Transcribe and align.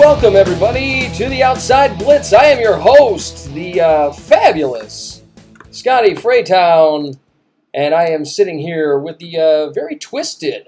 Welcome, 0.00 0.34
everybody, 0.34 1.10
to 1.16 1.28
the 1.28 1.42
Outside 1.42 1.98
Blitz. 1.98 2.32
I 2.32 2.44
am 2.44 2.58
your 2.58 2.78
host, 2.78 3.52
the 3.52 3.82
uh, 3.82 4.12
fabulous 4.12 5.22
Scotty 5.72 6.14
Freytown, 6.14 7.18
and 7.74 7.94
I 7.94 8.06
am 8.06 8.24
sitting 8.24 8.58
here 8.58 8.98
with 8.98 9.18
the 9.18 9.36
uh, 9.36 9.70
very 9.72 9.96
twisted 9.96 10.66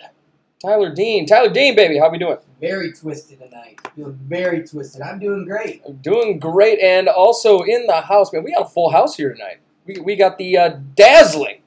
Tyler 0.60 0.94
Dean. 0.94 1.24
Tyler 1.24 1.48
Dean, 1.48 1.74
baby, 1.74 1.96
how 1.96 2.10
we 2.10 2.18
doing? 2.18 2.36
Very 2.60 2.92
twisted 2.92 3.40
tonight. 3.40 3.80
Feeling 3.96 4.20
very 4.22 4.68
twisted. 4.68 5.00
I'm 5.00 5.18
doing 5.18 5.46
great. 5.46 5.80
I'm 5.88 5.96
doing 5.96 6.38
great, 6.38 6.78
and 6.80 7.08
also 7.08 7.62
in 7.62 7.86
the 7.86 8.02
house, 8.02 8.34
man. 8.34 8.44
We 8.44 8.52
got 8.52 8.66
a 8.66 8.68
full 8.68 8.90
house 8.90 9.16
here 9.16 9.32
tonight. 9.32 9.60
We, 9.86 9.96
we 10.04 10.14
got 10.14 10.36
the 10.36 10.58
uh, 10.58 10.68
dazzling 10.94 11.62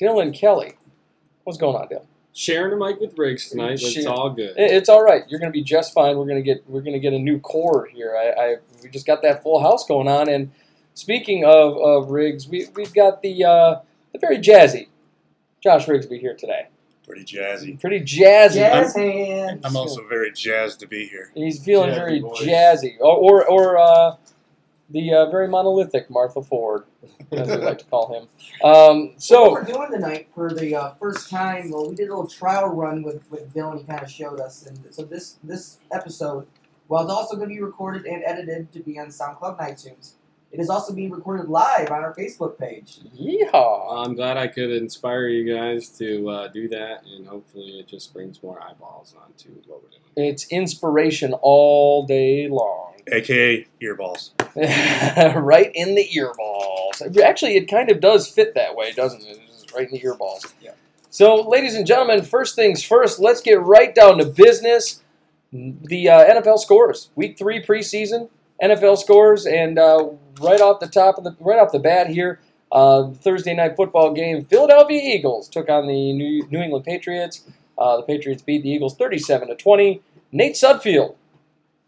Dylan 0.00 0.32
Kelly. 0.32 0.74
What's 1.42 1.58
going 1.58 1.74
on, 1.74 1.88
Dylan? 1.88 2.06
Sharing 2.34 2.72
a 2.72 2.76
mic 2.76 3.00
with 3.00 3.14
Briggs 3.16 3.48
tonight, 3.48 3.78
but 3.80 3.96
it's 3.96 4.06
all 4.06 4.28
good. 4.30 4.56
It- 4.58 4.72
It's 4.72 4.88
all 4.90 5.02
right. 5.02 5.22
You're 5.28 5.40
going 5.40 5.50
to 5.50 5.56
be 5.56 5.62
just 5.62 5.94
fine. 5.94 6.18
We're 6.18 6.26
going 6.26 6.36
to 6.36 6.42
get 6.42 6.68
we're 6.68 6.80
going 6.82 6.92
to 6.92 6.98
get 7.00 7.12
a 7.14 7.18
new 7.18 7.38
core 7.40 7.86
here. 7.86 8.14
I, 8.16 8.28
I 8.42 8.56
we 8.82 8.90
just 8.90 9.06
got 9.06 9.22
that 9.22 9.42
full 9.42 9.60
house 9.62 9.86
going 9.86 10.08
on. 10.08 10.28
And 10.28 10.50
speaking 10.94 11.44
of, 11.44 11.76
of 11.78 12.10
Riggs, 12.10 12.46
we 12.48 12.66
we've 12.74 12.92
got 12.92 13.22
the 13.22 13.44
uh, 13.44 13.80
the 14.12 14.18
very 14.18 14.38
jazzy 14.38 14.88
Josh 15.62 15.86
Rigsby 15.86 16.20
here 16.20 16.34
today. 16.36 16.66
Pretty 17.06 17.24
jazzy. 17.24 17.78
Pretty 17.78 18.00
jazzy. 18.00 18.54
Jazz 18.54 18.94
hands. 18.96 19.60
I'm 19.64 19.76
also 19.76 20.06
very 20.08 20.32
jazzed 20.32 20.80
to 20.80 20.86
be 20.88 21.06
here. 21.06 21.30
He's 21.34 21.62
feeling 21.62 21.90
Jazzy 21.90 21.94
very 21.94 22.20
voice. 22.20 22.40
jazzy, 22.42 22.96
or 22.98 23.44
or, 23.44 23.46
or 23.46 23.78
uh, 23.78 24.16
the 24.90 25.12
uh, 25.12 25.30
very 25.30 25.48
monolithic 25.48 26.10
Martha 26.10 26.42
Ford, 26.42 26.84
as 27.32 27.48
we 27.48 27.56
like 27.56 27.78
to 27.78 27.84
call 27.86 28.12
him. 28.12 28.28
Um, 28.62 29.08
what 29.08 29.22
so 29.22 29.52
we're 29.52 29.64
doing 29.64 29.90
tonight 29.90 30.28
for 30.34 30.52
the 30.52 30.74
uh, 30.74 30.94
first 30.94 31.30
time, 31.30 31.70
well, 31.70 31.88
we 31.88 31.94
did 31.94 32.08
a 32.08 32.14
little 32.14 32.28
trial 32.28 32.68
run 32.68 33.02
with, 33.02 33.28
with 33.30 33.52
Dylan. 33.54 33.78
He 33.78 33.84
kind 33.84 34.02
of 34.02 34.10
showed 34.10 34.40
us, 34.40 34.66
and 34.66 34.78
so 34.90 35.02
this 35.02 35.38
this 35.42 35.78
episode, 35.92 36.46
while 36.88 37.02
it's 37.02 37.12
also 37.12 37.36
going 37.36 37.48
to 37.48 37.54
be 37.54 37.62
recorded 37.62 38.04
and 38.06 38.22
edited 38.24 38.72
to 38.72 38.80
be 38.80 38.98
on 38.98 39.06
SoundCloud 39.08 39.58
and 39.58 39.76
iTunes, 39.76 40.12
it 40.54 40.60
is 40.60 40.70
also 40.70 40.94
being 40.94 41.10
recorded 41.10 41.48
live 41.48 41.90
on 41.90 42.04
our 42.04 42.14
Facebook 42.14 42.56
page. 42.56 43.00
yeehaw! 43.20 44.06
I'm 44.06 44.14
glad 44.14 44.36
I 44.36 44.46
could 44.46 44.70
inspire 44.70 45.26
you 45.26 45.52
guys 45.52 45.88
to 45.98 46.28
uh, 46.28 46.48
do 46.48 46.68
that, 46.68 47.02
and 47.04 47.26
hopefully 47.26 47.80
it 47.80 47.88
just 47.88 48.12
brings 48.12 48.40
more 48.40 48.62
eyeballs 48.62 49.16
onto 49.20 49.48
what 49.66 49.82
we're 49.82 49.88
doing. 49.88 50.28
It's 50.30 50.46
inspiration 50.52 51.32
all 51.42 52.06
day 52.06 52.46
long. 52.48 52.92
AKA 53.10 53.66
earballs. 53.82 54.30
right 55.42 55.72
in 55.74 55.96
the 55.96 56.08
earballs. 56.16 57.20
Actually, 57.20 57.56
it 57.56 57.66
kind 57.66 57.90
of 57.90 57.98
does 57.98 58.28
fit 58.28 58.54
that 58.54 58.76
way, 58.76 58.92
doesn't 58.92 59.22
it? 59.22 59.40
It's 59.48 59.74
right 59.74 59.90
in 59.90 59.92
the 59.92 60.00
earballs. 60.02 60.52
Yeah. 60.62 60.70
So, 61.10 61.34
ladies 61.34 61.74
and 61.74 61.84
gentlemen, 61.84 62.22
first 62.22 62.54
things 62.54 62.84
first, 62.84 63.18
let's 63.18 63.40
get 63.40 63.60
right 63.60 63.92
down 63.92 64.18
to 64.18 64.24
business. 64.24 65.02
The 65.52 66.08
uh, 66.08 66.40
NFL 66.40 66.60
scores, 66.60 67.10
week 67.16 67.36
three 67.36 67.60
preseason 67.60 68.28
NFL 68.62 68.98
scores, 68.98 69.46
and 69.46 69.78
uh, 69.78 70.10
right 70.40 70.60
off 70.60 70.80
the 70.80 70.88
top 70.88 71.18
of 71.18 71.24
the 71.24 71.36
right 71.40 71.58
off 71.58 71.72
the 71.72 71.78
bat 71.78 72.08
here, 72.08 72.40
uh, 72.72 73.10
Thursday 73.10 73.54
night 73.54 73.76
football 73.76 74.12
game, 74.12 74.44
Philadelphia 74.44 75.00
Eagles 75.02 75.48
took 75.48 75.68
on 75.68 75.86
the 75.86 76.12
New, 76.12 76.46
New 76.50 76.60
England 76.60 76.84
Patriots. 76.84 77.44
Uh, 77.76 77.96
the 77.96 78.02
Patriots 78.02 78.42
beat 78.42 78.62
the 78.62 78.70
Eagles 78.70 78.96
37 78.96 79.48
to 79.48 79.54
20. 79.54 80.00
Nate 80.32 80.54
Sudfeld 80.54 81.16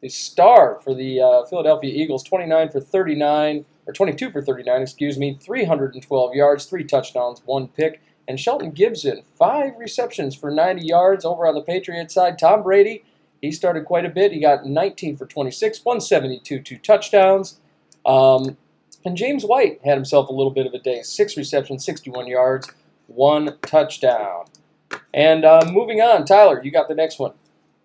the 0.01 0.09
star 0.09 0.79
for 0.85 0.95
the 0.95 1.21
uh, 1.21 1.45
Philadelphia 1.47 1.93
Eagles, 1.93 2.23
29 2.23 2.71
for 2.71 2.81
39, 2.81 3.65
or 3.87 3.93
22 3.93 4.31
for 4.31 4.43
39, 4.43 4.83
excuse 4.83 5.19
me, 5.19 5.35
312 5.35 6.35
yards, 6.35 6.67
three 6.67 6.85
touchdowns, 6.85 7.43
one 7.45 7.69
pick. 7.69 8.01
And 8.29 8.41
Shelton 8.41 8.73
Gibson, 8.73 9.23
five 9.37 9.73
receptions 9.79 10.35
for 10.35 10.51
90 10.51 10.85
yards 10.85 11.25
over 11.25 11.47
on 11.47 11.55
the 11.55 11.61
Patriots 11.61 12.15
side. 12.15 12.39
Tom 12.39 12.63
Brady, 12.63 13.05
he 13.41 13.53
started 13.53 13.85
quite 13.85 14.05
a 14.05 14.09
bit. 14.09 14.33
He 14.33 14.41
got 14.41 14.67
19 14.67 15.17
for 15.17 15.27
26, 15.27 15.85
172, 15.85 16.61
two 16.61 16.79
touchdowns. 16.79 17.61
Um, 18.07 18.57
and 19.05 19.17
James 19.17 19.45
White 19.45 19.81
had 19.85 19.95
himself 19.95 20.29
a 20.29 20.33
little 20.33 20.51
bit 20.51 20.67
of 20.67 20.73
a 20.75 20.79
day, 20.79 21.03
six 21.03 21.37
receptions, 21.37 21.85
61 21.85 22.27
yards, 22.27 22.71
one 23.07 23.59
touchdown. 23.63 24.47
And 25.13 25.45
uh, 25.45 25.69
moving 25.71 26.01
on, 26.01 26.25
Tyler, 26.25 26.63
you 26.63 26.71
got 26.71 26.89
the 26.89 26.95
next 26.95 27.19
one. 27.19 27.33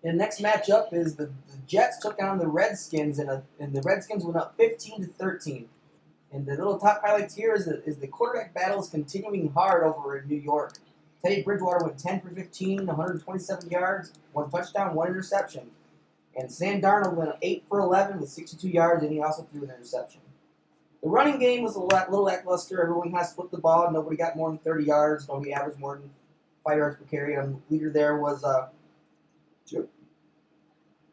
The 0.02 0.12
next 0.12 0.40
matchup 0.40 0.92
is 0.92 1.16
the, 1.16 1.26
the 1.26 1.58
Jets 1.66 1.98
took 1.98 2.20
on 2.20 2.38
the 2.38 2.48
Redskins, 2.48 3.18
and, 3.18 3.30
a, 3.30 3.42
and 3.60 3.72
the 3.72 3.82
Redskins 3.82 4.24
went 4.24 4.36
up 4.36 4.56
15 4.56 5.02
to 5.02 5.06
13. 5.06 5.68
And 6.32 6.46
the 6.46 6.52
little 6.52 6.78
top 6.78 7.02
highlights 7.04 7.34
here 7.34 7.54
is, 7.54 7.66
the, 7.66 7.84
is 7.84 7.98
the 7.98 8.06
quarterback 8.06 8.54
battle 8.54 8.80
is 8.80 8.88
continuing 8.88 9.52
hard 9.52 9.84
over 9.84 10.18
in 10.18 10.26
New 10.26 10.40
York. 10.40 10.78
Teddy 11.22 11.42
Bridgewater 11.42 11.84
went 11.84 11.98
10 11.98 12.20
for 12.20 12.30
15, 12.30 12.86
127 12.86 13.70
yards, 13.70 14.12
one 14.32 14.50
touchdown, 14.50 14.94
one 14.94 15.08
interception. 15.08 15.70
And 16.36 16.50
Sam 16.50 16.80
Darnold 16.80 17.14
went 17.14 17.32
8 17.42 17.64
for 17.68 17.80
11 17.80 18.20
with 18.20 18.30
62 18.30 18.68
yards, 18.68 19.02
and 19.02 19.12
he 19.12 19.20
also 19.20 19.42
threw 19.52 19.64
an 19.64 19.70
interception. 19.70 20.20
The 21.02 21.08
running 21.08 21.38
game 21.38 21.62
was 21.62 21.74
a 21.74 21.80
little 21.80 22.22
lackluster. 22.22 22.80
Everyone 22.80 23.10
has 23.12 23.30
split 23.30 23.50
the 23.50 23.58
ball. 23.58 23.90
Nobody 23.90 24.16
got 24.16 24.36
more 24.36 24.48
than 24.48 24.58
30 24.58 24.84
yards. 24.84 25.28
Nobody 25.28 25.52
averaged 25.52 25.78
more 25.78 25.96
than 25.96 26.10
5 26.64 26.76
yards 26.78 26.96
per 26.96 27.04
carry. 27.04 27.34
And 27.34 27.56
the 27.68 27.74
leader 27.74 27.90
there 27.90 28.16
was 28.18 28.44
uh, 28.44 28.68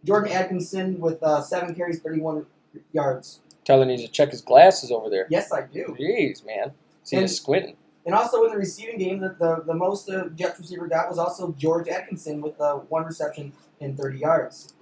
Jordan 0.06 0.32
Atkinson 0.32 1.00
with 1.00 1.22
uh, 1.24 1.42
seven 1.42 1.76
carries, 1.76 2.00
31 2.00 2.46
yards. 2.94 3.42
Tyler 3.66 3.86
needs 3.86 4.04
to 4.04 4.08
check 4.08 4.32
his 4.32 4.42
glasses 4.42 4.92
over 4.92 5.10
there. 5.10 5.28
Yes, 5.30 5.52
I 5.52 5.64
do. 5.64 5.96
Jeez, 6.00 6.46
man. 6.46 6.72
See 7.04 7.16
And- 7.18 7.24
you 7.24 7.28
squinting. 7.28 7.76
And 8.06 8.16
also 8.16 8.44
in 8.46 8.52
the 8.52 8.58
receiving 8.58 8.98
game, 8.98 9.20
the, 9.20 9.36
the, 9.38 9.64
the 9.68 9.74
most 9.74 10.10
uh, 10.10 10.30
Jets 10.30 10.58
receiver 10.58 10.88
got 10.88 11.10
was 11.10 11.20
also 11.20 11.52
George 11.60 11.88
Atkinson 11.90 12.42
with 12.42 12.60
uh, 12.60 12.76
one 12.76 13.04
reception 13.06 13.52
and 13.82 13.96
30 13.98 14.20
yards. 14.20 14.74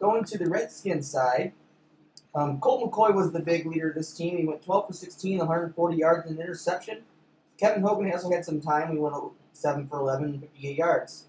Going 0.00 0.24
to 0.24 0.38
the 0.38 0.48
Redskins 0.48 1.08
side, 1.08 1.52
um, 2.34 2.60
Colt 2.60 2.90
McCoy 2.90 3.14
was 3.14 3.32
the 3.32 3.40
big 3.40 3.66
leader 3.66 3.90
of 3.90 3.96
this 3.96 4.14
team. 4.14 4.38
He 4.38 4.44
went 4.44 4.64
12 4.64 4.86
for 4.86 4.92
16, 4.92 5.38
140 5.38 5.96
yards 5.96 6.26
and 6.26 6.38
an 6.38 6.42
interception. 6.42 7.02
Kevin 7.58 7.82
Hogan 7.82 8.10
also 8.10 8.30
had 8.30 8.44
some 8.44 8.60
time. 8.60 8.92
He 8.92 8.98
went 8.98 9.14
7 9.52 9.88
for 9.88 10.00
11, 10.00 10.40
58 10.40 10.76
yards. 10.76 11.26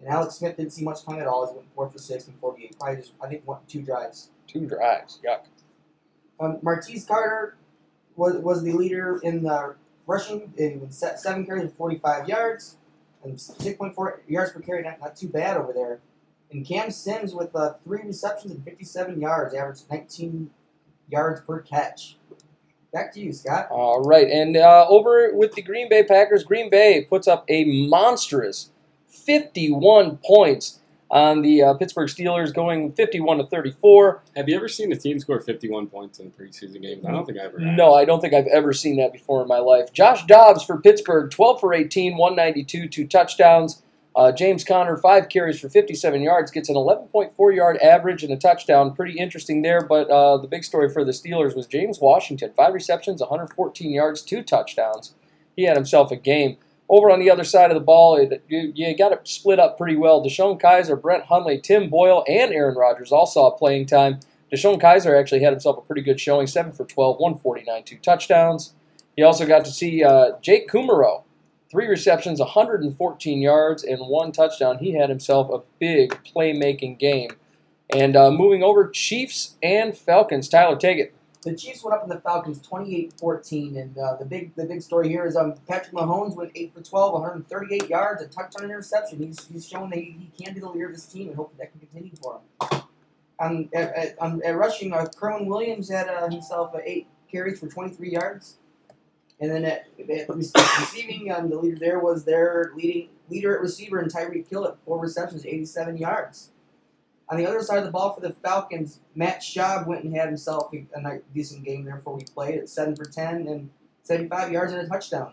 And 0.00 0.08
Alex 0.08 0.36
Smith 0.36 0.56
didn't 0.56 0.72
see 0.72 0.84
much 0.84 1.04
time 1.04 1.18
at 1.18 1.26
all. 1.26 1.46
He 1.46 1.54
went 1.56 1.68
4 1.74 1.90
for 1.90 1.98
6 1.98 2.26
and 2.28 2.38
48. 2.38 2.78
Probably 2.78 2.96
just, 2.96 3.12
I 3.22 3.28
think, 3.28 3.46
one, 3.46 3.58
two 3.68 3.82
drives. 3.82 4.30
Two 4.46 4.66
drives. 4.66 5.20
Yuck. 5.26 5.40
Um, 6.40 6.58
Martez 6.62 7.06
Carter 7.06 7.56
was, 8.16 8.36
was 8.36 8.62
the 8.62 8.72
leader 8.72 9.20
in 9.22 9.42
the 9.42 9.74
rushing. 10.06 10.52
He 10.56 10.76
went 10.76 10.94
seven 10.94 11.44
carries 11.44 11.70
for 11.70 11.76
45 11.76 12.28
yards 12.28 12.76
and 13.24 13.34
6.4 13.34 14.18
yards 14.28 14.52
per 14.52 14.60
carry. 14.60 14.82
Not, 14.82 15.00
not 15.00 15.16
too 15.16 15.28
bad 15.28 15.56
over 15.56 15.72
there. 15.72 16.00
And 16.50 16.66
Cam 16.66 16.90
Sims 16.90 17.34
with 17.34 17.54
uh, 17.54 17.74
three 17.84 18.02
receptions 18.04 18.52
and 18.52 18.64
57 18.64 19.20
yards, 19.20 19.54
averaged 19.54 19.84
19 19.90 20.50
yards 21.08 21.40
per 21.42 21.60
catch. 21.60 22.16
Back 22.92 23.12
to 23.14 23.20
you, 23.20 23.32
Scott. 23.32 23.68
All 23.70 24.02
right. 24.02 24.28
And 24.28 24.56
uh, 24.56 24.86
over 24.88 25.34
with 25.34 25.52
the 25.52 25.62
Green 25.62 25.90
Bay 25.90 26.04
Packers, 26.04 26.42
Green 26.42 26.70
Bay 26.70 27.04
puts 27.04 27.28
up 27.28 27.44
a 27.48 27.64
monstrous 27.64 28.70
51 29.08 30.18
points 30.24 30.80
on 31.10 31.42
the 31.42 31.62
uh, 31.62 31.74
Pittsburgh 31.74 32.08
Steelers, 32.08 32.52
going 32.52 32.92
51 32.92 33.38
to 33.38 33.46
34. 33.46 34.22
Have 34.36 34.48
you 34.48 34.56
ever 34.56 34.68
seen 34.68 34.92
a 34.92 34.96
team 34.96 35.18
score 35.18 35.40
51 35.40 35.86
points 35.88 36.18
in 36.18 36.26
a 36.26 36.30
preseason 36.30 36.82
game? 36.82 37.00
I 37.06 37.12
don't 37.12 37.24
think 37.24 37.38
I 37.38 37.44
ever 37.44 37.58
have. 37.58 37.74
No, 37.74 37.94
I 37.94 38.04
don't 38.04 38.20
think 38.20 38.34
I've 38.34 38.46
ever 38.46 38.72
seen 38.72 38.96
that 38.98 39.12
before 39.12 39.42
in 39.42 39.48
my 39.48 39.58
life. 39.58 39.92
Josh 39.92 40.26
Dobbs 40.26 40.62
for 40.62 40.80
Pittsburgh, 40.80 41.30
12 41.30 41.60
for 41.60 41.72
18, 41.74 42.16
192, 42.16 42.88
two 42.88 43.06
touchdowns. 43.06 43.82
Uh, 44.18 44.32
James 44.32 44.64
Conner, 44.64 44.96
five 44.96 45.28
carries 45.28 45.60
for 45.60 45.68
57 45.68 46.20
yards, 46.20 46.50
gets 46.50 46.68
an 46.68 46.74
11.4 46.74 47.54
yard 47.54 47.76
average 47.76 48.24
and 48.24 48.32
a 48.32 48.36
touchdown. 48.36 48.92
Pretty 48.92 49.16
interesting 49.16 49.62
there, 49.62 49.80
but 49.80 50.10
uh, 50.10 50.36
the 50.36 50.48
big 50.48 50.64
story 50.64 50.90
for 50.92 51.04
the 51.04 51.12
Steelers 51.12 51.54
was 51.54 51.68
James 51.68 52.00
Washington, 52.00 52.52
five 52.56 52.74
receptions, 52.74 53.20
114 53.20 53.92
yards, 53.92 54.22
two 54.22 54.42
touchdowns. 54.42 55.14
He 55.54 55.62
had 55.66 55.76
himself 55.76 56.10
a 56.10 56.16
game. 56.16 56.56
Over 56.88 57.12
on 57.12 57.20
the 57.20 57.30
other 57.30 57.44
side 57.44 57.70
of 57.70 57.76
the 57.76 57.80
ball, 57.80 58.16
it, 58.16 58.42
you, 58.48 58.72
you 58.74 58.96
got 58.96 59.12
it 59.12 59.28
split 59.28 59.60
up 59.60 59.78
pretty 59.78 59.94
well. 59.94 60.20
DeShone 60.20 60.60
Kizer, 60.60 61.00
Brett 61.00 61.26
Hundley, 61.26 61.60
Tim 61.60 61.88
Boyle, 61.88 62.24
and 62.26 62.52
Aaron 62.52 62.76
Rodgers 62.76 63.12
all 63.12 63.26
saw 63.26 63.52
playing 63.52 63.86
time. 63.86 64.18
DeShone 64.52 64.82
Kizer 64.82 65.16
actually 65.16 65.44
had 65.44 65.52
himself 65.52 65.78
a 65.78 65.82
pretty 65.82 66.02
good 66.02 66.18
showing, 66.18 66.48
7 66.48 66.72
for 66.72 66.84
12, 66.84 67.20
149, 67.20 67.84
two 67.84 67.98
touchdowns. 67.98 68.74
He 69.14 69.22
also 69.22 69.46
got 69.46 69.64
to 69.64 69.70
see 69.70 70.02
uh, 70.02 70.32
Jake 70.40 70.68
Kumerow, 70.68 71.22
three 71.70 71.86
receptions, 71.86 72.40
114 72.40 73.40
yards, 73.40 73.84
and 73.84 74.00
one 74.00 74.32
touchdown. 74.32 74.78
He 74.78 74.92
had 74.92 75.08
himself 75.08 75.50
a 75.50 75.62
big 75.78 76.18
playmaking 76.24 76.98
game. 76.98 77.30
And 77.90 78.16
uh, 78.16 78.30
moving 78.30 78.62
over, 78.62 78.88
Chiefs 78.88 79.56
and 79.62 79.96
Falcons. 79.96 80.48
Tyler, 80.48 80.76
take 80.76 80.98
it. 80.98 81.14
The 81.42 81.54
Chiefs 81.54 81.84
went 81.84 81.96
up 81.96 82.02
in 82.02 82.08
the 82.08 82.20
Falcons 82.20 82.60
28-14, 82.60 83.80
and 83.80 83.96
uh, 83.96 84.16
the 84.16 84.24
big 84.24 84.54
the 84.56 84.64
big 84.64 84.82
story 84.82 85.08
here 85.08 85.24
is 85.24 85.36
um, 85.36 85.54
Patrick 85.68 85.94
Mahomes 85.94 86.34
went 86.34 86.50
8 86.54 86.74
for 86.74 86.82
12, 86.82 87.12
138 87.12 87.88
yards, 87.88 88.22
a 88.22 88.26
touchdown 88.26 88.64
interception. 88.64 89.18
He's, 89.22 89.46
he's 89.46 89.66
shown 89.66 89.88
that 89.90 89.98
he, 90.00 90.30
he 90.36 90.44
can 90.44 90.52
be 90.52 90.60
the 90.60 90.68
leader 90.68 90.86
of 90.86 90.92
this 90.92 91.06
team, 91.06 91.28
and 91.28 91.36
hope 91.36 91.56
that 91.56 91.70
can 91.70 91.80
continue 91.80 92.10
for 92.20 92.40
him. 92.40 92.82
Um, 93.40 93.68
at, 93.72 93.94
at, 93.94 94.16
um, 94.20 94.42
at 94.44 94.56
rushing, 94.56 94.92
uh, 94.92 95.06
Kerwynn 95.16 95.46
Williams 95.46 95.88
had 95.88 96.08
uh, 96.08 96.28
himself 96.28 96.74
uh, 96.74 96.80
eight 96.84 97.06
carries 97.30 97.60
for 97.60 97.68
23 97.68 98.10
yards. 98.10 98.56
And 99.40 99.50
then 99.50 99.64
at, 99.64 99.86
at 99.98 100.28
receiving, 100.28 101.32
um, 101.32 101.48
the 101.48 101.58
leader 101.58 101.78
there 101.78 102.00
was 102.00 102.24
their 102.24 102.72
leading 102.74 103.10
leader 103.30 103.54
at 103.54 103.60
receiver, 103.60 103.98
and 103.98 104.12
Tyreek 104.12 104.48
Hill 104.48 104.66
at 104.66 104.76
four 104.84 104.98
receptions, 104.98 105.46
87 105.46 105.96
yards. 105.96 106.50
On 107.30 107.36
the 107.36 107.46
other 107.46 107.62
side 107.62 107.78
of 107.78 107.84
the 107.84 107.90
ball 107.90 108.14
for 108.14 108.20
the 108.20 108.32
Falcons, 108.32 109.00
Matt 109.14 109.40
Schaub 109.40 109.86
went 109.86 110.02
and 110.02 110.16
had 110.16 110.28
himself 110.28 110.72
a, 110.72 111.20
decent 111.34 111.64
game 111.64 111.84
there 111.84 111.96
before 111.96 112.16
we 112.16 112.24
played 112.24 112.58
at 112.58 112.68
seven 112.68 112.96
for 112.96 113.04
ten 113.04 113.46
and 113.46 113.70
75 114.02 114.50
yards 114.50 114.72
and 114.72 114.82
a 114.82 114.88
touchdown. 114.88 115.32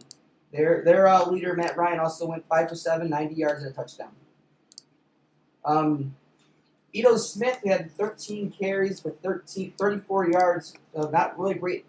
Their 0.51 0.83
their 0.83 1.07
uh, 1.07 1.29
leader 1.29 1.55
Matt 1.55 1.77
Ryan 1.77 1.99
also 1.99 2.27
went 2.27 2.45
five 2.47 2.69
for 2.69 2.75
seven, 2.75 3.09
90 3.09 3.35
yards 3.35 3.63
and 3.63 3.71
a 3.71 3.73
touchdown. 3.73 4.11
Um, 5.63 6.15
Ito 6.93 7.17
Smith 7.17 7.59
had 7.65 7.91
13 7.91 8.51
carries 8.51 8.99
for 8.99 9.11
13, 9.11 9.73
34 9.77 10.31
yards. 10.31 10.73
Uh, 10.95 11.07
not 11.07 11.37
really 11.39 11.55
great 11.55 11.85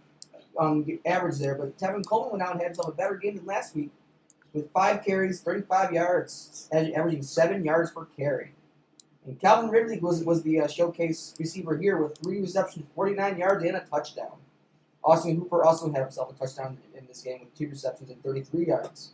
um, 0.58 0.86
average 1.04 1.38
there, 1.38 1.54
but 1.54 1.76
Tevin 1.78 2.06
Coleman 2.06 2.32
went 2.32 2.42
out 2.42 2.52
and 2.52 2.60
had 2.60 2.68
himself 2.68 2.88
a 2.88 2.92
better 2.92 3.16
game 3.16 3.36
than 3.36 3.46
last 3.46 3.74
week 3.74 3.90
with 4.52 4.70
five 4.72 5.04
carries, 5.04 5.40
35 5.40 5.92
yards, 5.92 6.68
averaging 6.72 7.22
seven 7.22 7.64
yards 7.64 7.90
per 7.90 8.04
carry. 8.04 8.52
And 9.26 9.38
Calvin 9.40 9.70
Ridley 9.70 9.98
was, 9.98 10.22
was 10.24 10.42
the 10.42 10.60
uh, 10.60 10.68
showcase 10.68 11.34
receiver 11.38 11.76
here 11.76 11.96
with 11.98 12.16
three 12.18 12.40
receptions, 12.40 12.86
49 12.94 13.38
yards, 13.38 13.64
and 13.64 13.76
a 13.76 13.80
touchdown. 13.80 14.36
Austin 15.02 15.36
Hooper 15.36 15.64
also 15.64 15.90
had 15.92 16.02
himself 16.02 16.30
a 16.30 16.34
touchdown 16.34 16.78
in 16.96 17.06
this 17.06 17.22
game 17.22 17.40
with 17.40 17.54
two 17.56 17.68
receptions 17.68 18.10
and 18.10 18.22
33 18.22 18.66
yards. 18.66 19.12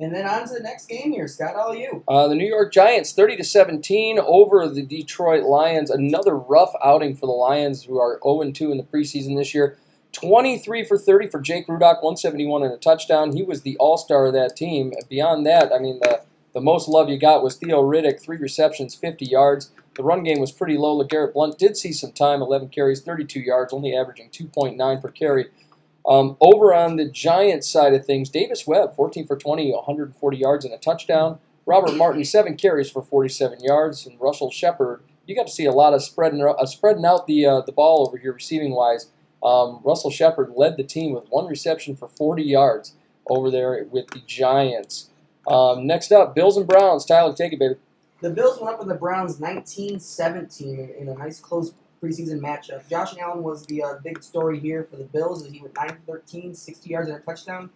And 0.00 0.12
then 0.12 0.26
on 0.26 0.46
to 0.48 0.54
the 0.54 0.60
next 0.60 0.86
game 0.86 1.12
here, 1.12 1.28
Scott. 1.28 1.54
All 1.54 1.74
you. 1.74 2.02
Uh, 2.08 2.26
the 2.26 2.34
New 2.34 2.46
York 2.46 2.72
Giants, 2.72 3.12
30 3.12 3.36
to 3.36 3.44
17 3.44 4.18
over 4.18 4.68
the 4.68 4.82
Detroit 4.82 5.44
Lions. 5.44 5.90
Another 5.90 6.36
rough 6.36 6.72
outing 6.82 7.14
for 7.14 7.26
the 7.26 7.32
Lions, 7.32 7.84
who 7.84 7.98
are 8.00 8.18
0 8.24 8.50
2 8.50 8.72
in 8.72 8.76
the 8.76 8.82
preseason 8.82 9.36
this 9.36 9.54
year. 9.54 9.78
23 10.12 10.84
for 10.84 10.96
30 10.96 11.28
for 11.28 11.40
Jake 11.40 11.66
Rudock, 11.66 12.02
171 12.02 12.62
and 12.62 12.72
a 12.72 12.76
touchdown. 12.76 13.36
He 13.36 13.42
was 13.42 13.62
the 13.62 13.76
all 13.78 13.96
star 13.96 14.26
of 14.26 14.32
that 14.32 14.56
team. 14.56 14.92
Beyond 15.08 15.44
that, 15.46 15.72
I 15.72 15.78
mean, 15.78 15.98
the, 16.00 16.22
the 16.54 16.60
most 16.60 16.88
love 16.88 17.08
you 17.08 17.18
got 17.18 17.42
was 17.42 17.56
Theo 17.56 17.82
Riddick, 17.82 18.20
three 18.20 18.36
receptions, 18.36 18.94
50 18.94 19.24
yards. 19.24 19.72
The 19.96 20.02
run 20.02 20.24
game 20.24 20.40
was 20.40 20.52
pretty 20.52 20.76
low. 20.76 21.00
LeGarrette 21.02 21.34
Blount 21.34 21.58
did 21.58 21.76
see 21.76 21.92
some 21.92 22.12
time, 22.12 22.42
11 22.42 22.68
carries, 22.68 23.00
32 23.00 23.40
yards, 23.40 23.72
only 23.72 23.96
averaging 23.96 24.30
2.9 24.30 25.02
per 25.02 25.08
carry. 25.10 25.46
Um, 26.06 26.36
over 26.40 26.74
on 26.74 26.96
the 26.96 27.08
Giants 27.08 27.68
side 27.68 27.94
of 27.94 28.04
things, 28.04 28.28
Davis 28.28 28.66
Webb, 28.66 28.94
14 28.94 29.26
for 29.26 29.36
20, 29.36 29.72
140 29.72 30.36
yards 30.36 30.64
and 30.64 30.74
a 30.74 30.78
touchdown. 30.78 31.38
Robert 31.66 31.96
Martin, 31.96 32.24
seven 32.24 32.56
carries 32.56 32.90
for 32.90 33.02
47 33.02 33.60
yards, 33.60 34.06
and 34.06 34.20
Russell 34.20 34.50
Shepard. 34.50 35.02
You 35.26 35.34
got 35.34 35.46
to 35.46 35.52
see 35.52 35.64
a 35.64 35.72
lot 35.72 35.94
of 35.94 36.02
spreading 36.02 36.42
uh, 36.42 36.66
spreading 36.66 37.06
out 37.06 37.26
the 37.26 37.46
uh, 37.46 37.60
the 37.62 37.72
ball 37.72 38.06
over 38.06 38.18
here 38.18 38.32
receiving 38.32 38.72
wise. 38.72 39.08
Um, 39.42 39.80
Russell 39.82 40.10
Shepard 40.10 40.52
led 40.56 40.76
the 40.76 40.84
team 40.84 41.12
with 41.12 41.24
one 41.28 41.46
reception 41.46 41.96
for 41.96 42.08
40 42.08 42.42
yards 42.42 42.94
over 43.28 43.50
there 43.50 43.86
with 43.90 44.08
the 44.08 44.20
Giants. 44.26 45.10
Um, 45.46 45.86
next 45.86 46.12
up, 46.12 46.34
Bills 46.34 46.56
and 46.56 46.66
Browns. 46.66 47.04
Tyler, 47.04 47.34
take 47.34 47.52
it, 47.52 47.58
baby. 47.58 47.76
The 48.20 48.30
Bills 48.30 48.58
went 48.60 48.74
up 48.74 48.78
with 48.80 48.88
the 48.88 48.94
Browns 48.94 49.36
19-17 49.36 50.60
in, 50.60 50.90
in 50.98 51.08
a 51.08 51.14
nice 51.14 51.40
close 51.40 51.74
preseason 52.04 52.40
matchup. 52.40 52.86
Josh 52.88 53.16
Allen 53.18 53.42
was 53.42 53.64
the 53.66 53.82
uh, 53.82 53.94
big 54.04 54.22
story 54.22 54.60
here 54.60 54.86
for 54.90 54.96
the 54.96 55.04
Bills 55.04 55.44
as 55.44 55.50
he 55.50 55.60
went 55.60 55.74
9 55.74 55.88
for 56.06 56.18
13, 56.18 56.54
60 56.54 56.90
yards 56.90 57.08
and 57.08 57.18
a 57.18 57.20
touchdown. 57.20 57.70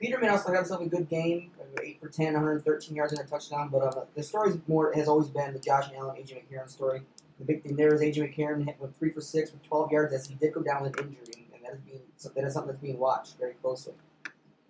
Peterman 0.00 0.30
also 0.30 0.48
had 0.48 0.58
himself 0.58 0.80
a 0.80 0.86
good 0.86 1.08
game, 1.08 1.50
8 1.82 2.00
for 2.00 2.08
10, 2.08 2.32
113 2.32 2.96
yards 2.96 3.12
and 3.12 3.20
a 3.20 3.24
touchdown. 3.24 3.68
But 3.70 3.82
uh, 3.82 4.04
the 4.14 4.22
story 4.22 4.58
more 4.66 4.92
has 4.94 5.08
always 5.08 5.28
been 5.28 5.52
the 5.52 5.58
Josh 5.58 5.90
Allen, 5.96 6.16
AJ 6.16 6.42
McCarron 6.50 6.70
story. 6.70 7.02
The 7.38 7.44
big 7.44 7.62
thing 7.62 7.76
there 7.76 7.92
is 7.92 8.00
AJ 8.00 8.34
McCarron 8.34 8.64
went 8.78 8.98
3 8.98 9.10
for 9.10 9.20
6 9.20 9.52
with 9.52 9.62
12 9.62 9.92
yards 9.92 10.14
as 10.14 10.26
he 10.26 10.34
did 10.34 10.54
go 10.54 10.62
down 10.62 10.82
with 10.82 10.98
an 10.98 11.08
injury, 11.08 11.46
and 11.54 11.62
that 11.64 11.74
is, 11.74 11.80
being, 11.80 12.00
that 12.34 12.44
is 12.44 12.54
something 12.54 12.72
that's 12.72 12.82
being 12.82 12.98
watched 12.98 13.38
very 13.38 13.54
closely. 13.54 13.92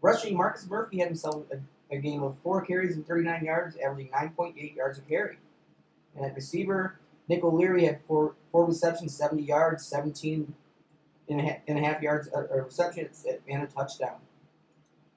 Rushing, 0.02 0.36
Marcus 0.36 0.68
Murphy 0.68 0.98
had 0.98 1.08
himself 1.08 1.44
a, 1.52 1.94
a 1.94 1.98
game 1.98 2.22
of 2.22 2.36
4 2.42 2.64
carries 2.64 2.96
and 2.96 3.06
39 3.06 3.44
yards, 3.44 3.76
averaging 3.76 4.10
9.8 4.12 4.76
yards 4.76 4.98
a 4.98 5.02
carry. 5.02 5.38
And 6.16 6.24
at 6.24 6.34
receiver, 6.34 6.98
Nick 7.28 7.42
O'Leary 7.42 7.84
had 7.84 8.00
four, 8.06 8.34
four 8.56 8.64
receptions, 8.64 9.14
70 9.14 9.42
yards, 9.42 9.84
17 9.84 10.54
and 11.28 11.40
a 11.40 11.42
half, 11.42 11.58
and 11.68 11.78
a 11.78 11.82
half 11.82 12.00
yards 12.00 12.30
a, 12.34 12.56
a 12.56 12.62
reception, 12.62 13.06
and 13.46 13.62
a 13.62 13.66
touchdown. 13.66 14.16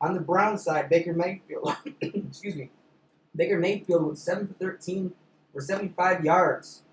On 0.01 0.13
the 0.13 0.19
Brown 0.19 0.57
side, 0.57 0.89
Baker 0.89 1.13
Mayfield, 1.13 1.73
excuse 2.01 2.57
me, 2.57 2.69
Baker 3.33 3.57
Mayfield 3.57 4.05
with 4.05 4.17
7 4.17 4.45
for 4.45 4.53
13 4.55 5.13
for 5.53 5.61
75 5.61 6.25
yards. 6.25 6.83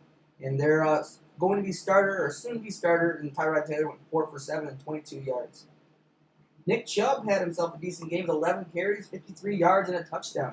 And 0.40 0.60
they're 0.60 0.86
uh, 0.86 1.02
going 1.40 1.56
to 1.56 1.64
be 1.64 1.72
starter, 1.72 2.24
or 2.24 2.30
soon 2.30 2.54
to 2.54 2.60
be 2.60 2.70
starter, 2.70 3.18
and 3.20 3.34
Tyrod 3.34 3.66
Taylor 3.66 3.88
went 3.88 4.00
4 4.12 4.28
for 4.28 4.38
7 4.38 4.68
and 4.68 4.78
22 4.78 5.16
yards. 5.16 5.66
Nick 6.64 6.86
Chubb 6.86 7.28
had 7.28 7.40
himself 7.40 7.74
a 7.74 7.78
decent 7.78 8.08
game 8.08 8.28
with 8.28 8.36
11 8.36 8.66
carries, 8.72 9.08
53 9.08 9.56
yards, 9.56 9.88
and 9.88 9.98
a 9.98 10.04
touchdown. 10.04 10.52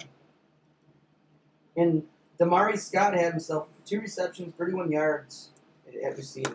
And 1.77 2.03
Da'Mari 2.39 2.79
Scott 2.79 3.13
had 3.13 3.33
himself 3.33 3.67
two 3.85 3.99
receptions, 3.99 4.55
31 4.57 4.91
yards 4.91 5.51
at 6.05 6.23
seen? 6.23 6.45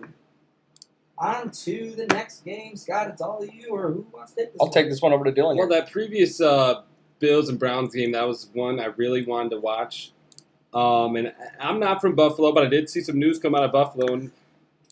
On 1.19 1.51
to 1.51 1.95
the 1.97 2.07
next 2.07 2.45
game. 2.45 2.77
Scott, 2.77 3.09
it's 3.09 3.21
all 3.21 3.45
you, 3.45 3.71
or 3.71 3.91
who 3.91 4.07
wants 4.13 4.33
to 4.33 4.43
take 4.43 4.53
this 4.53 4.61
I'll 4.61 4.67
one? 4.67 4.73
take 4.73 4.89
this 4.89 5.03
one 5.03 5.13
over 5.13 5.25
to 5.25 5.33
Dylan. 5.33 5.57
Well, 5.57 5.69
that 5.69 5.91
previous 5.91 6.41
uh, 6.41 6.83
Bills 7.19 7.49
and 7.49 7.59
Browns 7.59 7.95
game, 7.95 8.13
that 8.13 8.27
was 8.27 8.49
one 8.53 8.79
I 8.79 8.87
really 8.87 9.25
wanted 9.25 9.51
to 9.51 9.59
watch. 9.59 10.13
Um, 10.73 11.17
and 11.17 11.33
I'm 11.59 11.81
not 11.81 12.01
from 12.01 12.15
Buffalo, 12.15 12.53
but 12.53 12.63
I 12.63 12.69
did 12.69 12.89
see 12.89 13.01
some 13.01 13.19
news 13.19 13.39
come 13.39 13.55
out 13.55 13.65
of 13.65 13.73
Buffalo, 13.73 14.13
and 14.13 14.31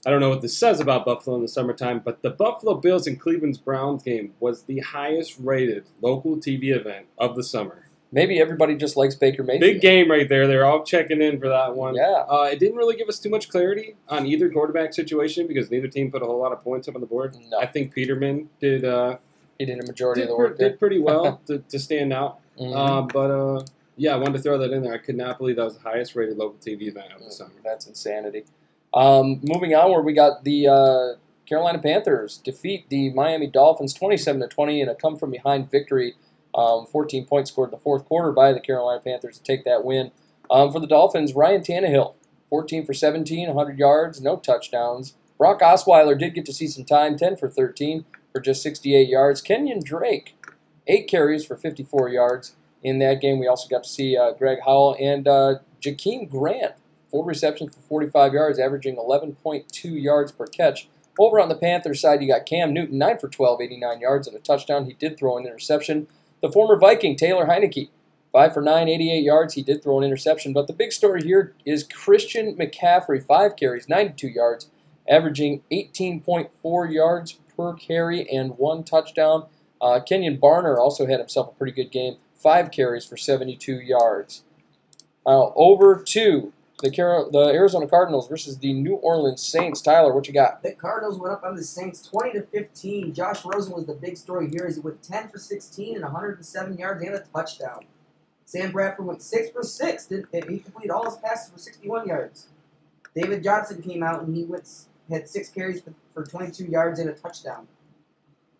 I 0.04 0.10
don't 0.10 0.20
know 0.20 0.30
what 0.30 0.42
this 0.42 0.56
says 0.56 0.80
about 0.80 1.04
Buffalo 1.04 1.36
in 1.36 1.42
the 1.42 1.48
summertime, 1.48 2.00
but 2.04 2.22
the 2.22 2.30
Buffalo 2.30 2.74
Bills 2.74 3.06
and 3.06 3.20
Cleveland 3.20 3.60
Browns 3.64 4.02
game 4.02 4.32
was 4.40 4.62
the 4.62 4.80
highest 4.80 5.36
rated 5.38 5.84
local 6.00 6.36
TV 6.36 6.74
event 6.74 7.06
of 7.18 7.36
the 7.36 7.44
summer. 7.44 7.85
Maybe 8.16 8.40
everybody 8.40 8.74
just 8.76 8.96
likes 8.96 9.14
Baker 9.14 9.42
Mayfield. 9.42 9.60
Big 9.60 9.80
game 9.82 10.10
right 10.10 10.26
there. 10.26 10.46
They're 10.46 10.64
all 10.64 10.82
checking 10.82 11.20
in 11.20 11.38
for 11.38 11.50
that 11.50 11.76
one. 11.76 11.94
Yeah. 11.94 12.24
Uh, 12.26 12.48
it 12.50 12.58
didn't 12.58 12.76
really 12.76 12.96
give 12.96 13.08
us 13.10 13.18
too 13.18 13.28
much 13.28 13.50
clarity 13.50 13.94
on 14.08 14.24
either 14.24 14.48
quarterback 14.48 14.94
situation 14.94 15.46
because 15.46 15.70
neither 15.70 15.86
team 15.86 16.10
put 16.10 16.22
a 16.22 16.24
whole 16.24 16.40
lot 16.40 16.50
of 16.50 16.64
points 16.64 16.88
up 16.88 16.94
on 16.94 17.02
the 17.02 17.06
board. 17.06 17.36
No. 17.50 17.58
I 17.58 17.66
think 17.66 17.94
Peterman 17.94 18.48
did 18.58 18.86
uh, 18.86 19.18
He 19.58 19.66
did 19.66 19.78
a 19.80 19.86
majority 19.86 20.22
did, 20.22 20.30
of 20.30 20.30
the 20.30 20.36
work 20.38 20.56
there. 20.56 20.70
did 20.70 20.78
pretty 20.78 20.98
well 20.98 21.42
to, 21.46 21.58
to 21.58 21.78
stand 21.78 22.14
out. 22.14 22.38
Mhm. 22.58 22.74
Uh, 22.74 23.02
but 23.02 23.30
uh, 23.30 23.62
yeah, 23.98 24.14
I 24.14 24.16
wanted 24.16 24.38
to 24.38 24.42
throw 24.42 24.56
that 24.56 24.70
in 24.72 24.82
there. 24.82 24.94
I 24.94 24.98
could 24.98 25.16
not 25.18 25.36
believe 25.36 25.56
that 25.56 25.64
was 25.64 25.74
the 25.76 25.82
highest 25.82 26.16
rated 26.16 26.38
local 26.38 26.56
TV 26.58 26.88
event 26.88 27.12
of 27.14 27.22
the 27.22 27.30
summer. 27.30 27.52
That's 27.62 27.86
insanity. 27.86 28.44
Um, 28.94 29.40
moving 29.42 29.74
onward, 29.74 30.06
we 30.06 30.14
got 30.14 30.42
the 30.42 30.68
uh, 30.68 31.06
Carolina 31.46 31.80
Panthers 31.80 32.38
defeat 32.38 32.88
the 32.88 33.10
Miami 33.12 33.46
Dolphins 33.46 33.92
27 33.92 34.40
to 34.40 34.48
20 34.48 34.80
in 34.80 34.88
a 34.88 34.94
come 34.94 35.16
from 35.18 35.30
behind 35.32 35.70
victory. 35.70 36.14
Um, 36.56 36.86
14 36.86 37.26
points 37.26 37.50
scored 37.50 37.68
in 37.68 37.72
the 37.72 37.82
fourth 37.82 38.06
quarter 38.06 38.32
by 38.32 38.52
the 38.52 38.60
Carolina 38.60 39.00
Panthers 39.00 39.38
to 39.38 39.44
take 39.44 39.64
that 39.64 39.84
win. 39.84 40.10
Um, 40.50 40.72
for 40.72 40.80
the 40.80 40.86
Dolphins, 40.86 41.34
Ryan 41.34 41.60
Tannehill, 41.60 42.14
14 42.48 42.86
for 42.86 42.94
17, 42.94 43.48
100 43.48 43.78
yards, 43.78 44.20
no 44.20 44.36
touchdowns. 44.36 45.14
Brock 45.38 45.60
Osweiler 45.60 46.18
did 46.18 46.34
get 46.34 46.46
to 46.46 46.52
see 46.52 46.66
some 46.66 46.84
time, 46.84 47.18
10 47.18 47.36
for 47.36 47.48
13 47.48 48.06
for 48.32 48.40
just 48.40 48.62
68 48.62 49.08
yards. 49.08 49.42
Kenyan 49.42 49.84
Drake, 49.84 50.34
eight 50.86 51.08
carries 51.08 51.44
for 51.44 51.56
54 51.56 52.08
yards 52.08 52.54
in 52.82 52.98
that 53.00 53.20
game. 53.20 53.38
We 53.38 53.46
also 53.46 53.68
got 53.68 53.84
to 53.84 53.90
see 53.90 54.16
uh, 54.16 54.32
Greg 54.32 54.58
Howell 54.64 54.96
and 54.98 55.28
uh, 55.28 55.56
Jakeem 55.80 56.30
Grant, 56.30 56.72
four 57.10 57.24
receptions 57.24 57.74
for 57.74 57.82
45 57.82 58.32
yards, 58.32 58.58
averaging 58.58 58.96
11.2 58.96 60.02
yards 60.02 60.32
per 60.32 60.46
catch. 60.46 60.88
Over 61.18 61.40
on 61.40 61.48
the 61.48 61.56
Panthers 61.56 62.00
side, 62.00 62.22
you 62.22 62.28
got 62.28 62.46
Cam 62.46 62.72
Newton, 62.72 62.98
9 62.98 63.18
for 63.18 63.28
12, 63.28 63.60
89 63.62 64.00
yards 64.00 64.28
and 64.28 64.36
a 64.36 64.40
touchdown. 64.40 64.84
He 64.84 64.92
did 64.92 65.18
throw 65.18 65.38
an 65.38 65.46
interception. 65.46 66.08
The 66.42 66.52
former 66.52 66.78
Viking, 66.78 67.16
Taylor 67.16 67.46
Heinicke, 67.46 67.88
5 68.32 68.52
for 68.52 68.60
9, 68.60 68.88
88 68.88 69.22
yards. 69.22 69.54
He 69.54 69.62
did 69.62 69.82
throw 69.82 69.98
an 69.98 70.04
interception. 70.04 70.52
But 70.52 70.66
the 70.66 70.72
big 70.74 70.92
story 70.92 71.22
here 71.22 71.54
is 71.64 71.84
Christian 71.84 72.54
McCaffrey, 72.56 73.24
5 73.24 73.56
carries, 73.56 73.88
92 73.88 74.28
yards, 74.28 74.70
averaging 75.08 75.62
18.4 75.72 76.92
yards 76.92 77.38
per 77.56 77.72
carry 77.74 78.28
and 78.28 78.58
one 78.58 78.84
touchdown. 78.84 79.46
Uh, 79.80 80.00
Kenjon 80.00 80.38
Barner 80.38 80.78
also 80.78 81.06
had 81.06 81.18
himself 81.18 81.48
a 81.48 81.54
pretty 81.54 81.72
good 81.72 81.90
game, 81.90 82.16
5 82.36 82.70
carries 82.70 83.06
for 83.06 83.16
72 83.16 83.80
yards. 83.80 84.42
Now, 85.26 85.52
over 85.56 86.02
to 86.08 86.52
the, 86.82 86.90
Car- 86.90 87.30
the 87.30 87.46
Arizona 87.48 87.86
Cardinals 87.86 88.28
versus 88.28 88.58
the 88.58 88.72
New 88.72 88.96
Orleans 88.96 89.42
Saints. 89.42 89.80
Tyler, 89.80 90.14
what 90.14 90.28
you 90.28 90.34
got? 90.34 90.62
The 90.62 90.72
Cardinals 90.72 91.18
went 91.18 91.32
up 91.32 91.42
on 91.44 91.56
the 91.56 91.64
Saints 91.64 92.02
20 92.02 92.32
to 92.32 92.42
15. 92.42 93.14
Josh 93.14 93.44
Rosen 93.44 93.72
was 93.72 93.86
the 93.86 93.94
big 93.94 94.16
story 94.16 94.48
here 94.50 94.66
as 94.66 94.76
he 94.76 94.80
went 94.80 95.02
10 95.02 95.28
for 95.28 95.38
16 95.38 95.94
and 95.94 96.04
107 96.04 96.78
yards 96.78 97.02
and 97.02 97.14
a 97.14 97.20
touchdown. 97.20 97.84
Sam 98.44 98.72
Bradford 98.72 99.06
went 99.06 99.22
6 99.22 99.50
for 99.50 99.62
6. 99.62 100.06
Did, 100.06 100.26
he 100.32 100.58
completed 100.58 100.90
all 100.90 101.04
his 101.04 101.16
passes 101.16 101.52
for 101.52 101.58
61 101.58 102.06
yards. 102.08 102.48
David 103.14 103.42
Johnson 103.42 103.82
came 103.82 104.02
out 104.02 104.22
and 104.22 104.36
he 104.36 104.44
went, 104.44 104.68
had 105.10 105.28
6 105.28 105.48
carries 105.50 105.80
for, 105.80 105.94
for 106.14 106.24
22 106.24 106.64
yards 106.66 107.00
and 107.00 107.10
a 107.10 107.14
touchdown. 107.14 107.66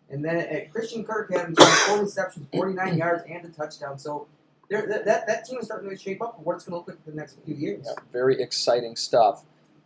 And 0.09 0.23
then 0.23 0.37
at 0.37 0.71
Christian 0.71 1.03
Kirk 1.03 1.31
had 1.31 1.55
4 1.57 2.01
receptions, 2.01 2.47
49 2.53 2.97
yards, 2.97 3.23
and 3.29 3.45
a 3.45 3.49
touchdown. 3.49 3.99
So 3.99 4.27
there, 4.69 4.85
that, 4.87 5.05
that, 5.05 5.27
that 5.27 5.45
team 5.45 5.59
is 5.59 5.65
starting 5.65 5.89
to 5.89 5.97
shape 5.97 6.21
up 6.21 6.35
for 6.35 6.41
what 6.41 6.55
it's 6.55 6.65
going 6.65 6.73
to 6.73 6.77
look 6.77 6.87
like 6.87 7.03
for 7.03 7.11
the 7.11 7.17
next 7.17 7.37
few 7.45 7.55
years. 7.55 7.85
Yeah, 7.85 7.93
very 8.11 8.41
exciting 8.41 8.95
stuff. 8.95 9.45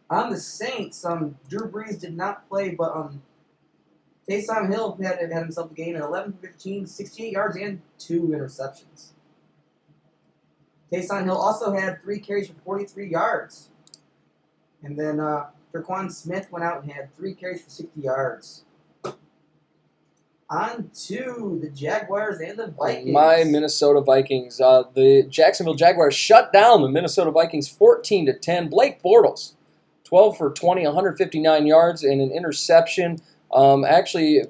On 0.10 0.30
the 0.30 0.38
Saints, 0.38 1.06
um, 1.06 1.38
Drew 1.48 1.70
Brees 1.70 2.00
did 2.00 2.18
not 2.18 2.50
play, 2.50 2.72
but 2.72 2.96
um, 2.96 3.22
Taysom 4.30 4.70
Hill 4.70 4.98
had, 5.02 5.20
had 5.20 5.32
himself 5.32 5.72
a 5.72 5.74
game 5.74 5.96
at 5.96 6.02
11 6.02 6.34
15, 6.42 6.86
68 6.88 7.32
yards, 7.32 7.56
and 7.56 7.82
two 7.98 8.24
interceptions. 8.30 9.12
Taysom 10.92 11.24
Hill 11.24 11.38
also 11.38 11.72
had 11.74 12.02
three 12.02 12.20
carries 12.20 12.48
for 12.48 12.56
43 12.66 13.10
yards. 13.10 13.70
And 14.84 15.00
then 15.00 15.20
uh, 15.20 15.48
Tre'Quan 15.74 16.12
Smith 16.12 16.52
went 16.52 16.66
out 16.66 16.84
and 16.84 16.92
had 16.92 17.16
three 17.16 17.34
carries 17.34 17.62
for 17.64 17.70
60 17.70 18.02
yards. 18.02 18.66
On 20.52 20.92
to 21.06 21.60
the 21.62 21.70
Jaguars 21.70 22.42
and 22.42 22.60
the 22.60 22.68
Vikings. 22.68 23.14
My 23.14 23.46
Minnesota 23.46 24.02
Vikings. 24.02 24.60
Uh, 24.60 24.84
the 24.94 25.24
Jacksonville 25.30 25.76
Jaguars 25.76 26.14
shut 26.14 26.52
down 26.52 26.82
the 26.82 26.90
Minnesota 26.90 27.32
Vikings 27.32 27.70
14 27.70 28.26
to 28.26 28.34
10. 28.34 28.68
Blake 28.68 29.02
Bortles, 29.02 29.54
12 30.04 30.38
for 30.38 30.52
20, 30.52 30.86
159 30.86 31.66
yards 31.66 32.04
and 32.04 32.20
an 32.20 32.32
interception. 32.32 33.20
Um, 33.54 33.86
actually, 33.86 34.42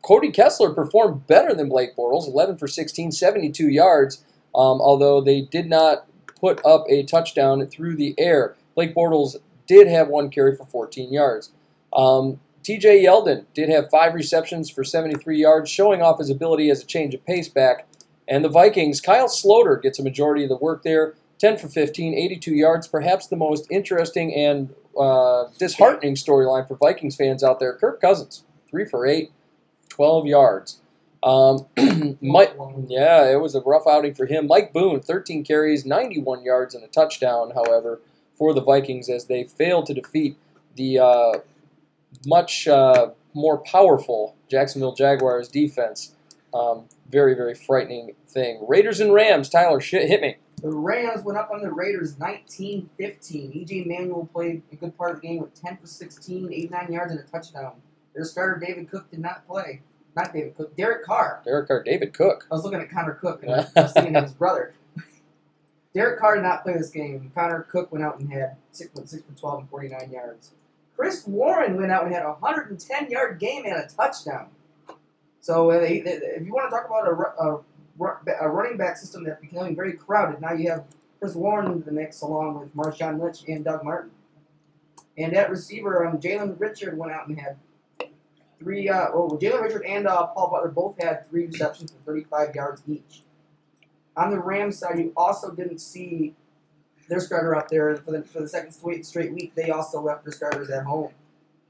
Cody 0.00 0.30
Kessler 0.30 0.72
performed 0.72 1.26
better 1.26 1.54
than 1.54 1.68
Blake 1.68 1.94
Bortles, 1.94 2.26
11 2.26 2.56
for 2.56 2.66
16, 2.66 3.12
72 3.12 3.68
yards. 3.68 4.24
Um, 4.54 4.80
although 4.80 5.20
they 5.20 5.42
did 5.42 5.68
not 5.68 6.06
put 6.40 6.64
up 6.64 6.86
a 6.88 7.02
touchdown 7.02 7.66
through 7.66 7.96
the 7.96 8.14
air. 8.16 8.56
Blake 8.74 8.94
Bortles 8.94 9.36
did 9.66 9.86
have 9.86 10.08
one 10.08 10.30
carry 10.30 10.56
for 10.56 10.64
14 10.64 11.12
yards. 11.12 11.50
Um, 11.92 12.40
TJ 12.62 13.04
Yeldon 13.04 13.44
did 13.54 13.68
have 13.68 13.90
five 13.90 14.14
receptions 14.14 14.70
for 14.70 14.84
73 14.84 15.38
yards, 15.38 15.70
showing 15.70 16.00
off 16.00 16.18
his 16.18 16.30
ability 16.30 16.70
as 16.70 16.82
a 16.82 16.86
change 16.86 17.14
of 17.14 17.24
pace 17.26 17.48
back. 17.48 17.86
And 18.28 18.44
the 18.44 18.48
Vikings, 18.48 19.00
Kyle 19.00 19.28
Sloter 19.28 19.80
gets 19.82 19.98
a 19.98 20.02
majority 20.02 20.44
of 20.44 20.48
the 20.48 20.56
work 20.56 20.82
there, 20.84 21.14
10 21.38 21.58
for 21.58 21.68
15, 21.68 22.14
82 22.14 22.54
yards. 22.54 22.86
Perhaps 22.86 23.26
the 23.26 23.36
most 23.36 23.66
interesting 23.70 24.32
and 24.34 24.72
uh, 24.98 25.44
disheartening 25.58 26.14
storyline 26.14 26.66
for 26.68 26.76
Vikings 26.76 27.16
fans 27.16 27.42
out 27.42 27.58
there. 27.58 27.74
Kirk 27.74 28.00
Cousins, 28.00 28.44
3 28.70 28.84
for 28.84 29.06
8, 29.06 29.32
12 29.88 30.26
yards. 30.26 30.78
Um, 31.22 31.66
Mike, 32.20 32.54
yeah, 32.88 33.30
it 33.30 33.40
was 33.40 33.54
a 33.54 33.60
rough 33.60 33.86
outing 33.88 34.14
for 34.14 34.26
him. 34.26 34.46
Mike 34.46 34.72
Boone, 34.72 35.00
13 35.00 35.44
carries, 35.44 35.84
91 35.84 36.44
yards, 36.44 36.74
and 36.74 36.84
a 36.84 36.88
touchdown, 36.88 37.52
however, 37.54 38.00
for 38.36 38.54
the 38.54 38.62
Vikings 38.62 39.08
as 39.08 39.26
they 39.26 39.44
failed 39.44 39.86
to 39.86 39.94
defeat 39.94 40.36
the 40.76 40.98
uh, 40.98 41.32
much 42.26 42.68
uh, 42.68 43.10
more 43.34 43.58
powerful 43.58 44.36
Jacksonville 44.48 44.94
Jaguars 44.94 45.48
defense. 45.48 46.14
Um, 46.54 46.86
very, 47.08 47.34
very 47.34 47.54
frightening 47.54 48.14
thing. 48.28 48.64
Raiders 48.66 49.00
and 49.00 49.12
Rams. 49.12 49.48
Tyler, 49.48 49.80
shit, 49.80 50.08
hit 50.08 50.20
me. 50.20 50.36
The 50.62 50.70
Rams 50.70 51.24
went 51.24 51.38
up 51.38 51.50
on 51.52 51.60
the 51.60 51.72
Raiders 51.72 52.18
19 52.18 52.88
15. 52.96 53.52
EJ 53.52 53.86
Manuel 53.86 54.28
played 54.32 54.62
a 54.70 54.76
good 54.76 54.96
part 54.96 55.14
of 55.14 55.20
the 55.20 55.26
game 55.26 55.40
with 55.40 55.60
10 55.60 55.78
for 55.78 55.86
16, 55.86 56.52
89 56.52 56.92
yards, 56.92 57.12
and 57.12 57.20
a 57.20 57.24
touchdown. 57.24 57.72
Their 58.14 58.24
starter, 58.24 58.60
David 58.64 58.90
Cook, 58.90 59.10
did 59.10 59.20
not 59.20 59.46
play. 59.46 59.82
Not 60.14 60.32
David 60.32 60.56
Cook, 60.56 60.76
Derek 60.76 61.04
Carr. 61.04 61.40
Derek 61.44 61.68
Carr, 61.68 61.82
David 61.82 62.12
Cook. 62.12 62.46
I 62.50 62.54
was 62.54 62.64
looking 62.64 62.80
at 62.80 62.90
Connor 62.90 63.14
Cook 63.14 63.42
and 63.42 63.52
I 63.76 63.80
was 63.80 63.92
thinking 63.92 64.14
of 64.14 64.24
his 64.24 64.34
brother. 64.34 64.74
Derek 65.94 66.20
Carr 66.20 66.36
did 66.36 66.42
not 66.42 66.62
play 66.62 66.74
this 66.74 66.90
game. 66.90 67.30
Connor 67.34 67.62
Cook 67.62 67.90
went 67.92 68.04
out 68.04 68.20
and 68.20 68.30
had 68.32 68.56
6, 68.72 68.90
6 69.04 69.22
for 69.24 69.38
12 69.38 69.60
and 69.60 69.70
49 69.70 70.10
yards. 70.10 70.52
Chris 70.96 71.26
Warren 71.26 71.76
went 71.76 71.90
out 71.90 72.04
and 72.04 72.14
had 72.14 72.22
a 72.22 72.32
110 72.32 73.10
yard 73.10 73.38
game 73.38 73.64
and 73.64 73.74
a 73.74 73.88
touchdown. 73.88 74.48
So 75.40 75.70
uh, 75.70 75.80
they, 75.80 76.00
they, 76.00 76.12
if 76.12 76.46
you 76.46 76.52
want 76.52 76.70
to 76.70 76.76
talk 76.76 76.86
about 76.86 77.08
a, 77.08 78.04
a, 78.04 78.46
a 78.46 78.48
running 78.48 78.76
back 78.76 78.96
system 78.96 79.24
that's 79.24 79.40
becoming 79.40 79.74
very 79.74 79.94
crowded, 79.94 80.40
now 80.40 80.52
you 80.52 80.70
have 80.70 80.84
Chris 81.18 81.34
Warren 81.34 81.72
in 81.72 81.82
the 81.82 81.92
mix 81.92 82.20
along 82.22 82.60
with 82.60 82.74
Marshawn 82.76 83.20
Lynch 83.20 83.44
and 83.48 83.64
Doug 83.64 83.84
Martin. 83.84 84.10
And 85.16 85.34
at 85.34 85.50
receiver, 85.50 86.06
um, 86.06 86.18
Jalen 86.18 86.58
Richard 86.58 86.96
went 86.96 87.12
out 87.12 87.28
and 87.28 87.38
had 87.38 87.56
three. 88.58 88.88
Uh, 88.88 89.08
well, 89.12 89.38
Jalen 89.40 89.62
Richard 89.62 89.84
and 89.84 90.06
uh, 90.06 90.26
Paul 90.28 90.50
Butler 90.50 90.70
both 90.70 91.02
had 91.02 91.28
three 91.28 91.46
receptions 91.46 91.92
for 91.92 92.12
35 92.12 92.54
yards 92.54 92.82
each. 92.88 93.22
On 94.16 94.30
the 94.30 94.38
Rams 94.38 94.78
side, 94.78 94.98
you 94.98 95.12
also 95.16 95.50
didn't 95.50 95.78
see 95.78 96.34
their 97.12 97.20
starter 97.20 97.54
out 97.54 97.68
there 97.68 97.94
for 97.96 98.12
the, 98.12 98.22
for 98.22 98.40
the 98.40 98.48
second 98.48 98.72
straight, 98.72 99.04
straight 99.04 99.34
week. 99.34 99.54
They 99.54 99.68
also 99.68 100.00
left 100.00 100.24
their 100.24 100.32
starters 100.32 100.70
at 100.70 100.84
home. 100.84 101.12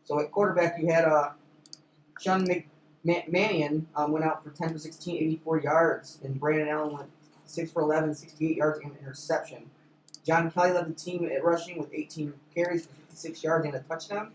So 0.05 0.21
at 0.21 0.31
quarterback, 0.31 0.81
you 0.81 0.87
had 0.87 1.05
uh, 1.05 1.31
Sean 2.21 2.47
McManion 3.05 3.87
um, 3.97 4.13
went 4.13 4.25
out 4.25 4.45
for 4.45 4.51
10 4.51 4.73
for 4.73 4.79
16, 4.79 5.17
84 5.17 5.61
yards, 5.61 6.19
and 6.23 6.39
Brandon 6.39 6.69
Allen 6.69 6.95
went 6.95 7.11
6 7.47 7.73
for 7.73 7.83
11, 7.83 8.15
68 8.15 8.57
yards 8.57 8.79
and 8.85 8.93
an 8.93 8.99
interception. 9.01 9.69
John 10.25 10.49
Kelly 10.53 10.71
led 10.71 10.87
the 10.87 10.95
team 10.95 11.29
at 11.29 11.43
rushing 11.43 11.77
with 11.77 11.93
18 11.93 12.33
carries 12.55 12.87
for 12.87 12.95
56 12.95 13.43
yards 13.43 13.67
and 13.67 13.75
a 13.75 13.81
touchdown. 13.81 14.31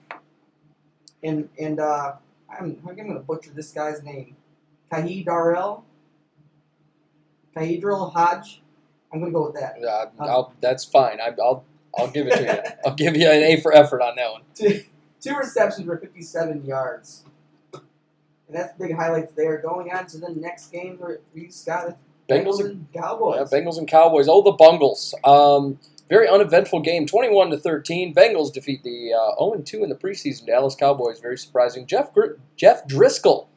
And 1.24 1.48
and 1.58 1.80
uh, 1.80 2.16
I'm, 2.50 2.78
I'm 2.86 2.96
going 2.96 3.14
to 3.14 3.20
butcher 3.20 3.52
this 3.52 3.72
guy's 3.72 4.04
name. 4.04 4.36
Kahi 4.92 5.24
Darrell. 5.24 5.86
Kahidril 7.56 8.12
Hodge. 8.12 8.62
I'm 9.18 9.26
to 9.26 9.32
go 9.32 9.46
with 9.48 9.56
that. 9.56 9.84
Uh, 9.84 10.08
I'll, 10.20 10.54
that's 10.62 10.84
fine. 10.86 11.20
I, 11.22 11.32
I'll 11.42 11.66
I'll 11.98 12.10
give 12.10 12.28
it 12.28 12.38
to 12.38 12.44
you. 12.44 12.72
I'll 12.86 12.96
give 12.96 13.16
you 13.18 13.30
an 13.30 13.42
A 13.42 13.60
for 13.62 13.74
effort 13.74 14.02
on 14.02 14.16
that 14.16 14.32
one. 14.32 14.42
Two, 14.54 14.84
two 15.20 15.36
receptions 15.36 15.88
for 15.88 15.98
57 15.98 16.66
yards. 16.66 17.24
And 17.74 18.56
that's 18.56 18.78
big 18.78 18.96
highlights 18.96 19.34
there. 19.34 19.58
Going 19.58 19.92
on 19.92 20.06
to 20.08 20.18
the 20.20 20.30
next 20.30 20.72
game 20.72 20.98
for 20.98 21.20
you, 21.34 21.52
Scott. 21.52 21.98
Bengals 22.30 22.60
Bengals 22.60 22.66
and 22.66 22.88
Cowboys. 22.94 23.38
Yeah, 23.52 23.60
Bengals 23.60 23.78
and 23.78 23.88
Cowboys. 23.88 24.28
Oh, 24.30 24.42
the 24.42 24.52
Bungles. 24.52 25.14
Um, 25.24 25.80
very 26.10 26.30
uneventful 26.30 26.82
game. 26.82 27.06
21 27.06 27.50
to 27.50 27.58
13. 27.58 28.14
Bengals 28.14 28.54
defeat 28.54 28.84
the 28.84 29.12
uh, 29.14 29.36
0 29.44 29.62
2 29.66 29.84
in 29.84 29.90
the 29.90 29.96
preseason 29.96 30.46
Dallas 30.46 30.76
Cowboys. 30.76 31.20
Very 31.20 31.38
surprising. 31.38 31.86
Jeff 31.86 32.14
Gr- 32.14 32.36
Jeff 32.56 32.88
Driskel 32.88 33.48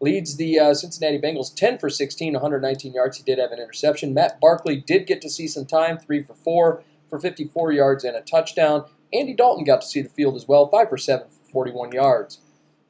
leads 0.00 0.36
the 0.36 0.58
uh, 0.58 0.74
Cincinnati 0.74 1.18
Bengals 1.18 1.54
10 1.54 1.78
for 1.78 1.90
16, 1.90 2.32
119 2.32 2.92
yards. 2.92 3.18
He 3.18 3.22
did 3.22 3.38
have 3.38 3.52
an 3.52 3.60
interception. 3.60 4.14
Matt 4.14 4.40
Barkley 4.40 4.76
did 4.76 5.06
get 5.06 5.20
to 5.22 5.30
see 5.30 5.46
some 5.46 5.66
time, 5.66 5.98
3 5.98 6.22
for 6.22 6.34
4 6.34 6.82
for 7.08 7.18
54 7.18 7.72
yards 7.72 8.04
and 8.04 8.16
a 8.16 8.22
touchdown. 8.22 8.84
Andy 9.12 9.34
Dalton 9.34 9.64
got 9.64 9.80
to 9.82 9.86
see 9.86 10.00
the 10.00 10.08
field 10.08 10.36
as 10.36 10.48
well, 10.48 10.68
5 10.68 10.88
for 10.88 10.96
7 10.96 11.26
for 11.28 11.50
41 11.52 11.92
yards. 11.92 12.40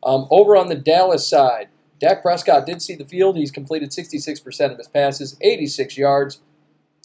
Um, 0.02 0.28
over 0.30 0.56
on 0.56 0.68
the 0.68 0.74
Dallas 0.74 1.28
side, 1.28 1.68
Dak 1.98 2.22
Prescott 2.22 2.64
did 2.64 2.80
see 2.80 2.94
the 2.94 3.04
field. 3.04 3.36
He's 3.36 3.50
completed 3.50 3.90
66% 3.90 4.72
of 4.72 4.78
his 4.78 4.88
passes, 4.88 5.36
86 5.40 5.98
yards, 5.98 6.40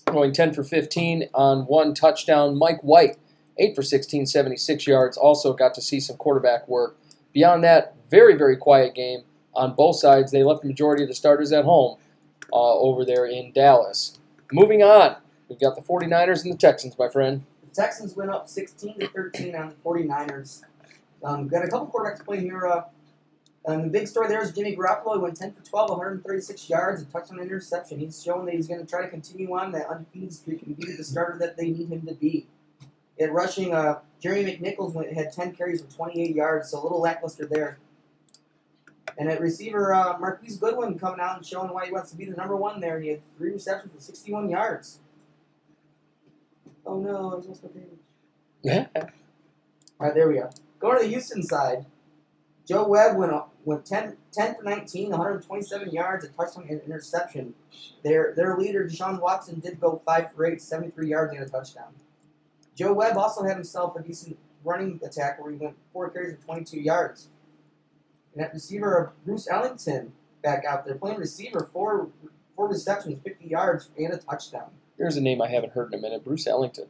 going 0.05 0.31
10 0.31 0.53
for 0.53 0.63
15 0.63 1.29
on 1.33 1.61
one 1.63 1.93
touchdown. 1.93 2.57
Mike 2.57 2.81
White, 2.81 3.17
8 3.57 3.75
for 3.75 3.81
16, 3.81 4.25
76 4.25 4.87
yards, 4.87 5.17
also 5.17 5.53
got 5.53 5.73
to 5.73 5.81
see 5.81 5.99
some 5.99 6.15
quarterback 6.17 6.67
work. 6.67 6.97
Beyond 7.33 7.63
that, 7.65 7.95
very, 8.09 8.35
very 8.35 8.55
quiet 8.55 8.93
game 8.93 9.23
on 9.55 9.73
both 9.73 9.97
sides. 9.97 10.31
They 10.31 10.43
left 10.43 10.61
the 10.61 10.67
majority 10.67 11.03
of 11.03 11.09
the 11.09 11.15
starters 11.15 11.51
at 11.51 11.65
home 11.65 11.97
uh, 12.51 12.73
over 12.75 13.05
there 13.05 13.25
in 13.25 13.51
Dallas. 13.51 14.19
Moving 14.51 14.83
on, 14.83 15.17
we've 15.49 15.59
got 15.59 15.75
the 15.75 15.81
49ers 15.81 16.43
and 16.43 16.53
the 16.53 16.57
Texans, 16.57 16.97
my 16.97 17.09
friend. 17.09 17.43
The 17.69 17.81
Texans 17.81 18.15
went 18.15 18.31
up 18.31 18.47
16 18.47 18.99
to 18.99 19.07
13 19.07 19.55
on 19.55 19.69
the 19.69 19.75
49ers. 19.75 20.61
Um, 21.23 21.47
got 21.47 21.65
a 21.65 21.67
couple 21.67 21.87
quarterbacks 21.87 22.23
playing 22.23 22.43
here. 22.43 22.65
Uh, 22.67 22.83
the 23.65 23.89
big 23.89 24.07
story 24.07 24.27
there 24.27 24.41
is 24.43 24.51
Jimmy 24.51 24.75
Garoppolo. 24.75 25.15
He 25.15 25.21
went 25.21 25.37
10 25.37 25.53
for 25.53 25.65
12, 25.65 25.89
136 25.89 26.69
yards, 26.69 27.01
a 27.01 27.05
touchdown 27.05 27.39
interception. 27.39 27.99
He's 27.99 28.21
shown 28.21 28.45
that 28.45 28.53
he's 28.53 28.67
going 28.67 28.79
to 28.79 28.85
try 28.85 29.01
to 29.01 29.07
continue 29.07 29.57
on 29.57 29.71
that 29.71 29.87
undefeated 29.87 30.33
streak 30.33 30.61
and 30.63 30.77
be 30.77 30.91
the 30.91 31.03
starter 31.03 31.39
that 31.39 31.57
they 31.57 31.71
need 31.71 31.89
him 31.89 32.05
to 32.05 32.13
be. 32.13 32.47
At 33.19 33.31
rushing, 33.31 33.73
uh, 33.73 33.99
Jeremy 34.21 34.57
McNichols 34.57 34.93
went, 34.93 35.11
had 35.13 35.31
10 35.31 35.55
carries 35.55 35.81
for 35.81 35.91
28 35.91 36.35
yards, 36.35 36.69
so 36.69 36.81
a 36.81 36.83
little 36.83 37.01
lackluster 37.01 37.45
there. 37.45 37.79
And 39.17 39.29
at 39.29 39.39
receiver, 39.39 39.93
uh, 39.93 40.17
Marquise 40.19 40.57
Goodwin 40.57 40.99
coming 40.99 41.21
out 41.21 41.37
and 41.37 41.45
showing 41.45 41.73
why 41.73 41.85
he 41.85 41.91
wants 41.91 42.11
to 42.11 42.17
be 42.17 42.25
the 42.25 42.35
number 42.35 42.55
one 42.55 42.81
there, 42.81 42.95
and 42.95 43.03
he 43.03 43.11
had 43.11 43.21
three 43.37 43.51
receptions 43.51 43.93
for 43.93 44.01
61 44.01 44.49
yards. 44.49 44.99
Oh 46.85 46.99
no, 46.99 47.31
I 47.31 47.47
lost 47.47 47.63
my 47.63 47.69
page. 47.69 47.83
Yeah. 48.61 48.87
All 48.95 49.07
right, 49.99 50.13
there 50.13 50.27
we 50.27 50.35
go. 50.35 50.49
Going 50.79 50.97
to 50.97 51.03
the 51.03 51.09
Houston 51.09 51.41
side, 51.41 51.85
Joe 52.67 52.87
Webb 52.87 53.17
went 53.17 53.31
went 53.63 53.85
10, 53.85 54.17
10 54.31 54.55
for 54.55 54.63
19, 54.63 55.09
127 55.09 55.91
yards, 55.91 56.25
a 56.25 56.29
touchdown 56.29 56.65
and 56.69 56.81
interception. 56.81 57.53
Their 58.03 58.33
their 58.35 58.57
leader, 58.57 58.85
Deshaun 58.85 59.21
Watson, 59.21 59.59
did 59.59 59.79
go 59.79 60.01
5 60.05 60.33
for 60.35 60.45
8, 60.45 60.61
73 60.61 61.07
yards 61.07 61.33
and 61.33 61.43
a 61.43 61.49
touchdown. 61.49 61.93
Joe 62.75 62.93
Webb 62.93 63.17
also 63.17 63.43
had 63.43 63.55
himself 63.55 63.95
a 63.95 64.03
decent 64.03 64.37
running 64.63 64.99
attack 65.03 65.41
where 65.41 65.51
he 65.51 65.57
went 65.57 65.75
4 65.93 66.09
carries 66.09 66.35
for 66.37 66.45
22 66.45 66.79
yards. 66.81 67.29
And 68.35 68.43
at 68.43 68.53
receiver, 68.53 69.13
Bruce 69.25 69.47
Ellington 69.49 70.11
back 70.43 70.65
out 70.65 70.85
there 70.85 70.95
playing 70.95 71.17
receiver, 71.19 71.69
four 71.73 72.09
four 72.55 72.69
receptions, 72.69 73.17
50 73.23 73.47
yards, 73.47 73.89
and 73.97 74.13
a 74.13 74.17
touchdown. 74.17 74.69
Here's 74.97 75.17
a 75.17 75.21
name 75.21 75.41
I 75.41 75.49
haven't 75.49 75.73
heard 75.73 75.91
in 75.93 75.99
a 75.99 76.01
minute 76.01 76.23
Bruce 76.23 76.47
Ellington. 76.47 76.85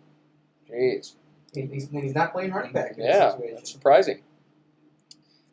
Jeez. 0.70 1.14
He- 1.54 1.62
He's, 1.68 1.90
he's 1.90 2.14
not 2.14 2.34
playing 2.34 2.52
running 2.52 2.74
back 2.74 2.98
in 2.98 3.04
Yeah, 3.06 3.36
this 3.40 3.52
that's 3.56 3.72
surprising. 3.72 4.22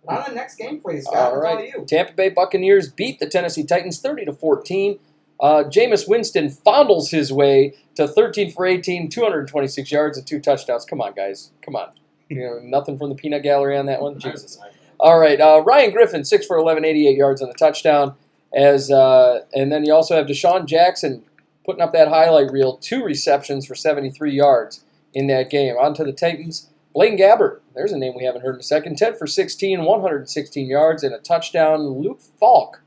On 0.08 0.24
the 0.28 0.34
next 0.34 0.56
game 0.56 0.80
for 0.80 0.92
you, 0.92 1.00
Scott. 1.00 1.14
All 1.14 1.26
It's 1.28 1.46
all 1.46 1.56
right. 1.56 1.68
you. 1.78 1.84
Tampa 1.86 2.12
Bay 2.14 2.28
Buccaneers 2.28 2.90
beat 2.90 3.20
the 3.20 3.26
Tennessee 3.28 3.62
Titans 3.62 4.00
30 4.00 4.24
to 4.24 4.32
14. 4.32 4.98
Uh, 5.38 5.62
Jameis 5.64 6.08
Winston 6.08 6.50
fondles 6.50 7.10
his 7.10 7.32
way 7.32 7.74
to 7.94 8.08
13 8.08 8.50
for 8.50 8.66
18, 8.66 9.08
226 9.10 9.92
yards 9.92 10.18
and 10.18 10.26
two 10.26 10.40
touchdowns. 10.40 10.84
Come 10.84 11.00
on, 11.00 11.12
guys. 11.14 11.52
Come 11.62 11.76
on. 11.76 11.90
You 12.28 12.40
know, 12.40 12.58
nothing 12.62 12.98
from 12.98 13.10
the 13.10 13.14
peanut 13.14 13.44
gallery 13.44 13.76
on 13.78 13.86
that 13.86 14.02
one. 14.02 14.18
Jesus. 14.18 14.58
All 15.02 15.18
right, 15.18 15.40
uh, 15.40 15.64
Ryan 15.66 15.90
Griffin, 15.90 16.24
six 16.24 16.46
for 16.46 16.56
11, 16.56 16.84
88 16.84 17.16
yards 17.16 17.42
on 17.42 17.48
the 17.48 17.54
touchdown. 17.54 18.14
As 18.54 18.88
uh, 18.88 19.40
and 19.52 19.72
then 19.72 19.84
you 19.84 19.92
also 19.92 20.14
have 20.14 20.26
DeSean 20.26 20.64
Jackson 20.64 21.24
putting 21.66 21.82
up 21.82 21.92
that 21.92 22.06
highlight 22.06 22.52
reel. 22.52 22.76
Two 22.76 23.02
receptions 23.02 23.66
for 23.66 23.74
73 23.74 24.32
yards 24.32 24.84
in 25.12 25.26
that 25.26 25.50
game. 25.50 25.74
On 25.76 25.92
to 25.94 26.04
the 26.04 26.12
Titans. 26.12 26.70
Blaine 26.94 27.18
Gabbert, 27.18 27.62
there's 27.74 27.90
a 27.90 27.98
name 27.98 28.14
we 28.16 28.24
haven't 28.24 28.42
heard 28.42 28.54
in 28.54 28.60
a 28.60 28.62
second. 28.62 28.96
10 28.96 29.16
for 29.16 29.26
16, 29.26 29.82
116 29.82 30.68
yards, 30.68 31.02
and 31.02 31.12
a 31.12 31.18
touchdown. 31.18 31.80
Luke 31.80 32.20
Falk, 32.38 32.82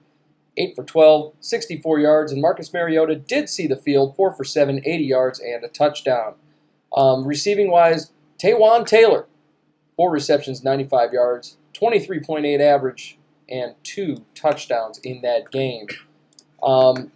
8 0.55 0.73
for 0.73 0.85
12, 0.85 1.33
64 1.41 1.99
yards. 1.99 2.31
And 2.31 2.41
Marcus 2.41 2.71
Mariota 2.71 3.17
did 3.17 3.49
see 3.49 3.67
the 3.67 3.75
field, 3.75 4.15
4 4.15 4.31
for 4.33 4.45
7, 4.45 4.81
80 4.85 5.03
yards, 5.03 5.41
and 5.41 5.65
a 5.65 5.67
touchdown. 5.67 6.35
Um, 6.95 7.27
receiving 7.27 7.69
wise, 7.69 8.13
Taywan 8.41 8.85
Taylor, 8.85 9.25
4 9.97 10.09
receptions, 10.09 10.63
95 10.63 11.11
yards, 11.11 11.57
23.8 11.79 12.59
average, 12.59 13.17
and 13.49 13.75
2 13.83 14.25
touchdowns 14.33 14.99
in 14.99 15.21
that 15.21 15.51
game. 15.51 15.87
Um, 16.63 17.11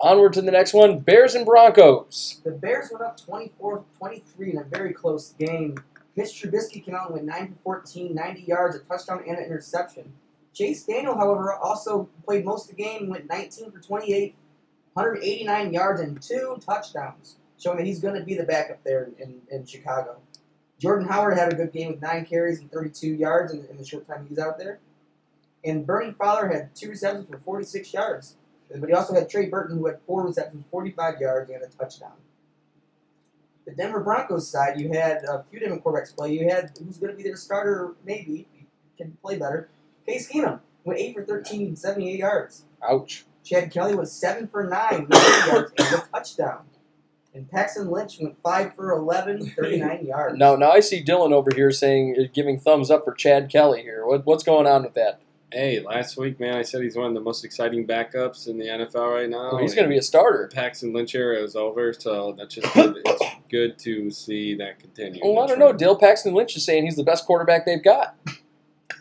onward 0.00 0.32
to 0.34 0.42
the 0.42 0.50
next 0.50 0.74
one 0.74 1.00
Bears 1.00 1.34
and 1.34 1.46
Broncos. 1.46 2.40
The 2.44 2.50
Bears 2.50 2.90
went 2.92 3.04
up 3.04 3.18
24-23 3.20 4.52
in 4.52 4.58
a 4.58 4.64
very 4.64 4.92
close 4.92 5.32
game. 5.38 5.76
Mitch 6.16 6.28
Trubisky 6.28 6.84
came 6.84 6.94
out 6.94 7.06
and 7.06 7.14
went 7.14 7.26
9 7.26 7.56
for 7.64 7.80
14, 7.80 8.14
90 8.14 8.42
yards, 8.42 8.76
a 8.76 8.80
touchdown, 8.80 9.24
and 9.26 9.38
an 9.38 9.44
interception. 9.44 10.12
Chase 10.52 10.84
Daniel, 10.84 11.16
however, 11.16 11.52
also 11.54 12.08
played 12.24 12.44
most 12.44 12.70
of 12.70 12.76
the 12.76 12.82
game, 12.82 13.08
went 13.08 13.28
19 13.28 13.72
for 13.72 13.80
28, 13.80 14.36
189 14.92 15.72
yards, 15.72 16.00
and 16.00 16.22
two 16.22 16.56
touchdowns, 16.64 17.36
showing 17.58 17.78
that 17.78 17.86
he's 17.86 17.98
going 17.98 18.14
to 18.14 18.24
be 18.24 18.36
the 18.36 18.44
backup 18.44 18.82
there 18.84 19.10
in, 19.18 19.40
in 19.50 19.66
Chicago. 19.66 20.18
Jordan 20.78 21.08
Howard 21.08 21.38
had 21.38 21.52
a 21.52 21.56
good 21.56 21.72
game 21.72 21.92
with 21.92 22.02
nine 22.02 22.26
carries 22.26 22.60
and 22.60 22.70
32 22.70 23.14
yards 23.14 23.52
in, 23.52 23.64
in 23.66 23.76
the 23.76 23.84
short 23.84 24.06
time 24.06 24.24
he 24.24 24.34
was 24.34 24.38
out 24.38 24.58
there. 24.58 24.80
And 25.64 25.86
Bennie 25.86 26.14
Fowler 26.18 26.48
had 26.48 26.74
two 26.74 26.90
receptions 26.90 27.26
for 27.28 27.38
46 27.38 27.92
yards. 27.92 28.36
But 28.70 28.88
he 28.88 28.94
also 28.94 29.14
had 29.14 29.28
Trey 29.28 29.46
Burton, 29.46 29.78
who 29.78 29.86
had 29.86 30.00
four 30.06 30.26
receptions, 30.26 30.64
45 30.70 31.20
yards, 31.20 31.50
and 31.50 31.62
a 31.62 31.68
touchdown. 31.68 32.12
The 33.66 33.72
Denver 33.72 34.00
Broncos 34.00 34.48
side, 34.48 34.78
you 34.78 34.90
had 34.92 35.24
a 35.24 35.44
few 35.50 35.60
different 35.60 35.82
quarterbacks 35.82 36.14
play. 36.14 36.32
You 36.32 36.48
had 36.48 36.72
who's 36.78 36.98
going 36.98 37.12
to 37.12 37.16
be 37.16 37.22
their 37.22 37.36
starter, 37.36 37.94
maybe, 38.04 38.46
can 38.98 39.16
play 39.22 39.38
better. 39.38 39.68
Case 40.06 40.30
Keenum 40.30 40.60
went 40.84 41.00
8 41.00 41.14
for 41.14 41.24
13, 41.24 41.76
78 41.76 42.18
yards. 42.18 42.64
Ouch. 42.86 43.24
Chad 43.42 43.70
Kelly 43.70 43.94
was 43.94 44.12
7 44.12 44.48
for 44.48 44.64
9, 44.64 45.06
90 45.08 45.50
yards, 45.50 45.72
and 45.78 45.94
a 45.94 46.06
touchdown. 46.12 46.64
And 47.34 47.50
Paxton 47.50 47.90
Lynch 47.90 48.18
went 48.20 48.40
5 48.42 48.74
for 48.76 48.92
11, 48.92 49.50
39 49.56 50.06
yards. 50.06 50.38
Now, 50.38 50.54
now 50.54 50.70
I 50.70 50.80
see 50.80 51.02
Dylan 51.02 51.32
over 51.32 51.50
here 51.54 51.72
saying, 51.72 52.16
uh, 52.18 52.24
giving 52.32 52.60
thumbs 52.60 52.90
up 52.90 53.04
for 53.04 53.12
Chad 53.12 53.50
Kelly 53.50 53.82
here. 53.82 54.06
What, 54.06 54.24
what's 54.24 54.44
going 54.44 54.66
on 54.66 54.84
with 54.84 54.94
that? 54.94 55.20
Hey, 55.52 55.80
last 55.80 56.16
week, 56.16 56.40
man, 56.40 56.56
I 56.56 56.62
said 56.62 56.82
he's 56.82 56.96
one 56.96 57.06
of 57.06 57.14
the 57.14 57.20
most 57.20 57.44
exciting 57.44 57.86
backups 57.86 58.48
in 58.48 58.58
the 58.58 58.66
NFL 58.66 59.14
right 59.14 59.28
now. 59.28 59.52
Well, 59.52 59.58
he's 59.58 59.74
going 59.74 59.84
to 59.84 59.88
be 59.88 59.98
a 59.98 60.02
starter. 60.02 60.50
Paxton 60.52 60.92
Lynch 60.92 61.14
era 61.14 61.40
is 61.40 61.54
over, 61.54 61.92
so 61.92 62.34
that's 62.36 62.56
just 62.56 62.72
good. 62.74 62.96
it's 63.04 63.24
good 63.48 63.78
to 63.80 64.10
see 64.10 64.56
that 64.56 64.80
continue. 64.80 65.20
Well, 65.24 65.44
I 65.44 65.46
don't 65.46 65.60
know. 65.60 65.72
Dill 65.72 65.96
Paxton 65.96 66.34
Lynch 66.34 66.56
is 66.56 66.64
saying 66.64 66.84
he's 66.84 66.96
the 66.96 67.04
best 67.04 67.24
quarterback 67.24 67.66
they've 67.66 67.82
got. 67.82 68.16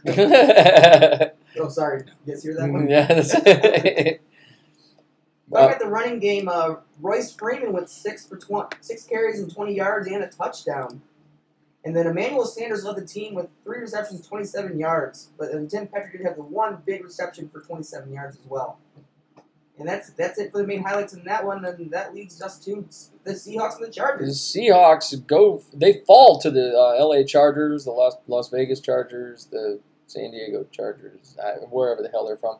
Oh, 1.59 1.69
sorry. 1.69 2.03
You 2.25 2.33
guys 2.33 2.43
hear 2.43 2.55
that 2.55 2.69
one? 2.69 2.87
that's 2.87 3.35
Talking 5.53 5.65
Uh, 5.65 5.67
about 5.69 5.79
the 5.79 5.87
running 5.87 6.19
game, 6.19 6.49
uh, 6.49 6.75
Royce 7.01 7.31
Freeman 7.33 7.73
with 7.73 7.89
six 7.89 8.25
for 8.25 8.37
20, 8.37 8.75
six 8.81 9.03
carries 9.03 9.39
and 9.39 9.53
20 9.53 9.73
yards 9.73 10.07
and 10.07 10.23
a 10.23 10.27
touchdown. 10.27 11.01
And 11.85 11.95
then 11.95 12.07
Emmanuel 12.07 12.45
Sanders 12.45 12.83
led 12.85 12.95
the 12.95 13.05
team 13.05 13.35
with 13.35 13.47
three 13.63 13.79
receptions, 13.79 14.25
27 14.25 14.79
yards. 14.79 15.29
But 15.37 15.51
then 15.51 15.67
Tim 15.67 15.87
Patrick 15.87 16.13
did 16.13 16.25
have 16.25 16.37
the 16.37 16.41
one 16.43 16.81
big 16.85 17.03
reception 17.03 17.49
for 17.49 17.59
27 17.61 18.11
yards 18.11 18.37
as 18.37 18.45
well. 18.49 18.79
And 19.77 19.87
that's 19.87 20.11
that's 20.11 20.37
it 20.39 20.51
for 20.51 20.59
the 20.59 20.67
main 20.67 20.83
highlights 20.83 21.13
in 21.13 21.23
that 21.25 21.45
one. 21.45 21.65
And 21.65 21.91
that 21.91 22.13
leads 22.13 22.41
us 22.41 22.57
to 22.65 22.87
the 23.23 23.31
Seahawks 23.33 23.75
and 23.77 23.85
the 23.85 23.91
Chargers. 23.91 24.53
the 24.53 24.61
Seahawks 24.61 25.25
go. 25.27 25.61
They 25.73 26.01
fall 26.07 26.39
to 26.41 26.51
the 26.51 26.77
uh, 26.77 26.91
L.A. 26.99 27.25
Chargers, 27.25 27.83
the 27.85 27.91
Las, 27.91 28.15
Las 28.27 28.49
Vegas 28.49 28.79
Chargers, 28.79 29.47
the 29.51 29.79
San 30.07 30.31
Diego 30.31 30.65
Chargers, 30.71 31.35
uh, 31.43 31.59
wherever 31.69 32.01
the 32.01 32.09
hell 32.09 32.25
they're 32.27 32.37
from. 32.37 32.57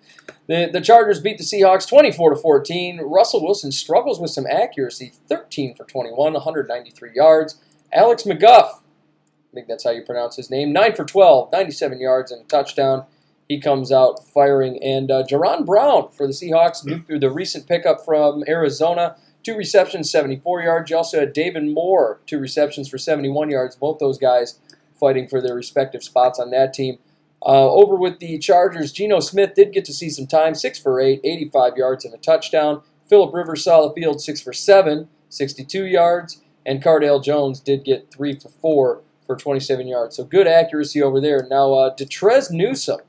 The 0.48 0.70
the 0.72 0.82
Chargers 0.82 1.20
beat 1.20 1.38
the 1.38 1.44
Seahawks 1.44 1.88
24 1.88 2.32
to 2.32 2.36
14. 2.36 3.02
Russell 3.02 3.44
Wilson 3.44 3.72
struggles 3.72 4.20
with 4.20 4.32
some 4.32 4.46
accuracy, 4.48 5.12
13 5.28 5.76
for 5.76 5.86
21, 5.86 6.34
193 6.34 7.12
yards. 7.14 7.58
Alex 7.92 8.24
McGough, 8.24 8.70
I 8.76 9.54
think 9.54 9.68
that's 9.68 9.84
how 9.84 9.92
you 9.92 10.02
pronounce 10.02 10.36
his 10.36 10.50
name, 10.50 10.74
9 10.74 10.96
for 10.96 11.06
12, 11.06 11.52
97 11.52 12.00
yards 12.00 12.32
and 12.32 12.42
a 12.42 12.46
touchdown. 12.46 13.06
He 13.48 13.60
comes 13.60 13.92
out 13.92 14.26
firing. 14.26 14.82
And 14.82 15.12
uh, 15.12 15.24
Jaron 15.30 15.66
Brown 15.66 16.10
for 16.10 16.26
the 16.26 16.34
Seahawks, 16.34 16.84
new- 16.86 17.20
the 17.20 17.30
recent 17.30 17.68
pickup 17.68 18.04
from 18.04 18.44
Arizona, 18.48 19.16
two 19.44 19.56
receptions, 19.56 20.10
74 20.10 20.62
yards. 20.64 20.90
You 20.90 20.98
also 20.98 21.20
had 21.20 21.34
David 21.34 21.66
Moore, 21.66 22.20
two 22.26 22.40
receptions 22.40 22.90
for 22.90 22.98
71 22.98 23.52
yards. 23.52 23.76
Both 23.76 24.00
those 24.00 24.18
guys 24.18 24.60
fighting 25.00 25.28
for 25.28 25.42
their 25.42 25.54
respective 25.54 26.04
spots 26.04 26.40
on 26.40 26.50
that 26.52 26.74
team. 26.74 26.98
Uh, 27.46 27.70
over 27.72 27.96
with 27.96 28.20
the 28.20 28.38
Chargers, 28.38 28.92
Geno 28.92 29.20
Smith 29.20 29.54
did 29.54 29.74
get 29.74 29.84
to 29.86 29.94
see 29.94 30.10
some 30.10 30.28
time, 30.28 30.56
6 30.56 30.80
for 30.80 31.02
8, 31.02 31.20
85 31.24 31.78
yards 31.78 32.06
and 32.06 32.14
a 32.14 32.18
touchdown. 32.18 32.82
Philip 33.10 33.34
Rivers 33.34 33.64
saw 33.64 33.86
the 33.86 33.94
field 33.94 34.22
6 34.22 34.42
for 34.42 34.54
7, 34.54 35.10
62 35.30 35.86
yards. 35.86 36.42
And 36.66 36.82
Cardale 36.82 37.22
Jones 37.22 37.60
did 37.60 37.84
get 37.84 38.14
3 38.14 38.40
for 38.40 38.50
4 38.50 39.02
for 39.26 39.36
27 39.36 39.88
yards. 39.88 40.16
So 40.16 40.24
good 40.24 40.48
accuracy 40.48 41.02
over 41.02 41.20
there. 41.20 41.46
Now, 41.50 41.74
uh, 41.74 41.96
Detrez 41.96 42.52
Newsome, 42.52 43.02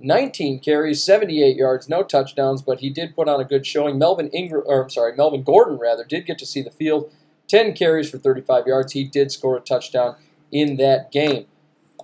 19 0.00 0.60
carries, 0.60 1.04
78 1.04 1.56
yards, 1.56 1.88
no 1.88 2.02
touchdowns, 2.02 2.62
but 2.62 2.80
he 2.80 2.90
did 2.90 3.14
put 3.14 3.28
on 3.28 3.40
a 3.40 3.44
good 3.44 3.66
showing. 3.66 3.98
Melvin 3.98 4.28
Ingram, 4.30 4.64
or 4.66 4.82
I'm 4.82 4.90
sorry, 4.90 5.16
Melvin 5.16 5.42
Gordon 5.42 5.78
rather, 5.78 6.04
did 6.04 6.26
get 6.26 6.38
to 6.38 6.46
see 6.46 6.62
the 6.62 6.70
field. 6.70 7.12
10 7.48 7.74
carries 7.74 8.10
for 8.10 8.18
35 8.18 8.66
yards. 8.66 8.92
He 8.92 9.04
did 9.04 9.32
score 9.32 9.56
a 9.56 9.60
touchdown 9.60 10.16
in 10.52 10.76
that 10.76 11.10
game. 11.10 11.46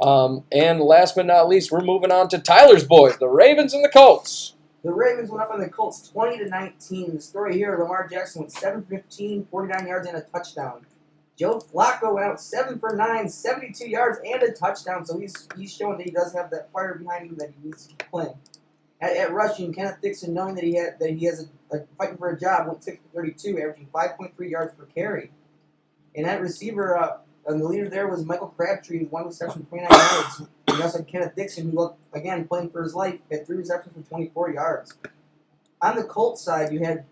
Um, 0.05 0.45
and 0.53 0.81
last 0.81 1.17
but 1.17 1.25
not 1.25 1.49
least, 1.49 1.73
we're 1.73 1.81
moving 1.81 2.12
on 2.12 2.29
to 2.29 2.38
Tyler's 2.38 2.85
boys, 2.85 3.17
the 3.17 3.27
Ravens 3.27 3.73
and 3.73 3.83
the 3.83 3.88
Colts. 3.88 4.55
The 4.83 4.93
Ravens 4.93 5.31
went 5.31 5.43
up 5.43 5.51
on 5.51 5.61
the 5.61 5.69
Colts 5.71 6.07
20 6.11 6.38
to 6.38 6.49
19. 6.49 7.14
The 7.14 7.21
story 7.23 7.55
here: 7.55 7.79
Lamar 7.79 8.07
Jackson 8.07 8.43
went 8.43 8.53
7 8.53 8.83
for 8.83 8.97
15, 8.97 9.47
49 9.51 9.87
yards 9.87 10.07
and 10.07 10.19
a 10.19 10.21
touchdown. 10.21 10.85
Joe 11.38 11.59
Flacco 11.59 12.14
went 12.14 12.27
out 12.27 12.38
7 12.38 12.79
for 12.79 12.95
9, 12.95 13.29
72 13.31 13.88
yards 13.88 14.19
and 14.23 14.43
a 14.43 14.53
touchdown. 14.53 15.07
So 15.07 15.19
he's 15.19 15.49
he's 15.57 15.75
showing 15.75 15.97
that 15.97 16.05
he 16.05 16.11
does 16.11 16.35
have 16.35 16.51
that 16.51 16.71
fire 16.71 16.97
behind 16.97 17.31
him 17.31 17.37
that 17.38 17.55
he 17.59 17.67
needs 17.67 17.87
to 17.87 17.95
playing. 18.05 18.37
At, 19.01 19.17
at 19.17 19.33
rushing, 19.33 19.73
Kenneth 19.73 20.03
Dixon, 20.03 20.35
knowing 20.35 20.55
that 20.57 20.64
he 20.64 20.77
had 20.77 20.99
that 21.01 21.12
he 21.12 21.25
has 21.25 21.49
a, 21.73 21.77
a 21.77 21.87
fighting 21.97 22.19
for 22.19 22.29
a 22.29 22.38
job, 22.38 22.69
went 22.69 22.85
6 22.85 22.99
for 23.11 23.23
32, 23.23 23.59
averaging 23.59 23.88
5.3 23.93 24.51
yards 24.51 24.75
per 24.75 24.85
carry. 24.85 25.31
And 26.14 26.27
that 26.27 26.43
receiver, 26.43 26.97
uh, 26.97 27.17
and 27.46 27.61
the 27.61 27.68
leader 27.68 27.88
there 27.88 28.09
was 28.09 28.24
Michael 28.24 28.48
Crabtree, 28.48 29.04
one 29.07 29.26
reception, 29.26 29.64
29 29.66 29.90
yards. 29.90 30.42
And 30.68 30.83
also 30.83 31.02
Kenneth 31.02 31.37
Dixon, 31.37 31.70
who 31.70 31.94
again 32.12 32.48
playing 32.48 32.70
for 32.70 32.83
his 32.83 32.94
life, 32.94 33.18
had 33.30 33.46
three 33.46 33.59
receptions 33.59 33.94
for 33.94 34.09
24 34.09 34.52
yards. 34.52 34.94
On 35.83 35.96
the 35.96 36.04
Colts 36.04 36.42
side, 36.42 36.72
you 36.72 36.80
had 36.80 37.04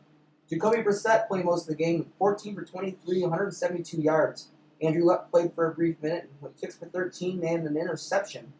Jacoby 0.48 0.78
Brissett 0.78 1.28
play 1.28 1.42
most 1.42 1.62
of 1.62 1.76
the 1.76 1.82
game, 1.82 2.12
14 2.18 2.54
for 2.54 2.64
23, 2.64 3.22
172 3.22 4.00
yards. 4.00 4.48
Andrew 4.82 5.04
Luck 5.04 5.30
played 5.30 5.54
for 5.54 5.70
a 5.70 5.74
brief 5.74 5.96
minute, 6.02 6.24
and 6.24 6.42
went 6.42 6.58
6 6.58 6.76
for 6.76 6.86
13 6.86 7.44
and 7.44 7.66
an 7.66 7.76
interception. 7.76 8.52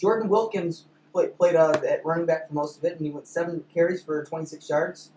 Jordan 0.00 0.28
Wilkins 0.28 0.84
played, 1.12 1.36
played 1.36 1.56
uh, 1.56 1.80
at 1.86 2.04
running 2.04 2.26
back 2.26 2.48
for 2.48 2.54
most 2.54 2.78
of 2.78 2.84
it, 2.84 2.92
and 2.92 3.00
he 3.00 3.10
went 3.10 3.26
7 3.26 3.64
carries 3.72 4.02
for 4.02 4.24
26 4.24 4.68
yards. 4.68 5.10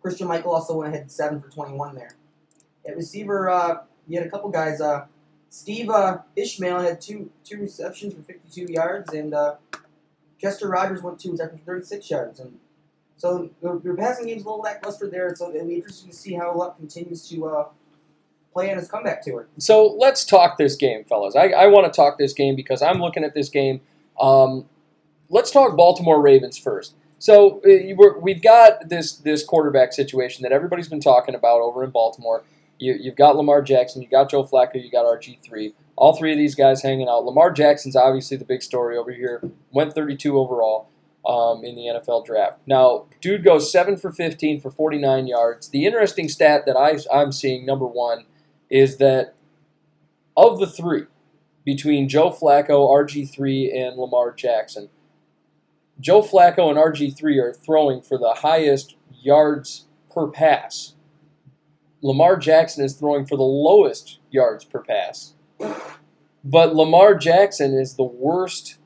Christine 0.00 0.28
Michael 0.28 0.54
also 0.54 0.78
went 0.78 0.94
ahead 0.94 1.10
7 1.10 1.40
for 1.40 1.50
21 1.50 1.94
there. 1.94 2.16
At 2.86 2.96
receiver, 2.96 3.50
uh, 3.50 3.78
you 4.08 4.18
had 4.18 4.26
a 4.26 4.30
couple 4.30 4.50
guys. 4.50 4.80
Uh, 4.80 5.06
Steve 5.48 5.90
uh, 5.90 6.18
Ishmael 6.34 6.80
had 6.80 7.00
two 7.00 7.30
two 7.44 7.58
receptions 7.58 8.14
for 8.14 8.22
52 8.22 8.72
yards, 8.72 9.12
and 9.12 9.34
uh, 9.34 9.56
Chester 10.40 10.68
Rogers 10.68 11.02
went 11.02 11.20
two 11.20 11.32
receptions 11.32 11.60
for 11.64 11.72
36 11.72 12.10
yards. 12.10 12.40
And 12.40 12.58
so 13.16 13.50
the 13.62 13.94
passing 13.96 14.26
game's 14.26 14.42
a 14.42 14.46
little 14.46 14.60
lackluster 14.60 15.08
there, 15.08 15.34
so 15.34 15.50
it'll 15.50 15.66
be 15.66 15.76
interesting 15.76 16.10
to 16.10 16.16
see 16.16 16.34
how 16.34 16.54
Luck 16.54 16.76
continues 16.76 17.28
to 17.30 17.46
uh, 17.46 17.68
play 18.52 18.70
on 18.70 18.78
his 18.78 18.88
comeback 18.88 19.22
tour. 19.22 19.48
So 19.58 19.86
let's 19.98 20.24
talk 20.24 20.58
this 20.58 20.76
game, 20.76 21.04
fellas. 21.04 21.34
I, 21.36 21.48
I 21.48 21.66
want 21.66 21.90
to 21.92 21.96
talk 21.96 22.18
this 22.18 22.32
game 22.32 22.56
because 22.56 22.82
I'm 22.82 23.00
looking 23.00 23.24
at 23.24 23.34
this 23.34 23.48
game. 23.48 23.80
Um, 24.20 24.66
let's 25.30 25.50
talk 25.50 25.76
Baltimore 25.76 26.20
Ravens 26.20 26.58
first. 26.58 26.94
So 27.18 27.58
uh, 27.58 27.94
we're, 27.96 28.18
we've 28.18 28.42
got 28.42 28.88
this 28.88 29.12
this 29.12 29.42
quarterback 29.42 29.92
situation 29.92 30.42
that 30.42 30.52
everybody's 30.52 30.88
been 30.88 31.00
talking 31.00 31.34
about 31.34 31.60
over 31.60 31.82
in 31.82 31.90
Baltimore. 31.90 32.44
You, 32.78 32.96
you've 33.00 33.16
got 33.16 33.36
Lamar 33.36 33.62
Jackson, 33.62 34.02
you 34.02 34.08
got 34.08 34.30
Joe 34.30 34.44
Flacco, 34.44 34.82
you 34.82 34.90
got 34.90 35.06
RG 35.06 35.42
three. 35.42 35.74
All 35.96 36.14
three 36.14 36.32
of 36.32 36.38
these 36.38 36.54
guys 36.54 36.82
hanging 36.82 37.08
out. 37.08 37.24
Lamar 37.24 37.50
Jackson's 37.50 37.96
obviously 37.96 38.36
the 38.36 38.44
big 38.44 38.62
story 38.62 38.98
over 38.98 39.10
here. 39.10 39.42
Went 39.70 39.94
32 39.94 40.38
overall 40.38 40.90
um, 41.26 41.64
in 41.64 41.74
the 41.74 41.82
NFL 41.82 42.26
draft. 42.26 42.58
Now, 42.66 43.06
dude 43.20 43.44
goes 43.44 43.72
seven 43.72 43.96
for 43.96 44.12
15 44.12 44.60
for 44.60 44.70
49 44.70 45.26
yards. 45.26 45.68
The 45.70 45.86
interesting 45.86 46.28
stat 46.28 46.64
that 46.66 46.76
I, 46.76 46.98
I'm 47.14 47.32
seeing, 47.32 47.64
number 47.64 47.86
one, 47.86 48.26
is 48.68 48.98
that 48.98 49.34
of 50.36 50.58
the 50.58 50.66
three, 50.66 51.04
between 51.64 52.08
Joe 52.08 52.30
Flacco, 52.30 52.88
RG3, 52.88 53.74
and 53.74 53.96
Lamar 53.96 54.32
Jackson, 54.32 54.90
Joe 55.98 56.22
Flacco 56.22 56.68
and 56.68 56.78
RG3 56.78 57.42
are 57.42 57.52
throwing 57.54 58.02
for 58.02 58.18
the 58.18 58.34
highest 58.38 58.96
yards 59.10 59.86
per 60.10 60.28
pass. 60.28 60.94
Lamar 62.06 62.36
Jackson 62.36 62.84
is 62.84 62.94
throwing 62.94 63.26
for 63.26 63.36
the 63.36 63.42
lowest 63.42 64.20
yards 64.30 64.64
per 64.64 64.80
pass. 64.80 65.34
But 66.44 66.76
Lamar 66.76 67.16
Jackson 67.16 67.74
is 67.74 67.96
the 67.96 68.04
worst 68.04 68.78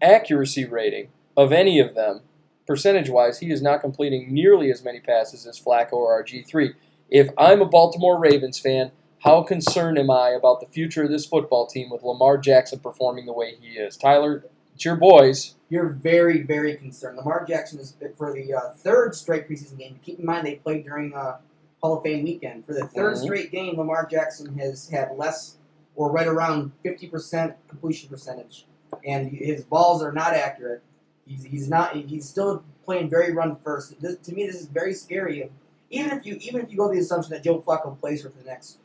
accuracy 0.00 0.64
rating 0.64 1.08
of 1.36 1.50
any 1.50 1.80
of 1.80 1.96
them. 1.96 2.20
Percentage 2.64 3.10
wise, 3.10 3.40
he 3.40 3.50
is 3.50 3.60
not 3.60 3.80
completing 3.80 4.32
nearly 4.32 4.70
as 4.70 4.84
many 4.84 5.00
passes 5.00 5.48
as 5.48 5.58
Flacco 5.58 5.94
or 5.94 6.22
RG3. 6.22 6.74
If 7.10 7.30
I'm 7.36 7.60
a 7.60 7.66
Baltimore 7.66 8.20
Ravens 8.20 8.60
fan, 8.60 8.92
how 9.24 9.42
concerned 9.42 9.98
am 9.98 10.12
I 10.12 10.28
about 10.28 10.60
the 10.60 10.68
future 10.68 11.02
of 11.02 11.10
this 11.10 11.26
football 11.26 11.66
team 11.66 11.90
with 11.90 12.04
Lamar 12.04 12.38
Jackson 12.38 12.78
performing 12.78 13.26
the 13.26 13.32
way 13.32 13.56
he 13.60 13.70
is? 13.70 13.96
Tyler, 13.96 14.44
it's 14.76 14.84
your 14.84 14.94
boys. 14.94 15.56
You're 15.68 15.88
very, 15.88 16.42
very 16.42 16.76
concerned. 16.76 17.16
Lamar 17.16 17.44
Jackson 17.44 17.80
is 17.80 17.96
for 18.16 18.32
the 18.32 18.54
uh, 18.54 18.70
third 18.76 19.16
straight 19.16 19.48
preseason 19.48 19.76
game. 19.76 19.98
Keep 20.04 20.20
in 20.20 20.24
mind 20.24 20.46
they 20.46 20.54
played 20.54 20.84
during 20.84 21.12
uh, 21.14 21.38
Hall 21.84 21.98
of 21.98 22.02
Fame 22.02 22.24
weekend. 22.24 22.64
For 22.64 22.72
the 22.72 22.86
3rd 22.86 23.16
Mhm. 23.16 23.22
straight 23.22 23.50
game, 23.50 23.76
Lamar 23.76 24.06
Jackson 24.06 24.56
has 24.58 24.88
had 24.88 25.18
less 25.18 25.58
or 25.94 26.10
right 26.10 26.26
around 26.26 26.72
50% 26.82 27.56
completion 27.68 28.08
percentage, 28.08 28.66
and 29.04 29.28
his 29.28 29.64
balls 29.64 30.02
are 30.02 30.10
not 30.10 30.32
accurate. 30.32 30.82
He's, 31.26 31.44
he's 31.44 31.68
not. 31.68 31.94
He's 31.94 32.26
still 32.26 32.62
playing 32.86 33.10
very 33.10 33.34
run 33.34 33.56
first. 33.56 34.00
This, 34.00 34.16
to 34.16 34.32
me, 34.32 34.46
this 34.46 34.56
is 34.62 34.66
very 34.66 34.94
scary. 34.94 35.50
Even 35.90 36.10
if 36.18 36.24
you 36.24 36.36
even 36.40 36.62
if 36.62 36.70
you 36.70 36.78
go 36.78 36.88
to 36.88 36.94
the 36.94 37.00
assumption 37.00 37.32
that 37.32 37.42
Joe 37.44 37.60
Flacco 37.60 37.98
plays 37.98 38.22
for 38.22 38.30
the 38.30 38.44
next 38.44 38.78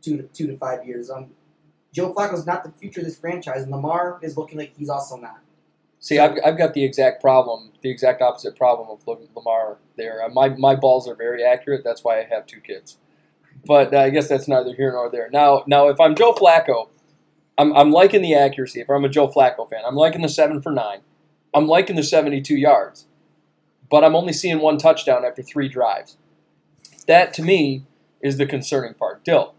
two 0.00 0.16
to 0.16 0.22
two 0.22 0.46
to 0.46 0.56
five 0.56 0.86
years, 0.86 1.10
um, 1.10 1.34
Joe 1.92 2.14
Flacco's 2.14 2.46
not 2.46 2.62
the 2.62 2.70
future 2.70 3.00
of 3.00 3.06
this 3.06 3.18
franchise, 3.18 3.64
and 3.64 3.72
Lamar 3.72 4.20
is 4.22 4.36
looking 4.36 4.56
like 4.56 4.72
he's 4.76 4.88
also 4.88 5.16
not. 5.16 5.40
See, 6.06 6.20
I've, 6.20 6.38
I've 6.44 6.56
got 6.56 6.72
the 6.72 6.84
exact 6.84 7.20
problem, 7.20 7.72
the 7.82 7.90
exact 7.90 8.22
opposite 8.22 8.54
problem 8.54 8.88
of 8.90 9.04
Lamar 9.34 9.78
there. 9.96 10.22
Uh, 10.22 10.28
My, 10.28 10.50
my 10.50 10.76
balls 10.76 11.08
are 11.08 11.16
very 11.16 11.42
accurate. 11.42 11.82
That's 11.82 12.04
why 12.04 12.20
I 12.20 12.22
have 12.30 12.46
two 12.46 12.60
kids. 12.60 12.98
But 13.64 13.92
uh, 13.92 13.98
I 13.98 14.10
guess 14.10 14.28
that's 14.28 14.46
neither 14.46 14.72
here 14.72 14.92
nor 14.92 15.10
there. 15.10 15.28
Now, 15.32 15.64
now 15.66 15.88
if 15.88 15.98
I'm 15.98 16.14
Joe 16.14 16.32
Flacco, 16.32 16.90
I'm, 17.58 17.72
I'm 17.72 17.90
liking 17.90 18.22
the 18.22 18.36
accuracy. 18.36 18.80
If 18.80 18.88
I'm 18.88 19.04
a 19.04 19.08
Joe 19.08 19.26
Flacco 19.26 19.68
fan, 19.68 19.80
I'm 19.84 19.96
liking 19.96 20.22
the 20.22 20.28
7 20.28 20.62
for 20.62 20.70
9. 20.70 21.00
I'm 21.52 21.66
liking 21.66 21.96
the 21.96 22.04
72 22.04 22.54
yards. 22.54 23.06
But 23.90 24.04
I'm 24.04 24.14
only 24.14 24.32
seeing 24.32 24.60
one 24.60 24.78
touchdown 24.78 25.24
after 25.24 25.42
three 25.42 25.68
drives. 25.68 26.18
That, 27.08 27.34
to 27.34 27.42
me, 27.42 27.84
is 28.20 28.36
the 28.36 28.46
concerning 28.46 28.94
part. 28.94 29.24
Dill, 29.24 29.56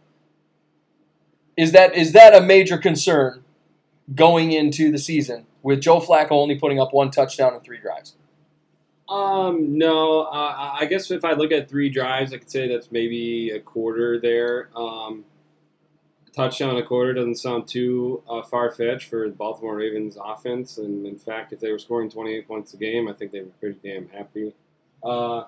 is 1.57 1.73
that 1.73 1.93
is 1.93 2.13
that 2.13 2.33
a 2.33 2.39
major 2.39 2.77
concern 2.77 3.43
going 4.13 4.52
into 4.52 4.91
the 4.91 4.98
season 4.98 5.46
with 5.63 5.82
Joe 5.82 6.00
Flacco 6.00 6.32
only 6.32 6.56
putting 6.56 6.80
up 6.80 6.93
one 6.93 7.12
touchdown 7.12 7.54
in 7.54 7.62
three 7.62 7.80
drives. 7.80 8.15
Um, 9.10 9.78
no, 9.78 10.24
uh, 10.24 10.76
I 10.80 10.86
guess 10.86 11.12
if 11.12 11.24
I 11.24 11.34
look 11.34 11.52
at 11.52 11.70
three 11.70 11.89
drives, 11.89 12.34
I 12.34 12.38
could 12.38 12.52
say 12.52 12.67
that's 12.67 12.91
maybe 12.91 13.52
a 13.52 13.60
quarter 13.60 14.20
there. 14.20 14.70
Um, 14.76 15.24
touchdown 16.34 16.78
a 16.78 16.84
quarter 16.84 17.13
doesn't 17.13 17.36
sound 17.36 17.67
too 17.67 18.22
uh, 18.30 18.41
far 18.43 18.70
fetched 18.72 19.10
for 19.10 19.28
the 19.28 19.36
Baltimore 19.36 19.76
Ravens 19.76 20.17
offense, 20.22 20.78
and 20.78 21.08
in 21.08 21.17
fact, 21.17 21.54
if 21.54 21.60
they 21.60 21.72
were 21.72 21.80
scoring 21.80 22.10
28 22.10 22.48
points 22.48 22.74
a 22.74 22.78
game, 22.78 23.08
I 23.08 23.13
think 23.13 23.32
they 23.32 23.41
were 23.41 23.52
pretty 23.60 23.80
damn 23.82 24.10
happy. 24.10 24.54
Uh, 25.04 25.46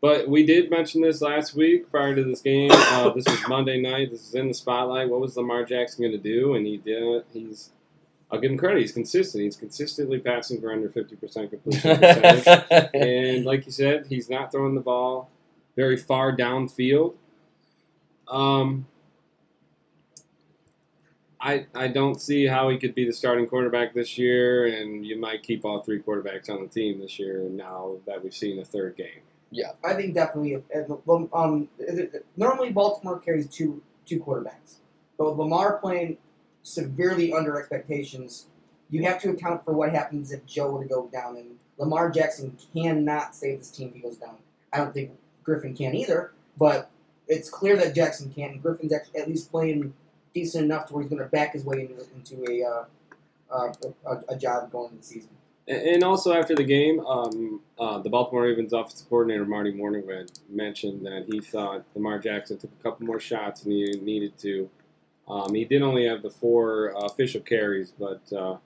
but 0.00 0.28
we 0.28 0.44
did 0.44 0.68
mention 0.68 1.00
this 1.00 1.20
last 1.20 1.54
week 1.54 1.90
prior 1.90 2.14
to 2.14 2.24
this 2.24 2.40
game. 2.40 2.70
Uh, 2.72 3.10
this 3.10 3.24
was 3.24 3.46
Monday 3.46 3.80
night. 3.80 4.10
This 4.10 4.26
is 4.26 4.34
in 4.34 4.48
the 4.48 4.54
spotlight. 4.54 5.08
What 5.08 5.20
was 5.20 5.36
Lamar 5.36 5.64
Jackson 5.64 6.02
going 6.02 6.12
to 6.12 6.18
do? 6.18 6.54
And 6.54 6.66
he 6.66 6.78
did. 6.78 7.22
He's 7.32 7.70
I'll 8.32 8.40
give 8.40 8.50
him 8.50 8.56
credit. 8.56 8.80
He's 8.80 8.92
consistent. 8.92 9.44
He's 9.44 9.56
consistently 9.56 10.18
passing 10.18 10.58
for 10.60 10.72
under 10.72 10.88
50% 10.88 11.50
completion 11.50 11.98
percentage. 11.98 12.90
and 12.94 13.44
like 13.44 13.66
you 13.66 13.72
said, 13.72 14.06
he's 14.08 14.30
not 14.30 14.50
throwing 14.50 14.74
the 14.74 14.80
ball 14.80 15.30
very 15.76 15.98
far 15.98 16.34
downfield. 16.34 17.14
Um, 18.28 18.86
I 21.42 21.66
I 21.74 21.88
don't 21.88 22.20
see 22.20 22.46
how 22.46 22.70
he 22.70 22.78
could 22.78 22.94
be 22.94 23.04
the 23.04 23.12
starting 23.12 23.46
quarterback 23.46 23.92
this 23.92 24.16
year, 24.16 24.66
and 24.66 25.04
you 25.04 25.18
might 25.20 25.42
keep 25.42 25.64
all 25.64 25.82
three 25.82 26.00
quarterbacks 26.00 26.48
on 26.48 26.62
the 26.62 26.68
team 26.68 27.00
this 27.00 27.18
year. 27.18 27.48
Now 27.50 27.96
that 28.06 28.22
we've 28.22 28.34
seen 28.34 28.58
a 28.60 28.64
third 28.64 28.96
game, 28.96 29.20
Yeah, 29.50 29.72
I 29.84 29.94
think 29.94 30.14
definitely. 30.14 30.62
Um, 31.34 31.68
normally 32.36 32.70
Baltimore 32.70 33.18
carries 33.18 33.48
two 33.48 33.82
two 34.06 34.20
quarterbacks, 34.20 34.76
but 35.18 35.36
Lamar 35.36 35.78
playing 35.78 36.16
severely 36.62 37.32
under 37.32 37.58
expectations, 37.58 38.46
you 38.90 39.04
have 39.04 39.20
to 39.22 39.30
account 39.30 39.64
for 39.64 39.72
what 39.72 39.90
happens 39.90 40.32
if 40.32 40.44
Joe 40.46 40.70
were 40.70 40.82
to 40.82 40.88
go 40.88 41.08
down, 41.12 41.36
and 41.36 41.56
Lamar 41.78 42.10
Jackson 42.10 42.56
cannot 42.74 43.34
save 43.34 43.58
this 43.58 43.70
team 43.70 43.88
if 43.88 43.94
he 43.94 44.00
goes 44.00 44.16
down. 44.16 44.36
I 44.72 44.78
don't 44.78 44.92
think 44.92 45.10
Griffin 45.42 45.74
can 45.74 45.94
either, 45.94 46.32
but 46.58 46.90
it's 47.28 47.48
clear 47.48 47.76
that 47.76 47.94
Jackson 47.94 48.32
can. 48.32 48.50
and 48.50 48.62
Griffin's 48.62 48.92
at 48.92 49.28
least 49.28 49.50
playing 49.50 49.94
decent 50.34 50.64
enough 50.64 50.86
to 50.86 50.94
where 50.94 51.02
he's 51.02 51.10
going 51.10 51.22
to 51.22 51.28
back 51.28 51.52
his 51.52 51.64
way 51.64 51.80
into, 51.80 52.06
into 52.14 52.50
a, 52.50 52.64
uh, 52.64 52.84
uh, 53.50 53.72
a 54.06 54.34
a 54.34 54.36
job 54.36 54.70
going 54.70 54.90
into 54.90 54.98
the 54.98 55.06
season. 55.06 55.30
And 55.68 55.82
and 55.82 56.04
also 56.04 56.32
after 56.32 56.54
the 56.54 56.64
game, 56.64 57.00
um, 57.06 57.60
uh, 57.78 57.98
the 57.98 58.10
Baltimore 58.10 58.42
Ravens 58.42 58.72
offensive 58.72 59.08
coordinator 59.08 59.44
Marty 59.44 59.72
Mornhinweg 59.72 60.30
mentioned 60.48 61.06
that 61.06 61.26
he 61.28 61.40
thought 61.40 61.84
Lamar 61.94 62.18
Jackson 62.18 62.58
took 62.58 62.70
a 62.78 62.82
couple 62.82 63.06
more 63.06 63.20
shots 63.20 63.62
than 63.62 63.72
he 63.72 63.92
needed 64.02 64.36
to. 64.38 64.68
Um, 65.28 65.54
he 65.54 65.64
did 65.64 65.82
only 65.82 66.06
have 66.06 66.22
the 66.22 66.30
four 66.30 66.96
uh, 66.96 67.06
official 67.06 67.40
carries, 67.40 67.92
but 67.92 68.20
uh, 68.32 68.56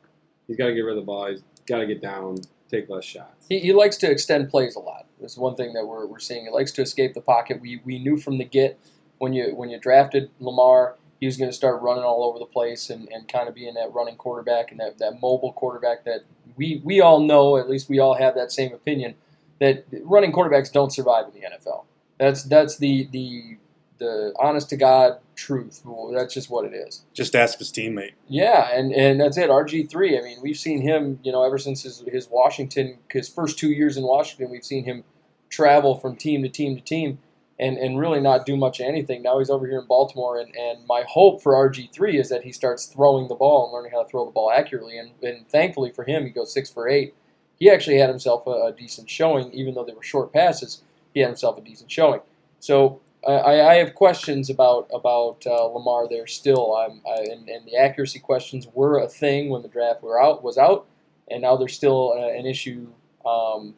he's 0.46 0.56
got 0.56 0.66
to 0.66 0.74
get 0.74 0.80
rid 0.80 0.96
of 0.96 1.02
the 1.02 1.06
ball. 1.06 1.28
He's 1.28 1.42
got 1.66 1.78
to 1.78 1.86
get 1.86 2.00
down, 2.00 2.38
take 2.70 2.88
less 2.88 3.04
shots. 3.04 3.46
he, 3.48 3.60
he 3.60 3.72
likes 3.72 3.96
to 3.98 4.10
extend 4.10 4.48
plays 4.48 4.76
a 4.76 4.80
lot. 4.80 5.06
That's 5.20 5.36
one 5.36 5.54
thing 5.54 5.72
that 5.74 5.86
we're, 5.86 6.06
we're 6.06 6.18
seeing. 6.18 6.44
He 6.44 6.50
likes 6.50 6.72
to 6.72 6.82
escape 6.82 7.14
the 7.14 7.20
pocket. 7.20 7.60
We, 7.60 7.80
we 7.84 7.98
knew 7.98 8.16
from 8.16 8.38
the 8.38 8.44
get 8.44 8.78
when 9.18 9.32
you 9.32 9.54
when 9.54 9.70
you 9.70 9.78
drafted 9.78 10.30
Lamar, 10.40 10.96
he 11.20 11.26
was 11.26 11.36
going 11.36 11.50
to 11.50 11.56
start 11.56 11.80
running 11.80 12.04
all 12.04 12.24
over 12.24 12.38
the 12.38 12.46
place 12.46 12.90
and, 12.90 13.08
and 13.10 13.28
kind 13.28 13.48
of 13.48 13.54
being 13.54 13.74
that 13.74 13.92
running 13.92 14.16
quarterback 14.16 14.70
and 14.70 14.80
that, 14.80 14.98
that 14.98 15.20
mobile 15.20 15.52
quarterback 15.52 16.04
that 16.04 16.24
we, 16.56 16.80
we 16.84 17.00
all 17.00 17.20
know, 17.20 17.56
at 17.56 17.68
least 17.68 17.88
we 17.88 17.98
all 17.98 18.14
have 18.14 18.34
that 18.34 18.52
same 18.52 18.72
opinion, 18.72 19.14
that 19.60 19.86
running 20.02 20.32
quarterbacks 20.32 20.70
don't 20.70 20.92
survive 20.92 21.26
in 21.26 21.40
the 21.40 21.46
NFL. 21.46 21.84
That's 22.18 22.42
that's 22.44 22.76
the 22.78 23.08
the 23.12 23.56
the 23.98 24.34
honest 24.38 24.68
to 24.70 24.76
God 24.76 25.18
truth. 25.36 25.82
That's 26.12 26.34
just 26.34 26.50
what 26.50 26.64
it 26.64 26.74
is. 26.74 27.04
Just 27.12 27.36
ask 27.36 27.58
his 27.58 27.70
teammate. 27.70 28.12
Yeah, 28.28 28.68
and, 28.72 28.92
and 28.92 29.20
that's 29.20 29.36
it. 29.36 29.50
RG 29.50 29.88
three. 29.88 30.18
I 30.18 30.22
mean, 30.22 30.38
we've 30.42 30.56
seen 30.56 30.82
him. 30.82 31.20
You 31.22 31.30
know, 31.30 31.44
ever 31.44 31.58
since 31.58 31.82
his 31.82 32.02
his 32.08 32.28
Washington, 32.28 32.98
his 33.12 33.28
first 33.28 33.58
two 33.58 33.70
years 33.70 33.96
in 33.96 34.02
Washington, 34.02 34.50
we've 34.50 34.64
seen 34.64 34.84
him 34.84 35.04
travel 35.48 35.94
from 35.94 36.16
team 36.16 36.42
to 36.42 36.48
team 36.48 36.74
to 36.74 36.82
team, 36.82 37.18
and, 37.58 37.78
and 37.78 37.98
really 37.98 38.20
not 38.20 38.46
do 38.46 38.56
much 38.56 38.80
of 38.80 38.86
anything. 38.86 39.22
Now 39.22 39.38
he's 39.38 39.50
over 39.50 39.66
here 39.66 39.78
in 39.78 39.86
Baltimore, 39.86 40.40
and, 40.40 40.54
and 40.56 40.86
my 40.86 41.04
hope 41.06 41.42
for 41.42 41.52
RG 41.52 41.92
three 41.92 42.18
is 42.18 42.28
that 42.30 42.42
he 42.42 42.52
starts 42.52 42.86
throwing 42.86 43.28
the 43.28 43.34
ball 43.34 43.66
and 43.66 43.72
learning 43.72 43.92
how 43.92 44.02
to 44.02 44.08
throw 44.08 44.24
the 44.24 44.30
ball 44.32 44.50
accurately. 44.50 44.98
And, 44.98 45.12
and 45.22 45.46
thankfully 45.48 45.92
for 45.92 46.04
him, 46.04 46.24
he 46.24 46.30
goes 46.30 46.52
six 46.52 46.70
for 46.70 46.88
eight. 46.88 47.14
He 47.58 47.70
actually 47.70 47.98
had 47.98 48.10
himself 48.10 48.46
a, 48.46 48.50
a 48.50 48.74
decent 48.76 49.08
showing, 49.08 49.52
even 49.52 49.74
though 49.74 49.84
they 49.84 49.94
were 49.94 50.02
short 50.02 50.32
passes. 50.32 50.82
He 51.14 51.20
had 51.20 51.28
himself 51.28 51.56
a 51.56 51.62
decent 51.62 51.90
showing. 51.90 52.20
So 52.58 53.00
I, 53.26 53.72
I 53.72 53.74
have 53.76 53.94
questions 53.94 54.50
about 54.50 54.88
about 54.94 55.44
uh, 55.46 55.64
Lamar 55.64 56.08
there 56.08 56.26
still, 56.26 56.76
um, 56.76 57.02
I, 57.06 57.22
and, 57.22 57.48
and 57.48 57.66
the 57.66 57.76
accuracy 57.76 58.18
questions 58.18 58.68
were 58.72 58.98
a 58.98 59.08
thing 59.08 59.48
when 59.48 59.62
the 59.62 59.68
draft 59.68 60.02
were 60.02 60.20
out 60.20 60.42
was 60.42 60.58
out, 60.58 60.86
and 61.30 61.42
now 61.42 61.56
they're 61.56 61.68
still 61.68 62.14
uh, 62.16 62.28
an 62.28 62.46
issue. 62.46 62.88
Um, 63.24 63.74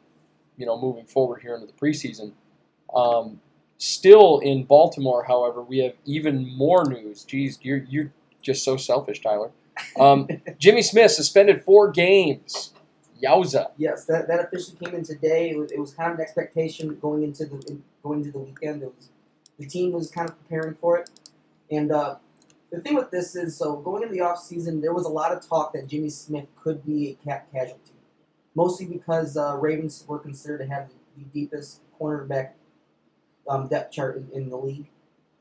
you 0.58 0.66
know, 0.66 0.78
moving 0.78 1.06
forward 1.06 1.40
here 1.40 1.54
into 1.54 1.66
the 1.66 1.72
preseason. 1.72 2.32
Um, 2.94 3.40
still 3.78 4.40
in 4.40 4.64
Baltimore, 4.64 5.24
however, 5.24 5.62
we 5.62 5.78
have 5.78 5.94
even 6.04 6.54
more 6.56 6.84
news. 6.84 7.24
Geez, 7.24 7.58
you're 7.62 7.84
you're 7.88 8.11
just 8.42 8.64
so 8.64 8.76
selfish, 8.76 9.22
Tyler. 9.22 9.50
Um, 9.98 10.28
Jimmy 10.58 10.82
Smith 10.82 11.12
suspended 11.12 11.64
four 11.64 11.90
games. 11.90 12.72
Yowza. 13.22 13.70
Yes, 13.76 14.04
that, 14.04 14.28
that 14.28 14.44
officially 14.44 14.76
came 14.78 14.94
in 14.94 15.02
today. 15.02 15.50
It 15.50 15.58
was, 15.58 15.72
it 15.72 15.78
was 15.80 15.92
kind 15.92 16.12
of 16.12 16.18
an 16.18 16.22
expectation 16.22 16.96
going 17.00 17.24
into 17.24 17.46
the 17.46 17.78
going 18.02 18.20
into 18.20 18.30
the 18.30 18.38
weekend. 18.38 18.82
It 18.82 18.92
was 18.94 19.08
the 19.58 19.66
team 19.66 19.92
was 19.92 20.10
kind 20.10 20.28
of 20.28 20.38
preparing 20.38 20.74
for 20.74 20.98
it, 20.98 21.10
and 21.70 21.92
uh, 21.92 22.16
the 22.70 22.80
thing 22.80 22.94
with 22.94 23.10
this 23.10 23.34
is, 23.34 23.56
so 23.56 23.76
going 23.76 24.02
into 24.02 24.14
the 24.14 24.20
off 24.20 24.38
season, 24.38 24.80
there 24.80 24.92
was 24.92 25.06
a 25.06 25.10
lot 25.10 25.32
of 25.32 25.46
talk 25.46 25.72
that 25.72 25.86
Jimmy 25.86 26.10
Smith 26.10 26.46
could 26.62 26.84
be 26.84 27.10
a 27.10 27.24
cap 27.24 27.48
casualty, 27.52 27.92
mostly 28.54 28.86
because 28.86 29.36
uh, 29.36 29.56
Ravens 29.56 30.04
were 30.06 30.18
considered 30.18 30.58
to 30.58 30.66
have 30.66 30.90
the 31.16 31.24
deepest 31.24 31.80
cornerback 31.98 32.50
um, 33.48 33.68
depth 33.68 33.92
chart 33.92 34.16
in, 34.16 34.28
in 34.32 34.50
the 34.50 34.56
league, 34.56 34.88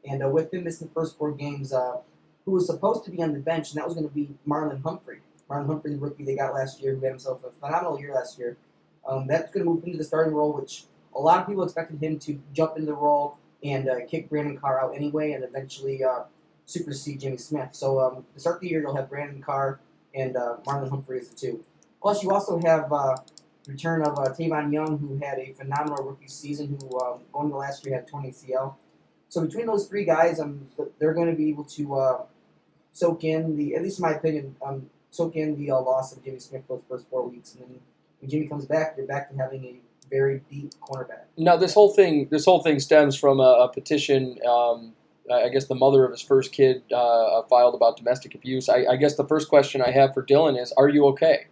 and 0.10 0.24
uh, 0.24 0.30
with 0.30 0.54
him 0.54 0.64
missing 0.64 0.88
the 0.88 0.94
first 0.94 1.18
four 1.18 1.32
games, 1.32 1.74
uh, 1.74 1.98
who 2.46 2.52
was 2.52 2.66
supposed 2.66 3.04
to 3.04 3.12
be 3.12 3.22
on 3.22 3.34
the 3.34 3.40
bench, 3.40 3.72
and 3.72 3.78
that 3.78 3.86
was 3.86 3.94
going 3.94 4.08
to 4.08 4.14
be 4.14 4.30
Marlon 4.48 4.82
Humphrey. 4.82 5.20
Marlon 5.50 5.68
Humphrey, 5.68 5.92
the 5.92 6.00
rookie 6.00 6.24
they 6.24 6.36
got 6.36 6.54
last 6.54 6.82
year, 6.82 6.96
who 6.96 7.02
had 7.02 7.10
himself 7.10 7.42
a 7.44 7.52
phenomenal 7.52 8.00
year 8.00 8.14
last 8.14 8.40
year. 8.40 8.58
Um, 9.06 9.28
that's 9.28 9.52
going 9.52 9.66
to 9.66 9.70
move 9.72 9.84
into 9.84 9.98
the 9.98 10.04
starting 10.04 10.34
role, 10.34 10.54
which 10.54 10.86
a 11.14 11.20
lot 11.20 11.42
of 11.42 11.48
people 11.48 11.64
expected 11.64 12.02
him 12.02 12.20
to 12.20 12.40
jump 12.54 12.78
into 12.78 12.88
the 12.88 12.94
role 12.94 13.38
and 13.64 13.90
uh, 13.90 14.06
kick 14.08 14.30
Brandon 14.30 14.58
Carr 14.58 14.82
out 14.84 14.96
anyway, 14.96 15.32
and 15.34 15.44
eventually 15.44 16.04
uh, 16.04 16.24
supersede 16.66 17.20
Jimmy 17.20 17.38
Smith. 17.38 17.70
So 17.72 18.00
um, 18.00 18.26
to 18.34 18.40
start 18.40 18.62
the 18.62 18.68
year, 18.68 18.82
you'll 18.82 18.96
have 18.96 19.10
Brandon 19.10 19.42
Carr 19.42 19.80
and 20.14 20.36
uh, 20.36 20.58
Marlon 20.66 20.90
Humphrey 20.90 21.20
as 21.20 21.30
the 21.30 21.36
two. 21.36 21.64
Plus, 22.02 22.24
you 22.24 22.32
also 22.32 22.60
have 22.64 22.92
uh, 22.92 23.18
return 23.68 24.02
of 24.02 24.18
uh, 24.18 24.34
Tavon 24.34 24.72
Young, 24.72 24.98
who 24.98 25.18
had 25.24 25.40
a 25.40 25.54
phenomenal 25.54 26.04
rookie 26.04 26.28
season, 26.28 26.78
who 26.80 27.00
um, 27.00 27.20
going 27.34 27.50
to 27.50 27.58
last 27.58 27.86
year 27.86 27.96
had 27.96 28.08
20 28.08 28.32
CL. 28.32 28.78
So 29.30 29.46
between 29.46 29.66
those 29.66 29.88
three 29.88 30.06
guys, 30.06 30.40
um, 30.40 30.68
they're 31.00 31.14
going 31.14 31.30
to 31.30 31.36
be 31.36 31.50
able 31.50 31.66
to 31.66 31.96
uh, 31.96 32.22
soak 32.92 33.24
in 33.24 33.58
the, 33.58 33.76
at 33.76 33.84
least 33.84 34.00
in 34.00 34.04
my 34.04 34.14
opinion, 34.14 34.56
um, 34.66 34.90
soak 35.12 35.36
in 35.36 35.58
the 35.58 35.72
uh, 35.72 35.82
loss 35.82 36.16
of 36.16 36.24
Jimmy 36.24 36.40
Smith 36.40 36.64
those 36.68 36.82
first 36.90 37.10
four 37.10 37.28
weeks, 37.28 37.54
and 37.54 37.64
then 37.64 37.80
when 38.20 38.30
Jimmy 38.30 38.48
comes 38.48 38.66
back, 38.66 38.96
you're 38.98 39.06
back 39.06 39.30
to 39.30 39.38
having 39.38 39.64
a 39.66 39.76
very 40.10 40.42
deep 40.52 40.72
cornerback. 40.82 41.26
Now 41.38 41.58
this 41.58 41.74
whole 41.74 41.94
thing, 41.94 42.28
this 42.32 42.46
whole 42.46 42.62
thing 42.62 42.80
stems 42.80 43.16
from 43.18 43.40
a, 43.40 43.66
a 43.66 43.70
petition. 43.70 44.38
Um, 44.48 44.94
I 45.32 45.50
guess 45.50 45.66
the 45.68 45.76
mother 45.76 46.06
of 46.06 46.12
his 46.12 46.22
first 46.22 46.52
kid 46.54 46.84
uh, 46.94 47.42
filed 47.44 47.76
about 47.76 47.98
domestic 47.98 48.34
abuse. 48.36 48.70
I, 48.70 48.86
I 48.92 48.96
guess 48.98 49.16
the 49.16 49.26
first 49.28 49.50
question 49.50 49.82
I 49.82 49.92
have 49.92 50.14
for 50.14 50.24
Dylan 50.24 50.62
is, 50.62 50.72
are 50.78 50.88
you 50.90 51.06
okay? 51.08 51.48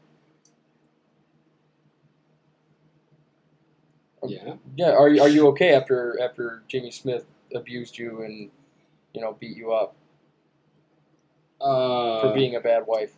Yeah. 4.24 4.56
Yeah, 4.76 4.92
are 4.92 5.10
you, 5.10 5.22
are 5.22 5.30
you 5.30 5.48
okay 5.50 5.74
after 5.74 6.20
after 6.22 6.64
Jimmy 6.68 6.92
Smith 6.92 7.26
abused 7.54 7.98
you 7.98 8.22
and 8.24 8.50
you 9.14 9.22
know 9.22 9.34
beat 9.40 9.58
you 9.58 9.74
up 9.74 9.96
Uh, 11.62 12.22
for 12.22 12.34
being 12.34 12.56
a 12.56 12.60
bad 12.60 12.86
wife? 12.88 13.12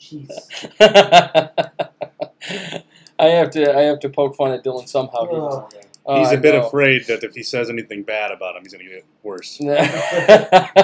Jeez. 0.00 0.30
I 3.18 3.26
have 3.28 3.50
to 3.50 3.76
I 3.76 3.82
have 3.82 4.00
to 4.00 4.08
poke 4.08 4.36
fun 4.36 4.52
at 4.52 4.64
Dylan 4.64 4.88
somehow. 4.88 5.28
here. 5.28 5.40
Ugh. 5.40 5.72
Oh, 6.08 6.20
He's 6.20 6.30
a 6.30 6.36
bit 6.36 6.54
know. 6.54 6.64
afraid 6.64 7.04
that 7.08 7.24
if 7.24 7.34
he 7.34 7.42
says 7.42 7.68
anything 7.68 8.04
bad 8.04 8.30
about 8.30 8.54
him, 8.54 8.62
he's 8.62 8.72
going 8.72 8.86
to 8.86 8.90
get 8.92 9.04
worse. 9.24 9.60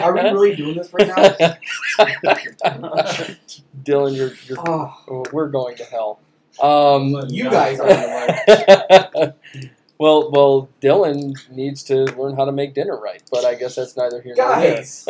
Are 0.02 0.12
we 0.12 0.20
really 0.20 0.56
doing 0.56 0.74
this 0.76 0.92
right 0.92 1.06
now? 1.06 1.14
Dylan, 3.84 4.16
you're, 4.16 4.32
you're 4.46 4.58
oh, 4.66 5.24
we're 5.32 5.48
going 5.48 5.76
to 5.76 5.84
hell. 5.84 6.18
Um, 6.60 7.14
you 7.28 7.48
guys 7.48 7.78
are 7.78 7.86
the 7.86 9.34
well, 9.98 10.30
well, 10.32 10.68
Dylan 10.80 11.34
needs 11.50 11.84
to 11.84 12.04
learn 12.16 12.34
how 12.36 12.44
to 12.44 12.52
make 12.52 12.74
dinner 12.74 12.98
right, 12.98 13.22
but 13.30 13.44
I 13.44 13.54
guess 13.54 13.76
that's 13.76 13.96
neither 13.96 14.20
here 14.20 14.34
nor 14.36 14.56
there. 14.56 14.74
guys. 14.74 15.06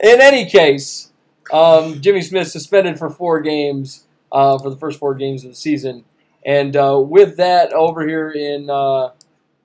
In 0.00 0.20
any 0.20 0.48
case, 0.48 1.10
um, 1.52 2.00
Jimmy 2.00 2.22
Smith 2.22 2.46
suspended 2.48 2.96
for 2.96 3.10
four 3.10 3.40
games 3.40 4.05
uh, 4.36 4.58
for 4.58 4.68
the 4.68 4.76
first 4.76 4.98
four 4.98 5.14
games 5.14 5.44
of 5.44 5.50
the 5.50 5.56
season, 5.56 6.04
and 6.44 6.76
uh, 6.76 7.00
with 7.00 7.38
that, 7.38 7.72
over 7.72 8.06
here 8.06 8.30
in 8.30 8.68
uh, 8.68 9.10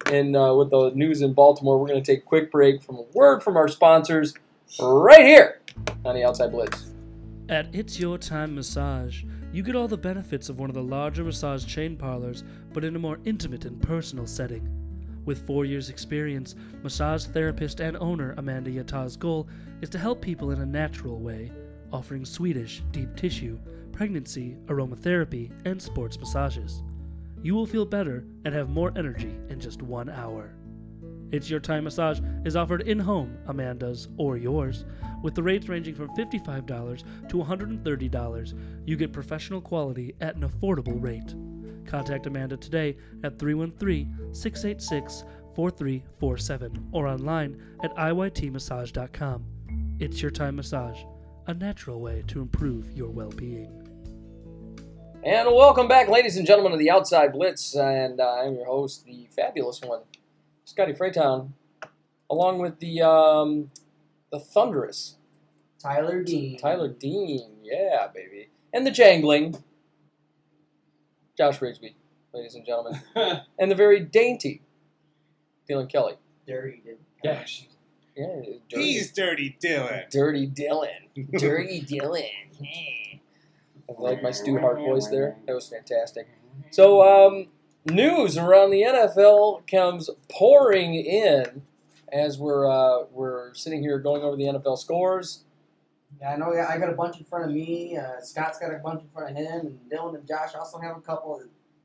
in 0.09 0.33
uh, 0.35 0.53
with 0.55 0.69
the 0.69 0.91
news 0.95 1.21
in 1.21 1.33
Baltimore, 1.33 1.77
we're 1.77 1.87
going 1.87 2.01
to 2.01 2.11
take 2.11 2.23
a 2.23 2.25
quick 2.25 2.51
break 2.51 2.81
from 2.81 2.95
a 2.95 3.05
word 3.13 3.43
from 3.43 3.57
our 3.57 3.67
sponsors 3.67 4.33
right 4.79 5.25
here 5.25 5.59
on 6.05 6.15
the 6.15 6.23
Outside 6.23 6.51
Blitz. 6.51 6.91
At 7.49 7.67
It's 7.75 7.99
Your 7.99 8.17
Time 8.17 8.55
Massage, 8.55 9.23
you 9.51 9.61
get 9.61 9.75
all 9.75 9.89
the 9.89 9.97
benefits 9.97 10.47
of 10.47 10.57
one 10.57 10.69
of 10.69 10.73
the 10.73 10.81
larger 10.81 11.25
massage 11.25 11.65
chain 11.65 11.97
parlors, 11.97 12.45
but 12.71 12.85
in 12.85 12.95
a 12.95 12.99
more 12.99 13.19
intimate 13.25 13.65
and 13.65 13.81
personal 13.81 14.25
setting. 14.25 14.65
With 15.25 15.45
four 15.45 15.65
years' 15.65 15.89
experience, 15.89 16.55
massage 16.81 17.25
therapist 17.25 17.81
and 17.81 17.97
owner 17.97 18.33
Amanda 18.37 18.71
Yata's 18.71 19.17
goal 19.17 19.49
is 19.81 19.89
to 19.89 19.99
help 19.99 20.21
people 20.21 20.51
in 20.51 20.61
a 20.61 20.65
natural 20.65 21.19
way, 21.19 21.51
offering 21.91 22.23
Swedish, 22.23 22.81
deep 22.91 23.15
tissue, 23.17 23.59
pregnancy, 24.01 24.57
aromatherapy, 24.65 25.51
and 25.63 25.79
sports 25.79 26.17
massages. 26.17 26.81
You 27.43 27.53
will 27.53 27.67
feel 27.67 27.85
better 27.85 28.25
and 28.45 28.51
have 28.51 28.67
more 28.67 28.91
energy 28.95 29.37
in 29.49 29.59
just 29.59 29.83
one 29.83 30.09
hour. 30.09 30.55
It's 31.31 31.51
Your 31.51 31.59
Time 31.59 31.83
Massage 31.83 32.19
is 32.43 32.55
offered 32.55 32.81
in 32.87 32.97
home, 32.97 33.37
Amanda's 33.45 34.07
or 34.17 34.37
yours, 34.37 34.85
with 35.21 35.35
the 35.35 35.43
rates 35.43 35.69
ranging 35.69 35.93
from 35.93 36.09
$55 36.15 37.03
to 37.29 37.37
$130. 37.37 38.59
You 38.87 38.95
get 38.95 39.13
professional 39.13 39.61
quality 39.61 40.15
at 40.19 40.35
an 40.35 40.49
affordable 40.49 40.99
rate. 40.99 41.35
Contact 41.85 42.25
Amanda 42.25 42.57
today 42.57 42.97
at 43.23 43.37
313 43.37 44.33
686 44.33 45.25
4347 45.53 46.89
or 46.91 47.05
online 47.05 47.61
at 47.83 47.95
iytmassage.com. 47.97 49.45
It's 49.99 50.23
Your 50.23 50.31
Time 50.31 50.55
Massage, 50.55 51.03
a 51.45 51.53
natural 51.53 52.01
way 52.01 52.23
to 52.29 52.41
improve 52.41 52.91
your 52.93 53.11
well 53.11 53.29
being. 53.29 53.80
And 55.23 55.47
welcome 55.53 55.87
back, 55.87 56.07
ladies 56.09 56.37
and 56.37 56.47
gentlemen, 56.47 56.71
to 56.71 56.77
the 56.77 56.89
Outside 56.89 57.33
Blitz. 57.33 57.75
And 57.75 58.19
uh, 58.19 58.41
I'm 58.41 58.55
your 58.55 58.65
host, 58.65 59.05
the 59.05 59.27
fabulous 59.35 59.79
one, 59.81 60.01
Scotty 60.65 60.93
Freytown, 60.93 61.51
along 62.29 62.59
with 62.59 62.79
the 62.79 63.01
um, 63.03 63.69
the 64.31 64.39
thunderous 64.39 65.17
Tyler 65.79 66.23
Dean. 66.23 66.57
Tyler 66.57 66.87
Dean. 66.87 67.57
Yeah, 67.63 68.07
baby. 68.13 68.49
And 68.73 68.85
the 68.85 68.91
jangling 68.91 69.61
Josh 71.37 71.59
Rigsby, 71.59 71.93
ladies 72.33 72.55
and 72.55 72.65
gentlemen. 72.65 72.99
and 73.59 73.69
the 73.69 73.75
very 73.75 73.99
dainty 73.99 74.61
Dylan 75.69 75.89
Kelly. 75.89 76.15
Dirty. 76.47 76.81
Dude. 76.83 76.97
Yeah, 77.23 77.43
she- 77.45 77.67
yeah, 78.17 78.27
dirty, 78.69 78.83
He's 78.91 79.11
Dirty 79.13 79.55
Dylan. 79.63 80.09
dirty 80.09 80.45
Dylan. 80.45 80.89
Dirty 81.39 81.81
Dylan. 81.81 82.27
Yeah. 82.59 83.19
I 83.97 84.01
like 84.01 84.23
my 84.23 84.31
Stu 84.31 84.59
Hart 84.59 84.77
voice 84.77 85.07
there. 85.07 85.37
That 85.47 85.53
was 85.53 85.67
fantastic. 85.67 86.27
So, 86.71 87.01
um, 87.01 87.47
news 87.85 88.37
around 88.37 88.71
the 88.71 88.81
NFL 88.81 89.67
comes 89.67 90.09
pouring 90.29 90.95
in 90.95 91.63
as 92.11 92.37
we're 92.37 92.69
uh, 92.69 93.05
we're 93.11 93.53
sitting 93.53 93.81
here 93.81 93.99
going 93.99 94.23
over 94.23 94.35
the 94.35 94.43
NFL 94.43 94.77
scores. 94.77 95.43
Yeah, 96.19 96.33
I 96.33 96.35
know. 96.37 96.53
Yeah, 96.53 96.67
I 96.69 96.77
got 96.77 96.89
a 96.89 96.93
bunch 96.93 97.17
in 97.17 97.25
front 97.25 97.45
of 97.45 97.51
me. 97.51 97.97
Uh, 97.97 98.21
Scott's 98.21 98.59
got 98.59 98.73
a 98.73 98.77
bunch 98.77 99.01
in 99.01 99.09
front 99.09 99.31
of 99.31 99.37
him, 99.37 99.67
and 99.67 99.79
Dylan 99.91 100.15
and 100.15 100.27
Josh 100.27 100.55
also 100.55 100.79
have 100.79 100.97
a 100.97 101.01
couple. 101.01 101.41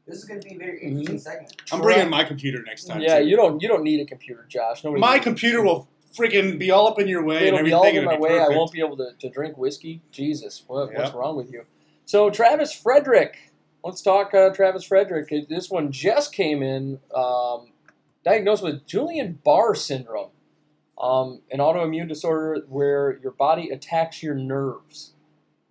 This 0.07 0.19
is 0.19 0.25
going 0.25 0.41
to 0.41 0.49
be 0.49 0.55
a 0.55 0.59
very 0.59 0.81
interesting 0.83 1.19
segment. 1.19 1.63
I'm 1.73 1.81
bringing 1.81 2.09
my 2.09 2.23
computer 2.25 2.63
next 2.63 2.85
time. 2.85 3.01
Yeah, 3.01 3.19
too. 3.19 3.27
you 3.27 3.37
don't 3.37 3.61
you 3.61 3.69
don't 3.69 3.83
need 3.83 4.01
a 4.01 4.05
computer, 4.05 4.47
Josh. 4.49 4.85
Nobody 4.85 5.01
My 5.01 5.19
computer 5.19 5.63
will 5.63 5.89
freaking 6.17 6.59
be 6.59 6.71
all 6.71 6.89
up 6.89 6.99
in 6.99 7.09
your 7.09 7.25
way 7.25 7.49
It'll 7.49 7.59
and 7.59 7.67
be 7.67 7.73
everything. 7.73 7.75
all 7.75 7.99
in 7.99 8.05
my 8.05 8.15
It'll 8.15 8.27
be 8.27 8.33
way. 8.35 8.41
I 8.41 8.49
won't 8.49 8.73
be 8.73 8.81
able 8.81 8.97
to, 8.97 9.11
to 9.19 9.29
drink 9.29 9.59
whiskey. 9.59 10.01
Jesus, 10.11 10.63
what, 10.67 10.93
what's 10.95 11.13
wrong 11.13 11.37
with 11.37 11.53
you? 11.53 11.65
So 12.07 12.31
Travis 12.31 12.73
Frederick. 12.73 13.53
Let's 13.85 14.01
talk 14.01 14.33
uh, 14.33 14.51
Travis 14.51 14.85
Frederick. 14.85 15.33
Uh, 15.33 15.45
This 15.49 15.69
one 15.69 15.91
just 15.91 16.33
came 16.33 16.63
in, 16.63 17.01
um, 17.13 17.73
diagnosed 18.25 18.63
with 18.63 18.87
Guillain-Barré 18.87 19.77
syndrome, 19.77 20.31
um, 20.99 21.43
an 21.51 21.59
autoimmune 21.59 22.09
disorder 22.09 22.65
where 22.69 23.19
your 23.23 23.33
body 23.33 23.71
attacks 23.71 24.23
your 24.23 24.37
nerves. 24.37 25.15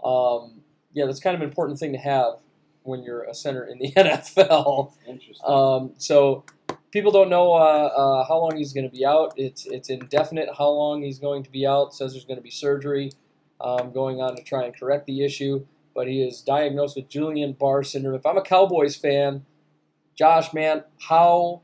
Um, 0.04 0.62
yeah, 0.94 1.06
that's 1.06 1.22
kind 1.22 1.36
of 1.36 1.42
an 1.42 1.48
important 1.48 1.80
thing 1.80 1.94
to 1.94 1.98
have 2.00 2.36
when 2.84 3.02
you're 3.02 3.24
a 3.24 3.34
center 3.34 3.66
in 3.66 3.80
the 3.80 3.92
NFL. 3.96 4.92
Interesting. 5.08 5.46
Um, 5.50 5.94
so 5.98 6.44
people 6.92 7.12
don't 7.12 7.30
know 7.30 7.54
uh, 7.54 7.92
uh, 7.96 8.28
how 8.28 8.40
long 8.40 8.58
he's 8.58 8.74
going 8.74 8.90
to 8.90 8.96
be 8.96 9.06
out. 9.06 9.34
It's 9.38 9.66
it's 9.66 9.90
indefinite 9.90 10.50
how 10.58 10.70
long 10.70 11.02
he's 11.02 11.18
going 11.20 11.44
to 11.44 11.50
be 11.50 11.66
out. 11.66 11.94
Says 11.94 12.12
there's 12.12 12.26
going 12.26 12.38
to 12.38 12.44
be 12.44 12.52
surgery 12.52 13.12
um, 13.62 13.94
going 13.94 14.20
on 14.22 14.36
to 14.36 14.44
try 14.44 14.66
and 14.66 14.78
correct 14.78 15.06
the 15.06 15.24
issue. 15.24 15.66
But 15.96 16.08
he 16.08 16.22
is 16.22 16.42
diagnosed 16.42 16.98
with 16.98 17.10
Guillain-Barré 17.10 17.86
syndrome. 17.86 18.16
If 18.16 18.26
I'm 18.26 18.38
a 18.38 18.42
Cowboys 18.42 18.96
fan, 18.98 19.46
Josh, 20.14 20.54
man, 20.54 20.84
how 21.08 21.62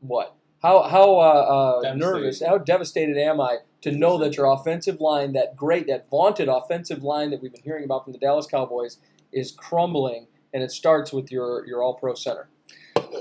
what? 0.00 0.34
How 0.62 0.82
how 0.82 1.18
uh, 1.18 1.80
uh, 1.84 1.94
nervous? 1.94 2.42
How 2.44 2.58
devastated 2.58 3.16
am 3.16 3.40
I 3.40 3.58
to 3.82 3.92
know 3.92 4.18
that 4.18 4.36
your 4.36 4.52
offensive 4.52 5.00
line, 5.00 5.32
that 5.34 5.56
great, 5.56 5.86
that 5.86 6.10
vaunted 6.10 6.48
offensive 6.48 7.02
line 7.04 7.30
that 7.30 7.40
we've 7.40 7.52
been 7.52 7.62
hearing 7.62 7.84
about 7.84 8.04
from 8.04 8.12
the 8.12 8.18
Dallas 8.18 8.46
Cowboys, 8.46 8.98
is 9.32 9.52
crumbling, 9.52 10.26
and 10.52 10.62
it 10.62 10.72
starts 10.72 11.12
with 11.12 11.30
your 11.30 11.64
your 11.66 11.82
All 11.82 11.94
Pro 11.94 12.14
center. 12.14 12.48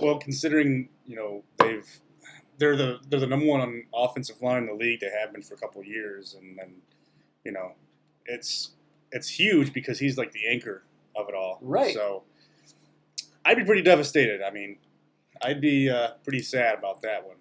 Well, 0.02 0.18
considering 0.18 0.90
you 1.06 1.16
know 1.16 1.44
they've 1.60 1.88
they're 2.58 2.76
the 2.76 3.00
they're 3.08 3.20
the 3.20 3.28
number 3.28 3.46
one 3.46 3.84
offensive 3.94 4.42
line 4.42 4.64
in 4.64 4.68
the 4.68 4.74
league. 4.74 5.02
They 5.02 5.12
have 5.22 5.32
been 5.32 5.44
for 5.44 5.54
a 5.54 5.58
couple 5.58 5.82
of 5.82 5.88
years, 5.88 6.36
and 6.40 6.58
then 6.58 6.76
you 7.44 7.52
know 7.52 7.74
it's 8.26 8.72
it's 9.12 9.30
huge 9.30 9.74
because 9.74 10.00
he's 10.00 10.18
like 10.18 10.32
the 10.32 10.48
anchor 10.50 10.84
of 11.16 11.28
it 11.30 11.36
all. 11.36 11.60
Right. 11.62 11.94
So 11.94 12.24
I'd 13.46 13.58
be 13.58 13.64
pretty 13.64 13.82
devastated. 13.82 14.42
I 14.42 14.52
mean, 14.52 14.78
I'd 15.42 15.62
be 15.62 15.90
uh, 15.90 16.12
pretty 16.24 16.42
sad 16.42 16.78
about 16.78 17.02
that 17.02 17.26
one. 17.26 17.36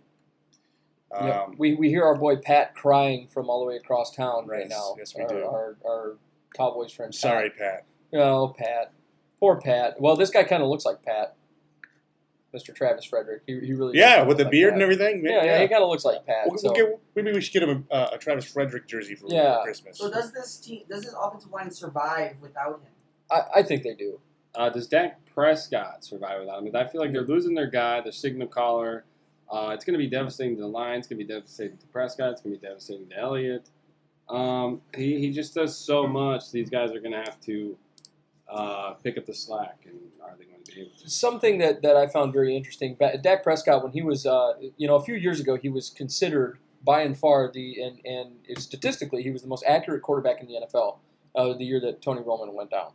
Um, 1.13 1.27
Yep. 1.29 1.49
We, 1.59 1.75
we 1.75 1.89
hear 1.89 2.05
our 2.05 2.17
boy 2.17 2.37
Pat 2.37 2.75
crying 2.75 3.29
from 3.29 3.49
all 3.49 3.61
the 3.61 3.67
way 3.67 3.77
across 3.77 4.15
town 4.15 4.47
right 4.47 4.67
Yes, 4.69 4.71
now. 4.71 4.95
yes, 4.99 5.15
we 5.17 5.23
our, 5.23 5.29
do. 5.29 5.45
Our, 5.45 5.77
our 5.87 6.17
Cowboys 6.55 6.93
friend. 6.93 7.13
Pat. 7.13 7.21
Sorry, 7.21 7.51
Pat. 7.51 7.85
Oh, 8.15 8.55
Pat. 8.57 8.93
Poor 9.39 9.61
Pat. 9.61 10.01
Well, 10.01 10.17
this 10.17 10.31
guy 10.31 10.45
kind 10.45 10.63
of 10.63 10.69
looks 10.69 10.85
like 10.85 11.03
Pat. 11.03 11.37
Mr. 12.57 12.75
Travis 12.75 13.05
Frederick. 13.05 13.43
He, 13.47 13.59
he 13.61 13.73
really. 13.75 13.99
Yeah, 13.99 14.23
with 14.23 14.39
the 14.39 14.45
like 14.45 14.53
beard 14.53 14.71
Pat. 14.71 14.75
and 14.75 14.83
everything. 14.83 15.23
Yeah, 15.25 15.45
yeah, 15.45 15.61
he 15.63 15.69
kind 15.69 15.83
of 15.83 15.89
looks 15.91 16.05
like 16.05 16.25
Pat. 16.25 16.47
We'll, 16.47 16.59
so. 16.59 16.73
we'll 16.73 16.87
get, 16.87 17.01
maybe 17.15 17.33
we 17.33 17.41
should 17.41 17.53
get 17.53 17.63
him 17.63 17.87
a, 17.91 18.11
a 18.15 18.19
Travis 18.19 18.45
Frederick 18.47 18.87
jersey 18.89 19.15
for 19.15 19.27
Yeah. 19.29 19.59
Christmas. 19.63 19.99
So 19.99 20.11
does 20.11 20.33
this 20.33 20.57
team, 20.59 20.83
does 20.89 21.03
this 21.03 21.15
offensive 21.21 21.51
line 21.51 21.71
survive 21.71 22.37
without 22.41 22.81
him? 22.81 22.93
I, 23.31 23.61
I 23.61 23.63
think 23.63 23.83
they 23.83 23.95
do. 23.95 24.21
Uh, 24.55 24.71
does 24.71 24.87
Dak 24.87 25.21
Prescott 25.27 26.03
survive 26.05 26.41
without 26.41 26.63
him? 26.63 26.75
I 26.75 26.87
feel 26.87 27.01
like 27.01 27.13
they're 27.13 27.27
losing 27.27 27.55
their 27.55 27.69
guy, 27.71 28.01
their 28.01 28.13
signal 28.13 28.47
caller. 28.49 29.05
Uh, 29.51 29.71
it's 29.75 29.85
going 29.85 29.93
to 29.95 29.99
be 29.99 30.09
devastating 30.09 30.57
to 30.57 30.63
the 30.63 30.69
Lions. 30.69 31.01
It's 31.05 31.09
going 31.09 31.19
to 31.19 31.25
be 31.25 31.33
devastating 31.33 31.77
to 31.77 31.87
Prescott. 31.89 32.33
It's 32.33 32.41
going 32.41 32.55
to 32.57 32.61
be 32.61 32.67
devastating 32.67 33.09
to 33.11 33.19
Elliott. 33.19 33.69
Um, 34.29 34.81
he, 34.97 35.21
he 35.21 35.31
just 35.31 35.55
does 35.55 35.77
so 35.79 36.07
much. 36.07 36.51
These 36.51 36.71
guys 36.71 36.91
are 36.93 36.99
going 37.01 37.13
to 37.13 37.19
have 37.19 37.41
to 37.43 37.77
uh, 38.49 38.95
pick 38.95 39.19
up 39.19 39.27
the 39.27 39.35
slack, 39.35 39.79
and 39.85 39.95
are 40.23 40.35
they 40.39 40.45
going 40.47 40.56
to 40.67 40.75
be 40.75 40.81
able 40.83 40.91
to? 40.99 41.11
something 41.11 41.59
that, 41.59 41.83
that 41.83 41.97
I 41.97 42.07
found 42.07 42.33
very 42.33 42.57
interesting. 42.57 42.97
Dak 43.23 43.43
Prescott, 43.43 43.83
when 43.83 43.93
he 43.93 44.03
was, 44.03 44.27
uh, 44.27 44.55
you 44.77 44.87
know, 44.87 44.97
a 44.97 45.03
few 45.03 45.15
years 45.15 45.41
ago, 45.41 45.57
he 45.57 45.69
was 45.69 45.91
considered 45.91 46.59
by 46.85 47.01
and 47.01 47.19
far 47.19 47.51
the 47.53 47.83
and 47.83 47.99
and 48.05 48.59
statistically 48.63 49.23
he 49.23 49.31
was 49.31 49.43
the 49.43 49.49
most 49.49 49.65
accurate 49.67 50.03
quarterback 50.03 50.41
in 50.41 50.47
the 50.47 50.55
NFL. 50.55 50.99
Uh, 51.35 51.53
the 51.53 51.65
year 51.65 51.81
that 51.81 52.01
Tony 52.01 52.21
Romo 52.21 52.51
went 52.53 52.71
down, 52.71 52.93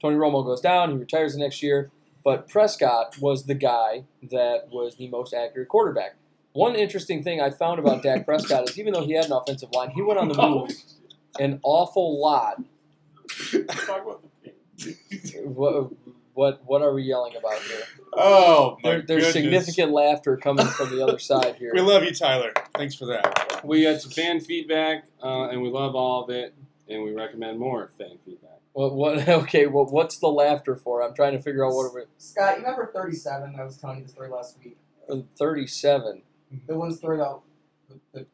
Tony 0.00 0.16
Romo 0.16 0.44
goes 0.44 0.60
down, 0.60 0.90
he 0.90 0.96
retires 0.96 1.32
the 1.32 1.40
next 1.40 1.62
year. 1.62 1.90
But 2.22 2.48
Prescott 2.48 3.16
was 3.18 3.46
the 3.46 3.54
guy 3.54 4.04
that 4.30 4.68
was 4.70 4.96
the 4.96 5.08
most 5.08 5.32
accurate 5.32 5.68
quarterback. 5.68 6.16
One 6.52 6.74
interesting 6.76 7.22
thing 7.22 7.40
I 7.40 7.50
found 7.50 7.78
about 7.78 8.02
Dak 8.02 8.26
Prescott 8.26 8.68
is 8.68 8.78
even 8.78 8.92
though 8.92 9.04
he 9.04 9.14
had 9.14 9.24
an 9.24 9.32
offensive 9.32 9.70
line, 9.72 9.90
he 9.90 10.02
went 10.02 10.18
on 10.18 10.28
the 10.28 10.34
move 10.34 10.70
an 11.38 11.60
awful 11.62 12.20
lot. 12.20 12.62
What 15.44 15.92
what 16.34 16.60
what 16.64 16.82
are 16.82 16.92
we 16.92 17.02
yelling 17.02 17.36
about 17.36 17.60
here? 17.62 17.82
Oh, 18.12 18.76
my 18.82 18.90
There, 18.90 19.02
there's 19.02 19.32
goodness. 19.32 19.32
significant 19.66 19.92
laughter 19.92 20.36
coming 20.36 20.66
from 20.66 20.90
the 20.90 21.02
other 21.02 21.18
side 21.18 21.56
here. 21.56 21.70
We 21.74 21.80
love 21.80 22.02
you, 22.04 22.14
Tyler. 22.14 22.52
Thanks 22.74 22.94
for 22.94 23.06
that. 23.06 23.60
We 23.64 23.82
got 23.84 24.00
some 24.00 24.10
fan 24.10 24.40
feedback, 24.40 25.04
uh, 25.22 25.48
and 25.48 25.62
we 25.62 25.68
love 25.70 25.94
all 25.94 26.24
of 26.24 26.30
it, 26.30 26.54
and 26.88 27.02
we 27.02 27.12
recommend 27.12 27.58
more 27.58 27.90
fan 27.98 28.18
feedback. 28.24 28.50
What, 28.72 28.94
what? 28.94 29.28
Okay. 29.28 29.66
Well, 29.66 29.86
what's 29.86 30.18
the 30.18 30.28
laughter 30.28 30.76
for? 30.76 31.02
I'm 31.02 31.14
trying 31.14 31.32
to 31.32 31.42
figure 31.42 31.64
out 31.66 31.74
what. 31.74 31.94
We. 31.94 32.02
Scott, 32.18 32.58
you 32.58 32.62
remember 32.64 32.90
37? 32.94 33.56
I 33.58 33.64
was 33.64 33.76
telling 33.76 33.98
you 33.98 34.04
the 34.04 34.10
story 34.10 34.28
last 34.30 34.56
week. 34.64 34.76
37. 35.38 36.22
The 36.66 36.74
one 36.76 36.92
story 36.92 37.16
about. 37.16 37.42
The, 37.88 38.26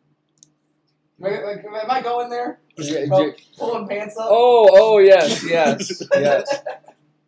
the, 1.18 1.26
am, 1.26 1.74
I, 1.74 1.80
am 1.82 1.90
I 1.90 2.02
going 2.02 2.28
there? 2.30 2.60
Yeah, 2.76 3.00
About 3.00 3.26
yeah. 3.26 3.32
pulling 3.58 3.88
pants 3.88 4.16
up? 4.18 4.26
Oh, 4.30 4.68
oh 4.72 4.98
yes, 4.98 5.42
yes, 5.48 6.02
yes. 6.14 6.58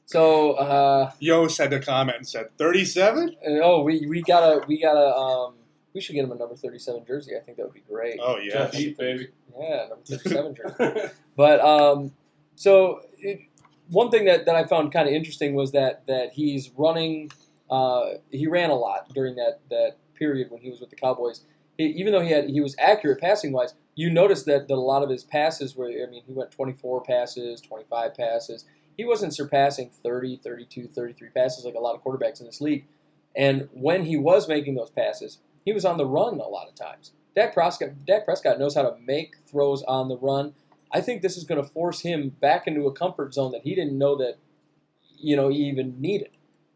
So, 0.08 0.52
uh, 0.52 1.10
Yo 1.18 1.48
said 1.48 1.70
a 1.74 1.80
comment 1.80 2.16
and 2.16 2.26
said 2.26 2.56
37. 2.56 3.36
oh, 3.62 3.82
we 3.82 4.06
we 4.06 4.22
gotta 4.22 4.66
we 4.66 4.80
gotta 4.80 5.14
um, 5.14 5.56
we 5.92 6.00
should 6.00 6.14
get 6.14 6.24
him 6.24 6.32
a 6.32 6.34
number 6.34 6.56
37 6.56 7.04
jersey. 7.04 7.32
I 7.36 7.40
think 7.40 7.58
that 7.58 7.64
would 7.66 7.74
be 7.74 7.84
great. 7.86 8.18
Oh 8.18 8.38
yeah. 8.38 8.52
Jeff 8.54 8.72
Heath, 8.72 8.96
baby. 8.96 9.28
Yeah, 9.60 9.88
number 9.90 10.04
37 10.06 10.54
jersey. 10.54 11.10
But 11.36 11.60
um, 11.60 12.12
so 12.54 13.02
it, 13.18 13.40
one 13.90 14.10
thing 14.10 14.24
that, 14.24 14.46
that 14.46 14.56
I 14.56 14.64
found 14.64 14.92
kind 14.92 15.06
of 15.06 15.12
interesting 15.12 15.54
was 15.54 15.72
that 15.72 16.06
that 16.06 16.32
he's 16.32 16.70
running. 16.70 17.30
Uh, 17.70 18.12
he 18.30 18.46
ran 18.46 18.70
a 18.70 18.76
lot 18.76 19.12
during 19.12 19.36
that 19.36 19.60
that 19.68 19.98
period 20.14 20.50
when 20.50 20.62
he 20.62 20.70
was 20.70 20.80
with 20.80 20.88
the 20.88 20.96
Cowboys. 20.96 21.42
He, 21.76 21.84
even 21.84 22.14
though 22.14 22.22
he 22.22 22.30
had 22.30 22.48
he 22.48 22.62
was 22.62 22.74
accurate 22.78 23.20
passing 23.20 23.52
wise, 23.52 23.74
you 23.94 24.08
noticed 24.08 24.46
that, 24.46 24.68
that 24.68 24.74
a 24.74 24.80
lot 24.80 25.02
of 25.02 25.10
his 25.10 25.24
passes 25.24 25.76
were. 25.76 25.88
I 25.88 26.10
mean, 26.10 26.22
he 26.26 26.32
went 26.32 26.50
24 26.50 27.02
passes, 27.02 27.60
25 27.60 28.14
passes. 28.14 28.64
He 28.98 29.04
wasn't 29.04 29.34
surpassing 29.34 29.90
30, 30.02 30.36
32, 30.36 30.88
33 30.88 31.28
passes 31.30 31.64
like 31.64 31.74
a 31.74 31.80
lot 31.80 31.94
of 31.94 32.02
quarterbacks 32.02 32.40
in 32.40 32.46
this 32.46 32.60
league. 32.60 32.84
And 33.34 33.68
when 33.72 34.04
he 34.04 34.16
was 34.16 34.48
making 34.48 34.74
those 34.74 34.90
passes, 34.90 35.38
he 35.64 35.72
was 35.72 35.84
on 35.84 35.96
the 35.96 36.04
run 36.04 36.40
a 36.40 36.48
lot 36.48 36.68
of 36.68 36.74
times. 36.74 37.12
Dak 37.36 37.54
Prescott, 37.54 38.04
Dak 38.04 38.24
Prescott 38.24 38.58
knows 38.58 38.74
how 38.74 38.82
to 38.82 38.96
make 39.00 39.36
throws 39.46 39.84
on 39.84 40.08
the 40.08 40.18
run. 40.18 40.54
I 40.92 41.00
think 41.00 41.22
this 41.22 41.36
is 41.36 41.44
going 41.44 41.62
to 41.62 41.68
force 41.68 42.00
him 42.00 42.30
back 42.40 42.66
into 42.66 42.86
a 42.86 42.92
comfort 42.92 43.34
zone 43.34 43.52
that 43.52 43.62
he 43.62 43.74
didn't 43.74 43.96
know 43.96 44.16
that, 44.16 44.38
you 45.16 45.36
know, 45.36 45.48
he 45.48 45.58
even 45.68 46.00
needed. 46.00 46.30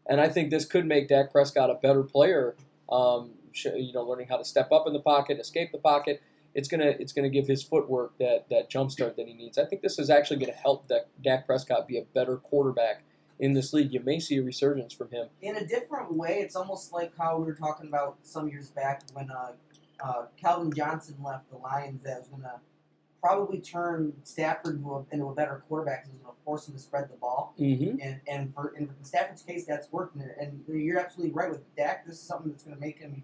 And 0.07 0.21
I 0.21 0.29
think 0.29 0.49
this 0.49 0.65
could 0.65 0.85
make 0.85 1.09
Dak 1.09 1.31
Prescott 1.31 1.69
a 1.69 1.75
better 1.75 2.03
player. 2.03 2.55
Um, 2.89 3.31
you 3.53 3.93
know, 3.93 4.03
learning 4.03 4.27
how 4.29 4.37
to 4.37 4.45
step 4.45 4.71
up 4.71 4.87
in 4.87 4.93
the 4.93 4.99
pocket, 4.99 5.39
escape 5.39 5.71
the 5.71 5.77
pocket. 5.77 6.21
It's 6.55 6.67
gonna 6.67 6.93
it's 6.99 7.13
gonna 7.13 7.29
give 7.29 7.47
his 7.47 7.63
footwork 7.63 8.17
that 8.19 8.45
that 8.49 8.69
jump 8.69 8.91
start 8.91 9.15
that 9.17 9.27
he 9.27 9.33
needs. 9.33 9.57
I 9.57 9.65
think 9.65 9.81
this 9.81 9.99
is 9.99 10.09
actually 10.09 10.37
going 10.37 10.51
to 10.51 10.57
help 10.57 10.87
Dak, 10.87 11.03
Dak 11.23 11.45
Prescott 11.45 11.87
be 11.87 11.97
a 11.97 12.03
better 12.03 12.37
quarterback 12.37 13.03
in 13.39 13.53
this 13.53 13.73
league. 13.73 13.93
You 13.93 14.01
may 14.01 14.19
see 14.19 14.37
a 14.37 14.43
resurgence 14.43 14.93
from 14.93 15.09
him. 15.11 15.27
In 15.41 15.55
a 15.55 15.65
different 15.65 16.13
way, 16.13 16.39
it's 16.39 16.55
almost 16.55 16.93
like 16.93 17.11
how 17.17 17.37
we 17.37 17.45
were 17.45 17.55
talking 17.55 17.87
about 17.87 18.17
some 18.21 18.47
years 18.47 18.69
back 18.69 19.03
when 19.13 19.29
uh, 19.31 19.53
uh, 20.03 20.25
Calvin 20.39 20.71
Johnson 20.73 21.15
left 21.23 21.49
the 21.49 21.57
Lions. 21.57 22.03
That 22.03 22.19
was 22.19 22.27
going 22.27 22.43
to 22.43 22.59
probably 23.21 23.59
turn 23.59 24.13
Stafford 24.23 24.75
into 24.75 24.93
a, 24.93 25.05
into 25.11 25.25
a 25.25 25.33
better 25.33 25.63
quarterback. 25.67 26.05
It 26.05 26.11
was 26.11 26.19
going 26.19 26.35
to 26.35 26.41
force 26.43 26.67
him 26.67 26.75
to 26.75 26.79
spread 26.79 27.09
the 27.09 27.15
ball. 27.15 27.53
Mm-hmm. 27.59 27.99
And 28.01 28.19
and 28.27 28.53
for 28.53 28.73
in 28.77 28.89
Stafford's 29.01 29.41
case, 29.41 29.65
that's 29.65 29.91
working. 29.91 30.23
And 30.39 30.63
you're 30.67 30.99
absolutely 30.99 31.33
right 31.33 31.49
with 31.49 31.75
Dak. 31.75 32.05
This 32.05 32.15
is 32.15 32.21
something 32.21 32.51
that's 32.51 32.63
going 32.63 32.75
to 32.75 32.81
make 32.81 32.99
him 32.99 33.23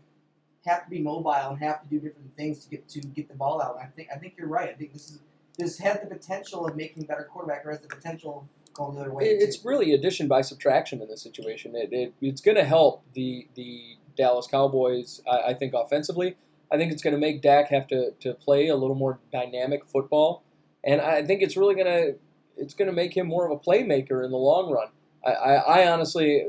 have 0.70 0.84
to 0.86 0.90
be 0.90 1.00
mobile 1.02 1.32
and 1.32 1.60
have 1.60 1.82
to 1.84 1.88
do 1.90 1.96
different 2.00 2.36
things 2.38 2.64
to 2.66 2.70
get 2.70 2.88
to 2.90 3.00
get 3.02 3.28
the 3.28 3.36
ball 3.36 3.62
out. 3.62 3.76
And 3.80 3.84
I 3.84 3.88
think 3.96 4.10
I 4.14 4.18
think 4.18 4.36
you're 4.38 4.48
right. 4.48 4.70
I 4.70 4.74
think 4.74 4.94
this 4.94 5.10
is 5.10 5.20
this 5.58 5.78
has 5.80 6.00
the 6.02 6.08
potential 6.08 6.66
of 6.68 6.76
making 6.76 7.04
better 7.04 7.28
quarterback, 7.32 7.66
or 7.66 7.72
has 7.72 7.82
the 7.82 7.88
potential 7.88 8.48
of 8.68 8.74
going 8.74 8.96
the 8.96 9.02
other 9.02 9.14
way. 9.14 9.26
It- 9.26 9.42
It's 9.42 9.66
really 9.66 9.94
addition 9.94 10.28
by 10.28 10.42
subtraction 10.42 11.02
in 11.02 11.08
this 11.10 11.22
situation. 11.22 11.76
It, 11.76 11.90
it, 11.92 12.14
it's 12.22 12.42
going 12.42 12.56
to 12.58 12.64
help 12.64 13.04
the 13.14 13.48
the 13.56 13.98
Dallas 14.16 14.48
Cowboys, 14.48 15.22
I, 15.30 15.50
I 15.50 15.54
think, 15.54 15.74
offensively. 15.74 16.36
I 16.72 16.78
think 16.78 16.92
it's 16.92 17.02
going 17.02 17.14
to 17.16 17.20
make 17.20 17.42
Dak 17.42 17.68
have 17.70 17.88
to, 17.88 18.12
to 18.20 18.34
play 18.36 18.68
a 18.68 18.76
little 18.76 18.96
more 18.96 19.18
dynamic 19.32 19.84
football, 19.86 20.44
and 20.84 21.02
I 21.02 21.26
think 21.26 21.42
it's 21.42 21.58
really 21.58 21.74
going 21.76 21.88
to 21.88 22.16
it's 22.58 22.74
going 22.74 22.88
to 22.90 22.96
make 22.96 23.16
him 23.18 23.28
more 23.28 23.46
of 23.46 23.52
a 23.52 23.58
playmaker 23.60 24.24
in 24.24 24.32
the 24.32 24.38
long 24.38 24.70
run. 24.72 24.88
I, 25.26 25.32
I, 25.32 25.54
I 25.82 25.92
honestly, 25.92 26.46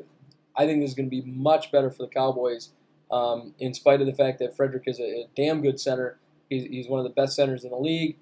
I 0.56 0.66
think 0.66 0.80
this 0.82 0.90
is 0.90 0.96
going 0.96 1.08
to 1.08 1.10
be 1.10 1.22
much 1.22 1.70
better 1.72 1.90
for 1.90 2.02
the 2.02 2.08
Cowboys, 2.08 2.70
um, 3.10 3.54
in 3.58 3.74
spite 3.74 4.00
of 4.00 4.06
the 4.06 4.14
fact 4.14 4.38
that 4.38 4.56
Frederick 4.56 4.84
is 4.86 4.98
a, 5.00 5.02
a 5.02 5.28
damn 5.36 5.60
good 5.62 5.80
center. 5.80 6.18
He's, 6.48 6.64
he's 6.64 6.88
one 6.88 6.98
of 7.00 7.04
the 7.04 7.10
best 7.14 7.36
centers 7.36 7.64
in 7.64 7.70
the 7.70 7.76
league 7.78 8.16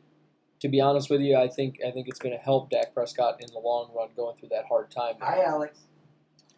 to 0.61 0.69
be 0.69 0.81
honest 0.81 1.11
with 1.11 1.21
you, 1.21 1.37
I 1.37 1.49
think 1.49 1.79
I 1.87 1.91
think 1.91 2.09
it's 2.09 2.19
going 2.19 2.37
to 2.37 2.41
help 2.43 2.71
Dak 2.71 2.95
Prescott 2.95 3.41
in 3.41 3.49
the 3.53 3.61
long 3.61 3.91
run 3.97 4.09
going 4.17 4.37
through 4.37 4.49
that 4.51 4.65
hard 4.67 4.91
time. 4.91 5.15
Hi, 5.21 5.45
Alex. 5.45 5.79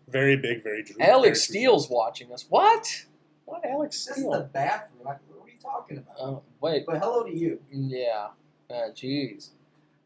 Very 0.08 0.36
big, 0.36 0.62
very 0.64 0.82
true. 0.82 0.96
Alex 1.00 1.46
very 1.48 1.64
true. 1.64 1.84
Watching 1.90 2.32
us. 2.32 2.46
What? 2.48 3.04
What 3.44 3.64
Alex 3.64 4.06
This 4.06 4.18
is 4.18 4.24
the 4.24 4.30
Steele? 4.30 4.50
bathroom. 4.52 5.00
What 5.02 5.20
are 5.44 5.48
you 5.48 5.58
talking 5.60 5.98
about? 5.98 6.16
Oh, 6.18 6.42
wait. 6.60 6.84
But 6.86 6.98
hello 6.98 7.24
to 7.24 7.36
you. 7.36 7.60
Yeah. 7.70 8.28
Ah, 8.70 8.88
Jeez. 8.94 9.50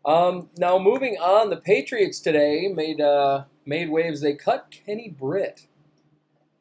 Um, 0.04 0.50
now 0.58 0.78
moving 0.78 1.16
on, 1.16 1.50
the 1.50 1.56
Patriots 1.56 2.20
today 2.20 2.68
made 2.68 3.00
uh, 3.00 3.44
made 3.64 3.90
waves. 3.90 4.20
They 4.20 4.34
cut 4.34 4.70
Kenny 4.70 5.08
Britt. 5.08 5.66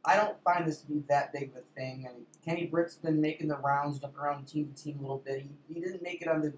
I 0.05 0.17
don't 0.17 0.35
find 0.43 0.67
this 0.67 0.81
to 0.81 0.87
be 0.87 1.03
that 1.07 1.31
big 1.31 1.51
of 1.51 1.57
a 1.57 1.61
thing. 1.75 2.05
I 2.09 2.13
mean, 2.13 2.25
Kenny 2.43 2.65
Britt's 2.65 2.95
been 2.95 3.21
making 3.21 3.47
the 3.47 3.57
rounds, 3.57 3.99
jumping 3.99 4.19
around 4.19 4.45
team 4.45 4.71
to 4.73 4.83
team 4.83 4.99
a 4.99 5.01
little 5.01 5.23
bit. 5.25 5.43
He, 5.43 5.73
he 5.73 5.79
didn't 5.79 6.03
make 6.03 6.21
it 6.21 6.27
on 6.27 6.41
the. 6.41 6.53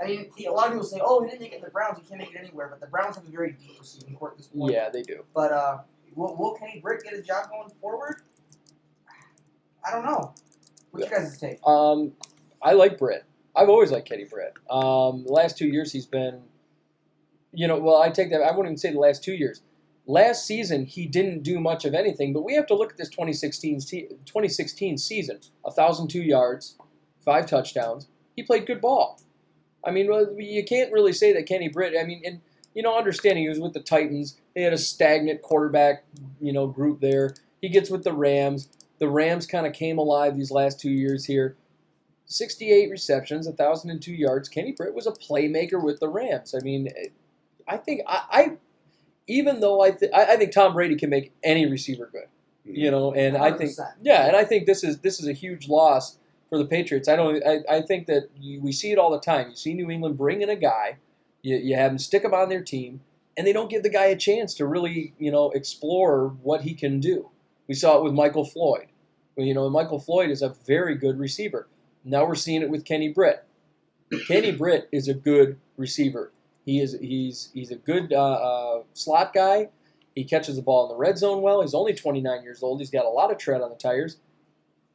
I 0.00 0.06
mean, 0.06 0.30
he, 0.34 0.46
a 0.46 0.52
lot 0.52 0.68
of 0.68 0.72
people 0.72 0.86
say, 0.86 1.00
"Oh, 1.04 1.22
he 1.22 1.28
didn't 1.28 1.42
make 1.42 1.52
it 1.52 1.56
in 1.56 1.62
the 1.62 1.70
Browns. 1.70 1.98
He 1.98 2.04
can't 2.04 2.18
make 2.18 2.30
it 2.34 2.38
anywhere." 2.38 2.68
But 2.70 2.80
the 2.80 2.86
Browns 2.86 3.16
have 3.16 3.26
a 3.26 3.30
very 3.30 3.52
deep 3.52 3.78
receiving 3.78 4.16
court 4.16 4.32
at 4.32 4.38
this 4.38 4.46
point. 4.46 4.72
Yeah, 4.72 4.88
they 4.88 5.02
do. 5.02 5.24
But 5.34 5.52
uh, 5.52 5.78
will, 6.14 6.36
will 6.36 6.54
Kenny 6.54 6.80
Britt 6.80 7.04
get 7.04 7.12
his 7.12 7.26
job 7.26 7.50
going 7.50 7.68
forward? 7.82 8.22
I 9.84 9.90
don't 9.90 10.04
know. 10.04 10.34
What's 10.90 11.08
your 11.08 11.18
guys' 11.18 11.38
take? 11.38 11.58
Um, 11.66 12.12
I 12.62 12.72
like 12.72 12.98
Britt. 12.98 13.24
I've 13.54 13.68
always 13.68 13.90
liked 13.90 14.08
Kenny 14.08 14.24
Britt. 14.24 14.54
Um, 14.70 15.24
the 15.24 15.32
last 15.32 15.58
two 15.58 15.66
years 15.66 15.92
he's 15.92 16.06
been, 16.06 16.40
you 17.52 17.66
know, 17.66 17.78
well 17.78 18.00
I 18.00 18.10
take 18.10 18.30
that. 18.30 18.42
I 18.42 18.50
wouldn't 18.50 18.66
even 18.66 18.76
say 18.78 18.92
the 18.92 18.98
last 18.98 19.22
two 19.22 19.34
years. 19.34 19.62
Last 20.10 20.44
season 20.44 20.86
he 20.86 21.06
didn't 21.06 21.44
do 21.44 21.60
much 21.60 21.84
of 21.84 21.94
anything, 21.94 22.32
but 22.32 22.42
we 22.42 22.54
have 22.54 22.66
to 22.66 22.74
look 22.74 22.90
at 22.90 22.98
this 22.98 23.08
2016 23.10 23.78
2016 23.78 24.98
season. 24.98 25.38
A 25.64 25.70
thousand 25.70 26.08
two 26.08 26.20
yards, 26.20 26.76
five 27.24 27.46
touchdowns. 27.46 28.08
He 28.34 28.42
played 28.42 28.66
good 28.66 28.80
ball. 28.80 29.20
I 29.84 29.92
mean, 29.92 30.10
you 30.36 30.64
can't 30.64 30.92
really 30.92 31.12
say 31.12 31.32
that 31.32 31.46
Kenny 31.46 31.68
Britt. 31.68 31.94
I 31.96 32.02
mean, 32.02 32.22
and 32.24 32.40
you 32.74 32.82
know, 32.82 32.98
understanding 32.98 33.44
he 33.44 33.48
was 33.48 33.60
with 33.60 33.72
the 33.72 33.78
Titans, 33.78 34.36
they 34.52 34.62
had 34.62 34.72
a 34.72 34.78
stagnant 34.78 35.42
quarterback, 35.42 36.02
you 36.40 36.52
know, 36.52 36.66
group 36.66 37.00
there. 37.00 37.36
He 37.60 37.68
gets 37.68 37.88
with 37.88 38.02
the 38.02 38.12
Rams. 38.12 38.68
The 38.98 39.08
Rams 39.08 39.46
kind 39.46 39.64
of 39.64 39.72
came 39.72 39.96
alive 39.96 40.36
these 40.36 40.50
last 40.50 40.80
two 40.80 40.90
years 40.90 41.26
here. 41.26 41.56
68 42.26 42.90
receptions, 42.90 43.46
1,002 43.46 44.12
yards. 44.12 44.48
Kenny 44.48 44.72
Britt 44.72 44.92
was 44.92 45.06
a 45.06 45.12
playmaker 45.12 45.80
with 45.80 46.00
the 46.00 46.08
Rams. 46.08 46.52
I 46.52 46.64
mean, 46.64 46.88
I 47.68 47.76
think 47.76 48.00
I 48.08 48.56
even 49.26 49.60
though 49.60 49.80
I, 49.80 49.90
th- 49.92 50.12
I 50.14 50.32
I 50.32 50.36
think 50.36 50.52
Tom 50.52 50.72
Brady 50.72 50.96
can 50.96 51.10
make 51.10 51.32
any 51.42 51.66
receiver 51.66 52.08
good, 52.10 52.28
you 52.64 52.88
mm. 52.88 52.92
know, 52.92 53.12
and 53.14 53.36
I 53.36 53.52
think 53.52 53.72
yeah, 54.02 54.26
and 54.26 54.36
I 54.36 54.44
think 54.44 54.66
this 54.66 54.84
is 54.84 54.98
this 55.00 55.20
is 55.20 55.28
a 55.28 55.32
huge 55.32 55.68
loss 55.68 56.18
for 56.48 56.58
the 56.58 56.66
Patriots. 56.66 57.08
I 57.08 57.16
don't. 57.16 57.42
I, 57.46 57.60
I 57.68 57.82
think 57.82 58.06
that 58.06 58.28
you, 58.38 58.60
we 58.60 58.72
see 58.72 58.92
it 58.92 58.98
all 58.98 59.10
the 59.10 59.20
time. 59.20 59.50
You 59.50 59.56
see 59.56 59.74
New 59.74 59.90
England 59.90 60.18
bring 60.18 60.42
in 60.42 60.50
a 60.50 60.56
guy, 60.56 60.98
you, 61.42 61.56
you 61.56 61.76
have 61.76 61.92
him 61.92 61.98
stick 61.98 62.24
him 62.24 62.34
on 62.34 62.48
their 62.48 62.62
team, 62.62 63.00
and 63.36 63.46
they 63.46 63.52
don't 63.52 63.70
give 63.70 63.82
the 63.82 63.90
guy 63.90 64.06
a 64.06 64.16
chance 64.16 64.54
to 64.54 64.66
really 64.66 65.14
you 65.18 65.30
know 65.30 65.50
explore 65.50 66.36
what 66.42 66.62
he 66.62 66.74
can 66.74 67.00
do. 67.00 67.30
We 67.68 67.74
saw 67.74 67.98
it 67.98 68.04
with 68.04 68.12
Michael 68.12 68.44
Floyd. 68.44 68.86
You 69.36 69.54
know, 69.54 69.70
Michael 69.70 70.00
Floyd 70.00 70.30
is 70.30 70.42
a 70.42 70.54
very 70.66 70.96
good 70.96 71.18
receiver. 71.18 71.68
Now 72.04 72.26
we're 72.26 72.34
seeing 72.34 72.62
it 72.62 72.70
with 72.70 72.84
Kenny 72.84 73.08
Britt. 73.08 73.44
Kenny 74.26 74.52
Britt 74.52 74.88
is 74.90 75.08
a 75.08 75.14
good 75.14 75.58
receiver. 75.76 76.32
He 76.64 76.80
is 76.80 76.96
he's 77.00 77.50
he's 77.54 77.70
a 77.70 77.76
good 77.76 78.12
uh, 78.12 78.32
uh, 78.32 78.82
slot 78.92 79.32
guy. 79.32 79.68
He 80.14 80.24
catches 80.24 80.56
the 80.56 80.62
ball 80.62 80.84
in 80.84 80.88
the 80.90 80.96
red 80.96 81.18
zone 81.18 81.40
well. 81.40 81.62
He's 81.62 81.74
only 81.74 81.94
29 81.94 82.42
years 82.42 82.62
old. 82.62 82.80
He's 82.80 82.90
got 82.90 83.04
a 83.04 83.08
lot 83.08 83.30
of 83.30 83.38
tread 83.38 83.60
on 83.60 83.70
the 83.70 83.76
tires. 83.76 84.18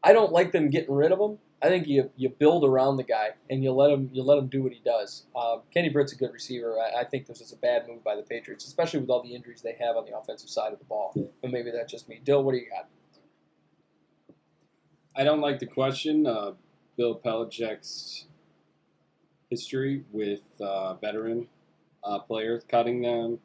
I 0.03 0.13
don't 0.13 0.31
like 0.31 0.51
them 0.51 0.69
getting 0.69 0.93
rid 0.93 1.11
of 1.11 1.19
him. 1.19 1.39
I 1.61 1.69
think 1.69 1.87
you 1.87 2.11
you 2.15 2.29
build 2.29 2.63
around 2.63 2.97
the 2.97 3.03
guy 3.03 3.29
and 3.49 3.63
you 3.63 3.71
let 3.71 3.89
him 3.89 4.09
you 4.13 4.21
let 4.23 4.37
him 4.37 4.47
do 4.47 4.61
what 4.61 4.73
he 4.73 4.81
does. 4.85 5.25
Um, 5.35 5.61
Kenny 5.73 5.89
Britt's 5.89 6.13
a 6.13 6.15
good 6.15 6.31
receiver. 6.31 6.75
I, 6.79 7.01
I 7.01 7.03
think 7.05 7.25
this 7.25 7.41
is 7.41 7.53
a 7.53 7.57
bad 7.57 7.87
move 7.87 8.03
by 8.03 8.15
the 8.15 8.21
Patriots, 8.21 8.67
especially 8.67 8.99
with 8.99 9.09
all 9.09 9.23
the 9.23 9.33
injuries 9.33 9.61
they 9.61 9.75
have 9.79 9.95
on 9.95 10.05
the 10.05 10.15
offensive 10.15 10.49
side 10.49 10.73
of 10.73 10.79
the 10.79 10.85
ball. 10.85 11.11
But 11.41 11.51
maybe 11.51 11.71
that's 11.71 11.91
just 11.91 12.07
me. 12.07 12.21
Dill, 12.23 12.43
what 12.43 12.51
do 12.51 12.57
you 12.57 12.69
got? 12.69 12.87
I 15.15 15.23
don't 15.23 15.39
like 15.39 15.59
the 15.59 15.65
question 15.65 16.27
uh, 16.27 16.51
Bill 16.97 17.19
Belichick's 17.25 18.27
history 19.49 20.03
with 20.11 20.41
uh, 20.61 20.95
veteran 20.95 21.47
uh, 22.05 22.19
players 22.19 22.63
cutting 22.69 23.01
them 23.01 23.39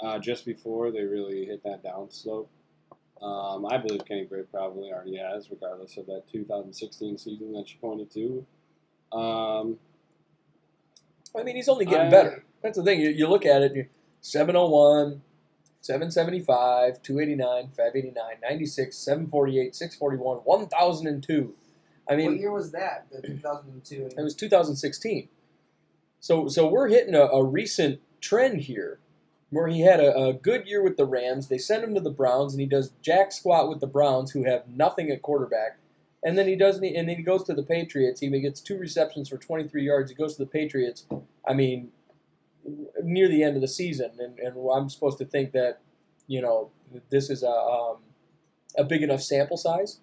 uh, 0.00 0.18
just 0.18 0.44
before 0.44 0.90
they 0.90 1.04
really 1.04 1.44
hit 1.44 1.62
that 1.64 1.82
down 1.82 2.10
slope. 2.10 2.50
Um, 3.22 3.66
I 3.66 3.78
believe 3.78 4.04
Kenny 4.04 4.24
Britt 4.24 4.50
probably 4.50 4.92
already 4.92 5.16
has, 5.16 5.48
regardless 5.48 5.96
of 5.96 6.06
that 6.06 6.24
2016 6.32 7.18
season 7.18 7.52
that 7.52 7.70
you 7.70 7.78
pointed 7.80 8.10
to. 8.12 8.46
Um, 9.16 9.78
I 11.38 11.44
mean, 11.44 11.54
he's 11.56 11.68
only 11.68 11.84
getting 11.84 12.08
I- 12.08 12.10
better. 12.10 12.44
That's 12.62 12.76
the 12.76 12.84
thing. 12.84 13.00
You, 13.00 13.10
you 13.10 13.28
look 13.28 13.44
at 13.44 13.62
it, 13.62 13.74
you're 13.74 13.88
701, 14.20 15.22
775, 15.80 17.02
289, 17.02 17.68
589, 17.68 18.24
96, 18.40 18.96
748, 18.96 19.74
641, 19.74 20.36
1002. 20.38 21.54
I 22.08 22.16
mean, 22.16 22.24
what 22.26 22.30
mean, 22.32 22.40
year 22.40 22.52
was 22.52 22.72
that? 22.72 23.06
The 23.10 23.20
2002. 23.26 24.10
it 24.16 24.22
was 24.22 24.34
2016. 24.34 25.28
So, 26.22 26.46
so 26.46 26.68
we're 26.68 26.86
hitting 26.86 27.16
a, 27.16 27.24
a 27.24 27.44
recent 27.44 28.00
trend 28.20 28.62
here 28.62 29.00
where 29.50 29.66
he 29.66 29.80
had 29.80 29.98
a, 29.98 30.16
a 30.16 30.32
good 30.32 30.68
year 30.68 30.80
with 30.80 30.96
the 30.96 31.04
Rams. 31.04 31.48
They 31.48 31.58
send 31.58 31.82
him 31.82 31.94
to 31.96 32.00
the 32.00 32.10
Browns, 32.10 32.54
and 32.54 32.60
he 32.60 32.66
does 32.66 32.92
jack 33.02 33.32
squat 33.32 33.68
with 33.68 33.80
the 33.80 33.88
Browns, 33.88 34.30
who 34.30 34.44
have 34.44 34.68
nothing 34.68 35.10
at 35.10 35.20
quarterback. 35.20 35.78
And 36.24 36.38
then 36.38 36.46
he 36.46 36.54
does, 36.54 36.76
and 36.76 37.08
then 37.08 37.16
he 37.16 37.24
goes 37.24 37.42
to 37.44 37.54
the 37.54 37.64
Patriots. 37.64 38.20
He 38.20 38.28
gets 38.40 38.60
two 38.60 38.78
receptions 38.78 39.28
for 39.28 39.36
23 39.36 39.84
yards. 39.84 40.12
He 40.12 40.16
goes 40.16 40.36
to 40.36 40.44
the 40.44 40.50
Patriots. 40.50 41.06
I 41.46 41.54
mean, 41.54 41.90
near 43.02 43.28
the 43.28 43.42
end 43.42 43.56
of 43.56 43.60
the 43.60 43.68
season, 43.68 44.12
and, 44.20 44.38
and 44.38 44.56
I'm 44.72 44.88
supposed 44.88 45.18
to 45.18 45.24
think 45.24 45.50
that, 45.52 45.80
you 46.28 46.40
know, 46.40 46.70
this 47.10 47.30
is 47.30 47.42
a 47.42 47.50
um, 47.50 47.96
a 48.78 48.84
big 48.84 49.02
enough 49.02 49.22
sample 49.22 49.56
size. 49.56 49.98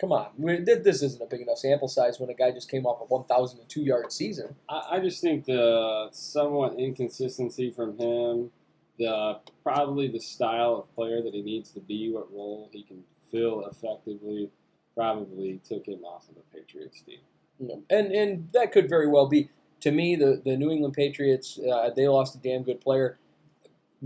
Come 0.00 0.12
on, 0.12 0.28
this 0.38 1.02
isn't 1.02 1.20
a 1.20 1.26
big 1.26 1.42
enough 1.42 1.58
sample 1.58 1.86
size 1.86 2.18
when 2.18 2.30
a 2.30 2.34
guy 2.34 2.50
just 2.52 2.70
came 2.70 2.86
off 2.86 3.02
a 3.02 3.04
1,002 3.04 3.82
yard 3.82 4.10
season. 4.10 4.54
I, 4.66 4.82
I 4.92 5.00
just 5.00 5.20
think 5.20 5.44
the 5.44 6.08
somewhat 6.10 6.78
inconsistency 6.78 7.70
from 7.70 7.98
him, 7.98 8.50
the 8.98 9.40
probably 9.62 10.08
the 10.08 10.18
style 10.18 10.76
of 10.76 10.94
player 10.94 11.20
that 11.22 11.34
he 11.34 11.42
needs 11.42 11.70
to 11.72 11.80
be, 11.80 12.10
what 12.10 12.32
role 12.32 12.70
he 12.72 12.82
can 12.82 13.02
fill 13.30 13.66
effectively, 13.66 14.50
probably 14.96 15.60
took 15.68 15.86
him 15.86 16.02
off 16.04 16.28
of 16.30 16.36
the 16.36 16.58
Patriots 16.58 17.02
team. 17.02 17.18
You 17.58 17.68
know, 17.68 17.82
and 17.90 18.10
and 18.10 18.48
that 18.54 18.72
could 18.72 18.88
very 18.88 19.06
well 19.06 19.28
be. 19.28 19.50
To 19.80 19.90
me, 19.90 20.16
the, 20.16 20.40
the 20.44 20.56
New 20.56 20.70
England 20.70 20.94
Patriots, 20.94 21.58
uh, 21.58 21.90
they 21.94 22.06
lost 22.08 22.34
a 22.34 22.38
damn 22.38 22.62
good 22.62 22.80
player. 22.80 23.18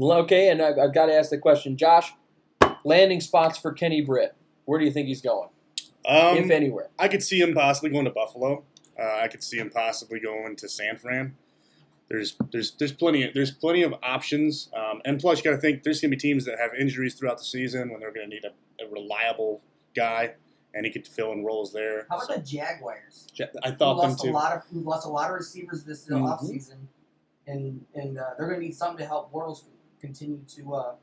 Okay, 0.00 0.48
and 0.48 0.60
I've, 0.62 0.78
I've 0.78 0.94
got 0.94 1.06
to 1.06 1.14
ask 1.14 1.30
the 1.30 1.38
question, 1.38 1.76
Josh. 1.76 2.12
Landing 2.84 3.20
spots 3.20 3.58
for 3.58 3.72
Kenny 3.72 4.00
Britt. 4.00 4.34
Where 4.64 4.78
do 4.78 4.84
you 4.84 4.90
think 4.90 5.08
he's 5.08 5.20
going, 5.20 5.48
Um, 6.06 6.36
if 6.38 6.50
anywhere? 6.50 6.90
I 6.98 7.08
could 7.08 7.22
see 7.22 7.40
him 7.40 7.54
possibly 7.54 7.90
going 7.90 8.04
to 8.04 8.10
Buffalo. 8.10 8.64
Uh, 8.98 9.18
I 9.22 9.28
could 9.28 9.42
see 9.42 9.58
him 9.58 9.70
possibly 9.70 10.20
going 10.20 10.56
to 10.56 10.68
San 10.68 10.96
Fran. 10.98 11.34
There's 12.08 12.36
there's 12.52 12.72
there's 12.72 12.92
plenty 12.92 13.24
of, 13.24 13.34
there's 13.34 13.50
plenty 13.50 13.82
of 13.82 13.94
options, 14.02 14.68
um, 14.76 15.00
and 15.04 15.18
plus 15.18 15.38
you 15.38 15.44
got 15.44 15.52
to 15.56 15.60
think 15.60 15.82
there's 15.82 16.00
going 16.00 16.10
to 16.10 16.16
be 16.16 16.20
teams 16.20 16.44
that 16.44 16.58
have 16.58 16.74
injuries 16.78 17.14
throughout 17.14 17.38
the 17.38 17.44
season 17.44 17.90
when 17.90 18.00
they're 18.00 18.12
going 18.12 18.28
to 18.28 18.34
need 18.34 18.44
a, 18.44 18.84
a 18.84 18.88
reliable 18.90 19.62
guy, 19.96 20.34
and 20.74 20.84
he 20.84 20.92
could 20.92 21.08
fill 21.08 21.32
in 21.32 21.42
roles 21.44 21.72
there. 21.72 22.06
How 22.10 22.18
about 22.18 22.28
the 22.36 22.42
Jaguars? 22.42 23.26
I 23.62 23.70
thought 23.70 24.00
them 24.02 24.10
lost 24.10 24.24
a 24.24 24.30
lot 24.30 24.52
of 24.54 24.62
who 24.70 24.80
lost 24.80 25.06
a 25.06 25.08
lot 25.08 25.30
of 25.30 25.36
receivers 25.36 25.82
this 25.84 26.08
uh, 26.10 26.14
Mhm. 26.16 26.38
offseason, 26.38 26.76
and 27.46 27.84
and 27.94 28.18
uh, 28.18 28.30
they're 28.36 28.48
going 28.48 28.60
to 28.60 28.66
need 28.66 28.74
something 28.76 28.98
to 28.98 29.06
help 29.06 29.32
Bortles 29.32 29.62
continue 29.98 30.40
to 30.56 30.74
uh, 30.74 30.94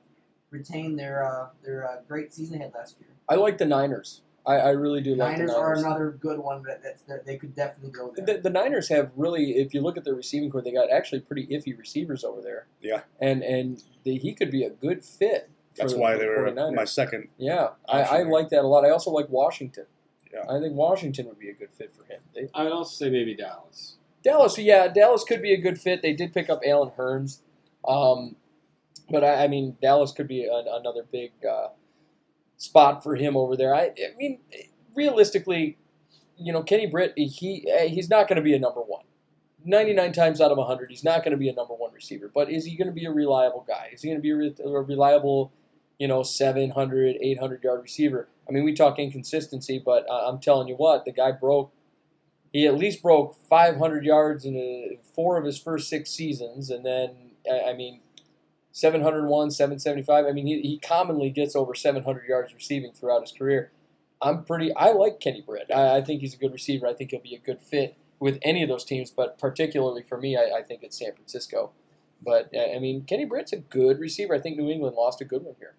retain 0.51 0.95
their 0.95 1.25
uh, 1.25 1.47
their 1.63 1.89
uh, 1.89 1.95
great 2.07 2.31
season 2.31 2.59
they 2.59 2.63
had 2.63 2.73
last 2.75 2.97
year. 2.99 3.09
I 3.27 3.35
like 3.35 3.57
the 3.57 3.65
Niners. 3.65 4.21
I, 4.45 4.55
I 4.55 4.69
really 4.71 5.01
do 5.01 5.15
like 5.15 5.33
Niners 5.37 5.51
the 5.51 5.57
Niners. 5.57 5.83
are 5.83 5.85
another 5.87 6.11
good 6.19 6.39
one 6.39 6.63
that, 6.63 6.81
that's 6.81 7.03
that 7.03 7.25
they 7.25 7.37
could 7.37 7.53
definitely 7.55 7.91
go 7.91 8.11
there. 8.15 8.25
The, 8.25 8.41
the 8.41 8.49
Niners 8.49 8.89
have 8.89 9.11
really, 9.15 9.51
if 9.57 9.73
you 9.73 9.81
look 9.81 9.97
at 9.97 10.03
their 10.03 10.15
receiving 10.15 10.49
core, 10.49 10.61
they 10.61 10.71
got 10.71 10.89
actually 10.91 11.21
pretty 11.21 11.45
iffy 11.47 11.77
receivers 11.77 12.23
over 12.23 12.41
there. 12.41 12.65
Yeah. 12.81 13.01
and 13.19 13.43
and 13.43 13.83
the, 14.03 14.17
he 14.17 14.33
could 14.33 14.49
be 14.49 14.63
a 14.63 14.69
good 14.71 15.03
fit. 15.05 15.49
That's 15.75 15.93
the- 15.93 15.99
why 15.99 16.13
for 16.13 16.19
they 16.19 16.25
the 16.25 16.31
were 16.31 16.51
49ers. 16.71 16.75
my 16.75 16.85
second. 16.85 17.27
Yeah, 17.37 17.69
I, 17.87 18.01
I 18.01 18.23
like 18.23 18.49
that 18.49 18.61
a 18.63 18.67
lot. 18.67 18.83
I 18.85 18.89
also 18.89 19.11
like 19.11 19.29
Washington. 19.29 19.85
Yeah. 20.33 20.43
I 20.49 20.59
think 20.59 20.73
Washington 20.75 21.27
would 21.27 21.39
be 21.39 21.49
a 21.49 21.53
good 21.53 21.71
fit 21.71 21.91
for 21.95 22.03
him. 22.11 22.21
They, 22.33 22.47
I 22.55 22.63
would 22.63 22.71
also 22.71 22.93
say 23.05 23.09
maybe 23.11 23.35
Dallas. 23.35 23.97
Dallas, 24.23 24.57
yeah, 24.57 24.87
Dallas 24.87 25.23
could 25.23 25.41
be 25.41 25.53
a 25.53 25.57
good 25.57 25.79
fit. 25.79 26.01
They 26.01 26.13
did 26.13 26.33
pick 26.33 26.49
up 26.49 26.61
Allen 26.65 26.91
Hurns, 26.97 27.39
um, 27.87 28.35
but 29.09 29.23
I, 29.23 29.43
I 29.45 29.47
mean 29.47 29.77
Dallas 29.81 30.11
could 30.11 30.27
be 30.27 30.45
an, 30.45 30.65
another 30.71 31.03
big 31.11 31.31
uh, 31.49 31.69
spot 32.61 33.01
for 33.01 33.15
him 33.15 33.35
over 33.35 33.57
there. 33.57 33.73
I, 33.73 33.85
I 33.85 34.15
mean, 34.17 34.39
realistically, 34.95 35.79
you 36.37 36.53
know, 36.53 36.61
Kenny 36.61 36.85
Britt, 36.85 37.13
he 37.15 37.67
eh, 37.67 37.87
he's 37.87 38.07
not 38.09 38.27
going 38.27 38.35
to 38.35 38.41
be 38.43 38.53
a 38.53 38.59
number 38.59 38.81
one. 38.81 39.03
99 39.63 40.13
times 40.13 40.41
out 40.41 40.51
of 40.51 40.57
100, 40.57 40.89
he's 40.89 41.03
not 41.03 41.23
going 41.23 41.31
to 41.31 41.37
be 41.37 41.49
a 41.49 41.53
number 41.53 41.73
one 41.73 41.91
receiver. 41.91 42.31
But 42.33 42.51
is 42.51 42.65
he 42.65 42.75
going 42.75 42.87
to 42.87 42.93
be 42.93 43.05
a 43.05 43.11
reliable 43.11 43.63
guy? 43.67 43.89
Is 43.93 44.01
he 44.01 44.09
going 44.09 44.17
to 44.17 44.21
be 44.21 44.31
a, 44.31 44.35
re- 44.35 44.55
a 44.63 44.69
reliable, 44.69 45.51
you 45.99 46.07
know, 46.07 46.23
700, 46.23 47.17
800 47.19 47.63
yard 47.63 47.81
receiver? 47.81 48.27
I 48.47 48.51
mean, 48.51 48.63
we 48.63 48.73
talk 48.73 48.99
inconsistency, 48.99 49.81
but 49.83 50.07
uh, 50.09 50.29
I'm 50.29 50.39
telling 50.39 50.67
you 50.67 50.75
what, 50.75 51.05
the 51.05 51.11
guy 51.11 51.31
broke 51.31 51.71
he 52.51 52.67
at 52.67 52.77
least 52.77 53.01
broke 53.01 53.37
500 53.47 54.03
yards 54.03 54.43
in 54.43 54.57
a, 54.57 54.99
four 55.15 55.37
of 55.37 55.45
his 55.45 55.57
first 55.57 55.87
six 55.89 56.11
seasons, 56.11 56.69
and 56.69 56.85
then 56.85 57.11
I 57.49 57.69
I 57.69 57.73
mean, 57.73 58.01
701, 58.71 59.51
775. 59.51 60.25
I 60.25 60.31
mean, 60.31 60.47
he, 60.47 60.61
he 60.61 60.79
commonly 60.79 61.29
gets 61.29 61.55
over 61.55 61.73
700 61.75 62.27
yards 62.27 62.53
receiving 62.53 62.93
throughout 62.93 63.21
his 63.21 63.31
career. 63.31 63.71
I'm 64.21 64.43
pretty. 64.43 64.73
I 64.75 64.91
like 64.91 65.19
Kenny 65.19 65.41
Britt. 65.41 65.71
I, 65.73 65.97
I 65.97 66.01
think 66.01 66.21
he's 66.21 66.33
a 66.33 66.37
good 66.37 66.53
receiver. 66.53 66.87
I 66.87 66.93
think 66.93 67.11
he'll 67.11 67.21
be 67.21 67.35
a 67.35 67.39
good 67.39 67.59
fit 67.59 67.97
with 68.19 68.37
any 68.43 68.61
of 68.61 68.69
those 68.69 68.85
teams, 68.85 69.09
but 69.09 69.39
particularly 69.39 70.03
for 70.03 70.17
me, 70.17 70.37
I, 70.37 70.59
I 70.59 70.61
think 70.61 70.83
it's 70.83 70.99
San 70.99 71.13
Francisco. 71.13 71.71
But 72.23 72.51
uh, 72.55 72.75
I 72.75 72.79
mean, 72.79 73.03
Kenny 73.03 73.25
Britt's 73.25 73.51
a 73.51 73.57
good 73.57 73.99
receiver. 73.99 74.35
I 74.35 74.39
think 74.39 74.57
New 74.57 74.69
England 74.69 74.95
lost 74.95 75.21
a 75.21 75.25
good 75.25 75.43
one 75.43 75.55
here. 75.59 75.73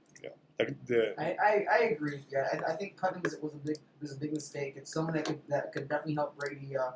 The, 0.59 0.76
the, 0.86 1.20
I, 1.20 1.36
I, 1.43 1.66
I 1.72 1.78
agree. 1.84 2.20
Yeah, 2.30 2.47
I, 2.53 2.72
I 2.72 2.76
think 2.76 2.97
cutting 2.97 3.22
it 3.24 3.43
was 3.43 3.55
a 3.55 3.59
big 3.59 3.76
was 4.01 4.12
a 4.12 4.16
big 4.16 4.32
mistake. 4.32 4.74
It's 4.76 4.93
someone 4.93 5.14
that 5.14 5.24
could 5.24 5.40
that 5.49 5.72
could 5.72 5.88
definitely 5.88 6.14
help 6.14 6.36
Brady. 6.36 6.76
Uh, 6.76 6.93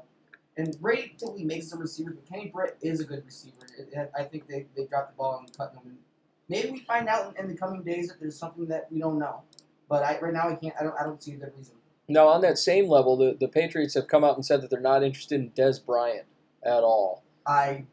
and 0.57 0.79
Brady 0.81 1.15
typically 1.19 1.45
makes 1.45 1.69
some 1.69 1.81
receivers, 1.81 2.15
but 2.15 2.29
Kenny 2.29 2.51
Britt 2.53 2.77
is 2.83 3.01
a 3.01 3.05
good 3.05 3.25
receiver. 3.25 3.57
It, 3.79 3.89
it- 3.93 4.11
I 4.19 4.25
think 4.25 4.49
they, 4.49 4.67
they 4.77 4.85
dropped 4.87 5.13
the 5.13 5.17
ball 5.17 5.39
and 5.41 5.57
cut 5.57 5.73
him. 5.75 5.81
And 5.85 5.99
maybe 6.49 6.71
we 6.71 6.81
find 6.81 7.09
out 7.09 7.35
in, 7.37 7.45
in 7.45 7.51
the 7.51 7.57
coming 7.57 7.83
days 7.83 8.09
that 8.09 8.21
there's 8.21 8.39
something 8.39 8.67
that 8.69 8.91
we 8.91 8.99
don't 9.01 9.19
know. 9.19 9.43
But 9.89 10.03
I, 10.03 10.19
right 10.21 10.33
now, 10.33 10.49
I 10.49 10.55
can't. 10.57 10.75
I 10.81 10.83
don't. 10.83 10.95
I 11.01 11.05
don't 11.05 11.23
see 11.23 11.37
the 11.37 11.51
reason. 11.57 11.77
Now, 12.09 12.27
on 12.29 12.41
that 12.43 12.59
same 12.59 12.89
level, 12.89 13.17
the, 13.17 13.37
the 13.39 13.47
Patriots 13.49 13.95
have 13.95 14.09
come 14.09 14.25
out 14.25 14.35
and 14.37 14.45
said 14.45 14.61
that 14.63 14.71
they're 14.71 14.81
not 14.81 15.03
interested 15.05 15.41
in 15.41 15.51
Dez 15.51 15.85
Bryant 15.85 16.27
at 16.65 16.83
all. 16.83 17.23
I 17.47 17.85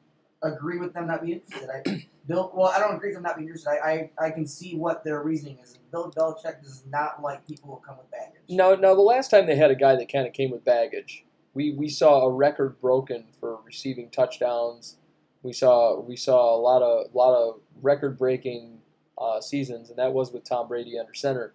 agree 0.42 0.80
with 0.80 0.94
them 0.94 1.08
not 1.08 1.24
being 1.24 1.42
interested. 1.42 1.70
I 1.70 2.08
Bill. 2.28 2.52
Well, 2.56 2.70
I 2.70 2.80
don't 2.80 2.96
agree 2.96 3.10
with 3.10 3.16
them 3.18 3.24
not 3.24 3.36
being 3.38 3.48
interested. 3.50 3.70
I, 3.72 4.10
I, 4.20 4.28
I 4.28 4.32
can 4.32 4.48
see 4.48 4.76
what 4.76 5.04
their 5.04 5.22
reasoning 5.22 5.60
is. 5.62 5.78
Bill 5.92 6.12
Belichick 6.16 6.64
does 6.64 6.84
not 6.90 7.22
like 7.22 7.46
people 7.48 7.70
who 7.70 7.88
come 7.88 7.98
with 7.98 8.10
baggage. 8.10 8.42
No, 8.50 8.74
no. 8.76 8.96
the 8.96 9.02
last 9.02 9.30
time 9.30 9.46
they 9.46 9.56
had 9.56 9.70
a 9.72 9.76
guy 9.76 9.96
that 9.96 10.12
kind 10.12 10.26
of 10.26 10.34
came 10.34 10.50
with 10.50 10.64
baggage, 10.66 11.26
we, 11.54 11.72
we 11.72 11.90
saw 11.90 12.26
a 12.26 12.32
record 12.32 12.80
broken 12.82 13.26
for 13.40 13.60
receiving 13.66 14.10
touchdowns. 14.10 14.98
We 15.44 15.54
saw 15.54 16.00
we 16.00 16.16
saw 16.16 16.56
a 16.56 16.60
lot 16.60 16.82
of 16.82 17.14
lot 17.14 17.36
of 17.36 17.60
record 17.82 18.18
breaking 18.18 18.80
uh, 19.18 19.42
seasons, 19.42 19.90
and 19.90 20.00
that 20.00 20.14
was 20.14 20.32
with 20.32 20.44
Tom 20.44 20.68
Brady 20.68 20.98
under 20.98 21.14
center. 21.14 21.54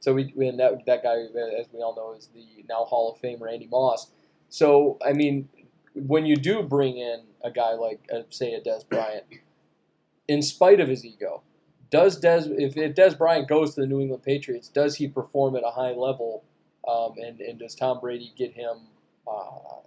So 0.00 0.14
we 0.14 0.32
and 0.38 0.58
that 0.58 0.84
that 0.86 1.02
guy, 1.02 1.16
as 1.58 1.66
we 1.72 1.80
all 1.80 1.94
know, 1.94 2.14
is 2.16 2.28
the 2.34 2.64
now 2.68 2.84
Hall 2.84 3.12
of 3.12 3.18
Fame 3.20 3.42
Randy 3.42 3.68
Moss. 3.68 4.10
So 4.48 4.98
I 5.06 5.12
mean, 5.12 5.48
when 5.94 6.26
you 6.26 6.36
do 6.36 6.62
bring 6.62 6.98
in 6.98 7.22
a 7.44 7.50
guy 7.50 7.72
like 7.74 8.00
uh, 8.12 8.22
say 8.30 8.54
a 8.54 8.60
Dez 8.60 8.88
Bryant, 8.88 9.24
in 10.26 10.42
spite 10.42 10.80
of 10.80 10.88
his 10.88 11.04
ego, 11.04 11.42
does 11.90 12.20
Dez 12.20 12.46
if, 12.58 12.76
if 12.76 12.94
Dez 12.94 13.16
Bryant 13.16 13.48
goes 13.48 13.74
to 13.74 13.82
the 13.82 13.86
New 13.86 14.00
England 14.00 14.22
Patriots, 14.22 14.68
does 14.68 14.96
he 14.96 15.08
perform 15.08 15.56
at 15.56 15.62
a 15.64 15.70
high 15.70 15.92
level? 15.92 16.44
Um, 16.86 17.14
and 17.18 17.40
and 17.40 17.58
does 17.58 17.74
Tom 17.74 18.00
Brady 18.00 18.32
get 18.36 18.52
him, 18.52 18.78
uh, 19.28 19.80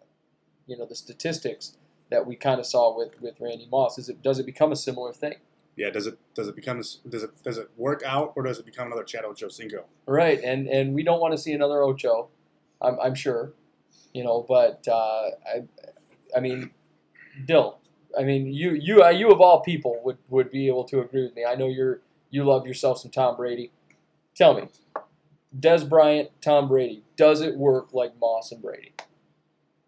you 0.67 0.77
know, 0.77 0.85
the 0.85 0.95
statistics 0.95 1.77
that 2.09 2.25
we 2.25 2.35
kind 2.35 2.59
of 2.59 2.65
saw 2.65 2.95
with 2.97 3.19
with 3.21 3.39
Randy 3.39 3.67
Moss? 3.71 3.97
Is 3.97 4.09
it 4.09 4.21
does 4.21 4.39
it 4.39 4.45
become 4.45 4.71
a 4.71 4.75
similar 4.75 5.13
thing? 5.13 5.35
yeah, 5.75 5.89
does 5.89 6.07
it 6.07 6.17
does 6.35 6.47
it 6.47 6.55
become 6.55 6.77
does 6.77 7.23
it 7.23 7.43
does 7.43 7.57
it 7.57 7.69
work 7.77 8.03
out 8.05 8.33
or 8.35 8.43
does 8.43 8.59
it 8.59 8.65
become 8.65 8.87
another 8.87 9.03
Chad 9.03 9.23
Ochocinco? 9.23 9.83
Right, 10.05 10.39
and 10.43 10.67
and 10.67 10.93
we 10.93 11.03
don't 11.03 11.19
want 11.19 11.33
to 11.33 11.37
see 11.37 11.53
another 11.53 11.81
Ocho, 11.81 12.29
I'm, 12.81 12.99
I'm 12.99 13.15
sure, 13.15 13.53
you 14.13 14.23
know. 14.23 14.45
But 14.47 14.85
uh, 14.87 15.29
I, 15.47 15.63
I 16.35 16.39
mean, 16.39 16.71
Dill, 17.45 17.79
I 18.17 18.23
mean, 18.23 18.47
you 18.47 18.71
you 18.71 19.03
uh, 19.03 19.09
you 19.09 19.31
of 19.31 19.39
all 19.39 19.61
people 19.61 20.01
would, 20.03 20.17
would 20.29 20.51
be 20.51 20.67
able 20.67 20.83
to 20.85 20.99
agree 20.99 21.23
with 21.23 21.35
me. 21.35 21.45
I 21.45 21.55
know 21.55 21.67
you're 21.67 22.01
you 22.29 22.43
love 22.43 22.67
yourself 22.67 22.99
some 22.99 23.11
Tom 23.11 23.37
Brady. 23.37 23.71
Tell 24.35 24.53
me, 24.53 24.67
Dez 25.57 25.87
Bryant, 25.87 26.29
Tom 26.41 26.67
Brady. 26.67 27.03
Does 27.15 27.41
it 27.41 27.55
work 27.55 27.93
like 27.93 28.13
Moss 28.19 28.51
and 28.51 28.61
Brady? 28.61 28.93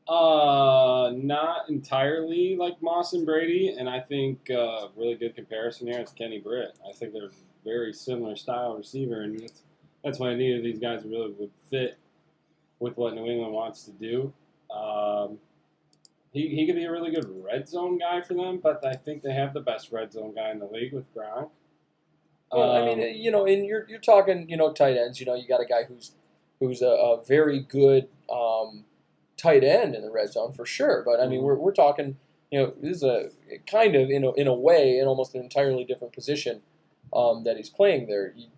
Uh, 0.07 1.11
not 1.15 1.69
entirely 1.69 2.57
like 2.57 2.81
Moss 2.81 3.13
and 3.13 3.25
Brady, 3.25 3.75
and 3.77 3.87
I 3.89 4.01
think 4.01 4.49
uh, 4.51 4.87
really 4.97 5.15
good 5.15 5.33
comparison 5.35 5.87
here 5.87 5.99
is 6.01 6.11
Kenny 6.11 6.39
Britt. 6.39 6.77
I 6.87 6.91
think 6.91 7.13
they're 7.13 7.31
very 7.63 7.93
similar 7.93 8.35
style 8.35 8.75
receiver, 8.75 9.21
and 9.21 9.39
that's, 9.39 9.61
that's 10.03 10.19
why 10.19 10.33
neither 10.35 10.57
of 10.57 10.63
these 10.63 10.79
guys 10.79 11.03
really 11.05 11.31
would 11.39 11.51
fit 11.69 11.97
with 12.79 12.97
what 12.97 13.13
New 13.15 13.25
England 13.25 13.53
wants 13.53 13.83
to 13.83 13.91
do. 13.91 14.33
Um, 14.75 15.37
he, 16.33 16.49
he 16.49 16.65
could 16.65 16.75
be 16.75 16.83
a 16.83 16.91
really 16.91 17.11
good 17.11 17.29
red 17.41 17.69
zone 17.69 17.97
guy 17.97 18.21
for 18.21 18.33
them, 18.33 18.59
but 18.61 18.85
I 18.85 18.95
think 18.95 19.21
they 19.23 19.31
have 19.33 19.53
the 19.53 19.61
best 19.61 19.91
red 19.93 20.11
zone 20.11 20.33
guy 20.35 20.51
in 20.51 20.59
the 20.59 20.65
league 20.65 20.91
with 20.91 21.05
Gronk. 21.15 21.49
Well, 22.51 22.71
I 22.71 22.81
Um, 22.81 22.99
mean, 22.99 23.15
you 23.15 23.31
know, 23.31 23.45
and 23.45 23.65
you're 23.65 23.87
you're 23.87 23.99
talking, 23.99 24.49
you 24.49 24.57
know, 24.57 24.73
tight 24.73 24.97
ends. 24.97 25.19
You 25.19 25.25
know, 25.25 25.35
you 25.35 25.47
got 25.47 25.61
a 25.61 25.65
guy 25.65 25.83
who's 25.85 26.11
who's 26.59 26.81
a, 26.81 26.87
a 26.87 27.23
very 27.23 27.61
good 27.61 28.09
um, 28.29 28.83
tight 29.43 29.63
end 29.63 29.93
in 29.95 30.01
the 30.01 30.11
red 30.11 30.31
zone 30.31 30.53
for 30.53 30.65
sure. 30.65 31.03
But 31.05 31.19
I 31.19 31.27
mean, 31.27 31.41
Mhm. 31.41 31.43
we're, 31.43 31.55
we're 31.55 31.73
talking, 31.73 32.17
you 32.49 32.59
know, 32.59 32.73
this 32.81 32.97
is 32.97 33.03
a 33.03 33.29
kind 33.67 33.95
of 33.95 34.09
in 34.09 34.23
a, 34.23 34.31
in 34.33 34.47
a 34.47 34.53
way, 34.53 34.97
in 34.97 35.07
almost 35.07 35.35
an 35.35 35.41
entirely 35.41 35.83
different 35.83 36.13
position 36.13 36.61
um, 37.11 37.43
that 37.43 37.57
he's 37.57 37.69
playing 37.69 38.07
there. 38.07 38.31
He- 38.35 38.49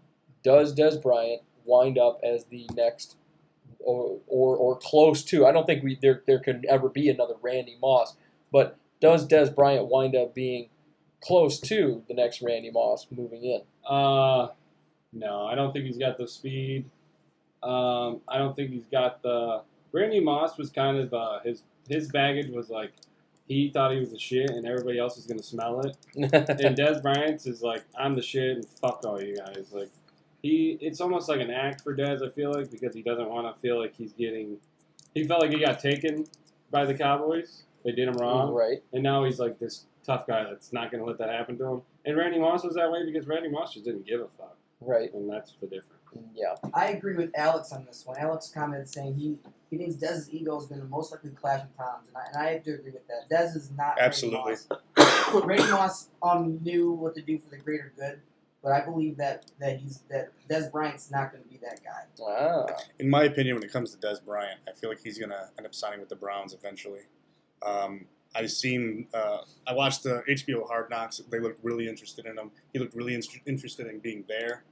Does 0.44 0.76
Dez 0.76 1.02
Bryant 1.02 1.42
wind 1.66 1.98
up 1.98 2.20
as 2.24 2.46
the 2.46 2.68
next, 2.76 3.18
or 3.80 4.20
or, 4.28 4.56
or 4.56 4.78
close 4.78 5.24
to? 5.26 5.46
I 5.48 5.52
don't 5.52 5.66
think 5.66 5.84
we 5.84 5.96
there 6.02 6.22
there 6.28 6.40
could 6.40 6.66
ever 6.70 6.88
be 6.90 7.10
another 7.10 7.34
Randy 7.42 7.78
Moss, 7.82 8.16
but 8.52 8.78
does 9.02 9.28
Dez 9.28 9.54
Bryant 9.54 9.88
wind 9.88 10.16
up 10.16 10.34
being 10.36 10.70
close 11.22 11.60
to 11.60 12.04
the 12.08 12.14
next 12.14 12.42
Randy 12.44 12.70
Moss 12.72 13.08
moving 13.10 13.44
in? 13.44 13.62
Uh, 13.90 14.50
no, 15.12 15.46
I 15.48 15.56
don't 15.56 15.72
think 15.74 15.86
he's 15.86 15.98
got 15.98 16.18
the 16.20 16.28
speed. 16.28 16.86
Um, 17.64 18.22
I 18.28 18.38
don't 18.38 18.56
think 18.56 18.70
he's 18.72 18.86
got 18.86 19.22
the. 19.24 19.62
Randy 19.96 20.20
Moss 20.20 20.58
was 20.58 20.70
kind 20.70 20.98
of 20.98 21.14
uh, 21.14 21.40
his 21.44 21.64
his 21.88 22.10
baggage 22.10 22.50
was 22.50 22.70
like 22.70 22.92
he 23.48 23.70
thought 23.70 23.92
he 23.94 24.00
was 24.00 24.12
the 24.12 24.20
shit 24.20 24.50
and 24.50 24.68
everybody 24.68 25.00
else 25.00 25.16
was 25.16 25.26
gonna 25.26 25.42
smell 25.42 25.82
it. 25.82 25.98
And 26.16 26.76
Dez 26.78 27.02
Bryant's 27.02 27.46
is 27.48 27.62
like 27.62 27.84
I'm 27.98 28.14
the 28.14 28.22
shit 28.22 28.58
and 28.58 28.66
fuck 28.68 29.04
all 29.06 29.22
you 29.22 29.38
guys. 29.38 29.72
Like 29.72 29.90
he, 30.42 30.78
it's 30.82 31.02
almost 31.02 31.30
like 31.30 31.40
an 31.40 31.50
act 31.50 31.82
for 31.82 31.96
Dez. 31.96 32.22
I 32.22 32.30
feel 32.32 32.54
like 32.54 32.70
because 32.70 32.94
he 32.94 33.02
doesn't 33.02 33.30
want 33.30 33.54
to 33.54 33.60
feel 33.62 33.80
like 33.80 33.96
he's 33.96 34.14
getting. 34.14 34.58
He 35.14 35.24
felt 35.24 35.42
like 35.42 35.52
he 35.52 35.60
got 35.60 35.80
taken 35.80 36.26
by 36.72 36.86
the 36.86 36.94
Cowboys. 36.94 37.64
They 37.86 37.92
did 37.92 38.08
him 38.08 38.16
wrong. 38.16 38.52
right. 38.52 38.84
And 38.94 39.02
now 39.02 39.24
he's 39.24 39.40
like 39.40 39.60
this 39.60 39.86
tough 40.06 40.28
guy 40.28 40.44
that's 40.44 40.74
not 40.74 40.92
going 40.92 41.02
to 41.02 41.08
let 41.08 41.18
that 41.20 41.30
happen 41.30 41.58
to 41.60 41.66
him. 41.66 41.82
And 42.04 42.18
Randy 42.18 42.40
Moss 42.40 42.64
was 42.64 42.76
that 42.76 42.92
way 42.92 43.06
because 43.06 43.28
Randy 43.28 43.50
Moss 43.50 43.74
just 43.74 43.86
didn't 43.86 44.06
give 44.06 44.22
a 44.22 44.28
fuck. 44.38 44.58
Right. 44.82 45.14
And 45.14 45.30
that's 45.30 45.54
the 45.62 45.68
difference. 45.68 45.92
Yeah. 46.34 46.56
I 46.74 46.88
agree 46.88 47.16
with 47.16 47.32
Alex 47.36 47.72
on 47.72 47.86
this 47.86 48.04
one. 48.06 48.18
Alex 48.18 48.52
commented 48.54 48.90
saying 48.90 49.16
he, 49.16 49.38
he 49.70 49.78
thinks 49.78 49.96
Dez's 49.96 50.32
ego 50.32 50.58
is 50.60 50.68
going 50.68 50.82
to 50.82 50.88
most 50.88 51.12
likely 51.12 51.32
clash 51.32 51.62
with 51.62 51.76
Tom's, 51.78 52.08
and 52.08 52.18
I, 52.18 52.22
and 52.28 52.38
I 52.38 52.54
have 52.54 52.64
to 52.64 52.74
agree 52.74 52.92
with 52.92 53.08
that. 53.08 53.30
Dez 53.30 53.56
is 53.56 53.72
not 53.72 54.00
Absolutely. 54.00 54.56
Randy 54.98 55.14
Moss. 55.34 55.46
Randy 55.46 55.72
Moss 55.72 56.10
um, 56.22 56.60
knew 56.64 56.92
what 56.92 57.16
to 57.16 57.22
do 57.22 57.40
for 57.40 57.50
the 57.50 57.58
greater 57.58 57.92
good, 57.98 58.20
but 58.64 58.72
I 58.72 58.82
believe 58.82 59.18
that 59.18 59.46
that 59.60 59.78
he's 59.78 60.04
that 60.10 60.32
Dez 60.50 60.72
Bryant's 60.72 61.12
not 61.12 61.32
going 61.32 61.44
to 61.44 61.50
be 61.50 61.60
that 61.64 61.80
guy. 61.84 62.24
Ah. 62.24 62.66
In 63.00 63.10
my 63.10 63.24
opinion, 63.24 63.56
when 63.56 63.64
it 63.64 63.72
comes 63.72 63.96
to 63.96 64.08
Dez 64.08 64.24
Bryant, 64.24 64.60
I 64.68 64.74
feel 64.74 64.90
like 64.90 65.00
he's 65.04 65.18
going 65.18 65.32
to 65.32 65.50
end 65.58 65.66
up 65.66 65.74
signing 65.74 66.00
with 66.00 66.10
the 66.10 66.16
Browns 66.16 66.54
eventually. 66.54 67.02
Um, 67.66 68.06
I've 68.36 68.52
seen, 68.52 69.08
uh, 69.14 69.40
I 69.66 69.74
watched 69.74 70.04
the 70.04 70.22
HBO 70.28 70.68
Hard 70.68 70.90
Knocks. 70.90 71.22
They 71.30 71.40
looked 71.40 71.64
really 71.64 71.88
interested 71.88 72.26
in 72.26 72.38
him. 72.38 72.52
He 72.74 72.80
looked 72.80 72.94
really 72.94 73.16
in- 73.16 73.22
interested 73.46 73.88
in 73.88 74.00
being 74.00 74.26
there. 74.28 74.64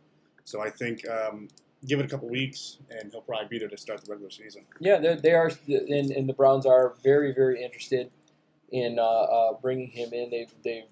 So 0.43 0.61
I 0.61 0.69
think 0.69 1.07
um, 1.07 1.47
give 1.87 1.99
it 1.99 2.05
a 2.05 2.09
couple 2.09 2.29
weeks, 2.29 2.77
and 2.89 3.11
he'll 3.11 3.21
probably 3.21 3.47
be 3.47 3.59
there 3.59 3.69
to 3.69 3.77
start 3.77 4.03
the 4.03 4.11
regular 4.11 4.31
season. 4.31 4.65
Yeah, 4.79 5.15
they 5.21 5.31
are, 5.31 5.51
and, 5.67 6.11
and 6.11 6.29
the 6.29 6.33
Browns 6.33 6.65
are 6.65 6.93
very, 7.03 7.33
very 7.33 7.63
interested 7.63 8.11
in 8.71 8.99
uh, 8.99 9.03
uh, 9.03 9.53
bringing 9.61 9.89
him 9.89 10.13
in. 10.13 10.29
They've, 10.29 10.53
they've, 10.63 10.83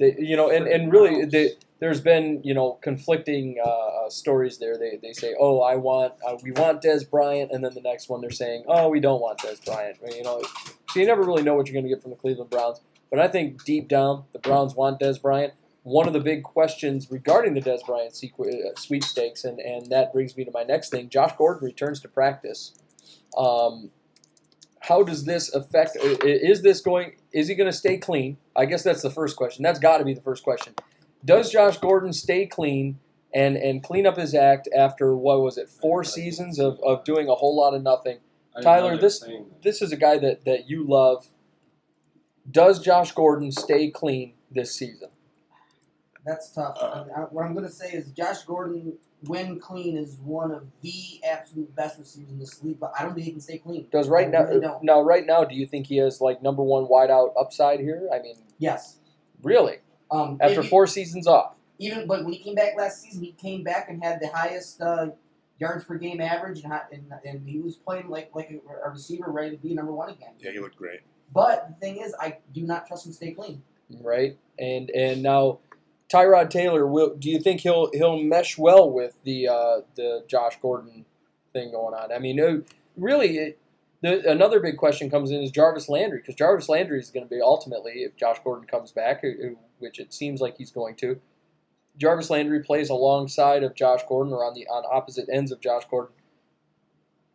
they, 0.00 0.16
you 0.18 0.36
know, 0.36 0.50
and, 0.50 0.66
and 0.66 0.90
really, 0.90 1.24
they, 1.24 1.52
there's 1.78 2.00
been, 2.00 2.40
you 2.42 2.54
know, 2.54 2.78
conflicting 2.82 3.56
uh, 3.64 3.68
uh, 3.68 4.10
stories 4.10 4.58
there. 4.58 4.76
They, 4.76 4.98
they 5.00 5.12
say, 5.12 5.34
oh, 5.38 5.60
I 5.60 5.76
want, 5.76 6.14
uh, 6.26 6.36
we 6.42 6.50
want 6.50 6.82
Dez 6.82 7.08
Bryant, 7.08 7.52
and 7.52 7.62
then 7.62 7.72
the 7.74 7.80
next 7.80 8.08
one 8.08 8.20
they're 8.20 8.30
saying, 8.30 8.64
oh, 8.66 8.88
we 8.88 8.98
don't 8.98 9.20
want 9.20 9.38
Dez 9.38 9.64
Bryant. 9.64 9.98
You 10.12 10.24
know, 10.24 10.42
so 10.90 10.98
you 10.98 11.06
never 11.06 11.22
really 11.22 11.42
know 11.42 11.54
what 11.54 11.68
you're 11.68 11.74
going 11.74 11.84
to 11.84 11.88
get 11.88 12.02
from 12.02 12.10
the 12.10 12.16
Cleveland 12.16 12.50
Browns. 12.50 12.80
But 13.10 13.20
I 13.20 13.28
think 13.28 13.64
deep 13.64 13.86
down, 13.88 14.24
the 14.32 14.40
Browns 14.40 14.74
want 14.74 14.98
Dez 15.00 15.22
Bryant. 15.22 15.54
One 15.88 16.06
of 16.06 16.12
the 16.12 16.20
big 16.20 16.42
questions 16.42 17.10
regarding 17.10 17.54
the 17.54 17.60
Dez 17.60 17.84
Bryant 17.86 18.12
sequ- 18.12 18.48
uh, 18.48 18.74
sweepstakes, 18.76 19.44
and, 19.44 19.58
and 19.58 19.86
that 19.86 20.12
brings 20.12 20.36
me 20.36 20.44
to 20.44 20.50
my 20.52 20.62
next 20.62 20.90
thing. 20.90 21.08
Josh 21.08 21.32
Gordon 21.36 21.64
returns 21.64 22.00
to 22.00 22.08
practice. 22.08 22.74
Um, 23.36 23.90
how 24.80 25.02
does 25.02 25.24
this 25.24 25.52
affect? 25.54 25.96
Is 26.00 26.62
this 26.62 26.80
going? 26.80 27.16
Is 27.32 27.48
he 27.48 27.54
going 27.54 27.70
to 27.70 27.76
stay 27.76 27.96
clean? 27.98 28.36
I 28.54 28.66
guess 28.66 28.82
that's 28.82 29.02
the 29.02 29.10
first 29.10 29.36
question. 29.36 29.62
That's 29.62 29.78
got 29.78 29.98
to 29.98 30.04
be 30.04 30.14
the 30.14 30.20
first 30.20 30.44
question. 30.44 30.74
Does 31.24 31.50
Josh 31.50 31.78
Gordon 31.78 32.12
stay 32.12 32.46
clean 32.46 32.98
and 33.34 33.56
and 33.56 33.82
clean 33.82 34.06
up 34.06 34.16
his 34.16 34.34
act 34.34 34.68
after 34.76 35.16
what 35.16 35.40
was 35.42 35.58
it? 35.58 35.68
Four 35.68 36.04
seasons 36.04 36.58
of, 36.58 36.78
of 36.82 37.04
doing 37.04 37.28
a 37.28 37.34
whole 37.34 37.56
lot 37.56 37.74
of 37.74 37.82
nothing. 37.82 38.18
Tyler, 38.62 38.82
know 38.82 38.88
they 38.88 38.94
were 38.96 39.00
this- 39.00 39.20
This 39.62 39.82
is 39.82 39.92
a 39.92 39.96
guy 39.96 40.18
that 40.18 40.44
that 40.44 40.68
you 40.68 40.84
love. 40.86 41.28
Does 42.50 42.78
Josh 42.78 43.12
Gordon 43.12 43.52
stay 43.52 43.90
clean 43.90 44.34
this 44.50 44.74
season? 44.74 45.08
That's 46.26 46.50
tough. 46.50 46.78
And 46.80 47.10
I- 47.12 47.20
what 47.30 47.44
I'm 47.44 47.54
going 47.54 47.66
to 47.66 47.72
say 47.72 47.90
is 47.90 48.10
Josh 48.12 48.42
Gordon, 48.42 48.94
when 49.26 49.58
clean, 49.58 49.96
is 49.96 50.18
one 50.22 50.50
of 50.52 50.66
the 50.82 50.92
absolute 51.28 51.74
best 51.74 51.98
receivers 51.98 52.30
in 52.30 52.38
this 52.38 52.62
league, 52.62 52.78
but 52.78 52.92
I 52.98 53.02
don't 53.02 53.14
think 53.14 53.24
he 53.26 53.32
can 53.32 53.40
stay 53.40 53.58
clean. 53.58 53.86
Does 53.90 54.08
right 54.08 54.26
I 54.26 54.30
now? 54.30 54.44
really. 54.44 54.66
Now, 54.82 55.00
right 55.00 55.26
now, 55.26 55.44
do 55.44 55.54
you 55.54 55.66
think 55.66 55.86
he 55.86 55.96
has 55.98 56.20
like 56.20 56.42
number 56.42 56.62
one 56.62 56.84
wideout 56.86 57.32
upside 57.38 57.80
here? 57.80 58.08
I 58.12 58.20
mean, 58.20 58.36
Yes. 58.58 58.98
really? 59.42 59.78
Um, 60.10 60.38
After 60.40 60.58
if 60.60 60.64
he- 60.64 60.70
four 60.70 60.86
seasons 60.86 61.26
off, 61.26 61.54
even 61.78 62.06
but 62.06 62.24
when 62.24 62.32
he 62.32 62.38
came 62.40 62.54
back 62.54 62.76
last 62.76 63.00
season, 63.02 63.22
he 63.22 63.32
came 63.32 63.62
back 63.62 63.88
and 63.88 64.02
had 64.02 64.20
the 64.20 64.28
highest 64.28 64.80
uh, 64.80 65.08
yards 65.58 65.84
per 65.84 65.96
game 65.96 66.20
average, 66.20 66.62
and, 66.64 66.72
and 66.92 67.12
and 67.24 67.48
he 67.48 67.58
was 67.60 67.76
playing 67.76 68.08
like 68.08 68.30
like 68.34 68.50
a, 68.50 68.88
a 68.88 68.90
receiver 68.90 69.30
ready 69.30 69.56
to 69.56 69.62
be 69.62 69.74
number 69.74 69.92
one 69.92 70.08
again. 70.10 70.30
Yeah, 70.40 70.50
he 70.52 70.58
looked 70.60 70.76
great. 70.76 71.00
But 71.32 71.68
the 71.68 71.74
thing 71.74 71.98
is, 71.98 72.14
I 72.18 72.38
do 72.52 72.62
not 72.62 72.86
trust 72.88 73.06
him 73.06 73.12
to 73.12 73.16
stay 73.16 73.32
clean. 73.32 73.62
right? 74.00 74.36
And 74.58 74.90
and 74.90 75.22
now, 75.22 75.58
Tyrod 76.08 76.50
Taylor 76.50 76.86
will. 76.86 77.14
Do 77.14 77.30
you 77.30 77.38
think 77.38 77.60
he'll 77.60 77.90
he'll 77.92 78.18
mesh 78.22 78.56
well 78.56 78.90
with 78.90 79.22
the 79.24 79.48
uh, 79.48 79.80
the 79.94 80.24
Josh 80.26 80.58
Gordon 80.60 81.04
thing 81.52 81.72
going 81.72 81.94
on? 81.94 82.12
I 82.12 82.18
mean, 82.18 82.40
uh, 82.40 82.58
really, 82.96 83.36
it, 83.36 83.58
the, 84.00 84.30
another 84.30 84.60
big 84.60 84.78
question 84.78 85.10
comes 85.10 85.30
in 85.30 85.42
is 85.42 85.50
Jarvis 85.50 85.88
Landry 85.88 86.18
because 86.18 86.34
Jarvis 86.34 86.68
Landry 86.68 86.98
is 86.98 87.10
going 87.10 87.26
to 87.26 87.30
be 87.30 87.40
ultimately 87.42 88.02
if 88.02 88.16
Josh 88.16 88.38
Gordon 88.42 88.66
comes 88.66 88.92
back, 88.92 89.22
which 89.78 89.98
it 89.98 90.14
seems 90.14 90.40
like 90.40 90.56
he's 90.56 90.70
going 90.70 90.96
to. 90.96 91.20
Jarvis 91.98 92.30
Landry 92.30 92.62
plays 92.62 92.90
alongside 92.90 93.62
of 93.62 93.74
Josh 93.74 94.02
Gordon 94.08 94.32
or 94.32 94.44
on 94.44 94.54
the 94.54 94.66
on 94.68 94.84
opposite 94.90 95.28
ends 95.30 95.52
of 95.52 95.60
Josh 95.60 95.84
Gordon. 95.90 96.14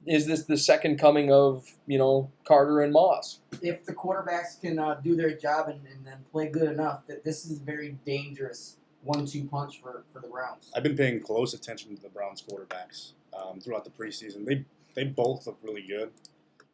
Is 0.05 0.25
this 0.25 0.43
the 0.43 0.57
second 0.57 0.97
coming 0.99 1.31
of 1.31 1.65
you 1.87 1.97
know 1.97 2.29
Carter 2.45 2.81
and 2.81 2.91
Moss? 2.91 3.39
If 3.61 3.85
the 3.85 3.93
quarterbacks 3.93 4.59
can 4.59 4.77
uh, 4.79 4.95
do 5.03 5.15
their 5.15 5.35
job 5.35 5.69
and, 5.69 5.79
and 5.87 6.05
then 6.05 6.17
play 6.31 6.49
good 6.49 6.69
enough, 6.71 7.07
that 7.07 7.23
this 7.23 7.45
is 7.45 7.59
a 7.59 7.63
very 7.63 7.97
dangerous 8.05 8.77
one-two 9.03 9.45
punch 9.45 9.81
for, 9.81 10.03
for 10.13 10.19
the 10.21 10.27
Browns. 10.27 10.71
I've 10.75 10.83
been 10.83 10.95
paying 10.95 11.21
close 11.21 11.53
attention 11.53 11.95
to 11.95 12.01
the 12.01 12.09
Browns 12.09 12.41
quarterbacks 12.41 13.11
um, 13.37 13.59
throughout 13.59 13.83
the 13.85 13.91
preseason. 13.91 14.45
They 14.45 14.65
they 14.95 15.05
both 15.05 15.47
look 15.47 15.57
really 15.63 15.85
good. 15.87 16.11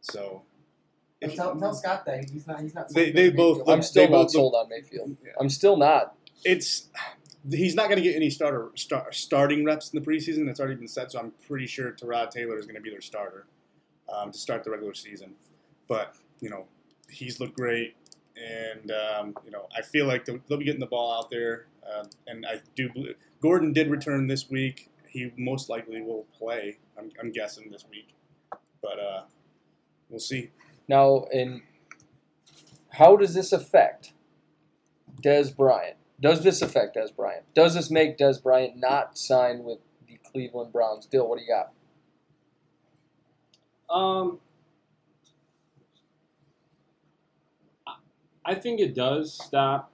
So 0.02 0.44
if- 1.22 1.36
tell, 1.36 1.56
tell 1.60 1.74
Scott 1.74 2.06
that 2.06 2.30
he's 2.30 2.48
not 2.48 2.62
he's 2.62 2.74
not. 2.74 2.90
They- 2.94 3.12
they 3.12 3.30
both- 3.30 3.68
I'm 3.68 3.82
still 3.82 4.04
not 4.10 4.24
both- 4.24 4.32
sold 4.32 4.56
on 4.56 4.70
Mayfield. 4.70 5.16
Yeah. 5.24 5.32
I'm 5.40 5.50
still 5.50 5.78
not. 5.78 6.16
it's 6.46 6.88
he's 7.50 7.76
not 7.76 7.90
going 7.90 7.98
to 7.98 8.04
get 8.04 8.16
any 8.16 8.30
starter 8.30 8.70
star, 8.76 9.12
starting 9.12 9.64
reps 9.64 9.92
in 9.92 10.02
the 10.02 10.06
preseason. 10.06 10.46
That's 10.46 10.60
already 10.60 10.76
been 10.76 10.88
said. 10.88 11.12
So 11.12 11.20
I'm 11.20 11.32
pretty 11.48 11.68
sure 11.68 11.92
Tyrod 11.92 12.32
Taylor 12.32 12.58
is 12.58 12.66
going 12.66 12.76
to 12.76 12.82
be 12.82 12.90
their 12.90 13.02
starter 13.02 13.46
um, 14.14 14.32
to 14.32 14.38
start 14.38 14.64
the 14.64 14.72
regular 14.72 14.94
season. 14.94 15.36
But 15.88 16.16
you 16.40 16.50
know 16.50 16.66
he's 17.10 17.40
looked 17.40 17.58
great, 17.58 17.96
and 18.36 18.92
um, 18.92 19.36
you 19.46 19.52
know 19.52 19.68
I 19.76 19.82
feel 19.82 20.06
like 20.06 20.26
they'll, 20.26 20.40
they'll 20.48 20.58
be 20.58 20.66
getting 20.66 20.80
the 20.80 20.88
ball 20.88 21.12
out 21.12 21.30
there. 21.30 21.68
Uh, 21.88 22.04
and 22.28 22.46
I 22.46 22.62
do. 22.76 22.90
believe 22.90 23.16
Gordon 23.42 23.74
did 23.74 23.90
return 23.90 24.28
this 24.28 24.50
week. 24.50 24.90
He 25.08 25.32
most 25.38 25.70
likely 25.70 26.02
will 26.02 26.28
play. 26.38 26.78
I'm, 26.98 27.10
I'm 27.20 27.32
guessing 27.32 27.72
this 27.72 27.86
week, 27.90 28.14
but 28.82 29.00
uh, 29.00 29.24
we'll 30.10 30.20
see. 30.20 30.52
Now, 30.88 31.26
and 31.34 31.62
how 32.90 33.16
does 33.16 33.34
this 33.34 33.52
affect 33.52 34.14
Dez 35.22 35.56
Bryant? 35.56 35.99
Does 36.22 36.44
this 36.44 36.62
affect 36.62 36.96
Dez 36.98 37.16
Bryant? 37.16 37.46
Does 37.54 37.76
this 37.76 37.90
make 37.90 38.18
Dez 38.18 38.42
Bryant 38.42 38.76
not 38.78 39.18
sign 39.18 39.64
with 39.64 39.80
the 40.08 40.18
Cleveland 40.32 40.74
Browns? 40.74 41.06
Dill, 41.06 41.28
what 41.28 41.38
do 41.40 41.44
you 41.46 41.50
got? 41.50 41.72
Um, 43.94 44.40
I- 48.46 48.56
think 48.56 48.80
it 48.80 48.94
does 48.96 49.34
stop 49.34 49.92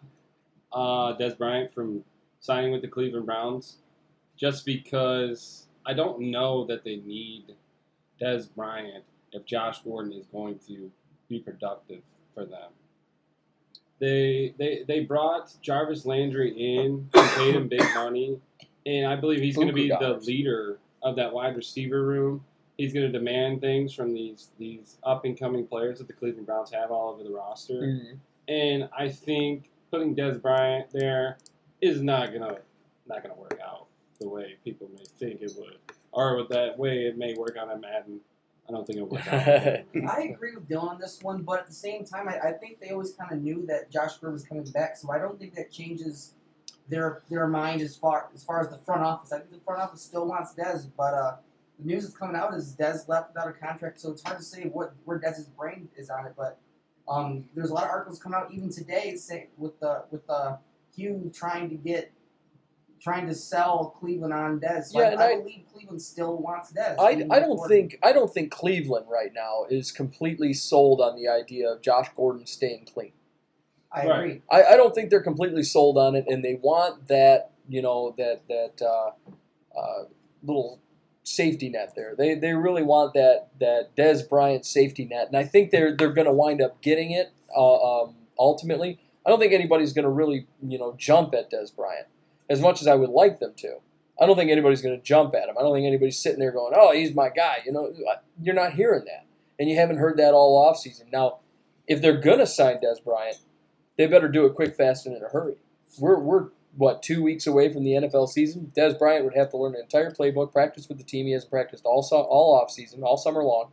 uh, 0.73 1.15
Dez 1.17 1.37
Bryant 1.37 1.73
from 1.73 2.03
signing 2.39 2.71
with 2.71 2.81
the 2.81 2.87
Cleveland 2.87 3.25
Browns, 3.25 3.77
just 4.37 4.65
because 4.65 5.67
I 5.85 5.93
don't 5.93 6.19
know 6.31 6.65
that 6.65 6.83
they 6.83 6.97
need 6.97 7.55
Dez 8.21 8.49
Bryant 8.53 9.03
if 9.31 9.45
Josh 9.45 9.81
Gordon 9.83 10.13
is 10.13 10.25
going 10.27 10.59
to 10.67 10.91
be 11.29 11.39
productive 11.39 12.01
for 12.33 12.45
them. 12.45 12.71
They 13.99 14.53
they 14.57 14.83
they 14.87 14.99
brought 15.01 15.53
Jarvis 15.61 16.05
Landry 16.05 16.51
in, 16.51 17.09
and 17.13 17.29
paid 17.31 17.55
him 17.55 17.67
big 17.67 17.83
money, 17.95 18.39
and 18.85 19.07
I 19.07 19.15
believe 19.15 19.39
he's 19.39 19.55
going 19.55 19.67
to 19.67 19.73
be 19.73 19.87
the 19.89 20.19
leader 20.25 20.79
of 21.01 21.15
that 21.15 21.31
wide 21.31 21.55
receiver 21.55 22.05
room. 22.05 22.43
He's 22.77 22.91
going 22.93 23.05
to 23.05 23.11
demand 23.11 23.61
things 23.61 23.93
from 23.93 24.13
these 24.13 24.49
these 24.59 24.97
up 25.03 25.23
and 25.23 25.39
coming 25.39 25.65
players 25.65 25.99
that 25.99 26.07
the 26.07 26.13
Cleveland 26.13 26.45
Browns 26.45 26.71
have 26.71 26.91
all 26.91 27.13
over 27.13 27.23
the 27.23 27.31
roster. 27.31 27.73
Mhm. 27.81 28.17
And 28.47 28.89
I 28.97 29.09
think 29.09 29.69
putting 29.91 30.13
Dez 30.15 30.41
Bryant 30.41 30.89
there 30.91 31.37
is 31.81 32.01
not 32.01 32.33
gonna 32.33 32.57
not 33.07 33.23
gonna 33.23 33.35
work 33.39 33.59
out 33.65 33.87
the 34.19 34.27
way 34.27 34.55
people 34.63 34.89
may 34.93 35.03
think 35.05 35.41
it 35.41 35.53
would, 35.57 35.77
or 36.11 36.35
with 36.35 36.49
that 36.49 36.77
way 36.77 37.05
it 37.05 37.17
may 37.17 37.33
work 37.35 37.55
out 37.57 37.69
at 37.69 37.79
Madden. 37.79 38.19
I 38.67 38.71
don't 38.71 38.85
think 38.85 38.97
it'll 38.97 39.09
work 39.09 39.27
out. 39.31 39.47
I 40.09 40.21
agree 40.33 40.55
with 40.55 40.67
Dylan 40.67 40.89
on 40.89 40.99
this 40.99 41.21
one, 41.21 41.43
but 41.43 41.59
at 41.59 41.67
the 41.67 41.73
same 41.73 42.03
time, 42.03 42.27
I, 42.27 42.39
I 42.39 42.51
think 42.53 42.79
they 42.79 42.89
always 42.89 43.13
kind 43.13 43.31
of 43.31 43.41
knew 43.41 43.65
that 43.67 43.91
Josh 43.91 44.17
Gordon 44.17 44.33
was 44.33 44.43
coming 44.43 44.63
back, 44.65 44.97
so 44.97 45.11
I 45.11 45.19
don't 45.19 45.37
think 45.39 45.53
that 45.55 45.71
changes 45.71 46.33
their 46.87 47.23
their 47.29 47.47
mind 47.47 47.81
as 47.81 47.95
far 47.95 48.29
as 48.33 48.43
far 48.43 48.61
as 48.61 48.69
the 48.69 48.77
front 48.77 49.01
office. 49.01 49.31
I 49.31 49.37
think 49.39 49.51
the 49.51 49.59
front 49.59 49.81
office 49.81 50.01
still 50.01 50.27
wants 50.27 50.53
Dez, 50.55 50.89
but 50.97 51.13
uh, 51.13 51.35
the 51.79 51.85
news 51.85 52.03
that's 52.03 52.17
coming 52.17 52.35
out 52.35 52.53
is 52.53 52.75
Dez 52.75 53.07
left 53.07 53.33
without 53.33 53.49
a 53.49 53.53
contract, 53.53 53.99
so 53.99 54.11
it's 54.11 54.23
hard 54.23 54.39
to 54.39 54.43
say 54.43 54.63
what 54.63 54.93
where 55.05 55.19
Dez's 55.19 55.47
brain 55.47 55.87
is 55.95 56.09
on 56.09 56.25
it. 56.25 56.33
But 56.35 56.57
um, 57.07 57.45
there's 57.55 57.69
a 57.69 57.73
lot 57.73 57.83
of 57.83 57.89
articles 57.89 58.19
coming 58.19 58.39
out 58.39 58.51
even 58.51 58.71
today 58.71 59.15
say, 59.15 59.49
with 59.57 59.79
the 59.79 60.05
with 60.09 60.27
uh, 60.29 60.57
Hue 60.95 61.31
trying 61.33 61.69
to 61.69 61.75
get 61.75 62.11
trying 63.01 63.27
to 63.27 63.35
sell 63.35 63.95
Cleveland 63.99 64.33
on 64.33 64.59
Dez. 64.59 64.85
So 64.85 64.99
Yeah, 64.99 65.07
I, 65.07 65.11
and 65.11 65.21
I, 65.21 65.25
I- 65.31 65.35
believe 65.37 65.65
Cleveland 65.71 66.01
still 66.01 66.37
wants 66.37 66.71
Dez. 66.73 66.95
I, 66.99 67.11
even 67.13 67.31
I 67.31 67.39
don't 67.39 67.51
before- 67.51 67.67
think 67.67 67.99
I 68.03 68.11
don't 68.13 68.33
think 68.33 68.51
Cleveland 68.51 69.05
right 69.09 69.31
now 69.33 69.65
is 69.69 69.91
completely 69.91 70.53
sold 70.53 71.01
on 71.01 71.15
the 71.15 71.27
idea 71.27 71.69
of 71.71 71.81
Josh 71.81 72.07
Gordon 72.15 72.45
staying 72.45 72.87
clean. 72.93 73.11
I 73.91 74.05
Right. 74.07 74.19
agree. 74.19 74.41
I, 74.51 74.63
I 74.73 74.77
don't 74.77 74.93
think 74.93 75.09
they're 75.09 75.21
completely 75.23 75.63
sold 75.63 75.97
on 75.97 76.15
it, 76.15 76.25
and 76.27 76.43
they 76.43 76.55
want 76.61 77.07
that 77.07 77.51
you 77.69 77.81
know 77.81 78.13
that 78.17 78.41
that 78.49 78.81
uh, 78.85 79.11
uh, 79.79 80.03
little 80.43 80.79
safety 81.23 81.69
net 81.69 81.93
there. 81.95 82.13
They 82.17 82.35
they 82.35 82.53
really 82.53 82.83
want 82.83 83.13
that 83.13 83.47
that 83.59 83.95
Dez 83.95 84.27
Bryant 84.27 84.65
safety 84.65 85.05
net, 85.05 85.27
and 85.27 85.37
I 85.37 85.43
think 85.43 85.71
they're 85.71 85.95
they're 85.95 86.11
going 86.13 86.27
to 86.27 86.33
wind 86.33 86.61
up 86.61 86.81
getting 86.81 87.11
it 87.11 87.31
uh, 87.55 88.01
um, 88.03 88.15
ultimately. 88.37 88.99
I 89.25 89.29
don't 89.29 89.39
think 89.39 89.53
anybody's 89.53 89.93
going 89.93 90.03
to 90.03 90.11
really 90.11 90.47
you 90.61 90.77
know 90.77 90.93
jump 90.97 91.33
at 91.33 91.49
Dez 91.51 91.73
Bryant 91.75 92.07
as 92.49 92.61
much 92.61 92.81
as 92.81 92.87
I 92.87 92.95
would 92.95 93.09
like 93.09 93.39
them 93.39 93.53
to. 93.57 93.77
I 94.19 94.25
don't 94.25 94.37
think 94.37 94.49
anybody's 94.51 94.81
going 94.81 94.97
to 94.97 95.03
jump 95.03 95.35
at 95.35 95.49
him. 95.49 95.55
I 95.57 95.61
don't 95.61 95.73
think 95.75 95.85
anybody's 95.85 96.17
sitting 96.19 96.39
there 96.39 96.51
going, 96.51 96.73
"Oh, 96.75 96.93
he's 96.93 97.13
my 97.13 97.29
guy." 97.29 97.57
You 97.65 97.71
know, 97.73 97.91
you're 98.41 98.55
not 98.55 98.73
hearing 98.73 99.03
that, 99.05 99.25
and 99.59 99.69
you 99.69 99.75
haven't 99.75 99.97
heard 99.97 100.17
that 100.17 100.33
all 100.33 100.71
offseason. 100.73 101.11
Now, 101.11 101.39
if 101.87 102.01
they're 102.01 102.19
going 102.21 102.39
to 102.39 102.47
sign 102.47 102.77
Dez 102.77 103.03
Bryant, 103.03 103.37
they 103.97 104.07
better 104.07 104.29
do 104.29 104.45
it 104.45 104.55
quick, 104.55 104.75
fast, 104.75 105.05
and 105.05 105.15
in 105.17 105.23
a 105.23 105.27
hurry. 105.27 105.55
We're 105.99 106.19
we're 106.19 106.47
what 106.77 107.01
two 107.03 107.23
weeks 107.23 107.45
away 107.47 107.71
from 107.71 107.83
the 107.83 107.91
NFL 107.91 108.27
season. 108.29 108.71
Dez 108.75 108.97
Bryant 108.97 109.25
would 109.25 109.35
have 109.35 109.49
to 109.51 109.57
learn 109.57 109.75
an 109.75 109.81
entire 109.81 110.11
playbook, 110.11 110.51
practice 110.53 110.87
with 110.87 110.97
the 110.97 111.03
team. 111.03 111.25
He 111.25 111.33
hasn't 111.33 111.51
practiced 111.51 111.85
all 111.85 112.05
all 112.11 112.55
off 112.61 112.71
season, 112.71 113.03
all 113.03 113.17
summer 113.17 113.43
long. 113.43 113.71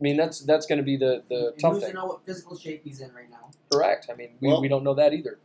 I 0.00 0.02
mean, 0.02 0.16
that's 0.16 0.40
that's 0.40 0.66
going 0.66 0.78
to 0.78 0.84
be 0.84 0.96
the 0.96 1.22
the 1.28 1.48
And 1.52 1.58
tough 1.60 1.74
who's 1.74 1.82
thing. 1.82 1.92
to 1.92 1.98
know 1.98 2.06
what 2.06 2.24
physical 2.26 2.56
shape 2.58 2.82
he's 2.84 3.00
in 3.00 3.12
right 3.12 3.30
now? 3.30 3.50
Correct. 3.70 4.06
I 4.10 4.14
mean, 4.16 4.30
we, 4.40 4.48
Well- 4.48 4.60
we 4.60 4.66
don't 4.68 4.82
know 4.82 4.94
that 4.94 5.12
either. 5.12 5.38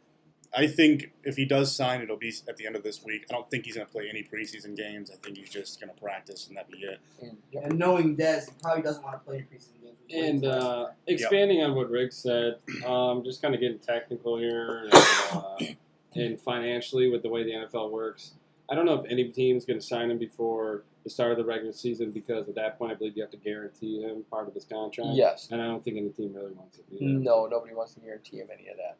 I 0.55 0.67
think 0.67 1.11
if 1.23 1.35
he 1.35 1.45
does 1.45 1.75
sign, 1.75 2.01
it'll 2.01 2.17
be 2.17 2.33
at 2.47 2.57
the 2.57 2.65
end 2.65 2.75
of 2.75 2.83
this 2.83 3.03
week. 3.03 3.25
I 3.29 3.33
don't 3.33 3.49
think 3.49 3.65
he's 3.65 3.75
going 3.75 3.87
to 3.87 3.91
play 3.91 4.07
any 4.09 4.23
preseason 4.23 4.75
games. 4.75 5.11
I 5.11 5.15
think 5.15 5.37
he's 5.37 5.49
just 5.49 5.81
going 5.81 5.93
to 5.93 6.01
practice, 6.01 6.47
and 6.47 6.55
that'd 6.55 6.71
be 6.71 6.79
it. 6.79 6.99
And, 7.21 7.37
yep. 7.51 7.65
And 7.65 7.79
knowing 7.79 8.15
Dez, 8.15 8.45
he 8.45 8.51
probably 8.61 8.83
doesn't 8.83 9.03
want 9.03 9.15
to 9.15 9.19
play 9.19 9.37
in 9.37 9.43
preseason 9.43 9.81
games. 9.81 10.41
And 10.43 10.45
uh, 10.45 10.87
expanding 11.07 11.61
on 11.61 11.75
what 11.75 11.89
Rick 11.89 12.13
said, 12.13 12.59
um, 12.85 13.23
just 13.23 13.41
kind 13.41 13.53
of 13.53 13.59
getting 13.59 13.79
technical 13.79 14.37
here, 14.37 14.83
and, 14.85 14.93
uh, 14.93 15.57
and 16.15 16.39
financially 16.39 17.09
with 17.09 17.23
the 17.23 17.29
way 17.29 17.43
the 17.43 17.51
NFL 17.51 17.91
works. 17.91 18.33
I 18.69 18.75
don't 18.75 18.85
know 18.85 18.95
if 18.95 19.11
any 19.11 19.25
team 19.25 19.57
is 19.57 19.65
going 19.65 19.79
to 19.79 19.85
sign 19.85 20.09
him 20.09 20.17
before 20.17 20.83
the 21.03 21.09
start 21.09 21.31
of 21.31 21.37
the 21.37 21.45
regular 21.45 21.71
season 21.71 22.11
because 22.11 22.49
at 22.49 22.55
that 22.55 22.79
point, 22.79 22.91
I 22.91 22.95
believe 22.95 23.15
you 23.15 23.21
have 23.21 23.31
to 23.31 23.37
guarantee 23.37 24.01
him 24.01 24.23
part 24.31 24.47
of 24.47 24.55
his 24.55 24.65
contract. 24.65 25.11
Yes. 25.13 25.49
And 25.51 25.61
I 25.61 25.65
don't 25.65 25.83
think 25.83 25.97
any 25.97 26.09
team 26.09 26.33
really 26.33 26.51
wants 26.53 26.77
to 26.77 26.83
do 26.89 26.97
that. 26.97 27.21
No, 27.21 27.45
nobody 27.45 27.75
wants 27.75 27.93
to 27.93 27.99
guarantee 27.99 28.37
him 28.37 28.47
any 28.51 28.67
of 28.69 28.77
that. 28.77 28.97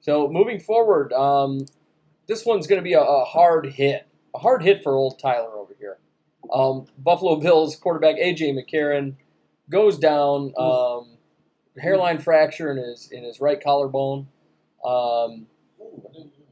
So 0.00 0.28
moving 0.28 0.58
forward, 0.58 1.12
um, 1.12 1.66
this 2.26 2.44
one's 2.44 2.66
going 2.66 2.78
to 2.80 2.84
be 2.84 2.94
a, 2.94 3.00
a 3.00 3.24
hard 3.24 3.66
hit, 3.66 4.06
a 4.34 4.38
hard 4.38 4.62
hit 4.62 4.82
for 4.82 4.94
old 4.94 5.18
Tyler 5.18 5.52
over 5.52 5.74
here. 5.78 5.98
Um, 6.52 6.86
Buffalo 6.98 7.36
Bills 7.36 7.76
quarterback 7.76 8.16
AJ 8.16 8.54
McCarron 8.56 9.14
goes 9.68 9.98
down, 9.98 10.52
um, 10.56 11.18
hairline 11.78 12.18
fracture 12.18 12.70
in 12.70 12.78
his 12.78 13.10
in 13.10 13.24
his 13.24 13.40
right 13.40 13.62
collarbone. 13.62 14.28
Um, 14.84 15.46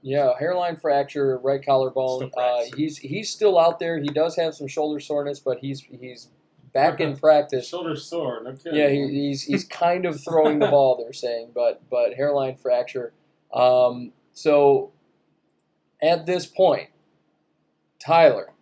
yeah, 0.02 0.32
hairline 0.38 0.76
fracture, 0.76 1.38
right 1.38 1.64
collarbone. 1.64 2.30
Uh, 2.36 2.62
he's 2.76 2.98
he's 2.98 3.30
still 3.30 3.58
out 3.58 3.78
there. 3.78 3.98
He 3.98 4.08
does 4.08 4.36
have 4.36 4.54
some 4.54 4.68
shoulder 4.68 5.00
soreness, 5.00 5.40
but 5.40 5.58
he's 5.58 5.80
he's 5.80 6.28
back 6.72 7.00
in 7.00 7.16
practice. 7.16 7.68
Shoulder 7.68 7.96
sore. 7.96 8.42
No 8.44 8.52
kidding. 8.52 8.78
Yeah, 8.78 8.88
he, 8.88 9.08
he's 9.08 9.42
he's 9.42 9.64
kind 9.64 10.06
of 10.06 10.22
throwing 10.22 10.58
the 10.58 10.68
ball. 10.68 10.96
They're 10.96 11.12
saying, 11.12 11.50
but 11.54 11.82
but 11.90 12.14
hairline 12.14 12.56
fracture. 12.56 13.12
Um, 13.52 14.12
so 14.32 14.92
at 16.02 16.26
this 16.26 16.46
point, 16.46 16.90
Tyler, 18.04 18.52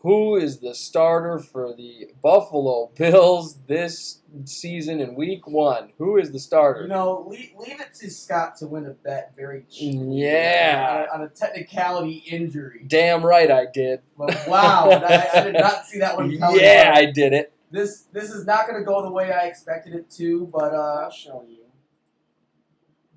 who 0.00 0.36
is 0.36 0.60
the 0.60 0.74
starter 0.74 1.38
for 1.38 1.74
the 1.76 2.08
Buffalo 2.22 2.90
Bills 2.96 3.58
this 3.66 4.20
season 4.44 5.00
in 5.00 5.14
Week 5.16 5.46
One? 5.48 5.90
Who 5.98 6.16
is 6.18 6.30
the 6.30 6.38
starter? 6.38 6.82
you 6.82 6.88
know, 6.88 7.26
leave, 7.28 7.50
leave 7.58 7.80
it 7.80 7.92
to 7.94 8.10
Scott 8.10 8.56
to 8.58 8.66
win 8.66 8.86
a 8.86 8.90
bet 8.90 9.32
very 9.36 9.64
cheap. 9.70 9.98
Yeah. 10.00 11.06
On 11.12 11.20
a, 11.20 11.22
on 11.22 11.26
a 11.26 11.28
technicality 11.28 12.22
injury. 12.30 12.84
Damn 12.86 13.24
right 13.24 13.50
I 13.50 13.66
did. 13.72 14.00
But 14.16 14.46
wow, 14.46 14.90
I, 14.90 15.28
I 15.34 15.40
did 15.42 15.54
not 15.54 15.86
see 15.86 15.98
that 15.98 16.16
one 16.16 16.36
coming. 16.38 16.60
Yeah, 16.60 16.92
I 16.94 17.06
did 17.06 17.32
it. 17.32 17.52
This 17.72 18.02
this 18.12 18.30
is 18.30 18.46
not 18.46 18.68
going 18.68 18.78
to 18.78 18.84
go 18.86 19.02
the 19.02 19.10
way 19.10 19.32
I 19.32 19.46
expected 19.46 19.92
it 19.94 20.08
to, 20.12 20.46
but 20.52 20.72
uh, 20.72 21.00
I'll 21.02 21.10
show 21.10 21.44
you. 21.48 21.64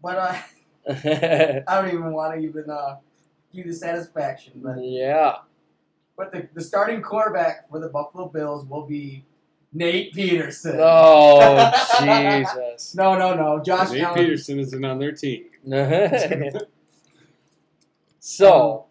but 0.01 0.17
uh, 0.17 0.35
I 1.67 1.81
don't 1.81 1.87
even 1.89 2.11
want 2.13 2.33
to 2.35 2.39
even 2.47 2.69
uh, 2.69 2.97
give 3.53 3.65
you 3.65 3.71
the 3.71 3.77
satisfaction. 3.77 4.53
But 4.55 4.77
yeah. 4.83 5.35
but 6.17 6.31
the, 6.31 6.47
the 6.53 6.61
starting 6.61 7.01
quarterback 7.01 7.69
for 7.69 7.79
the 7.79 7.89
Buffalo 7.89 8.27
Bills 8.27 8.65
will 8.65 8.85
be 8.85 9.23
Nate 9.73 10.13
Peterson. 10.13 10.77
Oh 10.79 11.71
Jesus. 11.99 12.95
No, 12.95 13.17
no, 13.17 13.35
no. 13.35 13.61
Josh 13.63 13.91
Nate 13.91 14.01
Allen. 14.03 14.15
Peterson 14.19 14.59
isn't 14.59 14.83
on 14.83 14.97
their 14.99 15.11
team. 15.11 15.45
so, 18.19 18.85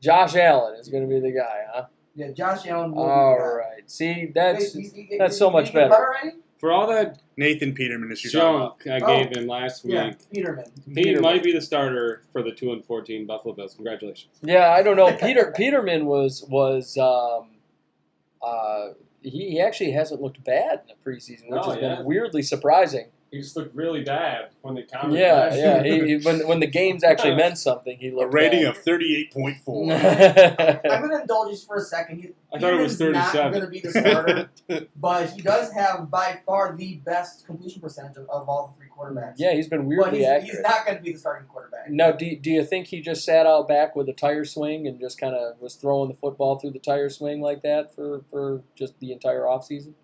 Josh 0.00 0.36
Allen 0.36 0.78
is 0.78 0.88
going 0.88 1.02
to 1.02 1.08
be 1.08 1.20
the 1.20 1.32
guy, 1.32 1.62
huh? 1.72 1.86
Yeah, 2.14 2.30
Josh 2.30 2.66
Allen 2.66 2.92
will 2.94 3.02
All 3.04 3.34
be 3.34 3.38
the 3.42 3.48
guy. 3.48 3.54
right. 3.56 3.90
See, 3.90 4.32
that's 4.34 4.74
Wait, 4.76 4.84
you- 4.94 5.06
you- 5.10 5.18
that's 5.18 5.34
you- 5.34 5.38
so 5.38 5.46
you 5.48 5.52
much 5.52 5.72
get 5.72 5.90
better. 5.90 6.32
Already? 6.54 6.60
For 6.60 6.72
all 6.72 6.86
that 6.88 7.20
Nathan 7.36 7.74
Peterman 7.74 8.12
is 8.12 8.24
your 8.24 8.32
talking 8.42 8.90
junk 8.92 9.02
I 9.02 9.04
Oh. 9.06 9.24
gave 9.24 9.36
him 9.36 9.46
last 9.46 9.84
week, 9.84 9.94
Yeah, 9.94 10.12
Peterman. 10.32 10.64
he 10.86 10.94
Peterman. 10.94 11.22
might 11.22 11.42
be 11.42 11.52
the 11.52 11.60
starter 11.60 12.22
for 12.32 12.42
the 12.42 12.52
two 12.52 12.72
and 12.72 12.84
fourteen 12.84 13.26
Buffalo 13.26 13.54
Bills. 13.54 13.74
Congratulations. 13.74 14.38
yeah. 14.42 14.70
I 14.70 14.82
don't 14.82 14.96
know. 14.96 15.12
Peter 15.20 15.52
Peterman 15.56 16.06
was 16.06 16.44
was 16.48 16.96
um, 16.98 17.50
uh, 18.42 18.94
he, 19.22 19.50
he 19.52 19.60
actually 19.60 19.90
hasn't 19.92 20.20
looked 20.20 20.42
bad 20.44 20.82
in 20.82 20.94
the 20.94 21.10
preseason, 21.10 21.48
which 21.50 21.60
Oh, 21.64 21.70
has 21.72 21.80
yeah. 21.82 21.96
been 21.96 22.04
weirdly 22.04 22.42
surprising. 22.42 23.06
He 23.34 23.40
just 23.40 23.56
looked 23.56 23.74
really 23.74 24.04
bad 24.04 24.50
when 24.62 24.76
they 24.76 24.82
counted. 24.82 25.18
Yeah, 25.18 25.32
last 25.32 25.58
yeah. 25.58 25.82
He, 25.82 26.06
he- 26.06 26.16
when 26.24 26.46
when 26.46 26.60
the 26.60 26.68
games 26.68 27.02
actually 27.02 27.34
meant 27.36 27.58
something, 27.58 27.98
he 27.98 28.12
looked. 28.12 28.26
A 28.32 28.36
rating 28.36 28.62
bad. 28.62 28.76
of 28.76 28.84
38.4. 28.84 30.80
I'm 30.88 31.00
going 31.00 31.10
to 31.10 31.20
indulge 31.22 31.50
you 31.50 31.56
for 31.66 31.74
a 31.76 31.80
second. 31.80 32.20
He, 32.20 32.28
I 32.54 32.60
thought 32.60 32.74
it 32.74 32.80
was 32.80 32.96
Peterman's 32.96 33.34
not 33.34 33.42
37. 33.50 33.52
going 33.52 33.64
to 33.64 33.70
be 33.70 33.80
the 33.80 33.90
starter, 33.90 34.86
but 34.96 35.30
he 35.30 35.42
does 35.42 35.72
have 35.72 36.08
by 36.12 36.38
far 36.46 36.76
the 36.76 37.00
best 37.04 37.44
completion 37.44 37.80
percentage 37.80 38.18
of, 38.18 38.30
of 38.30 38.48
all 38.48 38.68
the 38.72 38.78
three 38.78 38.88
quarterbacks. 38.96 39.34
yeah, 39.38 39.52
he's 39.52 39.66
been 39.66 39.80
but 39.80 39.88
weirdly 39.88 40.18
he's, 40.20 40.28
accurate. 40.28 40.50
he's 40.50 40.60
not 40.60 40.86
going 40.86 40.96
to 40.98 41.02
be 41.02 41.12
the 41.12 41.18
starting 41.18 41.48
quarterback. 41.48 41.90
No, 41.90 42.12
do, 42.16 42.36
do 42.36 42.52
you 42.52 42.64
think 42.64 42.86
he 42.86 43.00
just 43.00 43.24
sat 43.24 43.46
out 43.46 43.66
back 43.66 43.96
with 43.96 44.08
a 44.08 44.12
tire 44.12 44.44
swing 44.44 44.86
and 44.86 45.00
just 45.00 45.18
kind 45.18 45.34
of 45.34 45.60
was 45.60 45.74
throwing 45.74 46.08
the 46.08 46.14
football 46.16 46.56
through 46.60 46.70
the 46.70 46.78
tire 46.78 47.10
swing 47.10 47.40
like 47.40 47.62
that 47.62 47.92
for, 47.96 48.22
for 48.30 48.62
just 48.76 48.96
the 49.00 49.10
entire 49.10 49.42
offseason? 49.42 49.94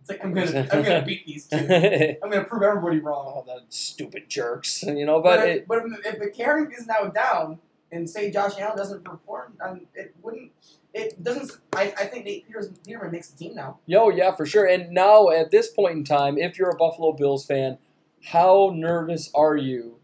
It's 0.00 0.10
like 0.10 0.24
I'm 0.24 0.32
gonna 0.34 0.68
I'm 0.72 0.82
gonna 0.82 1.04
beat 1.04 1.26
these 1.26 1.46
two. 1.46 1.56
oh, 1.56 2.14
I'm 2.24 2.30
gonna 2.30 2.44
prove 2.44 2.62
everybody 2.62 2.98
wrong. 3.00 3.26
All 3.26 3.42
the 3.46 3.62
stupid 3.68 4.28
jerks, 4.28 4.82
you 4.82 5.04
know. 5.06 5.20
But 5.20 5.38
But, 5.38 5.48
it, 5.48 5.56
if, 5.62 5.68
but 5.68 5.78
if, 6.04 6.14
if 6.14 6.36
McCarron 6.36 6.72
is 6.76 6.86
now 6.86 7.04
down 7.08 7.58
and 7.92 8.08
say 8.08 8.30
Josh 8.30 8.58
Allen 8.58 8.76
doesn't 8.76 9.04
perform, 9.04 9.54
um, 9.64 9.82
it 9.94 10.14
wouldn't. 10.22 10.52
It 10.92 11.22
doesn't. 11.22 11.52
I, 11.74 11.92
I 11.98 12.06
think 12.06 12.24
Nate 12.24 12.46
Peters, 12.46 12.68
Peterman 12.84 13.12
makes 13.12 13.28
the 13.28 13.38
team 13.38 13.54
now. 13.54 13.78
yo, 13.86 14.10
yeah, 14.10 14.34
for 14.34 14.44
sure. 14.46 14.66
And 14.66 14.90
now 14.90 15.28
at 15.30 15.50
this 15.50 15.68
point 15.68 15.96
in 15.96 16.04
time, 16.04 16.36
if 16.38 16.58
you're 16.58 16.70
a 16.70 16.76
Buffalo 16.76 17.12
Bills 17.12 17.46
fan, 17.46 17.78
how 18.24 18.72
nervous 18.74 19.30
are 19.34 19.56
you 19.56 19.98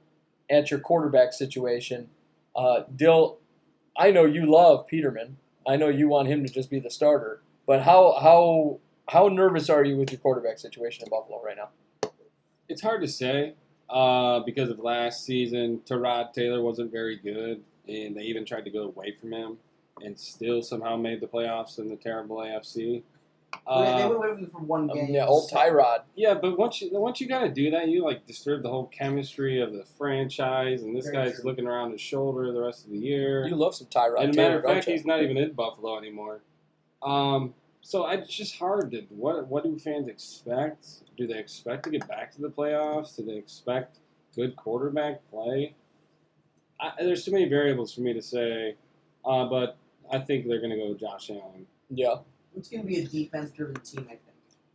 at 0.48 0.70
your 0.70 0.78
quarterback 0.80 1.32
situation? 1.32 2.08
Uh, 2.54 2.84
Dill, 2.94 3.38
I 3.96 4.10
know 4.12 4.24
you 4.24 4.46
love 4.50 4.86
Peterman. 4.86 5.38
I 5.66 5.76
know 5.76 5.88
you 5.88 6.08
want 6.08 6.28
him 6.28 6.46
to 6.46 6.52
just 6.52 6.70
be 6.70 6.78
the 6.78 6.90
starter, 6.90 7.42
but 7.66 7.82
how 7.82 8.16
how 8.22 8.78
how 9.08 9.28
nervous 9.28 9.70
are 9.70 9.84
you 9.84 9.96
with 9.96 10.10
your 10.12 10.20
quarterback 10.20 10.58
situation 10.58 11.04
in 11.04 11.10
Buffalo 11.10 11.42
right 11.42 11.56
now? 11.56 12.10
It's 12.68 12.82
hard 12.82 13.00
to 13.02 13.08
say 13.08 13.54
uh, 13.88 14.40
because 14.40 14.68
of 14.70 14.78
last 14.80 15.24
season. 15.24 15.80
Tyrod 15.86 16.32
Taylor 16.32 16.62
wasn't 16.62 16.90
very 16.90 17.16
good, 17.16 17.62
and 17.86 18.16
they 18.16 18.22
even 18.22 18.44
tried 18.44 18.64
to 18.64 18.70
go 18.70 18.82
away 18.84 19.14
from 19.20 19.32
him, 19.32 19.58
and 20.02 20.18
still 20.18 20.62
somehow 20.62 20.96
made 20.96 21.20
the 21.20 21.26
playoffs 21.28 21.78
in 21.78 21.88
the 21.88 21.96
terrible 21.96 22.38
AFC. 22.38 22.74
they, 22.74 23.62
they 23.64 23.70
Uh, 24.02 24.08
went 24.08 24.14
away 24.16 24.28
from 24.30 24.38
him 24.38 24.50
for 24.50 24.58
one 24.62 24.90
Um, 24.90 24.96
game. 24.96 25.06
yeah, 25.14 25.26
old 25.26 25.48
Tyrod. 25.48 26.02
yeah, 26.16 26.34
but 26.34 26.58
once 26.58 26.82
you 26.82 26.90
once 26.98 27.20
you 27.20 27.28
gotta 27.28 27.48
do 27.48 27.70
that, 27.70 27.86
you 27.88 28.02
like 28.02 28.26
disturb 28.26 28.62
the 28.64 28.68
whole 28.68 28.86
chemistry 28.86 29.60
of 29.60 29.72
the 29.72 29.84
franchise, 29.84 30.82
and 30.82 30.94
this 30.96 31.04
Very 31.08 31.26
guy's 31.28 31.36
true. 31.40 31.44
looking 31.50 31.66
around 31.68 31.92
his 31.92 32.00
shoulder 32.00 32.52
the 32.52 32.60
rest 32.60 32.84
of 32.84 32.90
the 32.90 32.98
year. 32.98 33.46
You 33.46 33.54
love 33.54 33.76
some 33.76 33.86
Tyrod. 33.86 34.16
Taylor. 34.16 34.16
And 34.18 34.34
a 34.34 34.36
matter 34.36 34.58
of 34.58 34.64
fact, 34.64 34.86
he's 34.86 35.04
not 35.06 35.22
even 35.22 35.36
in 35.36 35.52
Buffalo 35.52 35.96
anymore. 35.96 36.40
Um, 37.02 37.54
so 37.86 38.04
it's 38.08 38.34
just 38.34 38.58
hard 38.58 38.90
to 38.90 39.02
what 39.10 39.46
what 39.46 39.62
do 39.62 39.78
fans 39.78 40.08
expect? 40.08 40.86
Do 41.16 41.24
they 41.28 41.38
expect 41.38 41.84
to 41.84 41.90
get 41.90 42.08
back 42.08 42.32
to 42.32 42.42
the 42.42 42.48
playoffs? 42.48 43.14
Do 43.14 43.24
they 43.24 43.36
expect 43.36 43.98
good 44.34 44.56
quarterback 44.56 45.20
play? 45.30 45.76
I, 46.80 46.94
there's 46.98 47.24
too 47.24 47.30
many 47.30 47.48
variables 47.48 47.94
for 47.94 48.00
me 48.00 48.12
to 48.12 48.20
say, 48.20 48.74
uh, 49.24 49.44
but 49.44 49.78
I 50.12 50.18
think 50.18 50.48
they're 50.48 50.58
going 50.58 50.72
to 50.72 50.76
go 50.76 50.88
with 50.88 50.98
Josh 50.98 51.30
Allen. 51.30 51.66
Yeah. 51.88 52.16
It's 52.56 52.68
going 52.68 52.82
to 52.82 52.88
be 52.88 52.98
a 52.98 53.06
defense-driven 53.06 53.80
team, 53.82 54.02
I 54.06 54.16
think. 54.16 54.20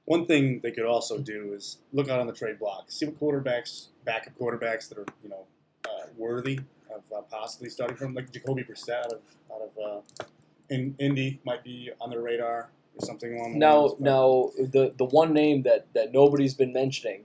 One 0.05 0.25
thing 0.25 0.61
they 0.63 0.71
could 0.71 0.85
also 0.85 1.17
do 1.17 1.53
is 1.53 1.79
look 1.91 2.07
out 2.07 2.21
on 2.21 2.27
the 2.27 2.33
trade 2.33 2.59
block, 2.59 2.85
see 2.91 3.05
what 3.07 3.19
quarterbacks, 3.19 3.87
backup 4.05 4.37
quarterbacks 4.39 4.87
that 4.87 4.97
are 4.97 5.05
you 5.21 5.29
know 5.29 5.45
uh, 5.85 6.07
worthy 6.15 6.59
of 6.89 7.03
uh, 7.13 7.21
possibly 7.23 7.69
starting 7.69 7.97
from, 7.97 8.13
like 8.13 8.31
Jacoby 8.31 8.63
Brissett 8.63 9.05
out 9.05 9.13
of 9.13 9.21
out 9.53 9.61
of 9.61 10.01
uh, 10.23 10.25
in 10.69 10.95
Indy 10.97 11.41
might 11.45 11.63
be 11.63 11.91
on 11.99 12.09
their 12.09 12.21
radar 12.21 12.47
or 12.53 12.69
something 13.01 13.33
along 13.37 13.53
those 13.53 13.59
Now, 13.59 13.79
lines. 13.81 13.95
now 13.99 14.51
the 14.57 14.93
the 14.97 15.05
one 15.05 15.33
name 15.33 15.63
that 15.63 15.87
that 15.93 16.13
nobody's 16.13 16.53
been 16.53 16.73
mentioning 16.73 17.23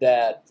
that 0.00 0.44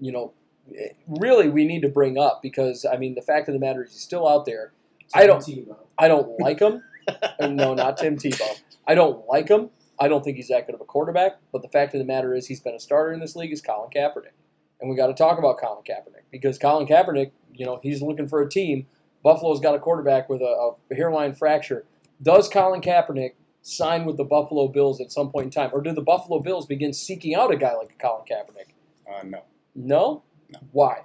you 0.00 0.12
know 0.12 0.32
eh, 0.76 0.88
really 1.06 1.48
we 1.48 1.64
need 1.64 1.82
to 1.82 1.88
bring 1.88 2.18
up 2.18 2.40
because 2.42 2.84
I 2.84 2.96
mean 2.96 3.14
the 3.14 3.22
fact 3.22 3.48
of 3.48 3.54
the 3.54 3.60
matter 3.60 3.84
is 3.84 3.92
he's 3.92 4.02
still 4.02 4.28
out 4.28 4.44
there. 4.46 4.72
I 5.14 5.26
don't 5.26 5.42
Tebow. 5.42 5.76
I 5.98 6.08
don't 6.08 6.40
like 6.40 6.58
him. 6.60 6.82
Uh, 7.08 7.48
no, 7.48 7.74
not 7.74 7.96
Tim 7.98 8.16
Tebow. 8.16 8.60
I 8.86 8.94
don't 8.94 9.26
like 9.28 9.48
him. 9.48 9.70
I 9.98 10.08
don't 10.08 10.24
think 10.24 10.36
he's 10.36 10.48
that 10.48 10.66
good 10.66 10.74
of 10.74 10.80
a 10.80 10.84
quarterback. 10.84 11.32
But 11.52 11.62
the 11.62 11.68
fact 11.68 11.94
of 11.94 11.98
the 11.98 12.04
matter 12.04 12.34
is, 12.34 12.46
he's 12.46 12.60
been 12.60 12.74
a 12.74 12.80
starter 12.80 13.12
in 13.12 13.20
this 13.20 13.36
league. 13.36 13.52
Is 13.52 13.60
Colin 13.60 13.90
Kaepernick, 13.94 14.32
and 14.80 14.88
we 14.90 14.96
got 14.96 15.08
to 15.08 15.14
talk 15.14 15.38
about 15.38 15.58
Colin 15.58 15.82
Kaepernick 15.84 16.22
because 16.30 16.58
Colin 16.58 16.86
Kaepernick, 16.86 17.32
you 17.52 17.66
know, 17.66 17.78
he's 17.82 18.02
looking 18.02 18.26
for 18.26 18.40
a 18.40 18.48
team. 18.48 18.86
Buffalo's 19.22 19.60
got 19.60 19.74
a 19.74 19.78
quarterback 19.78 20.28
with 20.28 20.40
a, 20.40 20.72
a 20.90 20.94
hairline 20.94 21.34
fracture. 21.34 21.84
Does 22.22 22.48
Colin 22.48 22.80
Kaepernick 22.80 23.32
sign 23.62 24.04
with 24.04 24.16
the 24.16 24.24
Buffalo 24.24 24.68
Bills 24.68 25.00
at 25.00 25.10
some 25.10 25.30
point 25.30 25.46
in 25.46 25.50
time, 25.50 25.70
or 25.72 25.80
do 25.80 25.92
the 25.92 26.02
Buffalo 26.02 26.40
Bills 26.40 26.66
begin 26.66 26.92
seeking 26.92 27.34
out 27.34 27.52
a 27.52 27.56
guy 27.56 27.74
like 27.74 27.98
Colin 27.98 28.24
Kaepernick? 28.30 28.72
uh, 29.08 29.22
no, 29.24 29.42
No. 29.74 30.22
No. 30.50 30.58
Why? 30.72 31.02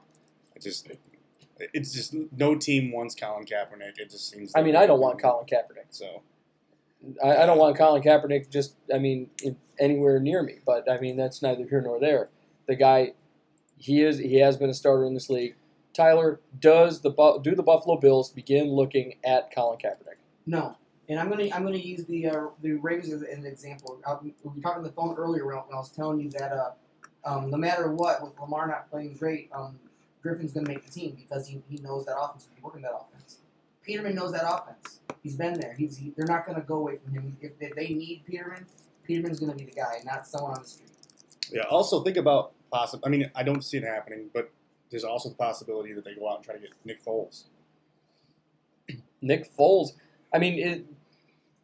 it 0.56 0.62
just 0.64 0.90
it's 1.74 1.94
just 1.94 2.14
no 2.36 2.56
team 2.56 2.92
wants 2.92 3.16
Colin 3.16 3.46
Kaepernick. 3.46 3.98
It 3.98 4.10
just 4.10 4.30
seems. 4.30 4.52
I 4.56 4.62
mean, 4.62 4.76
I 4.76 4.86
don't 4.86 5.00
want 5.00 5.22
Colin 5.22 5.46
Kaepernick. 5.46 5.88
So 5.90 6.22
I, 7.24 7.38
I 7.38 7.46
don't 7.46 7.58
want 7.58 7.78
Colin 7.78 8.02
Kaepernick 8.02 8.50
just, 8.50 8.76
I 8.94 8.98
mean, 8.98 9.30
in, 9.44 9.58
anywhere 9.80 10.20
near 10.20 10.44
me. 10.44 10.60
But 10.66 10.90
I 10.90 11.00
mean, 11.00 11.18
that's 11.18 11.42
neither 11.42 11.66
here 11.66 11.82
nor 11.82 12.00
there. 12.00 12.30
The 12.68 12.76
guy, 12.76 13.14
he 13.78 14.02
is, 14.02 14.18
he 14.18 14.40
has 14.40 14.58
been 14.58 14.70
a 14.70 14.74
starter 14.74 15.06
in 15.06 15.14
this 15.14 15.30
league. 15.30 15.56
Tyler, 15.94 16.42
does 16.60 17.02
the 17.02 17.40
do 17.42 17.56
the 17.56 17.64
Buffalo 17.64 17.98
Bills 17.98 18.30
begin 18.30 18.68
looking 18.68 19.16
at 19.24 19.54
Colin 19.54 19.80
Kaepernick? 19.80 20.18
No, 20.46 20.78
and 21.10 21.20
I'm 21.20 21.30
gonna 21.30 21.50
I'm 21.54 21.64
gonna 21.64 21.78
use 21.78 22.06
the 22.06 22.28
uh, 22.28 22.48
the 22.62 22.74
Ravens 22.74 23.12
as 23.14 23.22
an 23.22 23.46
example. 23.46 24.00
I, 24.06 24.16
we 24.22 24.34
were 24.44 24.52
talking 24.62 24.80
on 24.80 24.84
the 24.84 24.92
phone 24.92 25.16
earlier 25.16 25.46
when 25.46 25.56
I 25.56 25.60
when 25.60 25.76
I 25.76 25.80
was 25.80 25.90
telling 25.90 26.20
you 26.20 26.30
that 26.32 26.52
uh, 26.52 26.72
um, 27.26 27.50
no 27.50 27.58
matter 27.58 27.92
what, 27.92 28.22
with 28.24 28.40
Lamar 28.40 28.68
not 28.68 28.90
playing 28.90 29.16
great, 29.16 29.50
um, 29.54 29.80
Griffin's 30.22 30.54
gonna 30.54 30.68
make 30.68 30.86
the 30.86 30.92
team 30.92 31.16
because 31.18 31.48
he, 31.48 31.62
he 31.70 31.78
knows 31.78 32.06
that 32.06 32.18
offense. 32.18 32.48
He's 32.54 32.64
working 32.64 32.82
that 32.82 32.94
offense. 32.94 33.40
Peterman 33.84 34.16
knows 34.16 34.34
that 34.34 34.44
offense. 34.46 35.00
He's 35.24 35.36
been 35.36 35.60
there. 35.60 35.74
He's 35.74 35.98
he, 35.98 36.14
they're 36.16 36.28
not 36.28 36.46
gonna 36.46 36.62
go 36.62 36.76
away 36.76 36.98
from 36.98 37.14
him. 37.14 37.38
If, 37.42 37.52
if 37.60 37.76
they 37.76 37.90
need 37.90 38.24
Peterman, 38.26 38.66
Peterman's 39.06 39.40
gonna 39.40 39.56
be 39.56 39.66
the 39.66 39.72
guy, 39.72 40.02
not 40.06 40.28
someone 40.28 40.56
on 40.56 40.64
the 40.64 40.68
street. 40.68 40.90
yeah. 41.52 41.64
Also 41.64 42.04
think 42.04 42.18
about 42.18 42.52
possible. 42.72 43.04
I 43.06 43.10
mean, 43.10 43.32
I 43.34 43.44
don't 43.44 43.64
see 43.64 43.78
it 43.78 43.84
happening, 43.84 44.30
but 44.34 44.52
there's 44.90 45.04
also 45.04 45.30
the 45.30 45.36
possibility 45.36 45.94
that 45.94 46.04
they 46.04 46.16
go 46.16 46.30
out 46.30 46.38
and 46.38 46.46
try 46.46 46.56
to 46.56 46.62
get 46.62 46.72
Nick 46.86 47.04
Foles. 47.04 47.46
Nick 49.22 49.54
Foles, 49.56 49.90
I 50.34 50.40
mean, 50.40 50.60
it 50.60 50.86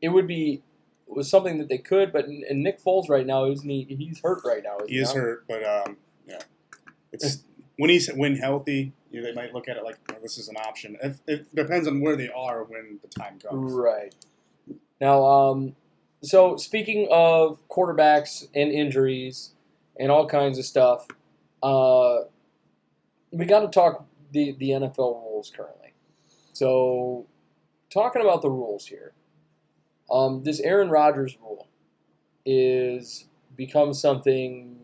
it 0.04 0.10
would 0.10 0.28
be 0.28 0.62
it 1.08 1.16
was 1.16 1.30
something 1.30 1.58
that 1.58 1.70
they 1.70 1.78
could, 1.78 2.12
but 2.12 2.26
and 2.26 2.62
Nick 2.62 2.84
Foles 2.84 3.10
right 3.10 3.26
now 3.26 3.46
isn't 3.46 3.68
he? 3.68 3.84
He's 3.84 4.20
hurt 4.20 4.42
right 4.46 4.62
now. 4.62 4.78
He 4.88 4.98
is 4.98 5.16
not? 5.16 5.18
hurt, 5.18 5.48
but 5.48 5.64
um, 5.64 5.98
yeah, 6.28 6.42
it's 7.12 7.44
when 7.78 7.90
he's 7.90 8.10
when 8.10 8.36
healthy. 8.36 8.94
You 9.10 9.22
know, 9.22 9.28
they 9.28 9.34
might 9.34 9.54
look 9.54 9.70
at 9.70 9.78
it 9.78 9.84
like 9.84 9.98
well, 10.10 10.20
this 10.22 10.38
is 10.38 10.50
an 10.50 10.58
option. 10.58 10.98
It, 11.02 11.16
it 11.28 11.56
depends 11.56 11.88
on 11.88 12.02
where 12.02 12.16
they 12.16 12.30
are 12.30 12.64
when 12.64 13.00
the 13.02 13.08
time 13.08 13.40
comes. 13.40 13.72
Right. 13.72 14.14
Now, 15.00 15.24
um, 15.24 15.76
so 16.22 16.58
speaking 16.58 17.08
of 17.12 17.60
quarterbacks 17.70 18.48
and 18.56 18.72
injuries 18.72 19.52
and 20.00 20.12
all 20.12 20.28
kinds 20.28 20.58
of 20.58 20.66
stuff, 20.66 21.08
uh, 21.62 22.22
we 23.32 23.46
got 23.46 23.62
to 23.62 23.68
talk 23.68 24.06
the, 24.32 24.54
the 24.54 24.70
NFL 24.70 25.22
rules 25.22 25.52
currently. 25.56 25.94
So, 26.54 27.28
talking 27.92 28.22
about 28.22 28.42
the 28.42 28.50
rules 28.50 28.86
here, 28.88 29.14
um, 30.14 30.44
this 30.44 30.60
Aaron 30.62 30.90
Rodgers 30.90 31.38
rule 31.42 31.68
is 32.46 33.26
become 33.58 33.94
something 33.94 34.78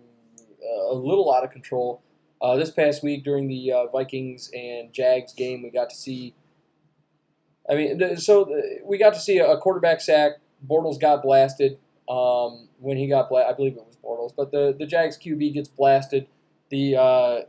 uh, 0.61 0.93
a 0.93 0.95
little 0.95 1.33
out 1.33 1.43
of 1.43 1.51
control. 1.51 2.01
Uh, 2.41 2.55
this 2.55 2.71
past 2.71 3.03
week 3.03 3.23
during 3.23 3.47
the 3.47 3.71
uh, 3.71 3.85
Vikings 3.87 4.49
and 4.53 4.93
Jags 4.93 5.33
game, 5.33 5.61
we 5.61 5.69
got 5.69 5.89
to 5.89 5.95
see 5.95 6.33
I 7.69 7.75
mean, 7.75 8.17
so 8.17 8.45
th- 8.45 8.81
we 8.83 8.97
got 8.97 9.13
to 9.13 9.19
see 9.19 9.37
a 9.37 9.57
quarterback 9.57 10.01
sack. 10.01 10.33
Bortles 10.67 10.99
got 10.99 11.21
blasted 11.21 11.77
um, 12.09 12.67
when 12.79 12.97
he 12.97 13.07
got 13.07 13.29
bla- 13.29 13.45
I 13.47 13.53
believe 13.53 13.77
it 13.77 13.85
was 13.85 13.97
Bortles, 14.03 14.33
but 14.35 14.51
the 14.51 14.75
the 14.77 14.87
Jags 14.87 15.17
QB 15.17 15.53
gets 15.53 15.69
blasted. 15.69 16.27
The 16.69 16.95
uh, 16.95 17.39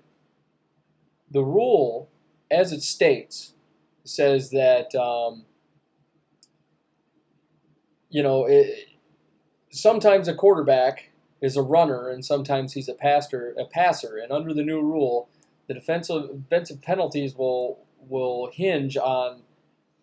the 1.31 1.43
rule, 1.43 2.11
as 2.51 2.72
it 2.72 2.83
states, 2.83 3.55
says 4.05 4.51
that 4.51 4.95
um, 4.95 5.47
you 8.11 8.23
know 8.23 8.47
it, 8.47 8.89
sometimes 9.71 10.29
a 10.29 10.35
quarterback 10.35 11.11
is 11.41 11.57
a 11.57 11.63
runner 11.63 12.09
and 12.09 12.25
sometimes 12.25 12.75
he's 12.75 12.89
a 12.89 12.95
passer 12.95 13.55
a 13.59 13.65
passer 13.65 14.19
and 14.19 14.31
under 14.33 14.53
the 14.53 14.63
new 14.63 14.81
rule 14.81 15.29
the 15.69 15.75
defensive 15.75 16.29
defensive 16.43 16.83
penalties 16.83 17.35
will 17.35 17.79
will 18.09 18.51
hinge 18.53 18.97
on 18.97 19.43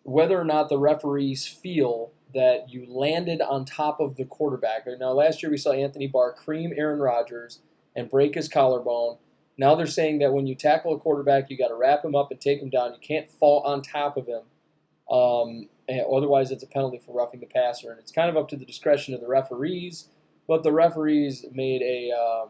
whether 0.02 0.40
or 0.40 0.44
not 0.44 0.68
the 0.68 0.78
referees 0.78 1.46
feel 1.46 2.10
that 2.34 2.70
you 2.70 2.86
landed 2.88 3.40
on 3.40 3.64
top 3.64 4.00
of 4.00 4.16
the 4.16 4.24
quarterback. 4.24 4.86
Now, 4.98 5.12
last 5.12 5.42
year 5.42 5.50
we 5.50 5.56
saw 5.58 5.72
Anthony 5.72 6.06
Barr 6.06 6.32
cream 6.32 6.72
Aaron 6.76 6.98
Rodgers 6.98 7.60
and 7.94 8.10
break 8.10 8.34
his 8.34 8.48
collarbone. 8.48 9.18
Now 9.56 9.74
they're 9.74 9.86
saying 9.86 10.20
that 10.20 10.32
when 10.32 10.46
you 10.46 10.54
tackle 10.54 10.94
a 10.94 10.98
quarterback, 10.98 11.50
you 11.50 11.58
got 11.58 11.68
to 11.68 11.74
wrap 11.74 12.04
him 12.04 12.14
up 12.14 12.30
and 12.30 12.40
take 12.40 12.60
him 12.60 12.70
down. 12.70 12.92
You 12.92 13.00
can't 13.00 13.30
fall 13.30 13.60
on 13.62 13.82
top 13.82 14.16
of 14.16 14.26
him. 14.26 14.42
Um, 15.10 15.68
otherwise, 15.88 16.50
it's 16.50 16.62
a 16.62 16.66
penalty 16.66 16.98
for 16.98 17.14
roughing 17.14 17.40
the 17.40 17.46
passer. 17.46 17.90
And 17.90 17.98
it's 17.98 18.12
kind 18.12 18.28
of 18.28 18.36
up 18.36 18.48
to 18.48 18.56
the 18.56 18.64
discretion 18.64 19.14
of 19.14 19.20
the 19.20 19.28
referees. 19.28 20.08
But 20.46 20.62
the 20.62 20.72
referees 20.72 21.44
made 21.52 21.82
a, 21.82 22.10
um, 22.12 22.48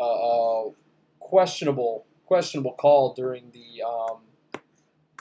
a, 0.00 0.04
a 0.04 0.70
questionable 1.18 2.06
questionable 2.26 2.72
call 2.72 3.14
during 3.14 3.50
the 3.52 3.82
um, 3.82 4.18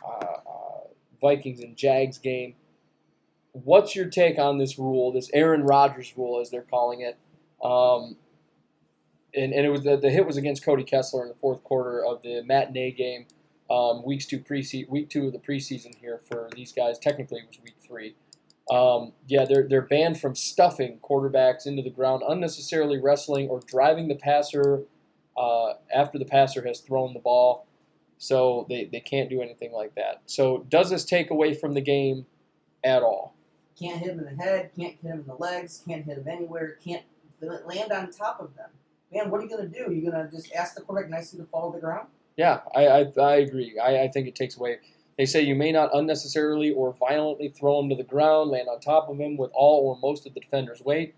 uh, 0.04 0.26
uh, 0.26 0.88
Vikings 1.22 1.62
and 1.62 1.78
Jags 1.78 2.18
game. 2.18 2.56
What's 3.52 3.96
your 3.96 4.08
take 4.08 4.38
on 4.38 4.58
this 4.58 4.78
rule, 4.78 5.12
this 5.12 5.30
Aaron 5.34 5.64
Rodgers 5.64 6.14
rule, 6.18 6.42
as 6.42 6.50
they're 6.50 6.64
calling 6.64 7.02
it? 7.02 7.18
Um, 7.64 8.18
and, 9.34 9.54
and 9.54 9.66
it 9.66 9.70
was 9.70 9.84
the, 9.84 9.98
the 9.98 10.10
hit 10.10 10.26
was 10.26 10.38
against 10.38 10.66
Cody 10.66 10.84
Kessler 10.84 11.24
in 11.24 11.30
the 11.30 11.36
fourth 11.36 11.64
quarter 11.64 12.04
of 12.04 12.22
the 12.22 12.42
matinee 12.44 12.92
game, 12.92 13.28
um, 13.70 14.04
weeks 14.06 14.26
two 14.26 14.40
prese- 14.40 14.88
week 14.90 15.10
two 15.10 15.28
of 15.28 15.34
the 15.34 15.40
preseason 15.40 15.96
here 15.96 16.20
for 16.30 16.50
these 16.56 16.72
guys. 16.72 17.00
Technically, 17.00 17.40
it 17.40 17.48
was 17.48 17.60
week 17.64 17.76
three. 17.86 18.16
Um, 18.70 19.14
yeah, 19.28 19.46
they're 19.46 19.68
they're 19.68 19.82
banned 19.82 20.20
from 20.20 20.36
stuffing 20.36 21.00
quarterbacks 21.04 21.66
into 21.66 21.82
the 21.82 21.90
ground, 21.90 22.24
unnecessarily 22.28 23.00
wrestling 23.00 23.50
or 23.50 23.60
driving 23.60 24.08
the 24.08 24.16
passer 24.16 24.84
uh, 25.38 25.74
after 25.94 26.18
the 26.18 26.26
passer 26.26 26.66
has 26.66 26.80
thrown 26.80 27.14
the 27.14 27.20
ball. 27.20 27.68
So 28.18 28.66
they, 28.70 28.86
they 28.86 29.02
can't 29.02 29.30
do 29.30 29.42
anything 29.42 29.74
like 29.74 29.94
that. 29.96 30.22
So 30.26 30.66
does 30.70 30.90
this 30.90 31.04
take 31.04 31.32
away 31.32 31.54
from 31.54 31.74
the 31.74 31.82
game 31.82 32.26
at 32.84 33.04
all? 33.04 33.36
Can't 33.78 34.00
hit 34.00 34.12
him 34.12 34.20
in 34.20 34.26
the 34.26 34.44
head. 34.44 34.72
Can't 34.76 34.96
hit 35.02 35.12
him 35.12 35.20
in 35.20 35.28
the 35.28 35.36
legs. 35.36 35.84
Can't 35.86 36.06
hit 36.06 36.18
him 36.18 36.28
anywhere. 36.28 36.78
Can't 36.84 37.04
land 37.42 37.92
on 37.92 38.10
top 38.12 38.40
of 38.40 38.56
them. 38.56 38.70
Man, 39.14 39.30
what 39.30 39.42
are 39.42 39.44
you 39.44 39.50
gonna 39.50 39.68
do? 39.68 39.86
Are 39.88 39.92
You 39.92 40.10
gonna 40.10 40.30
just 40.32 40.52
ask 40.54 40.76
the 40.76 40.82
quarterback 40.82 41.12
nicely 41.12 41.40
to 41.40 41.46
fall 41.46 41.72
to 41.72 41.78
the 41.78 41.82
ground? 41.86 42.08
Yeah, 42.38 42.62
I, 42.76 42.88
I, 42.88 43.12
I 43.20 43.36
agree. 43.36 43.80
I, 43.80 44.04
I 44.04 44.08
think 44.10 44.28
it 44.28 44.36
takes 44.36 44.58
away. 44.58 44.78
They 45.18 45.26
say 45.26 45.42
you 45.42 45.56
may 45.56 45.72
not 45.72 45.96
unnecessarily 45.96 46.72
or 46.72 46.94
violently 46.94 47.48
throw 47.48 47.80
him 47.80 47.90
to 47.90 47.96
the 47.96 48.04
ground, 48.04 48.52
land 48.52 48.68
on 48.70 48.80
top 48.80 49.10
of 49.10 49.18
him 49.18 49.38
with 49.38 49.52
all 49.54 49.88
or 49.88 49.98
most 50.00 50.28
of 50.28 50.34
the 50.34 50.42
defender's 50.42 50.82
weight. 50.82 51.16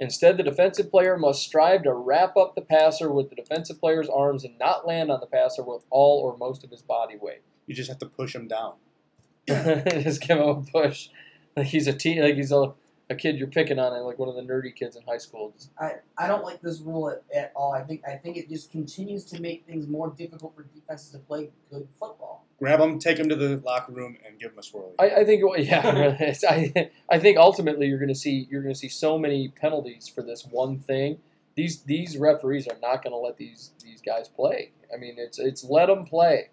Instead, 0.00 0.36
the 0.36 0.42
defensive 0.42 0.90
player 0.90 1.16
must 1.16 1.42
strive 1.42 1.82
to 1.82 1.92
wrap 1.92 2.36
up 2.36 2.54
the 2.54 2.60
passer 2.60 3.12
with 3.12 3.30
the 3.30 3.36
defensive 3.36 3.80
player's 3.80 4.08
arms 4.08 4.44
and 4.44 4.58
not 4.58 4.86
land 4.86 5.10
on 5.10 5.20
the 5.20 5.26
passer 5.26 5.62
with 5.62 5.84
all 5.90 6.20
or 6.20 6.36
most 6.36 6.62
of 6.64 6.70
his 6.70 6.82
body 6.82 7.16
weight. 7.20 7.42
You 7.66 7.74
just 7.74 7.88
have 7.88 7.98
to 7.98 8.06
push 8.06 8.34
him 8.34 8.48
down. 8.48 8.74
Just 9.48 10.20
give 10.20 10.36
him 10.38 10.46
a 10.46 10.60
push, 10.62 11.08
like 11.56 11.68
he's 11.68 11.88
a 11.88 11.92
like 11.92 12.34
he's 12.34 12.52
a, 12.52 12.74
a 13.10 13.14
kid 13.14 13.38
you're 13.38 13.48
picking 13.48 13.78
on, 13.78 13.94
and 13.94 14.04
like 14.04 14.18
one 14.18 14.28
of 14.28 14.34
the 14.34 14.42
nerdy 14.42 14.74
kids 14.74 14.96
in 14.96 15.02
high 15.02 15.18
school. 15.18 15.54
I, 15.80 15.92
I 16.16 16.26
don't 16.26 16.44
like 16.44 16.60
this 16.60 16.80
rule 16.80 17.08
at, 17.08 17.22
at 17.34 17.52
all. 17.56 17.72
I 17.72 17.82
think 17.82 18.02
I 18.06 18.16
think 18.16 18.36
it 18.36 18.48
just 18.48 18.70
continues 18.70 19.24
to 19.26 19.40
make 19.40 19.66
things 19.66 19.86
more 19.86 20.10
difficult 20.10 20.54
for 20.54 20.64
defenses 20.74 21.10
to 21.12 21.18
play 21.18 21.50
good 21.70 21.88
football. 21.98 22.44
Grab 22.58 22.80
them, 22.80 22.98
take 22.98 23.16
them 23.16 23.28
to 23.28 23.36
the 23.36 23.56
locker 23.64 23.92
room, 23.92 24.16
and 24.26 24.38
give 24.38 24.50
them 24.50 24.58
a 24.58 24.62
swirly. 24.62 24.92
I, 24.98 25.20
I 25.20 25.24
think, 25.24 25.42
yeah, 25.58 26.34
I, 26.48 26.90
I 27.08 27.18
think 27.18 27.38
ultimately 27.38 27.86
you're 27.86 27.98
going 27.98 28.08
to 28.08 28.14
see 28.14 28.46
you're 28.50 28.62
going 28.62 28.74
to 28.74 28.78
see 28.78 28.88
so 28.88 29.18
many 29.18 29.48
penalties 29.48 30.08
for 30.08 30.22
this 30.22 30.44
one 30.44 30.78
thing. 30.78 31.18
These 31.54 31.82
these 31.82 32.18
referees 32.18 32.68
are 32.68 32.78
not 32.80 33.02
going 33.02 33.12
to 33.12 33.18
let 33.18 33.38
these 33.38 33.72
these 33.82 34.02
guys 34.02 34.28
play. 34.28 34.72
I 34.92 34.98
mean, 34.98 35.14
it's 35.16 35.38
it's 35.38 35.64
let 35.64 35.86
them 35.86 36.04
play. 36.04 36.50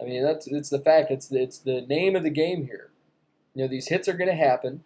I 0.00 0.04
mean, 0.04 0.24
that's 0.24 0.46
it's 0.46 0.70
the 0.70 0.80
fact. 0.80 1.10
It's 1.10 1.28
the, 1.28 1.42
it's 1.42 1.58
the 1.58 1.82
name 1.82 2.16
of 2.16 2.22
the 2.22 2.30
game 2.30 2.64
here. 2.66 2.90
You 3.54 3.64
know, 3.64 3.68
these 3.68 3.88
hits 3.88 4.08
are 4.08 4.14
going 4.14 4.30
to 4.30 4.36
happen. 4.36 4.84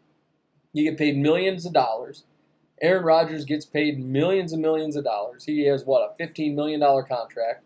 You 0.76 0.84
get 0.84 0.98
paid 0.98 1.16
millions 1.16 1.64
of 1.64 1.72
dollars. 1.72 2.24
Aaron 2.82 3.02
Rodgers 3.02 3.46
gets 3.46 3.64
paid 3.64 3.98
millions 3.98 4.52
and 4.52 4.60
millions 4.60 4.94
of 4.94 5.04
dollars. 5.04 5.46
He 5.46 5.64
has 5.68 5.86
what 5.86 6.00
a 6.02 6.14
fifteen 6.16 6.54
million 6.54 6.80
dollar 6.80 7.02
contract. 7.02 7.64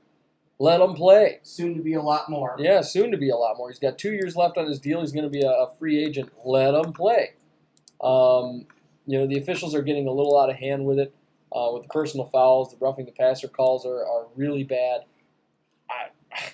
Let 0.60 0.80
him 0.80 0.94
play. 0.94 1.40
Soon 1.42 1.76
to 1.76 1.82
be 1.82 1.94
a 1.94 2.02
lot 2.02 2.30
more. 2.30 2.54
Yeah, 2.60 2.82
soon 2.82 3.10
to 3.10 3.16
be 3.16 3.28
a 3.28 3.34
lot 3.34 3.56
more. 3.56 3.68
He's 3.68 3.80
got 3.80 3.98
two 3.98 4.12
years 4.12 4.36
left 4.36 4.56
on 4.56 4.66
his 4.68 4.78
deal. 4.78 5.00
He's 5.00 5.10
going 5.10 5.24
to 5.24 5.30
be 5.30 5.42
a, 5.42 5.50
a 5.50 5.74
free 5.76 6.00
agent. 6.04 6.30
Let 6.44 6.72
him 6.72 6.92
play. 6.92 7.32
Um, 8.00 8.66
you 9.06 9.18
know, 9.18 9.26
the 9.26 9.38
officials 9.38 9.74
are 9.74 9.82
getting 9.82 10.06
a 10.06 10.12
little 10.12 10.38
out 10.38 10.48
of 10.48 10.56
hand 10.56 10.84
with 10.84 11.00
it, 11.00 11.12
uh, 11.50 11.70
with 11.72 11.82
the 11.82 11.88
personal 11.88 12.26
fouls. 12.26 12.70
The 12.70 12.76
roughing 12.78 13.06
the 13.06 13.12
passer 13.12 13.48
calls 13.48 13.84
are, 13.84 14.06
are 14.06 14.26
really 14.36 14.62
bad. 14.62 15.00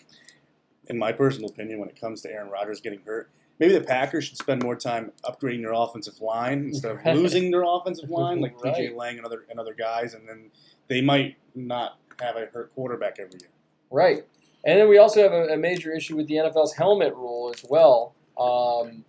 in 0.86 0.96
my 0.96 1.12
personal 1.12 1.50
opinion, 1.50 1.80
when 1.80 1.90
it 1.90 2.00
comes 2.00 2.22
to 2.22 2.30
Aaron 2.30 2.48
Rodgers 2.48 2.80
getting 2.80 3.00
hurt, 3.04 3.28
maybe 3.58 3.72
the 3.72 3.80
Packers 3.80 4.24
should 4.24 4.38
spend 4.38 4.62
more 4.62 4.76
time 4.76 5.12
upgrading 5.24 5.62
their 5.62 5.72
offensive 5.72 6.20
line 6.20 6.66
instead 6.66 6.92
of 6.92 7.04
losing 7.16 7.50
their 7.50 7.64
offensive 7.66 8.10
line, 8.10 8.40
like 8.40 8.62
Right. 8.62 8.74
TJ 8.74 8.96
Lang 8.96 9.16
and 9.16 9.26
other 9.26 9.44
and 9.50 9.58
other 9.58 9.74
guys, 9.74 10.14
and 10.14 10.28
then 10.28 10.50
they 10.88 11.00
might 11.00 11.36
not 11.54 11.98
have 12.20 12.36
a 12.36 12.46
hurt 12.46 12.74
quarterback 12.74 13.18
every 13.18 13.38
year. 13.40 13.50
Right. 13.90 14.24
And 14.64 14.80
then 14.80 14.88
we 14.88 14.98
also 14.98 15.22
have 15.22 15.32
a, 15.32 15.54
a 15.54 15.56
major 15.56 15.94
issue 15.94 16.16
with 16.16 16.26
the 16.26 16.34
NFL's 16.34 16.74
helmet 16.74 17.14
rule 17.14 17.52
as 17.54 17.64
well. 17.68 18.14
Um, 18.38 19.04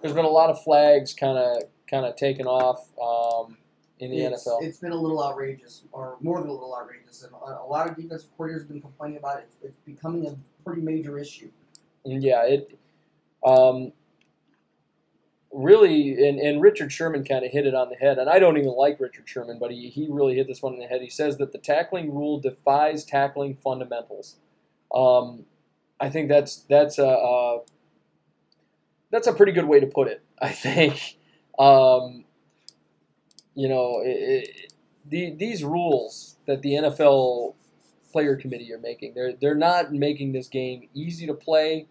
there's 0.00 0.14
been 0.14 0.24
a 0.24 0.28
lot 0.28 0.50
of 0.50 0.62
flags 0.62 1.12
kind 1.12 1.36
of 1.36 1.62
kind 1.90 2.04
of 2.04 2.16
taken 2.16 2.46
off 2.46 2.88
um, 3.00 3.56
in 3.98 4.10
the 4.10 4.18
it's, 4.18 4.46
NFL. 4.46 4.62
It's 4.62 4.78
been 4.78 4.92
a 4.92 5.00
little 5.00 5.22
outrageous, 5.22 5.84
or 5.92 6.16
more 6.20 6.40
than 6.40 6.48
a 6.48 6.52
little 6.52 6.76
outrageous, 6.76 7.22
and 7.22 7.32
a, 7.32 7.62
a 7.62 7.66
lot 7.66 7.88
of 7.88 7.96
defensive 7.96 8.28
coordinators 8.38 8.60
have 8.60 8.68
been 8.68 8.80
complaining 8.80 9.18
about 9.18 9.38
it. 9.38 9.48
It's, 9.48 9.56
it's 9.62 9.80
becoming 9.84 10.26
a 10.26 10.36
pretty 10.64 10.82
major 10.82 11.18
issue. 11.18 11.50
Yeah, 12.04 12.44
it 12.44 12.78
um, 13.44 13.92
really, 15.52 16.28
and, 16.28 16.38
and 16.38 16.60
Richard 16.60 16.92
Sherman 16.92 17.24
kind 17.24 17.44
of 17.44 17.50
hit 17.52 17.66
it 17.66 17.74
on 17.74 17.88
the 17.88 17.96
head. 17.96 18.18
And 18.18 18.28
I 18.28 18.38
don't 18.38 18.56
even 18.56 18.74
like 18.76 19.00
Richard 19.00 19.28
Sherman, 19.28 19.58
but 19.58 19.70
he, 19.70 19.88
he 19.88 20.06
really 20.10 20.36
hit 20.36 20.46
this 20.46 20.62
one 20.62 20.74
in 20.74 20.80
the 20.80 20.86
head. 20.86 21.00
He 21.02 21.10
says 21.10 21.38
that 21.38 21.52
the 21.52 21.58
tackling 21.58 22.14
rule 22.14 22.38
defies 22.40 23.04
tackling 23.04 23.56
fundamentals. 23.56 24.36
Um, 24.94 25.44
I 25.98 26.10
think 26.10 26.28
that's 26.28 26.56
that's 26.68 26.98
a, 26.98 27.58
that's 29.10 29.26
a 29.26 29.32
pretty 29.32 29.52
good 29.52 29.64
way 29.66 29.80
to 29.80 29.86
put 29.86 30.08
it. 30.08 30.22
I 30.40 30.50
think. 30.50 31.18
Um, 31.58 32.24
you 33.54 33.68
know, 33.68 34.02
it, 34.04 34.08
it, 34.08 34.72
the, 35.08 35.34
these 35.34 35.64
rules 35.64 36.36
that 36.46 36.62
the 36.62 36.72
NFL 36.72 37.54
player 38.12 38.36
committee 38.36 38.72
are 38.72 38.78
making, 38.78 39.14
they're 39.14 39.32
they're 39.32 39.54
not 39.54 39.92
making 39.92 40.32
this 40.32 40.48
game 40.48 40.88
easy 40.94 41.26
to 41.26 41.34
play 41.34 41.88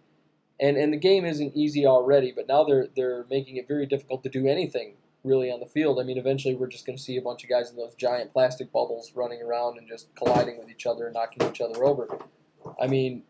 and 0.60 0.76
and 0.76 0.92
the 0.92 0.98
game 0.98 1.24
isn't 1.24 1.56
easy 1.56 1.86
already, 1.86 2.32
but 2.34 2.48
now 2.48 2.64
they're 2.64 2.88
they're 2.96 3.26
making 3.30 3.56
it 3.56 3.68
very 3.68 3.86
difficult 3.86 4.22
to 4.22 4.28
do 4.28 4.46
anything 4.46 4.94
really 5.24 5.50
on 5.50 5.60
the 5.60 5.66
field. 5.66 5.98
I 5.98 6.04
mean, 6.04 6.18
eventually 6.18 6.54
we're 6.54 6.68
just 6.68 6.86
going 6.86 6.96
to 6.96 7.02
see 7.02 7.16
a 7.16 7.22
bunch 7.22 7.42
of 7.42 7.50
guys 7.50 7.70
in 7.70 7.76
those 7.76 7.94
giant 7.96 8.32
plastic 8.32 8.72
bubbles 8.72 9.12
running 9.14 9.42
around 9.42 9.76
and 9.76 9.88
just 9.88 10.14
colliding 10.14 10.58
with 10.58 10.70
each 10.70 10.86
other 10.86 11.06
and 11.06 11.14
knocking 11.14 11.46
each 11.48 11.60
other 11.60 11.84
over. 11.84 12.08
I 12.80 12.86
mean, 12.86 13.24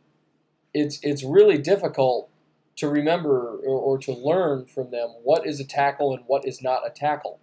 it's 0.75 1.01
it's 1.03 1.25
really 1.25 1.59
difficult 1.59 2.31
to 2.77 2.89
remember 2.89 3.57
or, 3.67 3.81
or 3.81 3.99
to 3.99 4.13
learn 4.13 4.67
from 4.67 4.91
them 4.91 5.09
what 5.25 5.47
is 5.47 5.59
a 5.59 5.65
tackle 5.65 6.15
and 6.15 6.25
what 6.27 6.47
is 6.47 6.63
not 6.63 6.87
a 6.87 6.91
tackle. 6.91 7.41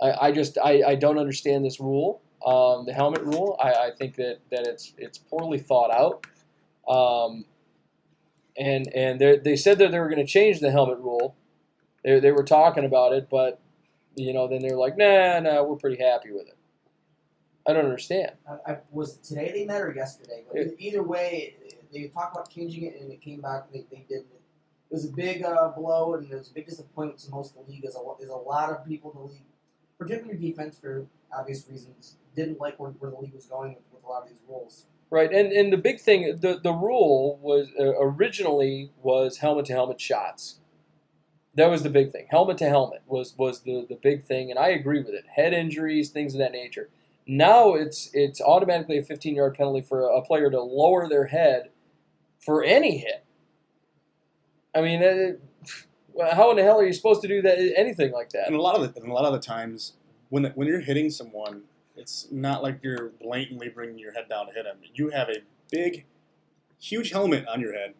I, 0.00 0.28
I 0.28 0.32
just 0.32 0.56
I, 0.58 0.82
I 0.86 0.94
don't 0.94 1.18
understand 1.18 1.64
this 1.64 1.80
rule, 1.80 2.22
um, 2.46 2.86
the 2.86 2.92
helmet 2.92 3.22
rule. 3.22 3.58
I, 3.60 3.72
I 3.72 3.90
think 3.98 4.14
that, 4.16 4.38
that 4.50 4.66
it's 4.66 4.94
it's 4.96 5.18
poorly 5.18 5.58
thought 5.58 5.90
out. 5.90 6.26
Um, 6.88 7.44
and 8.58 8.88
and 8.94 9.20
they 9.20 9.38
they 9.38 9.56
said 9.56 9.78
that 9.78 9.92
they 9.92 9.98
were 9.98 10.08
going 10.08 10.24
to 10.24 10.30
change 10.30 10.60
the 10.60 10.70
helmet 10.70 10.98
rule. 10.98 11.36
They, 12.04 12.20
they 12.20 12.32
were 12.32 12.44
talking 12.44 12.84
about 12.84 13.12
it, 13.12 13.28
but 13.30 13.60
you 14.14 14.32
know, 14.32 14.48
then 14.48 14.62
they 14.62 14.70
were 14.70 14.78
like, 14.78 14.96
nah, 14.96 15.40
nah, 15.40 15.62
we're 15.62 15.76
pretty 15.76 16.02
happy 16.02 16.32
with 16.32 16.48
it. 16.48 16.56
I 17.66 17.72
don't 17.72 17.84
understand. 17.84 18.32
I, 18.48 18.72
I, 18.72 18.78
was 18.90 19.16
it 19.16 19.24
today 19.24 19.52
they 19.54 19.64
met 19.66 19.82
or 19.82 19.94
yesterday? 19.94 20.44
But 20.48 20.56
It- 20.58 20.76
either 20.78 21.02
way, 21.02 21.54
they 21.92 22.08
talked 22.08 22.34
about 22.36 22.50
changing 22.50 22.84
it, 22.84 23.00
and 23.00 23.12
it 23.12 23.20
came 23.20 23.40
back. 23.40 23.64
and 23.66 23.74
They, 23.74 23.86
they 23.96 24.04
didn't. 24.08 24.26
It 24.90 24.94
was 24.94 25.04
a 25.04 25.12
big 25.12 25.44
uh, 25.44 25.68
blow, 25.76 26.14
and 26.14 26.30
it 26.30 26.34
was 26.34 26.50
a 26.50 26.54
big 26.54 26.66
disappointment 26.66 27.18
to 27.20 27.30
most 27.30 27.54
of 27.56 27.66
the 27.66 27.70
league. 27.72 27.84
As 27.84 27.94
as 28.22 28.28
a 28.30 28.34
lot 28.34 28.70
of 28.70 28.86
people 28.86 29.12
in 29.12 29.18
the 29.18 29.24
league, 29.34 29.42
particularly 29.98 30.38
defense 30.38 30.78
for 30.78 31.06
obvious 31.36 31.66
reasons, 31.70 32.16
didn't 32.34 32.58
like 32.58 32.78
where, 32.80 32.90
where 32.92 33.10
the 33.10 33.18
league 33.18 33.34
was 33.34 33.44
going 33.46 33.74
with, 33.74 33.84
with 33.92 34.02
a 34.04 34.08
lot 34.08 34.22
of 34.22 34.30
these 34.30 34.40
rules. 34.48 34.86
Right, 35.10 35.32
and 35.32 35.52
and 35.52 35.72
the 35.72 35.78
big 35.78 36.00
thing, 36.00 36.36
the 36.40 36.60
the 36.62 36.72
rule 36.72 37.38
was 37.42 37.68
uh, 37.80 37.94
originally 37.98 38.92
was 39.02 39.38
helmet 39.38 39.64
to 39.66 39.72
helmet 39.72 40.00
shots. 40.00 40.60
That 41.54 41.70
was 41.70 41.82
the 41.82 41.90
big 41.90 42.12
thing. 42.12 42.26
Helmet 42.28 42.58
to 42.58 42.68
helmet 42.68 43.02
was 43.06 43.34
was 43.38 43.62
the 43.62 43.86
the 43.88 43.98
big 44.02 44.24
thing, 44.24 44.50
and 44.50 44.58
I 44.58 44.68
agree 44.68 44.98
with 44.98 45.14
it. 45.14 45.24
Head 45.34 45.54
injuries, 45.54 46.10
things 46.10 46.34
of 46.34 46.40
that 46.40 46.52
nature. 46.52 46.90
Now 47.26 47.74
it's 47.74 48.10
it's 48.12 48.40
automatically 48.40 48.98
a 48.98 49.02
15 49.02 49.34
yard 49.34 49.54
penalty 49.54 49.80
for 49.80 50.02
a 50.08 50.20
player 50.20 50.50
to 50.50 50.60
lower 50.60 51.08
their 51.08 51.26
head 51.26 51.70
for 52.38 52.62
any 52.62 52.98
hit. 52.98 53.24
I 54.74 54.82
mean, 54.82 55.02
uh, 55.02 55.32
well, 56.12 56.34
how 56.34 56.50
in 56.50 56.56
the 56.56 56.62
hell 56.62 56.80
are 56.80 56.86
you 56.86 56.92
supposed 56.92 57.22
to 57.22 57.28
do 57.28 57.42
that? 57.42 57.58
Anything 57.76 58.12
like 58.12 58.30
that? 58.30 58.46
And 58.46 58.56
a 58.56 58.60
lot 58.60 58.76
of 58.76 58.94
the 58.94 59.02
a 59.02 59.12
lot 59.12 59.24
of 59.24 59.32
the 59.32 59.40
times 59.40 59.94
when 60.28 60.44
when 60.54 60.68
you're 60.68 60.80
hitting 60.80 61.10
someone, 61.10 61.62
it's 61.98 62.28
not 62.30 62.62
like 62.62 62.78
you're 62.82 63.10
blatantly 63.20 63.68
bringing 63.68 63.98
your 63.98 64.12
head 64.12 64.28
down 64.28 64.46
to 64.46 64.52
hit 64.52 64.66
him. 64.66 64.78
You 64.94 65.10
have 65.10 65.28
a 65.28 65.38
big, 65.70 66.06
huge 66.80 67.10
helmet 67.10 67.46
on 67.48 67.60
your 67.60 67.74
head 67.74 67.94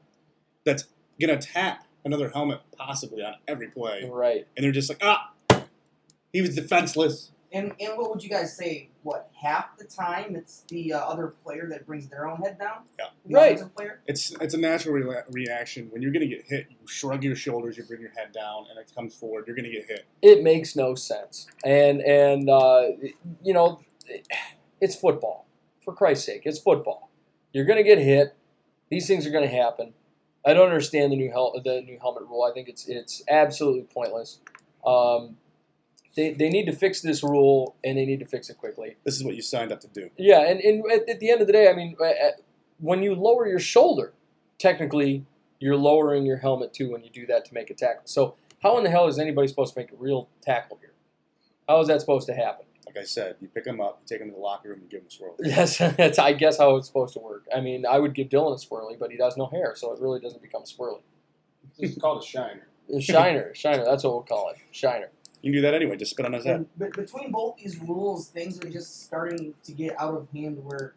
that's 0.65 0.85
gonna 1.21 1.37
tap 1.39 1.85
another 2.05 2.31
helmet 2.31 2.61
possibly 2.77 3.23
on 3.23 3.35
every 3.47 3.69
play, 3.69 4.09
Right. 4.11 4.47
and 4.57 4.65
they're 4.65 4.73
just 4.73 4.89
like, 4.89 4.99
ah, 5.03 5.33
he 6.33 6.41
was 6.41 6.55
defenseless. 6.55 7.33
And 7.51 7.73
and 7.81 7.97
what 7.97 8.11
would 8.11 8.23
you 8.23 8.29
guys 8.29 8.55
say? 8.55 8.91
What 9.03 9.31
half 9.41 9.79
the 9.79 9.85
time 9.85 10.37
it's 10.37 10.65
the 10.69 10.93
uh, 10.93 10.99
other 10.99 11.29
player 11.29 11.67
that 11.71 11.87
brings 11.87 12.07
their 12.09 12.29
own 12.29 12.37
head 12.43 12.59
down? 12.59 12.83
Yeah. 12.99 13.07
The 13.25 13.35
Right. 13.35 13.75
player. 13.75 14.01
It's 14.07 14.33
it's 14.39 14.53
a 14.53 14.59
natural 14.59 14.95
re- 14.97 15.23
reaction 15.31 15.89
when 15.91 16.03
you're 16.03 16.13
gonna 16.13 16.27
get 16.27 16.45
hit. 16.47 16.67
You 16.69 16.77
shrug 16.87 17.25
your 17.25 17.35
shoulders, 17.37 17.79
you 17.79 17.85
bring 17.85 18.03
your 18.03 18.11
head 18.11 18.33
down, 18.33 18.67
and 18.69 18.79
it 18.79 18.93
comes 18.95 19.15
forward. 19.15 19.45
You're 19.47 19.57
gonna 19.57 19.71
get 19.71 19.87
hit. 19.87 20.05
it 20.21 20.43
makes 20.43 20.77
no 20.77 20.95
sense. 20.95 21.47
And 21.65 22.03
and 22.03 22.51
uh, 22.51 22.89
you 23.43 23.55
know, 23.55 23.81
it's 24.81 24.95
football. 24.95 25.47
For 25.85 25.95
Christ's 25.95 26.27
sake, 26.27 26.43
it's 26.45 26.59
football. 26.59 27.11
You're 27.53 27.65
going 27.65 27.79
to 27.79 27.83
get 27.83 27.99
hit. 27.99 28.35
These 28.91 29.07
things 29.07 29.27
are 29.27 29.31
going 29.31 29.49
to 29.49 29.55
happen. 29.55 29.95
I 30.45 30.55
don't 30.55 30.67
understand 30.67 31.13
the 31.13 31.17
new 31.17 31.31
hel- 31.31 31.61
the 31.65 31.81
new 31.83 31.99
helmet 32.01 32.25
rule. 32.25 32.43
I 32.43 32.53
think 32.53 32.69
it's 32.69 32.87
it's 32.89 33.23
absolutely 33.29 33.83
pointless. 33.83 34.41
Um, 34.85 35.37
they, 36.15 36.33
they 36.33 36.49
need 36.49 36.67
to 36.67 36.73
fix 36.73 37.01
this 37.01 37.23
rule 37.23 37.77
and 37.85 37.97
they 37.97 38.05
need 38.05 38.19
to 38.21 38.27
fix 38.27 38.51
it 38.51 38.59
quickly. 38.59 38.97
This 39.05 39.17
is 39.17 39.25
what 39.25 39.37
you 39.37 39.43
signed 39.43 39.71
up 39.71 39.81
to 39.81 39.89
do. 39.89 40.11
Yeah, 40.17 40.41
and, 40.49 40.61
and 40.61 40.83
at, 40.91 41.09
at 41.09 41.21
the 41.21 41.31
end 41.31 41.41
of 41.41 41.47
the 41.47 41.53
day, 41.53 41.69
I 41.69 41.75
mean, 41.75 41.97
when 42.81 43.03
you 43.03 43.15
lower 43.15 43.47
your 43.47 43.61
shoulder, 43.61 44.15
technically 44.59 45.25
you're 45.61 45.77
lowering 45.77 46.25
your 46.25 46.39
helmet 46.39 46.73
too 46.73 46.91
when 46.91 47.05
you 47.05 47.11
do 47.11 47.27
that 47.27 47.45
to 47.47 47.55
make 47.55 47.71
a 47.71 47.75
tackle. 47.75 48.03
So 48.05 48.35
how 48.63 48.77
in 48.79 48.85
the 48.85 48.91
hell 48.91 49.07
is 49.07 49.19
anybody 49.19 49.49
supposed 49.49 49.75
to 49.75 49.81
make 49.81 49.93
a 49.93 49.97
real 49.97 50.29
tackle 50.43 50.79
here? 50.81 50.95
How 51.69 51.81
is 51.81 51.89
that 51.89 52.01
supposed 52.01 52.27
to 52.27 52.35
happen? 52.35 52.67
Like 52.89 53.03
I 53.03 53.05
said, 53.05 53.37
you 53.41 53.49
pick 53.49 53.67
him 53.67 53.83
up, 53.83 54.01
you 54.01 54.07
take 54.07 54.23
him 54.23 54.29
to 54.31 54.35
the 54.35 54.41
locker 54.41 54.71
room, 54.71 54.81
and 54.81 54.91
give 54.91 55.01
him 55.01 55.07
a 55.09 55.11
swirl. 55.11 55.37
Yes, 55.45 55.77
that's 55.77 56.19
I 56.19 56.33
guess 56.33 56.57
how 56.57 56.77
it's 56.77 56.87
supposed 56.87 57.13
to 57.15 57.21
work. 57.21 57.45
I 57.55 57.61
mean, 57.61 57.85
I 57.85 57.99
would 57.99 58.15
give 58.15 58.29
Dylan 58.29 58.55
a 58.55 58.67
swirly, 58.67 58.99
but 58.99 59.11
he 59.11 59.19
has 59.19 59.37
no 59.37 59.47
hair, 59.47 59.75
so 59.77 59.93
it 59.93 60.01
really 60.01 60.21
doesn't 60.21 60.41
become 60.41 60.63
swirly. 60.63 61.01
It's 61.79 62.01
called 62.01 62.23
a 62.23 62.27
shiner. 62.27 62.67
A 62.95 63.03
shiner, 63.03 63.55
shiner. 63.55 63.85
That's 63.85 64.03
what 64.03 64.15
we'll 64.15 64.23
call 64.23 64.49
it, 64.49 64.57
shiner. 64.71 65.11
You 65.43 65.53
can 65.53 65.59
do 65.59 65.61
that 65.61 65.75
anyway. 65.75 65.97
Just 65.97 66.13
spit 66.13 66.25
on 66.25 66.33
his 66.33 66.47
head. 66.47 66.57
And, 66.57 66.67
but 66.79 66.95
between 66.95 67.31
both 67.31 67.59
these 67.59 67.79
rules, 67.79 68.29
things 68.29 68.59
are 68.65 68.71
just 68.71 69.05
starting 69.05 69.53
to 69.65 69.73
get 69.73 69.95
out 70.01 70.15
of 70.15 70.27
hand. 70.33 70.65
Where 70.65 70.95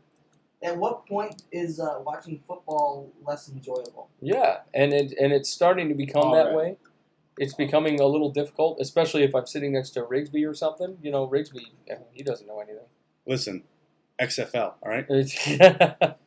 at 0.64 0.78
what 0.78 1.06
point 1.06 1.44
is 1.52 1.82
uh, 1.82 2.00
watching 2.06 2.42
football 2.48 3.12
less 3.28 3.50
enjoyable? 3.50 4.08
Yeah, 4.22 4.60
and 4.74 4.94
it 4.94 5.14
and 5.20 5.34
it's 5.34 5.50
starting 5.50 5.90
to 5.90 5.96
become 5.96 6.28
All 6.28 6.34
that 6.36 6.48
right. 6.48 6.56
way. 6.56 6.78
It's 7.38 7.54
becoming 7.54 8.00
a 8.00 8.06
little 8.06 8.30
difficult, 8.30 8.78
especially 8.82 9.24
if 9.24 9.34
I'm 9.34 9.48
sitting 9.48 9.74
next 9.74 9.92
to 9.92 10.02
Rigsby 10.02 10.48
or 10.48 10.54
something. 10.54 10.98
You 11.02 11.12
know, 11.12 11.28
Rigsby, 11.28 11.64
I 11.90 11.96
mean, 11.96 12.08
he 12.12 12.24
doesn't 12.24 12.46
know 12.48 12.60
anything. 12.60 12.86
Listen, 13.26 13.64
XFL, 14.20 14.74
all 14.82 14.90
right? 14.90 15.08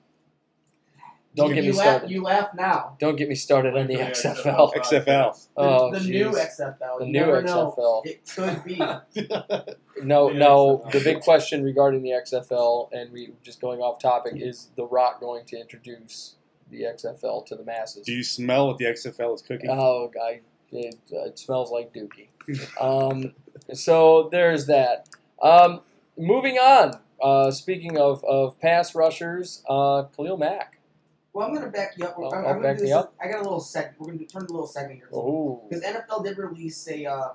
Don't 1.37 1.49
you, 1.49 1.55
get 1.57 1.63
me 1.63 1.67
you 1.71 1.77
laugh, 1.77 1.87
started. 1.87 2.11
You 2.11 2.23
laugh 2.23 2.49
now. 2.55 2.97
Don't 3.01 3.17
get 3.17 3.29
me 3.29 3.35
started 3.35 3.77
on 3.77 3.89
the 3.89 3.97
Wait 3.97 4.13
XFL. 4.15 4.73
XFL. 4.73 5.05
The, 5.35 5.47
Oh, 5.57 5.93
the 5.93 5.99
new. 6.01 6.31
XFL. 6.31 6.99
The 7.01 7.07
you 7.07 7.13
new 7.13 7.19
never 7.19 7.43
know. 7.43 7.75
XFL. 7.77 8.07
It 8.07 8.31
could 8.35 8.65
be. 8.65 8.77
No, 10.03 10.29
The 10.29 10.35
no. 10.39 10.83
XFL. 10.87 10.93
The 10.93 11.01
big 11.01 11.21
question 11.23 11.63
regarding 11.65 12.03
the 12.03 12.11
XFL, 12.11 12.89
and 12.93 13.13
we 13.13 13.33
just 13.43 13.61
going 13.61 13.81
off 13.81 14.01
topic, 14.01 14.35
is 14.37 14.71
The 14.77 14.85
Rock 14.85 15.21
going 15.21 15.45
to 15.47 15.57
introduce 15.57 16.37
the 16.71 16.83
XFL 16.83 17.47
to 17.47 17.57
the 17.57 17.65
masses? 17.65 18.07
Do 18.07 18.13
you 18.13 18.23
smell 18.25 18.69
what 18.69 18.79
the 18.79 18.85
XFL 18.87 19.35
is 19.35 19.43
cooking? 19.43 19.71
Oh, 19.71 20.11
I, 20.23 20.41
it, 20.75 20.97
uh, 21.13 21.25
it 21.27 21.39
smells 21.39 21.71
like 21.71 21.93
Dookie. 21.95 22.29
um, 22.81 23.33
so 23.73 24.29
there's 24.31 24.67
that. 24.67 25.09
Um, 25.43 25.81
moving 26.19 26.57
on. 26.59 27.01
Uh, 27.23 27.51
speaking 27.51 27.97
of, 27.97 28.23
of 28.25 28.59
pass 28.61 28.95
rushers, 28.95 29.63
uh, 29.69 30.03
Khalil 30.17 30.37
Mack. 30.37 30.79
Well, 31.33 31.47
I'm 31.47 31.55
going 31.55 31.65
to 31.65 31.71
back 31.71 31.95
you 31.97 32.05
up. 32.05 32.17
Oh, 32.19 32.31
I'm, 32.31 32.45
oh, 32.45 32.49
I'm 32.49 32.55
back 32.57 32.63
gonna 32.63 32.77
do 32.77 32.83
this. 32.85 32.93
up? 32.93 33.15
I 33.23 33.29
got 33.29 33.41
a 33.41 33.43
little 33.43 33.61
seg. 33.61 33.93
We're 33.99 34.09
going 34.09 34.19
to 34.19 34.27
turn 34.27 34.47
to 34.47 34.53
a 34.53 34.53
little 34.53 34.67
segment 34.67 34.99
here. 34.99 35.09
Oh, 35.13 35.63
Because 35.69 35.83
NFL 35.85 36.25
did 36.25 36.39
release 36.39 36.87
a 36.89 37.07
uh, 37.07 37.29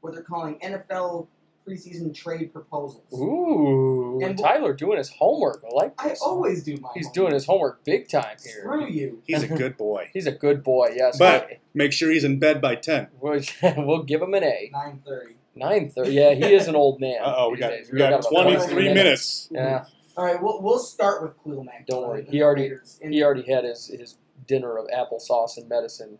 what 0.00 0.14
they're 0.14 0.22
calling 0.22 0.58
NFL 0.58 1.26
preseason 1.66 2.14
trade 2.14 2.52
proposals. 2.52 3.02
ooh, 3.12 4.20
And- 4.22 4.38
Tyler 4.38 4.72
doing 4.72 4.98
his 4.98 5.08
homework. 5.10 5.64
I 5.70 5.74
like 5.74 5.94
I 5.98 6.14
always 6.22 6.62
do 6.62 6.76
my. 6.80 6.90
He's 6.94 7.06
homework. 7.06 7.14
doing 7.14 7.32
his 7.34 7.46
homework 7.46 7.84
big 7.84 8.08
time 8.08 8.36
here. 8.42 8.60
Screw 8.62 8.86
you. 8.88 9.22
He's 9.26 9.42
a 9.42 9.48
good 9.62 9.76
boy. 9.76 10.10
He's 10.12 10.26
a 10.26 10.32
good 10.32 10.62
boy. 10.62 10.90
Yes, 10.96 11.18
But- 11.18 11.58
Make 11.74 11.92
sure 11.92 12.10
he's 12.10 12.24
in 12.24 12.38
bed 12.38 12.60
by 12.62 12.74
10. 12.76 13.08
we'll, 13.20 13.40
we'll 13.76 14.02
give 14.02 14.22
him 14.22 14.32
an 14.34 14.44
A. 14.44 14.70
Nine 14.72 15.02
thirty. 15.06 15.34
Nine 15.54 15.90
thirty. 15.90 16.12
Yeah, 16.12 16.32
he 16.34 16.54
is 16.54 16.68
an 16.68 16.76
old 16.76 17.00
man. 17.00 17.16
Uh 17.22 17.34
oh, 17.38 17.50
we 17.50 17.58
got, 17.58 17.70
days. 17.70 17.90
we 17.92 17.98
got 17.98 18.12
about 18.12 18.28
23 18.30 18.94
minutes. 18.94 19.48
Yeah, 19.50 19.84
All 20.16 20.24
right, 20.24 20.40
we'll, 20.42 20.62
we'll 20.62 20.78
start 20.78 21.22
with 21.22 21.32
Khalil 21.42 21.64
Mack. 21.64 21.86
Don't 21.86 22.04
uh, 22.04 22.08
worry. 22.08 22.26
He 22.30 22.42
already- 22.42 22.62
Raiders 22.62 23.00
he 23.02 23.22
already 23.22 23.50
had 23.50 23.64
his, 23.64 23.88
his 23.88 24.16
dinner 24.46 24.76
of 24.78 24.86
applesauce 24.88 25.56
and 25.56 25.68
medicine 25.68 26.18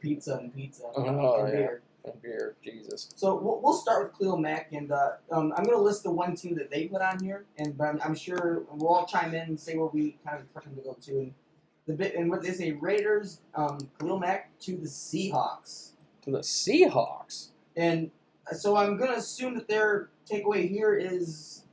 pizza 0.00 0.34
and 0.36 0.54
pizza 0.54 0.82
Oh, 0.96 1.04
and 1.40 1.48
yeah. 1.48 1.54
beer. 1.58 1.82
And 2.06 2.22
beer. 2.22 2.54
Jesus. 2.64 3.10
So 3.16 3.34
we'll, 3.34 3.60
we'll 3.62 3.72
start 3.72 4.04
with 4.04 4.18
Khalil 4.18 4.38
Mack, 4.38 4.72
and 4.72 4.92
uh, 4.92 5.12
um, 5.32 5.52
I'm 5.56 5.64
going 5.64 5.76
to 5.76 5.82
list 5.82 6.04
the 6.04 6.10
one 6.10 6.36
team 6.36 6.54
that 6.56 6.70
they 6.70 6.86
put 6.86 7.02
on 7.02 7.22
here, 7.22 7.44
and 7.58 7.76
but 7.76 7.84
I'm, 7.88 8.00
I'm 8.04 8.14
sure 8.14 8.62
we'll 8.70 8.88
all 8.88 9.06
chime 9.06 9.34
in 9.34 9.42
and 9.48 9.58
say 9.60 9.76
where 9.76 9.88
we 9.88 10.16
kind 10.24 10.38
of 10.38 10.44
expect 10.44 10.66
them 10.66 10.76
to 10.76 10.82
go 10.82 10.96
to. 11.00 11.18
And 11.18 11.34
the 11.86 11.94
bit 11.94 12.14
and 12.14 12.30
what 12.30 12.42
they 12.42 12.52
say, 12.52 12.72
Raiders, 12.72 13.40
um, 13.54 13.78
Khalil 13.98 14.20
Mack 14.20 14.56
to 14.60 14.76
the 14.76 14.86
Seahawks, 14.86 15.90
To 16.22 16.30
the 16.30 16.38
Seahawks. 16.38 17.48
and 17.76 18.10
uh, 18.50 18.54
so 18.54 18.76
I'm 18.76 18.96
going 18.96 19.10
to 19.10 19.16
assume 19.18 19.54
that 19.54 19.66
their 19.68 20.10
takeaway 20.30 20.68
here 20.68 20.94
is 20.94 21.64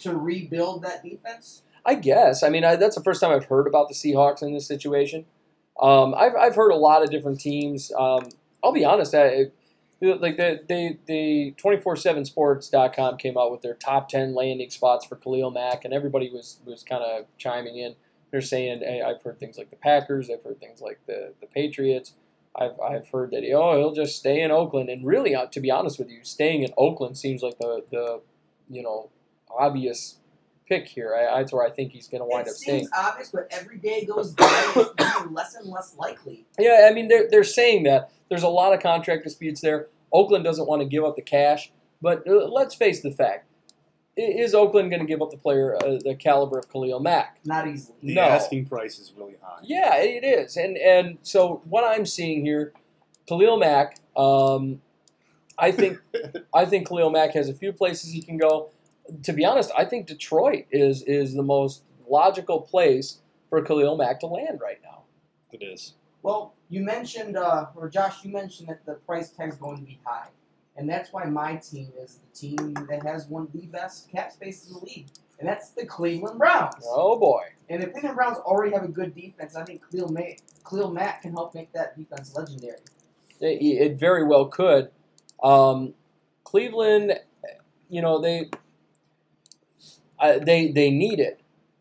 to 0.00 0.14
rebuild 0.16 0.82
that 0.82 1.02
defense. 1.02 1.62
I 1.84 1.94
guess. 1.94 2.42
I 2.42 2.48
mean, 2.50 2.64
I, 2.64 2.76
that's 2.76 2.96
the 2.96 3.02
first 3.02 3.20
time 3.20 3.30
I've 3.32 3.46
heard 3.46 3.66
about 3.66 3.88
the 3.88 3.94
Seahawks 3.94 4.42
in 4.42 4.52
this 4.52 4.66
situation. 4.66 5.24
Um, 5.80 6.14
I've, 6.14 6.34
I've 6.36 6.54
heard 6.54 6.70
a 6.70 6.76
lot 6.76 7.02
of 7.02 7.10
different 7.10 7.40
teams. 7.40 7.90
Um, 7.98 8.28
I'll 8.62 8.72
be 8.72 8.84
honest. 8.84 9.14
I, 9.14 9.46
like 10.02 10.36
the 10.36 10.60
they 10.68 10.98
the 11.06 11.54
247sports.com 11.62 13.16
came 13.18 13.38
out 13.38 13.52
with 13.52 13.62
their 13.62 13.74
top 13.74 14.08
10 14.08 14.34
landing 14.34 14.70
spots 14.70 15.06
for 15.06 15.16
Khalil 15.16 15.50
Mack 15.50 15.84
and 15.84 15.94
everybody 15.94 16.28
was 16.28 16.58
was 16.64 16.82
kind 16.82 17.02
of 17.02 17.26
chiming 17.38 17.78
in. 17.78 17.94
They're 18.30 18.40
saying 18.40 18.80
hey, 18.80 19.02
I've 19.02 19.22
heard 19.22 19.38
things 19.38 19.58
like 19.58 19.70
the 19.70 19.76
Packers 19.76 20.28
I've 20.30 20.42
heard 20.42 20.60
things 20.60 20.80
like 20.80 21.00
the 21.06 21.34
the 21.40 21.46
Patriots. 21.46 22.14
I've, 22.54 22.78
I've 22.80 23.08
heard 23.08 23.30
that 23.30 23.44
oh 23.54 23.78
he'll 23.78 23.94
just 23.94 24.18
stay 24.18 24.42
in 24.42 24.50
Oakland. 24.50 24.88
And 24.88 25.06
really 25.06 25.34
uh, 25.34 25.46
to 25.46 25.60
be 25.60 25.70
honest 25.70 25.98
with 25.98 26.10
you 26.10 26.24
staying 26.24 26.62
in 26.62 26.72
Oakland 26.76 27.16
seems 27.16 27.42
like 27.42 27.58
the 27.58 27.84
the 27.90 28.20
you 28.68 28.82
know 28.82 29.10
obvious 29.56 30.16
pick 30.80 30.88
here 30.88 31.14
I, 31.14 31.38
that's 31.40 31.52
where 31.52 31.66
I 31.66 31.70
think 31.70 31.92
he's 31.92 32.08
going 32.08 32.20
to 32.20 32.26
wind 32.26 32.46
it 32.46 32.50
up 32.50 32.56
staying 32.56 32.80
seems 32.84 32.90
obvious, 32.96 33.30
but 33.30 33.46
every 33.50 33.78
day 33.78 34.04
goes 34.04 34.32
by, 34.32 34.72
it's 34.76 34.88
becoming 34.96 35.34
less 35.34 35.54
and 35.54 35.66
less 35.68 35.94
likely. 35.98 36.46
Yeah, 36.58 36.86
I 36.90 36.94
mean 36.94 37.08
they're 37.08 37.28
they're 37.30 37.44
saying 37.44 37.82
that 37.84 38.10
there's 38.28 38.42
a 38.42 38.48
lot 38.48 38.72
of 38.72 38.80
contract 38.80 39.24
disputes 39.24 39.60
there. 39.60 39.88
Oakland 40.12 40.44
doesn't 40.44 40.66
want 40.66 40.80
to 40.82 40.88
give 40.88 41.04
up 41.04 41.16
the 41.16 41.22
cash, 41.22 41.70
but 42.00 42.26
uh, 42.26 42.46
let's 42.48 42.74
face 42.74 43.00
the 43.02 43.10
fact: 43.10 43.46
I- 44.18 44.22
is 44.44 44.54
Oakland 44.54 44.90
going 44.90 45.00
to 45.00 45.06
give 45.06 45.20
up 45.22 45.30
the 45.30 45.36
player 45.36 45.76
uh, 45.76 45.98
the 46.02 46.14
caliber 46.18 46.58
of 46.58 46.70
Khalil 46.72 47.00
Mack? 47.00 47.38
Not 47.44 47.66
easily. 47.68 47.96
The 48.02 48.14
No. 48.14 48.22
asking 48.22 48.66
price 48.66 48.98
is 48.98 49.12
really 49.16 49.36
high. 49.42 49.60
Yeah, 49.62 49.96
it 49.96 50.24
is, 50.24 50.56
and 50.56 50.76
and 50.78 51.18
so 51.22 51.62
what 51.68 51.84
I'm 51.84 52.06
seeing 52.06 52.44
here, 52.44 52.72
Khalil 53.28 53.58
Mack. 53.58 53.96
Um, 54.16 54.80
I 55.58 55.70
think 55.70 55.98
I 56.54 56.64
think 56.64 56.88
Khalil 56.88 57.10
Mack 57.10 57.32
has 57.34 57.48
a 57.48 57.54
few 57.54 57.72
places 57.72 58.12
he 58.12 58.22
can 58.22 58.36
go. 58.38 58.70
To 59.22 59.32
be 59.32 59.44
honest, 59.44 59.70
I 59.76 59.84
think 59.84 60.06
Detroit 60.06 60.66
is 60.70 61.02
is 61.02 61.34
the 61.34 61.42
most 61.42 61.82
logical 62.08 62.60
place 62.60 63.18
for 63.48 63.62
Khalil 63.62 63.96
Mack 63.96 64.20
to 64.20 64.26
land 64.26 64.60
right 64.62 64.80
now. 64.82 65.02
It 65.52 65.62
is. 65.62 65.94
Well, 66.22 66.54
you 66.68 66.82
mentioned, 66.82 67.36
uh, 67.36 67.66
or 67.74 67.88
Josh, 67.88 68.24
you 68.24 68.32
mentioned 68.32 68.68
that 68.68 68.86
the 68.86 68.94
price 68.94 69.30
tag 69.30 69.50
is 69.50 69.56
going 69.56 69.78
to 69.78 69.82
be 69.82 69.98
high, 70.04 70.28
and 70.76 70.88
that's 70.88 71.12
why 71.12 71.24
my 71.24 71.56
team 71.56 71.88
is 72.00 72.18
the 72.18 72.38
team 72.38 72.74
that 72.88 73.02
has 73.04 73.26
one 73.26 73.42
of 73.42 73.52
the 73.52 73.66
best 73.66 74.10
cap 74.10 74.32
spaces 74.32 74.68
in 74.68 74.74
the 74.74 74.84
league, 74.84 75.08
and 75.38 75.48
that's 75.48 75.70
the 75.70 75.84
Cleveland 75.84 76.38
Browns. 76.38 76.84
Oh 76.86 77.18
boy. 77.18 77.42
And 77.68 77.82
the 77.82 77.88
Cleveland 77.88 78.16
Browns 78.16 78.38
already 78.38 78.72
have 78.72 78.84
a 78.84 78.88
good 78.88 79.14
defense. 79.14 79.56
I 79.56 79.64
think 79.64 79.82
Khalil, 79.90 80.08
May, 80.12 80.38
Khalil 80.68 80.92
Mack 80.92 81.22
can 81.22 81.32
help 81.32 81.54
make 81.54 81.72
that 81.72 81.98
defense 81.98 82.34
legendary. 82.34 82.78
It, 83.40 83.60
it 83.60 83.98
very 83.98 84.24
well 84.24 84.46
could. 84.46 84.90
Um, 85.42 85.94
Cleveland, 86.44 87.18
you 87.88 88.00
know, 88.00 88.20
they 88.20 88.50
they 90.22 90.68
they 90.68 90.90
need 90.90 91.18
it. 91.20 91.40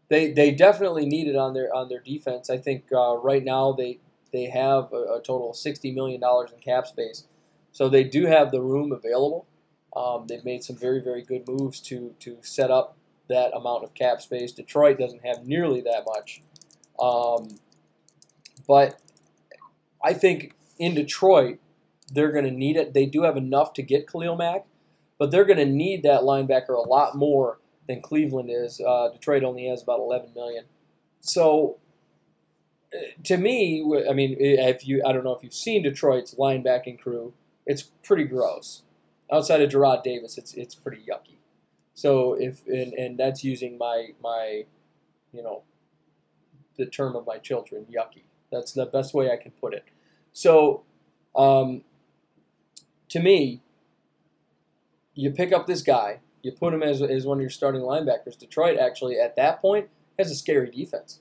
They 0.09 0.31
they 0.31 0.51
definitely 0.51 1.05
need 1.05 1.27
it 1.27 1.35
on 1.35 1.53
their 1.53 1.73
on 1.73 1.89
their 1.89 1.99
defense. 1.99 2.49
I 2.49 2.57
think 2.57 2.85
uh, 2.91 3.17
right 3.17 3.43
now 3.43 3.71
they 3.71 3.99
they 4.33 4.45
have 4.45 4.91
a, 4.93 5.15
a 5.15 5.21
total 5.23 5.51
of 5.51 5.55
sixty 5.55 5.91
million 5.91 6.19
dollars 6.19 6.51
in 6.51 6.59
cap 6.59 6.87
space, 6.87 7.25
so 7.71 7.87
they 7.87 8.03
do 8.03 8.25
have 8.25 8.51
the 8.51 8.61
room 8.61 8.91
available. 8.91 9.45
Um, 9.95 10.25
they've 10.27 10.45
made 10.45 10.63
some 10.63 10.75
very 10.75 11.01
very 11.01 11.21
good 11.21 11.47
moves 11.47 11.79
to 11.81 12.15
to 12.19 12.37
set 12.41 12.71
up 12.71 12.97
that 13.29 13.55
amount 13.55 13.83
of 13.83 13.93
cap 13.93 14.21
space. 14.21 14.51
Detroit 14.51 14.97
doesn't 14.97 15.25
have 15.25 15.45
nearly 15.45 15.81
that 15.81 16.03
much, 16.05 16.41
um, 16.99 17.59
but 18.67 18.99
I 20.03 20.13
think 20.13 20.53
in 20.79 20.95
Detroit 20.95 21.59
they're 22.13 22.31
going 22.31 22.45
to 22.45 22.51
need 22.51 22.75
it. 22.75 22.93
They 22.93 23.05
do 23.05 23.23
have 23.23 23.37
enough 23.37 23.73
to 23.73 23.81
get 23.81 24.11
Khalil 24.11 24.35
Mack, 24.35 24.65
but 25.17 25.31
they're 25.31 25.45
going 25.45 25.59
to 25.59 25.65
need 25.65 26.03
that 26.03 26.21
linebacker 26.21 26.75
a 26.75 26.87
lot 26.87 27.15
more 27.15 27.59
than 27.91 28.01
Cleveland 28.01 28.49
is. 28.49 28.81
Uh, 28.81 29.09
Detroit 29.09 29.43
only 29.43 29.67
has 29.67 29.83
about 29.83 29.99
11 29.99 30.31
million. 30.33 30.65
So 31.19 31.77
uh, 32.93 32.97
to 33.25 33.37
me, 33.37 33.85
I 34.09 34.13
mean, 34.13 34.35
if 34.39 34.87
you, 34.87 35.03
I 35.05 35.11
don't 35.11 35.23
know 35.23 35.35
if 35.35 35.43
you've 35.43 35.53
seen 35.53 35.83
Detroit's 35.83 36.35
linebacking 36.35 36.99
crew, 36.99 37.33
it's 37.65 37.83
pretty 38.03 38.23
gross. 38.23 38.83
Outside 39.31 39.61
of 39.61 39.69
Jarrad 39.69 40.03
Davis, 40.03 40.37
it's 40.37 40.53
it's 40.55 40.75
pretty 40.75 41.03
yucky. 41.09 41.37
So 41.93 42.33
if 42.33 42.65
and, 42.67 42.91
and 42.93 43.17
that's 43.17 43.45
using 43.45 43.77
my 43.77 44.09
my, 44.21 44.65
you 45.31 45.41
know, 45.41 45.63
the 46.77 46.85
term 46.85 47.15
of 47.15 47.25
my 47.25 47.37
children, 47.37 47.85
yucky. 47.85 48.23
That's 48.51 48.73
the 48.73 48.85
best 48.85 49.13
way 49.13 49.31
I 49.31 49.37
can 49.37 49.51
put 49.51 49.73
it. 49.73 49.85
So, 50.33 50.83
um, 51.33 51.83
to 53.09 53.19
me, 53.21 53.61
you 55.13 55.31
pick 55.31 55.53
up 55.53 55.67
this 55.67 55.81
guy, 55.81 56.19
you 56.43 56.51
put 56.51 56.73
him 56.73 56.83
as, 56.83 57.01
as 57.01 57.25
one 57.25 57.37
of 57.37 57.41
your 57.41 57.49
starting 57.49 57.81
linebackers. 57.81 58.37
Detroit 58.37 58.77
actually 58.77 59.19
at 59.19 59.35
that 59.35 59.61
point 59.61 59.89
has 60.17 60.31
a 60.31 60.35
scary 60.35 60.69
defense. 60.69 61.19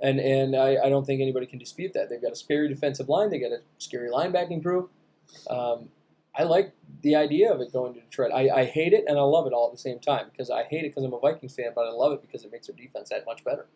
And 0.00 0.18
and 0.20 0.56
I, 0.56 0.76
I 0.84 0.88
don't 0.88 1.06
think 1.06 1.20
anybody 1.20 1.46
can 1.46 1.58
dispute 1.58 1.92
that. 1.94 2.10
They've 2.10 2.20
got 2.20 2.32
a 2.32 2.36
scary 2.36 2.68
defensive 2.68 3.08
line, 3.08 3.30
they 3.30 3.38
got 3.38 3.52
a 3.52 3.60
scary 3.78 4.10
linebacking 4.10 4.62
crew. 4.62 4.90
Um, 5.48 5.88
I 6.36 6.42
like 6.42 6.72
the 7.02 7.14
idea 7.14 7.52
of 7.52 7.60
it 7.60 7.72
going 7.72 7.94
to 7.94 8.00
Detroit. 8.00 8.32
I, 8.34 8.48
I 8.50 8.64
hate 8.64 8.92
it 8.92 9.04
and 9.06 9.18
I 9.18 9.22
love 9.22 9.46
it 9.46 9.52
all 9.52 9.66
at 9.66 9.72
the 9.72 9.78
same 9.78 10.00
time 10.00 10.26
because 10.30 10.50
I 10.50 10.64
hate 10.64 10.84
it 10.84 10.90
because 10.90 11.04
I'm 11.04 11.12
a 11.12 11.18
Vikings 11.20 11.54
fan, 11.54 11.70
but 11.74 11.86
I 11.86 11.90
love 11.90 12.12
it 12.12 12.22
because 12.22 12.44
it 12.44 12.50
makes 12.50 12.66
their 12.66 12.76
defense 12.76 13.10
that 13.10 13.24
much 13.24 13.44
better. 13.44 13.66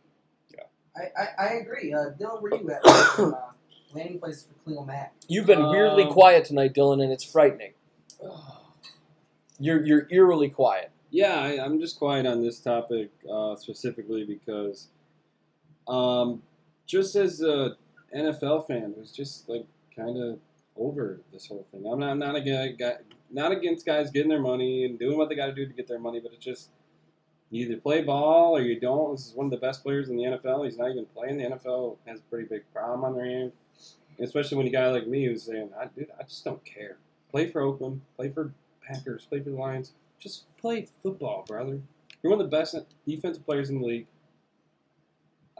I, 0.98 1.22
I, 1.22 1.26
I 1.38 1.52
agree. 1.54 1.92
Uh, 1.92 2.10
Dylan, 2.18 2.42
where 2.42 2.54
you 2.54 2.70
at? 2.70 2.80
uh, 3.18 3.32
landing 3.94 4.18
places 4.18 4.46
for 4.48 4.68
Khalil 4.68 4.84
Mack. 4.84 5.14
You've 5.28 5.46
been 5.46 5.68
weirdly 5.70 6.04
Um, 6.04 6.12
quiet 6.12 6.44
tonight, 6.44 6.74
Dylan, 6.74 7.02
and 7.02 7.12
it's 7.12 7.24
frightening. 7.24 7.72
You're 9.58 9.84
you're 9.84 10.06
eerily 10.10 10.48
quiet. 10.50 10.90
Yeah, 11.10 11.40
I, 11.40 11.64
I'm 11.64 11.80
just 11.80 11.98
quiet 11.98 12.26
on 12.26 12.42
this 12.42 12.60
topic 12.60 13.10
uh, 13.30 13.56
specifically 13.56 14.24
because, 14.24 14.88
um, 15.88 16.42
just 16.86 17.16
as 17.16 17.40
a 17.42 17.76
NFL 18.16 18.66
fan 18.66 18.94
who's 18.96 19.10
just 19.12 19.48
like 19.48 19.66
kind 19.96 20.16
of 20.18 20.38
over 20.76 21.20
this 21.32 21.46
whole 21.46 21.66
thing. 21.72 21.84
I'm 21.90 21.98
not 22.00 22.18
not 22.18 22.36
against 22.36 22.82
not 23.30 23.52
against 23.52 23.84
guys 23.86 24.10
getting 24.10 24.28
their 24.30 24.40
money 24.40 24.84
and 24.84 24.98
doing 24.98 25.18
what 25.18 25.28
they 25.28 25.34
got 25.34 25.46
to 25.46 25.54
do 25.54 25.66
to 25.66 25.72
get 25.72 25.88
their 25.88 25.98
money, 25.98 26.20
but 26.20 26.32
it's 26.32 26.44
just 26.44 26.70
You 27.50 27.66
either 27.66 27.80
play 27.80 28.02
ball 28.02 28.56
or 28.56 28.62
you 28.62 28.78
don't. 28.78 29.12
This 29.12 29.28
is 29.28 29.34
one 29.34 29.46
of 29.46 29.50
the 29.50 29.58
best 29.58 29.82
players 29.82 30.08
in 30.10 30.16
the 30.16 30.24
NFL. 30.24 30.64
He's 30.64 30.78
not 30.78 30.90
even 30.90 31.06
playing. 31.06 31.38
The 31.38 31.44
NFL 31.44 31.96
has 32.06 32.20
a 32.20 32.22
pretty 32.24 32.46
big 32.48 32.62
problem 32.72 33.04
on 33.04 33.14
their 33.16 33.24
hands, 33.26 33.52
especially 34.20 34.58
when 34.58 34.66
a 34.66 34.70
guy 34.70 34.88
like 34.90 35.06
me 35.06 35.26
who's 35.26 35.44
saying, 35.44 35.70
"I 35.80 35.86
dude, 35.86 36.10
I 36.18 36.24
just 36.24 36.44
don't 36.44 36.64
care. 36.64 36.98
Play 37.30 37.50
for 37.50 37.62
Oakland, 37.62 38.02
play 38.16 38.30
for 38.30 38.52
Packers, 38.88 39.26
play 39.26 39.40
for 39.40 39.50
the 39.50 39.56
Lions. 39.56 39.92
Just 40.18 40.44
play 40.56 40.86
football, 41.02 41.44
brother. 41.46 41.80
You're 42.22 42.30
one 42.30 42.40
of 42.40 42.50
the 42.50 42.56
best 42.56 42.74
defensive 43.06 43.44
players 43.44 43.70
in 43.70 43.80
the 43.80 43.86
league. 43.86 44.06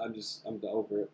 I'm 0.02 0.14
just, 0.14 0.42
I'm 0.46 0.60
over 0.64 1.00
it. 1.00 1.10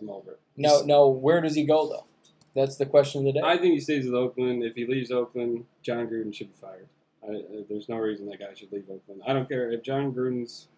I'm 0.00 0.10
over 0.10 0.32
it. 0.32 0.40
No, 0.56 0.82
no. 0.82 1.08
Where 1.08 1.40
does 1.40 1.54
he 1.54 1.64
go 1.64 1.88
though? 1.88 2.06
That's 2.54 2.76
the 2.76 2.86
question 2.86 3.20
of 3.20 3.32
the 3.32 3.40
day. 3.40 3.46
I 3.46 3.56
think 3.56 3.74
he 3.74 3.80
stays 3.80 4.04
with 4.04 4.14
Oakland. 4.14 4.64
If 4.64 4.74
he 4.74 4.86
leaves 4.86 5.10
Oakland, 5.10 5.64
Jon 5.82 6.06
Gruden 6.06 6.34
should 6.34 6.48
be 6.48 6.60
fired. 6.60 6.88
I, 7.22 7.36
uh, 7.36 7.62
there's 7.68 7.88
no 7.88 7.96
reason 7.96 8.28
that 8.28 8.40
guy 8.40 8.54
should 8.54 8.72
leave 8.72 8.88
Oakland. 8.90 9.22
I 9.26 9.32
don't 9.32 9.48
care 9.48 9.70
if 9.70 9.82
Jon 9.82 10.12
Gruden's 10.12 10.68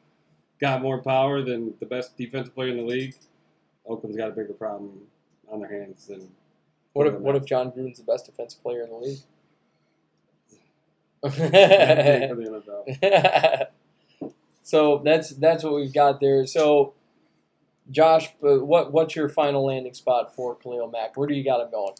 got 0.60 0.82
more 0.82 1.02
power 1.02 1.42
than 1.42 1.74
the 1.80 1.86
best 1.86 2.16
defensive 2.16 2.54
player 2.54 2.70
in 2.70 2.76
the 2.76 2.82
league. 2.82 3.14
Oakland's 3.86 4.16
got 4.16 4.28
a 4.28 4.32
bigger 4.32 4.52
problem 4.52 5.00
on 5.50 5.60
their 5.60 5.72
hands 5.72 6.06
than. 6.06 6.28
what 6.92 7.06
if 7.06 7.14
what 7.14 7.36
if 7.36 7.44
Jon 7.44 7.70
Gruden's 7.70 7.98
the 7.98 8.04
best 8.04 8.26
defensive 8.26 8.62
player 8.62 8.82
in 8.82 8.90
the 8.90 8.96
league? 8.96 9.18
so 14.62 15.02
that's 15.04 15.30
that's 15.30 15.64
what 15.64 15.74
we've 15.74 15.92
got 15.92 16.20
there. 16.20 16.46
So, 16.46 16.94
Josh, 17.90 18.28
uh, 18.42 18.64
what 18.64 18.92
what's 18.92 19.14
your 19.14 19.28
final 19.28 19.66
landing 19.66 19.94
spot 19.94 20.34
for 20.34 20.56
Khalil 20.56 20.88
Mack? 20.88 21.16
Where 21.16 21.28
do 21.28 21.34
you 21.34 21.44
got 21.44 21.60
him 21.60 21.70
going? 21.70 21.94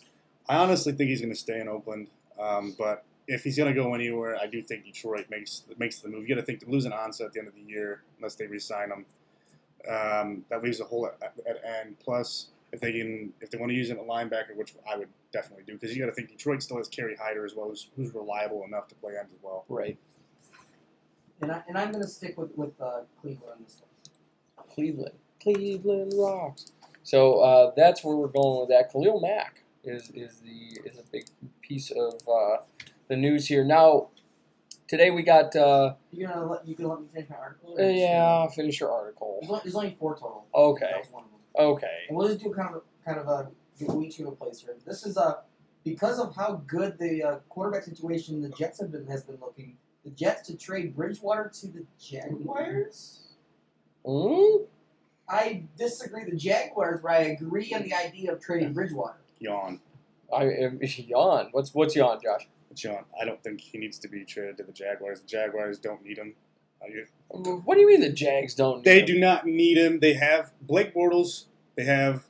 I 0.48 0.56
honestly 0.56 0.92
think 0.92 1.10
he's 1.10 1.20
going 1.20 1.32
to 1.32 1.38
stay 1.38 1.60
in 1.60 1.68
Oakland, 1.68 2.08
um, 2.40 2.74
but 2.78 3.04
if 3.28 3.44
he's 3.44 3.56
going 3.56 3.72
to 3.72 3.80
go 3.80 3.94
anywhere, 3.94 4.36
I 4.36 4.46
do 4.46 4.62
think 4.62 4.84
Detroit 4.84 5.26
makes 5.30 5.64
makes 5.78 6.00
the 6.00 6.08
move. 6.08 6.28
You 6.28 6.34
got 6.34 6.40
to 6.40 6.46
think 6.46 6.60
to 6.60 6.70
lose 6.70 6.86
Ansah 6.86 7.26
at 7.26 7.32
the 7.32 7.40
end 7.40 7.48
of 7.48 7.54
the 7.54 7.60
year 7.60 8.02
unless 8.16 8.34
they 8.34 8.46
re-sign 8.46 8.90
him. 8.90 9.06
Um, 9.88 10.44
that 10.50 10.62
leaves 10.62 10.80
a 10.80 10.84
hole 10.84 11.06
at, 11.06 11.32
at 11.48 11.64
end. 11.64 11.96
Plus, 12.00 12.48
if 12.72 12.80
they 12.80 12.92
can, 12.92 13.32
if 13.40 13.50
they 13.50 13.58
want 13.58 13.70
to 13.70 13.76
use 13.76 13.90
it 13.90 13.98
at 13.98 14.06
linebacker, 14.06 14.54
which 14.56 14.74
I 14.90 14.96
would 14.96 15.08
definitely 15.32 15.64
do, 15.66 15.74
because 15.74 15.94
you 15.96 16.02
got 16.02 16.08
to 16.10 16.14
think 16.14 16.28
Detroit 16.28 16.62
still 16.62 16.76
has 16.76 16.88
Kerry 16.88 17.16
Hyder 17.20 17.44
as 17.44 17.54
well, 17.54 17.68
who's, 17.68 17.88
who's 17.96 18.14
reliable 18.14 18.64
enough 18.64 18.88
to 18.88 18.94
play 18.96 19.12
end 19.18 19.28
as 19.34 19.38
well. 19.42 19.64
Right, 19.68 19.98
And 21.42 21.50
I 21.52 21.62
and 21.68 21.76
I'm 21.78 21.90
gonna 21.92 22.06
stick 22.06 22.36
with 22.38 22.56
with 22.56 22.80
uh, 22.80 23.00
Cleveland 23.20 23.64
this 23.64 23.80
one. 23.80 24.66
Cleveland. 24.68 25.14
Cleveland 25.42 26.12
rocks. 26.16 26.72
So 27.02 27.40
uh, 27.40 27.72
that's 27.76 28.04
where 28.04 28.14
we're 28.16 28.28
going 28.28 28.60
with 28.60 28.68
that. 28.68 28.92
Khalil 28.92 29.20
Mack 29.20 29.62
is 29.82 30.10
is 30.14 30.40
the 30.40 30.88
is 30.88 30.98
a 30.98 31.02
big 31.10 31.24
piece 31.62 31.90
of 31.90 32.14
uh, 32.28 32.58
the 33.08 33.16
news 33.16 33.46
here. 33.46 33.64
Now, 33.64 34.08
today 34.86 35.10
we 35.10 35.22
got. 35.22 35.56
Uh, 35.56 35.94
You 36.12 36.26
gonna 36.28 36.46
let 36.46 36.68
you 36.68 36.74
gonna 36.74 36.90
let 36.90 37.00
me 37.00 37.08
finish 37.12 37.30
my 37.30 37.36
article? 37.36 37.74
uh, 37.78 37.82
yeah, 37.82 38.46
finish 38.48 38.78
your 38.80 38.92
article. 38.92 39.38
There's 39.40 39.50
only, 39.50 39.60
there's 39.64 39.74
only 39.74 39.96
four 39.98 40.14
total. 40.14 40.46
Okay. 40.54 40.92
That 41.60 41.66
was 41.68 41.76
one 41.76 41.76
of 41.76 41.80
them. 41.80 41.88
Okay. 41.90 41.98
And 42.08 42.16
we'll 42.16 42.28
just 42.28 42.40
do 42.42 42.50
kind 42.52 42.74
of 42.74 42.82
kind 43.04 43.18
of 43.18 43.28
a 43.28 43.50
give 43.78 44.02
each 44.02 44.18
of 44.20 44.26
a 44.28 44.32
place 44.32 44.60
here. 44.60 44.76
This 44.86 45.04
is 45.06 45.16
uh 45.16 45.34
because 45.84 46.18
of 46.18 46.34
how 46.36 46.62
good 46.66 46.98
the 46.98 47.22
uh, 47.22 47.36
quarterback 47.48 47.84
situation 47.84 48.42
the 48.42 48.50
Jets 48.50 48.80
have 48.80 48.92
been 48.92 49.06
has 49.06 49.22
been 49.24 49.38
looking. 49.40 49.76
The 50.04 50.10
Jets 50.10 50.46
to 50.48 50.56
trade 50.56 50.94
Bridgewater 50.96 51.50
to 51.60 51.66
the 51.68 51.84
Jaguars. 51.98 53.20
Mm? 54.04 54.66
I 55.28 55.62
disagree. 55.78 56.24
The 56.24 56.36
Jaguars, 56.36 57.00
but 57.02 57.12
I 57.12 57.18
agree 57.18 57.72
on 57.74 57.82
the 57.82 57.94
idea 57.94 58.32
of 58.32 58.40
trading 58.40 58.72
Bridgewater. 58.72 59.20
Yawn. 59.38 59.80
I 60.32 60.44
am 60.44 60.80
yawn. 60.82 61.48
What's 61.52 61.74
what's 61.74 61.94
yawn, 61.96 62.18
Josh? 62.22 62.48
It's 62.70 62.82
yawn. 62.84 63.04
I 63.20 63.24
don't 63.24 63.42
think 63.42 63.60
he 63.60 63.78
needs 63.78 63.98
to 64.00 64.08
be 64.08 64.24
traded 64.24 64.56
to 64.58 64.62
the 64.64 64.72
Jaguars. 64.72 65.20
The 65.20 65.26
Jaguars 65.26 65.78
don't 65.78 66.02
need 66.04 66.18
him. 66.18 66.34
You- 66.88 67.06
What 67.64 67.74
do 67.74 67.80
you 67.82 67.86
mean 67.88 68.00
the 68.00 68.10
Jags 68.10 68.54
don't? 68.54 68.78
Need 68.78 68.90
him? 68.90 68.94
They 68.94 69.02
do 69.02 69.18
not 69.20 69.46
need 69.46 69.76
him. 69.76 70.00
They 70.00 70.14
have 70.14 70.52
Blake 70.62 70.94
Bortles. 70.94 71.46
They 71.80 71.86
have, 71.86 72.26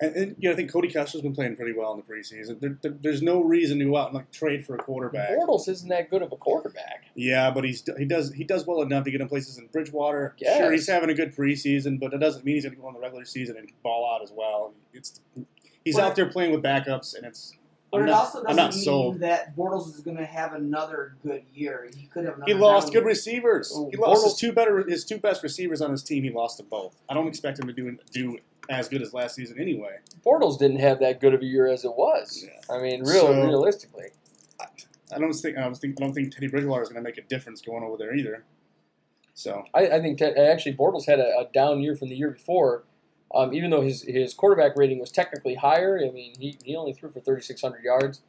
and, 0.00 0.14
and 0.14 0.36
you 0.38 0.48
know, 0.48 0.52
I 0.52 0.56
think 0.56 0.70
Cody 0.70 0.86
Kessler's 0.88 1.22
been 1.22 1.34
playing 1.34 1.56
pretty 1.56 1.72
well 1.76 1.92
in 1.92 1.96
the 1.98 2.04
preseason. 2.04 2.60
There, 2.60 2.78
there- 2.82 2.96
there's 3.00 3.20
no 3.22 3.42
reason 3.42 3.80
to 3.80 3.84
go 3.86 3.96
out 3.96 4.08
and 4.08 4.14
like 4.14 4.30
trade 4.30 4.64
for 4.64 4.76
a 4.76 4.78
quarterback. 4.78 5.30
Bortles 5.30 5.68
isn't 5.68 5.88
that 5.88 6.08
good 6.08 6.22
of 6.22 6.30
a 6.30 6.36
quarterback. 6.36 7.06
Yeah, 7.16 7.50
but 7.50 7.64
he's 7.64 7.82
he 7.98 8.04
does 8.04 8.32
he 8.32 8.44
does 8.44 8.64
well 8.64 8.82
enough 8.82 9.02
to 9.04 9.10
get 9.10 9.20
in 9.20 9.28
places 9.28 9.58
in 9.58 9.66
Bridgewater. 9.68 10.36
Yes. 10.38 10.58
Sure, 10.58 10.70
he's 10.70 10.86
having 10.88 11.10
a 11.10 11.14
good 11.14 11.34
preseason, 11.34 11.98
but 11.98 12.12
that 12.12 12.20
doesn't 12.20 12.44
mean 12.44 12.54
he's 12.54 12.64
going 12.64 12.76
to 12.76 12.80
go 12.80 12.86
in 12.88 12.94
the 12.94 13.00
regular 13.00 13.24
season 13.24 13.56
and 13.56 13.68
ball 13.82 14.08
out 14.14 14.22
as 14.22 14.30
well. 14.32 14.72
It's 14.92 15.20
he's 15.84 15.96
But- 15.96 16.04
out 16.04 16.14
there 16.16 16.26
playing 16.30 16.52
with 16.52 16.62
backups, 16.62 17.16
and 17.16 17.26
it's 17.26 17.54
But 17.90 18.02
I'm 18.02 18.06
it 18.08 18.10
not- 18.10 18.18
also 18.20 18.44
I'm 18.46 18.54
doesn't 18.56 18.74
mean 18.78 18.84
sold. 18.84 19.20
that 19.20 19.56
Bortles 19.56 19.88
is 19.94 20.00
going 20.02 20.16
to 20.18 20.26
have 20.26 20.52
another 20.52 21.16
good 21.24 21.42
year. 21.54 21.88
He 21.96 22.06
could 22.06 22.24
have. 22.26 22.36
Another 22.36 22.52
he 22.52 22.58
lost 22.58 22.88
good 22.92 23.00
year. 23.00 23.04
receivers. 23.06 23.72
Oh, 23.74 23.88
He 23.90 23.96
lost 23.96 24.24
his 24.24 24.34
two 24.34 24.52
better 24.52 24.84
his 24.86 25.04
two 25.04 25.18
best 25.18 25.42
receivers 25.42 25.80
on 25.80 25.90
his 25.90 26.02
team. 26.04 26.22
He 26.22 26.30
lost 26.30 26.58
to 26.58 26.64
both. 26.64 26.96
I 27.08 27.14
don't 27.14 27.26
expect 27.28 27.58
him 27.58 27.66
to 27.66 27.72
do 27.72 27.96
do 28.12 28.38
as 28.70 28.88
good 28.88 29.02
as 29.02 29.12
last 29.14 29.34
season 29.34 29.60
anyway. 29.60 29.96
Bortles 30.24 30.58
didn't 30.58 30.78
have 30.78 31.00
that 31.00 31.20
good 31.20 31.34
of 31.34 31.42
a 31.42 31.46
year 31.46 31.66
as 31.66 31.84
it 31.84 31.94
was. 31.96 32.44
Yeah. 32.46 32.74
I 32.74 32.80
mean, 32.80 33.00
real 33.00 33.22
So- 33.26 33.44
realistically. 33.44 34.06
I 35.12 35.18
don't 35.18 35.32
think 35.32 35.56
I 35.56 35.60
don't 35.62 35.76
think 35.76 36.00
I 36.00 36.04
don't 36.04 36.12
think 36.12 36.34
Teddy 36.34 36.48
Bridgewater 36.48 36.82
is 36.82 36.88
going 36.88 37.02
to 37.02 37.08
make 37.08 37.16
a 37.16 37.22
difference 37.22 37.60
going 37.60 37.84
over 37.84 37.96
there 37.96 38.14
either. 38.14 38.44
So 39.34 39.64
I, 39.72 39.86
I 39.88 40.00
think 40.00 40.18
that 40.18 40.36
actually 40.36 40.74
Bortles 40.74 41.06
had 41.06 41.20
a, 41.20 41.38
a 41.38 41.48
down 41.52 41.80
year 41.80 41.94
from 41.94 42.08
the 42.08 42.16
year 42.16 42.30
before. 42.30 42.84
Um, 43.34 43.52
even 43.52 43.70
though 43.70 43.82
his, 43.82 44.02
his 44.02 44.34
quarterback 44.34 44.76
rating 44.76 44.98
was 44.98 45.10
technically 45.12 45.54
higher, 45.56 45.98
I 45.98 46.10
mean 46.10 46.34
he, 46.38 46.58
he 46.64 46.74
only 46.74 46.92
threw 46.92 47.10
for 47.10 47.20
3,600 47.20 47.84
yards. 47.84 48.22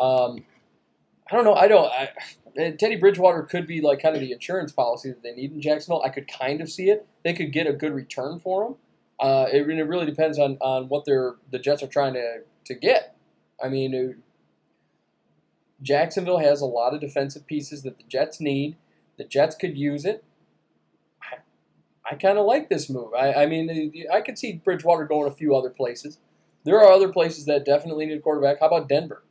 Um, 0.00 0.44
I 1.30 1.36
don't 1.36 1.44
know. 1.44 1.54
I 1.54 1.68
don't. 1.68 1.86
I, 1.92 2.10
Teddy 2.78 2.96
Bridgewater 2.96 3.42
could 3.42 3.66
be 3.66 3.80
like 3.80 4.00
kind 4.02 4.14
of 4.14 4.20
the 4.20 4.32
insurance 4.32 4.72
policy 4.72 5.10
that 5.10 5.22
they 5.22 5.32
need 5.32 5.52
in 5.52 5.60
Jacksonville. 5.60 6.02
I 6.02 6.08
could 6.08 6.28
kind 6.28 6.60
of 6.60 6.70
see 6.70 6.90
it. 6.90 7.06
They 7.24 7.32
could 7.32 7.52
get 7.52 7.66
a 7.66 7.72
good 7.72 7.92
return 7.92 8.38
for 8.38 8.64
him. 8.66 8.74
Uh, 9.20 9.46
it, 9.52 9.66
really- 9.66 9.80
it 9.80 9.86
really 9.88 10.06
depends 10.06 10.38
on, 10.38 10.56
on 10.60 10.88
what 10.88 11.04
they're 11.04 11.34
the 11.50 11.58
Jets 11.58 11.82
are 11.82 11.86
trying 11.88 12.14
to, 12.14 12.40
to 12.66 12.74
get. 12.74 13.16
I 13.62 13.68
mean, 13.68 13.94
it- 13.94 14.16
Jacksonville 15.82 16.38
has 16.38 16.60
a 16.60 16.66
lot 16.66 16.94
of 16.94 17.00
defensive 17.00 17.46
pieces 17.46 17.82
that 17.82 17.98
the 17.98 18.04
Jets 18.04 18.40
need. 18.40 18.76
The 19.16 19.24
Jets 19.24 19.54
could 19.54 19.76
use 19.76 20.04
it. 20.04 20.24
I, 21.22 21.36
I 22.10 22.14
kind 22.16 22.38
of 22.38 22.46
like 22.46 22.68
this 22.68 22.88
move. 22.88 23.12
I, 23.14 23.32
I 23.32 23.46
mean, 23.46 24.04
I 24.12 24.20
could 24.20 24.38
see 24.38 24.52
Bridgewater 24.64 25.04
going 25.04 25.30
a 25.30 25.34
few 25.34 25.54
other 25.54 25.70
places. 25.70 26.18
There 26.64 26.80
are 26.80 26.90
other 26.90 27.08
places 27.12 27.44
that 27.46 27.64
definitely 27.64 28.06
need 28.06 28.16
a 28.16 28.20
quarterback. 28.20 28.60
How 28.60 28.66
about 28.66 28.88
Denver? 28.88 29.24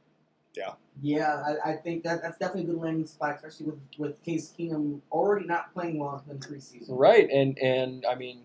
Yeah, 1.01 1.43
I, 1.65 1.71
I 1.71 1.75
think 1.77 2.03
that 2.03 2.21
that's 2.21 2.37
definitely 2.37 2.69
a 2.69 2.73
good 2.73 2.81
landing 2.81 3.07
spot, 3.07 3.35
especially 3.35 3.65
with 3.65 3.79
with 3.97 4.23
Case 4.23 4.53
Keenum 4.57 4.99
already 5.11 5.45
not 5.47 5.73
playing 5.73 5.97
well 5.97 6.23
in 6.29 6.37
the 6.37 6.45
preseason. 6.47 6.85
Right, 6.89 7.27
and 7.31 7.57
and 7.57 8.05
I 8.05 8.13
mean, 8.13 8.41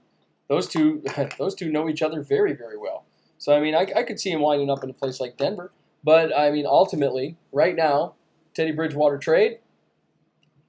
those 0.49 0.67
two 0.67 1.03
those 1.39 1.55
two 1.55 1.71
know 1.71 1.89
each 1.89 2.03
other 2.03 2.23
very 2.23 2.55
very 2.55 2.79
well. 2.79 3.05
So 3.39 3.55
I 3.55 3.61
mean, 3.61 3.75
I, 3.75 3.87
I 3.97 4.03
could 4.03 4.19
see 4.19 4.31
him 4.31 4.41
winding 4.41 4.71
up 4.71 4.83
in 4.83 4.91
a 4.91 4.95
place 4.95 5.21
like 5.21 5.37
Denver. 5.37 5.73
But 6.05 6.37
I 6.37 6.51
mean, 6.51 6.67
ultimately, 6.67 7.37
right 7.53 7.75
now, 7.75 8.15
Teddy 8.55 8.73
Bridgewater 8.73 9.19
trade. 9.19 9.59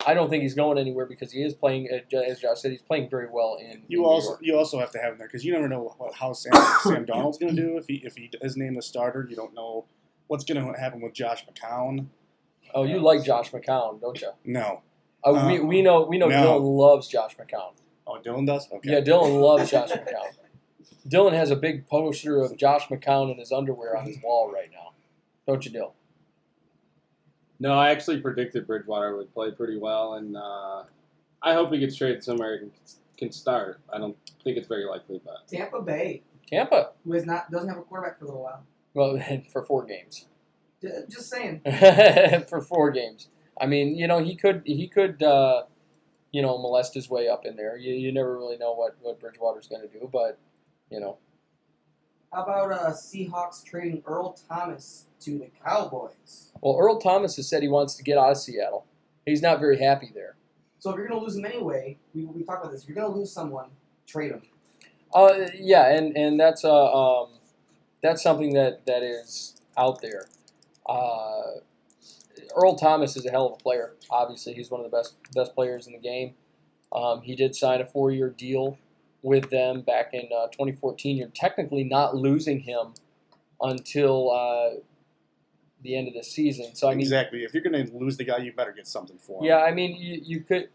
I 0.08 0.14
don't 0.14 0.30
think 0.30 0.44
he's 0.44 0.56
going 0.56 0.78
anywhere 0.78 1.06
because 1.06 1.34
he 1.34 1.44
is 1.44 1.54
playing, 1.54 1.90
uh, 1.92 2.18
as 2.20 2.40
Josh 2.40 2.62
said, 2.62 2.72
he's 2.72 2.82
playing 2.82 3.10
very 3.10 3.28
well 3.30 3.58
in. 3.60 3.72
in 3.72 3.84
you 3.90 4.00
New 4.00 4.06
also 4.06 4.38
you 4.42 4.58
also 4.58 4.80
have 4.80 4.92
to 4.92 4.98
have 4.98 5.14
him 5.14 5.18
there 5.18 5.28
because 5.28 5.44
you 5.44 5.52
never 5.52 5.68
know 5.68 5.94
what, 5.98 6.14
how 6.14 6.32
Sam 6.32 6.54
Sam 6.84 7.06
Darnold's 7.06 7.38
going 7.38 7.54
to 7.54 7.62
do 7.62 7.78
if 7.78 7.86
he 7.88 7.96
if 8.06 8.16
he 8.16 8.30
is 8.42 8.56
named 8.56 8.78
the 8.78 8.82
starter. 8.82 9.28
You 9.30 9.36
don't 9.36 9.54
know 9.54 9.86
what's 10.28 10.46
going 10.46 10.64
to 10.64 10.80
happen 10.80 11.02
with 11.02 11.14
Josh 11.14 11.46
McCown. 11.46 12.08
Oh, 12.74 12.84
you 12.84 13.00
like 13.00 13.26
Josh 13.26 13.52
McCown, 13.52 14.00
don't 14.00 14.22
you? 14.22 14.30
No. 14.46 14.84
Uh, 15.24 15.48
we, 15.48 15.60
Uh, 15.60 15.64
we 15.64 15.82
know 15.82 16.04
we 16.04 16.18
know 16.18 16.28
no. 16.28 16.36
Dylan 16.60 16.78
loves 16.78 17.08
Josh 17.08 17.36
McCown. 17.36 17.74
Oh, 18.10 18.20
Dylan 18.26 18.48
does. 18.48 18.68
Okay. 18.72 18.92
Yeah, 18.92 19.02
Dylan 19.02 19.42
loves 19.42 19.70
Josh 19.70 19.92
McCown. 19.92 20.36
Dylan 21.08 21.34
has 21.34 21.52
a 21.52 21.56
big 21.56 21.88
poster 21.88 22.42
of 22.42 22.58
Josh 22.58 22.88
McCown 22.88 23.32
in 23.32 23.38
his 23.38 23.52
underwear 23.52 23.96
on 23.98 24.06
his 24.06 24.18
wall 24.24 24.52
right 24.52 24.70
now. 24.72 24.94
Don't 25.48 25.64
you, 25.66 25.72
Dylan? 25.72 25.92
No, 27.60 27.74
I 27.74 27.92
actually 27.92 28.22
predicted 28.22 28.66
Bridgewater 28.66 29.16
would 29.16 29.34
play 29.34 29.52
pretty 29.52 29.78
well, 29.78 30.14
and 30.16 30.36
uh, 30.36 30.84
I 31.44 31.54
hope 31.54 31.72
he 31.72 31.80
gets 31.80 31.96
traded 31.96 32.24
somewhere 32.24 32.56
and 32.56 32.72
can 33.18 33.32
start. 33.32 33.82
I 33.94 33.98
don't 33.98 34.16
think 34.44 34.58
it's 34.58 34.68
very 34.68 34.86
likely, 34.86 35.22
but 35.24 35.48
Tampa 35.48 35.82
Bay, 35.82 36.24
Tampa. 36.48 36.92
who 37.04 37.14
is 37.14 37.26
not 37.26 37.52
doesn't 37.52 37.68
have 37.68 37.78
a 37.78 37.82
quarterback 37.82 38.18
for 38.18 38.26
a 38.26 38.28
little 38.30 38.44
while. 38.44 38.64
Well, 38.94 39.20
for 39.52 39.64
four 39.64 39.86
games. 39.86 40.26
Just 40.82 41.30
saying. 41.30 41.62
for 42.48 42.62
four 42.62 42.92
games. 42.92 43.28
I 43.60 43.66
mean, 43.66 43.98
you 43.98 44.08
know, 44.08 44.24
he 44.24 44.36
could 44.36 44.62
he 44.66 44.88
could 44.88 45.22
uh, 45.22 45.64
you 46.32 46.42
know 46.42 46.58
molest 46.58 46.94
his 46.94 47.10
way 47.10 47.28
up 47.28 47.46
in 47.46 47.56
there. 47.56 47.78
You, 47.78 47.94
you 47.94 48.12
never 48.12 48.38
really 48.38 48.58
know 48.58 48.74
what 48.74 48.96
what 49.02 49.20
Bridgewater's 49.20 49.68
going 49.68 49.82
to 49.82 49.88
do, 49.88 50.10
but 50.12 50.40
you 50.90 51.00
know, 51.00 51.18
How 52.34 52.44
about 52.44 52.72
uh, 52.72 52.92
Seahawks 52.92 53.64
trading 53.64 54.02
Earl 54.06 54.38
Thomas 54.50 55.06
to 55.22 55.38
the 55.38 55.50
Cowboys? 55.64 56.52
well, 56.62 56.78
Earl 56.80 57.00
Thomas 57.00 57.36
has 57.38 57.48
said 57.48 57.62
he 57.62 57.68
wants 57.68 57.96
to 57.96 58.04
get 58.04 58.18
out 58.18 58.32
of 58.32 58.38
Seattle. 58.38 58.86
He's 59.26 59.42
not 59.42 59.60
very 59.60 59.78
happy 59.80 60.12
there. 60.14 60.36
So 60.80 60.92
if 60.92 60.96
you're 60.98 61.08
going 61.08 61.20
to 61.20 61.26
lose 61.26 61.36
him 61.36 61.46
anyway, 61.46 61.98
we, 62.16 62.24
we 62.26 62.44
talked 62.44 62.64
about 62.64 62.72
this. 62.72 62.84
If 62.84 62.90
you're 62.90 62.96
going 62.96 63.12
to 63.12 63.18
lose 63.20 63.32
someone, 63.32 63.70
trade 64.08 64.32
him. 64.32 64.42
Uh, 65.14 65.48
yeah, 65.56 65.92
and 65.96 66.16
and 66.16 66.40
that's 66.40 66.64
uh, 66.64 66.94
um, 67.22 67.30
that's 68.02 68.22
something 68.24 68.54
that 68.54 68.86
that 68.86 69.04
is 69.04 69.56
out 69.78 70.02
there. 70.02 70.26
Uh, 70.88 71.60
Earl 72.56 72.76
Thomas 72.76 73.16
is 73.16 73.26
a 73.26 73.32
hell 73.32 73.48
of 73.48 73.54
a 73.54 73.58
player. 73.58 73.96
Obviously, 74.10 74.54
he's 74.54 74.70
one 74.70 74.84
of 74.84 74.90
the 74.90 74.96
best 74.96 75.16
best 75.34 75.56
players 75.56 75.88
in 75.88 75.94
the 75.94 76.00
game. 76.00 76.34
Um, 76.92 77.22
he 77.22 77.36
did 77.36 77.56
sign 77.56 77.82
a 77.82 77.86
four-year 77.86 78.30
deal 78.30 78.78
with 79.22 79.50
them 79.50 79.82
back 79.82 80.14
in 80.14 80.30
uh, 80.36 80.48
2014. 80.48 81.18
You're 81.18 81.28
technically 81.30 81.84
not 81.84 82.16
losing 82.16 82.62
him 82.62 82.94
until 83.62 84.32
uh, 84.32 84.80
the 85.82 85.96
end 85.96 86.08
of 86.08 86.14
the 86.14 86.24
season. 86.24 86.76
So 86.76 86.88
I 86.88 86.92
mean, 86.92 87.02
exactly. 87.02 87.44
If 87.44 87.54
you're 87.54 87.64
going 87.64 87.86
to 87.86 87.96
lose 87.96 88.18
the 88.18 88.24
guy, 88.24 88.38
you 88.38 88.54
better 88.54 88.72
get 88.72 88.88
something 88.88 89.18
for 89.18 89.42
him. 89.44 89.50
yeah, 89.50 89.60
I 89.60 89.72
mean, 89.72 89.96
you, 89.96 90.22
you 90.24 90.42
could, 90.42 90.70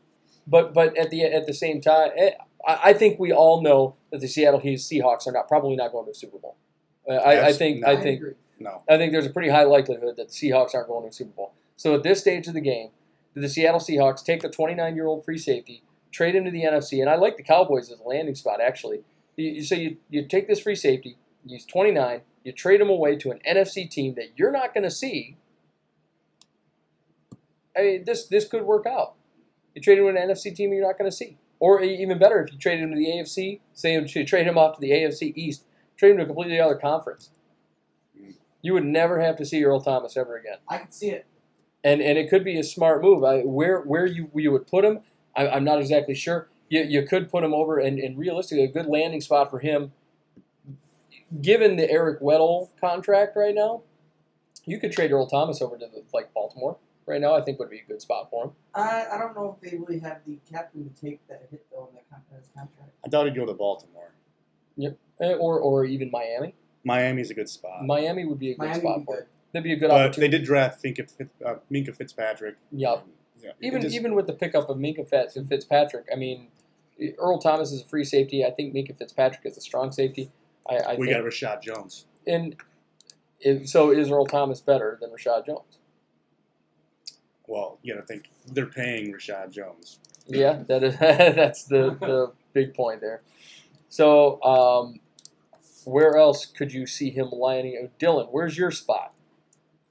but 0.46 0.74
but 0.74 0.96
at 0.96 1.10
the 1.10 1.24
at 1.24 1.46
the 1.46 1.54
same 1.54 1.80
time, 1.80 2.10
eh, 2.16 2.30
I, 2.66 2.80
I 2.84 2.92
think 2.92 3.18
we 3.18 3.32
all 3.32 3.62
know 3.62 3.96
that 4.10 4.20
the 4.20 4.28
Seattle 4.28 4.60
Seahawks 4.60 5.26
are 5.26 5.32
not 5.32 5.48
probably 5.48 5.76
not 5.76 5.92
going 5.92 6.06
to 6.06 6.12
a 6.12 6.14
Super 6.14 6.38
Bowl. 6.38 6.56
Uh, 7.08 7.14
I, 7.14 7.48
I 7.48 7.52
think 7.52 7.80
no. 7.80 7.88
I 7.88 7.96
think 7.96 8.20
agree. 8.20 8.34
No. 8.58 8.82
I 8.88 8.96
think 8.96 9.12
there's 9.12 9.26
a 9.26 9.30
pretty 9.30 9.50
high 9.50 9.64
likelihood 9.64 10.16
that 10.16 10.28
the 10.28 10.32
Seahawks 10.32 10.74
aren't 10.74 10.88
going 10.88 11.02
to 11.02 11.08
a 11.08 11.12
Super 11.12 11.32
Bowl. 11.32 11.54
So 11.76 11.94
at 11.94 12.02
this 12.02 12.20
stage 12.20 12.46
of 12.46 12.54
the 12.54 12.60
game, 12.60 12.90
do 13.34 13.40
the 13.40 13.48
Seattle 13.48 13.80
Seahawks 13.80 14.24
take 14.24 14.42
the 14.42 14.48
29 14.48 14.94
year 14.94 15.06
old 15.06 15.24
free 15.24 15.38
safety, 15.38 15.82
trade 16.12 16.34
him 16.34 16.44
to 16.44 16.50
the 16.50 16.62
NFC, 16.62 17.00
and 17.00 17.10
I 17.10 17.16
like 17.16 17.36
the 17.36 17.42
Cowboys 17.42 17.90
as 17.90 18.00
a 18.00 18.08
landing 18.08 18.34
spot 18.34 18.60
actually. 18.60 19.00
You, 19.36 19.50
you, 19.50 19.64
so 19.64 19.74
you, 19.74 19.96
you 20.08 20.26
take 20.26 20.46
this 20.46 20.60
free 20.60 20.76
safety, 20.76 21.16
he's 21.46 21.66
29, 21.66 22.20
you 22.44 22.52
trade 22.52 22.80
him 22.80 22.88
away 22.88 23.16
to 23.16 23.30
an 23.30 23.40
NFC 23.48 23.90
team 23.90 24.14
that 24.14 24.30
you're 24.36 24.52
not 24.52 24.72
going 24.72 24.84
to 24.84 24.90
see. 24.90 25.36
I 27.76 27.82
mean, 27.82 28.04
this 28.04 28.26
this 28.26 28.46
could 28.46 28.62
work 28.62 28.86
out. 28.86 29.14
You 29.74 29.82
trade 29.82 29.98
him 29.98 30.04
to 30.04 30.10
an 30.10 30.28
NFC 30.28 30.54
team 30.54 30.72
you're 30.72 30.86
not 30.86 30.96
going 30.96 31.10
to 31.10 31.16
see, 31.16 31.38
or 31.58 31.82
even 31.82 32.18
better, 32.18 32.40
if 32.40 32.52
you 32.52 32.58
trade 32.58 32.78
him 32.78 32.90
to 32.90 32.96
the 32.96 33.06
AFC, 33.06 33.60
say 33.72 33.94
you 33.94 34.24
trade 34.24 34.46
him 34.46 34.56
off 34.56 34.76
to 34.76 34.80
the 34.80 34.90
AFC 34.90 35.32
East, 35.34 35.64
trade 35.96 36.12
him 36.12 36.18
to 36.18 36.22
a 36.22 36.26
completely 36.26 36.60
other 36.60 36.76
conference. 36.76 37.30
Mm. 38.16 38.36
You 38.62 38.74
would 38.74 38.84
never 38.84 39.20
have 39.20 39.36
to 39.36 39.44
see 39.44 39.64
Earl 39.64 39.80
Thomas 39.80 40.16
ever 40.16 40.36
again, 40.36 40.58
I 40.68 40.78
can 40.78 40.92
see 40.92 41.10
it. 41.10 41.26
And 41.84 42.00
and 42.00 42.18
it 42.18 42.28
could 42.30 42.42
be 42.42 42.58
a 42.58 42.64
smart 42.64 43.02
move. 43.02 43.22
I, 43.22 43.40
where 43.42 43.80
where 43.82 44.06
you 44.06 44.30
you 44.34 44.50
would 44.50 44.66
put 44.66 44.84
him, 44.84 45.00
I, 45.36 45.46
I'm 45.48 45.64
not 45.64 45.78
exactly 45.80 46.14
sure. 46.14 46.48
You, 46.70 46.82
you 46.82 47.02
could 47.06 47.30
put 47.30 47.44
him 47.44 47.52
over, 47.52 47.78
and, 47.78 47.98
and 47.98 48.18
realistically, 48.18 48.64
a 48.64 48.68
good 48.68 48.86
landing 48.86 49.20
spot 49.20 49.50
for 49.50 49.58
him, 49.58 49.92
given 51.40 51.76
the 51.76 51.88
Eric 51.90 52.20
Weddle 52.20 52.70
contract 52.80 53.36
right 53.36 53.54
now, 53.54 53.82
you 54.64 54.80
could 54.80 54.90
trade 54.90 55.12
Earl 55.12 55.26
Thomas 55.26 55.60
over 55.60 55.76
to 55.76 55.86
the, 55.86 56.02
like 56.14 56.32
Baltimore 56.32 56.78
right 57.06 57.20
now. 57.20 57.34
I 57.34 57.42
think 57.42 57.58
would 57.58 57.70
be 57.70 57.80
a 57.80 57.84
good 57.86 58.00
spot 58.00 58.30
for 58.30 58.44
him. 58.46 58.50
I, 58.74 59.04
I 59.12 59.18
don't 59.18 59.34
know 59.36 59.56
if 59.62 59.70
they 59.70 59.76
really 59.76 60.00
have 60.00 60.20
the 60.26 60.38
captain 60.50 60.88
to 60.90 61.00
take 61.00 61.26
that 61.28 61.46
hit 61.50 61.64
though 61.70 61.88
in 61.90 61.96
that 61.96 62.08
con- 62.10 62.22
in 62.30 62.38
his 62.38 62.48
contract. 62.48 62.92
I 63.04 63.08
thought 63.10 63.26
he'd 63.26 63.36
go 63.36 63.44
to 63.46 63.54
Baltimore. 63.54 64.12
Eh, 64.80 65.34
Or 65.34 65.60
or 65.60 65.84
even 65.84 66.10
Miami. 66.10 66.54
Miami's 66.82 67.30
a 67.30 67.34
good 67.34 67.48
spot. 67.48 67.84
Miami 67.84 68.24
would 68.24 68.38
be 68.38 68.52
a 68.52 68.54
good 68.56 68.66
Miami 68.66 68.80
spot 68.80 69.04
for 69.04 69.16
good. 69.16 69.26
That'd 69.54 69.62
be 69.62 69.72
a 69.72 69.76
good 69.76 69.88
but 69.88 70.16
they 70.16 70.26
did 70.26 70.42
draft 70.42 70.82
Minkah, 70.82 71.28
uh, 71.46 71.54
Minkah 71.70 71.96
Fitzpatrick. 71.96 72.56
Yeah. 72.72 72.96
Yeah. 73.40 73.52
Even 73.60 73.82
just- 73.82 73.94
even 73.94 74.16
with 74.16 74.26
the 74.26 74.32
pickup 74.32 74.68
of 74.68 74.78
Minkah 74.78 75.08
Fitz, 75.08 75.38
Fitzpatrick, 75.48 76.06
I 76.12 76.16
mean, 76.16 76.48
Earl 77.18 77.38
Thomas 77.38 77.70
is 77.70 77.82
a 77.82 77.84
free 77.84 78.02
safety. 78.04 78.44
I 78.44 78.50
think 78.50 78.74
Minkah 78.74 78.98
Fitzpatrick 78.98 79.46
is 79.46 79.56
a 79.56 79.60
strong 79.60 79.92
safety. 79.92 80.32
I, 80.68 80.76
I 80.78 80.94
we 80.96 81.06
think, 81.06 81.18
got 81.18 81.24
Reshad 81.24 81.62
Jones. 81.62 82.06
and 82.26 82.56
if, 83.38 83.68
so 83.68 83.92
is 83.92 84.10
Earl 84.10 84.26
Thomas 84.26 84.60
better 84.60 84.98
than 85.00 85.10
Reshad 85.10 85.46
Jones? 85.46 85.78
Well, 87.46 87.78
you 87.82 87.94
got 87.94 88.00
to 88.00 88.06
think 88.06 88.30
they're 88.52 88.66
paying 88.66 89.12
Reshad 89.12 89.52
Jones. 89.52 90.00
Yeah, 90.26 90.64
that 90.66 90.82
is 90.82 90.96
that's 90.98 91.64
the 91.64 91.96
the 92.00 92.32
big 92.54 92.74
point 92.74 93.00
there. 93.00 93.22
So, 93.88 94.42
um, 94.42 95.00
where 95.84 96.16
else 96.16 96.46
could 96.46 96.72
you 96.72 96.86
see 96.86 97.10
him 97.10 97.28
lining? 97.30 97.90
Dylan, 98.00 98.28
where's 98.32 98.58
your 98.58 98.72
spot? 98.72 99.13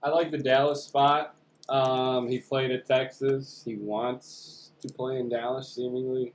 I 0.04 0.10
like 0.10 0.32
the 0.32 0.38
Dallas 0.38 0.84
spot. 0.84 1.36
Um, 1.70 2.28
he 2.28 2.40
played 2.40 2.72
at 2.72 2.86
Texas. 2.86 3.64
He 3.66 3.76
wants 3.76 4.72
to 4.82 4.90
play 4.90 5.18
in 5.20 5.30
Dallas, 5.30 5.74
seemingly. 5.74 6.34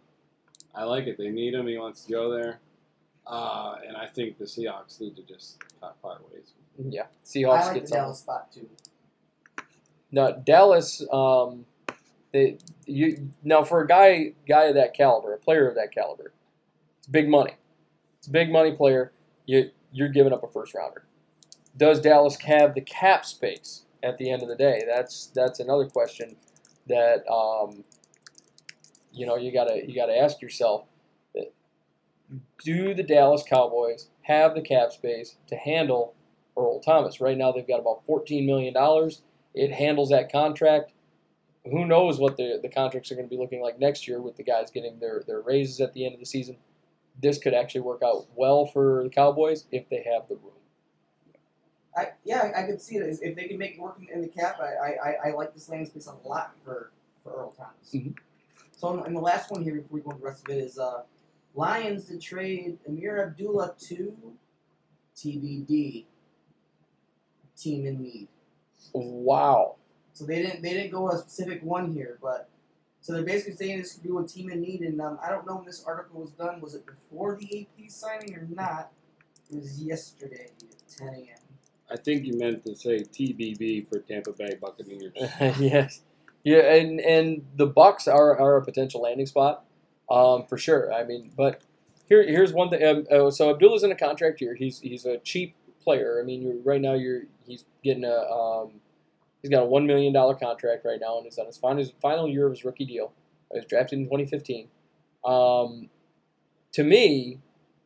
I 0.75 0.85
like 0.85 1.07
it. 1.07 1.19
They 1.19 1.29
need 1.29 1.55
him. 1.55 1.67
He 1.67 1.77
wants 1.77 2.05
to 2.05 2.13
go 2.13 2.33
there. 2.33 2.61
Uh, 3.27 3.77
and 3.87 3.97
I 3.97 4.07
think 4.07 4.39
the 4.39 4.45
Seahawks 4.45 5.01
need 5.01 5.17
to 5.17 5.23
just 5.23 5.59
part 5.81 6.01
part 6.01 6.23
ways. 6.33 6.55
Yeah, 6.79 7.03
I 7.03 7.07
Seahawks 7.25 7.67
like 7.67 7.75
get 7.75 7.83
the 7.83 7.89
some. 7.89 7.99
Dallas 7.99 8.19
spot 8.21 8.53
too. 8.53 8.69
Now 10.11 10.31
Dallas, 10.31 11.05
um, 11.13 11.67
they 12.33 12.57
you 12.87 13.29
now 13.45 13.65
for 13.65 13.83
a 13.83 13.87
guy 13.87 14.33
guy 14.49 14.65
of 14.65 14.77
that 14.77 14.95
caliber, 14.95 15.35
a 15.35 15.39
player 15.39 15.69
of 15.69 15.75
that 15.75 15.93
caliber, 15.93 16.33
it's 16.99 17.09
big 17.09 17.29
money. 17.29 17.53
It's 18.19 18.29
a 18.29 18.31
big 18.31 18.51
money 18.51 18.73
player. 18.73 19.13
You 19.45 19.71
you're 19.93 20.09
giving 20.09 20.33
up 20.33 20.43
a 20.43 20.49
first 20.49 20.75
rounder. 20.75 21.05
Does 21.79 22.01
Dallas 22.01 22.37
have 22.43 22.75
the 22.75 22.83
cap 22.83 23.25
space 23.25 23.85
at 24.03 24.19
the 24.19 24.31
end 24.31 24.43
of 24.43 24.49
the 24.49 24.57
day? 24.57 24.83
That's 24.87 25.29
that's 25.35 25.61
another 25.61 25.87
question 25.87 26.37
that 26.89 27.27
um, 27.31 27.85
you 29.13 29.27
know 29.27 29.37
you 29.37 29.53
gotta 29.53 29.83
you 29.87 29.95
gotta 29.95 30.19
ask 30.19 30.43
yourself. 30.43 30.85
Do 32.63 32.95
the 32.95 33.05
Dallas 33.05 33.45
Cowboys 33.49 34.09
have 34.23 34.55
the 34.55 34.61
cap 34.61 34.93
space 34.93 35.37
to 35.47 35.57
handle 35.57 36.15
Earl 36.57 36.81
Thomas? 36.81 37.21
Right 37.21 37.39
now, 37.39 37.53
they've 37.53 37.67
got 37.67 37.81
about 37.81 38.05
fourteen 38.05 38.45
million 38.45 38.75
dollars 38.75 39.23
it 39.55 39.73
handles 39.73 40.11
that 40.11 40.31
contract. 40.31 40.93
Who 41.65 41.85
knows 41.85 42.19
what 42.19 42.37
the, 42.37 42.61
the 42.63 42.69
contracts 42.69 43.11
are 43.11 43.17
going 43.17 43.29
to 43.29 43.35
be 43.35 43.41
looking 43.41 43.61
like 43.61 43.79
next 43.79 44.07
year 44.07 44.23
with 44.23 44.37
the 44.37 44.45
guys 44.45 44.71
getting 44.71 45.01
their, 45.01 45.23
their 45.27 45.41
raises 45.41 45.81
at 45.81 45.93
the 45.93 46.05
end 46.07 46.15
of 46.15 46.21
the 46.21 46.27
season. 46.27 46.57
This 47.21 47.39
could 47.39 47.55
actually 47.55 47.83
work 47.83 48.01
out 48.05 48.27
well 48.37 48.67
for 48.67 49.03
the 49.05 49.11
Cowboys 49.11 49.67
if 49.73 49.89
they 49.89 50.07
have 50.11 50.29
the 50.29 50.37
room. 50.37 50.58
I 51.99 52.13
yeah, 52.25 52.53
I 52.57 52.63
could 52.63 52.81
see 52.81 52.97
it 52.97 53.03
as 53.03 53.21
if 53.21 53.35
they 53.35 53.49
can 53.49 53.59
make 53.59 53.75
it 53.75 53.81
work 53.81 53.99
in, 54.01 54.09
in 54.15 54.23
the 54.23 54.29
cap. 54.29 54.59
I, 54.61 55.11
I, 55.11 55.29
I, 55.29 55.31
like 55.33 55.53
this 55.55 55.69
landing 55.69 55.89
space 55.89 56.07
a 56.07 56.29
lot 56.29 56.55
for, 56.65 56.93
for 57.23 57.33
Earl 57.33 57.53
Thomas. 57.57 57.93
Mhm. 57.93 58.15
So 58.77 58.95
in, 58.95 59.07
in 59.07 59.15
the 59.15 59.21
last 59.21 59.51
one 59.51 59.63
here 59.63 59.75
before 59.75 59.89
we 59.91 60.01
go 60.01 60.11
into 60.11 60.21
the 60.21 60.27
rest 60.27 60.49
of 60.49 60.55
it 60.55 60.59
is 60.59 60.79
uh, 60.79 61.03
Lions 61.55 62.05
to 62.07 62.19
trade 62.19 62.79
Ameer 62.89 63.27
Abdullah 63.27 63.75
to 63.89 64.15
TBD 65.17 66.05
team 67.57 67.87
in 67.87 68.01
need. 68.01 68.29
Wow. 68.93 69.77
So 70.13 70.25
they 70.25 70.43
didn't 70.43 70.63
they 70.63 70.73
didn't 70.73 70.93
go 70.93 71.11
a 71.11 71.19
specific 71.19 71.63
one 71.63 71.93
here, 71.93 72.19
but 72.23 72.49
so 73.01 73.13
they're 73.13 73.25
basically 73.25 73.55
saying 73.55 73.79
this 73.79 73.95
could 73.95 74.03
be 74.03 74.11
a 74.17 74.27
team 74.27 74.51
in 74.51 74.61
need. 74.61 74.81
And 74.81 75.01
um, 75.01 75.19
I 75.25 75.31
don't 75.31 75.47
know 75.47 75.57
when 75.57 75.65
this 75.65 75.85
article 75.85 76.21
was 76.21 76.31
done. 76.31 76.61
Was 76.61 76.75
it 76.75 76.85
before 76.87 77.37
the 77.37 77.61
AP 77.63 77.91
signing 77.91 78.35
or 78.35 78.47
not? 78.51 78.93
It 79.51 79.57
was 79.57 79.83
yesterday 79.83 80.51
at 80.61 80.99
10 80.99 81.09
a.m. 81.09 81.38
I 81.91 81.97
think 81.97 82.25
you 82.25 82.37
meant 82.37 82.65
to 82.67 82.75
say 82.75 83.01
TBB 83.01 83.89
for 83.89 84.01
Tampa 84.01 84.33
Bay 84.33 84.57
Buccaneers. 84.61 85.13
yes. 85.61 86.03
Yeah, 86.45 86.75
and, 86.75 87.01
and 87.01 87.45
the 87.57 87.67
Bucks 87.67 88.07
are, 88.07 88.39
are 88.39 88.57
a 88.57 88.65
potential 88.65 89.03
landing 89.03 89.27
spot 89.27 89.65
um, 90.11 90.45
for 90.47 90.59
sure. 90.59 90.93
I 90.93 91.05
mean, 91.05 91.31
but 91.37 91.63
here 92.09 92.23
here's 92.27 92.53
one 92.53 92.71
thing. 92.71 92.85
Um, 92.85 93.07
uh, 93.11 93.31
so 93.31 93.51
Abdullah's 93.51 93.83
in 93.83 93.93
a 93.93 93.97
contract 93.97 94.41
here. 94.41 94.55
He's 94.55 94.81
he's 94.81 95.05
a 95.05 95.19
cheap 95.19 95.55
player. 95.83 96.19
I 96.21 96.25
mean, 96.25 96.63
right 96.65 96.81
now 96.81 96.95
you're 96.95 97.23
he's 97.47 97.65
getting 97.85 98.05
a 98.05 98.17
um, 98.31 98.73
he's 99.43 99.51
got 99.51 99.63
a 99.63 99.67
one 99.67 99.87
million 99.87 100.13
dollar 100.13 100.35
contract 100.35 100.85
right 100.85 100.99
now, 101.01 101.17
and 101.17 101.25
he's 101.25 101.39
on 101.39 101.47
his 101.47 101.59
final 101.59 101.79
his 101.79 101.93
final 102.01 102.29
year 102.29 102.47
of 102.47 102.53
his 102.53 102.65
rookie 102.65 102.87
deal. 102.87 103.13
He 103.53 103.59
was 103.59 103.67
drafted 103.67 103.99
in 103.99 104.05
2015. 104.07 104.69
Um, 105.25 105.89
to 106.73 106.85
me, 106.85 107.39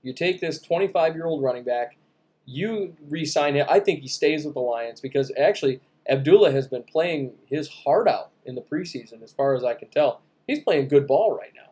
you 0.03 0.13
take 0.13 0.41
this 0.41 0.61
25 0.61 1.15
year 1.15 1.27
old 1.27 1.43
running 1.43 1.65
back, 1.65 1.97
you 2.45 2.97
re-sign 3.09 3.55
him. 3.55 3.67
I 3.69 3.81
think 3.81 4.01
he 4.01 4.09
stays 4.09 4.45
with 4.45 4.55
the 4.55 4.61
Lions 4.61 5.01
because 5.01 5.33
actually 5.39 5.81
Abdullah 6.09 6.53
has 6.53 6.67
been 6.69 6.83
playing 6.83 7.33
his 7.47 7.69
heart 7.69 8.09
out 8.09 8.31
in 8.45 8.55
the 8.55 8.63
preseason, 8.63 9.23
as 9.23 9.33
far 9.33 9.55
as 9.55 9.65
I 9.65 9.75
can 9.75 9.89
tell. 9.89 10.21
He's 10.47 10.61
playing 10.61 10.89
good 10.89 11.07
ball 11.07 11.37
right 11.37 11.53
now. 11.55 11.71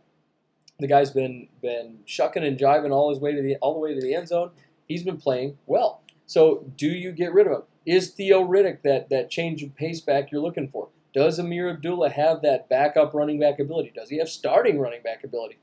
The 0.78 0.86
guy's 0.86 1.10
been 1.10 1.48
been 1.60 1.98
shucking 2.06 2.44
and 2.44 2.58
jiving 2.58 2.92
all 2.92 3.10
his 3.10 3.18
way 3.20 3.32
to 3.32 3.42
the 3.42 3.56
all 3.56 3.74
the 3.74 3.80
way 3.80 3.94
to 3.94 4.00
the 4.00 4.14
end 4.14 4.28
zone. 4.28 4.50
He's 4.86 5.02
been 5.02 5.18
playing 5.18 5.58
well. 5.66 6.02
So 6.26 6.64
do 6.76 6.88
you 6.88 7.12
get 7.12 7.32
rid 7.32 7.46
of 7.46 7.52
him? 7.52 7.62
Is 7.84 8.10
Theo 8.10 8.46
Riddick 8.46 8.82
that 8.82 9.10
that 9.10 9.30
change 9.30 9.62
of 9.62 9.74
pace 9.74 10.00
back 10.00 10.30
you're 10.30 10.40
looking 10.40 10.68
for? 10.68 10.88
Does 11.12 11.38
Ameer 11.38 11.70
Abdullah 11.70 12.10
have 12.10 12.40
that 12.42 12.68
backup 12.68 13.12
running 13.12 13.40
back 13.40 13.58
ability? 13.58 13.92
Does 13.94 14.10
he 14.10 14.18
have 14.18 14.28
starting 14.28 14.78
running 14.78 15.02
back 15.02 15.24
ability? 15.24 15.58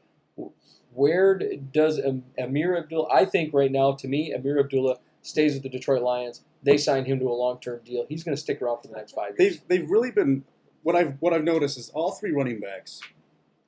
Where 0.97 1.37
does 1.37 1.99
Ameer 2.39 2.75
Abdullah? 2.75 3.07
I 3.13 3.23
think 3.25 3.53
right 3.53 3.71
now, 3.71 3.91
to 3.93 4.07
me, 4.07 4.33
Ameer 4.33 4.59
Abdullah 4.59 4.97
stays 5.21 5.53
with 5.53 5.61
the 5.61 5.69
Detroit 5.69 6.01
Lions. 6.01 6.41
They 6.63 6.77
signed 6.77 7.05
him 7.05 7.19
to 7.19 7.25
a 7.29 7.37
long 7.37 7.59
term 7.59 7.81
deal. 7.85 8.07
He's 8.09 8.23
going 8.23 8.35
to 8.35 8.41
stick 8.41 8.61
around 8.63 8.81
for 8.81 8.87
the 8.87 8.95
next 8.95 9.11
five 9.11 9.35
years. 9.37 9.59
They've 9.59 9.67
they've 9.81 9.89
really 9.91 10.09
been 10.09 10.43
what 10.81 10.95
I've 10.95 11.13
what 11.19 11.33
I've 11.33 11.43
noticed 11.43 11.77
is 11.77 11.89
all 11.91 12.13
three 12.13 12.31
running 12.31 12.59
backs, 12.59 12.99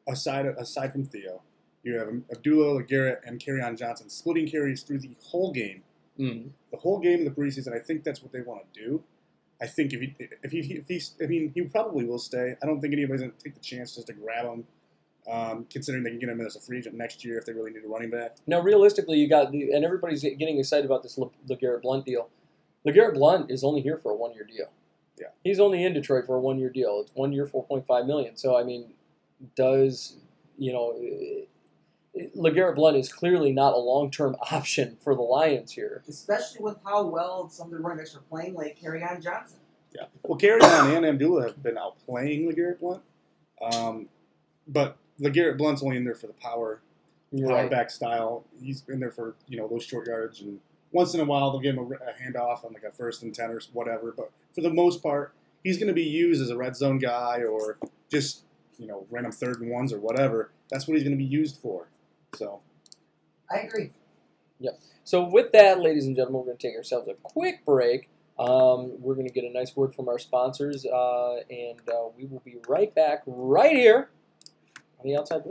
aside 0.07 0.47
aside 0.47 0.91
from 0.91 1.05
Theo, 1.05 1.43
you 1.83 1.99
have 1.99 2.09
Abdullah 2.31 2.81
Garrett 2.83 3.21
and 3.25 3.41
on 3.63 3.77
Johnson 3.77 4.09
splitting 4.09 4.47
carries 4.49 4.81
through 4.81 4.99
the 4.99 5.15
whole 5.23 5.51
game, 5.51 5.83
Mm. 6.19 6.49
the 6.71 6.77
whole 6.77 6.99
game 6.99 7.25
of 7.25 7.33
the 7.35 7.41
preseason. 7.41 7.73
I 7.73 7.79
think 7.79 8.03
that's 8.03 8.21
what 8.23 8.31
they 8.31 8.41
want 8.41 8.73
to 8.73 8.81
do. 8.83 9.03
I 9.61 9.67
think 9.67 9.93
if 9.93 10.01
he 10.01 10.15
if 10.43 10.51
he 10.51 10.59
if 10.73 10.87
he's 10.87 11.13
I 11.21 11.27
mean 11.27 11.51
he 11.53 11.61
probably 11.61 12.05
will 12.05 12.17
stay. 12.17 12.55
I 12.61 12.65
don't 12.65 12.81
think 12.81 12.93
anybody's 12.93 13.21
gonna 13.21 13.33
take 13.37 13.53
the 13.53 13.59
chance 13.61 13.93
just 13.95 14.07
to 14.07 14.13
grab 14.13 14.45
him, 14.45 14.65
um, 15.29 15.65
considering 15.69 16.03
they 16.03 16.09
can 16.09 16.19
get 16.19 16.29
him 16.29 16.41
as 16.41 16.55
a 16.55 16.59
free 16.59 16.79
agent 16.79 16.95
next 16.95 17.23
year 17.23 17.37
if 17.37 17.45
they 17.45 17.53
really 17.53 17.71
need 17.71 17.83
a 17.83 17.87
running 17.87 18.09
back. 18.09 18.37
Now, 18.47 18.61
realistically, 18.61 19.17
you 19.17 19.29
got 19.29 19.51
the, 19.51 19.71
and 19.71 19.85
everybody's 19.85 20.23
getting 20.23 20.59
excited 20.59 20.85
about 20.85 21.03
this 21.03 21.17
Le- 21.17 21.29
LeGarrette 21.49 21.81
Blount 21.81 22.05
deal. 22.05 22.29
LeGarrette 22.87 23.13
Blount 23.13 23.51
is 23.51 23.63
only 23.63 23.81
here 23.81 23.97
for 23.97 24.11
a 24.11 24.15
one 24.15 24.33
year 24.33 24.45
deal. 24.45 24.69
Yeah. 25.19 25.27
He's 25.43 25.59
only 25.59 25.83
in 25.83 25.93
Detroit 25.93 26.25
for 26.25 26.35
a 26.35 26.39
one 26.39 26.57
year 26.57 26.69
deal. 26.69 26.99
It's 27.01 27.11
one 27.13 27.33
year, 27.33 27.45
four 27.45 27.65
point 27.65 27.85
five 27.85 28.05
million. 28.05 28.37
So 28.37 28.57
I 28.57 28.63
mean, 28.63 28.93
does 29.55 30.15
you 30.59 30.73
know, 30.73 30.91
uh, 30.91 32.21
LeGarrette 32.37 32.75
Blount 32.75 32.97
is 32.97 33.11
clearly 33.11 33.51
not 33.51 33.73
a 33.73 33.77
long 33.77 34.11
term 34.11 34.35
option 34.51 34.97
for 35.03 35.15
the 35.15 35.21
Lions 35.21 35.71
here. 35.71 36.03
Especially 36.07 36.61
with 36.61 36.77
how 36.85 37.05
well 37.05 37.49
some 37.49 37.67
of 37.67 37.71
the 37.71 37.79
running 37.79 37.99
backs 37.99 38.15
are 38.15 38.21
playing, 38.29 38.53
like 38.53 38.79
Kerryon 38.79 39.23
Johnson. 39.23 39.59
Yeah. 39.95 40.05
Well, 40.23 40.37
Kerryon 40.37 40.97
and 40.97 41.05
Abdullah 41.05 41.47
have 41.47 41.63
been 41.63 41.77
out 41.77 41.95
outplaying 42.07 42.47
LeGarrette 42.47 42.79
Blount. 42.79 43.03
Um, 43.61 44.07
but 44.67 44.97
LeGarrette 45.19 45.57
Blount's 45.57 45.83
only 45.83 45.97
in 45.97 46.03
there 46.03 46.15
for 46.15 46.27
the 46.27 46.33
power, 46.33 46.81
You're 47.31 47.47
power 47.47 47.57
right. 47.57 47.71
back 47.71 47.89
style. 47.89 48.45
He's 48.61 48.83
in 48.87 48.99
there 48.99 49.11
for, 49.11 49.35
you 49.47 49.57
know, 49.57 49.67
those 49.67 49.83
short 49.83 50.07
yards. 50.07 50.41
And 50.41 50.59
once 50.91 51.13
in 51.13 51.19
a 51.19 51.25
while, 51.25 51.51
they'll 51.51 51.61
give 51.61 51.75
him 51.75 51.79
a, 51.79 51.95
a 51.95 52.13
handoff 52.13 52.65
on 52.65 52.73
like 52.73 52.83
a 52.83 52.91
first 52.91 53.23
and 53.23 53.33
10 53.33 53.51
or 53.51 53.61
whatever. 53.73 54.13
But 54.15 54.31
for 54.53 54.61
the 54.61 54.71
most 54.71 55.03
part, 55.03 55.33
he's 55.63 55.77
going 55.77 55.87
to 55.87 55.93
be 55.93 56.03
used 56.03 56.41
as 56.41 56.49
a 56.49 56.57
red 56.57 56.75
zone 56.75 56.97
guy 56.97 57.41
or 57.43 57.77
just, 58.09 58.43
you 58.77 58.87
know, 58.87 59.05
random 59.09 59.31
third 59.31 59.61
and 59.61 59.69
ones 59.69 59.93
or 59.93 59.99
whatever. 59.99 60.51
That's 60.69 60.87
what 60.87 60.95
he's 60.95 61.03
going 61.03 61.17
to 61.17 61.23
be 61.23 61.29
used 61.29 61.57
for. 61.57 61.89
So, 62.35 62.61
I 63.51 63.59
agree. 63.59 63.91
Yep. 64.59 64.79
So, 65.03 65.23
with 65.23 65.51
that, 65.53 65.79
ladies 65.79 66.05
and 66.05 66.15
gentlemen, 66.15 66.41
we're 66.41 66.45
going 66.47 66.57
to 66.57 66.67
take 66.67 66.77
ourselves 66.77 67.07
a 67.07 67.15
quick 67.23 67.65
break. 67.65 68.09
Um, 68.37 69.01
we're 69.01 69.15
going 69.15 69.27
to 69.27 69.33
get 69.33 69.43
a 69.43 69.51
nice 69.51 69.75
word 69.75 69.93
from 69.93 70.07
our 70.07 70.19
sponsors, 70.19 70.85
uh, 70.85 71.37
and 71.49 71.81
uh, 71.89 72.07
we 72.15 72.25
will 72.25 72.41
be 72.45 72.55
right 72.69 72.93
back 72.95 73.23
right 73.25 73.75
here 73.75 74.09
on 74.99 75.07
the 75.07 75.15
Outside. 75.17 75.43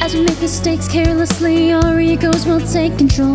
As 0.00 0.14
we 0.14 0.22
make 0.22 0.40
mistakes 0.40 0.88
carelessly, 0.88 1.72
our 1.72 2.00
egos 2.00 2.46
will 2.46 2.60
take 2.60 2.96
control. 2.98 3.34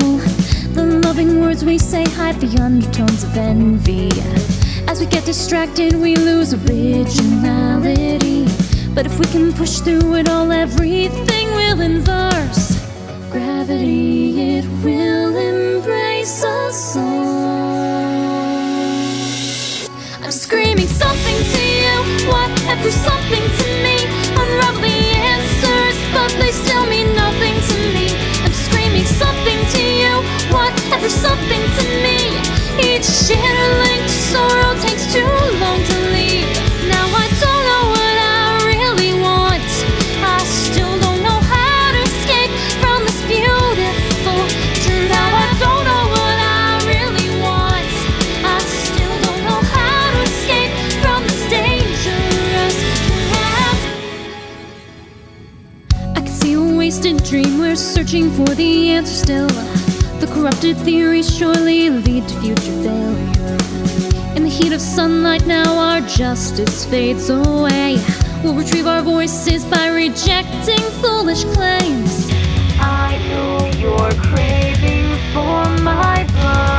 The 0.73 1.01
loving 1.03 1.39
words 1.39 1.63
we 1.63 1.77
say 1.77 2.03
hide 2.03 2.39
the 2.39 2.61
undertones 2.61 3.23
of 3.23 3.37
envy. 3.37 4.09
As 4.87 4.99
we 4.99 5.05
get 5.07 5.25
distracted, 5.25 5.95
we 5.95 6.15
lose 6.15 6.53
originality. 6.53 8.46
But 8.97 9.05
if 9.05 9.19
we 9.19 9.27
can 9.27 9.53
push 9.53 9.77
through 9.77 10.15
it 10.15 10.27
all, 10.27 10.51
everything 10.51 11.47
will 11.51 11.81
inverse. 11.81 12.83
Gravity, 13.29 14.57
it 14.57 14.65
will 14.83 15.37
embrace 15.37 16.43
us 16.43 16.97
all. 16.97 17.05
I'm 20.23 20.31
screaming 20.31 20.87
something 20.87 21.37
to 21.53 21.61
you, 21.83 21.95
what 22.27 22.49
whatever 22.49 22.89
something 22.89 23.45
to 23.59 23.67
me. 23.85 23.97
Unravel 24.33 24.81
the 24.81 24.97
answers, 25.35 25.97
but 26.11 26.31
they 26.41 26.49
still 26.49 26.87
mean 26.87 27.13
nothing 27.13 27.53
to 27.69 27.77
me. 27.93 28.07
I'm 28.41 28.55
screaming 28.65 29.05
something 29.05 29.59
to 29.73 29.81
you, 30.01 30.13
whatever 30.49 31.09
something 31.09 31.63
to 31.77 31.85
me. 32.01 32.17
Each 32.81 33.29
link 33.29 34.01
to 34.09 34.17
sorrow 34.33 34.73
takes 34.81 35.05
too 35.13 35.29
long 35.61 35.83
to 35.83 35.97
leave. 36.09 36.16
Searching 57.77 58.31
for 58.31 58.47
the 58.55 58.89
answer 58.89 59.13
still. 59.13 59.47
The 60.19 60.27
corrupted 60.33 60.77
theories 60.77 61.29
surely 61.33 61.89
lead 61.89 62.27
to 62.27 62.41
future 62.41 62.75
failure. 62.81 63.57
In 64.35 64.43
the 64.43 64.49
heat 64.49 64.73
of 64.73 64.81
sunlight, 64.81 65.45
now 65.45 65.77
our 65.77 66.01
justice 66.01 66.85
fades 66.85 67.29
away. 67.29 68.03
We'll 68.43 68.55
retrieve 68.55 68.87
our 68.87 69.01
voices 69.01 69.63
by 69.65 69.87
rejecting 69.87 70.79
foolish 71.01 71.43
claims. 71.43 72.29
I 72.79 73.17
know 73.29 73.57
you're 73.77 74.13
craving 74.25 75.13
for 75.33 75.83
my 75.83 76.25
blood. 76.33 76.77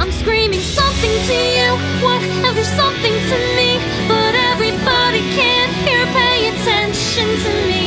I'm 0.00 0.12
screaming 0.12 0.60
something 0.60 1.14
to 1.28 1.38
you, 1.56 1.70
whatever 2.04 2.64
something 2.64 3.16
to 3.30 3.38
me. 3.56 3.80
But 4.08 4.34
everybody 4.34 5.20
can't 5.36 5.72
hear, 5.84 6.04
pay 6.12 6.48
attention 6.48 7.28
to 7.44 7.66
me. 7.68 7.83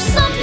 Something 0.00 0.37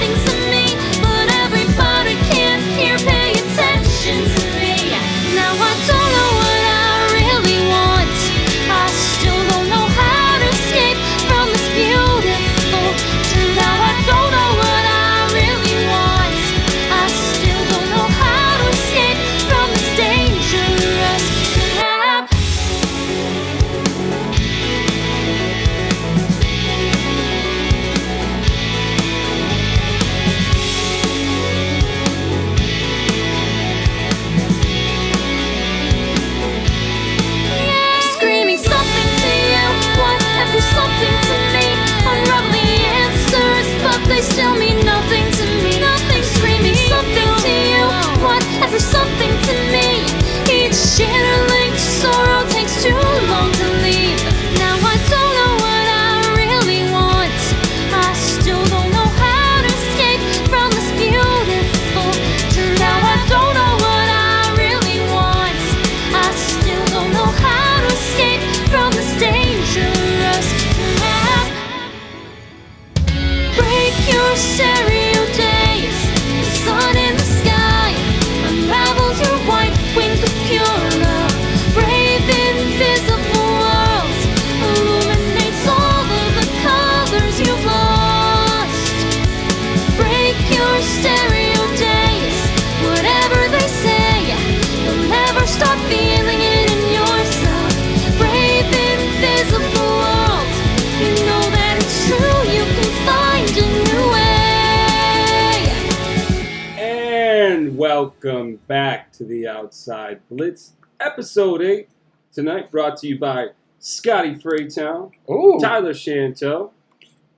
Tonight 112.36 112.70
brought 112.70 112.98
to 112.98 113.08
you 113.08 113.18
by 113.18 113.48
Scotty 113.80 114.36
Freytown, 114.36 115.12
Ooh, 115.32 115.58
Tyler 115.58 115.94
Shanto, 115.94 116.74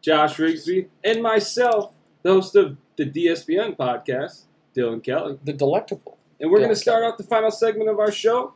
Josh 0.01 0.37
Rigsby, 0.37 0.87
and 1.03 1.21
myself, 1.21 1.93
the 2.23 2.31
host 2.31 2.55
of 2.55 2.77
the 2.95 3.05
DSPN 3.05 3.77
podcast, 3.77 4.45
Dylan 4.75 5.03
Kelly. 5.03 5.37
the 5.43 5.53
delectable. 5.53 6.17
And 6.39 6.49
we're 6.49 6.57
going 6.57 6.71
to 6.71 6.75
start 6.75 7.03
off 7.03 7.15
the 7.17 7.23
final 7.23 7.51
segment 7.51 7.91
of 7.91 7.99
our 7.99 8.11
show 8.11 8.53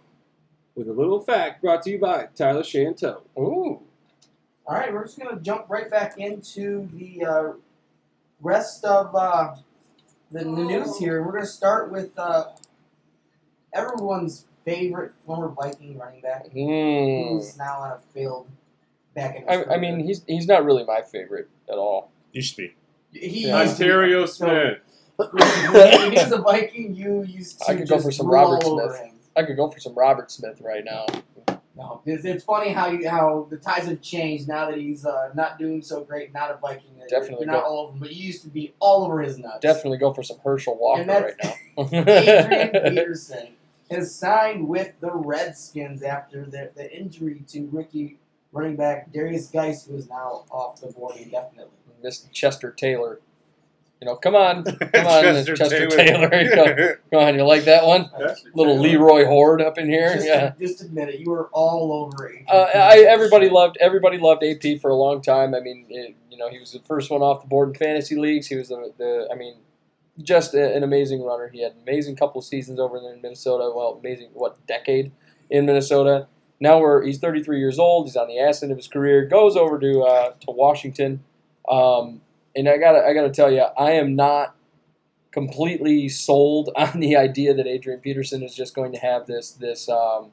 with 0.73 0.88
a 0.88 0.93
little 0.93 1.19
fact 1.22 1.61
brought 1.61 1.84
to 1.84 1.91
you 1.91 1.99
by 1.99 2.30
Tyler 2.35 2.63
Shanto. 2.63 3.22
Ooh, 3.38 3.80
All 4.65 4.76
right, 4.76 4.91
we're 4.91 5.03
just 5.05 5.19
gonna 5.19 5.39
jump 5.39 5.65
right 5.69 5.91
back 5.91 6.18
into 6.18 6.89
the 6.93 7.23
uh, 7.23 7.51
rest 8.41 8.84
of 8.84 9.13
uh, 9.15 9.55
the, 10.31 10.39
the 10.39 10.45
news 10.45 10.97
here. 10.97 11.22
We're 11.22 11.34
gonna 11.34 11.45
start 11.45 11.91
with 11.91 12.18
uh, 12.18 12.45
everyone's 13.73 14.45
favorite 14.65 15.13
former 15.25 15.49
Viking 15.49 15.97
running 15.97 16.21
back, 16.21 16.47
Hmm. 16.51 16.57
who's 17.35 17.57
now 17.57 17.79
on 17.79 17.91
a 17.91 17.99
field 18.13 18.47
back 19.15 19.35
in. 19.35 19.47
his 19.47 19.67
I, 19.67 19.73
I 19.75 19.77
mean, 19.77 19.99
he's 19.99 20.23
he's 20.27 20.47
not 20.47 20.63
really 20.65 20.83
my 20.83 21.01
favorite 21.01 21.49
at 21.69 21.77
all. 21.77 22.11
Used 22.31 22.55
to 22.55 22.61
be. 22.63 22.73
he 23.19 23.47
Yeah. 23.47 23.61
used 23.63 23.77
to- 23.77 23.83
Ontario 23.83 24.25
so- 24.25 24.45
Smith. 24.45 24.77
when 25.17 26.11
he 26.11 26.17
a 26.31 26.38
Viking, 26.41 26.95
you 26.95 27.23
used 27.23 27.59
to 27.61 27.71
I 27.71 27.75
could 27.75 27.88
go 27.88 27.99
for 27.99 28.11
some 28.11 28.27
Robert 28.27 28.63
Smith. 28.63 28.95
him. 28.99 29.15
I 29.35 29.43
could 29.43 29.55
go 29.55 29.69
for 29.69 29.79
some 29.79 29.93
Robert 29.95 30.31
Smith 30.31 30.59
right 30.61 30.83
now. 30.83 31.05
No, 31.75 32.01
it's, 32.05 32.25
it's 32.25 32.43
funny 32.43 32.71
how 32.71 32.88
you, 32.89 33.07
how 33.09 33.47
the 33.49 33.55
ties 33.55 33.85
have 33.85 34.01
changed 34.01 34.45
now 34.47 34.69
that 34.69 34.77
he's 34.77 35.05
uh, 35.05 35.29
not 35.35 35.57
doing 35.57 35.81
so 35.81 36.03
great, 36.03 36.33
not 36.33 36.51
a 36.51 36.57
Viking. 36.57 36.91
You're- 36.97 37.07
Definitely 37.09 37.45
not 37.45 37.63
go- 37.63 37.69
all 37.69 37.77
over 37.85 37.93
him, 37.93 37.99
but 37.99 38.09
he 38.09 38.19
used 38.21 38.41
to 38.43 38.49
be 38.49 38.73
all 38.79 39.05
over 39.05 39.21
his 39.21 39.38
nuts. 39.38 39.59
Definitely 39.61 39.97
go 39.99 40.13
for 40.13 40.21
some 40.23 40.38
Herschel 40.43 40.77
Walker 40.77 41.01
And 41.01 41.09
right 41.09 41.33
now. 41.43 41.53
Adrian 41.93 42.71
Peterson 42.95 43.47
has 43.91 44.13
signed 44.15 44.68
with 44.68 44.93
the 44.99 45.11
Redskins 45.13 46.01
after 46.03 46.45
the, 46.45 46.72
the 46.76 46.91
injury 46.95 47.43
to 47.49 47.68
rookie 47.72 48.18
running 48.51 48.76
back 48.76 49.11
Derrius 49.13 49.51
Guice, 49.51 49.85
who 49.85 49.95
is 49.95 50.09
now 50.09 50.45
off 50.51 50.81
the 50.81 50.88
board 50.88 51.15
indefinitely. 51.18 51.72
Miss 52.03 52.26
Chester 52.34 52.72
Taylor. 52.72 53.19
You 54.01 54.07
know, 54.07 54.15
come 54.15 54.35
on, 54.35 54.63
come 54.93 55.05
on, 55.05 55.22
Chester, 55.23 55.55
Chester 55.55 55.88
Taylor. 55.88 56.27
Come, 56.55 56.95
come 57.11 57.19
on, 57.27 57.35
you 57.35 57.43
like 57.43 57.65
that 57.65 57.85
one? 57.85 58.09
Little 58.55 58.80
Leroy 58.80 59.26
Hoard 59.26 59.61
up 59.61 59.77
in 59.77 59.88
here. 59.88 60.15
Just, 60.15 60.26
Yeah. 60.27 60.53
just 60.59 60.81
admit 60.81 61.09
it, 61.09 61.19
you 61.19 61.30
were 61.30 61.49
all 61.53 61.93
over 61.93 62.26
it. 62.27 62.43
Uh, 62.49 62.68
I 62.73 63.05
everybody 63.07 63.47
loved 63.47 63.77
everybody 63.80 64.18
loved 64.18 64.43
AP 64.43 64.81
for 64.81 64.89
a 64.89 64.95
long 64.95 65.22
time. 65.22 65.53
I 65.53 65.59
mean, 65.59 65.85
it, 65.88 66.15
you 66.31 66.38
know, 66.39 66.49
he 66.49 66.57
was 66.57 66.72
the 66.72 66.80
first 66.80 67.11
one 67.11 67.22
off 67.22 67.41
the 67.43 67.47
board 67.47 67.69
in 67.69 67.76
fantasy 67.76 68.15
leagues. 68.15 68.47
He 68.47 68.55
was 68.55 68.69
the, 68.69 68.91
the 68.97 69.30
I 69.31 69.35
mean, 69.35 69.57
just 70.22 70.53
a, 70.53 70.76
an 70.76 70.84
amazing 70.84 71.23
runner. 71.23 71.49
He 71.49 71.64
had 71.64 71.73
an 71.73 71.80
amazing 71.84 72.15
couple 72.15 72.41
seasons 72.41 72.80
over 72.80 72.99
there 72.99 73.14
in 73.14 73.22
Minnesota. 73.22 73.72
Well, 73.76 73.99
amazing 73.99 74.30
what 74.34 74.65
decade 74.68 75.11
in 75.49 75.65
Minnesota. 75.65 76.27
Now 76.60 76.80
we're 76.80 77.03
he's 77.03 77.18
33 77.18 77.60
years 77.60 77.80
old. 77.80 78.06
He's 78.06 78.15
on 78.15 78.27
the 78.27 78.39
ass 78.39 78.61
end 78.61 78.72
of 78.72 78.77
his 78.77 78.88
career. 78.88 79.26
Goes 79.26 79.57
over 79.57 79.80
to 79.80 80.02
uh, 80.02 80.31
to 80.31 80.52
Washington, 80.52 81.23
um, 81.68 82.22
and 82.56 82.69
I 82.69 82.77
gotta 82.77 83.03
I 83.03 83.14
gotta 83.14 83.31
tell 83.31 83.52
you, 83.52 83.65
I 83.77 83.91
am 83.91 84.15
not 84.15 84.56
completely 85.31 86.07
sold 86.10 86.69
on 86.76 86.99
the 86.99 87.15
idea 87.15 87.53
that 87.53 87.68
Adrian 87.68 87.99
Peterson 87.99 88.43
is 88.43 88.53
just 88.53 88.76
going 88.76 88.91
to 88.93 88.99
have 88.99 89.26
this 89.26 89.52
this 89.52 89.89
um, 89.89 90.30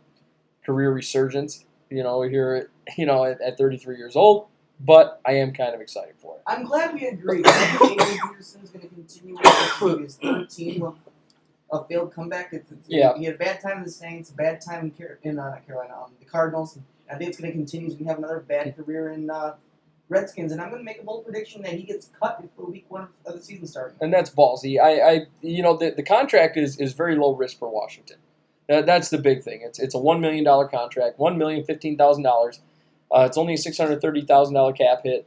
career 0.65 0.93
resurgence. 0.93 1.65
You 1.91 2.03
know, 2.03 2.23
here 2.23 2.71
you 2.97 3.07
know 3.07 3.25
at, 3.25 3.41
at 3.41 3.57
33 3.57 3.97
years 3.97 4.15
old, 4.15 4.49
but 4.81 5.21
I 5.27 5.33
am 5.33 5.53
kind 5.53 5.75
of 5.75 5.81
excited 5.81 6.15
for 6.19 6.37
it. 6.37 6.43
I'm 6.47 6.65
glad 6.65 6.95
we 6.95 7.07
agree. 7.07 7.43
Adrian 7.45 7.97
Peterson's 7.99 8.71
going 8.71 8.89
to 8.89 8.95
continue 8.95 9.37
with. 9.81 10.01
His 10.03 10.17
third 10.17 10.51
team 10.51 10.83
of 10.83 10.97
a 11.73 11.85
failed 11.85 12.15
comeback. 12.15 12.53
It's, 12.53 12.71
it's, 12.71 12.89
Yeah. 12.89 13.17
He 13.17 13.25
had 13.25 13.35
a 13.35 13.39
bad 13.39 13.61
time 13.61 13.79
in 13.79 13.85
the 13.85 13.91
Saints, 13.91 14.31
a 14.31 14.35
bad 14.35 14.61
time 14.61 14.85
in, 14.87 14.91
Car- 14.93 15.19
in 15.23 15.39
uh, 15.39 15.59
Carolina, 15.67 15.95
um, 15.95 16.13
the 16.19 16.27
Cardinals. 16.27 16.79
I 17.11 17.17
think 17.17 17.31
it's 17.31 17.41
going 17.41 17.51
to 17.51 17.57
continue. 17.57 17.87
He's 17.87 17.95
going 17.95 18.07
to 18.07 18.11
have 18.13 18.19
another 18.19 18.41
bad 18.41 18.77
career 18.77 19.11
in 19.13 19.31
uh, 19.31 19.55
Redskins, 20.09 20.53
and 20.53 20.61
I'm 20.61 20.69
going 20.71 20.81
to 20.81 20.85
make 20.85 21.01
a 21.01 21.05
bold 21.05 21.25
prediction 21.25 21.63
that 21.63 21.73
he 21.73 21.83
gets 21.83 22.11
cut 22.21 22.41
before 22.41 22.67
week 22.71 22.87
one 22.89 23.09
of 23.27 23.35
the 23.35 23.43
season 23.43 23.67
starts. 23.67 23.97
and 24.01 24.13
that's 24.13 24.31
ballsy. 24.31 24.81
I, 24.81 25.01
I 25.01 25.27
you 25.43 25.63
know, 25.63 25.77
the, 25.77 25.91
the 25.91 26.03
contract 26.03 26.57
is, 26.57 26.79
is 26.79 26.93
very 26.95 27.17
low 27.17 27.35
risk 27.35 27.59
for 27.59 27.69
Washington. 27.69 28.17
That, 28.69 28.87
that's 28.87 29.09
the 29.11 29.19
big 29.19 29.43
thing. 29.43 29.61
It's 29.63 29.79
it's 29.79 29.95
a 29.95 29.99
one 29.99 30.21
million 30.21 30.45
dollar 30.45 30.69
contract, 30.69 31.19
one 31.19 31.39
million 31.39 31.65
fifteen 31.65 31.97
thousand 31.97 32.23
dollars. 32.23 32.61
Uh, 33.15 33.25
it's 33.27 33.37
only 33.39 33.55
a 33.55 33.59
six 33.59 33.79
hundred 33.79 34.01
thirty 34.01 34.23
thousand 34.23 34.55
dollar 34.55 34.73
cap 34.73 35.01
hit. 35.05 35.27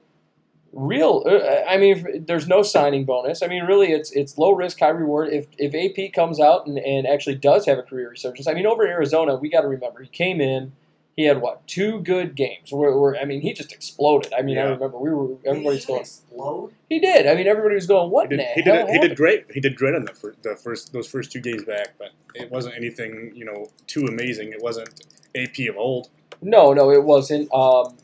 Real, 0.74 1.24
uh, 1.26 1.70
I 1.70 1.76
mean, 1.78 2.24
there's 2.26 2.48
no 2.48 2.62
signing 2.64 3.04
bonus. 3.04 3.44
I 3.44 3.48
mean, 3.48 3.64
really, 3.66 3.92
it's 3.92 4.10
it's 4.14 4.38
low 4.38 4.54
risk, 4.54 4.80
high 4.80 4.88
reward. 4.90 5.34
If 5.34 5.48
if 5.58 5.76
AP 5.76 6.14
comes 6.14 6.40
out 6.40 6.66
and, 6.66 6.78
and 6.80 7.06
actually 7.06 7.36
does 7.36 7.66
have 7.66 7.78
a 7.78 7.84
career 7.84 8.10
resurgence, 8.10 8.48
I 8.48 8.54
mean, 8.54 8.66
over 8.66 8.86
in 8.86 8.90
Arizona, 8.90 9.36
we 9.36 9.50
got 9.50 9.62
to 9.62 9.68
remember 9.68 10.02
he 10.02 10.08
came 10.08 10.40
in, 10.40 10.72
he 11.18 11.26
had 11.26 11.42
what 11.42 11.68
two 11.68 12.00
good 12.00 12.36
games. 12.36 12.72
Where, 12.72 12.96
where 12.98 13.18
I 13.20 13.26
mean, 13.26 13.42
he 13.42 13.52
just 13.52 13.74
exploded. 13.74 14.32
I 14.34 14.44
mean, 14.44 14.58
I 14.58 14.62
Yeah. 14.62 14.70
remember 14.70 14.98
we 14.98 15.10
were 15.10 15.36
everybody's 15.46 15.86
going. 15.86 16.00
explode. 16.02 16.72
He 16.88 17.00
did. 17.00 17.28
I 17.28 17.36
mean, 17.36 17.48
everybody 17.48 17.76
was 17.76 17.86
going, 17.88 18.10
"What 18.10 18.32
He 18.32 18.38
did, 18.38 18.40
the 18.40 18.54
he 18.54 18.62
hell 18.62 18.86
did, 18.86 18.94
he 18.94 19.00
did 19.10 19.18
great. 19.18 19.46
He 19.54 19.60
did 19.60 19.76
great 19.76 19.94
on 19.94 20.06
the 20.06 20.14
first, 20.14 20.42
the 20.42 20.56
first 20.56 20.94
those 20.94 21.08
first 21.08 21.34
two 21.34 21.42
games 21.42 21.66
back, 21.66 21.96
but 22.00 22.12
it 22.34 22.50
wasn't 22.50 22.76
anything 22.78 23.34
you 23.36 23.44
know 23.44 23.68
too 23.88 24.06
amazing. 24.06 24.54
It 24.54 24.62
wasn't 24.62 24.88
AP 25.36 25.68
of 25.68 25.76
old. 25.76 26.08
No, 26.42 26.74
no, 26.74 26.92
it 26.92 27.04
wasn't. 27.04 27.54
Um, 27.54 27.98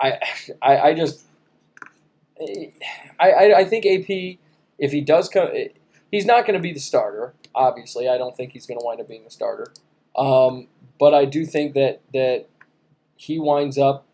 I, 0.00 0.18
I, 0.60 0.78
I 0.78 0.94
just, 0.94 1.24
I, 2.40 3.30
I, 3.30 3.54
I 3.60 3.64
think 3.64 3.86
AP, 3.86 4.38
if 4.78 4.92
he 4.92 5.00
does 5.00 5.28
come, 5.28 5.48
he's 6.10 6.26
not 6.26 6.46
going 6.46 6.54
to 6.54 6.60
be 6.62 6.72
the 6.72 6.80
starter. 6.80 7.34
Obviously, 7.54 8.08
I 8.08 8.18
don't 8.18 8.36
think 8.36 8.52
he's 8.52 8.66
going 8.66 8.78
to 8.78 8.84
wind 8.84 9.00
up 9.00 9.08
being 9.08 9.24
the 9.24 9.30
starter. 9.30 9.72
Um, 10.16 10.68
but 10.98 11.14
I 11.14 11.24
do 11.24 11.44
think 11.46 11.74
that 11.74 12.00
that 12.12 12.46
he 13.16 13.38
winds 13.38 13.78
up, 13.78 14.06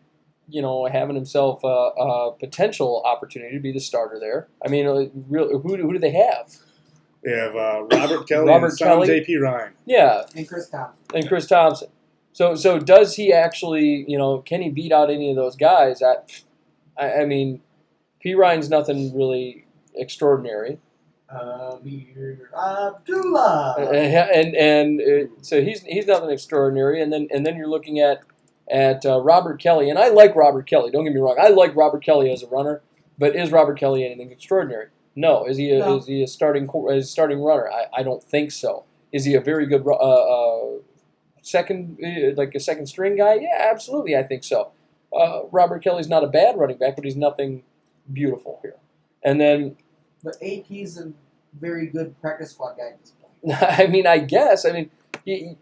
you 0.47 0.61
know, 0.61 0.85
having 0.85 1.15
himself 1.15 1.61
a, 1.63 1.67
a 1.67 2.31
potential 2.39 3.01
opportunity 3.05 3.55
to 3.55 3.61
be 3.61 3.71
the 3.73 3.79
starter 3.79 4.19
there. 4.19 4.47
I 4.65 4.69
mean, 4.69 4.87
uh, 4.87 5.05
real, 5.27 5.59
who, 5.59 5.75
who 5.75 5.93
do 5.93 5.99
they 5.99 6.11
have? 6.11 6.55
They 7.23 7.31
have 7.31 7.55
uh, 7.55 7.83
Robert 7.91 8.27
Kelley 8.27 8.47
Robert 8.47 8.67
and 8.71 8.79
Kelley. 8.79 9.19
AP 9.21 9.41
Ryan. 9.41 9.73
Yeah, 9.85 10.23
And 10.35 10.47
Chris 10.47 10.69
Thompson. 10.69 10.97
and 11.13 11.27
Chris 11.27 11.47
Thompson. 11.47 11.89
So 12.33 12.55
so 12.55 12.79
does 12.79 13.15
he 13.15 13.31
actually 13.31 14.05
you 14.07 14.17
know 14.17 14.39
can 14.39 14.61
he 14.61 14.69
beat 14.69 14.91
out 14.91 15.09
any 15.09 15.29
of 15.29 15.35
those 15.35 15.55
guys? 15.55 16.01
I 16.01 16.15
I, 16.97 17.21
I 17.21 17.25
mean, 17.25 17.61
Perine's 18.21 18.69
nothing 18.69 19.15
really 19.15 19.65
extraordinary, 19.95 20.79
Ameer 21.31 22.49
Abdullah. 22.55 23.75
and 23.79 24.55
and 24.55 25.01
uh, 25.01 25.31
so 25.41 25.61
he's 25.61 25.81
he's 25.83 26.07
nothing 26.07 26.29
extraordinary. 26.29 27.01
And 27.01 27.11
then 27.11 27.27
and 27.31 27.45
then 27.45 27.55
you're 27.57 27.67
looking 27.67 27.99
at 27.99 28.21
at 28.69 29.05
uh, 29.05 29.19
Robert 29.21 29.59
Kelley, 29.59 29.89
and 29.89 29.99
I 29.99 30.09
like 30.09 30.35
Robert 30.35 30.65
Kelley. 30.67 30.91
Don't 30.91 31.03
get 31.03 31.13
me 31.13 31.19
wrong, 31.19 31.37
I 31.39 31.49
like 31.49 31.75
Robert 31.75 32.03
Kelley 32.03 32.31
as 32.31 32.43
a 32.43 32.47
runner, 32.47 32.81
but 33.17 33.35
is 33.35 33.51
Robert 33.51 33.77
Kelley 33.77 34.05
anything 34.05 34.31
extraordinary? 34.31 34.87
No. 35.15 35.45
Is 35.45 35.57
he 35.57 35.71
a, 35.71 35.79
No. 35.79 35.97
is 35.97 36.07
he 36.07 36.23
a 36.23 36.27
starting 36.27 36.69
a 36.89 37.01
starting 37.01 37.41
runner? 37.41 37.69
I, 37.69 37.85
I 37.99 38.03
don't 38.03 38.23
think 38.23 38.51
so. 38.51 38.85
Is 39.11 39.25
he 39.25 39.35
a 39.35 39.41
very 39.41 39.65
good 39.67 39.85
uh, 39.85 39.91
uh, 39.91 40.77
second 41.43 41.99
uh, 42.03 42.33
like 42.35 42.55
a 42.55 42.59
second 42.59 42.87
string 42.87 43.15
guy? 43.15 43.35
Yeah, 43.35 43.69
absolutely. 43.71 44.17
I 44.17 44.23
think 44.23 44.43
so. 44.43 44.71
Uh, 45.15 45.43
Robert 45.51 45.83
Kelley's 45.83 46.09
not 46.09 46.23
a 46.23 46.27
bad 46.27 46.57
running 46.57 46.77
back, 46.77 46.95
but 46.95 47.05
he's 47.05 47.15
nothing 47.15 47.63
beautiful 48.11 48.59
here. 48.63 48.77
And 49.23 49.39
then 49.39 49.77
But 50.23 50.37
AP's 50.41 50.97
a 50.97 51.13
very 51.59 51.85
good 51.87 52.19
practice 52.19 52.51
squad 52.51 52.77
guy 52.77 52.87
at 52.87 52.99
this 52.99 53.11
point. 53.11 53.61
I 53.79 53.87
mean, 53.87 54.07
I 54.07 54.17
guess. 54.17 54.65
I 54.65 54.71
mean, 54.71 54.89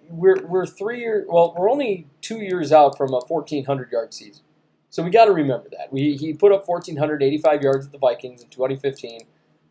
we're 0.09 0.41
we're 0.45 0.65
three 0.65 0.99
year. 0.99 1.25
Well, 1.27 1.53
we're 1.57 1.69
only 1.69 2.07
two 2.21 2.37
years 2.37 2.71
out 2.71 2.97
from 2.97 3.13
a 3.13 3.21
fourteen 3.21 3.65
hundred 3.65 3.91
yard 3.91 4.13
season, 4.13 4.43
so 4.89 5.03
we 5.03 5.09
got 5.09 5.25
to 5.25 5.31
remember 5.31 5.67
that. 5.71 5.91
We 5.91 6.15
he 6.15 6.33
put 6.33 6.51
up 6.51 6.65
fourteen 6.65 6.97
hundred 6.97 7.21
eighty 7.21 7.37
five 7.37 7.61
yards 7.61 7.85
with 7.85 7.91
the 7.91 7.97
Vikings 7.97 8.41
in 8.41 8.49
twenty 8.49 8.75
fifteen. 8.75 9.21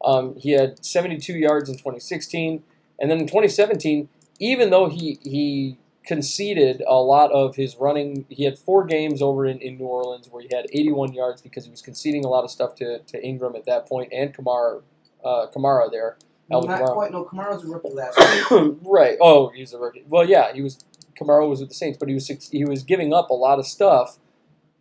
Um, 0.04 0.36
he 0.36 0.52
had 0.52 0.84
seventy 0.84 1.16
two 1.18 1.34
yards 1.34 1.68
in 1.68 1.76
twenty 1.76 2.00
sixteen, 2.00 2.62
and 2.98 3.10
then 3.10 3.20
in 3.20 3.26
twenty 3.26 3.48
seventeen, 3.48 4.08
even 4.38 4.70
though 4.70 4.88
he 4.88 5.18
he 5.22 5.78
conceded 6.10 6.82
a 6.88 6.94
lot 6.94 7.30
of 7.30 7.54
his 7.54 7.76
running, 7.76 8.24
he 8.28 8.42
had 8.42 8.58
four 8.58 8.84
games 8.84 9.22
over 9.22 9.46
in, 9.46 9.60
in 9.60 9.78
New 9.78 9.84
Orleans 9.84 10.26
where 10.28 10.42
he 10.42 10.48
had 10.52 10.66
eighty 10.72 10.90
one 10.90 11.12
yards 11.12 11.40
because 11.40 11.64
he 11.66 11.70
was 11.70 11.80
conceding 11.80 12.24
a 12.24 12.28
lot 12.28 12.42
of 12.42 12.50
stuff 12.50 12.74
to, 12.76 12.98
to 12.98 13.24
Ingram 13.24 13.54
at 13.54 13.64
that 13.66 13.86
point 13.86 14.12
and 14.12 14.34
Kamara 14.34 14.82
uh, 15.24 15.46
Kamara 15.54 15.88
there. 15.88 16.18
Alvin 16.50 16.68
not 16.70 16.80
Kamara. 16.80 16.94
quite. 16.94 17.12
No, 17.12 17.24
Kamara's 17.24 17.62
a 17.62 17.68
rookie 17.68 17.90
last 17.90 18.18
year. 18.50 18.74
right. 18.82 19.16
Oh, 19.20 19.50
he's 19.54 19.72
a 19.72 19.78
rookie. 19.78 20.02
Well, 20.08 20.28
yeah, 20.28 20.52
he 20.52 20.62
was. 20.62 20.84
Kamara 21.16 21.48
was 21.48 21.60
with 21.60 21.68
the 21.68 21.76
Saints, 21.76 21.96
but 21.96 22.08
he 22.08 22.14
was 22.14 22.26
he 22.50 22.64
was 22.64 22.82
giving 22.82 23.14
up 23.14 23.30
a 23.30 23.34
lot 23.34 23.60
of 23.60 23.66
stuff 23.66 24.18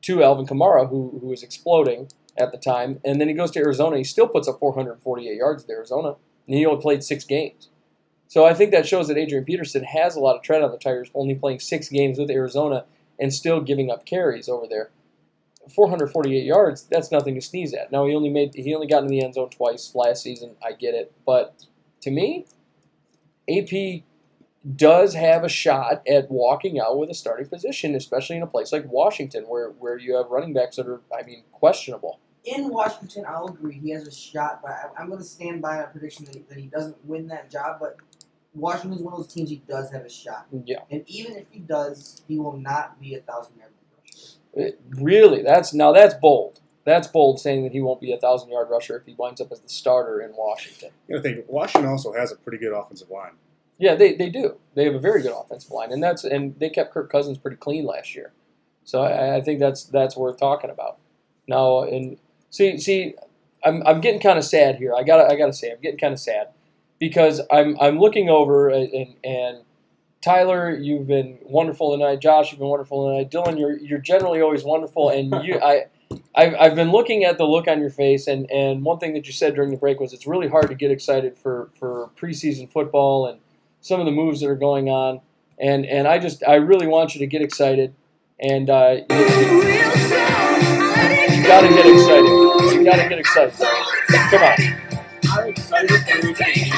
to 0.02 0.24
Alvin 0.24 0.48
Kamara, 0.48 0.90
who 0.90 1.20
who 1.22 1.28
was 1.28 1.44
exploding 1.44 2.08
at 2.40 2.52
the 2.52 2.58
time. 2.58 3.00
And 3.06 3.22
then 3.22 3.28
he 3.28 3.36
goes 3.36 3.52
to 3.52 3.60
Arizona. 3.60 3.98
He 3.98 4.04
still 4.04 4.28
puts 4.28 4.48
up 4.48 4.60
448 4.60 5.36
yards 5.36 5.64
at 5.66 5.70
Arizona, 5.70 6.16
and 6.48 6.58
he 6.58 6.66
only 6.66 6.82
played 6.82 7.04
six 7.04 7.24
games. 7.24 7.70
So 8.30 8.46
I 8.46 8.54
think 8.54 8.70
that 8.72 8.88
shows 8.88 9.08
that 9.08 9.18
Adrian 9.18 9.44
Peterson 9.44 9.84
has 9.84 10.16
a 10.16 10.20
lot 10.20 10.36
of 10.36 10.44
tread 10.44 10.62
on 10.62 10.72
the 10.72 10.78
tires, 10.78 11.10
only 11.16 11.34
playing 11.34 11.60
six 11.60 11.90
games 11.90 12.20
with 12.20 12.30
Arizona 12.30 12.86
and 13.20 13.34
still 13.34 13.60
giving 13.60 13.90
up 13.90 14.06
carries 14.06 14.48
over 14.48 14.68
there. 14.70 14.92
448 15.76 16.46
yards, 16.46 16.84
that's 16.84 17.12
nothing 17.12 17.34
to 17.36 17.42
sneeze 17.42 17.74
at. 17.74 17.92
Now 17.92 18.06
he 18.06 18.14
only 18.14 18.30
made 18.30 18.54
he 18.54 18.74
only 18.74 18.88
got 18.88 19.04
in 19.04 19.10
the 19.10 19.24
end 19.24 19.34
zone 19.34 19.50
twice 19.50 19.94
last 19.96 20.22
season. 20.24 20.56
I 20.64 20.74
get 20.74 20.94
it, 20.94 21.12
but 21.26 21.66
to 22.02 22.12
me, 22.12 22.46
AP 23.50 24.04
does 24.76 25.16
have 25.16 25.44
a 25.44 25.50
shot 25.50 26.02
at 26.08 26.30
walking 26.30 26.80
out 26.80 26.98
with 26.98 27.10
a 27.10 27.16
starting 27.16 27.48
position, 27.48 27.96
especially 27.96 28.38
in 28.38 28.44
a 28.44 28.48
place 28.48 28.72
like 28.72 28.86
Washington, 28.86 29.44
where 29.46 29.70
where 29.70 29.98
you 29.98 30.16
have 30.16 30.30
running 30.30 30.54
backs 30.54 30.76
that 30.76 30.88
are, 30.88 31.02
I 31.18 31.24
mean, 31.24 31.44
questionable. 31.52 32.20
In 32.46 32.70
Washington, 32.70 33.26
I'll 33.28 33.48
agree 33.48 33.80
he 33.80 33.92
has 33.92 34.08
a 34.08 34.12
shot, 34.12 34.62
but 34.62 34.72
I, 34.72 35.02
I'm 35.02 35.08
going 35.08 35.20
to 35.20 35.26
stand 35.26 35.62
by 35.62 35.78
a 35.78 35.88
prediction 35.88 36.26
that 36.26 36.36
he, 36.36 36.42
that 36.50 36.58
he 36.58 36.68
doesn't 36.68 37.04
win 37.06 37.28
that 37.28 37.52
job. 37.52 37.78
But 37.80 37.98
Washington's 38.54 39.02
one 39.02 39.14
of 39.14 39.20
those 39.20 39.32
teams 39.34 39.50
he 39.50 39.62
does 39.68 39.92
have 39.92 40.04
a 40.04 40.10
shot, 40.10 40.48
Yeah, 40.66 40.80
and 40.90 41.04
even 41.08 41.36
if 41.36 41.46
he 41.52 41.60
does, 41.60 42.22
he 42.28 42.38
will 42.40 42.58
not 42.58 43.00
be 43.00 43.16
a 43.16 43.22
thousand 43.22 43.58
yard 43.58 43.72
rusher. 43.96 44.38
It- 44.54 44.82
really, 44.90 45.44
that's 45.44 45.74
now 45.74 45.92
that's 45.92 46.16
bold. 46.16 46.60
That's 46.86 47.08
bold 47.08 47.40
saying 47.40 47.64
that 47.64 47.72
he 47.74 47.82
won't 47.82 48.02
be 48.02 48.12
a 48.12 48.18
thousand 48.18 48.50
yard 48.50 48.70
rusher 48.72 48.98
if 48.98 49.06
he 49.06 49.14
winds 49.14 49.40
up 49.40 49.52
as 49.52 49.60
the 49.60 49.70
starter 49.70 50.22
in 50.22 50.32
Washington. 50.36 50.90
You 51.08 51.16
know, 51.18 51.22
think 51.22 51.46
Washington 51.48 51.90
also 51.92 52.14
has 52.14 52.32
a 52.32 52.36
pretty 52.36 52.58
good 52.58 52.74
offensive 52.74 53.10
line. 53.12 53.34
Yeah, 53.78 53.96
they, 53.96 54.16
they 54.16 54.30
do. 54.30 54.58
They 54.76 54.86
have 54.86 54.96
a 54.96 55.00
very 55.00 55.22
good 55.22 55.34
offensive 55.34 55.72
line, 55.72 55.92
and 55.92 56.02
that's 56.04 56.24
and 56.24 56.60
they 56.60 56.70
kept 56.70 56.92
Kirk 56.94 57.12
Cousins 57.12 57.38
pretty 57.38 57.58
clean 57.58 57.86
last 57.86 58.16
year. 58.16 58.34
So 58.84 59.02
I, 59.04 59.36
I 59.38 59.42
think 59.42 59.60
that's 59.60 59.84
that's 59.84 60.18
worth 60.18 60.38
talking 60.40 60.70
about. 60.72 60.98
Now, 61.48 61.84
and 61.84 62.18
see 62.50 62.78
see, 62.80 63.16
I'm, 63.64 63.84
I'm 63.86 64.02
getting 64.02 64.20
kind 64.20 64.40
of 64.40 64.44
sad 64.46 64.78
here. 64.78 64.94
I 64.96 65.04
gotta 65.04 65.32
I 65.32 65.36
gotta 65.36 65.54
say 65.54 65.72
I'm 65.72 65.80
getting 65.80 66.00
kind 66.00 66.14
of 66.14 66.20
sad 66.20 66.50
because 67.00 67.42
I'm 67.52 67.78
I'm 67.80 68.00
looking 68.00 68.30
over 68.30 68.70
and 68.70 69.16
and 69.24 69.60
Tyler, 70.22 70.76
you've 70.76 71.08
been 71.08 71.40
wonderful 71.44 71.92
tonight. 71.92 72.20
Josh, 72.20 72.52
you've 72.52 72.60
been 72.60 72.68
wonderful 72.68 73.10
tonight. 73.10 73.32
Dylan, 73.32 73.58
you're 73.58 73.78
you're 73.78 74.00
generally 74.00 74.42
always 74.42 74.64
wonderful, 74.64 75.10
and 75.10 75.34
you 75.48 75.60
I. 75.62 75.86
I've, 76.36 76.56
I've 76.60 76.76
been 76.76 76.92
looking 76.92 77.24
at 77.24 77.38
the 77.38 77.46
look 77.46 77.68
on 77.68 77.80
your 77.80 77.92
face, 77.92 78.26
and, 78.26 78.50
and 78.50 78.84
one 78.84 78.98
thing 78.98 79.14
that 79.14 79.28
you 79.28 79.34
said 79.34 79.54
during 79.54 79.70
the 79.70 79.78
break 79.78 80.00
was 80.00 80.12
it's 80.12 80.26
really 80.26 80.48
hard 80.48 80.68
to 80.70 80.74
get 80.74 80.90
excited 80.90 81.38
for, 81.38 81.70
for 81.78 82.10
preseason 82.20 82.68
football 82.72 83.28
and 83.28 83.40
some 83.82 84.00
of 84.00 84.08
the 84.08 84.12
moves 84.12 84.42
that 84.42 84.50
are 84.50 84.56
going 84.56 84.90
on. 84.90 85.22
And, 85.60 85.86
and 85.86 86.08
I 86.08 86.18
just 86.18 86.42
I 86.48 86.56
really 86.56 86.88
want 86.88 87.14
you 87.14 87.20
to 87.20 87.28
get 87.28 87.44
excited, 87.44 87.94
and 88.40 88.72
uh, 88.72 89.02
you, 89.10 89.18
you 89.18 89.24
got 91.44 91.62
to 91.62 91.70
get 91.70 91.86
excited. 91.86 92.74
You 92.74 92.84
got 92.86 93.04
to 93.04 93.10
get 93.10 93.20
excited. 93.20 93.54
Come 93.60 94.44
on, 94.44 94.56
I'm 95.32 95.50
excited 95.50 96.38
for 96.38 96.60
you. 96.60 96.69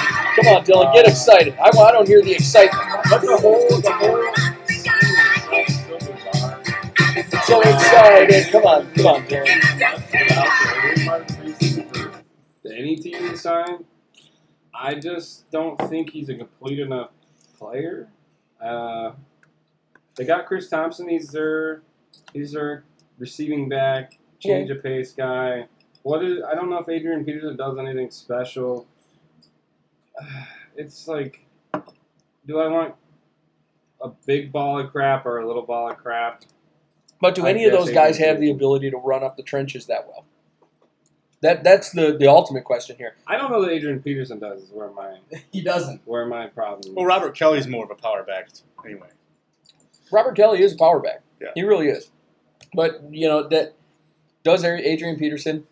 Come 0.43 0.55
on, 0.55 0.63
Dylan, 0.65 0.93
get 0.93 1.07
excited. 1.07 1.55
I, 1.59 1.69
I 1.69 1.91
don't 1.91 2.07
hear 2.07 2.22
the 2.22 2.34
excitement. 2.34 2.84
But 3.09 3.22
the 3.22 3.38
whole, 3.38 3.68
the 3.81 3.91
whole 3.91 4.31
So 7.45 7.61
excited. 7.61 8.51
Come 8.51 8.65
on, 8.65 8.93
come 8.93 9.07
on, 9.07 9.23
Dylan. 9.27 9.47
Any 12.65 12.95
team 12.95 13.30
to 13.30 13.38
sign, 13.38 13.85
I 14.73 14.95
just 14.95 15.49
don't 15.51 15.77
think 15.89 16.11
he's 16.11 16.30
a 16.30 16.35
complete 16.35 16.80
enough 16.80 17.11
player. 17.57 18.07
Uh, 18.63 19.11
they 20.15 20.26
got 20.26 20.45
Chris 20.47 20.69
Thompson. 20.69 21.09
He's 21.09 21.27
their 21.30 21.84
he's 22.34 22.53
their 22.53 22.85
receiving 23.19 23.69
back, 23.69 24.18
change 24.39 24.72
of 24.72 24.81
pace 24.81 25.11
guy. 25.11 25.68
What 26.03 26.23
is 26.23 26.41
I 26.43 26.55
don't 26.55 26.69
know 26.69 26.80
if 26.80 26.89
Adrian 26.89 27.23
Peterson 27.26 27.55
does 27.57 27.77
anything 27.77 28.09
special. 28.09 28.88
It's 30.73 31.05
like, 31.05 31.45
do 32.47 32.59
I 32.59 32.67
want 32.67 32.95
a 34.01 34.07
big 34.25 34.53
ball 34.53 34.79
of 34.79 34.89
crap 34.89 35.25
or 35.25 35.39
a 35.39 35.45
little 35.45 35.63
ball 35.63 35.91
of 35.91 35.97
crap? 35.97 36.43
But 37.19 37.35
do 37.35 37.45
I 37.45 37.49
any 37.49 37.65
of 37.65 37.73
those 37.73 37.91
guys 37.91 38.17
have 38.19 38.39
the 38.39 38.49
ability 38.49 38.89
to 38.89 38.97
run 38.97 39.21
up 39.21 39.35
the 39.35 39.43
trenches 39.43 39.88
that 39.88 40.07
well? 40.07 40.25
That 41.41 41.63
that's 41.63 41.91
the, 41.91 42.15
the 42.17 42.27
ultimate 42.27 42.63
question 42.63 42.95
here. 42.97 43.15
I 43.27 43.38
don't 43.38 43.51
know 43.51 43.61
that 43.63 43.71
Adrian 43.71 44.01
Peterson 44.01 44.39
does. 44.39 44.63
Is 44.63 44.71
where 44.71 44.91
my 44.91 45.17
He 45.51 45.61
doesn't. 45.61 46.01
where 46.05 46.25
my 46.25 46.47
problem. 46.47 46.95
Well, 46.95 47.05
Robert 47.05 47.35
Kelley's 47.35 47.67
more 47.67 47.83
of 47.83 47.91
a 47.91 47.95
power 47.95 48.23
back 48.23 48.49
anyway. 48.85 49.09
Robert 50.11 50.35
Kelley 50.35 50.61
is 50.61 50.73
a 50.73 50.77
power 50.77 50.99
back. 50.99 51.21
Yeah. 51.39 51.49
He 51.55 51.63
really 51.63 51.88
is. 51.88 52.11
But 52.73 53.01
you 53.11 53.27
know 53.27 53.47
that 53.49 53.75
does 54.43 54.63
Adrian 54.63 55.17
Peterson, 55.17 55.65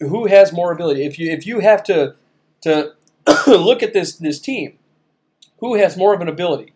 who 0.00 0.26
has 0.26 0.52
more 0.52 0.72
ability? 0.72 1.04
If 1.04 1.18
you 1.18 1.30
if 1.30 1.46
you 1.46 1.60
have 1.60 1.82
to 1.84 2.14
to 2.62 2.92
look 3.46 3.82
at 3.82 3.92
this 3.92 4.16
this 4.16 4.38
team, 4.38 4.78
who 5.58 5.74
has 5.74 5.96
more 5.96 6.14
of 6.14 6.20
an 6.20 6.28
ability 6.28 6.72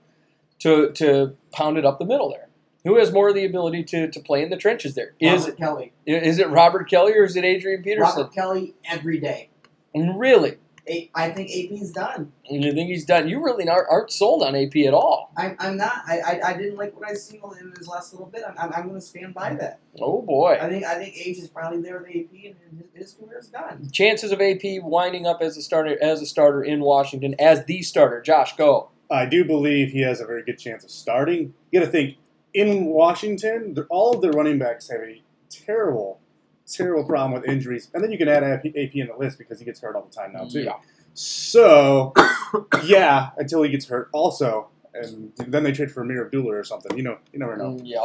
to 0.61 0.91
to 0.93 1.37
pound 1.53 1.79
it 1.79 1.85
up 1.85 1.99
the 1.99 2.05
middle 2.05 2.31
there? 2.31 2.49
Who 2.85 2.99
has 2.99 3.13
more 3.13 3.29
of 3.31 3.35
the 3.35 3.45
ability 3.45 3.83
to, 3.83 4.09
to 4.09 4.21
play 4.21 4.45
in 4.45 4.51
the 4.51 4.57
trenches 4.57 4.95
there? 4.95 5.15
Is 5.19 5.43
Robert 5.43 5.59
Kelley. 5.59 5.93
Is 6.07 6.39
it 6.39 6.49
Robert 6.49 6.89
Kelley 6.89 7.15
or 7.15 7.25
is 7.25 7.35
it 7.35 7.45
Adrian 7.45 7.83
Peterson? 7.83 8.17
Robert 8.17 8.33
Kelley 8.33 8.75
every 8.85 9.19
day. 9.19 9.49
Really? 9.93 10.59
A- 10.89 11.11
I 11.15 11.31
think 11.31 11.51
AP's 11.51 11.91
done. 11.91 12.33
And 12.49 12.65
you 12.65 12.73
think 12.73 12.89
he's 12.89 13.05
done? 13.05 13.29
You 13.29 13.43
really 13.43 13.69
aren't, 13.69 13.89
aren't 13.91 14.13
sold 14.13 14.43
on 14.43 14.55
AP 14.55 14.77
at 14.87 14.95
all. 14.95 15.33
I'm, 15.37 15.57
I'm 15.59 15.77
not. 15.77 16.03
I, 16.07 16.21
I, 16.21 16.41
I 16.51 16.57
didn't 16.57 16.77
like 16.77 16.99
what 16.99 17.11
I 17.11 17.15
seen 17.15 17.41
in 17.61 17.73
his 17.77 17.89
last 17.89 18.13
little 18.13 18.29
bit. 18.29 18.43
I'm, 18.47 18.55
I'm, 18.59 18.73
I'm 18.73 18.83
going 18.89 19.01
to 19.01 19.01
stand 19.01 19.35
by 19.35 19.55
that. 19.55 19.81
Oh 20.01 20.23
boy. 20.23 20.59
I 20.61 20.69
think 20.69 20.85
I 20.85 20.97
think 20.97 21.17
age 21.17 21.39
is 21.39 21.49
finally 21.49 21.83
there 21.83 21.99
with 21.99 22.09
AP, 22.09 22.33
and 22.33 22.55
his, 22.95 23.13
his 23.13 23.15
career's 23.15 23.49
done. 23.49 23.89
Chances 23.91 24.33
of 24.33 24.41
AP 24.41 24.83
winding 24.83 25.27
up 25.27 25.41
as 25.41 25.57
a 25.57 25.63
starter 25.63 25.97
as 26.03 26.23
a 26.23 26.27
starter 26.27 26.63
in 26.63 26.81
Washington 26.81 27.35
as 27.39 27.65
the 27.65 27.83
starter. 27.83 28.21
Josh, 28.21 28.57
go. 28.57 28.91
I 29.11 29.27
do 29.27 29.45
believe 29.45 29.91
he 29.91 30.01
has 30.03 30.21
a 30.21 30.27
very 30.27 30.43
good 30.43 30.59
chance 30.59 30.85
of 30.85 30.91
starting. 30.91 31.55
You 31.71 31.81
got 31.81 31.87
to 31.87 31.93
think 31.93 32.17
in 32.53 32.87
Washington, 32.87 33.77
all 33.91 34.15
of 34.15 34.23
their 34.23 34.33
running 34.33 34.59
backs 34.59 34.89
have 34.89 35.01
a 35.01 35.23
terrible, 35.49 36.21
terrible 36.67 37.05
problem 37.05 37.41
with 37.41 37.49
injuries, 37.51 37.91
and 37.95 38.03
then 38.03 38.11
you 38.13 38.19
can 38.19 38.29
add 38.29 38.43
AP 38.43 38.65
in 38.67 39.07
the 39.09 39.17
list 39.19 39.39
because 39.39 39.59
he 39.59 39.65
gets 39.65 39.81
hurt 39.81 39.95
all 39.97 40.03
the 40.03 40.15
time 40.15 40.33
now 40.33 40.45
too. 40.45 40.63
Yeah. 40.63 40.75
So, 41.15 42.13
yeah, 42.85 43.31
until 43.39 43.63
he 43.63 43.71
gets 43.71 43.87
hurt, 43.87 44.09
also, 44.13 44.69
and 44.95 45.33
then 45.39 45.63
they 45.63 45.73
trade 45.73 45.91
for 45.91 46.03
Ameer 46.05 46.27
Abdullah 46.27 46.55
or 46.55 46.65
something. 46.65 46.97
You 46.97 47.05
know, 47.05 47.19
you 47.33 47.39
never 47.39 47.57
know. 47.57 47.75
Mm, 47.75 47.83
Yep. 47.85 48.03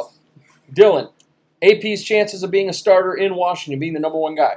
Dylan, 0.73 1.11
AP's 1.61 2.03
chances 2.03 2.43
of 2.43 2.51
being 2.51 2.69
a 2.69 2.73
starter 2.73 3.13
in 3.13 3.35
Washington, 3.35 3.79
being 3.79 3.93
the 3.93 3.99
number 3.99 4.17
one 4.17 4.35
guy, 4.35 4.55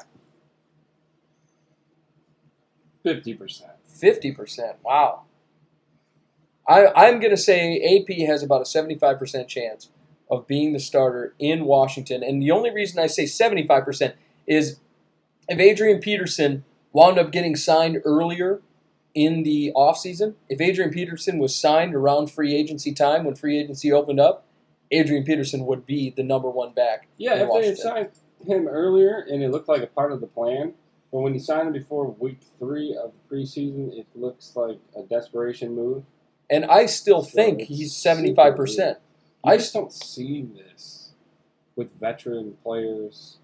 Fifty 3.03 3.35
percent. 3.35 3.73
fifty 3.87 4.33
percent. 4.33 4.77
Wow. 4.85 5.23
I, 6.67 6.87
I'm 6.97 7.21
going 7.21 7.31
to 7.33 7.37
say 7.37 7.79
AP 8.09 8.17
has 8.27 8.43
about 8.43 8.63
a 8.63 8.65
seventy-five 8.65 9.19
percent 9.19 9.49
chance 9.49 9.91
of 10.31 10.47
being 10.47 10.73
the 10.73 10.81
starter 10.81 11.35
in 11.39 11.65
Washington, 11.65 12.23
and 12.23 12.43
the 12.43 12.51
only 12.51 12.71
reason 12.71 12.99
I 12.99 13.07
say 13.07 13.27
seventy-five 13.27 13.85
percent 13.85 14.15
is 14.47 14.81
if 15.49 15.59
Adrian 15.59 16.01
Peterson 16.01 16.65
wound 16.93 17.19
up 17.19 17.33
getting 17.33 17.57
signed 17.57 18.01
earlier 18.05 18.63
in 19.15 19.43
the 19.43 19.73
offseason, 19.77 20.35
if 20.49 20.61
Adrian 20.61 20.91
Peterson 20.91 21.39
was 21.39 21.55
signed 21.55 21.95
around 21.95 22.31
free 22.31 22.55
agency 22.55 22.93
time 22.93 23.25
when 23.25 23.35
free 23.35 23.59
agency 23.59 23.93
opened 23.93 24.21
up, 24.21 24.47
Adrian 24.91 25.25
Peterson 25.25 25.67
would 25.67 25.87
be 25.87 26.11
the 26.11 26.23
number 26.23 26.51
one 26.51 26.73
back. 26.73 27.09
Yeah, 27.17 27.35
if 27.35 27.49
they 27.53 27.67
had 27.67 27.79
signed 27.79 28.09
him 28.45 28.69
earlier 28.69 29.25
and 29.29 29.43
it 29.43 29.51
looked 29.51 29.69
like 29.69 29.83
a 29.83 29.87
part 29.87 30.13
of 30.13 30.21
the 30.21 30.27
plan, 30.27 30.75
but 31.13 31.21
when 31.21 31.35
you 31.35 31.41
sign 31.41 31.67
him 31.67 31.73
before 31.73 32.07
week 32.19 32.41
three 32.59 32.97
of 32.97 33.13
the 33.13 33.35
preseason, 33.37 33.97
it 33.97 34.07
looks 34.15 34.53
like 34.57 34.79
a 34.97 35.03
desperation 35.03 35.75
move. 35.75 36.05
And 36.51 36.65
I 36.65 36.87
still 36.87 37.23
So 37.23 37.31
think 37.31 37.63
he's 37.63 37.95
75%. 37.95 38.97
I 39.45 39.53
I 39.53 39.57
just 39.57 39.73
don't 39.75 39.93
see 39.93 40.43
this 40.43 41.11
with 41.77 41.89
veteran 42.01 42.57
players. 42.63 43.39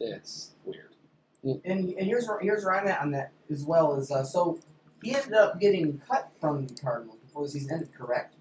It's 0.00 0.54
weird. 0.64 0.94
And, 1.42 1.60
and 1.64 2.06
here's 2.06 2.26
where 2.26 2.40
here's 2.40 2.64
where 2.64 2.74
I'm 2.74 2.86
at 2.86 3.00
on 3.00 3.10
that 3.12 3.32
as 3.50 3.64
well. 3.64 3.94
Is 3.96 4.10
uh, 4.10 4.24
so 4.24 4.58
he 5.02 5.14
ended 5.14 5.34
up 5.34 5.60
getting 5.60 6.00
cut 6.08 6.30
from 6.40 6.66
the 6.66 6.74
Cardinals 6.74 7.18
before 7.24 7.44
the 7.44 7.50
season 7.50 7.72
ended. 7.72 7.90
Correct? 7.94 8.34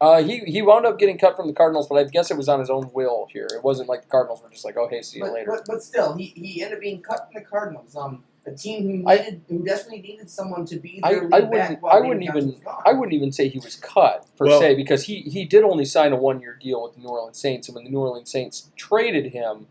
Uh, 0.00 0.22
he, 0.22 0.38
he 0.40 0.62
wound 0.62 0.86
up 0.86 0.96
getting 0.96 1.18
cut 1.18 1.36
from 1.36 1.48
the 1.48 1.52
Cardinals, 1.52 1.88
but 1.88 1.96
I 1.96 2.04
guess 2.04 2.30
it 2.30 2.36
was 2.36 2.48
on 2.48 2.60
his 2.60 2.70
own 2.70 2.90
will 2.94 3.26
here. 3.32 3.48
It 3.52 3.64
wasn't 3.64 3.88
like 3.88 4.02
the 4.02 4.08
Cardinals 4.08 4.40
were 4.42 4.48
just 4.48 4.64
like, 4.64 4.76
oh, 4.76 4.86
hey, 4.88 5.02
see 5.02 5.18
you 5.18 5.24
But, 5.24 5.32
later. 5.32 5.50
but, 5.50 5.66
but 5.66 5.82
still, 5.82 6.14
he, 6.16 6.26
he 6.36 6.62
ended 6.62 6.76
up 6.78 6.82
being 6.82 7.02
cut 7.02 7.28
from 7.32 7.42
the 7.42 7.48
Cardinals. 7.48 7.96
Um, 7.96 8.22
a 8.48 8.56
team 8.56 9.02
who 9.02 9.08
I- 9.08 9.16
needed 9.18 9.42
who 9.48 9.64
desperately 9.64 10.00
needed 10.02 10.30
someone 10.30 10.64
to 10.66 10.76
be 10.76 11.00
I, 11.02 11.12
their 11.14 11.22
lead 11.24 11.32
I 11.34 11.40
back 11.40 11.50
wouldn't 11.50 11.82
while 11.82 11.92
I 11.96 12.00
wouldn't 12.00 12.24
even 12.24 12.60
gone. 12.64 12.82
I 12.86 12.92
wouldn't 12.92 13.14
even 13.14 13.32
say 13.32 13.48
he 13.48 13.58
was 13.58 13.76
cut 13.76 14.26
per 14.36 14.46
Well- 14.46 14.60
se 14.60 14.74
because 14.74 15.04
he, 15.04 15.20
he 15.22 15.44
did 15.44 15.64
only 15.64 15.84
sign 15.84 16.12
a 16.12 16.16
one 16.16 16.40
year 16.40 16.58
deal 16.60 16.82
with 16.82 16.94
the 16.94 17.00
New 17.00 17.08
Orleans 17.08 17.38
Saints 17.38 17.68
and 17.68 17.74
when 17.74 17.84
the 17.84 17.90
New 17.90 18.00
Orleans 18.00 18.30
Saints 18.30 18.70
traded 18.76 19.32
him, 19.32 19.66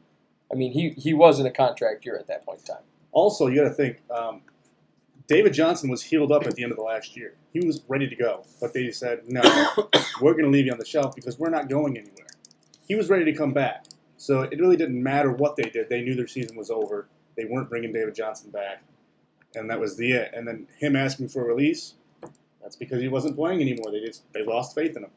I 0.52 0.56
mean 0.56 0.72
he, 0.72 0.92
he 0.92 1.14
wasn't 1.14 1.48
a 1.48 1.52
contract 1.52 2.06
year 2.06 2.18
at 2.18 2.28
that 2.28 2.46
point 2.46 2.60
in 2.60 2.66
time. 2.66 2.84
Also, 3.12 3.48
you 3.48 3.56
got 3.56 3.70
to 3.70 3.74
think 3.74 4.02
um, 4.12 4.42
David 5.28 5.54
Johnson 5.54 5.90
was 5.90 6.04
healed 6.04 6.32
up 6.32 6.46
at 6.46 6.56
the 6.56 6.64
end 6.64 6.72
of 6.72 6.78
the 6.78 6.84
last 6.84 7.18
year. 7.18 7.34
He 7.52 7.66
was 7.66 7.82
ready 7.88 8.08
to 8.08 8.16
go, 8.16 8.46
but 8.62 8.74
they 8.74 8.92
said, 8.92 9.22
no, 9.28 9.42
we're 10.22 10.34
going 10.34 10.46
to 10.46 10.50
leave 10.50 10.66
you 10.68 10.72
on 10.72 10.78
the 10.78 10.86
shelf 10.86 11.16
because 11.16 11.38
we're 11.40 11.50
not 11.50 11.68
going 11.68 11.98
anywhere. 11.98 12.28
He 12.88 12.96
was 12.96 13.10
ready 13.10 13.26
to 13.26 13.34
come 13.34 13.52
back. 13.54 13.86
So 14.18 14.42
it 14.42 14.60
really 14.60 14.78
didn't 14.78 15.02
matter 15.02 15.32
what 15.32 15.56
they 15.56 15.70
did. 15.70 15.90
They 15.90 16.02
knew 16.02 16.16
their 16.16 16.28
season 16.28 16.56
was 16.56 16.70
over. 16.72 17.08
They 17.38 17.46
weren't 17.46 17.70
bringing 17.70 17.94
David 17.94 18.16
Johnson 18.16 18.52
back. 18.52 18.84
And 19.56 19.70
that 19.70 19.80
was 19.80 19.98
the 19.98 20.12
it. 20.12 20.32
And 20.36 20.48
then 20.48 20.68
him 20.80 20.96
asking 20.96 21.30
for 21.30 21.44
a 21.44 21.46
release, 21.46 21.94
that's 22.62 22.76
because 22.76 23.02
he 23.02 23.08
wasn't 23.08 23.36
playing 23.36 23.62
anymore. 23.62 23.92
They 23.92 24.02
just 24.02 24.24
they 24.34 24.44
lost 24.44 24.76
faith 24.76 24.98
in 24.98 25.04
him. 25.04 25.12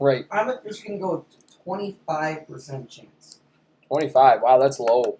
Right. 0.00 0.26
I'm 0.30 0.48
officially 0.50 0.98
going 0.98 1.00
to 1.00 1.06
go 1.06 1.26
twenty 1.64 1.96
five 2.06 2.46
percent 2.48 2.88
chance, 2.90 3.40
Twenty 3.88 4.08
five. 4.08 4.42
Wow, 4.42 4.58
that's 4.58 4.78
low. 4.80 5.18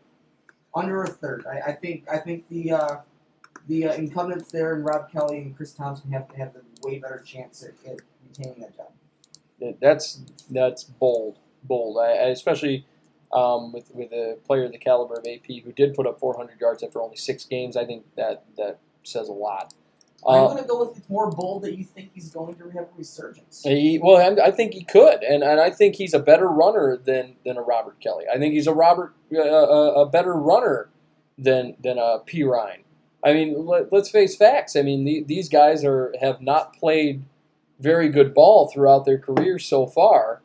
under 0.75 1.03
a 1.03 1.09
third. 1.09 1.47
I, 1.51 1.71
I 1.71 1.73
think 1.75 2.05
I 2.13 2.19
think 2.19 2.49
the 2.49 2.73
uh, 2.73 2.97
the 3.69 3.87
uh, 3.89 3.95
incumbents 3.95 4.53
there 4.53 4.75
and 4.75 4.85
Rob 4.85 5.11
Kelley 5.11 5.39
and 5.39 5.57
Chris 5.57 5.73
Thompson 5.73 6.13
have 6.13 6.29
to 6.29 6.37
have 6.37 6.53
the 6.55 6.63
way 6.83 6.99
better 6.99 7.23
chance 7.27 7.65
at, 7.65 7.75
at 7.91 7.99
retaining 8.29 8.61
that 8.61 8.77
job. 8.77 8.93
That's 9.81 10.21
that's 10.51 10.85
bold, 10.85 11.39
bold. 11.65 11.99
I, 11.99 12.11
I 12.13 12.27
especially 12.29 12.87
um, 13.33 13.73
with 13.73 13.91
with 13.95 14.13
a 14.13 14.39
player 14.47 14.65
of 14.65 14.73
the 14.73 14.79
caliber 14.79 15.15
of 15.15 15.27
AP 15.27 15.47
who 15.65 15.73
did 15.73 15.95
put 15.95 16.07
up 16.07 16.19
400 16.21 16.61
yards 16.61 16.83
after 16.83 17.01
only 17.03 17.17
six 17.17 17.45
games. 17.45 17.77
I 17.77 17.85
think 17.85 18.05
that 18.17 18.45
that 18.57 18.79
says 19.05 19.29
a 19.29 19.33
lot. 19.33 19.75
I'm 20.27 20.45
Uh, 20.45 20.47
going 20.49 20.63
to 20.63 20.69
go 20.69 20.85
with 20.85 20.97
it's 20.99 21.09
more 21.09 21.31
bold 21.31 21.63
that 21.63 21.77
you 21.77 21.85
think 21.85 22.11
he's 22.15 22.31
going 22.31 22.55
to 22.57 22.65
have 22.71 22.85
a 22.85 22.89
resurgence. 22.97 23.63
he, 23.63 24.01
well, 24.03 24.17
I, 24.17 24.47
I 24.47 24.51
think 24.51 24.73
he 24.75 24.83
could, 24.83 25.23
and, 25.23 25.45
and 25.45 25.61
I 25.61 25.71
think 25.71 25.95
he's 25.97 26.15
a 26.15 26.19
better 26.19 26.49
runner 26.49 26.97
than, 26.97 27.37
than 27.45 27.57
a 27.57 27.63
Robert 27.63 28.01
Kelley. 28.01 28.25
I 28.33 28.39
think 28.39 28.55
he's 28.55 28.67
a 28.67 28.73
Robert 28.75 29.15
uh, 29.33 29.39
a, 29.41 30.03
a 30.03 30.07
better 30.07 30.35
runner 30.35 30.89
than 31.39 31.77
than 31.83 31.99
a 31.99 32.19
Perine. 32.27 32.81
I 33.25 33.35
mean, 33.35 33.67
let, 33.67 33.93
let's 33.93 34.09
face 34.09 34.37
facts. 34.37 34.75
I 34.75 34.83
mean, 34.83 35.05
the, 35.05 35.23
these 35.23 35.49
guys 35.49 35.85
are 35.85 36.13
have 36.21 36.41
not 36.41 36.75
played 36.77 37.23
very 37.79 38.09
good 38.09 38.35
ball 38.35 38.69
throughout 38.69 39.05
their 39.05 39.19
careers 39.19 39.65
so 39.67 39.87
far. 39.87 40.43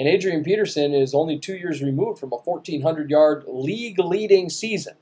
And 0.00 0.08
Adrian 0.08 0.42
Peterson 0.42 0.94
is 0.94 1.12
only 1.12 1.38
two 1.38 1.58
years 1.58 1.82
removed 1.82 2.18
from 2.18 2.32
a 2.32 2.36
1,400 2.36 3.10
yard 3.10 3.44
league 3.46 3.98
leading 3.98 4.48
season. 4.48 4.94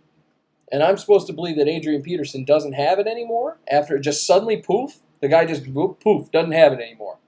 And 0.72 0.82
I'm 0.82 0.98
supposed 0.98 1.28
to 1.28 1.32
believe 1.32 1.56
that 1.58 1.68
Adrian 1.68 2.02
Peterson 2.02 2.44
doesn't 2.44 2.72
have 2.72 2.98
it 2.98 3.06
anymore 3.06 3.60
after 3.70 3.94
it 3.94 4.00
just 4.00 4.26
suddenly 4.26 4.56
poof. 4.56 4.96
The 5.20 5.28
guy 5.28 5.44
just 5.44 5.72
poof 5.72 6.32
doesn't 6.32 6.50
have 6.50 6.72
it 6.72 6.80
anymore. 6.80 7.18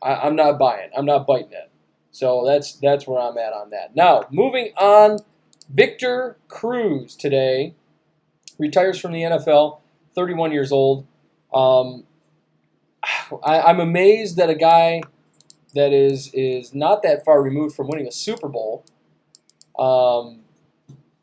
I, 0.00 0.14
I'm 0.14 0.34
not 0.34 0.58
buying. 0.58 0.88
I'm 0.96 1.04
not 1.04 1.26
biting 1.26 1.52
it. 1.52 1.70
So 2.10 2.42
that's 2.46 2.76
that's 2.76 3.06
where 3.06 3.20
I'm 3.20 3.36
at 3.36 3.52
on 3.52 3.68
that. 3.68 3.94
Now 3.94 4.24
moving 4.30 4.72
on, 4.78 5.18
Victor 5.68 6.38
Cruz 6.48 7.16
today 7.16 7.74
retires 8.58 8.98
from 8.98 9.12
the 9.12 9.24
NFL, 9.24 9.80
31 10.14 10.52
years 10.52 10.72
old. 10.72 11.06
Um, 11.52 12.04
I, 13.44 13.60
I'm 13.60 13.78
amazed 13.78 14.38
that 14.38 14.48
a 14.48 14.54
guy 14.54 15.02
that 15.74 15.92
is 15.92 16.30
is 16.34 16.74
not 16.74 17.02
that 17.02 17.24
far 17.24 17.42
removed 17.42 17.74
from 17.74 17.88
winning 17.88 18.06
a 18.06 18.12
Super 18.12 18.48
Bowl 18.48 18.84
um, 19.78 20.40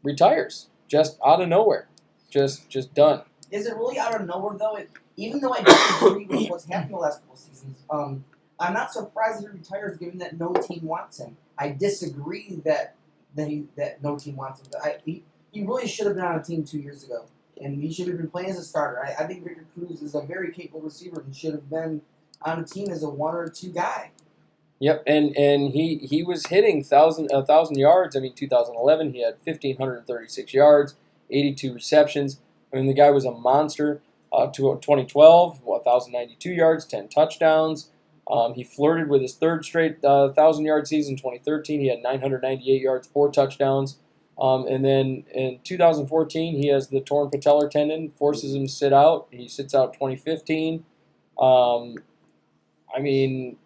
retires 0.03 0.69
just 0.87 1.17
out 1.25 1.41
of 1.41 1.47
nowhere, 1.47 1.87
just 2.29 2.69
just 2.69 2.93
done. 2.93 3.21
Is 3.51 3.65
it 3.65 3.75
really 3.75 3.97
out 3.97 4.19
of 4.19 4.27
nowhere 4.27 4.57
though? 4.57 4.75
It, 4.75 4.89
even 5.15 5.39
though 5.39 5.53
I 5.53 5.61
disagree 5.61 6.25
with 6.25 6.49
what's 6.49 6.65
happened 6.65 6.93
the 6.93 6.97
last 6.97 7.21
couple 7.21 7.35
seasons, 7.35 7.77
um, 7.89 8.23
I'm 8.59 8.73
not 8.73 8.91
surprised 8.91 9.43
that 9.43 9.51
he 9.51 9.57
retires 9.57 9.97
given 9.97 10.19
that 10.19 10.39
no 10.39 10.53
team 10.53 10.81
wants 10.83 11.19
him. 11.19 11.37
I 11.57 11.69
disagree 11.69 12.61
that 12.65 12.95
that 13.35 13.47
he, 13.47 13.65
that 13.75 14.03
no 14.03 14.17
team 14.17 14.35
wants 14.35 14.61
him. 14.61 14.67
I, 14.81 14.97
he, 15.05 15.23
he 15.51 15.63
really 15.63 15.87
should 15.87 16.07
have 16.07 16.15
been 16.15 16.25
on 16.25 16.39
a 16.39 16.43
team 16.43 16.63
two 16.63 16.79
years 16.79 17.03
ago, 17.03 17.25
and 17.61 17.81
he 17.81 17.91
should 17.91 18.07
have 18.07 18.17
been 18.17 18.29
playing 18.29 18.49
as 18.49 18.57
a 18.57 18.63
starter. 18.63 19.03
I, 19.03 19.23
I 19.23 19.27
think 19.27 19.43
Victor 19.43 19.65
Cruz 19.73 20.01
is 20.01 20.15
a 20.15 20.21
very 20.21 20.51
capable 20.51 20.81
receiver 20.81 21.21
and 21.21 21.35
should 21.35 21.53
have 21.53 21.69
been 21.69 22.01
on 22.41 22.59
a 22.59 22.65
team 22.65 22.89
as 22.89 23.03
a 23.03 23.09
one 23.09 23.35
or 23.35 23.47
two 23.47 23.71
guy. 23.71 24.11
Yep, 24.79 25.03
and 25.07 25.35
and 25.35 25.71
he 25.71 25.97
he 25.97 26.23
was 26.23 26.45
hitting 26.47 26.83
thousand 26.83 27.29
a 27.31 27.43
thousand 27.43 27.77
yards. 27.77 28.15
I 28.15 28.19
mean, 28.19 28.33
2011 28.33 29.13
he 29.13 29.23
had 29.23 29.35
1536 29.43 30.53
yards, 30.53 30.95
82 31.31 31.73
receptions. 31.73 32.39
I 32.71 32.75
mean, 32.77 32.87
the 32.87 32.93
guy 32.93 33.09
was 33.09 33.25
a 33.25 33.31
monster. 33.31 34.01
Uh, 34.29 34.45
to 34.47 34.77
2012, 34.81 35.63
1,092 35.63 36.51
yards, 36.51 36.85
10 36.85 37.07
touchdowns. 37.07 37.89
Um, 38.29 38.55
he 38.55 38.63
flirted 38.63 39.07
with 39.07 39.21
his 39.21 39.33
third 39.35 39.63
straight 39.63 40.03
uh, 40.03 40.33
thousand 40.33 40.65
yard 40.65 40.85
season. 40.85 41.15
2013, 41.15 41.79
he 41.79 41.87
had 41.87 42.03
998 42.03 42.81
yards, 42.81 43.07
four 43.07 43.31
touchdowns. 43.31 43.99
Um, 44.39 44.67
and 44.67 44.83
then 44.83 45.23
in 45.33 45.59
2014, 45.63 46.61
he 46.61 46.67
has 46.67 46.89
the 46.89 46.99
torn 46.99 47.29
patellar 47.29 47.71
tendon, 47.71 48.11
forces 48.17 48.53
him 48.53 48.67
to 48.67 48.71
sit 48.71 48.93
out. 48.93 49.27
He 49.31 49.47
sits 49.47 49.73
out 49.73 49.93
2015. 49.93 50.83
Um, 51.39 51.95
I 52.95 52.99
mean, 52.99 53.57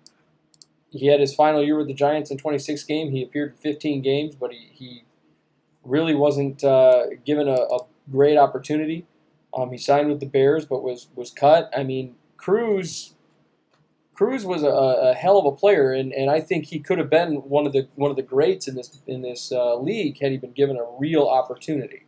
he 0.91 1.07
had 1.07 1.19
his 1.19 1.33
final 1.33 1.63
year 1.63 1.77
with 1.77 1.87
the 1.87 1.93
Giants 1.93 2.31
in 2.31 2.37
26 2.37 2.83
games. 2.83 3.11
He 3.11 3.23
appeared 3.23 3.51
in 3.51 3.57
15 3.57 4.01
games, 4.01 4.35
but 4.35 4.51
he, 4.51 4.69
he 4.73 5.03
really 5.83 6.13
wasn't 6.13 6.63
uh, 6.63 7.05
given 7.25 7.47
a, 7.47 7.53
a, 7.53 7.79
great 8.09 8.35
opportunity. 8.35 9.05
Um, 9.53 9.71
he 9.71 9.77
signed 9.77 10.09
with 10.09 10.19
the 10.19 10.25
Bears, 10.25 10.65
but 10.65 10.83
was 10.83 11.07
was 11.15 11.31
cut. 11.31 11.71
I 11.75 11.83
mean, 11.83 12.15
Cruz. 12.35 13.13
Cruz 14.13 14.45
was 14.45 14.63
a, 14.63 14.67
a 14.67 15.13
hell 15.13 15.37
of 15.37 15.45
a 15.45 15.55
player, 15.55 15.93
and, 15.93 16.11
and 16.11 16.29
I 16.29 16.41
think 16.41 16.65
he 16.65 16.79
could 16.79 16.97
have 16.97 17.09
been 17.09 17.35
one 17.35 17.65
of 17.65 17.73
the 17.73 17.87
one 17.95 18.09
of 18.09 18.17
the 18.17 18.23
greats 18.23 18.67
in 18.67 18.75
this 18.75 19.01
in 19.07 19.21
this 19.21 19.51
uh, 19.51 19.75
league 19.77 20.19
had 20.19 20.31
he 20.31 20.37
been 20.37 20.51
given 20.51 20.77
a 20.77 20.85
real 20.99 21.23
opportunity. 21.23 22.05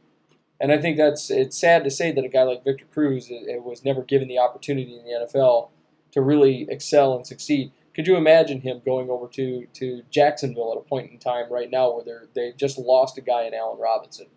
And 0.59 0.71
I 0.71 0.77
think 0.77 0.97
that's 0.97 1.29
it's 1.29 1.57
sad 1.57 1.83
to 1.83 1.91
say 1.91 2.11
that 2.11 2.25
a 2.25 2.29
guy 2.29 2.43
like 2.43 2.63
Victor 2.63 2.85
Cruz 2.91 3.29
it, 3.29 3.47
it 3.47 3.63
was 3.63 3.85
never 3.85 4.01
given 4.01 4.27
the 4.27 4.39
opportunity 4.39 4.97
in 4.97 5.03
the 5.05 5.25
NFL 5.25 5.69
to 6.11 6.21
really 6.21 6.67
excel 6.69 7.15
and 7.15 7.25
succeed. 7.25 7.71
Could 7.95 8.07
you 8.07 8.15
imagine 8.15 8.61
him 8.61 8.81
going 8.83 9.09
over 9.09 9.27
to, 9.27 9.67
to 9.73 10.01
Jacksonville 10.09 10.71
at 10.71 10.79
a 10.79 10.81
point 10.81 11.11
in 11.11 11.19
time 11.19 11.51
right 11.51 11.69
now 11.69 11.93
where 11.93 12.03
they're, 12.03 12.27
they 12.33 12.53
just 12.57 12.77
lost 12.77 13.17
a 13.17 13.21
guy 13.21 13.43
in 13.43 13.53
Allen 13.53 13.79
Robinson? 13.79 14.27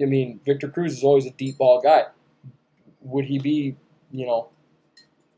I 0.00 0.04
mean, 0.04 0.40
Victor 0.44 0.68
Cruz 0.68 0.98
is 0.98 1.04
always 1.04 1.26
a 1.26 1.30
deep 1.30 1.58
ball 1.58 1.80
guy. 1.80 2.04
Would 3.00 3.26
he 3.26 3.38
be, 3.38 3.76
you 4.10 4.26
know, 4.26 4.48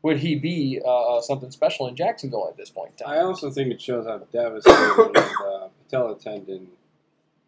would 0.01 0.19
he 0.19 0.35
be 0.35 0.81
uh, 0.85 1.21
something 1.21 1.49
special 1.49 1.87
in 1.87 1.95
Jacksonville 1.95 2.47
at 2.49 2.57
this 2.57 2.69
point 2.69 2.91
in 2.97 3.05
time? 3.05 3.17
I 3.17 3.21
also 3.21 3.49
think 3.49 3.71
it 3.71 3.81
shows 3.81 4.05
how 4.05 4.17
devastating 4.17 4.77
the 5.13 5.69
patella 5.85 6.19
tendon 6.19 6.67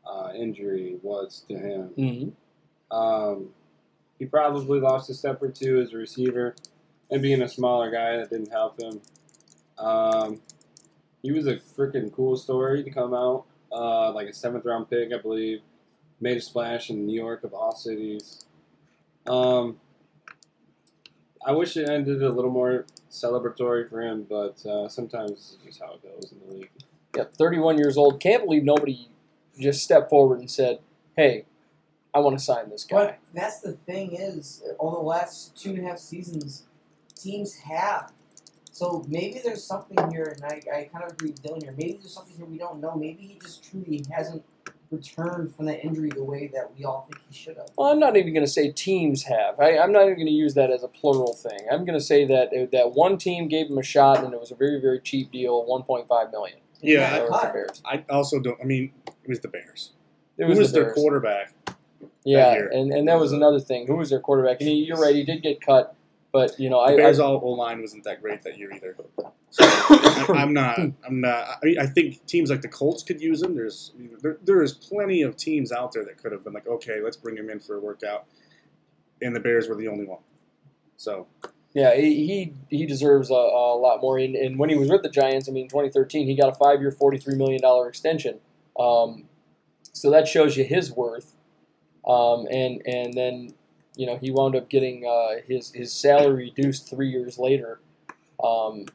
uh, 0.06 0.32
injury 0.34 0.98
was 1.02 1.44
to 1.50 1.58
him. 1.58 1.90
Mm-hmm. 1.98 2.96
Um, 2.96 3.50
he 4.18 4.26
probably 4.26 4.80
lost 4.80 5.10
a 5.10 5.14
step 5.14 5.42
or 5.42 5.50
two 5.50 5.82
as 5.82 5.94
a 5.94 5.98
receiver, 5.98 6.56
and 7.12 7.22
being 7.22 7.42
a 7.42 7.50
smaller 7.50 7.92
guy, 7.92 8.18
that 8.18 8.30
didn't 8.30 8.52
help 8.52 8.82
him. 8.82 9.02
Um, 9.78 10.42
he 11.22 11.32
was 11.32 11.48
a 11.48 11.58
freaking 11.58 12.14
cool 12.14 12.38
story 12.38 12.84
to 12.84 12.92
come 12.92 13.14
out, 13.14 13.46
uh, 13.72 14.12
like 14.12 14.28
a 14.28 14.34
seventh 14.34 14.66
round 14.66 14.90
pick, 14.90 15.12
I 15.14 15.18
believe. 15.18 15.62
Made 16.22 16.38
a 16.38 16.42
splash 16.42 16.90
in 16.90 17.06
New 17.06 17.16
York 17.16 17.44
of 17.44 17.54
all 17.54 17.76
cities. 17.76 18.46
Um, 19.28 19.78
I 21.46 21.52
wish 21.52 21.78
it 21.78 21.90
ended 21.90 22.24
a 22.24 22.30
little 22.30 22.52
more 22.52 22.86
celebratory 23.12 23.90
for 23.90 24.02
him, 24.02 24.26
but 24.30 24.66
uh, 24.66 24.88
sometimes 24.88 25.32
it's 25.32 25.58
just 25.66 25.80
how 25.80 25.94
it 25.94 26.04
goes 26.04 26.32
in 26.32 26.40
the 26.48 26.56
league. 26.56 26.72
Yep, 27.16 27.34
31 27.36 27.78
years 27.78 27.98
old. 27.98 28.20
Can't 28.20 28.44
believe 28.44 28.64
nobody 28.64 29.08
just 29.60 29.84
stepped 29.84 30.10
forward 30.10 30.40
and 30.40 30.50
said, 30.50 30.80
"Hey, 31.16 31.46
I 32.14 32.20
want 32.20 32.38
to 32.38 32.44
sign 32.44 32.70
this 32.70 32.84
guy." 32.84 32.98
But 32.98 33.20
that's 33.34 33.62
the 33.62 33.74
thing 33.74 34.14
is, 34.16 34.64
over 34.80 34.98
the 34.98 35.02
last 35.02 35.56
two 35.56 35.70
and 35.72 35.80
a 35.80 35.90
half 35.90 36.00
seasons, 36.00 36.64
teams 37.16 37.56
have. 37.58 38.12
So 38.76 39.06
maybe 39.08 39.40
there's 39.42 39.64
something 39.64 39.98
here, 40.12 40.36
and 40.36 40.44
I, 40.44 40.80
I 40.80 40.84
kind 40.92 41.06
of 41.06 41.14
agree 41.14 41.30
with 41.30 41.42
Dylan 41.42 41.64
here. 41.64 41.74
Maybe 41.78 41.94
there's 41.94 42.14
something 42.14 42.36
here 42.36 42.46
we 42.46 42.58
don't 42.58 42.82
know. 42.82 42.94
Maybe 42.94 43.22
he 43.22 43.40
just 43.42 43.64
truly 43.64 44.04
hasn't 44.12 44.44
returned 44.92 45.56
from 45.56 45.68
that 45.68 45.82
injury 45.82 46.10
the 46.14 46.26
way 46.26 46.52
that 46.54 46.74
we 46.78 46.84
all 46.84 47.08
think 47.10 47.22
he 47.30 47.34
should 47.34 47.56
have. 47.56 47.68
Well, 47.78 47.90
I'm 47.90 48.00
not 48.00 48.18
even 48.18 48.34
going 48.34 48.46
to 48.46 48.52
say 48.52 48.74
teams 48.74 49.24
have. 49.24 49.62
I, 49.62 49.78
I'm 49.78 49.94
not 49.94 50.02
even 50.02 50.16
going 50.16 50.28
to 50.28 50.34
use 50.34 50.56
that 50.56 50.72
as 50.72 50.84
a 50.84 50.90
plural 50.90 51.32
thing. 51.32 51.58
I'm 51.72 51.86
going 51.86 51.98
to 51.98 52.04
say 52.04 52.26
that 52.26 52.50
uh, 52.50 52.68
that 52.74 52.92
one 52.92 53.18
team 53.18 53.48
gave 53.48 53.68
him 53.68 53.78
a 53.78 53.84
shot, 53.84 54.22
and 54.26 54.34
it 54.34 54.40
was 54.42 54.52
a 54.52 54.56
very, 54.56 54.82
very 54.82 55.00
cheap 55.00 55.32
deal, 55.32 55.66
1.5 55.66 56.32
million. 56.34 56.58
Yeah, 56.82 57.12
That 57.12 57.30
was 57.30 57.42
the. 57.44 57.48
Bears. 57.54 57.82
I 57.86 58.04
also 58.10 58.42
don't. 58.42 58.60
I 58.60 58.66
mean, 58.66 58.92
it 59.08 59.30
was 59.30 59.40
the 59.40 59.48
Bears. 59.48 59.94
It 60.38 60.44
was, 60.44 60.58
Who 60.58 60.60
was, 60.60 60.60
was 60.60 60.72
the 60.74 60.82
their 60.82 60.94
quarterback? 60.94 61.54
Yeah, 62.26 62.52
year? 62.52 62.68
and, 62.74 62.92
and 62.92 63.08
that 63.08 63.22
was 63.22 63.32
another 63.32 63.62
thing. 63.62 63.88
Who 63.88 63.96
was 63.96 64.10
their 64.10 64.20
quarterback? 64.20 64.60
And 64.60 64.68
he, 64.68 64.76
you're 64.84 65.00
right, 65.00 65.16
he 65.16 65.24
did 65.24 65.42
get 65.44 65.62
cut, 65.62 65.96
but 66.36 66.60
you 66.60 66.70
know, 66.70 66.86
The 66.86 66.96
I, 66.96 66.98
Bears' 66.98 67.18
I 67.18 67.24
all 67.24 67.40
O 67.42 67.52
line 67.52 67.80
wasn't 67.80 68.04
that 68.04 68.22
great 68.22 68.44
that 68.44 68.58
year 68.58 68.70
either. 68.74 68.98
So 69.52 69.64
I'm 70.34 70.54
not. 70.54 70.78
I'm 70.78 71.22
not. 71.22 71.48
I, 71.48 71.58
mean, 71.64 71.80
I 71.80 71.86
think 71.86 72.26
teams 72.26 72.50
like 72.50 72.62
the 72.62 72.68
Colts 72.68 73.04
could 73.04 73.22
use 73.22 73.42
him. 73.42 73.56
There's 73.56 73.94
there, 74.22 74.38
there 74.44 74.62
is 74.62 74.74
plenty 74.74 75.22
of 75.22 75.38
teams 75.38 75.72
out 75.72 75.94
there 75.94 76.04
that 76.04 76.18
could 76.18 76.34
have 76.34 76.44
been 76.44 76.52
like, 76.52 76.68
okay, 76.68 77.00
let's 77.02 77.16
bring 77.16 77.38
him 77.38 77.50
in 77.50 77.62
for 77.62 77.78
a 77.78 77.80
workout, 77.80 78.26
and 79.22 79.34
the 79.34 79.40
Bears 79.40 79.70
were 79.70 79.76
the 79.76 79.88
only 79.88 80.06
one. 80.06 80.20
So 80.98 81.28
yeah, 81.74 81.96
he 81.96 82.28
he, 82.28 82.80
he 82.80 82.86
deserves 82.86 83.30
a, 83.30 83.34
a 83.34 83.80
lot 83.80 84.02
more. 84.02 84.18
And, 84.18 84.36
and 84.36 84.60
when 84.60 84.70
he 84.70 84.76
was 84.76 84.90
with 84.90 85.04
the 85.04 85.10
Giants, 85.10 85.48
I 85.48 85.54
mean, 85.54 85.70
2013, 85.70 86.28
he 86.28 86.36
got 86.36 86.50
a 86.50 86.56
five-year, 86.56 86.92
43 86.92 87.36
million 87.36 87.62
dollar 87.62 87.88
extension. 87.88 88.40
Um, 88.78 89.30
so 89.94 90.12
that 90.12 90.28
shows 90.28 90.58
you 90.58 90.66
his 90.66 90.92
worth. 90.92 91.32
Um, 92.06 92.46
and 92.52 92.82
and 92.86 93.14
then 93.14 93.54
you 93.96 94.06
know 94.06 94.18
he 94.18 94.32
wound 94.32 94.56
up 94.56 94.70
getting 94.70 95.06
uh, 95.06 95.42
his 95.48 95.72
his 95.72 95.94
salary 95.94 96.52
reduced 96.56 96.90
three 96.90 97.10
years 97.10 97.38
later. 97.38 97.80
Um, 98.44 98.86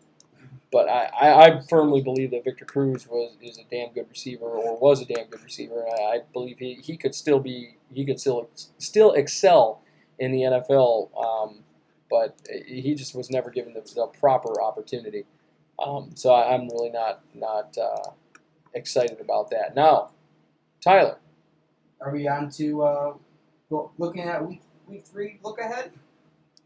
but 0.72 0.88
I, 0.88 1.10
I, 1.20 1.44
I 1.46 1.60
firmly 1.68 2.00
believe 2.00 2.30
that 2.32 2.44
Victor 2.44 2.64
Cruz 2.64 3.06
was 3.08 3.32
is 3.42 3.58
a 3.58 3.64
damn 3.70 3.92
good 3.92 4.08
receiver 4.08 4.44
or 4.46 4.78
was 4.78 5.02
a 5.02 5.04
damn 5.06 5.26
good 5.26 5.42
receiver. 5.42 5.84
I, 5.88 6.02
I 6.02 6.20
believe 6.32 6.58
he, 6.58 6.74
he 6.74 6.96
could 6.96 7.14
still 7.14 7.40
be 7.40 7.76
he 7.92 8.04
could 8.04 8.20
still 8.20 8.48
still 8.78 9.12
excel 9.12 9.82
in 10.18 10.32
the 10.32 10.42
NFL. 10.42 11.10
Um, 11.18 11.64
but 12.10 12.36
he 12.66 12.94
just 12.94 13.14
was 13.14 13.30
never 13.30 13.50
given 13.50 13.74
the, 13.74 13.80
the 13.94 14.06
proper 14.20 14.60
opportunity. 14.62 15.24
Um, 15.84 16.12
so 16.14 16.32
I, 16.32 16.54
I'm 16.54 16.68
really 16.68 16.90
not 16.90 17.20
not 17.34 17.76
uh, 17.78 18.10
excited 18.74 19.20
about 19.20 19.50
that. 19.50 19.74
Now, 19.74 20.10
Tyler, 20.84 21.18
Are 22.00 22.12
we 22.12 22.28
on 22.28 22.50
to 22.52 22.82
uh, 22.82 23.14
looking 23.98 24.22
at 24.22 24.46
week 24.46 24.62
week 24.90 25.06
three? 25.06 25.38
Look 25.42 25.60
ahead. 25.60 25.92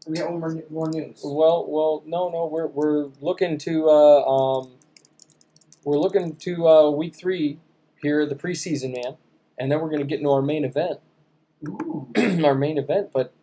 Or 0.05 0.11
we 0.11 0.17
got 0.17 0.31
one 0.31 0.39
more, 0.39 0.63
more 0.69 0.89
news. 0.89 1.21
well, 1.23 1.65
well, 1.67 2.03
no, 2.05 2.29
no, 2.29 2.45
we're 2.45 2.67
we're 2.67 3.09
looking 3.21 3.57
to 3.59 3.89
uh, 3.89 4.23
um, 4.25 4.71
we're 5.83 5.99
looking 5.99 6.35
to 6.37 6.67
uh, 6.67 6.89
week 6.89 7.15
three 7.15 7.59
here, 8.01 8.25
the 8.25 8.35
preseason, 8.35 8.93
man, 8.93 9.17
and 9.57 9.71
then 9.71 9.79
we're 9.79 9.89
going 9.89 10.01
to 10.01 10.05
get 10.05 10.19
into 10.19 10.31
our 10.31 10.41
main 10.41 10.65
event. 10.65 10.99
Ooh. 11.67 12.11
our 12.45 12.55
main 12.55 12.77
event. 12.77 13.09
But 13.13 13.33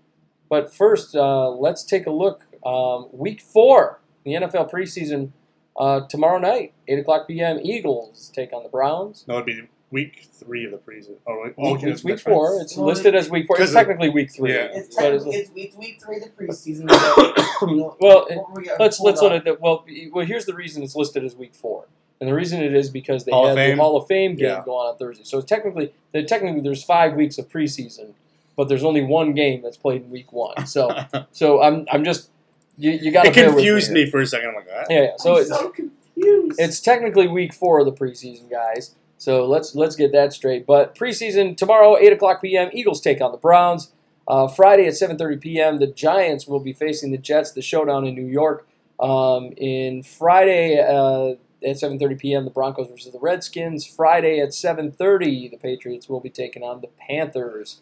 but 0.49 0.75
first, 0.75 1.15
uh, 1.15 1.49
let's 1.51 1.85
take 1.85 2.07
a 2.07 2.11
look. 2.11 2.45
Um, 2.65 3.09
week 3.13 3.41
four, 3.41 4.01
the 4.25 4.33
NFL 4.33 4.71
preseason, 4.71 5.33
uh, 5.77 6.07
tomorrow 6.09 6.39
night, 6.39 6.75
eight 6.87 6.99
o'clock 6.99 7.27
p.m. 7.27 7.59
Eagles 7.63 8.31
take 8.35 8.53
on 8.53 8.63
the 8.63 8.69
Browns. 8.69 9.25
no, 9.27 9.35
it'd 9.35 9.47
be 9.47 9.63
week 9.93 10.27
three 10.32 10.64
of 10.64 10.73
the 10.73 10.78
preseason. 10.78 11.14
Oh, 11.27 11.43
wait, 11.44 11.56
Week- 11.56 11.77
okay, 11.77 11.90
it's 11.90 12.02
week 12.02 12.19
four. 12.19 12.60
It's 12.60 12.77
Well, 12.77 12.86
listed 12.86 13.14
as 13.14 13.31
week 13.31 13.47
four. 13.47 13.56
It's 13.56 13.70
because 13.70 13.70
of- 13.70 13.74
technically 13.77 14.09
week 14.09 14.32
three. 14.32 14.52
Yeah. 14.52 14.69
It's, 14.73 14.97
but 14.97 15.05
it's- 15.05 15.23
technically, 15.24 15.36
it's, 15.40 15.51
it's 15.55 15.77
week 15.77 16.01
three 16.05 16.16
of 16.16 16.23
the 16.24 16.31
preseason. 16.31 16.89
but, 16.89 17.36
you 17.70 17.77
know, 17.77 17.97
well, 18.01 18.27
it- 18.27 18.39
we 18.55 18.69
let's 18.81 18.98
let's 19.01 19.23
look 19.23 19.32
up. 19.32 19.39
at 19.39 19.44
that. 19.44 19.60
Well, 19.60 19.85
well, 20.12 20.27
here's 20.27 20.47
the 20.47 20.55
reason 20.55 20.82
it's 20.82 20.97
listed 20.97 21.24
as 21.24 21.36
week 21.36 21.55
four, 21.55 21.85
and 22.20 22.28
the 22.28 22.35
reason 22.35 22.62
it 22.62 22.74
is 22.74 22.90
because 22.90 23.24
they 23.24 23.31
Hall 23.31 23.47
of 23.48 23.56
have 23.56 23.77
the 23.77 23.81
Hall 23.81 23.97
of 23.97 24.09
Fame 24.09 24.35
game 24.35 24.47
Yeah. 24.48 24.62
going 24.64 24.89
on 24.89 24.97
Thursday. 24.97 25.24
So 25.24 25.40
technically, 25.43 25.93
they- 26.12 26.24
technically, 26.24 26.62
there's 26.62 26.82
five 26.82 27.14
weeks 27.14 27.39
of 27.39 27.48
preseason, 27.51 28.14
but 28.56 28.69
there's 28.69 28.85
only 28.85 29.02
one 29.02 29.32
game 29.35 29.60
that's 29.62 29.77
played 29.77 30.02
in 30.02 30.10
week 30.10 30.32
one. 30.32 30.66
So, 30.66 30.90
so 31.32 31.62
I'm 31.62 31.86
I'm 31.93 32.02
just 32.02 32.31
you, 32.78 32.93
you 32.93 33.12
got 33.12 33.27
it 33.27 33.35
confused 33.35 33.93
me 33.93 34.10
for 34.10 34.20
a 34.23 34.27
second. 34.27 34.48
I'm 34.48 34.55
like, 34.56 34.66
ah. 34.74 34.85
Yeah, 34.89 35.01
yeah. 35.02 35.10
So 35.19 35.35
I'm 35.35 35.40
it's, 35.43 35.51
so 35.51 35.69
confused. 35.69 36.59
it's 36.59 36.81
technically 36.81 37.28
week 37.28 37.52
four 37.52 37.81
of 37.81 37.85
the 37.86 37.93
preseason, 37.93 38.51
guys. 38.51 38.94
So 39.23 39.47
let's 39.47 39.77
let's 39.77 39.94
get 39.94 40.11
that 40.11 40.32
straight. 40.32 40.66
But 40.66 40.97
preseason 40.97 41.57
tomorrow, 41.57 41.97
eight 41.97 42.12
o'clock 42.12 42.43
p.m. 42.43 42.70
Eagles 42.73 43.01
take 43.01 43.20
on 43.20 43.31
the 43.31 43.39
Browns. 43.39 43.93
Uh, 44.27 44.49
Friday 44.49 44.85
at 44.89 44.97
seven 44.97 45.16
thirty 45.16 45.36
p.m. 45.36 45.78
The 45.78 45.86
Giants 45.86 46.49
will 46.49 46.59
be 46.59 46.73
facing 46.73 47.12
the 47.12 47.19
Jets. 47.19 47.53
The 47.53 47.62
showdown 47.62 48.05
in 48.05 48.16
New 48.16 48.27
York. 48.27 48.66
Um, 48.99 49.53
in 49.57 50.03
Friday 50.03 50.81
uh, 50.81 51.36
at 51.65 51.78
seven 51.78 52.01
thirty 52.01 52.16
p.m. 52.16 52.44
The 52.44 52.51
Broncos 52.51 52.89
versus 52.89 53.12
the 53.12 53.20
Redskins. 53.20 53.86
Friday 53.86 54.40
at 54.40 54.53
seven 54.55 54.90
thirty, 54.90 55.49
the 55.49 55.57
Patriots 55.57 56.09
will 56.09 56.20
be 56.20 56.31
taking 56.31 56.65
on 56.65 56.81
the 56.81 56.89
Panthers. 56.89 57.81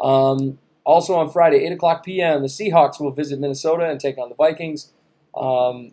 Um, 0.00 0.58
also 0.82 1.14
on 1.14 1.30
Friday, 1.30 1.64
eight 1.66 1.72
o'clock 1.72 2.04
p.m. 2.04 2.42
The 2.42 2.48
Seahawks 2.48 2.98
will 2.98 3.12
visit 3.12 3.38
Minnesota 3.38 3.84
and 3.84 4.00
take 4.00 4.18
on 4.18 4.28
the 4.28 4.34
Vikings. 4.34 4.90
Um, 5.36 5.92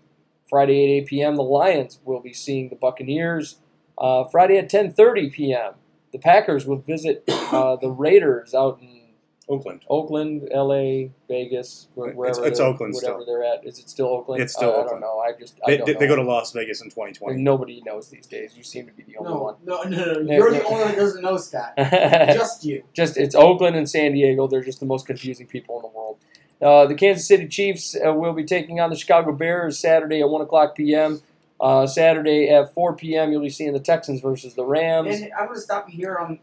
Friday 0.49 0.85
at 0.85 1.03
8 1.03 1.07
p.m. 1.07 1.35
The 1.35 1.43
Lions 1.43 1.99
will 2.03 2.21
be 2.21 2.33
seeing 2.33 2.69
the 2.69 2.75
Buccaneers. 2.75 3.57
Uh, 3.97 4.23
Friday 4.25 4.57
at 4.57 4.69
10:30 4.69 5.31
p.m. 5.33 5.73
The 6.11 6.19
Packers 6.19 6.65
will 6.65 6.77
visit 6.77 7.23
uh, 7.27 7.75
the 7.81 7.89
Raiders 7.89 8.53
out 8.53 8.79
in 8.81 9.01
Oakland. 9.49 9.81
Oakland, 9.89 10.47
L.A., 10.51 11.09
Vegas, 11.29 11.87
where- 11.95 12.09
It's- 12.09 12.37
it's 12.37 12.59
Oakland 12.59 12.93
whatever 12.93 13.21
still. 13.21 13.25
they're 13.25 13.43
at. 13.45 13.65
Is 13.65 13.79
it 13.79 13.89
still 13.89 14.07
Oakland? 14.07 14.41
It's 14.43 14.53
still 14.53 14.69
I, 14.71 14.73
I 14.73 14.75
don't 14.75 14.83
Oakland. 14.85 15.01
know. 15.01 15.19
I 15.19 15.31
just 15.39 15.57
I 15.65 15.71
They, 15.71 15.77
don't 15.77 15.85
they, 15.85 15.93
know. 15.93 15.99
they 15.99 16.07
go 16.07 16.15
to 16.17 16.21
Las 16.23 16.51
Vegas 16.51 16.81
in 16.81 16.89
2020. 16.89 17.41
Nobody 17.41 17.81
knows 17.85 18.09
these 18.09 18.27
days. 18.27 18.57
You 18.57 18.63
seem 18.63 18.87
to 18.87 18.91
be 18.93 19.03
the 19.03 19.15
only 19.17 19.31
no, 19.31 19.37
one. 19.41 19.55
no, 19.63 19.83
no, 19.83 20.21
no. 20.21 20.35
You're 20.35 20.51
the 20.51 20.63
only 20.65 20.79
one 20.81 20.87
that 20.89 20.97
doesn't 20.97 21.21
know, 21.21 21.37
Scott. 21.37 21.73
Just 21.77 22.65
you. 22.65 22.83
just 22.93 23.15
it's 23.17 23.35
Oakland 23.35 23.75
and 23.77 23.89
San 23.89 24.11
Diego. 24.13 24.47
They're 24.47 24.63
just 24.63 24.79
the 24.81 24.85
most 24.85 25.05
confusing 25.07 25.47
people 25.47 25.77
in 25.77 25.81
the 25.83 25.87
world. 25.97 26.17
Uh, 26.61 26.85
the 26.87 26.95
Kansas 26.95 27.25
City 27.27 27.47
Chiefs 27.47 27.95
uh, 28.05 28.11
will 28.13 28.33
be 28.33 28.43
taking 28.43 28.79
on 28.81 28.89
the 28.89 28.95
Chicago 28.97 29.31
Bears 29.31 29.77
Saturday 29.79 30.19
at 30.21 30.29
one 30.29 30.41
o'clock 30.41 30.75
p.m. 30.75 31.21
Uh, 31.59 31.87
Saturday 31.87 32.49
at 32.49 32.73
four 32.73 32.95
p.m. 32.95 33.31
You'll 33.31 33.41
be 33.41 33.49
seeing 33.49 33.73
the 33.73 33.79
Texans 33.79 34.21
versus 34.21 34.53
the 34.53 34.63
Rams. 34.65 35.19
And 35.21 35.31
I'm 35.33 35.45
going 35.45 35.55
to 35.55 35.61
stop 35.61 35.89
you 35.89 35.95
here. 35.95 36.17
Um, 36.17 36.39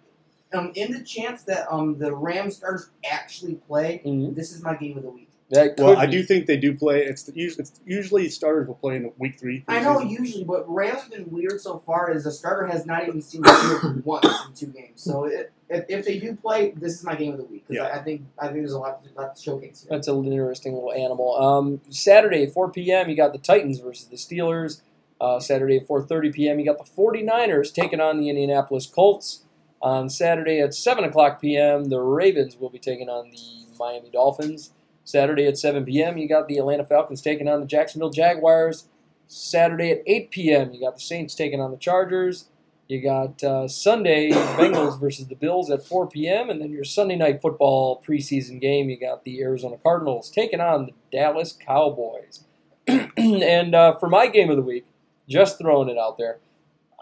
um, 0.52 0.72
in 0.74 0.92
the 0.92 1.02
chance 1.02 1.42
that 1.44 1.66
um 1.72 1.98
the 1.98 2.14
Rams 2.14 2.56
stars 2.56 2.90
actually 3.08 3.54
play, 3.54 4.02
Mhm. 4.04 4.34
this 4.34 4.52
is 4.52 4.62
my 4.62 4.74
game 4.76 4.96
of 4.96 5.02
the 5.04 5.10
week. 5.10 5.28
That 5.50 5.76
could 5.76 5.84
Well, 5.84 5.96
I 5.96 6.06
do 6.06 6.22
think 6.22 6.46
they 6.46 6.56
do 6.56 6.74
play. 6.74 7.04
It's, 7.04 7.22
the, 7.24 7.32
usually, 7.36 7.62
it's 7.62 7.80
usually 7.84 8.28
starters 8.28 8.66
will 8.66 8.74
play 8.76 8.96
in 8.96 9.12
week 9.18 9.38
three. 9.38 9.62
I 9.68 9.80
know 9.80 9.96
preseason. 9.98 10.10
usually, 10.10 10.44
but 10.44 10.64
Rams 10.72 11.02
have 11.02 11.10
been 11.10 11.30
weird 11.30 11.60
so 11.60 11.78
far. 11.78 12.10
Is 12.10 12.24
a 12.26 12.32
starter 12.32 12.66
has 12.66 12.86
not 12.86 13.06
even 13.06 13.20
seen 13.20 13.42
the 13.42 13.80
field 13.82 14.04
once 14.04 14.24
in 14.48 14.54
two 14.54 14.66
games. 14.72 15.02
So 15.02 15.26
it, 15.26 15.52
if, 15.68 15.84
if 15.88 16.06
they 16.06 16.18
do 16.18 16.34
play, 16.34 16.70
this 16.72 16.94
is 16.94 17.04
my 17.04 17.14
game 17.14 17.32
of 17.32 17.38
the 17.38 17.44
week 17.44 17.66
because 17.68 17.82
Yeah. 17.84 17.88
I, 17.94 18.00
I 18.00 18.02
think 18.02 18.22
I 18.38 18.46
think 18.46 18.58
there's 18.60 18.72
a 18.72 18.78
lot, 18.78 19.04
to- 19.04 19.10
lot 19.20 19.36
to 19.36 19.42
showcase 19.42 19.82
here. 19.82 19.90
That's 19.96 20.08
an 20.08 20.24
interesting 20.24 20.74
little 20.74 20.92
animal. 20.92 21.36
Um, 21.36 21.80
Saturday, 21.90 22.46
4 22.46 22.70
p.m., 22.70 23.08
you 23.10 23.16
got 23.16 23.32
the 23.32 23.38
Titans 23.38 23.78
versus 23.80 24.06
the 24.06 24.16
Steelers. 24.16 24.80
Uh, 25.20 25.40
Saturday 25.40 25.76
at 25.76 25.88
4.30 25.88 26.34
p.m., 26.34 26.58
you 26.58 26.66
got 26.66 26.78
the 26.78 26.90
49ers 26.90 27.72
taking 27.72 28.00
on 28.00 28.20
the 28.20 28.28
Indianapolis 28.28 28.86
Colts. 28.86 29.44
On 29.80 30.08
Saturday 30.08 30.60
at 30.60 30.74
7 30.74 31.04
o'clock 31.04 31.40
p.m., 31.40 31.90
the 31.90 32.00
Ravens 32.00 32.56
will 32.56 32.70
be 32.70 32.78
taking 32.78 33.08
on 33.08 33.30
the 33.30 33.76
Miami 33.78 34.10
Dolphins. 34.10 34.72
Saturday 35.04 35.46
at 35.46 35.58
7 35.58 35.84
p.m., 35.84 36.16
you 36.16 36.28
got 36.28 36.48
the 36.48 36.58
Atlanta 36.58 36.84
Falcons 36.84 37.20
taking 37.20 37.48
on 37.48 37.60
the 37.60 37.66
Jacksonville 37.66 38.10
Jaguars. 38.10 38.88
Saturday 39.28 39.90
at 39.90 40.02
8 40.06 40.30
p.m., 40.30 40.72
you 40.72 40.80
got 40.80 40.94
the 40.94 41.00
Saints 41.00 41.34
taking 41.34 41.60
on 41.60 41.70
the 41.70 41.76
Chargers. 41.76 42.48
You 42.88 43.02
got 43.02 43.42
uh, 43.42 43.68
Sunday 43.68 44.30
Bengals 44.30 45.00
versus 45.00 45.26
the 45.26 45.34
Bills 45.34 45.70
at 45.70 45.86
4 45.86 46.08
p.m. 46.08 46.50
and 46.50 46.60
then 46.60 46.70
your 46.70 46.84
Sunday 46.84 47.16
night 47.16 47.40
football 47.40 48.02
preseason 48.06 48.60
game. 48.60 48.90
You 48.90 48.98
got 48.98 49.24
the 49.24 49.40
Arizona 49.40 49.76
Cardinals 49.82 50.30
taking 50.30 50.60
on 50.60 50.86
the 50.86 50.92
Dallas 51.10 51.52
Cowboys. 51.52 52.44
and 53.16 53.74
uh, 53.74 53.96
for 53.96 54.08
my 54.08 54.26
game 54.26 54.50
of 54.50 54.56
the 54.56 54.62
week, 54.62 54.84
just 55.28 55.58
throwing 55.58 55.88
it 55.88 55.98
out 55.98 56.18
there, 56.18 56.38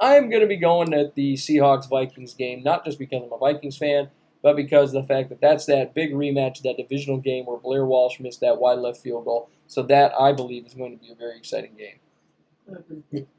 I'm 0.00 0.30
going 0.30 0.42
to 0.42 0.48
be 0.48 0.56
going 0.56 0.94
at 0.94 1.14
the 1.14 1.34
Seahawks 1.34 1.88
Vikings 1.88 2.34
game, 2.34 2.62
not 2.62 2.84
just 2.84 2.98
because 2.98 3.22
I'm 3.22 3.32
a 3.32 3.38
Vikings 3.38 3.78
fan, 3.78 4.08
but 4.42 4.56
because 4.56 4.94
of 4.94 5.02
the 5.02 5.08
fact 5.08 5.28
that 5.28 5.40
that's 5.40 5.66
that 5.66 5.94
big 5.94 6.12
rematch, 6.12 6.62
that 6.62 6.76
divisional 6.76 7.18
game 7.18 7.46
where 7.46 7.58
Blair 7.58 7.86
Walsh 7.86 8.18
missed 8.18 8.40
that 8.40 8.58
wide 8.58 8.78
left 8.80 9.00
field 9.00 9.24
goal. 9.24 9.48
So 9.68 9.82
that 9.84 10.12
I 10.18 10.32
believe 10.32 10.66
is 10.66 10.74
going 10.74 10.98
to 10.98 11.04
be 11.04 11.12
a 11.12 11.14
very 11.14 11.36
exciting 11.38 11.76
game. 11.76 12.00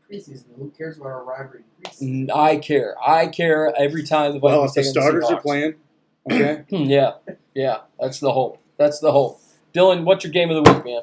Preseason. 0.10 0.46
Who 0.58 0.72
cares 0.78 0.98
about 0.98 1.08
our 1.08 1.24
rivalry? 1.24 1.64
Preseason. 1.84 2.28
Mm, 2.28 2.36
I 2.36 2.58
care. 2.58 2.96
I 3.06 3.28
care 3.28 3.74
every 3.78 4.04
time 4.04 4.34
the 4.34 4.40
Vikings 4.40 4.58
Well, 4.58 4.66
if 4.66 4.74
the 4.74 4.82
take 4.82 4.88
on 4.88 4.94
starters 4.94 5.26
are 5.26 5.42
playing, 5.42 5.76
okay. 6.32 6.64
yeah, 6.70 7.14
yeah, 7.54 7.78
that's 8.00 8.20
the 8.20 8.32
hope. 8.32 8.60
That's 8.78 9.00
the 9.00 9.12
hope. 9.12 9.42
Dylan, 9.74 10.04
what's 10.04 10.24
your 10.24 10.32
game 10.32 10.50
of 10.50 10.64
the 10.64 10.72
week, 10.72 10.86
man? 10.86 11.02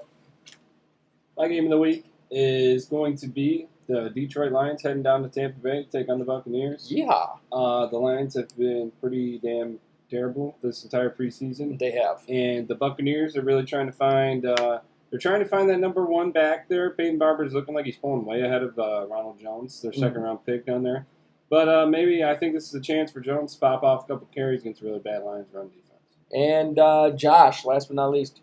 My 1.36 1.48
game 1.48 1.64
of 1.64 1.70
the 1.70 1.78
week 1.78 2.04
is 2.30 2.84
going 2.86 3.16
to 3.16 3.26
be 3.26 3.66
the 3.90 4.10
Detroit 4.10 4.52
Lions 4.52 4.82
heading 4.82 5.02
down 5.02 5.22
to 5.22 5.28
Tampa 5.28 5.58
Bay 5.58 5.82
to 5.84 5.90
take 5.90 6.08
on 6.08 6.18
the 6.18 6.24
Buccaneers. 6.24 6.86
Yeah, 6.90 7.26
Uh, 7.52 7.86
the 7.86 7.98
Lions 7.98 8.34
have 8.36 8.48
been 8.56 8.92
pretty 9.00 9.38
damn 9.38 9.78
terrible 10.10 10.56
this 10.62 10.82
entire 10.84 11.10
preseason, 11.10 11.78
they 11.78 11.90
have. 11.92 12.22
and 12.28 12.66
the 12.68 12.74
Buccaneers 12.74 13.36
are 13.36 13.42
really 13.42 13.64
trying 13.64 13.86
to 13.86 13.92
find. 13.92 14.44
Uh, 14.46 14.80
they're 15.10 15.18
trying 15.20 15.40
to 15.40 15.46
find 15.46 15.68
that 15.70 15.78
number 15.78 16.04
one 16.06 16.30
back 16.30 16.68
there. 16.68 16.90
Peyton 16.90 17.18
Barber's 17.18 17.52
looking 17.52 17.74
like 17.74 17.84
he's 17.84 17.96
pulling 17.96 18.24
way 18.24 18.42
ahead 18.42 18.62
of 18.62 18.78
uh, 18.78 19.06
Ronald 19.08 19.40
Jones, 19.40 19.80
their 19.82 19.92
second 19.92 20.22
round 20.22 20.44
pick 20.46 20.66
down 20.66 20.82
there. 20.84 21.06
But 21.48 21.68
uh, 21.68 21.86
maybe 21.86 22.22
I 22.22 22.36
think 22.36 22.54
this 22.54 22.68
is 22.68 22.74
a 22.74 22.80
chance 22.80 23.10
for 23.10 23.18
Jones 23.20 23.54
to 23.54 23.60
pop 23.60 23.82
off 23.82 24.04
a 24.04 24.06
couple 24.06 24.28
carries 24.32 24.60
against 24.60 24.82
a 24.82 24.84
really 24.84 25.00
bad 25.00 25.24
Lions 25.24 25.48
run 25.52 25.68
defense. 25.68 25.88
And 26.32 26.78
uh, 26.78 27.10
Josh, 27.10 27.64
last 27.64 27.88
but 27.88 27.96
not 27.96 28.12
least. 28.12 28.40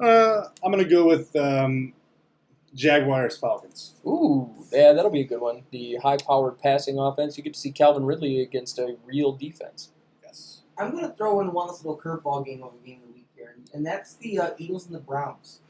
Uh, 0.00 0.44
I'm 0.62 0.70
gonna 0.70 0.84
go 0.84 1.06
with 1.06 1.34
um, 1.36 1.92
Jaguars 2.74 3.36
Falcons. 3.36 3.94
Ooh, 4.06 4.54
yeah, 4.72 4.92
that'll 4.92 5.10
be 5.10 5.22
a 5.22 5.26
good 5.26 5.40
one. 5.40 5.64
The 5.70 5.96
high-powered 6.02 6.58
passing 6.58 6.98
offense. 6.98 7.36
You 7.36 7.44
get 7.44 7.54
to 7.54 7.60
see 7.60 7.72
Calvin 7.72 8.04
Ridley 8.04 8.40
against 8.42 8.78
a 8.78 8.96
real 9.04 9.32
defense. 9.32 9.92
Yes. 10.22 10.62
I'm 10.78 10.90
gonna 10.92 11.14
throw 11.16 11.40
in 11.40 11.52
one 11.52 11.68
little 11.68 11.98
curveball 11.98 12.44
game 12.44 12.62
of 12.62 12.74
a 12.74 12.86
game 12.86 13.00
of 13.02 13.08
the 13.08 13.14
week 13.14 13.28
here, 13.34 13.56
and 13.72 13.84
that's 13.84 14.14
the 14.14 14.38
uh, 14.38 14.50
Eagles 14.58 14.86
and 14.86 14.94
the 14.94 15.00
Browns. 15.00 15.60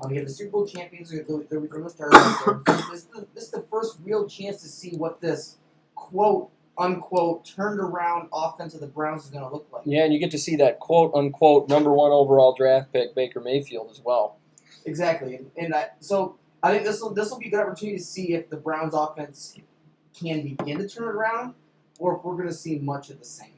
Um, 0.00 0.10
you 0.10 0.18
have 0.18 0.26
the 0.26 0.32
Super 0.32 0.50
Bowl 0.50 0.66
champions. 0.66 1.10
They're, 1.10 1.24
they're, 1.26 1.44
they're 1.48 1.60
going 1.60 1.84
to 1.84 1.90
start. 1.90 2.12
This, 2.66 2.90
is 2.92 3.04
the, 3.04 3.26
this 3.34 3.44
is 3.44 3.50
the 3.50 3.64
first 3.70 3.98
real 4.04 4.28
chance 4.28 4.60
to 4.60 4.68
see 4.68 4.90
what 4.90 5.22
this 5.22 5.56
quote 5.94 6.50
unquote 6.76 7.46
turned 7.46 7.80
around 7.80 8.28
offense 8.32 8.74
of 8.74 8.80
the 8.80 8.86
Browns 8.86 9.24
is 9.24 9.30
going 9.30 9.44
to 9.44 9.50
look 9.50 9.66
like. 9.72 9.82
Yeah, 9.86 10.04
and 10.04 10.12
you 10.12 10.20
get 10.20 10.30
to 10.32 10.38
see 10.38 10.56
that 10.56 10.78
quote-unquote 10.80 11.70
number 11.70 11.92
one 11.94 12.12
overall 12.12 12.54
draft 12.54 12.92
pick 12.92 13.14
Baker 13.14 13.40
Mayfield 13.40 13.88
as 13.90 14.02
well. 14.04 14.38
Exactly, 14.84 15.36
and, 15.36 15.50
and 15.56 15.74
I, 15.74 15.86
so 16.00 16.36
I 16.66 16.72
think 16.72 16.84
this 16.84 17.00
will 17.00 17.10
this 17.14 17.30
will 17.30 17.38
be 17.38 17.46
a 17.46 17.50
good 17.50 17.60
opportunity 17.60 17.98
to 17.98 18.02
see 18.04 18.34
if 18.34 18.50
the 18.50 18.56
Browns 18.56 18.92
offense 18.92 19.56
can 20.18 20.42
begin 20.42 20.78
to 20.78 20.88
turn 20.88 21.04
it 21.04 21.14
around, 21.14 21.54
or 22.00 22.16
if 22.16 22.24
we're 22.24 22.34
going 22.34 22.48
to 22.48 22.54
see 22.54 22.78
much 22.78 23.10
of 23.10 23.18
the 23.20 23.24
same. 23.24 23.52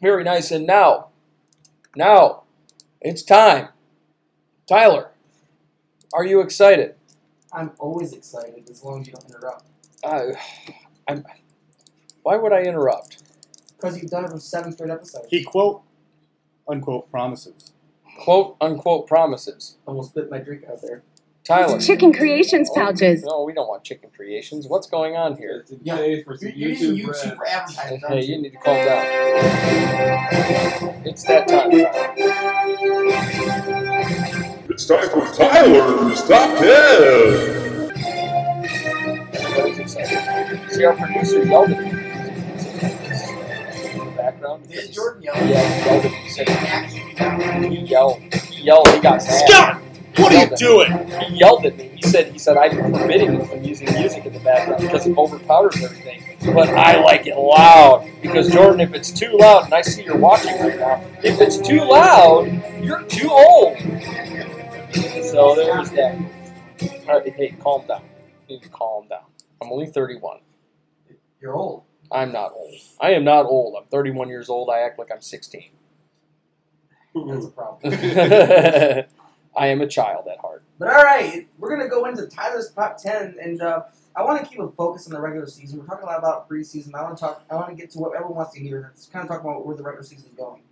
Very 0.00 0.24
nice. 0.24 0.50
And 0.50 0.66
now, 0.66 1.08
now, 1.94 2.44
it's 3.00 3.22
time. 3.22 3.68
Tyler, 4.66 5.10
are 6.14 6.24
you 6.24 6.40
excited? 6.40 6.94
I'm 7.52 7.72
always 7.78 8.14
excited 8.14 8.68
as 8.70 8.82
long 8.82 9.02
as 9.02 9.08
you 9.08 9.12
don't 9.12 9.28
interrupt, 9.28 9.64
Uh, 10.02 10.32
I'm. 11.06 11.24
Why 12.22 12.36
would 12.36 12.52
I 12.52 12.62
interrupt? 12.62 13.18
because 13.76 14.00
you've 14.00 14.10
done 14.12 14.24
it 14.24 14.30
for 14.30 14.38
seven 14.38 14.72
straight 14.72 14.90
episodes. 14.90 15.26
He 15.28 15.42
quote 15.42 15.82
unquote 16.68 17.10
promises. 17.10 17.72
Quote 18.18 18.56
unquote 18.60 19.06
promises. 19.06 19.76
Almost 19.86 20.10
spit 20.10 20.30
my 20.30 20.38
drink 20.38 20.64
out 20.70 20.80
there. 20.82 21.02
Tyler. 21.44 21.80
Chicken 21.80 22.12
Creations 22.12 22.70
pouches. 22.70 23.24
No, 23.24 23.42
we 23.42 23.52
don't 23.52 23.66
want 23.66 23.82
chicken 23.82 24.10
creations. 24.14 24.68
What's 24.68 24.86
going 24.86 25.16
on 25.16 25.36
here? 25.36 25.64
Yeah. 25.82 25.96
for 26.24 26.36
You're, 26.40 26.50
you're 26.52 26.68
using 26.70 26.94
YouTube 26.94 27.36
for 27.36 27.48
advertising. 27.48 28.00
Hey, 28.08 28.24
you 28.24 28.40
need 28.40 28.50
to 28.50 28.58
calm 28.58 28.76
down. 28.76 29.04
It's 31.04 31.24
that 31.24 31.48
time, 31.48 31.70
Tyler. 31.70 31.90
It's 34.70 34.86
time 34.86 35.08
for 35.10 35.26
Tyler's 35.34 36.22
Top 36.22 36.58
10. 36.58 37.72
See, 40.70 40.84
our 40.84 40.94
producer 40.94 41.44
yelled 41.44 41.70
at 41.72 41.80
me. 41.84 41.91
In 44.44 44.60
background. 44.60 44.62
Did 44.68 44.70
because 44.70 44.94
Jordan 44.94 45.22
yell? 45.22 45.36
Yeah, 45.48 45.68
he 45.78 45.84
yelled 45.84 46.04
at 46.04 46.10
me. 46.12 46.18
He 46.18 46.28
said 46.30 46.48
he 47.70 47.76
yelled. 47.78 48.22
He 48.34 48.62
yelled. 48.62 48.88
He 48.88 49.00
got 49.00 49.24
mad. 49.24 49.48
Scott, 49.48 49.82
what 50.16 50.32
are 50.32 50.34
you 50.34 50.38
Yelled 50.38 50.50
me. 50.50 50.56
doing? 50.56 51.08
He 51.30 51.36
yelled 51.38 51.66
at 51.66 51.76
me. 51.76 51.88
He 51.88 51.96
he 51.96 52.02
said 52.02 52.32
he 52.32 52.38
said 52.38 52.56
I've 52.56 52.72
been 52.72 52.92
forbidding 52.92 53.32
him 53.32 53.46
from 53.46 53.62
using 53.62 53.92
music 53.94 54.26
in 54.26 54.32
the 54.32 54.40
background 54.40 54.82
because 54.82 55.06
it 55.06 55.16
overpowers 55.16 55.82
everything. 55.82 56.22
But 56.54 56.68
I 56.70 57.00
like 57.00 57.26
it 57.26 57.36
loud 57.36 58.10
because 58.20 58.50
Jordan, 58.52 58.80
if 58.80 58.94
it's 58.94 59.10
too 59.12 59.36
loud, 59.38 59.66
and 59.66 59.74
I 59.74 59.82
see 59.82 60.02
you're 60.02 60.16
watching 60.18 60.58
right 60.58 60.78
now, 60.78 61.02
if 61.22 61.40
it's 61.40 61.58
too 61.58 61.78
loud, 61.84 62.46
you're 62.82 63.02
too 63.04 63.30
old. 63.30 63.78
So 65.24 65.54
there's 65.54 65.90
that. 65.92 66.18
All 67.08 67.20
right, 67.20 67.32
hey, 67.32 67.54
calm 67.60 67.86
down. 67.86 68.02
You 68.48 68.56
need 68.56 68.62
to 68.64 68.68
calm 68.68 69.06
down. 69.08 69.22
I'm 69.60 69.70
only 69.72 69.86
31. 69.86 70.40
You're 71.40 71.54
old. 71.54 71.84
I'm 72.12 72.32
not 72.32 72.52
old. 72.52 72.74
I 73.00 73.12
am 73.12 73.24
not 73.24 73.46
old. 73.46 73.76
I'm 73.78 73.88
31 73.88 74.28
years 74.28 74.48
old. 74.48 74.70
I 74.70 74.80
act 74.80 74.98
like 74.98 75.08
I'm 75.12 75.20
16. 75.20 75.70
That's 77.14 77.46
a 77.46 77.50
problem. 77.50 77.92
I 79.56 79.66
am 79.66 79.80
a 79.82 79.86
child 79.86 80.26
at 80.28 80.38
heart. 80.38 80.62
But 80.78 80.88
all 80.88 81.02
right, 81.02 81.46
we're 81.58 81.70
gonna 81.70 81.88
go 81.88 82.06
into 82.06 82.26
Tyler's 82.26 82.70
top 82.70 82.96
ten, 82.96 83.36
and 83.40 83.60
uh, 83.60 83.82
I 84.16 84.22
want 84.24 84.42
to 84.42 84.48
keep 84.48 84.58
a 84.58 84.68
focus 84.68 85.06
on 85.06 85.12
the 85.12 85.20
regular 85.20 85.46
season. 85.46 85.78
We're 85.78 85.86
talking 85.86 86.04
a 86.04 86.06
lot 86.06 86.18
about 86.18 86.48
preseason. 86.48 86.94
I 86.94 87.02
want 87.02 87.16
to 87.16 87.20
talk. 87.20 87.44
I 87.50 87.54
want 87.54 87.68
to 87.68 87.74
get 87.74 87.90
to 87.92 87.98
what 87.98 88.14
everyone 88.14 88.36
wants 88.36 88.54
to 88.54 88.60
hear. 88.60 88.90
Let's 88.92 89.06
kind 89.06 89.24
of 89.24 89.28
talk 89.28 89.40
about 89.42 89.66
where 89.66 89.76
the 89.76 89.82
regular 89.82 90.04
season 90.04 90.30
is 90.30 90.36
going. 90.36 90.62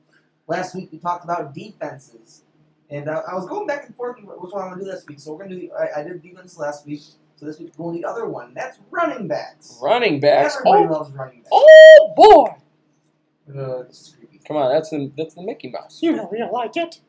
Last 0.46 0.74
week 0.74 0.88
we 0.90 0.98
talked 0.98 1.24
about 1.24 1.54
defenses, 1.54 2.42
and 2.88 3.08
uh, 3.08 3.22
I 3.30 3.34
was 3.34 3.46
going 3.46 3.66
back 3.66 3.86
and 3.86 3.94
forth. 3.94 4.16
on 4.18 4.24
Which 4.24 4.52
one 4.52 4.64
I'm 4.64 4.70
gonna 4.70 4.84
do 4.84 4.90
this 4.90 5.04
week? 5.06 5.20
So 5.20 5.34
we're 5.34 5.44
gonna 5.44 5.60
do. 5.60 5.70
I, 5.78 6.00
I 6.00 6.02
did 6.02 6.22
defense 6.22 6.58
last 6.58 6.86
week, 6.86 7.02
so 7.40 7.46
this 7.46 7.58
week 7.58 7.72
we're 7.78 7.86
going 7.86 7.96
to 7.96 8.02
the 8.02 8.08
other 8.08 8.26
one. 8.28 8.52
That's 8.54 8.78
running 8.90 9.26
backs. 9.26 9.78
Running 9.82 10.20
backs. 10.20 10.56
Everybody 10.56 10.84
Oh, 10.84 10.92
loves 10.92 11.10
running 11.12 11.38
backs. 11.38 11.48
oh 11.52 12.12
boy! 12.14 12.54
Uh, 13.58 13.82
this 13.84 14.00
is 14.02 14.14
creepy. 14.18 14.40
Come 14.46 14.58
on, 14.58 14.70
that's 14.72 14.90
the 14.90 15.10
that's 15.16 15.34
the 15.34 15.42
Mickey 15.42 15.70
Mouse. 15.70 16.00
You 16.02 16.12
know 16.16 16.30
you 16.32 16.46
like 16.52 16.76
it. 16.76 17.00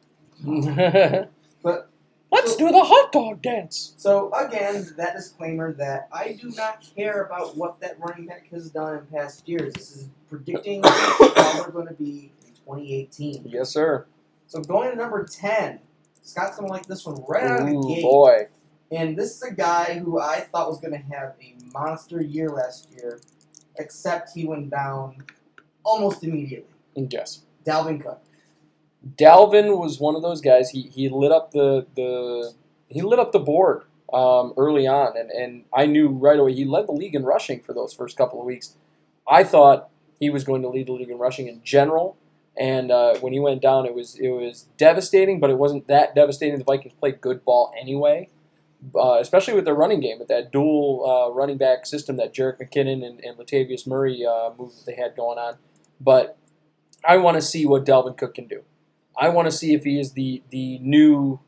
But 1.64 1.90
Let's 2.32 2.56
do 2.56 2.72
the 2.72 2.82
hot 2.82 3.12
dog 3.12 3.42
dance. 3.42 3.94
So 3.98 4.32
again, 4.34 4.88
that 4.96 5.14
disclaimer 5.18 5.74
that 5.74 6.08
I 6.14 6.40
do 6.42 6.50
not 6.56 6.82
care 6.96 7.24
about 7.24 7.58
what 7.58 7.82
that 7.82 8.00
running 8.00 8.26
back 8.26 8.48
has 8.52 8.70
done 8.72 9.00
in 9.00 9.06
past 9.08 9.48
years. 9.50 9.74
This 9.74 9.92
is 9.98 10.10
predicting 10.30 10.82
how 10.86 11.62
they're 11.62 11.72
going 11.72 11.88
to 11.90 11.94
be 11.94 12.32
in 12.48 12.54
2018. 12.54 13.44
Yes, 13.50 13.70
sir. 13.70 14.06
So 14.48 14.62
going 14.62 14.92
to 14.92 14.96
number 14.96 15.26
10, 15.26 15.80
Scott's 16.24 16.56
going 16.56 16.70
to 16.70 16.74
like 16.74 16.86
this 16.86 17.06
one 17.06 17.22
right 17.28 17.44
out 17.44 17.60
of 17.60 17.68
the 17.68 17.76
Ooh 17.76 17.88
gate. 17.96 18.02
boy. 18.02 18.48
And 18.92 19.18
this 19.18 19.36
is 19.36 19.44
a 19.44 19.54
guy 19.54 20.00
who 20.00 20.20
I 20.20 20.42
thought 20.52 20.70
was 20.70 20.80
going 20.80 20.92
to 20.92 21.16
have 21.16 21.36
a 21.42 21.56
monster 21.74 22.22
year 22.22 22.50
last 22.50 22.90
year, 22.92 23.22
except 23.78 24.32
he 24.36 24.46
went 24.46 24.70
down 24.70 25.18
almost 25.84 26.24
immediately. 26.24 26.70
And 26.96 27.12
Yes. 27.12 27.44
Dalvin 27.66 28.04
Cook. 28.04 28.22
Dalvin 29.16 29.78
was 29.80 30.00
one 30.00 30.16
of 30.16 30.22
those 30.22 30.42
guys. 30.42 30.70
He 30.72 30.84
he 30.84 31.10
lit 31.10 31.32
up 31.32 31.52
the 31.52 31.88
the 31.96 32.54
he 32.88 33.02
lit 33.02 33.20
up 33.20 33.32
the 33.32 33.40
board 33.40 33.84
um, 34.14 34.54
early 34.58 34.88
on, 34.88 35.18
and, 35.18 35.32
and 35.32 35.64
I 35.74 35.86
knew 35.86 36.10
right 36.10 36.38
away 36.38 36.54
he 36.54 36.66
led 36.66 36.88
the 36.88 36.92
league 36.92 37.16
in 37.16 37.24
rushing 37.24 37.62
for 37.62 37.74
those 37.74 37.94
first 37.94 38.18
couple 38.18 38.40
of 38.40 38.46
weeks. 38.46 38.76
I 39.28 39.44
thought 39.44 39.90
he 40.20 40.30
was 40.30 40.44
going 40.44 40.62
to 40.64 40.70
lead 40.70 40.88
the 40.88 40.92
league 40.94 41.10
in 41.10 41.18
rushing 41.18 41.48
in 41.48 41.62
general, 41.64 42.18
and 42.58 42.92
uh, 42.92 43.18
when 43.20 43.34
he 43.34 43.40
went 43.40 43.62
down, 43.62 43.86
it 43.86 43.96
was 43.96 44.16
it 44.20 44.30
was 44.30 44.68
devastating, 44.78 45.40
but 45.40 45.50
it 45.50 45.58
wasn't 45.58 45.88
that 45.88 46.14
devastating. 46.14 46.60
The 46.60 46.66
Vikings 46.66 46.94
played 47.00 47.22
good 47.22 47.44
ball 47.44 47.72
anyway, 47.80 48.30
uh, 48.96 49.18
especially 49.20 49.54
with 49.54 49.66
their 49.66 49.76
running 49.76 50.00
game, 50.00 50.20
with 50.20 50.28
that 50.28 50.52
dual 50.52 51.06
uh, 51.06 51.34
running 51.34 51.58
back 51.58 51.86
system 51.86 52.18
that 52.18 52.34
Jerick 52.34 52.60
McKinnon 52.60 53.06
and, 53.06 53.20
and 53.20 53.38
Latavius 53.38 53.86
Murray 53.88 54.26
uh, 54.26 54.52
move 54.58 54.76
that 54.76 54.86
they 54.86 54.96
had 54.96 55.16
going 55.16 55.38
on. 55.38 55.58
But 56.00 56.38
I 57.06 57.18
want 57.18 57.36
to 57.36 57.42
see 57.42 57.66
what 57.66 57.86
Dalvin 57.86 58.18
Cook 58.18 58.36
can 58.36 58.48
do. 58.48 58.64
I 59.18 59.30
want 59.30 59.48
to 59.48 59.52
see 59.52 59.74
if 59.74 59.84
he 59.84 60.00
is 60.00 60.14
the 60.14 60.42
the 60.50 60.80
new, 60.80 61.40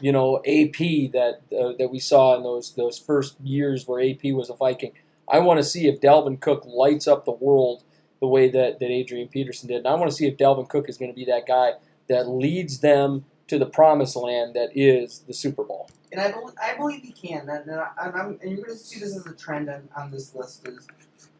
you 0.00 0.12
know, 0.12 0.38
AP 0.38 1.12
that 1.12 1.40
uh, 1.56 1.72
that 1.78 1.88
we 1.90 1.98
saw 1.98 2.36
in 2.36 2.42
those 2.42 2.74
those 2.74 2.98
first 2.98 3.36
years 3.40 3.86
where 3.86 4.02
AP 4.02 4.24
was 4.32 4.50
a 4.50 4.54
Viking. 4.54 4.92
I 5.28 5.40
want 5.40 5.58
to 5.58 5.64
see 5.64 5.88
if 5.88 6.00
Dalvin 6.00 6.40
Cook 6.40 6.64
lights 6.66 7.08
up 7.08 7.24
the 7.24 7.32
world 7.32 7.82
the 8.20 8.28
way 8.28 8.48
that, 8.48 8.78
that 8.78 8.90
Adrian 8.90 9.28
Peterson 9.28 9.68
did, 9.68 9.78
and 9.78 9.88
I 9.88 9.94
want 9.94 10.10
to 10.10 10.16
see 10.16 10.26
if 10.26 10.36
Dalvin 10.36 10.68
Cook 10.68 10.88
is 10.88 10.96
going 10.96 11.10
to 11.10 11.14
be 11.14 11.24
that 11.26 11.46
guy 11.46 11.72
that 12.08 12.28
leads 12.28 12.80
them 12.80 13.24
to 13.48 13.58
the 13.58 13.66
promised 13.66 14.16
land 14.16 14.54
that 14.54 14.70
is 14.74 15.24
the 15.26 15.34
Super 15.34 15.64
Bowl. 15.64 15.88
And 16.12 16.20
I, 16.20 16.30
bel 16.30 16.54
I 16.62 16.76
believe 16.76 17.02
he 17.02 17.12
can. 17.12 17.48
And, 17.48 17.68
and, 17.68 17.80
I, 17.80 17.90
and, 17.98 18.40
and 18.40 18.50
you're 18.50 18.64
going 18.64 18.78
to 18.78 18.84
see 18.84 19.00
this 19.00 19.16
as 19.16 19.26
a 19.26 19.34
trend 19.34 19.68
on, 19.68 19.88
on 19.96 20.10
this 20.10 20.34
list. 20.34 20.66
Is 20.68 20.86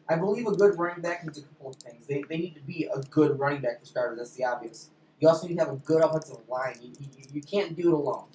I 0.09 0.15
believe 0.15 0.47
a 0.47 0.51
good 0.51 0.77
running 0.77 1.01
back 1.01 1.23
needs 1.23 1.39
a 1.39 1.41
couple 1.41 1.69
of 1.71 1.75
things. 1.77 2.05
They, 2.07 2.23
they 2.29 2.37
need 2.37 2.55
to 2.55 2.61
be 2.61 2.89
a 2.93 2.99
good 3.09 3.39
running 3.39 3.61
back 3.61 3.79
for 3.79 3.85
starters. 3.85 4.17
That's 4.17 4.31
the 4.31 4.45
obvious. 4.45 4.89
You 5.19 5.29
also 5.29 5.47
need 5.47 5.55
to 5.55 5.65
have 5.65 5.73
a 5.73 5.77
good 5.77 6.03
offensive 6.03 6.37
line. 6.47 6.77
You, 6.81 6.91
you, 6.99 7.23
you 7.33 7.41
can't 7.41 7.75
do 7.75 7.89
it 7.89 7.93
alone. 7.93 8.25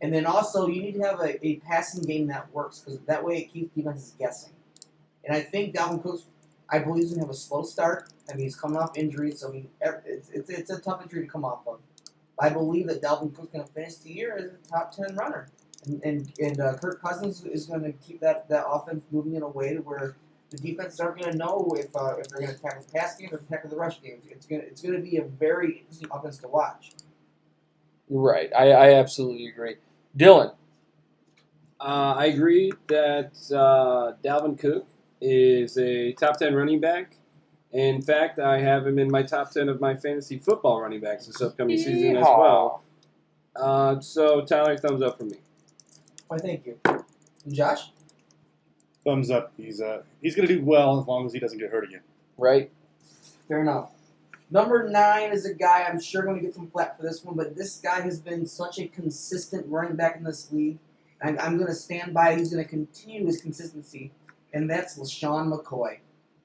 And 0.00 0.12
then 0.12 0.26
also, 0.26 0.68
you 0.68 0.82
need 0.82 0.94
to 0.94 1.02
have 1.02 1.20
a, 1.20 1.44
a 1.44 1.56
passing 1.56 2.02
game 2.02 2.28
that 2.28 2.52
works 2.52 2.80
because 2.80 3.00
that 3.00 3.24
way 3.24 3.38
it 3.38 3.52
keeps 3.52 3.74
defenses 3.74 4.14
guessing. 4.18 4.52
And 5.24 5.36
I 5.36 5.40
think 5.40 5.74
Dalvin 5.74 6.02
Cook, 6.02 6.20
I 6.70 6.78
believe, 6.78 7.04
is 7.04 7.10
going 7.10 7.20
to 7.20 7.26
have 7.26 7.34
a 7.34 7.38
slow 7.38 7.62
start. 7.62 8.12
I 8.30 8.34
mean, 8.34 8.44
he's 8.44 8.56
coming 8.56 8.76
off 8.78 8.96
injuries, 8.96 9.40
so 9.40 9.48
I 9.48 9.52
mean, 9.52 9.68
it's, 10.06 10.30
it's, 10.30 10.50
it's 10.50 10.70
a 10.70 10.80
tough 10.80 11.02
injury 11.02 11.22
to 11.22 11.30
come 11.30 11.44
off 11.44 11.66
of. 11.66 11.80
I 12.38 12.50
believe 12.50 12.86
that 12.86 13.02
Dalvin 13.02 13.34
Cook's 13.34 13.48
going 13.52 13.66
to 13.66 13.72
finish 13.72 13.96
the 13.96 14.10
year 14.10 14.36
as 14.36 14.44
a 14.44 14.70
top 14.70 14.92
10 14.92 15.16
runner. 15.16 15.48
And, 15.86 16.02
and, 16.02 16.32
and 16.38 16.60
uh, 16.60 16.76
Kirk 16.76 17.00
Cousins 17.00 17.44
is 17.44 17.66
going 17.66 17.82
to 17.82 17.92
keep 17.92 18.20
that, 18.20 18.48
that 18.48 18.66
offense 18.68 19.04
moving 19.10 19.36
in 19.36 19.42
a 19.42 19.48
way 19.48 19.76
where 19.76 20.16
the 20.50 20.56
defenses 20.58 20.98
aren't 21.00 21.20
going 21.20 21.32
to 21.32 21.38
know 21.38 21.74
if 21.78 21.94
uh, 21.94 22.16
if 22.18 22.28
they're 22.28 22.40
going 22.40 22.54
to 22.54 22.60
tackle 22.60 22.82
the 22.82 22.92
pass 22.92 23.16
game 23.16 23.28
or 23.32 23.38
tackle 23.50 23.70
the 23.70 23.76
rush 23.76 24.00
game. 24.00 24.20
It's 24.30 24.46
going 24.46 24.62
to 24.62 24.66
it's 24.66 24.80
going 24.80 24.94
to 24.94 25.02
be 25.02 25.18
a 25.18 25.24
very 25.24 25.80
interesting 25.80 26.08
offense 26.10 26.38
to 26.38 26.48
watch. 26.48 26.92
Right. 28.08 28.50
I, 28.56 28.70
I 28.70 28.94
absolutely 28.94 29.48
agree. 29.48 29.76
Dylan. 30.16 30.54
Uh, 31.80 32.14
I 32.16 32.26
agree 32.26 32.72
that 32.88 33.32
uh, 33.54 34.16
Dalvin 34.24 34.58
Cook 34.58 34.86
is 35.20 35.78
a 35.78 36.12
top 36.12 36.38
10 36.38 36.54
running 36.54 36.80
back. 36.80 37.14
In 37.72 38.02
fact, 38.02 38.38
I 38.40 38.58
have 38.60 38.86
him 38.86 38.98
in 38.98 39.10
my 39.10 39.22
top 39.22 39.52
10 39.52 39.68
of 39.68 39.80
my 39.80 39.94
fantasy 39.94 40.38
football 40.38 40.80
running 40.80 41.00
backs 41.00 41.26
this 41.26 41.40
upcoming 41.40 41.76
season 41.76 42.16
as 42.16 42.24
well. 42.24 42.82
Uh, 43.54 44.00
so, 44.00 44.44
Tyler, 44.44 44.76
thumbs 44.76 45.02
up 45.02 45.18
for 45.18 45.24
me. 45.24 45.36
Why, 46.28 46.38
thank 46.38 46.66
you. 46.66 46.78
And 46.84 47.54
Josh? 47.54 47.90
Thumbs 49.04 49.30
up. 49.30 49.52
He's 49.56 49.80
uh 49.80 50.02
he's 50.22 50.34
gonna 50.34 50.48
do 50.48 50.62
well 50.62 51.00
as 51.00 51.06
long 51.06 51.26
as 51.26 51.32
he 51.32 51.38
doesn't 51.38 51.58
get 51.58 51.70
hurt 51.70 51.84
again. 51.84 52.02
Right. 52.36 52.70
Fair 53.48 53.62
enough. 53.62 53.90
Number 54.50 54.88
nine 54.88 55.32
is 55.32 55.44
a 55.44 55.52
guy 55.52 55.84
I'm 55.84 56.00
sure 56.00 56.22
going 56.22 56.36
to 56.36 56.42
get 56.42 56.54
some 56.54 56.70
flack 56.70 56.96
for 56.96 57.02
this 57.02 57.22
one, 57.22 57.36
but 57.36 57.54
this 57.54 57.76
guy 57.76 58.00
has 58.00 58.18
been 58.18 58.46
such 58.46 58.78
a 58.78 58.86
consistent 58.86 59.66
running 59.68 59.94
back 59.94 60.16
in 60.16 60.24
this 60.24 60.50
league. 60.50 60.78
And 61.20 61.38
I'm 61.38 61.56
going 61.56 61.68
to 61.68 61.74
stand 61.74 62.14
by. 62.14 62.36
He's 62.36 62.52
going 62.52 62.64
to 62.64 62.68
continue 62.68 63.26
his 63.26 63.42
consistency, 63.42 64.12
and 64.54 64.70
that's 64.70 64.98
LeSean 64.98 65.52
McCoy. 65.52 65.98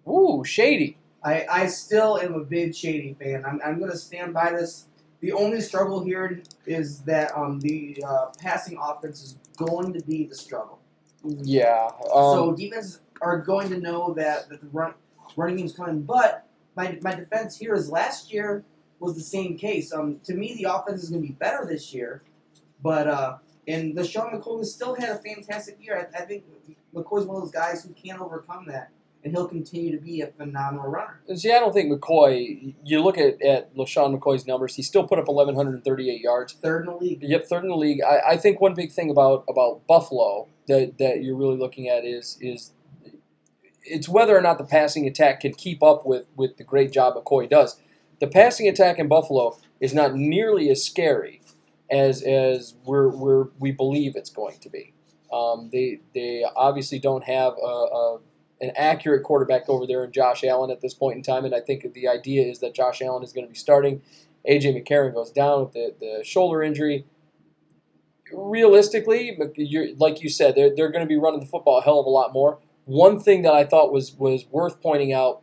Ooh, 0.08 0.44
shady. 0.44 0.98
I, 1.24 1.46
I 1.50 1.68
still 1.68 2.18
am 2.18 2.34
a 2.34 2.44
big 2.44 2.76
Shady 2.76 3.16
fan. 3.20 3.46
I'm, 3.46 3.62
I'm 3.64 3.80
going 3.80 3.92
to 3.92 3.98
stand 3.98 4.34
by 4.34 4.52
this. 4.52 4.86
The 5.24 5.32
only 5.32 5.62
struggle 5.62 6.04
here 6.04 6.44
is 6.66 7.00
that 7.04 7.32
um, 7.34 7.58
the 7.62 8.04
uh, 8.06 8.26
passing 8.38 8.78
offense 8.78 9.24
is 9.24 9.38
going 9.56 9.94
to 9.94 10.02
be 10.02 10.26
the 10.26 10.36
struggle. 10.36 10.80
Yeah. 11.24 11.92
Um, 12.14 12.36
so 12.36 12.54
defenses 12.58 13.00
are 13.22 13.40
going 13.40 13.70
to 13.70 13.80
know 13.80 14.14
that, 14.16 14.50
that 14.50 14.60
the 14.60 14.68
run, 14.74 14.94
running 15.38 15.56
game's 15.56 15.72
coming. 15.72 16.02
But 16.02 16.46
my, 16.76 17.00
my 17.02 17.16
defense 17.16 17.58
here 17.58 17.74
is 17.74 17.90
last 17.90 18.34
year 18.34 18.66
was 19.00 19.16
the 19.16 19.22
same 19.22 19.58
case. 19.58 19.94
Um, 19.94 20.20
to 20.26 20.34
me, 20.34 20.56
the 20.56 20.66
offense 20.70 21.04
is 21.04 21.10
going 21.10 21.22
to 21.22 21.28
be 21.30 21.36
better 21.36 21.66
this 21.66 21.94
year. 21.94 22.22
But 22.82 23.08
uh, 23.08 23.38
and 23.66 23.96
LeSean 23.96 24.34
McCoy 24.34 24.66
still 24.66 24.94
had 24.94 25.08
a 25.08 25.20
fantastic 25.20 25.78
year. 25.80 26.10
I, 26.14 26.22
I 26.22 26.26
think 26.26 26.44
McCoy's 26.94 27.26
one 27.26 27.38
of 27.38 27.44
those 27.44 27.52
guys 27.52 27.82
who 27.82 27.94
can't 27.94 28.20
overcome 28.20 28.66
that, 28.68 28.90
and 29.24 29.34
he'll 29.34 29.48
continue 29.48 29.92
to 29.92 30.04
be 30.04 30.22
a 30.22 30.28
phenomenal 30.28 30.90
runner. 30.90 31.22
See, 31.36 31.52
I 31.52 31.60
don't 31.60 31.74
think 31.74 31.92
McCoy. 31.92 32.76
You 32.84 33.02
look 33.02 33.18
at 33.18 33.42
at 33.42 33.76
LeSean 33.76 34.18
McCoy's 34.18 34.46
numbers; 34.46 34.76
he 34.76 34.82
still 34.82 35.08
put 35.08 35.20
up 35.20 35.28
1,138 35.28 36.22
yards. 36.22 36.54
Third 36.54 36.86
in 36.86 36.94
the 36.94 36.98
league. 36.98 37.20
Yep, 37.22 37.46
third 37.48 37.64
in 37.64 37.70
the 37.70 37.78
league. 37.78 38.02
I, 38.02 38.32
I 38.32 38.38
think 38.38 38.60
one 38.60 38.74
big 38.74 38.92
thing 38.92 39.10
about 39.10 39.46
about 39.48 39.88
Buffalo 39.88 40.48
that 40.68 40.98
that 40.98 41.24
you're 41.24 41.38
really 41.38 41.58
looking 41.58 41.88
at 41.90 42.06
is 42.06 42.38
is 42.42 42.74
it's 43.84 44.08
whether 44.08 44.38
or 44.38 44.42
not 44.42 44.58
the 44.58 44.64
passing 44.64 45.08
attack 45.08 45.42
can 45.42 45.54
keep 45.54 45.84
up 45.84 46.06
with 46.06 46.26
with 46.36 46.58
the 46.58 46.64
great 46.64 46.92
job 46.92 47.16
McCoy 47.16 47.50
does. 47.50 47.80
The 48.20 48.28
passing 48.28 48.68
attack 48.68 49.00
in 49.00 49.08
Buffalo 49.08 49.58
is 49.80 49.94
not 49.94 50.16
nearly 50.16 50.70
as 50.70 50.84
scary 50.84 51.42
as 51.90 52.22
as 52.24 52.76
we're, 52.86 53.10
we're 53.10 53.48
we 53.60 53.72
believe 53.72 54.16
it's 54.16 54.30
going 54.30 54.60
to 54.60 54.70
be. 54.70 54.94
Um, 55.32 55.70
they 55.72 56.00
they 56.14 56.46
obviously 56.56 57.00
don't 57.00 57.24
have 57.24 57.54
a, 57.62 57.66
a 57.66 58.20
an 58.62 58.72
accurate 58.76 59.24
quarterback 59.24 59.68
over 59.68 59.86
there 59.86 60.04
in 60.04 60.12
Josh 60.12 60.44
Allen 60.44 60.72
at 60.72 60.82
this 60.82 60.94
point 60.94 61.18
in 61.18 61.24
time, 61.24 61.46
and 61.46 61.54
I 61.54 61.60
think 61.60 61.92
the 61.94 62.08
idea 62.08 62.46
is 62.46 62.60
that 62.60 62.74
Josh 62.74 63.02
Allen 63.02 63.24
is 63.24 63.34
going 63.34 63.46
to 63.46 63.52
be 63.52 63.58
starting. 63.58 64.02
AJ 64.50 64.82
McCarron 64.82 65.14
goes 65.14 65.32
down 65.32 65.64
with 65.64 65.74
the, 65.74 65.94
the 66.00 66.24
shoulder 66.24 66.64
injury. 66.64 67.06
Realistically, 68.32 69.38
like 69.98 70.22
you 70.22 70.30
said, 70.30 70.56
they're, 70.56 70.74
they're 70.76 70.92
going 70.92 71.06
to 71.06 71.08
be 71.08 71.18
running 71.18 71.40
the 71.40 71.46
football 71.46 71.80
a 71.80 71.82
hell 71.82 72.00
of 72.00 72.06
a 72.06 72.10
lot 72.10 72.34
more. 72.34 72.60
One 72.86 73.20
thing 73.20 73.44
that 73.44 73.54
I 73.54 73.64
thought 73.64 73.94
was 73.94 74.16
was 74.16 74.46
worth 74.50 74.82
pointing 74.82 75.14
out, 75.14 75.42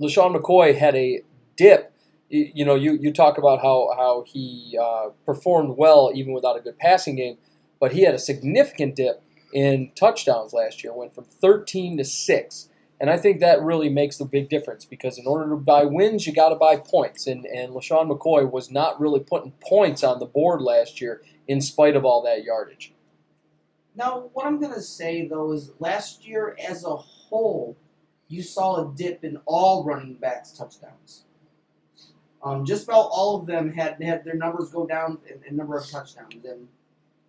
LeSean 0.00 0.34
McCoy 0.34 0.76
had 0.76 0.94
a 0.94 1.22
dip. 1.56 1.92
You, 2.28 2.50
you 2.54 2.64
know, 2.64 2.74
you, 2.74 2.92
you 2.92 3.12
talk 3.12 3.38
about 3.38 3.60
how, 3.60 3.90
how 3.96 4.24
he 4.26 4.78
uh, 4.80 5.10
performed 5.26 5.76
well 5.76 6.10
even 6.14 6.32
without 6.32 6.56
a 6.56 6.60
good 6.60 6.78
passing 6.78 7.16
game. 7.16 7.38
but 7.80 7.92
he 7.92 8.02
had 8.02 8.14
a 8.14 8.18
significant 8.18 8.94
dip 8.94 9.22
in 9.52 9.92
touchdowns 9.94 10.52
last 10.52 10.82
year. 10.82 10.92
Went 10.92 11.14
from 11.14 11.24
13 11.24 11.96
to 11.98 12.04
six, 12.04 12.68
and 13.00 13.10
I 13.10 13.16
think 13.16 13.40
that 13.40 13.62
really 13.62 13.88
makes 13.88 14.18
the 14.18 14.24
big 14.24 14.48
difference 14.48 14.84
because 14.84 15.18
in 15.18 15.26
order 15.26 15.48
to 15.50 15.56
buy 15.56 15.84
wins, 15.84 16.26
you 16.26 16.32
got 16.32 16.50
to 16.50 16.56
buy 16.56 16.76
points. 16.76 17.26
And 17.26 17.44
and 17.46 17.72
LeSean 17.72 18.10
McCoy 18.10 18.50
was 18.50 18.70
not 18.70 19.00
really 19.00 19.20
putting 19.20 19.52
points 19.60 20.04
on 20.04 20.18
the 20.18 20.26
board 20.26 20.62
last 20.62 21.00
year, 21.00 21.22
in 21.48 21.60
spite 21.60 21.96
of 21.96 22.04
all 22.04 22.22
that 22.22 22.44
yardage. 22.44 22.92
Now, 23.96 24.30
what 24.32 24.46
I'm 24.46 24.60
going 24.60 24.74
to 24.74 24.82
say, 24.82 25.26
though, 25.26 25.52
is 25.52 25.72
last 25.78 26.26
year 26.26 26.56
as 26.64 26.84
a 26.84 26.96
whole, 26.96 27.76
you 28.28 28.42
saw 28.42 28.76
a 28.76 28.94
dip 28.94 29.24
in 29.24 29.38
all 29.46 29.84
running 29.84 30.14
backs' 30.14 30.52
touchdowns. 30.52 31.24
Um, 32.42 32.64
just 32.64 32.84
about 32.84 33.10
all 33.12 33.40
of 33.40 33.46
them 33.46 33.72
had 33.72 34.02
had 34.02 34.24
their 34.24 34.36
numbers 34.36 34.70
go 34.70 34.86
down 34.86 35.18
in, 35.28 35.42
in 35.46 35.56
number 35.56 35.76
of 35.76 35.86
touchdowns, 35.86 36.44
and 36.44 36.68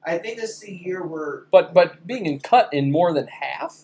I 0.03 0.17
think 0.17 0.39
this 0.39 0.57
is 0.57 0.69
a 0.69 0.71
year 0.71 1.05
where 1.05 1.43
But 1.51 1.73
but 1.73 2.05
being 2.07 2.25
in 2.25 2.39
cut 2.39 2.69
in 2.73 2.91
more 2.91 3.13
than 3.13 3.27
half, 3.27 3.83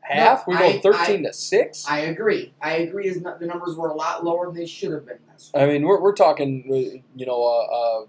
half 0.00 0.46
No, 0.48 0.54
we 0.54 0.58
go 0.58 0.64
I- 0.66 0.80
13 0.80 1.24
to 1.24 1.32
six. 1.32 1.86
I 1.88 2.00
agree. 2.00 2.52
I 2.60 2.76
agree. 2.78 3.06
Is 3.06 3.20
not, 3.20 3.40
the 3.40 3.46
numbers 3.46 3.76
were 3.76 3.88
a 3.88 3.94
lot 3.94 4.24
lower 4.24 4.46
than 4.46 4.54
they 4.56 4.66
should 4.66 4.92
have 4.92 5.06
been 5.06 5.18
last 5.28 5.52
year. 5.54 5.64
I 5.64 5.66
mean, 5.66 5.82
we're, 5.82 6.00
we're 6.00 6.14
talking, 6.14 6.64
uh, 6.68 7.00
you 7.16 7.26
know, 7.26 7.42
a, 7.42 8.02
a 8.02 8.06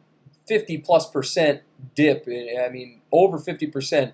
50 0.47 0.80
plus 0.80 1.09
percent 1.09 1.61
dip. 1.95 2.27
in- 2.27 2.59
I 2.63 2.69
mean, 2.69 3.01
over 3.11 3.38
50 3.38 3.67
percent 3.67 4.13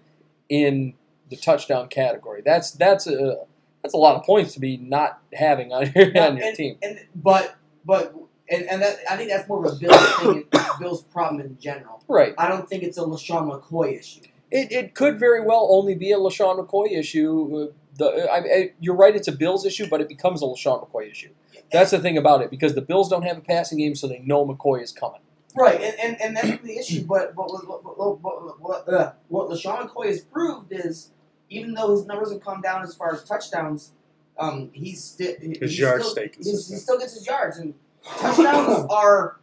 in 0.49 0.93
the 1.29 1.37
touchdown 1.37 1.87
category. 1.87 2.41
That's 2.45 2.71
that's 2.71 3.07
a 3.07 3.45
that's 3.81 3.93
a 3.93 3.97
lot 3.97 4.15
of 4.15 4.23
points 4.23 4.53
to 4.53 4.59
be 4.59 4.77
not 4.77 5.19
having 5.33 5.71
on 5.71 5.91
your, 5.95 6.05
on 6.21 6.37
your 6.37 6.47
and, 6.47 6.55
team. 6.57 6.77
And 6.83 6.99
but 7.15 7.55
but 7.85 8.13
and, 8.51 8.69
and 8.69 8.81
that 8.81 8.97
I 9.09 9.17
think 9.17 9.29
that's 9.29 9.47
more 9.47 9.65
of 9.65 9.73
a 9.73 9.75
Bills 9.75 10.15
thing, 10.19 10.43
Bills 10.79 11.03
problem 11.03 11.41
in 11.41 11.57
general. 11.59 12.03
Right. 12.07 12.35
I 12.37 12.47
don't 12.47 12.67
think 12.69 12.83
it's 12.83 12.97
a 12.97 13.01
LeSean 13.01 13.49
McCoy 13.49 13.97
issue. 13.99 14.21
It, 14.51 14.71
it 14.71 14.93
could 14.93 15.17
very 15.17 15.41
well 15.41 15.67
only 15.71 15.95
be 15.95 16.11
a 16.11 16.17
LeSean 16.17 16.59
McCoy 16.59 16.91
issue. 16.91 17.69
Uh, 17.69 17.73
The, 17.97 18.05
I, 18.31 18.37
I, 18.37 18.73
you're 18.79 18.95
right, 18.95 19.15
it's 19.15 19.27
a 19.27 19.31
Bills 19.31 19.65
issue, 19.65 19.87
but 19.89 20.01
it 20.01 20.07
becomes 20.07 20.41
a 20.41 20.45
LeSean 20.45 20.87
McCoy 20.87 21.09
issue. 21.09 21.29
That's 21.71 21.91
the 21.91 21.99
thing 21.99 22.17
about 22.17 22.41
it 22.41 22.49
because 22.49 22.75
the 22.75 22.81
Bills 22.81 23.09
don't 23.09 23.23
have 23.23 23.37
a 23.37 23.41
passing 23.41 23.77
game, 23.77 23.95
so 23.95 24.07
they 24.07 24.19
know 24.19 24.45
McCoy 24.45 24.81
is 24.83 24.91
coming. 24.91 25.21
Right, 25.55 25.81
and, 25.81 25.95
and, 25.99 26.21
and 26.21 26.37
that's 26.37 26.63
the 26.63 26.77
issue. 26.77 27.05
But 27.07 27.35
but 27.35 27.51
what 27.51 27.67
what 27.67 27.97
what, 27.97 28.21
what, 28.21 28.61
what, 28.61 28.93
uh, 28.93 29.13
what 29.27 29.49
LeSean 29.49 29.87
McCoy 29.87 30.07
has 30.07 30.21
proved 30.21 30.71
is 30.71 31.11
even 31.49 31.73
though 31.73 31.91
his 31.91 32.05
numbers 32.05 32.31
have 32.31 32.41
come 32.41 32.61
down 32.61 32.81
as 32.81 32.95
far 32.95 33.13
as 33.13 33.23
touchdowns, 33.23 33.91
um, 34.37 34.69
he's 34.73 35.03
still 35.03 35.33
His 35.39 35.77
yards 35.77 36.07
stay 36.09 36.31
He 36.35 36.55
still 36.55 36.97
gets 36.97 37.13
his 37.13 37.27
yards, 37.27 37.57
and 37.57 37.73
touchdowns 38.05 38.85
are. 38.89 39.37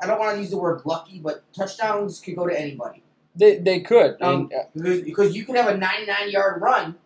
I 0.00 0.06
don't 0.06 0.18
want 0.18 0.36
to 0.36 0.40
use 0.40 0.50
the 0.50 0.58
word 0.58 0.82
lucky, 0.84 1.18
but 1.18 1.42
touchdowns 1.52 2.20
could 2.20 2.36
go 2.36 2.46
to 2.46 2.58
anybody. 2.58 3.02
They, 3.34 3.58
they 3.58 3.80
could. 3.80 4.20
Um, 4.20 4.50
and, 4.52 4.84
uh, 4.84 5.02
Because, 5.04 5.34
you 5.36 5.44
can 5.44 5.54
have 5.54 5.68
a 5.68 5.76
99 5.76 6.30
yard 6.30 6.60
run, 6.60 6.96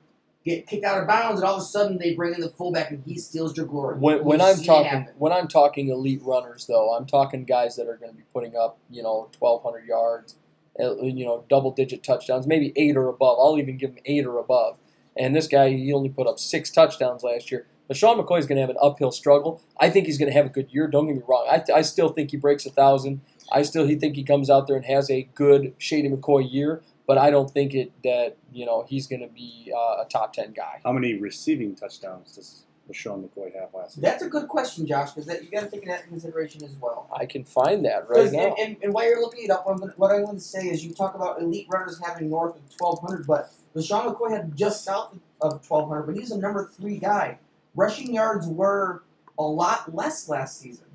get 0.45 0.67
kicked 0.67 0.85
out 0.85 1.01
of 1.01 1.07
bounds, 1.07 1.41
and 1.41 1.49
all 1.49 1.57
of 1.57 1.63
a 1.63 1.65
sudden 1.65 1.99
they 1.99 2.15
bring 2.15 2.35
in 2.35 2.41
the 2.41 2.49
fullback 2.51 2.91
and 2.91 3.03
he 3.07 3.19
steals 3.19 3.57
your 3.57 3.67
glory. 3.67 3.99
when, 3.99 4.25
when 4.25 4.41
I'm 4.41 4.63
talking 4.63 5.09
when 5.19 5.33
I'm 5.33 5.47
talking 5.47 5.89
elite 5.89 6.23
runners, 6.23 6.67
though, 6.67 6.95
I'm 6.95 7.07
talking 7.07 7.45
guys 7.45 7.77
that 7.77 7.87
are 7.87 7.97
going 7.97 8.13
to 8.13 8.17
be 8.17 8.25
putting 8.33 8.57
up 8.57 8.79
you 8.91 9.03
know 9.03 9.29
1,200 9.39 9.87
yards, 9.87 10.37
uh, 10.81 10.97
you 11.03 11.27
know 11.27 11.45
double 11.49 11.71
digit 11.71 12.03
touchdowns, 12.03 12.47
maybe 12.47 12.73
eight 12.77 12.97
or 12.97 13.09
above. 13.09 13.39
I'll 13.39 13.59
even 13.59 13.77
give 13.77 13.91
him 13.91 13.99
eight 14.07 14.25
or 14.25 14.39
above. 14.39 14.79
And 15.15 15.37
this 15.37 15.47
guy, 15.47 15.69
he 15.69 15.93
only 15.93 16.09
put 16.09 16.27
up 16.27 16.39
six 16.39 16.71
touchdowns 16.71 17.23
last 17.23 17.51
year. 17.51 17.67
But 17.93 17.99
Sean 17.99 18.17
McCoy 18.17 18.39
is 18.39 18.47
going 18.47 18.57
to 18.57 18.63
have 18.63 18.71
an 18.71 18.79
uphill 18.81 19.13
struggle. 19.13 19.61
I 19.79 19.91
think 19.91 20.07
he's 20.07 20.17
going 20.17 20.31
to 20.31 20.33
have 20.33 20.47
a 20.47 20.49
good 20.49 20.73
year. 20.73 20.89
Don't 20.89 21.09
get 21.09 21.17
me 21.17 21.23
wrong. 21.29 21.47
I, 21.51 21.63
I 21.75 21.83
still 21.83 22.09
think 22.09 22.31
he 22.31 22.39
breaks 22.39 22.65
a 22.65 22.71
thousand. 22.71 23.21
I 23.53 23.61
still 23.61 23.87
he 23.87 23.97
think 23.97 24.17
he 24.17 24.25
comes 24.25 24.49
out 24.49 24.67
there 24.67 24.77
and 24.77 24.85
has 24.87 25.11
a 25.11 25.25
good 25.35 25.75
Shady 25.77 26.09
McCoy 26.09 26.51
year. 26.51 26.81
But 27.07 27.19
I 27.19 27.31
don't 27.31 27.51
think 27.51 27.75
it 27.75 27.93
that 28.03 28.39
you 28.51 28.65
know 28.65 28.87
he's 28.89 29.07
going 29.07 29.21
to 29.21 29.29
be 29.29 29.71
uh, 29.77 30.05
a 30.05 30.07
top 30.09 30.33
ten 30.33 30.53
guy. 30.55 30.81
How 30.83 30.93
many 30.93 31.17
receiving 31.21 31.77
touchdowns 31.77 32.35
does 32.37 32.65
LeSean 32.91 33.29
McCoy 33.29 33.55
have 33.61 33.75
last 33.75 33.99
year? 33.99 34.03
That's 34.11 34.23
a 34.23 34.29
good 34.31 34.49
question, 34.49 34.87
Josh, 34.87 35.11
because 35.13 35.29
you 35.43 35.51
got 35.51 35.65
to 35.65 35.69
take 35.71 35.85
that 35.85 35.99
into 35.99 36.09
consideration 36.09 36.65
as 36.65 36.75
well. 36.81 37.11
I 37.15 37.27
can 37.27 37.45
find 37.45 37.85
that 37.85 38.09
right 38.09 38.23
'Cause- 38.23 38.33
now. 38.33 38.55
and, 38.55 38.59
and, 38.59 38.77
and 38.85 38.95
while 38.95 39.05
you're 39.07 39.21
looking 39.21 39.45
it 39.45 39.51
up, 39.51 39.67
what 39.67 39.73
I'm, 39.73 39.81
gonna, 39.81 39.93
what 39.99 40.11
I'm 40.13 40.25
going 40.25 40.37
to 40.39 40.41
say 40.41 40.61
is 40.69 40.83
you 40.83 40.95
talk 40.95 41.15
about 41.15 41.43
elite 41.43 41.67
runners 41.69 42.01
having 42.03 42.31
north 42.31 42.57
of 42.57 42.63
1,200, 42.79 43.27
but 43.27 43.51
LeSean 43.77 44.07
McCoy 44.17 44.31
had 44.31 44.57
just 44.57 44.83
south 44.83 45.15
of 45.43 45.69
1,200, 45.69 46.05
but 46.05 46.17
he's 46.17 46.31
a 46.31 46.39
number 46.39 46.71
three 46.75 46.97
guy. 46.97 47.39
Rushing 47.75 48.15
yards 48.15 48.47
were 48.47 49.03
a 49.39 49.43
lot 49.43 49.95
less 49.95 50.29
last 50.29 50.61
season. 50.61 50.87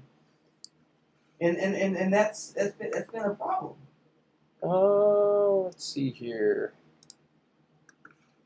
And, 1.39 1.57
and, 1.57 1.75
and, 1.75 1.95
and 1.95 2.13
that's, 2.13 2.49
that's, 2.49 2.75
been, 2.75 2.91
that's 2.91 3.11
been 3.11 3.23
a 3.23 3.33
problem. 3.35 3.75
Uh, 4.61 5.65
let's 5.65 5.85
see 5.85 6.09
here. 6.09 6.73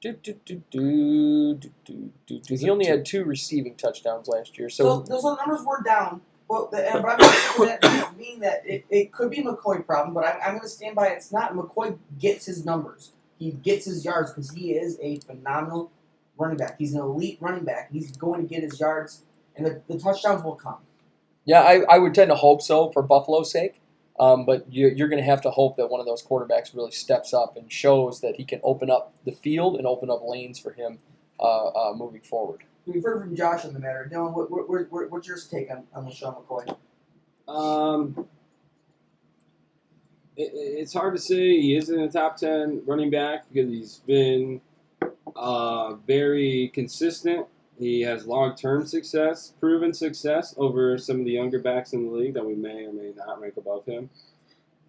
Do, 0.01 0.13
do, 0.13 0.35
do, 0.45 0.63
do, 0.71 1.53
do, 1.55 1.71
do, 1.85 2.11
do, 2.25 2.39
do. 2.39 2.55
He 2.55 2.69
only 2.69 2.87
had 2.87 3.05
two 3.05 3.23
receiving 3.23 3.75
touchdowns 3.75 4.27
last 4.27 4.57
year, 4.57 4.67
So, 4.69 4.83
so 4.83 4.99
those 5.01 5.23
numbers 5.23 5.65
were 5.65 5.81
down. 5.83 6.21
But, 6.49 6.71
the, 6.71 6.93
and, 6.93 7.01
but 7.01 7.11
I'm 7.11 7.19
not 7.19 7.81
that 7.81 8.13
mean 8.17 8.41
that 8.41 8.63
it, 8.65 8.83
it 8.89 9.13
could 9.13 9.29
be 9.29 9.39
a 9.39 9.43
McCoy 9.43 9.85
problem, 9.85 10.13
but 10.13 10.25
I'm, 10.25 10.35
I'm 10.41 10.49
going 10.49 10.61
to 10.61 10.67
stand 10.67 10.95
by 10.95 11.07
it's 11.07 11.31
not. 11.31 11.53
McCoy 11.53 11.97
gets 12.19 12.45
his 12.45 12.65
numbers. 12.65 13.13
He 13.39 13.51
gets 13.51 13.85
his 13.85 14.03
yards 14.03 14.31
because 14.31 14.51
he 14.51 14.73
is 14.73 14.99
a 15.01 15.19
phenomenal 15.19 15.91
running 16.37 16.57
back. 16.57 16.77
He's 16.77 16.93
an 16.93 17.01
elite 17.01 17.37
running 17.41 17.63
back. 17.63 17.91
He's 17.91 18.11
going 18.17 18.41
to 18.41 18.47
get 18.47 18.63
his 18.63 18.79
yards, 18.79 19.23
and 19.55 19.65
the, 19.65 19.81
the 19.87 19.97
touchdowns 19.99 20.43
will 20.43 20.55
come. 20.55 20.77
yeah, 21.45 21.61
I, 21.61 21.81
I 21.89 21.97
would 21.99 22.13
tend 22.13 22.29
to 22.29 22.35
hope 22.35 22.61
so 22.61 22.89
for 22.91 23.01
Buffalo's 23.01 23.51
sake. 23.51 23.81
Um, 24.19 24.45
but 24.45 24.71
you're, 24.71 24.91
you're 24.91 25.07
going 25.07 25.21
to 25.21 25.25
have 25.25 25.41
to 25.43 25.49
hope 25.51 25.77
that 25.77 25.89
one 25.89 25.99
of 25.99 26.05
those 26.05 26.21
quarterbacks 26.21 26.75
really 26.75 26.91
steps 26.91 27.33
up 27.33 27.57
and 27.57 27.71
shows 27.71 28.21
that 28.21 28.35
he 28.35 28.43
can 28.43 28.59
open 28.63 28.91
up 28.91 29.13
the 29.25 29.31
field 29.31 29.77
and 29.77 29.87
open 29.87 30.11
up 30.11 30.19
lanes 30.23 30.59
for 30.59 30.73
him 30.73 30.99
uh, 31.39 31.67
uh, 31.69 31.93
moving 31.95 32.21
forward. 32.21 32.63
We've 32.85 33.01
heard 33.03 33.21
from 33.23 33.35
Josh 33.35 33.65
on 33.65 33.73
the 33.73 33.79
matter. 33.79 34.07
Dylan, 34.11 34.35
what, 34.35 34.51
what, 34.51 34.69
what, 34.69 34.91
what- 34.91 35.09
what's 35.11 35.27
your 35.27 35.37
take 35.49 35.71
on, 35.71 35.85
on 35.95 36.05
LeSean 36.05 36.35
McCoy? 36.45 36.77
Um, 37.51 38.27
it, 40.37 40.51
it's 40.53 40.93
hard 40.93 41.15
to 41.15 41.21
say 41.21 41.59
he 41.59 41.75
isn't 41.75 41.99
a 41.99 42.09
top 42.09 42.37
ten 42.37 42.81
running 42.85 43.09
back 43.09 43.45
because 43.51 43.69
he's 43.71 43.97
been 44.05 44.61
uh, 45.35 45.93
very 46.07 46.71
consistent. 46.73 47.47
He 47.77 48.01
has 48.01 48.27
long 48.27 48.55
term 48.55 48.85
success, 48.85 49.53
proven 49.59 49.93
success 49.93 50.53
over 50.57 50.97
some 50.97 51.19
of 51.19 51.25
the 51.25 51.31
younger 51.31 51.59
backs 51.59 51.93
in 51.93 52.05
the 52.05 52.11
league 52.11 52.33
that 52.35 52.45
we 52.45 52.55
may 52.55 52.85
or 52.85 52.93
may 52.93 53.11
not 53.15 53.41
rank 53.41 53.57
above 53.57 53.85
him. 53.85 54.09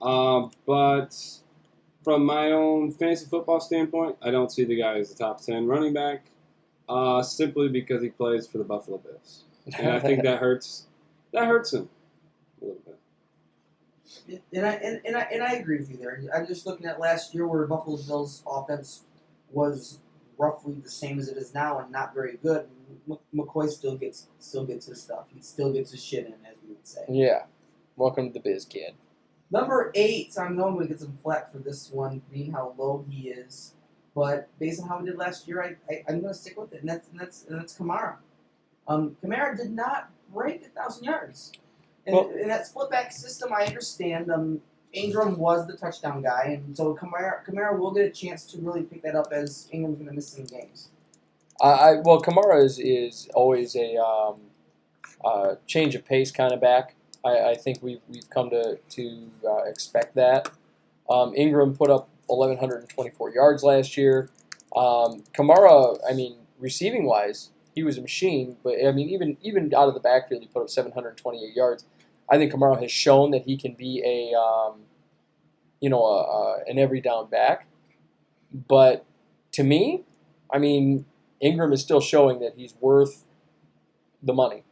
Um, 0.03 0.51
but 0.67 1.17
from 2.03 2.27
my 2.27 2.51
own 2.51 2.93
fantasy 2.93 3.27
football 3.27 3.61
standpoint, 3.61 4.17
I 4.21 4.31
don't 4.31 4.51
see 4.51 4.65
the 4.65 4.77
guy 4.77 4.99
as 4.99 5.11
a 5.11 5.17
top 5.17 5.41
ten 5.41 5.67
running 5.67 5.93
back, 5.93 6.27
uh, 6.89 7.23
simply 7.23 7.69
because 7.69 8.03
he 8.03 8.11
plays 8.11 8.47
for 8.47 8.59
the 8.59 8.65
Buffalo 8.65 8.99
Bills, 8.99 9.45
and 9.79 9.91
I 9.91 10.01
think 10.01 10.23
that 10.25 10.39
hurts. 10.41 10.87
That 11.33 11.47
hurts 11.47 11.73
him 11.73 11.89
a 12.61 12.65
little 12.67 12.81
bit. 12.85 14.43
And 14.53 14.67
I 14.67 14.73
and, 14.73 15.01
and 15.07 15.17
I 15.17 15.21
and 15.33 15.43
I 15.43 15.53
agree 15.53 15.79
with 15.79 15.91
you 15.91 15.97
there. 15.97 16.23
I'm 16.35 16.47
just 16.47 16.67
looking 16.67 16.87
at 16.87 17.01
last 17.01 17.35
year 17.35 17.47
where 17.47 17.67
Buffalo 17.67 17.97
Bills 17.97 18.43
offense 18.47 19.05
was 19.51 20.01
roughly 20.43 20.75
the 20.83 20.91
same 20.91 21.21
as 21.21 21.29
it 21.29 21.37
is 21.37 21.55
now 21.55 21.79
and 21.79 21.91
not 21.93 22.13
very 22.13 22.37
good. 22.43 22.67
M- 23.09 23.19
McCoy 23.35 23.69
still 23.71 23.97
gets 23.97 24.27
still 24.41 24.65
gets 24.67 24.87
his 24.87 25.01
stuff. 25.01 25.27
He 25.33 25.41
still 25.41 25.73
gets 25.73 25.93
his 25.93 26.03
shit 26.03 26.27
in, 26.27 26.33
as 26.33 26.57
we 26.67 26.75
would 26.75 26.87
say. 26.87 27.03
Yeah. 27.09 27.45
Welcome 27.97 28.27
to 28.29 28.33
the 28.33 28.41
biz, 28.41 28.65
kid. 28.65 28.95
Number 29.53 29.93
eight, 29.95 30.33
so 30.35 30.43
I'm 30.43 30.57
going 30.57 30.79
to 30.81 30.87
get 30.87 30.99
some 30.99 31.13
flack 31.23 31.53
for 31.53 31.59
this 31.59 31.91
one, 31.93 32.23
being 32.33 32.51
how 32.53 32.75
low 32.77 33.05
he 33.09 33.29
is. 33.29 33.75
But 34.15 34.49
based 34.59 34.83
on 34.83 34.89
how 34.89 34.99
we 34.99 35.07
did 35.07 35.17
last 35.17 35.47
year, 35.47 35.63
I, 35.63 35.77
I, 35.93 36.03
I'm 36.09 36.21
going 36.21 36.33
to 36.33 36.39
stick 36.39 36.59
with 36.59 36.73
it, 36.73 36.81
and 36.81 36.89
that's 36.89 37.09
and 37.09 37.21
that's 37.21 37.45
and 37.49 37.61
that's 37.61 37.77
Kamara. 37.79 38.17
Um, 38.89 39.17
Kamara 39.23 39.57
did 39.57 39.71
not 39.71 40.11
break 40.35 40.67
a 40.67 40.69
thousand 40.71 41.05
yards. 41.05 41.53
And 42.05 42.17
Well- 42.17 42.31
in 42.31 42.49
that 42.49 42.67
split 42.67 42.91
back 42.91 43.13
system, 43.13 43.53
I 43.53 43.65
understand. 43.67 44.31
Um, 44.31 44.61
Ingram 44.93 45.39
was 45.39 45.67
the 45.67 45.77
touchdown 45.77 46.23
guy, 46.23 46.61
and 46.65 46.77
so 46.77 46.95
Kamara, 46.95 47.45
Kamara 47.47 47.79
will 47.79 47.93
get 47.93 48.05
a 48.05 48.11
chance 48.11 48.45
to 48.47 48.59
really 48.61 48.83
pick 48.83 49.03
that 49.03 49.15
up 49.15 49.33
as 49.33 49.69
Ingram's 49.73 49.97
going 49.97 50.09
to 50.09 50.15
miss 50.15 50.29
some 50.29 50.45
games. 50.45 50.89
I, 51.61 51.69
I 51.69 51.95
well, 52.05 52.21
Kamara 52.21 52.63
is, 52.63 52.79
is 52.79 53.29
always 53.35 53.75
a 53.75 53.97
um, 53.97 54.41
uh, 55.25 55.55
change 55.67 55.95
of 55.95 56.05
pace 56.05 56.31
kind 56.31 56.53
of 56.53 56.61
back. 56.61 56.95
I, 57.25 57.51
I 57.51 57.55
think 57.55 57.83
we've, 57.83 58.01
we've 58.09 58.29
come 58.29 58.51
to, 58.51 58.79
to 58.91 59.31
uh, 59.47 59.65
expect 59.65 60.15
that. 60.17 60.51
Um, 61.09 61.35
Ingram 61.35 61.75
put 61.75 61.91
up 61.91 62.09
1,124 62.27 63.31
yards 63.31 63.63
last 63.63 63.97
year. 63.97 64.29
Um, 64.77 65.23
Kamara, 65.35 65.99
I 66.09 66.15
mean, 66.15 66.37
receiving 66.59 67.05
wise, 67.05 67.51
he 67.75 67.83
was 67.83 67.99
a 67.99 68.03
machine, 68.03 68.57
but 68.63 68.75
I 68.87 68.93
mean, 68.93 69.09
even 69.09 69.37
even 69.43 69.73
out 69.75 69.89
of 69.89 69.95
the 69.95 70.01
backfield, 70.01 70.43
he 70.43 70.49
put 70.49 70.63
up 70.63 70.71
728 70.71 71.55
yards. 71.55 71.85
I 72.33 72.39
think 72.39 72.51
Kamara 72.53 72.81
has 72.81 72.91
shown 72.91 73.31
that 73.33 73.43
he 73.43 73.57
can 73.59 73.75
be 73.75 74.03
a, 74.05 74.35
um, 74.39 74.81
you 75.81 75.91
know, 75.91 76.03
a, 76.03 76.23
a, 76.23 76.59
an 76.67 76.79
every 76.79 77.01
down 77.03 77.29
back. 77.29 77.67
But 78.69 79.05
to 79.53 79.63
me, 79.63 80.05
I 80.51 80.59
mean, 80.59 81.05
Ingram 81.41 81.73
is 81.75 81.83
still 81.83 82.01
showing 82.01 82.41
that 82.41 82.55
he's 82.57 82.75
worth 82.81 83.25
the 84.23 84.33
money. 84.33 84.65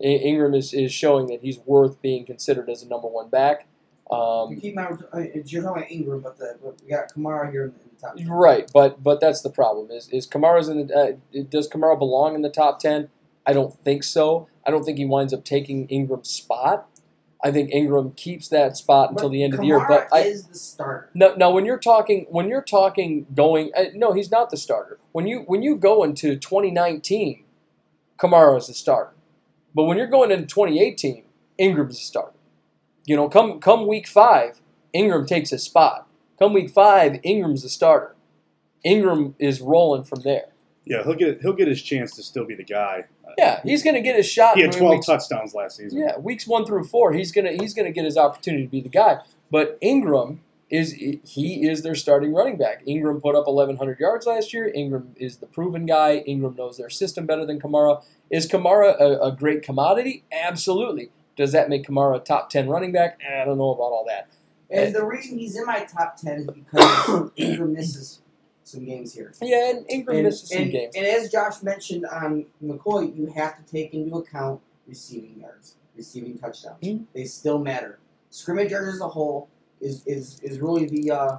I- 0.00 0.04
Ingram 0.06 0.54
is, 0.54 0.74
is 0.74 0.92
showing 0.92 1.26
that 1.28 1.40
he's 1.40 1.58
worth 1.60 2.02
being 2.02 2.26
considered 2.26 2.68
as 2.68 2.82
a 2.82 2.88
number 2.88 3.08
one 3.08 3.30
back. 3.30 3.66
You 4.10 4.16
Um, 4.18 4.54
keep 4.60 4.64
in 4.64 4.74
mind, 4.74 5.04
uh, 5.14 5.18
you're 5.46 5.62
talking 5.62 5.82
about 5.82 5.90
Ingram, 5.90 6.20
but, 6.20 6.36
the, 6.38 6.58
but 6.62 6.76
we 6.82 6.90
got 6.90 7.10
Kamara 7.14 7.50
here 7.50 7.64
in 7.64 7.70
the, 7.72 7.80
in 7.80 7.88
the 7.94 8.00
top. 8.00 8.16
10. 8.16 8.28
right, 8.28 8.70
but 8.74 9.02
but 9.02 9.18
that's 9.20 9.40
the 9.40 9.48
problem. 9.48 9.90
Is 9.90 10.10
is 10.10 10.26
Kamara's 10.26 10.68
in 10.68 10.86
the? 10.86 10.94
Uh, 10.94 11.42
does 11.48 11.66
Kamara 11.70 11.98
belong 11.98 12.34
in 12.34 12.42
the 12.42 12.50
top 12.50 12.78
ten? 12.80 13.08
I 13.46 13.52
don't 13.52 13.74
think 13.84 14.04
so. 14.04 14.48
I 14.66 14.70
don't 14.70 14.84
think 14.84 14.98
he 14.98 15.04
winds 15.04 15.32
up 15.32 15.44
taking 15.44 15.86
Ingram's 15.88 16.30
spot. 16.30 16.88
I 17.42 17.52
think 17.52 17.70
Ingram 17.72 18.12
keeps 18.12 18.48
that 18.48 18.74
spot 18.76 19.10
until 19.10 19.28
But 19.28 19.32
the 19.32 19.44
end 19.44 19.52
of 19.52 19.60
the 19.60 19.66
year. 19.66 19.84
But 19.86 20.08
I, 20.10 20.20
is 20.20 20.46
the 20.46 20.54
starter. 20.54 21.10
No, 21.12 21.34
no. 21.34 21.50
When 21.50 21.66
you're 21.66 21.78
talking, 21.78 22.26
when 22.30 22.48
you're 22.48 22.62
talking 22.62 23.26
going, 23.34 23.70
uh, 23.76 23.84
no, 23.94 24.14
he's 24.14 24.30
not 24.30 24.48
the 24.48 24.56
starter. 24.56 24.98
When 25.12 25.26
you 25.26 25.40
when 25.40 25.62
you 25.62 25.76
go 25.76 26.04
into 26.04 26.36
2019, 26.36 27.44
Kamara 28.18 28.56
is 28.56 28.68
the 28.68 28.74
starter. 28.74 29.12
But 29.74 29.84
when 29.84 29.98
you're 29.98 30.06
going 30.06 30.30
into 30.30 30.46
2018, 30.46 31.24
Ingram's 31.58 31.98
the 31.98 32.04
starter. 32.04 32.38
You 33.04 33.16
know, 33.16 33.28
come 33.28 33.60
come 33.60 33.86
week 33.86 34.06
five, 34.06 34.60
Ingram 34.94 35.26
takes 35.26 35.50
his 35.50 35.62
spot. 35.62 36.08
Come 36.38 36.54
week 36.54 36.70
five, 36.70 37.20
Ingram's 37.22 37.62
the 37.62 37.68
starter. 37.68 38.16
Ingram 38.84 39.34
is 39.38 39.60
rolling 39.60 40.04
from 40.04 40.22
there. 40.22 40.48
Yeah, 40.86 41.02
he'll 41.02 41.14
get 41.14 41.42
he'll 41.42 41.52
get 41.52 41.68
his 41.68 41.82
chance 41.82 42.14
to 42.16 42.22
still 42.22 42.46
be 42.46 42.54
the 42.54 42.64
guy. 42.64 43.04
Yeah, 43.38 43.60
he's 43.62 43.82
going 43.82 43.94
to 43.94 44.00
get 44.00 44.16
his 44.16 44.26
shot. 44.26 44.56
He 44.56 44.62
had 44.62 44.72
12 44.72 44.90
weeks- 44.90 45.06
touchdowns 45.06 45.54
last 45.54 45.76
season. 45.76 45.98
Yeah, 45.98 46.18
weeks 46.18 46.46
one 46.46 46.64
through 46.64 46.84
four, 46.84 47.12
he's 47.12 47.32
gonna 47.32 47.52
he's 47.52 47.74
gonna 47.74 47.92
get 47.92 48.04
his 48.04 48.16
opportunity 48.16 48.64
to 48.64 48.70
be 48.70 48.80
the 48.80 48.88
guy. 48.88 49.18
But 49.50 49.78
Ingram 49.80 50.40
is 50.70 50.92
he 50.92 51.68
is 51.68 51.82
their 51.82 51.94
starting 51.94 52.32
running 52.34 52.56
back. 52.56 52.82
Ingram 52.86 53.20
put 53.20 53.34
up 53.36 53.46
1,100 53.46 54.00
yards 54.00 54.26
last 54.26 54.52
year. 54.52 54.70
Ingram 54.74 55.14
is 55.16 55.36
the 55.36 55.46
proven 55.46 55.86
guy. 55.86 56.16
Ingram 56.18 56.56
knows 56.56 56.76
their 56.78 56.90
system 56.90 57.26
better 57.26 57.44
than 57.46 57.60
Kamara. 57.60 58.02
Is 58.30 58.48
Kamara 58.48 58.98
a, 59.00 59.20
a 59.20 59.32
great 59.32 59.62
commodity? 59.62 60.24
Absolutely. 60.32 61.10
Does 61.36 61.52
that 61.52 61.68
make 61.68 61.86
Kamara 61.86 62.16
a 62.16 62.20
top 62.20 62.48
10 62.50 62.68
running 62.68 62.92
back? 62.92 63.20
I 63.28 63.44
don't 63.44 63.58
know 63.58 63.70
about 63.70 63.92
all 63.92 64.04
that. 64.08 64.28
And 64.70 64.94
the 64.94 65.04
reason 65.04 65.38
he's 65.38 65.56
in 65.56 65.66
my 65.66 65.84
top 65.84 66.16
ten 66.16 66.40
is 66.40 66.46
because 66.46 67.30
Ingram 67.36 67.74
misses 67.74 68.20
some 68.64 68.84
games 68.84 69.12
here. 69.14 69.32
Yeah, 69.40 69.70
and 69.70 69.86
Ingram 69.88 70.16
And, 70.18 70.26
misses 70.26 70.48
some 70.48 70.70
games. 70.70 70.94
and 70.96 71.06
as 71.06 71.30
Josh 71.30 71.62
mentioned 71.62 72.06
on 72.06 72.46
McCoy, 72.62 73.14
you 73.16 73.26
have 73.26 73.56
to 73.56 73.62
take 73.70 73.94
into 73.94 74.16
account 74.16 74.60
receiving 74.86 75.38
yards, 75.40 75.76
receiving 75.96 76.38
touchdowns. 76.38 76.80
Mhm. 76.82 77.04
They 77.14 77.24
still 77.24 77.58
matter. 77.58 77.98
Scrimmage 78.30 78.70
yards 78.70 78.94
as 78.96 79.00
a 79.00 79.08
whole 79.08 79.48
is 79.80 80.02
is, 80.06 80.40
is 80.40 80.60
really 80.60 80.86
the 80.86 81.10
uh, 81.10 81.38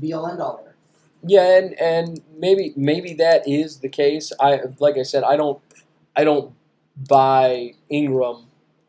be 0.00 0.12
all 0.12 0.26
end 0.26 0.40
all 0.40 0.60
there. 0.62 0.74
Yeah, 1.22 1.58
and, 1.58 1.80
and 1.80 2.20
maybe 2.36 2.72
maybe 2.76 3.14
that 3.14 3.48
is 3.48 3.78
the 3.78 3.88
case. 3.88 4.32
I 4.40 4.60
like 4.78 4.96
I 4.96 5.02
said, 5.02 5.24
I 5.24 5.36
don't 5.36 5.60
I 6.14 6.24
don't 6.24 6.54
buy 7.08 7.74
Ingram 7.88 8.46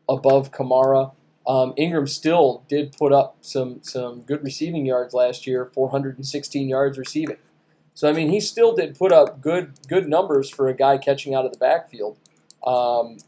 above 0.08 0.50
Kamara. 0.50 1.12
Um, 1.46 1.72
Ingram 1.76 2.06
still 2.06 2.62
did 2.68 2.92
put 2.96 3.12
up 3.12 3.36
some 3.40 3.80
some 3.82 4.22
good 4.22 4.44
receiving 4.44 4.86
yards 4.86 5.14
last 5.14 5.46
year, 5.46 5.64
416 5.66 6.68
yards 6.68 6.98
receiving. 6.98 7.36
So 8.00 8.08
I 8.08 8.14
mean, 8.14 8.30
he 8.30 8.40
still 8.40 8.74
did 8.74 8.98
put 8.98 9.12
up 9.12 9.42
good 9.42 9.74
good 9.86 10.08
numbers 10.08 10.48
for 10.48 10.68
a 10.68 10.74
guy 10.74 10.96
catching 10.96 11.34
out 11.34 11.44
of 11.44 11.52
the 11.52 11.58
backfield. 11.58 12.16
Um, 12.66 13.18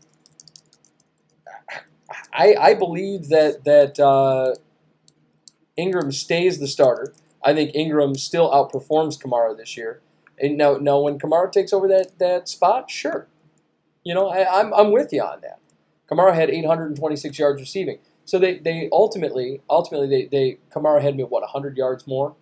I 2.33 2.55
I 2.59 2.73
believe 2.73 3.29
that 3.29 3.65
that 3.65 4.01
uh, 4.01 4.55
Ingram 5.77 6.11
stays 6.11 6.59
the 6.59 6.67
starter. 6.67 7.13
I 7.45 7.53
think 7.53 7.75
Ingram 7.75 8.15
still 8.15 8.51
outperforms 8.51 9.21
Kamara 9.21 9.55
this 9.55 9.77
year. 9.77 10.01
And 10.41 10.57
now, 10.57 10.79
now 10.79 11.01
when 11.01 11.19
Kamara 11.19 11.53
takes 11.53 11.75
over 11.75 11.87
that, 11.89 12.19
that 12.19 12.49
spot, 12.49 12.91
sure. 12.91 13.29
You 14.05 14.15
know, 14.15 14.29
I, 14.29 14.59
I'm, 14.59 14.73
I'm 14.73 14.91
with 14.91 15.13
you 15.13 15.21
on 15.21 15.43
that. 15.43 15.59
Kamara 16.11 16.35
had 16.35 16.49
826 16.49 17.39
yards 17.39 17.61
receiving. 17.61 17.99
So 18.25 18.39
they, 18.39 18.57
they 18.57 18.89
ultimately 18.91 19.61
ultimately 19.69 20.09
they, 20.09 20.29
they 20.29 20.59
Kamara 20.75 21.03
had 21.03 21.15
me 21.15 21.25
what 21.25 21.43
100 21.43 21.77
yards 21.77 22.07
more 22.07 22.37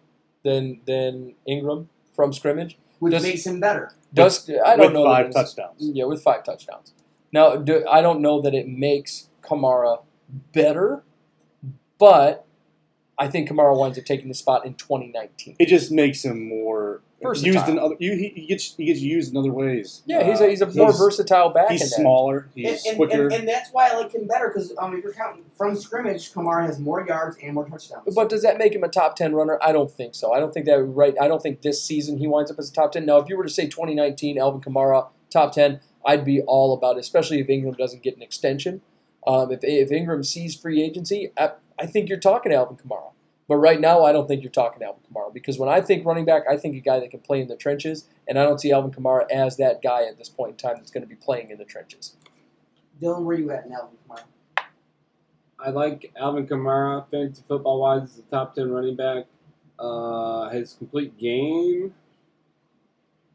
than 0.45 0.81
than 0.87 1.35
Ingram 1.45 1.89
from 2.13 2.33
scrimmage. 2.33 2.79
Which 2.99 3.13
Does- 3.13 3.23
makes 3.23 3.47
him 3.47 3.61
better. 3.61 3.93
Does 4.13 4.49
I 4.51 4.77
don't 4.77 4.87
with 4.87 4.93
know 4.93 5.05
that 5.05 5.33
five 5.33 5.33
touchdowns. 5.33 5.77
Yeah, 5.79 6.05
with 6.05 6.23
five 6.23 6.45
touchdowns. 6.45 6.93
Now, 7.33 7.57
do, 7.57 7.87
I 7.89 8.03
don't 8.03 8.21
know 8.21 8.41
that 8.43 8.55
it 8.55 8.69
makes 8.69 9.29
Kamara 9.43 10.03
better, 10.53 11.05
but 11.99 12.45
I 13.21 13.29
think 13.29 13.51
Kamara 13.51 13.79
winds 13.79 13.99
up 13.99 14.07
taking 14.07 14.29
the 14.29 14.35
spot 14.35 14.65
in 14.65 14.75
2019. 14.75 15.57
It 15.59 15.67
just 15.67 15.93
makes 15.93 16.25
him 16.25 16.49
more 16.49 17.03
Versatile. 17.23 17.53
used 17.53 17.69
in 17.69 17.79
other. 17.79 17.95
You, 17.99 18.13
he, 18.17 18.29
he 18.31 18.47
gets 18.47 18.75
he 18.77 18.87
gets 18.87 19.01
used 19.01 19.31
in 19.31 19.37
other 19.37 19.53
ways. 19.53 20.03
Yeah, 20.07 20.25
he's 20.25 20.41
a, 20.41 20.47
Uh, 20.47 20.49
he's 20.49 20.63
a 20.63 20.67
more 20.73 20.97
versatile 20.97 21.51
back. 21.51 21.71
He's 21.71 21.91
smaller. 21.95 22.49
And, 22.57 22.67
He's 22.67 22.87
and, 22.87 22.97
quicker. 22.97 23.25
and, 23.25 23.33
and 23.35 23.49
that's 23.49 23.71
why 23.73 23.91
I 23.91 23.97
like 23.99 24.15
him 24.15 24.27
better 24.27 24.49
because 24.49 24.73
um, 24.79 24.97
if 24.97 25.05
you're 25.05 25.13
counting 25.13 25.45
from 25.55 25.77
scrimmage, 25.77 26.33
Kamara 26.33 26.65
has 26.65 26.81
more 26.81 27.07
yards 27.07 27.37
and 27.43 27.53
more 27.53 27.69
touchdowns. 27.69 28.15
But 28.15 28.31
does 28.31 28.43
that 28.43 28.57
make 28.57 28.75
him 28.75 28.83
a 28.83 28.89
top 28.89 29.17
10 29.17 29.35
runner? 29.35 29.59
I 29.63 29.73
don't 29.73 29.91
think 29.91 30.15
so. 30.15 30.33
I 30.33 30.41
don't 30.41 30.55
think 30.55 30.65
that 30.65 30.83
right. 30.83 31.15
I 31.21 31.29
don't 31.29 31.43
think 31.43 31.61
this 31.61 31.85
season 31.85 32.17
he 32.17 32.27
winds 32.27 32.51
up 32.51 32.59
as 32.59 32.71
a 32.71 32.73
top 32.73 32.93
10. 32.93 33.05
Now, 33.05 33.19
if 33.19 33.29
you 33.29 33.37
were 33.37 33.45
to 33.45 33.51
say 33.51 33.67
2019, 33.67 34.39
Alvin 34.39 34.63
Kamara, 34.63 35.09
top 35.29 35.53
10, 35.53 35.81
I'd 36.07 36.25
be 36.25 36.41
all 36.41 36.73
about 36.73 36.97
it, 36.97 37.01
especially 37.01 37.41
if 37.41 37.51
Ingram 37.51 37.75
doesn't 37.75 38.03
get 38.03 38.17
an 38.17 38.23
extension. 38.23 38.81
Um, 39.27 39.53
if, 39.53 39.61
if 39.63 39.93
Ingram 39.93 40.25
sees 40.25 40.55
free 40.57 40.83
agency, 40.83 41.31
I, 41.39 41.51
I 41.81 41.87
think 41.87 42.09
you're 42.09 42.19
talking 42.19 42.51
to 42.51 42.57
Alvin 42.57 42.77
Kamara. 42.77 43.13
But 43.49 43.57
right 43.57 43.81
now, 43.81 44.05
I 44.05 44.13
don't 44.13 44.29
think 44.29 44.43
you're 44.43 44.53
talking 44.53 44.79
to 44.81 44.87
Alvin 44.87 45.03
Kamara 45.13 45.35
because 45.35 45.59
when 45.59 45.69
I 45.69 45.81
think 45.81 46.07
running 46.07 46.25
back, 46.25 46.45
I 46.49 46.57
think 46.57 46.77
a 46.77 46.81
guy 46.81 47.01
that 47.01 47.11
can 47.11 47.21
play 47.21 47.41
in 47.41 47.49
the 47.49 47.57
trenches, 47.57 48.07
and 48.29 48.39
I 48.39 48.45
don't 48.45 48.61
see 48.61 48.71
Alvin 48.71 48.93
Kamara 48.93 49.29
as 49.31 49.57
that 49.57 49.83
guy 49.83 50.05
at 50.05 50.19
this 50.19 50.29
point 50.29 50.53
in 50.53 50.57
time 50.57 50.77
that's 50.77 50.91
going 50.91 51.03
to 51.03 51.09
be 51.09 51.17
playing 51.17 51.51
in 51.51 51.59
the 51.59 51.65
trenches. 51.65 52.17
Dylan, 53.03 53.25
where 53.25 53.37
you 53.37 53.51
at 53.51 53.69
now, 53.69 53.89
Kamara? 54.09 54.23
I 55.59 55.71
like 55.71 56.13
Alvin 56.17 56.47
Kamara, 56.47 57.11
fantasy 57.11 57.43
football 57.49 57.81
wise, 57.81 58.05
as 58.05 58.19
a 58.19 58.23
top 58.23 58.55
10 58.55 58.71
running 58.71 58.97
back. 58.97 59.25
Uh, 59.79 60.49
his 60.51 60.75
complete 60.75 61.19
game, 61.19 61.93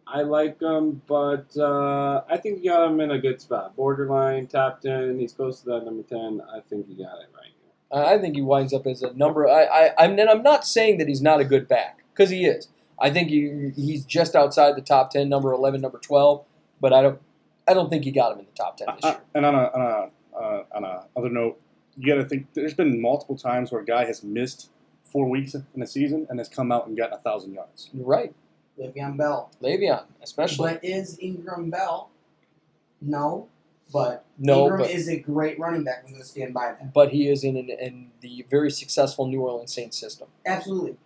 I 0.07 0.21
like 0.21 0.61
him, 0.61 1.01
but 1.07 1.55
uh, 1.57 2.23
I 2.29 2.37
think 2.37 2.63
you 2.63 2.69
got 2.69 2.89
him 2.89 2.99
in 2.99 3.11
a 3.11 3.19
good 3.19 3.41
spot. 3.41 3.75
Borderline 3.75 4.47
top 4.47 4.81
10. 4.81 5.19
He's 5.19 5.33
close 5.33 5.61
to 5.61 5.65
that 5.71 5.85
number 5.85 6.03
10. 6.03 6.41
I 6.53 6.59
think 6.61 6.85
you 6.87 6.95
got 6.95 7.19
it 7.19 7.29
right 7.33 7.45
here. 7.45 7.54
I 8.03 8.17
think 8.17 8.35
he 8.35 8.41
winds 8.41 8.73
up 8.73 8.85
as 8.87 9.01
a 9.01 9.13
number. 9.13 9.47
I, 9.47 9.63
I, 9.63 9.93
I'm, 9.97 10.17
and 10.19 10.29
I'm 10.29 10.43
not 10.43 10.65
saying 10.67 10.97
that 10.97 11.07
he's 11.07 11.21
not 11.21 11.39
a 11.39 11.45
good 11.45 11.67
back 11.67 12.03
because 12.13 12.29
he 12.29 12.45
is. 12.45 12.67
I 12.99 13.09
think 13.09 13.29
he, 13.29 13.71
he's 13.75 14.05
just 14.05 14.35
outside 14.35 14.75
the 14.75 14.81
top 14.81 15.11
ten, 15.11 15.29
number 15.29 15.51
eleven, 15.53 15.81
number 15.81 15.99
twelve. 15.99 16.45
But 16.81 16.93
I 16.93 17.01
don't, 17.01 17.19
I 17.67 17.73
don't 17.73 17.89
think 17.89 18.03
he 18.03 18.11
got 18.11 18.33
him 18.33 18.39
in 18.39 18.45
the 18.45 18.51
top 18.51 18.77
ten 18.77 18.87
this 18.95 19.03
Uh, 19.05 19.07
year. 19.09 19.21
and 19.35 19.45
on 19.45 19.55
a 19.55 19.57
on 19.57 19.81
a 19.81 20.37
uh, 20.37 20.63
on 20.73 20.83
a 20.83 21.05
other 21.17 21.29
note, 21.29 21.59
you 21.97 22.13
got 22.13 22.21
to 22.21 22.27
think. 22.27 22.47
There's 22.53 22.73
been 22.73 23.01
multiple 23.01 23.37
times 23.37 23.71
where 23.71 23.81
a 23.81 23.85
guy 23.85 24.05
has 24.05 24.23
missed 24.23 24.69
four 25.03 25.29
weeks 25.29 25.55
in 25.55 25.81
a 25.81 25.87
season 25.87 26.27
and 26.29 26.39
has 26.39 26.49
come 26.49 26.71
out 26.71 26.87
and 26.87 26.97
gotten 26.97 27.13
a 27.13 27.21
thousand 27.21 27.53
yards. 27.53 27.89
You're 27.93 28.05
right, 28.05 28.33
Le'Veon 28.79 29.15
Bell. 29.17 29.51
Le'Veon, 29.61 30.03
especially. 30.21 30.73
But 30.73 30.83
is 30.83 31.17
Ingram 31.21 31.69
Bell? 31.69 32.09
No, 33.01 33.47
but 33.91 34.25
no, 34.37 34.63
Ingram 34.63 34.81
but 34.81 34.89
is 34.91 35.07
a 35.07 35.17
great 35.19 35.59
running 35.59 35.83
back. 35.83 36.03
I'm 36.03 36.11
going 36.11 36.21
to 36.21 36.27
stand 36.27 36.53
by 36.53 36.67
that. 36.67 36.93
but 36.93 37.11
he 37.11 37.29
is 37.29 37.43
in 37.43 37.55
an, 37.57 37.69
in 37.69 38.11
the 38.21 38.45
very 38.49 38.71
successful 38.71 39.27
New 39.27 39.41
Orleans 39.41 39.73
Saints 39.73 39.97
system. 39.97 40.27
Absolutely. 40.45 40.97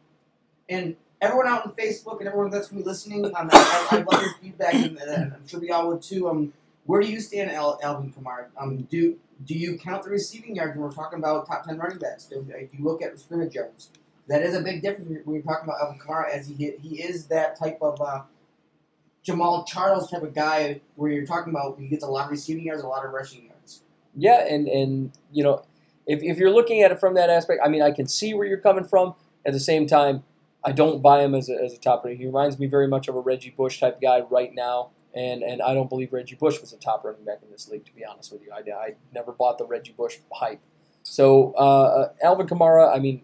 And 0.67 0.95
everyone 1.21 1.47
out 1.47 1.65
on 1.65 1.73
Facebook 1.73 2.19
and 2.19 2.27
everyone 2.27 2.49
that's 2.49 2.67
going 2.67 2.81
to 2.81 2.85
be 2.85 2.89
listening, 2.89 3.25
um, 3.25 3.33
I, 3.35 3.87
I 3.91 3.97
love 3.97 4.21
your 4.21 4.33
feedback, 4.41 4.73
and, 4.73 4.97
and 4.97 5.33
I'm 5.33 5.47
sure 5.47 5.59
we 5.59 5.71
all 5.71 5.87
would 5.89 6.01
too. 6.01 6.29
Um, 6.29 6.53
where 6.85 7.01
do 7.01 7.11
you 7.11 7.19
stand, 7.19 7.51
Al, 7.51 7.79
Alvin 7.83 8.11
Kamara? 8.11 8.45
Um, 8.57 8.83
do 8.83 9.17
do 9.45 9.53
you 9.53 9.77
count 9.77 10.03
the 10.03 10.09
receiving 10.09 10.55
yards 10.55 10.75
when 10.75 10.83
we're 10.83 10.91
talking 10.91 11.19
about 11.19 11.47
top 11.47 11.65
ten 11.65 11.77
running 11.77 11.99
backs? 11.99 12.29
If, 12.31 12.47
you 12.47 12.83
look 12.83 13.01
at 13.01 13.17
scrimmage 13.19 13.53
yards, 13.53 13.89
that 14.27 14.41
is 14.41 14.55
a 14.55 14.61
big 14.61 14.81
difference 14.81 15.25
when 15.25 15.35
you're 15.35 15.43
talking 15.43 15.65
about 15.65 15.81
Alvin 15.81 15.99
Kamara, 15.99 16.29
as 16.29 16.47
he 16.47 16.55
hit, 16.55 16.79
he 16.79 17.01
is 17.01 17.27
that 17.27 17.57
type 17.57 17.77
of 17.81 18.01
uh, 18.01 18.21
Jamaal 19.27 19.67
Charles 19.67 20.09
type 20.09 20.23
of 20.23 20.33
guy 20.33 20.81
where 20.95 21.11
you're 21.11 21.25
talking 21.25 21.51
about 21.51 21.79
he 21.79 21.87
gets 21.87 22.03
a 22.03 22.07
lot 22.07 22.25
of 22.25 22.31
receiving 22.31 22.65
yards, 22.65 22.83
a 22.83 22.87
lot 22.87 23.05
of 23.05 23.11
rushing 23.11 23.45
yards. 23.45 23.81
Yeah, 24.15 24.45
and 24.47 24.67
and 24.67 25.11
you 25.31 25.43
know, 25.43 25.63
if, 26.05 26.21
if 26.23 26.37
you're 26.37 26.51
looking 26.51 26.81
at 26.81 26.91
it 26.91 26.99
from 26.99 27.13
that 27.15 27.29
aspect, 27.29 27.61
I 27.63 27.69
mean, 27.69 27.81
I 27.81 27.91
can 27.91 28.07
see 28.07 28.33
where 28.33 28.47
you're 28.47 28.57
coming 28.57 28.83
from. 28.83 29.15
At 29.45 29.53
the 29.53 29.59
same 29.59 29.87
time, 29.87 30.23
I 30.63 30.71
don't 30.71 31.01
buy 31.01 31.23
him 31.23 31.33
as 31.33 31.49
a, 31.49 31.53
as 31.53 31.73
a 31.73 31.77
top 31.77 32.03
running. 32.03 32.19
He 32.19 32.25
reminds 32.25 32.59
me 32.59 32.67
very 32.67 32.87
much 32.87 33.07
of 33.07 33.15
a 33.15 33.19
Reggie 33.21 33.51
Bush 33.51 33.79
type 33.79 34.01
guy 34.01 34.21
right 34.29 34.53
now, 34.53 34.89
and 35.13 35.43
and 35.43 35.61
I 35.61 35.73
don't 35.73 35.89
believe 35.89 36.11
Reggie 36.13 36.35
Bush 36.35 36.59
was 36.59 36.73
a 36.73 36.77
top 36.77 37.03
running 37.03 37.23
back 37.23 37.39
in 37.43 37.51
this 37.51 37.69
league. 37.69 37.85
To 37.85 37.95
be 37.95 38.03
honest 38.05 38.31
with 38.31 38.41
you, 38.41 38.51
I, 38.51 38.59
I 38.71 38.95
never 39.13 39.31
bought 39.31 39.57
the 39.57 39.65
Reggie 39.65 39.93
Bush 39.93 40.17
hype. 40.31 40.59
So 41.03 41.53
uh, 41.53 42.09
Alvin 42.21 42.47
Kamara, 42.47 42.93
I 42.93 42.99
mean, 42.99 43.21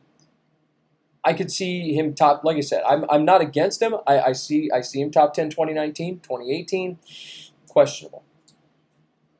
I 1.26 1.34
could 1.34 1.52
see 1.52 1.93
him 1.93 2.14
top. 2.14 2.43
Like 2.43 2.57
I 2.57 2.61
said, 2.61 2.84
I'm, 2.88 3.06
I'm 3.10 3.26
not 3.26 3.41
against 3.41 3.81
him. 3.81 3.95
I, 4.07 4.19
I 4.22 4.31
see 4.34 4.69
I 4.73 4.81
see 4.81 5.02
him 5.02 5.11
top 5.11 5.34
10 5.34 5.49
2019, 5.49 6.19
2018. 6.22 6.99
Questionable. 7.68 8.23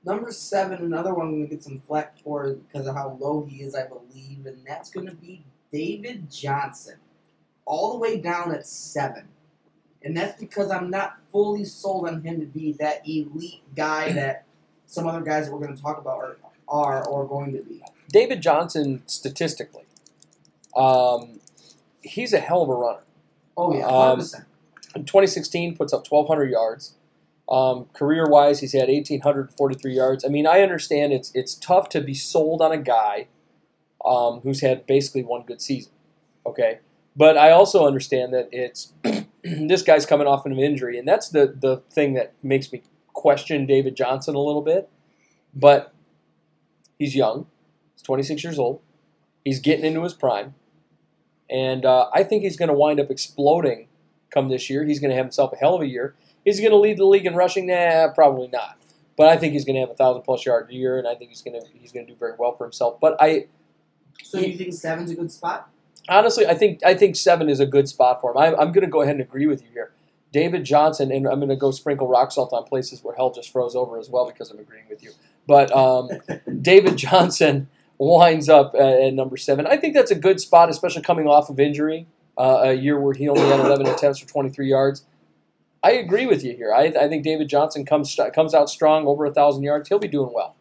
Number 0.06 0.32
seven, 0.32 0.84
another 0.84 1.14
one 1.14 1.42
to 1.42 1.48
get 1.48 1.64
some 1.64 1.80
flack 1.80 2.20
for 2.20 2.54
because 2.56 2.88
of 2.88 2.96
how 2.96 3.18
low 3.20 3.46
he 3.50 3.64
is, 3.64 3.76
I 3.76 3.88
believe, 3.88 4.46
and 4.46 4.58
that's 4.66 4.90
going 4.92 5.08
to 5.08 5.16
be 5.16 5.44
David 5.72 6.30
Johnson. 6.32 6.96
All 7.66 7.94
the 7.94 7.98
way 8.00 8.20
down 8.20 8.54
at 8.54 8.68
seven. 8.68 9.30
And 10.04 10.16
that's 10.16 10.40
because 10.40 10.70
I'm 10.70 10.92
not 10.92 11.18
fully 11.32 11.66
sold 11.66 12.08
on 12.08 12.22
him 12.22 12.40
to 12.40 12.46
be 12.46 12.74
that 12.74 13.08
elite 13.08 13.64
guy 13.76 14.12
that 14.12 14.46
some 14.86 15.08
other 15.08 15.22
guys 15.22 15.48
that 15.48 15.54
we're 15.54 15.66
going 15.66 15.76
to 15.76 15.82
talk 15.82 15.98
about 15.98 16.20
are, 16.20 16.38
are 16.68 17.08
or 17.08 17.28
going 17.28 17.54
to 17.54 17.64
be. 17.64 17.82
David 18.12 18.42
Johnson, 18.42 19.02
statistically, 19.08 19.86
Um, 20.76 21.40
he's 22.06 22.34
a 22.34 22.40
hell 22.40 22.62
of 22.62 22.70
a 22.70 22.74
runner. 22.76 23.04
Oh 23.58 23.76
yeah, 23.78 23.86
Um, 23.88 24.20
100%. 24.20 24.46
In 24.96 25.04
2016, 25.06 25.76
puts 25.76 25.92
up 25.92 26.10
1,200 26.10 26.50
yards. 26.50 26.96
Um, 27.50 27.86
career 27.94 28.28
wise, 28.28 28.62
he's 28.62 28.74
had 28.74 28.88
1,843 28.88 29.94
yards. 29.94 30.26
I 30.26 30.30
mean, 30.30 30.48
I 30.48 30.62
understand 30.62 31.14
it's 31.14 31.32
it's 31.36 31.54
tough 31.54 31.90
to 31.90 32.02
be 32.02 32.14
sold 32.14 32.62
on 32.62 32.72
a 32.72 32.78
guy 32.78 33.28
um, 34.04 34.40
who's 34.42 34.62
had 34.62 34.88
basically 34.88 35.24
one 35.24 35.44
good 35.44 35.62
season. 35.62 35.92
Okay, 36.46 36.80
but 37.16 37.38
I 37.38 37.52
also 37.52 37.86
understand 37.86 38.34
that 38.34 38.50
it's 38.52 38.94
this 39.44 39.84
guy's 39.84 40.06
coming 40.06 40.28
off 40.28 40.46
an 40.46 40.58
injury, 40.58 40.98
and 40.98 41.08
that's 41.08 41.30
the 41.30 41.56
the 41.60 41.84
thing 41.92 42.14
that 42.14 42.34
makes 42.42 42.72
me 42.72 42.82
question 43.14 43.66
David 43.66 43.96
Johnson 43.96 44.34
a 44.34 44.40
little 44.40 44.62
bit. 44.64 44.90
But 45.54 45.94
he's 46.98 47.16
young. 47.16 47.46
He's 47.94 48.02
26 48.02 48.44
years 48.44 48.58
old. 48.60 48.82
He's 49.44 49.60
getting 49.60 49.86
into 49.86 50.02
his 50.04 50.14
prime, 50.14 50.56
and 51.50 51.86
uh, 51.86 52.10
I 52.14 52.24
think 52.24 52.44
he's 52.44 52.58
going 52.58 52.70
to 52.70 52.76
wind 52.76 53.00
up 53.00 53.10
exploding 53.10 53.88
come 54.32 54.50
this 54.50 54.70
year. 54.70 54.84
He's 54.84 55.00
going 55.00 55.12
to 55.12 55.16
have 55.16 55.26
himself 55.26 55.54
a 55.54 55.56
hell 55.56 55.76
of 55.76 55.82
a 55.82 55.88
year. 55.88 56.16
Is 56.44 56.58
he 56.58 56.64
going 56.64 56.74
to 56.74 56.80
lead 56.80 56.98
the 56.98 57.06
league 57.06 57.26
in 57.26 57.36
rushing? 57.36 57.68
Nah, 57.68 58.10
probably 58.14 58.48
not. 58.48 58.78
But 59.18 59.30
I 59.30 59.38
think 59.38 59.54
he's 59.54 59.66
going 59.66 59.76
to 59.76 59.80
have 59.80 59.90
a 59.90 59.96
thousand 59.96 60.24
plus 60.24 60.46
yard 60.46 60.70
year, 60.70 60.98
and 60.98 61.08
I 61.08 61.16
think 61.16 61.30
he's 61.30 61.42
going 61.42 61.60
to 61.60 61.66
he's 61.74 61.92
going 61.92 62.06
to 62.06 62.12
do 62.12 62.18
very 62.18 62.34
well 62.38 62.56
for 62.56 62.66
himself. 62.66 63.00
But 63.00 63.16
I 63.20 63.48
So 64.24 64.40
you 64.40 64.58
think 64.58 64.74
seven's 64.74 65.12
a 65.12 65.16
good 65.16 65.32
spot? 65.32 65.70
honestly, 66.10 66.46
I 66.46 66.54
think 66.54 66.84
I 66.84 66.94
think 66.94 67.16
seven 67.16 67.50
is 67.50 67.60
a 67.60 67.66
good 67.66 67.88
spot 67.88 68.22
for 68.22 68.32
him. 68.32 68.38
I, 68.38 68.48
I'm 68.56 68.72
going 68.72 68.86
to 68.86 68.92
go 68.92 69.02
ahead 69.02 69.16
and 69.16 69.22
agree 69.22 69.48
with 69.48 69.62
you 69.64 69.70
here. 69.74 69.92
David 70.32 70.66
Johnson, 70.66 71.12
and 71.12 71.28
I'm 71.28 71.40
going 71.40 71.50
to 71.50 71.56
go 71.56 71.72
sprinkle 71.72 72.08
rock 72.08 72.32
salt 72.32 72.52
on 72.52 72.66
places 72.66 73.02
where 73.04 73.16
hell 73.16 73.32
just 73.32 73.52
froze 73.52 73.76
over 73.76 73.98
as 73.98 74.10
well 74.10 74.28
because 74.28 74.52
I'm 74.52 74.60
agreeing 74.60 74.86
with 74.90 75.02
you. 75.02 75.12
But 75.48 75.74
um, 75.76 76.10
David 76.62 76.98
Johnson 76.98 77.70
winds 77.98 78.50
up 78.50 78.74
at, 78.76 79.02
at 79.02 79.14
number 79.14 79.38
seven. 79.38 79.68
I 79.68 79.78
think 79.78 79.94
that's 79.94 80.12
a 80.12 80.16
good 80.16 80.40
spot, 80.40 80.70
especially 80.70 81.02
coming 81.02 81.28
off 81.28 81.50
of 81.50 81.60
injury, 81.60 82.08
uh, 82.38 82.62
a 82.64 82.74
year 82.74 83.00
where 83.00 83.14
he 83.14 83.28
only 83.30 83.48
had 83.48 83.60
11 83.60 83.88
attempts 83.88 84.20
for 84.20 84.28
23 84.28 84.68
yards. 84.68 85.06
I 85.84 85.92
agree 85.92 86.26
with 86.26 86.44
you 86.44 86.56
here. 86.56 86.74
I, 86.74 86.86
I 86.86 87.08
think 87.08 87.24
David 87.24 87.48
Johnson 87.48 87.86
comes 87.86 88.20
comes 88.34 88.56
out 88.56 88.70
strong, 88.72 89.06
over 89.06 89.26
a 89.26 89.32
thousand 89.32 89.62
yards. 89.62 89.88
He'll 89.88 90.00
be 90.00 90.08
doing 90.08 90.32
well. 90.34 90.56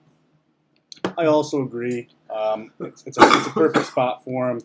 I 1.16 1.24
also 1.24 1.62
agree. 1.62 2.08
Um, 2.28 2.72
it's, 2.80 3.04
it's, 3.06 3.16
a, 3.16 3.22
it's 3.22 3.46
a 3.46 3.50
perfect 3.50 3.86
spot 3.86 4.22
for 4.22 4.50
him, 4.50 4.60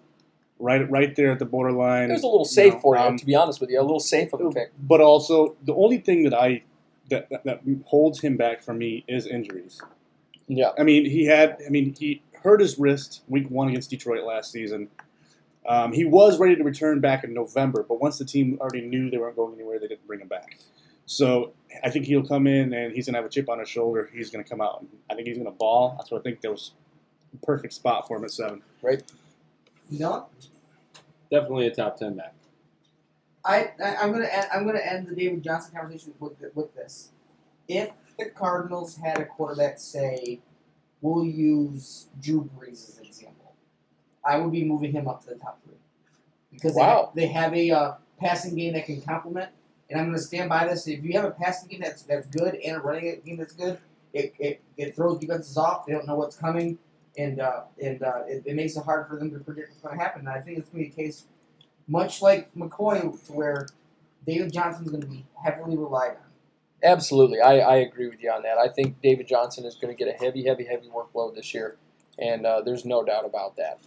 right 0.60 0.90
right 0.91 1.16
there 1.16 1.32
at 1.32 1.40
the 1.40 1.46
borderline. 1.46 2.10
It 2.10 2.14
was 2.14 2.24
a 2.24 2.28
little 2.28 2.41
you 2.41 2.46
safe 2.46 2.74
know, 2.74 2.80
for 2.82 2.98
him, 2.98 3.08
um, 3.08 3.18
to 3.18 3.26
be 3.26 3.36
honest 3.36 3.62
with 3.62 3.70
you. 3.70 3.80
A 3.80 3.84
little 3.84 4.02
safe 4.02 4.34
of 4.34 4.41
a 4.41 4.50
pick. 4.50 4.72
But 4.78 5.00
also, 5.00 5.56
the 5.64 5.74
only 5.76 6.00
thing 6.00 6.24
that 6.24 6.34
I 6.34 6.64
that, 7.10 7.30
that, 7.30 7.46
that 7.46 7.62
holds 7.86 8.20
him 8.20 8.36
back 8.36 8.62
for 8.62 8.74
me 8.74 9.06
is 9.08 9.26
injuries. 9.26 9.82
Yeah. 10.48 10.72
I 10.78 10.84
mean, 10.84 11.06
he 11.06 11.26
had. 11.26 11.58
I 11.66 11.70
mean, 11.70 11.96
he 11.98 12.22
hurt 12.44 12.61
his 12.61 12.78
wrist 12.80 13.24
week 13.28 13.49
one 13.49 13.70
against 13.70 13.90
Detroit 13.90 14.24
last 14.24 14.52
season. 14.52 14.90
Um, 15.68 15.94
he 15.94 16.06
was 16.06 16.40
ready 16.40 16.56
to 16.56 16.64
return 16.64 16.99
back 16.99 17.24
in 17.24 17.34
November, 17.34 17.86
but 17.88 18.02
once 18.02 18.18
the 18.18 18.26
team 18.26 18.57
already 18.60 18.82
knew 18.82 19.10
they 19.10 19.18
weren't 19.18 19.36
going 19.36 19.53
anywhere, 19.56 19.80
they 19.80 19.88
didn't 19.88 20.07
bring 20.07 20.22
him 20.22 20.28
back. 20.28 20.57
So 21.06 21.53
I 21.84 21.90
think 21.90 22.06
he'll 22.06 22.26
come 22.26 22.48
in 22.48 22.74
and 22.74 22.94
he's 22.94 23.07
gonna 23.07 23.18
have 23.18 23.26
a 23.26 23.30
chip 23.30 23.49
on 23.49 23.60
his 23.60 23.68
shoulder. 23.68 24.10
He's 24.14 24.30
gonna 24.30 24.44
come 24.44 24.61
out. 24.61 24.86
I 25.10 25.16
think 25.16 25.28
he's 25.28 25.38
gonna 25.38 25.52
ball. 25.52 25.95
That's 25.98 26.11
what 26.11 26.20
I 26.20 26.22
think. 26.22 26.41
That 26.41 26.52
was 26.52 26.74
a 27.34 27.45
perfect 27.45 27.74
spot 27.74 28.07
for 28.07 28.18
him 28.18 28.24
at 28.24 28.32
seven. 28.32 28.61
Right. 28.82 29.03
know, 29.90 30.28
Definitely 31.32 31.68
a 31.68 31.76
top 31.76 31.98
ten 31.98 32.16
back. 32.16 32.34
I, 33.44 33.72
I 33.84 33.95
I'm 33.95 34.11
gonna 34.11 34.26
end, 34.26 34.48
I'm 34.53 34.66
gonna 34.66 34.80
end 34.80 35.07
the 35.07 35.16
David 35.16 35.44
Johnson 35.44 35.74
conversation 35.76 36.14
with 36.20 36.34
with 36.53 36.76
this. 36.76 37.11
If 37.68 37.91
the 38.18 38.26
Cardinals 38.26 38.98
had 38.98 39.20
a 39.20 39.26
quarterback 39.26 39.80
say, 39.80 40.41
"We'll 41.02 41.26
use 41.26 42.08
Drew 42.22 42.50
Brees 42.58 42.88
as 42.90 42.98
an 43.00 43.06
example," 43.06 43.54
I 44.24 44.38
would 44.38 44.52
be 44.52 44.64
moving 44.64 44.92
him 44.92 45.08
up 45.08 45.22
to 45.24 45.30
the 45.30 45.36
top 45.36 45.62
three 45.64 45.76
because 46.52 46.76
Wow. 46.76 47.12
they, 47.16 47.22
they 47.22 47.28
have 47.28 47.54
a 47.54 47.72
uh, 47.72 47.94
passing 48.20 48.56
game 48.56 48.74
that 48.74 48.86
can 48.86 49.02
complement. 49.02 49.50
And 49.90 50.00
I'm 50.00 50.06
gonna 50.08 50.20
stand 50.20 50.50
by 50.50 50.68
this. 50.68 50.88
If 50.88 51.04
you 51.04 51.14
have 51.14 51.26
a 51.26 51.32
passing 51.32 51.70
game 51.70 51.82
that's 51.82 52.04
that's 52.04 52.28
good 52.28 52.56
and 52.56 52.78
a 52.78 52.80
running 52.80 53.22
game 53.26 53.38
that's 53.38 53.54
good, 53.54 53.80
it, 54.14 54.34
it, 54.40 54.62
it 54.78 54.96
throws 54.96 55.20
defenses 55.20 55.58
off. 55.58 55.86
They 55.86 55.94
don't 55.94 56.06
know 56.06 56.16
what's 56.16 56.36
coming, 56.36 56.78
and 57.18 57.40
uh, 57.42 57.62
and 57.82 58.04
uh, 58.04 58.22
it, 58.28 58.44
it 58.46 58.56
makes 58.56 58.76
it 58.78 58.84
hard 58.84 59.08
for 59.08 59.18
them 59.18 59.32
to 59.32 59.40
predict 59.40 59.70
what's 59.70 59.82
going 59.82 59.98
to 59.98 60.04
happen. 60.04 60.22
And 60.22 60.30
I 60.30 60.42
think 60.42 60.60
it's 60.60 60.70
going 60.70 60.84
to 60.84 60.90
be 60.90 60.94
a 61.02 61.06
case, 61.06 61.26
much 61.88 62.22
like 62.22 62.54
McCoy, 62.54 63.02
to 63.28 63.34
where 63.34 63.68
David 64.28 64.54
Johnson's 64.54 64.90
going 64.90 65.02
to 65.02 65.08
be 65.08 65.26
heavily 65.44 65.76
relied 65.76 66.12
on. 66.12 66.29
Absolutely, 66.84 67.42
I, 67.42 67.60
I 67.60 67.76
agree 67.78 68.08
with 68.08 68.22
you 68.22 68.32
on 68.32 68.44
that. 68.44 68.58
I 68.58 68.70
think 68.70 69.02
David 69.02 69.28
Johnson 69.28 69.66
is 69.66 69.76
going 69.76 69.96
to 69.96 69.98
get 69.98 70.14
a 70.14 70.18
heavy, 70.24 70.46
heavy, 70.46 70.64
heavy 70.64 70.88
workload 70.88 71.36
this 71.36 71.54
year, 71.54 71.78
and 72.18 72.46
uh, 72.46 72.62
there's 72.62 72.86
no 72.86 73.04
doubt 73.04 73.26
about 73.26 73.58
that. 73.58 73.80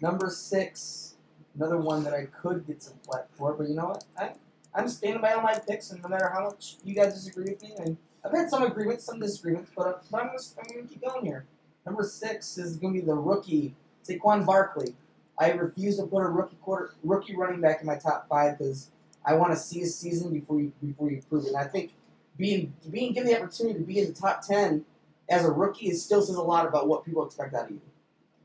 Number 0.00 0.28
six, 0.28 1.14
another 1.54 1.78
one 1.78 2.02
that 2.04 2.14
I 2.14 2.24
could 2.26 2.66
get 2.66 2.82
some 2.82 2.94
flack 3.04 3.26
for, 3.36 3.52
but 3.52 3.68
you 3.68 3.74
know 3.74 3.86
what? 3.86 4.04
I 4.18 4.32
I'm 4.74 4.88
standing 4.88 5.20
by 5.20 5.32
all 5.32 5.42
my 5.42 5.58
picks, 5.58 5.90
and 5.90 6.02
no 6.02 6.08
matter 6.08 6.30
how 6.32 6.44
much 6.44 6.76
you 6.84 6.94
guys 6.94 7.14
disagree 7.14 7.50
with 7.50 7.62
me, 7.62 7.74
and 7.78 7.96
I've 8.24 8.32
had 8.32 8.50
some 8.50 8.62
agreements, 8.62 9.04
some 9.04 9.18
disagreements, 9.18 9.70
but, 9.76 10.04
I'm 10.12 10.20
I'm 10.20 10.28
gonna 10.28 10.86
keep 10.88 11.02
going 11.02 11.24
here. 11.24 11.46
Number 11.86 12.04
six 12.04 12.58
is 12.58 12.76
gonna 12.76 12.94
be 12.94 13.00
the 13.00 13.14
rookie 13.14 13.74
Saquon 14.04 14.44
Barkley. 14.44 14.94
I 15.38 15.52
refuse 15.52 15.96
to 15.96 16.06
put 16.06 16.22
a 16.22 16.28
rookie 16.28 16.56
quarter 16.60 16.94
rookie 17.02 17.36
running 17.36 17.60
back 17.60 17.80
in 17.80 17.86
my 17.86 17.96
top 17.96 18.28
five 18.28 18.58
because 18.58 18.90
I 19.24 19.34
want 19.34 19.52
to 19.52 19.56
see 19.56 19.80
his 19.80 19.96
season 19.96 20.32
before 20.32 20.60
you 20.60 20.72
before 20.82 21.10
you 21.10 21.22
prove 21.28 21.44
it. 21.44 21.48
And 21.48 21.56
I 21.56 21.64
think 21.64 21.92
being 22.40 22.72
being 22.90 23.12
given 23.12 23.28
the 23.30 23.40
opportunity 23.40 23.78
to 23.78 23.84
be 23.84 23.98
in 24.00 24.06
the 24.08 24.12
top 24.12 24.42
ten 24.42 24.84
as 25.28 25.44
a 25.44 25.50
rookie 25.50 25.88
is 25.88 26.02
still 26.04 26.22
says 26.22 26.36
a 26.36 26.42
lot 26.42 26.66
about 26.66 26.88
what 26.88 27.04
people 27.04 27.24
expect 27.24 27.54
out 27.54 27.66
of 27.66 27.70
you. 27.70 27.80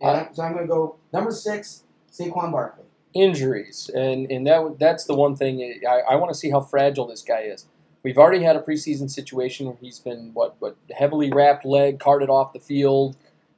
And 0.02 0.10
uh, 0.12 0.14
I'm- 0.22 0.34
so 0.34 0.44
I'm 0.44 0.54
going 0.54 0.66
to 0.68 0.72
go 0.72 0.98
number 1.14 1.32
six, 1.32 1.84
Saquon 2.12 2.52
Barkley. 2.52 2.84
Injuries, 3.14 3.90
and 3.96 4.30
and 4.30 4.46
that 4.46 4.76
that's 4.78 5.06
the 5.06 5.16
one 5.16 5.38
thing 5.38 5.62
eh, 5.62 5.88
I, 5.90 6.14
I 6.14 6.16
want 6.16 6.32
to 6.34 6.38
see 6.38 6.50
how 6.50 6.60
fragile 6.60 7.08
this 7.08 7.22
guy 7.22 7.44
is. 7.44 7.66
We've 8.04 8.18
already 8.18 8.44
had 8.44 8.58
a 8.58 8.60
preseason 8.62 9.10
situation 9.10 9.68
where 9.68 9.78
he's 9.80 10.00
been 10.00 10.32
what 10.34 10.56
what 10.60 10.76
heavily 10.94 11.32
wrapped 11.32 11.66
leg, 11.66 11.98
carted 12.00 12.30
off 12.30 12.52
the 12.52 12.60
field, 12.60 13.16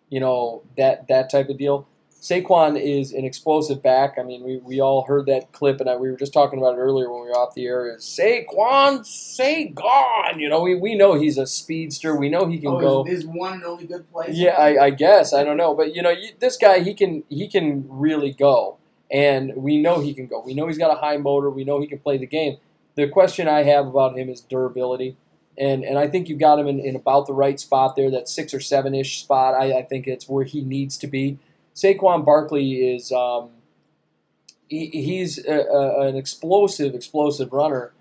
you 0.09 0.19
know 0.19 0.61
that 0.77 1.07
that 1.07 1.31
type 1.31 1.49
of 1.49 1.57
deal. 1.57 1.87
Saquon 2.19 2.81
is 2.81 3.11
an 3.13 3.25
explosive 3.25 3.83
back. 3.83 4.15
I 4.19 4.23
mean, 4.23 4.43
we, 4.43 4.57
we 4.57 4.81
all 4.81 5.05
heard 5.05 5.27
that 5.27 5.51
clip, 5.51 5.79
and 5.79 5.89
I, 5.89 5.95
we 5.97 6.09
were 6.09 6.17
just 6.17 6.33
talking 6.33 6.57
about 6.57 6.73
it 6.73 6.79
earlier 6.79 7.11
when 7.11 7.21
we 7.21 7.27
were 7.27 7.37
off 7.37 7.53
the 7.53 7.65
air. 7.65 7.95
Is 7.95 8.03
Saquon 8.03 9.01
Saquon? 9.01 10.39
You 10.39 10.49
know, 10.49 10.61
we, 10.61 10.75
we 10.75 10.95
know 10.95 11.13
he's 11.13 11.37
a 11.37 11.45
speedster. 11.45 12.15
We 12.15 12.29
know 12.29 12.47
he 12.47 12.57
can 12.57 12.71
oh, 12.71 12.79
go. 12.79 13.03
His, 13.03 13.21
his 13.21 13.27
one 13.27 13.53
and 13.53 13.63
only 13.63 13.85
good 13.85 14.11
play. 14.11 14.29
Yeah, 14.31 14.55
I, 14.57 14.85
I 14.85 14.89
guess 14.89 15.31
I 15.31 15.43
don't 15.43 15.57
know, 15.57 15.75
but 15.75 15.95
you 15.95 16.01
know, 16.01 16.09
you, 16.09 16.29
this 16.39 16.57
guy 16.57 16.79
he 16.79 16.95
can 16.95 17.23
he 17.29 17.47
can 17.47 17.85
really 17.87 18.31
go, 18.31 18.77
and 19.11 19.53
we 19.55 19.79
know 19.79 19.99
he 19.99 20.13
can 20.15 20.25
go. 20.25 20.41
We 20.41 20.55
know 20.55 20.67
he's 20.67 20.79
got 20.79 20.91
a 20.91 20.99
high 20.99 21.17
motor. 21.17 21.51
We 21.51 21.65
know 21.65 21.79
he 21.79 21.87
can 21.87 21.99
play 21.99 22.17
the 22.17 22.27
game. 22.27 22.57
The 22.95 23.07
question 23.07 23.47
I 23.47 23.61
have 23.61 23.85
about 23.85 24.17
him 24.17 24.27
is 24.27 24.41
durability, 24.41 25.17
and 25.55 25.83
and 25.83 25.99
I 25.99 26.07
think 26.07 26.29
you 26.29 26.35
got 26.35 26.57
him 26.57 26.67
in, 26.67 26.79
in 26.79 26.95
about 26.95 27.27
the 27.27 27.33
right 27.33 27.59
spot 27.59 27.95
there, 27.95 28.09
that 28.09 28.27
six 28.27 28.55
or 28.55 28.59
seven 28.59 28.95
ish 28.95 29.21
spot. 29.21 29.53
I, 29.53 29.77
I 29.77 29.83
think 29.83 30.07
it's 30.07 30.27
where 30.27 30.45
he 30.45 30.61
needs 30.61 30.97
to 30.97 31.07
be. 31.07 31.37
Saquon 31.77 32.25
Barkley 32.25 32.91
is 32.91 33.11
um, 33.11 33.51
he, 34.67 34.87
he's 34.87 35.45
a, 35.45 35.59
a, 35.59 36.07
an 36.07 36.15
explosive, 36.15 36.95
explosive 36.95 37.53
runner. 37.53 37.93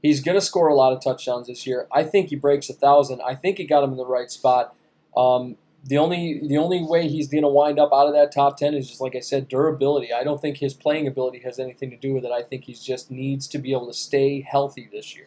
He's 0.00 0.20
going 0.20 0.36
to 0.36 0.40
score 0.40 0.68
a 0.68 0.74
lot 0.74 0.92
of 0.92 1.02
touchdowns 1.02 1.48
this 1.48 1.66
year. 1.66 1.88
I 1.90 2.04
think 2.04 2.28
he 2.28 2.36
breaks 2.36 2.70
a 2.70 2.74
thousand. 2.74 3.22
I 3.22 3.34
think 3.34 3.58
he 3.58 3.64
got 3.64 3.82
him 3.82 3.90
in 3.90 3.96
the 3.96 4.06
right 4.06 4.30
spot. 4.30 4.76
Um, 5.16 5.56
the 5.82 5.98
only 5.98 6.40
the 6.46 6.56
only 6.56 6.82
way 6.82 7.08
he's 7.08 7.26
going 7.26 7.42
to 7.42 7.48
wind 7.48 7.80
up 7.80 7.90
out 7.92 8.06
of 8.06 8.14
that 8.14 8.30
top 8.30 8.56
ten 8.56 8.72
is 8.72 8.88
just 8.88 9.00
like 9.00 9.16
I 9.16 9.20
said, 9.20 9.48
durability. 9.48 10.12
I 10.12 10.22
don't 10.22 10.40
think 10.40 10.58
his 10.58 10.72
playing 10.72 11.08
ability 11.08 11.40
has 11.40 11.58
anything 11.58 11.90
to 11.90 11.96
do 11.96 12.14
with 12.14 12.24
it. 12.24 12.30
I 12.30 12.42
think 12.42 12.64
he 12.64 12.74
just 12.74 13.10
needs 13.10 13.48
to 13.48 13.58
be 13.58 13.72
able 13.72 13.88
to 13.88 13.94
stay 13.94 14.42
healthy 14.42 14.88
this 14.92 15.16
year. 15.16 15.26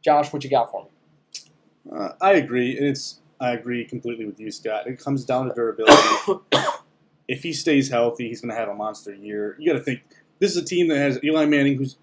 Josh, 0.00 0.32
what 0.32 0.44
you 0.44 0.50
got 0.50 0.70
for 0.70 0.84
me? 0.84 0.90
Uh, 1.92 2.12
I 2.20 2.34
agree. 2.34 2.78
and 2.78 2.86
It's 2.86 3.20
I 3.40 3.50
agree 3.50 3.84
completely 3.84 4.26
with 4.26 4.38
you, 4.38 4.50
Scott. 4.52 4.86
It 4.86 4.98
comes 4.98 5.24
down 5.24 5.48
to 5.48 5.54
durability. 5.54 6.40
if 7.28 7.42
he 7.42 7.52
stays 7.52 7.90
healthy, 7.90 8.28
he's 8.28 8.40
going 8.40 8.50
to 8.50 8.58
have 8.58 8.68
a 8.68 8.74
monster 8.74 9.14
year. 9.14 9.56
You 9.58 9.72
got 9.72 9.78
to 9.78 9.84
think 9.84 10.02
this 10.38 10.50
is 10.50 10.56
a 10.56 10.64
team 10.64 10.88
that 10.88 10.98
has 10.98 11.22
Eli 11.22 11.46
Manning, 11.46 11.78
who's 11.78 11.96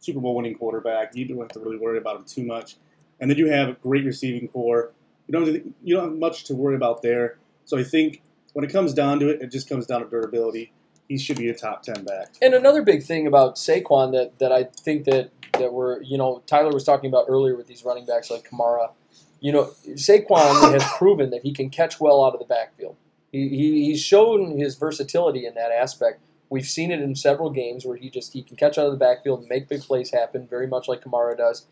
Super 0.00 0.20
Bowl 0.20 0.34
winning 0.36 0.54
quarterback. 0.54 1.14
You 1.14 1.26
don't 1.26 1.38
have 1.38 1.48
to 1.48 1.60
really 1.60 1.76
worry 1.76 1.98
about 1.98 2.16
him 2.16 2.24
too 2.24 2.44
much, 2.44 2.76
and 3.20 3.30
then 3.30 3.38
you 3.38 3.48
have 3.48 3.68
a 3.68 3.72
great 3.74 4.04
receiving 4.04 4.48
corps. 4.48 4.92
You 5.26 5.32
don't 5.32 5.74
you 5.82 5.94
don't 5.94 6.10
have 6.10 6.18
much 6.18 6.44
to 6.44 6.54
worry 6.54 6.76
about 6.76 7.02
there. 7.02 7.38
So 7.64 7.76
I 7.76 7.82
think 7.82 8.22
when 8.52 8.64
it 8.64 8.70
comes 8.70 8.94
down 8.94 9.20
to 9.20 9.28
it, 9.28 9.42
it 9.42 9.50
just 9.50 9.68
comes 9.68 9.86
down 9.86 10.02
to 10.02 10.08
durability. 10.08 10.72
He 11.08 11.18
should 11.18 11.36
be 11.36 11.48
a 11.48 11.54
top 11.54 11.82
ten 11.82 12.04
back. 12.04 12.34
And 12.40 12.54
another 12.54 12.82
big 12.82 13.02
thing 13.02 13.26
about 13.26 13.56
Saquon 13.56 14.12
that, 14.12 14.38
that 14.38 14.52
I 14.52 14.64
think 14.64 15.04
that 15.04 15.30
that 15.58 15.72
we're 15.72 16.00
you 16.02 16.16
know 16.16 16.42
Tyler 16.46 16.72
was 16.72 16.84
talking 16.84 17.10
about 17.10 17.26
earlier 17.28 17.56
with 17.56 17.66
these 17.66 17.84
running 17.84 18.06
backs 18.06 18.30
like 18.30 18.48
Kamara, 18.48 18.92
you 19.40 19.52
know 19.52 19.72
Saquon 19.88 20.72
has 20.72 20.84
proven 20.96 21.30
that 21.30 21.42
he 21.42 21.52
can 21.52 21.70
catch 21.70 22.00
well 22.00 22.24
out 22.24 22.34
of 22.34 22.38
the 22.38 22.46
backfield. 22.46 22.96
He, 23.36 23.48
he 23.48 23.84
he's 23.86 24.02
shown 24.02 24.58
his 24.58 24.76
versatility 24.76 25.46
in 25.46 25.54
that 25.54 25.70
aspect. 25.70 26.20
We've 26.48 26.66
seen 26.66 26.90
it 26.90 27.00
in 27.00 27.14
several 27.16 27.50
games 27.50 27.84
where 27.84 27.96
he 27.96 28.08
just 28.08 28.32
he 28.32 28.42
can 28.42 28.56
catch 28.56 28.78
out 28.78 28.86
of 28.86 28.92
the 28.92 28.98
backfield 28.98 29.40
and 29.40 29.48
make 29.48 29.68
big 29.68 29.82
plays 29.82 30.10
happen, 30.10 30.46
very 30.46 30.66
much 30.66 30.88
like 30.88 31.02
Kamara 31.02 31.36
does. 31.36 31.66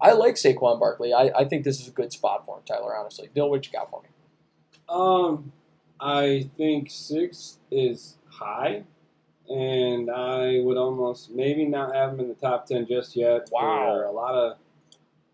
I 0.00 0.12
like 0.12 0.36
Saquon 0.36 0.78
Barkley. 0.78 1.12
I, 1.12 1.30
I 1.36 1.44
think 1.44 1.64
this 1.64 1.80
is 1.80 1.88
a 1.88 1.90
good 1.90 2.12
spot 2.12 2.46
for 2.46 2.56
him, 2.58 2.62
Tyler. 2.64 2.96
Honestly, 2.96 3.28
Bill, 3.34 3.50
what 3.50 3.66
you 3.66 3.72
got 3.72 3.90
for 3.90 4.02
me? 4.02 4.08
Um, 4.88 5.52
I 6.00 6.48
think 6.56 6.90
six 6.90 7.58
is 7.70 8.16
high, 8.28 8.84
and 9.48 10.10
I 10.10 10.60
would 10.60 10.76
almost 10.76 11.30
maybe 11.30 11.66
not 11.66 11.94
have 11.94 12.12
him 12.12 12.20
in 12.20 12.28
the 12.28 12.34
top 12.34 12.66
ten 12.66 12.86
just 12.86 13.16
yet. 13.16 13.48
Wow. 13.50 13.94
For 13.94 14.04
a 14.04 14.12
lot 14.12 14.34
of 14.34 14.56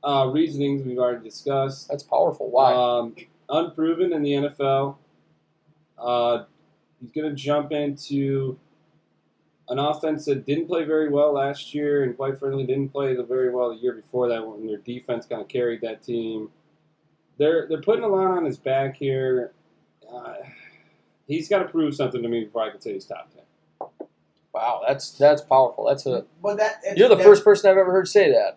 uh, 0.03 0.31
reasonings 0.31 0.85
we've 0.85 0.99
already 0.99 1.25
discussed. 1.25 1.89
That's 1.89 2.03
powerful. 2.03 2.51
Why? 2.51 2.73
Um, 2.73 3.15
unproven 3.49 4.13
in 4.13 4.23
the 4.23 4.33
NFL. 4.33 4.97
Uh, 5.99 6.45
he's 7.01 7.11
going 7.11 7.29
to 7.29 7.35
jump 7.35 7.73
into 7.73 8.59
an 9.69 9.79
offense 9.79 10.25
that 10.27 10.47
didn't 10.47 10.67
play 10.67 10.85
very 10.85 11.09
well 11.09 11.33
last 11.33 11.75
year, 11.75 12.05
and 12.05 12.17
quite 12.17 12.39
frankly, 12.39 12.65
didn't 12.67 12.91
play 12.91 13.15
the 13.15 13.23
very 13.25 13.51
well 13.51 13.71
the 13.71 13.77
year 13.77 13.93
before 13.95 14.29
that 14.29 14.47
when 14.47 14.67
their 14.67 14.79
defense 14.79 15.27
kind 15.27 15.43
of 15.43 15.49
carried 15.49 15.81
that 15.81 16.03
team. 16.03 16.51
They're 17.39 17.67
they're 17.69 17.81
putting 17.83 18.05
a 18.05 18.09
lot 18.09 18.29
on 18.29 18.45
his 18.45 18.57
back 18.59 18.97
here. 18.97 19.53
Uh, 20.11 20.35
he's 21.27 21.49
got 21.49 21.59
to 21.59 21.65
prove 21.69 21.95
something 21.95 22.23
to 22.23 22.29
me 22.29 22.45
before 22.45 22.63
I 22.63 22.71
can 22.71 22.81
say 22.81 22.93
he's 22.95 23.05
top 23.05 23.31
ten. 23.35 23.89
wow, 24.55 24.83
that's 24.87 25.11
that's 25.13 25.43
powerful. 25.43 25.85
That's 25.87 26.07
a 26.07 26.25
But 26.43 26.59
that 26.59 26.79
it's- 26.83 26.97
you're 26.97 27.09
the 27.09 27.19
first 27.19 27.45
person 27.45 27.71
I've 27.71 27.77
ever 27.77 27.91
heard 27.93 28.09
say 28.09 28.31
that 28.33 28.57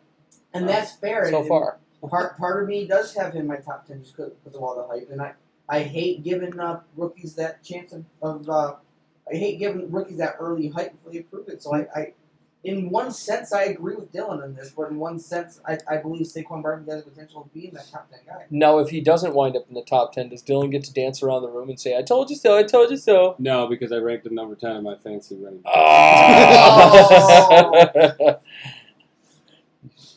and 0.53 0.67
that's 0.69 0.93
fair. 0.93 1.29
so 1.29 1.39
and- 1.39 1.47
far. 1.47 1.79
part 2.09 2.37
part 2.37 2.63
of 2.63 2.69
me 2.69 2.85
does 2.87 3.13
have 3.15 3.33
him 3.33 3.41
in 3.41 3.47
my 3.47 3.57
top 3.57 3.85
ten 3.85 4.01
just 4.03 4.15
because 4.15 4.31
of 4.55 4.61
all 4.61 4.75
the 4.75 4.87
hype, 4.87 5.09
and 5.11 5.21
I 5.21 5.33
I 5.69 5.83
hate 5.83 6.23
giving 6.23 6.59
up 6.59 6.87
rookies 6.97 7.35
that 7.35 7.63
chance 7.63 7.93
of, 7.93 8.03
of 8.21 8.49
uh, 8.49 8.75
I 9.31 9.35
hate 9.35 9.59
giving 9.59 9.91
rookies 9.91 10.17
that 10.17 10.37
early 10.39 10.69
hype 10.69 10.93
before 10.93 11.13
they 11.13 11.21
prove 11.21 11.47
it. 11.47 11.61
So 11.61 11.75
I, 11.75 11.85
I 11.95 12.13
in 12.63 12.89
one 12.89 13.11
sense 13.11 13.53
I 13.53 13.65
agree 13.65 13.95
with 13.95 14.11
Dylan 14.11 14.43
on 14.43 14.55
this, 14.55 14.71
but 14.75 14.89
in 14.89 14.97
one 14.97 15.19
sense 15.19 15.61
I, 15.65 15.77
I 15.87 15.97
believe 15.97 16.25
Saquon 16.25 16.63
Barkley 16.63 16.91
has 16.91 17.05
the 17.05 17.11
potential 17.11 17.43
of 17.43 17.53
being 17.53 17.71
that 17.75 17.87
top 17.91 18.09
ten 18.09 18.19
guy. 18.25 18.45
Now, 18.49 18.79
if 18.79 18.89
he 18.89 18.99
doesn't 18.99 19.35
wind 19.35 19.55
up 19.55 19.67
in 19.69 19.75
the 19.75 19.83
top 19.83 20.11
ten, 20.13 20.29
does 20.29 20.41
Dylan 20.41 20.71
get 20.71 20.83
to 20.85 20.93
dance 20.93 21.21
around 21.21 21.43
the 21.43 21.49
room 21.49 21.69
and 21.69 21.79
say, 21.79 21.95
"I 21.95 22.01
told 22.01 22.31
you 22.31 22.35
so, 22.35 22.57
I 22.57 22.63
told 22.63 22.89
you 22.89 22.97
so"? 22.97 23.35
No, 23.37 23.67
because 23.67 23.91
I 23.91 23.97
ranked 23.97 24.25
him 24.25 24.33
number 24.35 24.55
ten 24.55 24.75
in 24.77 24.83
my 24.83 24.95
fantasy 24.95 25.35
running. 25.35 25.61
back. 25.61 25.73
Oh. 25.75 27.29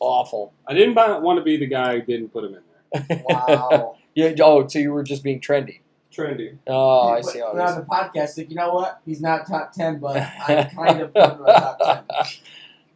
Awful. 0.00 0.52
I 0.66 0.74
didn't 0.74 0.94
buy, 0.94 1.16
want 1.18 1.38
to 1.38 1.44
be 1.44 1.56
the 1.56 1.66
guy 1.66 1.94
who 1.94 2.02
didn't 2.02 2.30
put 2.30 2.42
him 2.42 2.56
in 2.56 2.62
there. 3.08 3.22
Wow. 3.28 3.98
Yeah. 4.14 4.34
Oh, 4.40 4.66
so 4.66 4.78
you 4.78 4.92
were 4.92 5.02
just 5.02 5.22
being 5.22 5.40
trendy. 5.40 5.80
Trendy. 6.12 6.58
Oh, 6.66 7.08
I 7.08 7.20
see 7.22 7.40
how 7.40 7.54
but 7.54 7.62
on 7.62 7.78
the 7.80 7.86
podcast, 7.86 8.36
like 8.36 8.50
you 8.50 8.56
know 8.56 8.74
what, 8.74 9.00
he's 9.06 9.20
not 9.20 9.46
top 9.46 9.72
ten, 9.72 9.98
but 9.98 10.16
I 10.48 10.70
kind 10.74 11.00
of 11.00 11.14
put 11.14 11.24
him 11.24 11.38
in 11.40 11.46
top 11.46 11.78
ten. 11.78 12.04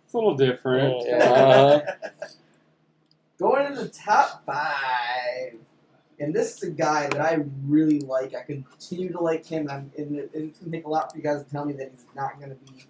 It's 0.05 0.15
a 0.15 0.17
little 0.17 0.37
different. 0.37 1.07
Yeah. 1.07 1.81
Uh-huh. 1.97 2.27
Going 3.39 3.71
to 3.71 3.83
the 3.83 3.89
top 3.91 4.47
five, 4.47 5.59
and 6.19 6.33
this 6.33 6.57
is 6.57 6.63
a 6.63 6.71
guy 6.71 7.07
that 7.09 7.21
I 7.21 7.45
really 7.67 8.01
like. 8.01 8.35
I 8.35 8.41
continue 8.43 9.13
to 9.13 9.21
like 9.21 9.45
him, 9.45 9.69
and, 9.69 9.71
I'm, 9.71 9.93
and 9.99 10.31
it's 10.33 10.59
gonna 10.59 10.73
take 10.73 10.87
a 10.87 10.89
lot 10.89 11.13
for 11.13 11.19
you 11.19 11.23
guys 11.23 11.45
to 11.45 11.51
tell 11.51 11.67
me 11.67 11.75
that 11.75 11.91
he's 11.91 12.07
not 12.15 12.41
gonna 12.41 12.55
be, 12.55 12.87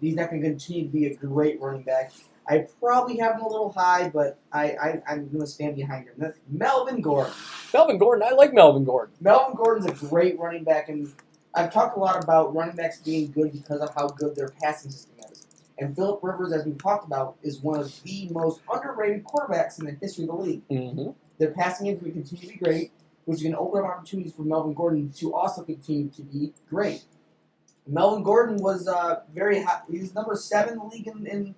he's 0.00 0.14
not 0.14 0.30
gonna 0.30 0.42
continue 0.42 0.84
to 0.84 0.88
be 0.88 1.06
a 1.06 1.14
great 1.16 1.60
running 1.60 1.82
back. 1.82 2.12
I 2.48 2.66
probably 2.80 3.18
have 3.18 3.36
him 3.36 3.42
a 3.42 3.48
little 3.48 3.72
high, 3.72 4.08
but 4.08 4.38
I, 4.52 4.70
I 4.70 5.02
I'm 5.08 5.28
gonna 5.28 5.46
stand 5.46 5.76
behind 5.76 6.06
him. 6.06 6.14
That's 6.16 6.38
Melvin 6.48 7.00
Gordon. 7.00 7.32
Melvin 7.74 7.98
Gordon. 7.98 8.26
I 8.28 8.34
like 8.34 8.54
Melvin 8.54 8.84
Gordon. 8.84 9.14
Melvin 9.20 9.56
Gordon's 9.56 9.86
a 9.86 10.06
great 10.06 10.38
running 10.38 10.64
back, 10.64 10.88
and 10.88 11.12
I've 11.54 11.72
talked 11.72 11.96
a 11.96 12.00
lot 12.00 12.22
about 12.22 12.54
running 12.54 12.76
backs 12.76 13.00
being 13.00 13.32
good 13.32 13.52
because 13.52 13.80
of 13.80 13.94
how 13.94 14.08
good 14.08 14.36
their 14.36 14.52
passing 14.62 14.90
system 14.90 15.14
is. 15.32 15.46
And 15.78 15.94
Philip 15.94 16.20
Rivers, 16.22 16.52
as 16.52 16.64
we 16.64 16.72
talked 16.72 17.06
about, 17.06 17.36
is 17.42 17.60
one 17.60 17.80
of 17.80 18.02
the 18.02 18.28
most 18.30 18.60
underrated 18.72 19.24
quarterbacks 19.24 19.78
in 19.78 19.86
the 19.86 19.92
history 19.92 20.24
of 20.24 20.28
the 20.28 20.36
league. 20.36 20.68
Mm-hmm. 20.68 21.10
Their 21.38 21.50
passing 21.50 21.86
game 21.86 21.96
is 21.96 22.00
going 22.00 22.12
to 22.12 22.20
continue 22.20 22.46
to 22.46 22.52
be 22.52 22.58
great, 22.58 22.92
which 23.24 23.38
is 23.38 23.42
going 23.42 23.54
to 23.54 23.58
open 23.58 23.80
up 23.84 23.90
opportunities 23.90 24.32
for 24.32 24.42
Melvin 24.42 24.72
Gordon 24.72 25.10
to 25.18 25.34
also 25.34 25.62
continue 25.62 26.08
to 26.10 26.22
be 26.22 26.52
great. 26.68 27.04
Melvin 27.86 28.22
Gordon 28.22 28.56
was 28.56 28.88
uh, 28.88 29.20
very 29.34 29.62
high. 29.62 29.80
He's 29.90 30.14
number 30.14 30.34
seven 30.34 30.74
in 30.74 30.78
the 30.78 30.84
league 30.84 31.06
in, 31.06 31.26
in, 31.26 31.54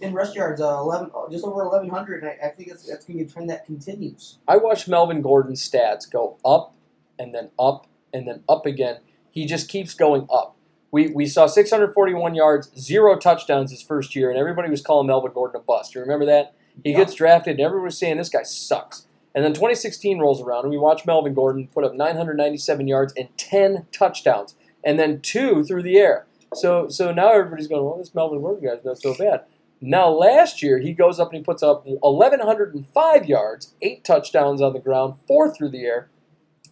in 0.00 0.12
rush 0.12 0.34
yards, 0.34 0.60
uh, 0.60 0.78
11, 0.80 1.10
just 1.30 1.44
over 1.44 1.64
1,100. 1.64 2.22
And 2.22 2.30
I, 2.30 2.46
I 2.46 2.50
think 2.50 2.68
that's, 2.68 2.86
that's 2.86 3.04
going 3.04 3.18
to 3.18 3.24
be 3.24 3.30
a 3.30 3.32
trend 3.32 3.50
that 3.50 3.64
continues. 3.64 4.38
I 4.46 4.56
watched 4.56 4.88
Melvin 4.88 5.22
Gordon's 5.22 5.66
stats 5.68 6.10
go 6.10 6.38
up 6.44 6.74
and 7.18 7.34
then 7.34 7.50
up 7.58 7.86
and 8.12 8.26
then 8.28 8.42
up 8.48 8.66
again. 8.66 8.98
He 9.30 9.46
just 9.46 9.68
keeps 9.68 9.94
going 9.94 10.26
up. 10.32 10.56
We, 10.90 11.08
we 11.08 11.26
saw 11.26 11.46
641 11.46 12.34
yards, 12.34 12.70
zero 12.78 13.18
touchdowns 13.18 13.70
his 13.70 13.82
first 13.82 14.14
year, 14.14 14.30
and 14.30 14.38
everybody 14.38 14.70
was 14.70 14.80
calling 14.80 15.06
Melvin 15.06 15.32
Gordon 15.32 15.60
a 15.60 15.64
bust. 15.64 15.94
You 15.94 16.00
remember 16.00 16.24
that? 16.26 16.54
He 16.84 16.90
Yeah. 16.92 16.98
gets 16.98 17.14
drafted, 17.14 17.56
and 17.56 17.60
everyone 17.60 17.86
was 17.86 17.98
saying 17.98 18.16
this 18.18 18.28
guy 18.28 18.42
sucks. 18.44 19.06
And 19.34 19.44
then 19.44 19.52
2016 19.52 20.18
rolls 20.18 20.40
around, 20.40 20.62
and 20.64 20.70
we 20.70 20.78
watch 20.78 21.04
Melvin 21.04 21.34
Gordon 21.34 21.68
put 21.68 21.84
up 21.84 21.94
997 21.94 22.88
yards 22.88 23.12
and 23.16 23.28
10 23.36 23.86
touchdowns, 23.92 24.54
and 24.82 24.98
then 24.98 25.20
two 25.20 25.64
through 25.64 25.82
the 25.82 25.98
air. 25.98 26.26
So 26.54 26.88
so 26.88 27.12
now 27.12 27.32
everybody's 27.32 27.66
going, 27.66 27.84
well, 27.84 27.98
this 27.98 28.14
Melvin 28.14 28.40
Gordon 28.40 28.64
guy's 28.66 28.84
not 28.84 28.98
so 28.98 29.14
bad. 29.14 29.42
Now 29.80 30.08
last 30.08 30.62
year 30.62 30.78
he 30.78 30.92
goes 30.92 31.20
up 31.20 31.28
and 31.28 31.38
he 31.38 31.44
puts 31.44 31.62
up 31.62 31.84
1,105 31.86 33.26
yards, 33.26 33.74
eight 33.82 34.04
touchdowns 34.04 34.62
on 34.62 34.72
the 34.72 34.78
ground, 34.78 35.14
four 35.26 35.54
through 35.54 35.70
the 35.70 35.84
air, 35.84 36.08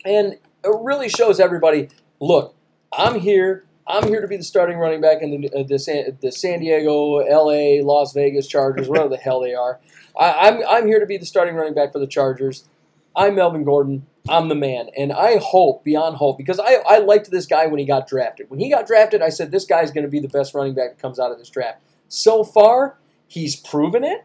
and 0.04 0.34
it 0.34 0.80
really 0.80 1.08
shows 1.08 1.38
everybody, 1.38 1.88
look, 2.20 2.54
I'm 2.92 3.20
here. 3.20 3.64
I'm 3.86 4.08
here 4.08 4.22
to 4.22 4.28
be 4.28 4.38
the 4.38 4.44
starting 4.44 4.78
running 4.78 5.02
back 5.02 5.20
in 5.20 5.42
the, 5.42 5.50
uh, 5.50 5.62
the, 5.62 5.78
San, 5.78 6.16
the 6.22 6.32
San 6.32 6.60
Diego, 6.60 7.16
LA, 7.18 7.84
Las 7.84 8.14
Vegas 8.14 8.46
Chargers, 8.46 8.88
whatever 8.88 9.10
the 9.10 9.18
hell 9.18 9.40
they 9.40 9.54
are. 9.54 9.78
I, 10.18 10.48
I'm, 10.48 10.62
I'm 10.66 10.86
here 10.86 11.00
to 11.00 11.06
be 11.06 11.18
the 11.18 11.26
starting 11.26 11.54
running 11.54 11.74
back 11.74 11.92
for 11.92 11.98
the 11.98 12.06
Chargers. 12.06 12.66
I'm 13.14 13.34
Melvin 13.34 13.62
Gordon. 13.62 14.06
I'm 14.26 14.48
the 14.48 14.54
man. 14.54 14.88
And 14.96 15.12
I 15.12 15.36
hope, 15.36 15.84
beyond 15.84 16.16
hope, 16.16 16.38
because 16.38 16.58
I, 16.58 16.76
I 16.86 16.98
liked 16.98 17.30
this 17.30 17.44
guy 17.44 17.66
when 17.66 17.78
he 17.78 17.84
got 17.84 18.08
drafted. 18.08 18.48
When 18.48 18.58
he 18.58 18.70
got 18.70 18.86
drafted, 18.86 19.20
I 19.20 19.28
said, 19.28 19.50
this 19.50 19.66
guy's 19.66 19.90
going 19.90 20.04
to 20.04 20.10
be 20.10 20.20
the 20.20 20.28
best 20.28 20.54
running 20.54 20.74
back 20.74 20.92
that 20.92 20.98
comes 20.98 21.18
out 21.18 21.30
of 21.30 21.38
this 21.38 21.50
draft. 21.50 21.82
So 22.14 22.44
far, 22.44 22.98
he's 23.26 23.56
proven 23.56 24.04
it. 24.04 24.24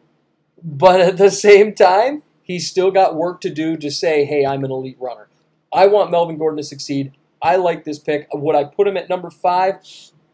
But 0.63 0.99
at 1.01 1.17
the 1.17 1.31
same 1.31 1.73
time, 1.73 2.23
he's 2.43 2.69
still 2.69 2.91
got 2.91 3.15
work 3.15 3.41
to 3.41 3.49
do 3.49 3.77
to 3.77 3.89
say, 3.89 4.25
hey, 4.25 4.45
I'm 4.45 4.63
an 4.63 4.71
elite 4.71 4.97
runner. 4.99 5.27
I 5.73 5.87
want 5.87 6.11
Melvin 6.11 6.37
Gordon 6.37 6.57
to 6.57 6.63
succeed. 6.63 7.13
I 7.41 7.55
like 7.55 7.85
this 7.85 7.97
pick. 7.97 8.27
Would 8.33 8.55
I 8.55 8.65
put 8.65 8.87
him 8.87 8.97
at 8.97 9.09
number 9.09 9.29
five? 9.29 9.77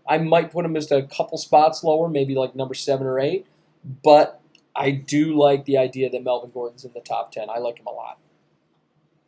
I 0.07 0.17
might 0.17 0.51
put 0.51 0.65
him 0.65 0.73
just 0.73 0.91
a 0.91 1.03
couple 1.03 1.37
spots 1.37 1.83
lower, 1.83 2.09
maybe 2.09 2.35
like 2.35 2.55
number 2.55 2.73
seven 2.73 3.07
or 3.07 3.19
eight. 3.19 3.45
But 4.03 4.41
I 4.75 4.91
do 4.91 5.37
like 5.37 5.65
the 5.65 5.77
idea 5.77 6.09
that 6.09 6.23
Melvin 6.23 6.51
Gordon's 6.51 6.83
in 6.83 6.91
the 6.93 7.01
top 7.01 7.31
ten. 7.31 7.49
I 7.49 7.59
like 7.59 7.79
him 7.79 7.85
a 7.87 7.91
lot. 7.91 8.17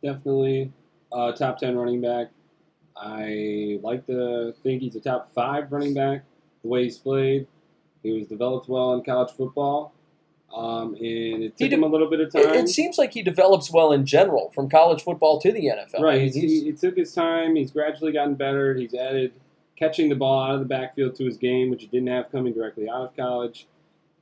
Definitely 0.02 0.72
top 1.10 1.58
10 1.58 1.76
running 1.76 2.00
back. 2.00 2.28
I 2.96 3.78
like 3.82 4.06
to 4.06 4.54
think 4.62 4.82
he's 4.82 4.96
a 4.96 5.00
top 5.00 5.32
five 5.34 5.70
running 5.72 5.94
back, 5.94 6.24
the 6.62 6.68
way 6.68 6.84
he's 6.84 6.98
played. 6.98 7.46
He 8.08 8.18
was 8.18 8.26
developed 8.26 8.68
well 8.68 8.92
in 8.94 9.02
college 9.04 9.30
football, 9.36 9.92
um, 10.54 10.94
and 10.94 11.42
it 11.44 11.56
took 11.56 11.68
de- 11.70 11.74
him 11.76 11.82
a 11.82 11.86
little 11.86 12.08
bit 12.08 12.20
of 12.20 12.32
time. 12.32 12.54
it 12.54 12.68
seems 12.68 12.98
like 12.98 13.12
he 13.12 13.22
develops 13.22 13.70
well 13.72 13.92
in 13.92 14.06
general, 14.06 14.50
from 14.50 14.68
college 14.68 15.02
football 15.02 15.40
to 15.40 15.52
the 15.52 15.66
NFL. 15.66 16.00
Right. 16.00 16.22
He's, 16.22 16.34
he's- 16.34 16.50
he, 16.62 16.68
it 16.70 16.78
took 16.78 16.96
his 16.96 17.12
time. 17.14 17.56
He's 17.56 17.70
gradually 17.70 18.12
gotten 18.12 18.34
better. 18.34 18.74
He's 18.74 18.94
added 18.94 19.32
catching 19.76 20.08
the 20.08 20.14
ball 20.16 20.42
out 20.42 20.54
of 20.54 20.60
the 20.60 20.66
backfield 20.66 21.14
to 21.16 21.24
his 21.24 21.36
game, 21.36 21.70
which 21.70 21.82
he 21.82 21.86
didn't 21.88 22.08
have 22.08 22.30
coming 22.32 22.52
directly 22.52 22.88
out 22.88 23.02
of 23.02 23.16
college. 23.16 23.66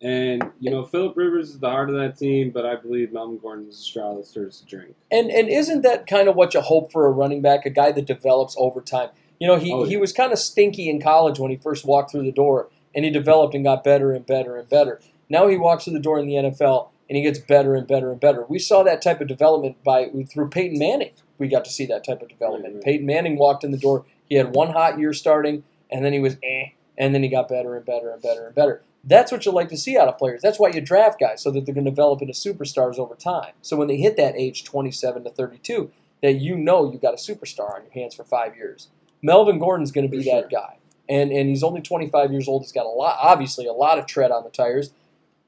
And, 0.02 0.50
you 0.60 0.70
know, 0.70 0.84
Philip 0.84 1.16
Rivers 1.16 1.48
is 1.50 1.58
the 1.58 1.70
heart 1.70 1.88
of 1.88 1.96
that 1.96 2.18
team, 2.18 2.50
but 2.50 2.66
I 2.66 2.76
believe 2.76 3.14
Melvin 3.14 3.38
Gordon 3.38 3.66
is 3.66 3.76
the 3.78 3.82
straw 3.82 4.14
that 4.16 4.26
stirs 4.26 4.60
the 4.60 4.66
drink. 4.66 4.94
And 5.10 5.30
and 5.30 5.48
isn't 5.48 5.80
that 5.82 6.06
kind 6.06 6.28
of 6.28 6.36
what 6.36 6.52
you 6.52 6.60
hope 6.60 6.92
for 6.92 7.06
a 7.06 7.10
running 7.10 7.40
back, 7.40 7.64
a 7.64 7.70
guy 7.70 7.92
that 7.92 8.04
develops 8.04 8.54
over 8.58 8.82
time? 8.82 9.08
You 9.40 9.46
know, 9.46 9.56
he, 9.56 9.72
Oh, 9.72 9.84
he 9.84 9.96
was 9.96 10.12
kind 10.12 10.32
of 10.32 10.38
stinky 10.38 10.90
in 10.90 11.00
college 11.00 11.38
when 11.38 11.50
he 11.50 11.56
first 11.56 11.86
walked 11.86 12.10
through 12.12 12.24
the 12.24 12.32
door, 12.32 12.68
and 12.96 13.04
he 13.04 13.10
developed 13.10 13.54
and 13.54 13.62
got 13.62 13.84
better 13.84 14.12
and 14.12 14.26
better 14.26 14.56
and 14.56 14.68
better. 14.68 15.00
Now 15.28 15.46
he 15.46 15.56
walks 15.56 15.84
through 15.84 15.92
the 15.92 16.00
door 16.00 16.18
in 16.18 16.26
the 16.26 16.34
NFL, 16.34 16.88
and 17.08 17.16
he 17.16 17.22
gets 17.22 17.38
better 17.38 17.74
and 17.74 17.86
better 17.86 18.10
and 18.10 18.18
better. 18.18 18.44
We 18.48 18.58
saw 18.58 18.82
that 18.82 19.02
type 19.02 19.20
of 19.20 19.28
development 19.28 19.84
by 19.84 20.10
through 20.28 20.48
Peyton 20.48 20.78
Manning. 20.78 21.12
We 21.38 21.48
got 21.48 21.64
to 21.66 21.70
see 21.70 21.86
that 21.86 22.04
type 22.04 22.22
of 22.22 22.28
development. 22.28 22.76
Right. 22.76 22.84
Peyton 22.84 23.06
Manning 23.06 23.36
walked 23.36 23.62
in 23.62 23.70
the 23.70 23.78
door. 23.78 24.06
He 24.28 24.36
had 24.36 24.54
one 24.54 24.70
hot 24.70 24.98
year 24.98 25.12
starting, 25.12 25.62
and 25.90 26.04
then 26.04 26.12
he 26.12 26.18
was 26.18 26.36
eh, 26.42 26.70
and 26.98 27.14
then 27.14 27.22
he 27.22 27.28
got 27.28 27.48
better 27.48 27.76
and 27.76 27.84
better 27.84 28.10
and 28.10 28.22
better 28.22 28.46
and 28.46 28.54
better. 28.54 28.82
That's 29.04 29.30
what 29.30 29.46
you 29.46 29.52
like 29.52 29.68
to 29.68 29.76
see 29.76 29.96
out 29.96 30.08
of 30.08 30.18
players. 30.18 30.42
That's 30.42 30.58
why 30.58 30.70
you 30.70 30.80
draft 30.80 31.20
guys 31.20 31.42
so 31.42 31.52
that 31.52 31.64
they're 31.64 31.74
going 31.74 31.84
to 31.84 31.90
develop 31.90 32.22
into 32.22 32.34
superstars 32.34 32.98
over 32.98 33.14
time. 33.14 33.52
So 33.62 33.76
when 33.76 33.86
they 33.86 33.98
hit 33.98 34.16
that 34.16 34.34
age 34.36 34.64
27 34.64 35.22
to 35.22 35.30
32, 35.30 35.92
that 36.22 36.32
you 36.32 36.56
know 36.56 36.90
you've 36.90 37.02
got 37.02 37.14
a 37.14 37.16
superstar 37.16 37.72
on 37.74 37.82
your 37.82 37.92
hands 37.92 38.16
for 38.16 38.24
five 38.24 38.56
years. 38.56 38.88
Melvin 39.22 39.60
Gordon's 39.60 39.92
going 39.92 40.10
to 40.10 40.16
be 40.16 40.24
For 40.24 40.42
that 40.42 40.50
guy, 40.50 40.78
and 41.08 41.30
and 41.30 41.48
he's 41.48 41.62
only 41.62 41.80
25 41.80 42.32
years 42.32 42.48
old. 42.48 42.62
He's 42.62 42.72
got 42.72 42.86
a 42.86 42.90
lot, 42.90 43.16
obviously, 43.20 43.66
a 43.66 43.72
lot 43.72 43.98
of 43.98 44.06
tread 44.06 44.30
on 44.30 44.44
the 44.44 44.50
tires. 44.50 44.90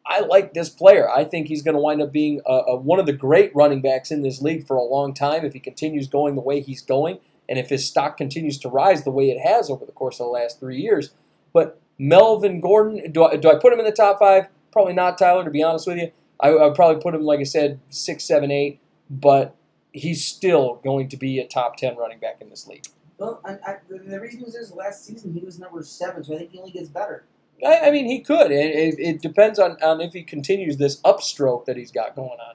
I 0.06 0.20
like 0.20 0.55
this 0.55 0.70
player. 0.70 1.09
I 1.10 1.24
think 1.24 1.48
he's 1.48 1.62
going 1.62 1.74
to 1.74 1.80
wind 1.80 2.01
up 2.01 2.12
being 2.12 2.40
a, 2.47 2.52
a, 2.68 2.76
one 2.76 2.98
of 2.98 3.05
the 3.05 3.12
great 3.12 3.55
running 3.55 3.82
backs 3.82 4.10
in 4.10 4.22
this 4.22 4.40
league 4.40 4.66
for 4.66 4.74
a 4.74 4.82
long 4.82 5.12
time 5.12 5.44
if 5.44 5.52
he 5.52 5.60
continues 5.60 6.09
going 6.09 6.35
the 6.35 6.40
way 6.40 6.60
he's 6.60 6.80
going, 6.80 7.18
and 7.47 7.59
if 7.59 7.68
his 7.68 7.86
stock 7.86 8.16
continues 8.16 8.59
to 8.59 8.70
rise 8.70 9.05
the 9.05 9.10
way 9.10 9.30
it 9.30 9.40
has 9.47 9.68
over 9.68 9.85
the 9.85 9.93
course 9.93 10.18
of 10.18 10.26
the 10.26 10.30
last 10.30 10.59
three 10.59 10.80
years. 10.80 11.10
But 11.52 11.78
Melvin 11.98 12.60
Gordon, 12.60 13.12
do 13.12 13.24
I, 13.24 13.36
do 13.36 13.51
I 13.51 13.56
put 13.56 13.72
him 13.72 13.80
in 13.80 13.85
the 13.85 13.93
top 13.93 14.18
five? 14.18 14.47
Probably 14.72 14.94
not, 14.94 15.18
Tyler. 15.18 15.44
To 15.44 15.51
be 15.51 15.62
honest 15.62 15.86
with 15.86 15.98
you, 15.98 16.10
I, 16.40 16.52
would 16.52 16.74
probably 16.74 17.02
put 17.02 17.14
him, 17.14 17.22
like 17.22 17.40
I 17.40 17.44
said, 17.44 17.80
six, 17.90 18.24
seven, 18.24 18.51
eight. 18.51 18.80
But 19.10 19.55
he's 19.93 20.24
still 20.24 20.80
going 20.85 21.09
to 21.09 21.16
be 21.16 21.39
a 21.39 21.47
top 21.47 21.76
ten 21.76 21.97
running 21.97 22.18
back 22.18 22.36
in 22.40 22.48
this 22.48 22.66
league. 22.66 22.86
Well, 23.19 23.40
I, 23.45 23.53
I, 23.66 23.77
the, 23.89 23.99
the 23.99 24.20
reason 24.20 24.43
was 24.43 24.55
this 24.55 24.73
last 24.73 25.05
season 25.05 25.32
he 25.32 25.40
was 25.40 25.59
number 25.59 25.82
seven, 25.82 26.23
so 26.23 26.35
I 26.35 26.39
think 26.39 26.53
he 26.53 26.59
only 26.59 26.70
gets 26.70 26.89
better. 26.89 27.24
I, 27.65 27.89
I 27.89 27.90
mean, 27.90 28.07
he 28.07 28.20
could. 28.20 28.53
It, 28.53 28.77
it, 28.77 28.95
it 28.99 29.23
depends 29.23 29.59
on, 29.59 29.73
on 29.82 30.01
if 30.01 30.12
he 30.12 30.23
continues 30.23 30.77
this 30.77 31.01
upstroke 31.03 31.65
that 31.65 31.77
he's 31.77 31.90
got 31.90 32.15
going 32.15 32.39
on. 32.39 32.55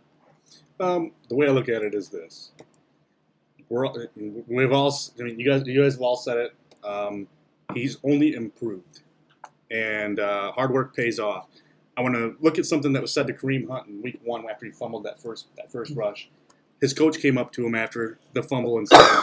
Um, 0.79 1.11
the 1.29 1.35
way 1.35 1.47
I 1.47 1.51
look 1.51 1.69
at 1.69 1.83
it 1.83 1.93
is 1.93 2.09
this: 2.09 2.51
we're 3.69 3.85
all, 3.85 3.97
we've 4.47 4.71
all. 4.71 4.97
I 5.19 5.23
mean, 5.23 5.39
you 5.39 5.45
guys, 5.45 5.67
you 5.67 5.81
guys 5.81 5.93
have 5.95 6.01
all 6.01 6.15
said 6.15 6.37
it. 6.37 6.55
Um, 6.85 7.27
he's 7.73 7.97
only 8.03 8.33
improved, 8.33 9.01
and 9.69 10.19
uh, 10.19 10.53
hard 10.53 10.71
work 10.71 10.95
pays 10.95 11.19
off. 11.19 11.47
I 11.95 12.01
want 12.01 12.15
to 12.15 12.35
look 12.39 12.57
at 12.57 12.65
something 12.65 12.93
that 12.93 13.01
was 13.01 13.13
said 13.13 13.27
to 13.27 13.33
Kareem 13.33 13.69
Hunt 13.69 13.87
in 13.87 14.01
Week 14.01 14.19
One 14.23 14.49
after 14.49 14.65
he 14.65 14.71
fumbled 14.71 15.03
that 15.03 15.21
first 15.21 15.47
that 15.57 15.71
first 15.71 15.93
rush. 15.95 16.29
His 16.81 16.93
coach 16.93 17.19
came 17.19 17.37
up 17.37 17.51
to 17.53 17.65
him 17.65 17.75
after 17.75 18.19
the 18.33 18.43
fumble 18.43 18.77
and 18.77 18.87
said, 18.87 19.21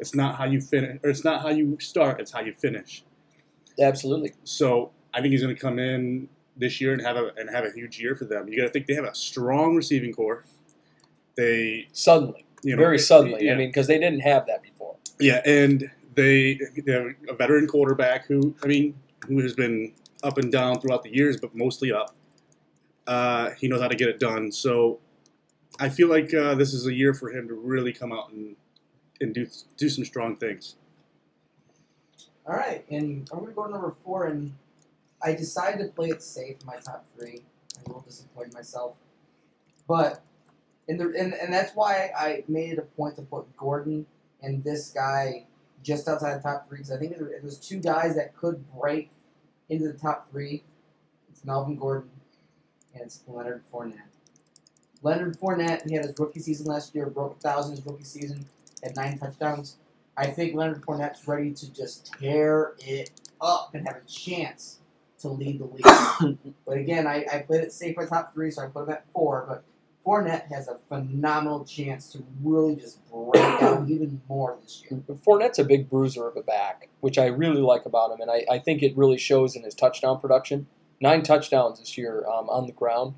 "It's 0.00 0.14
not 0.14 0.36
how 0.36 0.44
you 0.44 0.60
finish, 0.60 0.98
or 1.02 1.10
it's 1.10 1.24
not 1.24 1.42
how 1.42 1.48
you 1.50 1.76
start. 1.80 2.20
It's 2.20 2.32
how 2.32 2.40
you 2.40 2.52
finish." 2.54 3.04
Absolutely. 3.80 4.32
So 4.44 4.90
I 5.12 5.20
think 5.20 5.32
he's 5.32 5.42
going 5.42 5.54
to 5.54 5.60
come 5.60 5.78
in 5.78 6.28
this 6.56 6.80
year 6.80 6.92
and 6.92 7.02
have 7.02 7.16
a 7.16 7.32
and 7.36 7.50
have 7.50 7.64
a 7.64 7.70
huge 7.72 8.00
year 8.00 8.14
for 8.14 8.24
them. 8.24 8.48
You 8.48 8.56
got 8.58 8.64
to 8.64 8.70
think 8.70 8.86
they 8.86 8.94
have 8.94 9.04
a 9.04 9.14
strong 9.14 9.74
receiving 9.74 10.12
corps. 10.12 10.44
They, 11.36 11.88
Suddenly. 11.92 12.44
you 12.62 12.76
know, 12.76 12.82
Very 12.82 12.98
suddenly. 12.98 13.44
Yeah, 13.44 13.54
I 13.54 13.56
mean, 13.56 13.68
because 13.68 13.88
they 13.88 13.98
didn't 13.98 14.20
have 14.20 14.46
that 14.46 14.62
before. 14.62 14.94
yeah, 15.18 15.40
and 15.44 15.90
they, 16.14 16.60
they 16.86 16.92
have 16.92 17.06
a 17.28 17.34
veteran 17.34 17.66
quarterback 17.66 18.26
who, 18.26 18.54
I 18.62 18.68
mean, 18.68 18.94
who 19.26 19.40
has 19.40 19.52
been 19.52 19.92
up 20.22 20.38
and 20.38 20.52
down 20.52 20.80
throughout 20.80 21.02
the 21.02 21.12
years, 21.12 21.36
but 21.40 21.52
mostly 21.52 21.90
up. 21.90 22.14
Uh, 23.08 23.50
he 23.58 23.66
knows 23.66 23.80
how 23.80 23.88
to 23.88 23.96
get 23.96 24.08
it 24.08 24.20
done. 24.20 24.52
So 24.52 25.00
I 25.80 25.88
feel 25.88 26.08
like 26.08 26.32
uh, 26.32 26.54
this 26.54 26.72
is 26.72 26.86
a 26.86 26.94
year 26.94 27.12
for 27.12 27.30
him 27.30 27.48
to 27.48 27.54
really 27.54 27.92
come 27.92 28.12
out 28.12 28.30
and 28.32 28.54
and 29.20 29.34
do 29.34 29.46
do 29.76 29.88
some 29.88 30.04
strong 30.04 30.36
things. 30.36 30.76
All 32.46 32.54
right, 32.54 32.84
and 32.90 33.28
I'm 33.32 33.38
going 33.38 33.50
to 33.50 33.54
go 33.54 33.66
to 33.66 33.72
number 33.72 33.94
four, 34.04 34.26
and 34.26 34.54
I 35.22 35.32
decided 35.32 35.78
to 35.78 35.92
play 35.92 36.08
it 36.08 36.22
safe 36.22 36.56
in 36.60 36.66
my 36.66 36.76
top 36.76 37.06
three. 37.16 37.42
I 37.78 37.90
will 37.90 38.00
disappoint 38.00 38.52
myself, 38.52 38.96
but 39.88 40.22
and 40.88 41.00
the 41.00 41.04
and, 41.18 41.34
and 41.34 41.52
that's 41.52 41.74
why 41.74 42.10
I 42.16 42.44
made 42.48 42.72
it 42.72 42.78
a 42.78 42.82
point 42.82 43.16
to 43.16 43.22
put 43.22 43.56
Gordon 43.56 44.06
and 44.42 44.62
this 44.62 44.90
guy 44.90 45.46
just 45.82 46.08
outside 46.08 46.38
the 46.38 46.42
top 46.42 46.68
three 46.68 46.78
because 46.78 46.92
I 46.92 46.98
think 46.98 47.12
if 47.12 47.18
there's 47.18 47.58
two 47.58 47.78
guys 47.78 48.16
that 48.16 48.36
could 48.36 48.64
break 48.78 49.10
into 49.68 49.86
the 49.86 49.98
top 49.98 50.30
three, 50.30 50.62
it's 51.30 51.44
Melvin 51.44 51.76
Gordon 51.76 52.10
and 52.94 53.04
it's 53.04 53.20
Leonard 53.26 53.62
Fournette. 53.72 54.10
Leonard 55.02 55.38
Fournette, 55.38 55.88
he 55.88 55.94
had 55.94 56.04
his 56.04 56.14
rookie 56.18 56.40
season 56.40 56.66
last 56.66 56.94
year, 56.94 57.06
broke 57.06 57.36
a 57.36 57.40
thousand 57.40 57.76
his 57.76 57.84
rookie 57.84 58.04
season, 58.04 58.46
had 58.84 58.96
nine 58.96 59.18
touchdowns. 59.18 59.78
I 60.16 60.26
think 60.26 60.54
Leonard 60.54 60.82
Fournette's 60.82 61.26
ready 61.26 61.52
to 61.52 61.72
just 61.72 62.14
tear 62.20 62.74
it 62.78 63.10
up 63.40 63.70
and 63.74 63.86
have 63.86 63.96
a 63.96 64.08
chance 64.08 64.78
to 65.20 65.28
lead 65.28 65.58
the 65.58 65.64
league. 65.64 66.38
but 66.66 66.78
again, 66.78 67.06
I, 67.06 67.24
I 67.32 67.38
played 67.38 67.62
it 67.62 67.72
safe 67.72 67.96
by 67.96 68.06
top 68.06 68.32
three, 68.32 68.50
so 68.50 68.62
I 68.62 68.66
put 68.66 68.84
him 68.84 68.90
at 68.90 69.06
four. 69.12 69.44
But 69.48 69.64
Fournette 70.06 70.46
has 70.52 70.68
a 70.68 70.78
phenomenal 70.88 71.64
chance 71.64 72.12
to 72.12 72.24
really 72.42 72.76
just 72.76 73.00
break 73.10 73.42
out 73.62 73.88
even 73.88 74.20
more 74.28 74.56
this 74.62 74.82
year. 74.88 75.00
Fournette's 75.26 75.58
a 75.58 75.64
big 75.64 75.88
bruiser 75.88 76.28
of 76.28 76.36
a 76.36 76.42
back, 76.42 76.88
which 77.00 77.18
I 77.18 77.26
really 77.26 77.62
like 77.62 77.86
about 77.86 78.12
him, 78.12 78.20
and 78.20 78.30
I, 78.30 78.44
I 78.50 78.58
think 78.58 78.82
it 78.82 78.96
really 78.96 79.18
shows 79.18 79.56
in 79.56 79.64
his 79.64 79.74
touchdown 79.74 80.20
production. 80.20 80.66
Nine 81.00 81.22
touchdowns 81.22 81.80
this 81.80 81.98
year 81.98 82.24
um, 82.26 82.48
on 82.48 82.66
the 82.66 82.72
ground. 82.72 83.14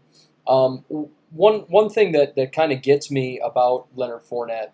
Um, 0.49 0.85
one 1.31 1.61
one 1.69 1.91
thing 1.91 2.13
that, 2.13 2.37
that 2.37 2.53
kind 2.53 2.73
of 2.73 2.81
gets 2.81 3.11
me 3.11 3.41
about 3.45 3.89
Leonard 3.95 4.23
Fournette 4.23 4.71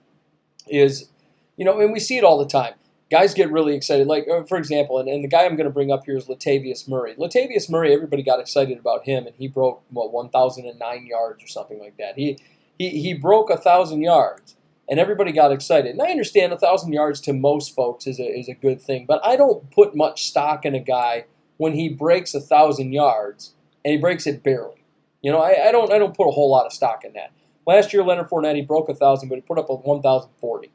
is, 0.69 1.09
you 1.57 1.65
know, 1.65 1.81
and 1.81 1.93
we 1.93 2.01
see 2.01 2.19
it 2.19 2.25
all 2.25 2.39
the 2.39 2.47
time. 2.47 2.75
Guys 3.11 3.35
get 3.35 3.53
really 3.53 3.75
excited. 3.75 4.07
Like, 4.07 4.27
uh, 4.29 4.43
for 4.45 4.57
example, 4.57 4.99
and, 4.99 5.09
and 5.09 5.23
the 5.23 5.29
guy 5.29 5.45
I'm 5.45 5.57
going 5.57 5.67
to 5.67 5.73
bring 5.73 5.93
up 5.93 6.07
here 6.07 6.17
is 6.17 6.27
Latavius 6.27 6.89
Murray. 6.89 7.15
Latavius 7.15 7.69
Murray, 7.69 7.93
everybody 7.93 8.23
got 8.23 8.41
excited 8.41 8.79
about 8.79 9.05
him, 9.05 9.27
and 9.27 9.37
he 9.37 9.49
broke, 9.49 9.83
what, 9.91 10.13
1,009 10.13 11.07
yards 11.07 11.45
or 11.45 11.47
something 11.47 11.79
like 11.79 11.99
that. 11.99 12.17
He, 12.17 12.39
he, 12.79 12.89
he 13.03 13.15
broke 13.15 13.51
1,000 13.51 14.01
yards 14.01 14.57
and 14.89 15.01
everybody 15.01 15.33
got 15.33 15.53
excited. 15.53 15.93
And 15.93 16.03
I 16.03 16.11
understand 16.11 16.53
a 16.53 16.59
thousand 16.59 16.93
yards 16.93 17.21
to 17.23 17.33
most 17.33 17.75
folks 17.75 18.07
is 18.07 18.19
a, 18.19 18.25
is 18.25 18.49
a 18.49 18.55
good 18.55 18.81
thing, 18.81 19.07
but 19.07 19.25
I 19.25 19.37
don't 19.37 19.71
put 19.71 19.97
much 19.97 20.27
stock 20.27 20.65
in 20.65 20.75
a 20.75 20.81
guy 20.81 21.25
when 21.57 21.73
he 21.73 21.89
breaks 21.89 22.35
a 22.35 22.41
thousand 22.41 22.93
yards 22.93 23.55
and 23.85 23.93
he 23.93 23.99
breaks 23.99 24.27
it 24.27 24.43
barely. 24.43 24.85
You 25.23 25.31
know, 25.31 25.41
I, 25.41 25.69
I 25.69 25.73
don't 25.73 25.93
I 25.93 25.99
don't 25.99 26.17
put 26.17 26.29
a 26.29 26.33
whole 26.33 26.51
lot 26.51 26.67
of 26.67 26.73
stock 26.73 27.05
in 27.05 27.13
that. 27.13 27.33
Last 27.67 27.93
year, 27.93 28.03
Leonard 28.03 28.29
Fournette 28.29 28.57
he 28.57 28.63
broke 28.63 28.89
a 28.89 28.95
thousand, 28.95 29.29
but 29.29 29.37
he 29.37 29.41
put 29.43 29.59
up 29.59 29.71
a 29.71 29.75
one 29.75 30.03
thousand 30.03 30.31
forty. 30.41 30.71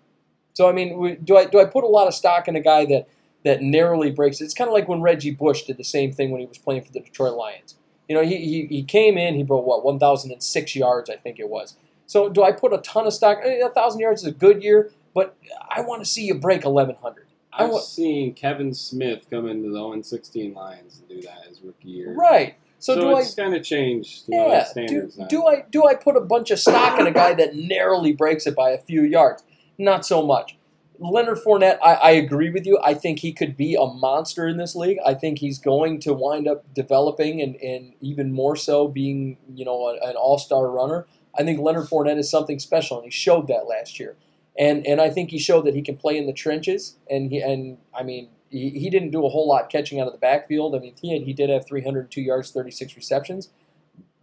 So 0.54 0.70
I 0.70 0.72
mean, 0.72 1.20
do 1.24 1.38
I 1.38 1.46
do 1.46 1.60
I 1.60 1.66
put 1.66 1.84
a 1.84 1.88
lot 1.88 2.08
of 2.08 2.14
stock 2.14 2.48
in 2.48 2.56
a 2.56 2.62
guy 2.62 2.86
that 2.86 3.08
that 3.44 3.62
narrowly 3.62 4.12
breaks? 4.12 4.42
It's 4.42 4.54
kind 4.54 4.68
of 4.68 4.74
like 4.74 4.88
when 4.88 5.02
Reggie 5.02 5.32
Bush 5.32 5.64
did 5.64 5.78
the 5.78 5.84
same 5.84 6.12
thing 6.12 6.32
when 6.32 6.42
he 6.42 6.48
was 6.48 6.58
playing 6.58 6.84
for 6.84 6.92
the 6.92 7.00
Detroit 7.00 7.36
Lions. 7.36 7.76
You 8.08 8.16
know, 8.16 8.24
he, 8.24 8.38
he, 8.38 8.66
he 8.68 8.84
came 8.84 9.18
in, 9.18 9.36
he 9.36 9.44
broke 9.44 9.66
what 9.66 9.84
one 9.84 10.00
thousand 10.00 10.32
and 10.32 10.42
six 10.42 10.76
yards, 10.76 11.10
I 11.10 11.16
think 11.18 11.40
it 11.40 11.50
was. 11.50 11.76
So 12.06 12.30
do 12.30 12.44
I 12.44 12.54
put 12.54 12.74
a 12.74 12.78
ton 12.78 13.06
of 13.06 13.14
stock? 13.14 13.40
A 13.44 13.70
thousand 13.70 14.00
yards 14.00 14.22
is 14.22 14.28
a 14.28 14.32
good 14.32 14.64
year, 14.64 14.92
but 15.14 15.38
I 15.70 15.82
want 15.82 16.04
to 16.04 16.10
see 16.10 16.24
you 16.24 16.36
break 16.36 16.64
eleven 16.64 16.96
hundred. 17.02 17.28
I've 17.58 17.82
seen 17.82 18.34
Kevin 18.34 18.74
Smith 18.74 19.26
come 19.30 19.48
into 19.48 19.70
the 19.70 19.76
0 19.76 20.02
16 20.02 20.54
Lions 20.54 21.00
and 21.00 21.10
do 21.10 21.22
that 21.28 21.46
his 21.48 21.62
rookie 21.62 21.90
year. 21.90 22.14
Right. 22.14 22.56
So, 22.80 22.96
So, 22.96 23.02
do 23.02 23.16
I 23.16 23.20
it's 23.22 23.34
kind 23.34 23.56
of 23.56 23.64
changed. 23.64 24.24
Yeah. 24.28 24.64
Do, 24.76 25.12
now. 25.18 25.28
do 25.28 25.48
I 25.48 25.66
do 25.70 25.88
I 25.88 25.96
put 25.96 26.16
a 26.16 26.22
bunch 26.22 26.52
of 26.52 26.60
stock 26.60 27.00
in 27.00 27.08
a 27.08 27.12
guy 27.12 27.34
that 27.34 27.56
narrowly 27.56 28.14
breaks 28.14 28.46
it 28.46 28.56
by 28.56 28.72
a 28.72 28.78
few 28.78 29.04
yards? 29.04 29.44
Not 29.78 30.06
so 30.06 30.26
much. 30.26 30.58
Leonard 31.00 31.38
Fournette, 31.38 31.78
I, 31.84 31.94
I 31.94 32.12
agree 32.12 32.50
with 32.50 32.66
you. 32.66 32.80
I 32.84 32.94
think 32.96 33.20
he 33.20 33.32
could 33.32 33.56
be 33.56 33.76
a 33.76 33.86
monster 33.86 34.48
in 34.48 34.58
this 34.58 34.76
league. 34.76 34.98
I 35.06 35.14
think 35.14 35.40
he's 35.40 35.60
going 35.60 36.00
to 36.02 36.14
wind 36.14 36.48
up 36.48 36.74
developing 36.74 37.40
and, 37.40 37.56
and 37.58 37.94
even 38.02 38.32
more 38.32 38.56
so 38.56 38.88
being, 38.88 39.38
you 39.54 39.64
know, 39.64 39.90
an, 39.90 40.00
an 40.02 40.16
all-star 40.16 40.70
runner. 40.70 41.06
I 41.38 41.44
think 41.44 41.60
Leonard 41.60 41.88
Fournette 41.88 42.18
is 42.18 42.30
something 42.30 42.58
special, 42.58 42.98
and 42.98 43.06
he 43.06 43.12
showed 43.12 43.48
that 43.48 43.68
last 43.68 44.00
year. 44.00 44.16
And 44.58 44.88
and 44.88 45.00
I 45.00 45.12
think 45.12 45.30
he 45.30 45.38
showed 45.38 45.66
that 45.66 45.76
he 45.76 45.84
can 45.84 45.98
play 45.98 46.18
in 46.18 46.26
the 46.26 46.34
trenches. 46.34 46.96
And 47.10 47.32
he 47.32 47.40
and 47.42 47.78
I 47.94 48.02
mean, 48.02 48.30
he, 48.50 48.70
he 48.72 48.90
didn't 48.90 49.12
do 49.12 49.26
a 49.26 49.30
whole 49.30 49.48
lot 49.48 49.70
catching 49.70 50.00
out 50.00 50.08
of 50.08 50.14
the 50.14 50.20
backfield. 50.20 50.76
I 50.76 50.80
mean, 50.80 50.96
he 51.02 51.14
had, 51.14 51.24
he 51.24 51.34
did 51.34 51.50
have 51.50 51.66
302 51.66 52.22
yards, 52.22 52.52
36 52.52 52.96
receptions 52.96 53.50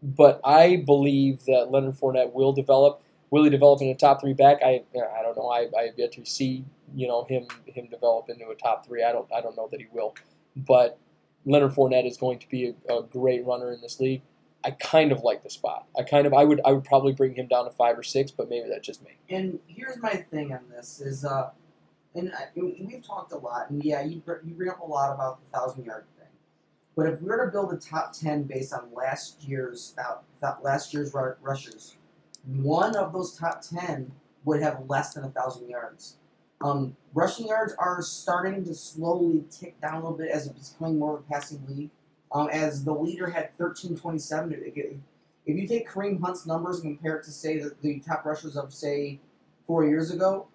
but 0.05 0.39
I 0.45 0.77
believe 0.77 1.47
that 1.47 1.71
Leonard 1.71 1.95
Fournette 1.95 2.33
will 2.35 2.53
develop. 2.53 3.01
Will 3.31 3.45
he 3.45 3.51
develop 3.51 3.81
in 3.81 3.89
a 3.89 3.95
top 3.95 4.21
three 4.21 4.35
back? 4.35 4.59
I 4.63 4.83
I 4.95 5.23
don't 5.23 5.37
know. 5.37 5.49
I, 5.49 5.67
I 5.77 5.87
have 5.87 5.95
yet 5.97 6.13
to 6.13 6.27
see 6.27 6.65
you 6.95 7.09
know 7.09 7.25
him 7.25 7.47
him 7.65 7.89
develop 7.89 8.29
into 8.29 8.49
a 8.51 8.55
top 8.55 8.87
three. 8.87 9.03
I 9.03 9.13
don't 9.13 9.27
I 9.33 9.41
don't 9.41 9.57
know 9.57 9.69
that 9.71 9.81
he 9.81 9.87
will, 9.91 10.15
but 10.55 10.99
Leonard 11.47 11.73
Fournette 11.73 12.07
is 12.07 12.19
going 12.19 12.39
to 12.39 12.49
be 12.49 12.75
a, 12.89 12.95
a 12.95 13.03
great 13.03 13.45
runner 13.47 13.73
in 13.73 13.81
this 13.81 13.99
league. 13.99 14.23
I 14.63 14.73
kind 14.73 15.11
of 15.11 15.23
like 15.23 15.43
the 15.43 15.51
spot. 15.51 15.87
I 15.99 16.03
kind 16.03 16.27
of 16.27 16.35
I 16.35 16.45
would 16.45 16.61
I 16.67 16.73
would 16.73 16.85
probably 16.85 17.15
bring 17.15 17.35
him 17.35 17.47
down 17.49 17.65
to 17.65 17.71
five 17.71 17.99
or 17.99 18.03
six, 18.03 18.31
but 18.31 18.51
maybe 18.51 18.69
that's 18.69 18.87
just 18.87 19.03
me. 19.03 19.13
And 19.31 19.59
here's 19.67 19.97
my 19.99 20.17
thing 20.31 20.53
on 20.53 20.61
this 20.71 21.01
is, 21.01 21.25
uh, 21.25 21.51
and 22.15 22.33
I, 22.33 22.49
we've 22.55 23.05
talked 23.07 23.33
a 23.33 23.37
lot, 23.37 23.71
and 23.71 23.83
yeah, 23.85 24.03
you, 24.03 24.23
you 24.45 24.55
bring 24.55 24.71
up 24.71 24.81
a 24.81 24.87
lot 24.87 25.13
about 25.13 25.41
the 25.43 25.51
thousand 25.51 25.85
yard 25.85 26.05
thing. 26.17 26.29
But 26.97 27.07
if 27.07 27.21
we 27.21 27.29
were 27.29 27.45
to 27.45 27.51
build 27.51 27.73
a 27.73 27.77
top 27.77 28.13
ten 28.13 28.45
based 28.45 28.73
on 28.73 28.89
last 28.95 29.43
year's 29.43 29.95
uh, 29.99 30.19
that 30.41 30.63
last 30.63 30.95
year's 30.95 31.13
rushers, 31.43 31.97
one 32.47 32.95
of 32.97 33.13
those 33.13 33.37
top 33.37 33.63
ten 33.63 34.13
would 34.45 34.63
have 34.63 34.85
less 34.89 35.15
than 35.15 35.25
a 35.25 35.31
thousand 35.31 35.69
yards. 35.69 36.17
Um, 36.61 36.97
rushing 37.13 37.49
yards 37.49 37.75
are 37.79 38.01
starting 38.01 38.65
to 38.65 38.75
slowly 38.75 39.45
tick 39.51 39.81
down 39.81 39.95
a 39.95 40.01
little 40.01 40.17
bit 40.17 40.31
as 40.31 40.47
it's 40.47 40.71
becoming 40.71 40.99
more 40.99 41.17
of 41.17 41.21
a 41.21 41.33
passing 41.33 41.63
league. 41.69 41.91
Um, 42.33 42.49
as 42.51 42.85
the 42.85 42.93
leader 42.95 43.29
had 43.29 43.57
thirteen 43.59 43.97
twenty 43.97 44.19
seven. 44.19 44.53
If 45.47 45.59
you 45.59 45.69
take 45.69 45.89
Kareem 45.89 46.21
Hunt's 46.21 46.47
numbers 46.47 46.81
and 46.81 46.97
compare 46.97 47.17
it 47.17 47.25
to 47.25 47.31
say 47.31 47.59
the, 47.59 47.75
the 47.83 48.01
top 48.01 48.25
rushers 48.25 48.57
of 48.57 48.73
say 48.73 49.21
four 49.67 49.85
years 49.85 50.11
ago, 50.11 50.47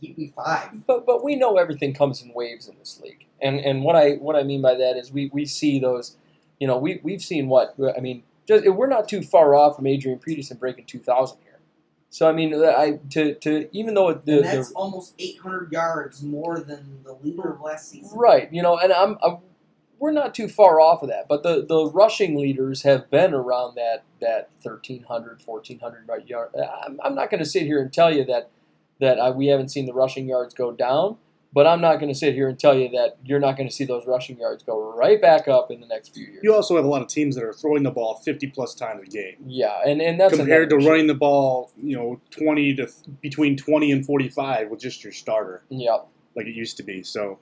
he'd 0.00 0.16
be 0.16 0.32
five. 0.34 0.86
But 0.86 1.06
but 1.06 1.24
we 1.24 1.36
know 1.36 1.56
everything 1.56 1.94
comes 1.94 2.22
in 2.22 2.32
waves 2.34 2.68
in 2.68 2.76
this 2.78 3.00
league, 3.02 3.26
and 3.40 3.58
and 3.60 3.82
what 3.82 3.96
I 3.96 4.12
what 4.14 4.36
I 4.36 4.42
mean 4.42 4.62
by 4.62 4.74
that 4.74 4.96
is 4.96 5.12
we, 5.12 5.30
we 5.32 5.44
see 5.44 5.78
those, 5.78 6.16
you 6.58 6.66
know, 6.66 6.78
we 6.78 7.00
we've 7.02 7.22
seen 7.22 7.48
what 7.48 7.74
I 7.96 8.00
mean. 8.00 8.22
Just, 8.48 8.68
we're 8.68 8.88
not 8.88 9.08
too 9.08 9.22
far 9.22 9.54
off 9.54 9.76
from 9.76 9.86
Adrian 9.86 10.18
Peterson 10.18 10.56
breaking 10.56 10.86
two 10.86 10.98
thousand 10.98 11.38
here. 11.42 11.58
So 12.08 12.28
I 12.28 12.32
mean, 12.32 12.54
I 12.54 12.98
to 13.10 13.34
to 13.36 13.68
even 13.72 13.94
though 13.94 14.12
the, 14.14 14.38
and 14.38 14.44
that's 14.44 14.70
the 14.70 14.74
almost 14.74 15.14
800 15.18 15.70
yards 15.70 16.22
more 16.22 16.58
than 16.58 17.02
the 17.04 17.12
leader 17.12 17.52
of 17.52 17.60
last 17.60 17.88
season. 17.88 18.18
right, 18.18 18.52
you 18.52 18.62
know, 18.62 18.76
and 18.78 18.92
I'm, 18.92 19.16
I'm 19.22 19.38
we're 20.00 20.10
not 20.10 20.34
too 20.34 20.48
far 20.48 20.80
off 20.80 21.02
of 21.02 21.08
that. 21.10 21.28
But 21.28 21.44
the 21.44 21.64
the 21.64 21.88
rushing 21.92 22.36
leaders 22.36 22.82
have 22.82 23.08
been 23.10 23.32
around 23.32 23.76
that 23.76 24.02
that 24.20 24.48
1300, 24.62 25.42
1400 25.44 26.08
right 26.08 26.26
yard. 26.26 26.50
I'm, 26.84 26.98
I'm 27.04 27.14
not 27.14 27.30
going 27.30 27.38
to 27.38 27.46
sit 27.46 27.62
here 27.62 27.80
and 27.80 27.92
tell 27.92 28.12
you 28.12 28.24
that 28.24 28.50
that 29.00 29.18
uh, 29.18 29.32
we 29.34 29.46
haven't 29.46 29.70
seen 29.70 29.86
the 29.86 29.94
rushing 29.94 30.28
yards 30.28 30.54
go 30.54 30.72
down. 30.72 31.16
But 31.52 31.66
I'm 31.66 31.80
not 31.80 31.96
going 31.96 32.12
to 32.12 32.14
sit 32.14 32.34
here 32.34 32.48
and 32.48 32.56
tell 32.56 32.76
you 32.76 32.88
that 32.90 33.16
you're 33.24 33.40
not 33.40 33.56
going 33.56 33.68
to 33.68 33.74
see 33.74 33.84
those 33.84 34.06
rushing 34.06 34.38
yards 34.38 34.62
go 34.62 34.94
right 34.94 35.20
back 35.20 35.48
up 35.48 35.72
in 35.72 35.80
the 35.80 35.86
next 35.86 36.14
few 36.14 36.24
years. 36.24 36.38
You 36.44 36.54
also 36.54 36.76
have 36.76 36.84
a 36.84 36.88
lot 36.88 37.02
of 37.02 37.08
teams 37.08 37.34
that 37.34 37.42
are 37.42 37.52
throwing 37.52 37.82
the 37.82 37.90
ball 37.90 38.20
50 38.24 38.46
plus 38.48 38.72
times 38.72 39.02
a 39.08 39.10
game. 39.10 39.34
yeah, 39.46 39.80
and, 39.84 40.00
and 40.00 40.20
that's 40.20 40.36
compared 40.36 40.70
to 40.70 40.76
issue. 40.76 40.88
running 40.88 41.08
the 41.08 41.14
ball, 41.14 41.72
you 41.76 41.96
know, 41.96 42.20
20 42.30 42.76
to 42.76 42.88
between 43.20 43.56
20 43.56 43.90
and 43.90 44.06
45 44.06 44.70
with 44.70 44.78
just 44.78 45.02
your 45.02 45.12
starter. 45.12 45.64
Yeah, 45.70 45.98
like 46.36 46.46
it 46.46 46.54
used 46.54 46.76
to 46.76 46.84
be. 46.84 47.02
So 47.02 47.40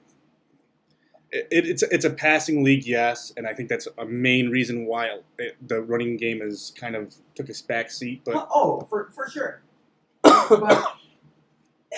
it, 1.31 1.47
it's 1.51 1.83
it's 1.83 2.05
a 2.05 2.09
passing 2.09 2.63
league, 2.63 2.85
yes, 2.85 3.31
and 3.37 3.45
I 3.45 3.53
think 3.53 3.69
that's 3.69 3.87
a 3.97 4.05
main 4.05 4.49
reason 4.49 4.87
why 4.87 5.19
it, 5.37 5.55
the 5.67 5.81
running 5.81 6.17
game 6.17 6.41
is 6.41 6.73
kind 6.75 6.95
of 6.95 7.13
took 7.35 7.49
a 7.49 7.53
back 7.67 7.91
seat. 7.91 8.21
But 8.25 8.47
oh, 8.51 8.87
for 8.89 9.11
for 9.13 9.29
sure. 9.29 9.61
but 10.23 10.95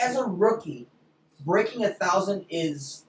as 0.01 0.15
a 0.15 0.23
rookie, 0.23 0.87
breaking 1.45 1.83
a 1.85 1.89
thousand 1.89 2.45
is 2.49 3.03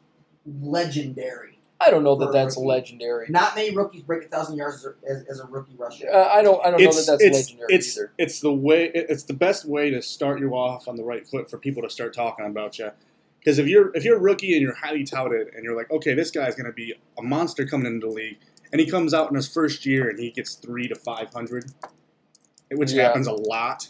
legendary. 0.60 1.58
I 1.80 1.90
don't 1.90 2.04
know 2.04 2.14
that 2.16 2.32
that's 2.32 2.56
rookie. 2.56 2.68
legendary. 2.68 3.26
Not 3.28 3.56
many 3.56 3.74
rookies 3.74 4.02
break 4.02 4.24
a 4.24 4.28
thousand 4.28 4.56
yards 4.56 4.76
as, 4.76 4.84
a- 4.84 5.08
as, 5.10 5.24
as 5.24 5.40
a 5.40 5.46
rookie 5.46 5.74
rusher. 5.76 6.08
Uh, 6.12 6.28
I 6.28 6.40
don't. 6.42 6.64
I 6.64 6.70
don't 6.70 6.80
know 6.80 6.92
that 6.92 7.06
that's 7.06 7.22
it's 7.22 7.36
legendary 7.50 7.66
it's 7.74 7.96
either. 7.98 8.12
it's 8.18 8.40
the 8.40 8.52
way 8.52 8.90
it's 8.94 9.24
the 9.24 9.34
best 9.34 9.64
way 9.64 9.90
to 9.90 10.00
start 10.00 10.38
you 10.38 10.52
off 10.54 10.86
on 10.86 10.94
the 10.96 11.02
right 11.02 11.26
foot 11.26 11.50
for 11.50 11.58
people 11.58 11.82
to 11.82 11.90
start 11.90 12.14
talking 12.14 12.46
about 12.46 12.78
you. 12.78 12.90
Because 13.40 13.58
if 13.58 13.66
you're 13.66 13.90
if 13.96 14.04
you're 14.04 14.16
a 14.16 14.20
rookie 14.20 14.52
and 14.52 14.62
you're 14.62 14.74
highly 14.76 15.02
touted 15.02 15.48
and 15.54 15.64
you're 15.64 15.76
like, 15.76 15.90
okay, 15.90 16.14
this 16.14 16.30
guy's 16.30 16.54
going 16.54 16.66
to 16.66 16.72
be 16.72 16.94
a 17.18 17.22
monster 17.22 17.66
coming 17.66 17.86
into 17.92 18.06
the 18.06 18.12
league, 18.12 18.38
and 18.70 18.80
he 18.80 18.88
comes 18.88 19.12
out 19.12 19.30
in 19.30 19.34
his 19.34 19.48
first 19.52 19.84
year 19.84 20.08
and 20.08 20.20
he 20.20 20.30
gets 20.30 20.54
three 20.54 20.86
to 20.86 20.94
five 20.94 21.32
hundred, 21.34 21.64
which 22.70 22.92
Yeah. 22.92 23.02
happens 23.08 23.26
a 23.26 23.32
lot. 23.32 23.88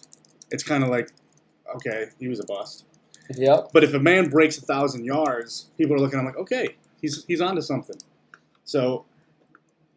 It's 0.51 0.63
kind 0.63 0.83
of 0.83 0.89
like, 0.89 1.11
okay, 1.77 2.07
he 2.19 2.29
was 2.29 2.41
a 2.41 2.45
bust. 2.47 2.87
Yep. 3.37 3.71
But 3.73 3.85
if 3.85 3.95
a 3.95 3.99
man 3.99 4.29
breaks 4.29 4.59
a 4.59 4.63
thousand 4.63 5.05
yards, 5.05 5.71
people 5.79 5.95
are 5.95 5.99
looking. 5.99 6.19
I'm 6.19 6.25
like, 6.25 6.37
okay, 6.37 6.77
he's 7.01 7.25
he's 7.27 7.41
onto 7.41 7.61
something. 7.61 7.97
So, 8.65 9.05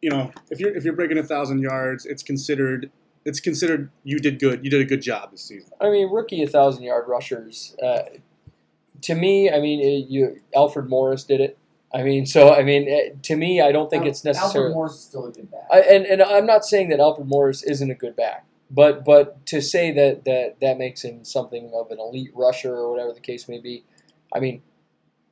you 0.01 0.09
know, 0.09 0.31
if 0.49 0.59
you're 0.59 0.75
if 0.75 0.83
you're 0.83 0.95
breaking 0.95 1.17
a 1.17 1.23
thousand 1.23 1.61
yards, 1.61 2.05
it's 2.05 2.23
considered 2.23 2.91
it's 3.25 3.39
considered 3.39 3.89
you 4.03 4.19
did 4.19 4.39
good. 4.39 4.63
You 4.63 4.69
did 4.69 4.81
a 4.81 4.85
good 4.85 5.01
job 5.01 5.31
this 5.31 5.41
season. 5.41 5.71
I 5.81 5.89
mean, 5.89 6.11
rookie 6.11 6.43
a 6.43 6.47
thousand 6.47 6.83
yard 6.83 7.05
rushers. 7.07 7.75
Uh, 7.81 8.03
to 9.01 9.15
me, 9.15 9.49
I 9.49 9.59
mean, 9.59 9.79
it, 9.81 10.09
you 10.09 10.41
Alfred 10.55 10.89
Morris 10.89 11.23
did 11.23 11.41
it. 11.41 11.57
I 11.93 12.03
mean, 12.03 12.25
so 12.25 12.53
I 12.53 12.63
mean, 12.63 12.87
eh, 12.87 13.13
to 13.23 13.35
me, 13.35 13.61
I 13.61 13.71
don't 13.71 13.89
think 13.89 14.03
Al- 14.03 14.09
it's 14.09 14.23
necessary. 14.23 14.65
Alfred 14.65 14.73
Morris 14.73 14.93
is 14.93 15.01
still 15.01 15.25
a 15.25 15.31
good 15.31 15.49
back. 15.51 15.67
I, 15.71 15.79
and 15.81 16.05
and 16.05 16.21
I'm 16.21 16.45
not 16.45 16.65
saying 16.65 16.89
that 16.89 16.99
Alfred 16.99 17.27
Morris 17.27 17.63
isn't 17.63 17.89
a 17.89 17.95
good 17.95 18.15
back, 18.15 18.45
but 18.69 19.05
but 19.05 19.45
to 19.47 19.61
say 19.61 19.91
that 19.91 20.25
that 20.25 20.57
that 20.61 20.77
makes 20.77 21.03
him 21.03 21.23
something 21.25 21.71
of 21.73 21.91
an 21.91 21.99
elite 21.99 22.31
rusher 22.33 22.75
or 22.75 22.91
whatever 22.91 23.13
the 23.13 23.19
case 23.19 23.47
may 23.47 23.59
be, 23.59 23.83
I 24.33 24.39
mean, 24.39 24.61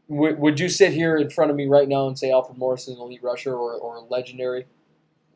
would 0.07 0.39
would 0.39 0.59
you 0.59 0.69
sit 0.69 0.93
here 0.93 1.17
in 1.17 1.29
front 1.29 1.51
of 1.51 1.57
me 1.57 1.67
right 1.67 1.87
now 1.87 2.07
and 2.07 2.17
say 2.17 2.31
Alfred 2.31 2.57
Morris 2.57 2.87
is 2.87 2.95
an 2.95 3.01
elite 3.01 3.23
rusher 3.23 3.53
or, 3.53 3.73
or 3.73 4.05
legendary? 4.09 4.65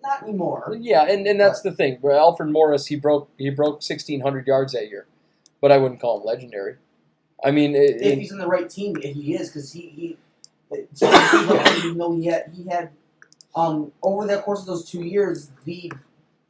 Not 0.01 0.23
anymore. 0.23 0.77
Yeah, 0.79 1.03
and, 1.03 1.27
and 1.27 1.39
that's 1.39 1.61
the 1.61 1.71
thing. 1.71 1.99
Alfred 2.03 2.49
Morris, 2.51 2.87
he 2.87 2.95
broke 2.95 3.29
he 3.37 3.49
broke 3.49 3.75
1,600 3.75 4.47
yards 4.47 4.73
that 4.73 4.89
year, 4.89 5.07
but 5.59 5.71
I 5.71 5.77
wouldn't 5.77 5.99
call 5.99 6.19
him 6.19 6.25
legendary. 6.25 6.75
I 7.43 7.51
mean, 7.51 7.75
it, 7.75 8.01
If 8.01 8.19
he's 8.19 8.31
in 8.31 8.37
the 8.37 8.47
right 8.47 8.69
team, 8.69 8.95
he 9.01 9.35
is 9.35 9.49
because 9.49 9.73
he 9.73 9.81
he. 9.89 10.17
even 11.79 11.97
know 11.97 12.15
he 12.15 12.25
had 12.27 12.51
he 12.55 12.69
had 12.69 12.91
um 13.55 13.91
over 14.03 14.27
the 14.27 14.37
course 14.41 14.61
of 14.61 14.65
those 14.67 14.89
two 14.89 15.03
years 15.03 15.51
the 15.65 15.91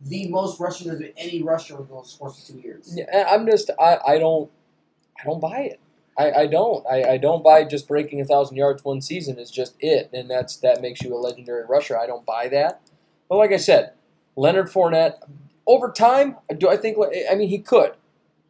the 0.02 0.28
most 0.28 0.60
rushing 0.60 0.90
of 0.92 1.02
any 1.18 1.42
rusher 1.42 1.76
over 1.76 1.94
those 1.94 2.16
course 2.20 2.40
of 2.40 2.56
two 2.56 2.62
years. 2.62 2.94
Yeah, 2.96 3.28
I'm 3.30 3.48
just 3.48 3.70
I, 3.80 3.98
I 4.08 4.18
don't 4.20 4.52
I 5.20 5.24
don't 5.26 5.40
buy 5.42 5.60
it. 5.60 5.80
I, 6.18 6.32
I 6.32 6.48
don't. 6.48 6.86
I, 6.88 7.04
I 7.04 7.18
don't 7.18 7.44
buy 7.44 7.64
just 7.64 7.88
breaking 7.88 8.20
a 8.22 8.26
thousand 8.26 8.58
yards 8.58 8.84
one 8.84 9.02
season 9.02 9.38
is 9.38 9.52
just 9.52 9.76
it, 9.80 10.10
and 10.12 10.30
that's 10.30 10.58
that 10.58 10.82
makes 10.82 11.02
you 11.02 11.14
a 11.14 11.18
legendary 11.18 11.64
rusher. 11.66 11.98
I 11.98 12.08
don't 12.08 12.26
buy 12.26 12.48
that. 12.50 12.82
But 13.30 13.38
like 13.38 13.52
I 13.52 13.58
said, 13.58 13.94
Leonard 14.36 14.68
Fournette 14.68 15.20
over 15.68 15.92
time, 15.92 16.38
do 16.58 16.70
I 16.70 16.78
think? 16.78 16.98
I 17.30 17.36
mean, 17.36 17.50
he 17.50 17.60
could, 17.60 17.94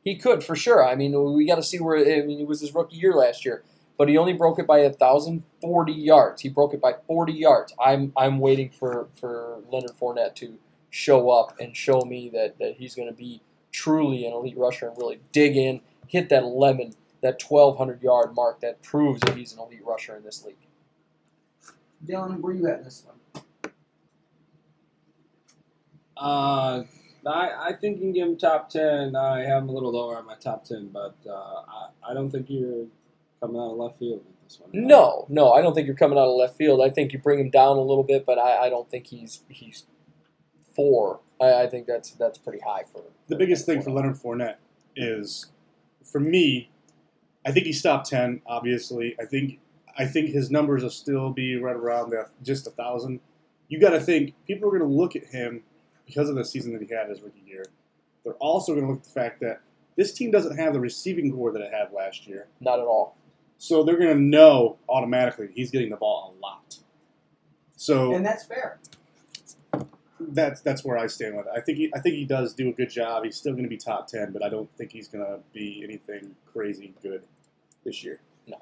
he 0.03 0.15
could 0.15 0.43
for 0.43 0.55
sure. 0.55 0.85
I 0.85 0.95
mean, 0.95 1.33
we 1.33 1.45
got 1.45 1.55
to 1.55 1.63
see 1.63 1.79
where. 1.79 1.97
I 1.97 2.25
mean, 2.25 2.39
it 2.39 2.47
was 2.47 2.61
his 2.61 2.73
rookie 2.73 2.95
year 2.95 3.13
last 3.13 3.43
year, 3.43 3.63
but 3.97 4.07
he 4.07 4.17
only 4.17 4.33
broke 4.33 4.59
it 4.59 4.67
by 4.67 4.87
thousand 4.89 5.43
forty 5.61 5.93
yards. 5.93 6.43
He 6.43 6.49
broke 6.49 6.73
it 6.73 6.79
by 6.81 6.93
forty 7.05 7.33
yards. 7.33 7.73
I'm 7.83 8.13
I'm 8.15 8.39
waiting 8.39 8.69
for 8.69 9.07
for 9.19 9.59
Leonard 9.69 9.97
Fournette 9.99 10.35
to 10.35 10.57
show 10.97 11.29
up 11.29 11.53
and 11.59 11.77
show 11.77 12.01
me 12.01 12.27
that 12.33 12.57
that 12.57 12.75
he's 12.77 12.95
going 12.95 13.07
to 13.07 13.13
be 13.13 13.41
truly 13.71 14.25
an 14.25 14.33
elite 14.33 14.57
rusher 14.57 14.87
and 14.87 14.97
really 14.97 15.19
dig 15.31 15.55
in, 15.55 15.81
hit 16.07 16.29
that 16.29 16.43
lemon, 16.43 16.93
that 17.21 17.41
1,200 17.47 18.01
yard 18.01 18.33
mark 18.35 18.59
that 18.61 18.81
proves 18.81 19.21
that 19.21 19.37
he's 19.37 19.53
an 19.53 19.59
elite 19.59 19.85
rusher 19.85 20.15
in 20.15 20.23
this 20.23 20.43
league. 20.43 20.55
Dylan, 22.05 22.39
where 22.41 22.53
you 22.53 22.67
at 22.67 22.79
in 22.79 22.83
this 22.85 23.03
one? 23.05 23.43
Uh, 26.17 26.83
I, 27.27 27.69
I 27.69 27.73
think 27.79 27.97
you 27.97 28.03
can 28.03 28.13
give 28.13 28.27
him 28.27 28.37
top 28.37 28.69
10. 28.69 29.15
I 29.15 29.43
have 29.43 29.63
him 29.63 29.69
a 29.69 29.71
little 29.71 29.91
lower 29.91 30.17
on 30.17 30.25
my 30.25 30.35
top 30.35 30.65
10, 30.65 30.89
but 30.91 31.15
uh, 31.27 31.31
I, 31.31 31.89
I 32.09 32.13
don't 32.15 32.31
think 32.31 32.49
you're 32.49 32.87
coming 33.39 33.57
out 33.61 33.71
of 33.71 33.77
left 33.77 33.99
field 33.99 34.23
with 34.25 34.43
this 34.43 34.59
one. 34.59 34.71
No, 34.73 35.27
no, 35.29 35.51
I 35.51 35.61
don't 35.61 35.75
think 35.75 35.85
you're 35.85 35.95
coming 35.95 36.17
out 36.17 36.25
of 36.25 36.35
left 36.35 36.57
field. 36.57 36.81
I 36.81 36.89
think 36.89 37.13
you 37.13 37.19
bring 37.19 37.39
him 37.39 37.51
down 37.51 37.77
a 37.77 37.81
little 37.81 38.03
bit, 38.03 38.25
but 38.25 38.39
I, 38.39 38.65
I 38.65 38.69
don't 38.69 38.89
think 38.89 39.07
he's 39.07 39.43
he's 39.49 39.85
four. 40.77 41.19
I, 41.41 41.63
I 41.63 41.67
think 41.67 41.87
that's 41.87 42.11
that's 42.11 42.37
pretty 42.37 42.59
high 42.65 42.83
for 42.91 43.03
The 43.27 43.35
biggest 43.35 43.65
thing 43.65 43.81
for 43.81 43.91
Leonard 43.91 44.15
Fournette 44.15 44.55
is, 44.95 45.47
for 46.09 46.21
me, 46.21 46.69
I 47.45 47.51
think 47.51 47.65
he's 47.65 47.81
top 47.81 48.05
ten. 48.05 48.41
Obviously, 48.47 49.15
I 49.19 49.25
think 49.25 49.59
I 49.97 50.05
think 50.05 50.29
his 50.29 50.49
numbers 50.49 50.83
will 50.83 50.89
still 50.89 51.31
be 51.31 51.57
right 51.57 51.75
around 51.75 52.11
the, 52.11 52.27
just 52.43 52.65
a 52.67 52.69
thousand. 52.69 53.19
You 53.67 53.81
got 53.81 53.89
to 53.89 53.99
think 53.99 54.33
people 54.45 54.69
are 54.69 54.71
going 54.77 54.89
to 54.89 54.95
look 54.95 55.15
at 55.17 55.25
him 55.25 55.63
because 56.05 56.29
of 56.29 56.35
the 56.35 56.45
season 56.45 56.71
that 56.73 56.81
he 56.81 56.93
had 56.93 57.09
his 57.09 57.21
rookie 57.21 57.43
year. 57.45 57.65
They're 58.23 58.35
also 58.35 58.73
going 58.73 58.85
to 58.85 58.91
look 58.91 59.01
at 59.01 59.05
the 59.05 59.09
fact 59.11 59.41
that 59.41 59.61
this 59.97 60.13
team 60.13 60.31
doesn't 60.31 60.57
have 60.57 60.73
the 60.73 60.79
receiving 60.79 61.33
corps 61.33 61.51
that 61.51 61.61
it 61.61 61.73
had 61.73 61.91
last 61.91 62.27
year, 62.27 62.47
not 62.61 62.79
at 62.79 62.85
all. 62.85 63.17
so 63.57 63.83
they're 63.83 63.97
going 63.97 64.15
to 64.15 64.21
know 64.21 64.77
automatically 64.87 65.49
he's 65.53 65.71
getting 65.71 65.89
the 65.89 65.97
ball 65.97 66.35
a 66.37 66.39
lot. 66.39 66.77
So 67.75 68.13
And 68.13 68.25
that's 68.25 68.43
fair. 68.45 68.79
That's 70.19 70.61
that's 70.61 70.83
where 70.83 70.97
I 70.97 71.07
stand 71.07 71.37
with 71.37 71.45
it. 71.47 71.51
I 71.55 71.61
think 71.61 71.77
he, 71.77 71.91
I 71.95 71.99
think 71.99 72.15
he 72.15 72.25
does 72.25 72.53
do 72.53 72.69
a 72.69 72.73
good 72.73 72.89
job. 72.89 73.23
He's 73.23 73.35
still 73.35 73.53
going 73.53 73.63
to 73.63 73.69
be 73.69 73.77
top 73.77 74.07
ten, 74.07 74.31
but 74.31 74.43
I 74.43 74.49
don't 74.49 74.69
think 74.77 74.91
he's 74.91 75.07
going 75.07 75.25
to 75.25 75.39
be 75.53 75.81
anything 75.83 76.35
crazy 76.51 76.93
good 77.01 77.23
this 77.83 78.03
year. 78.03 78.19
No. 78.47 78.61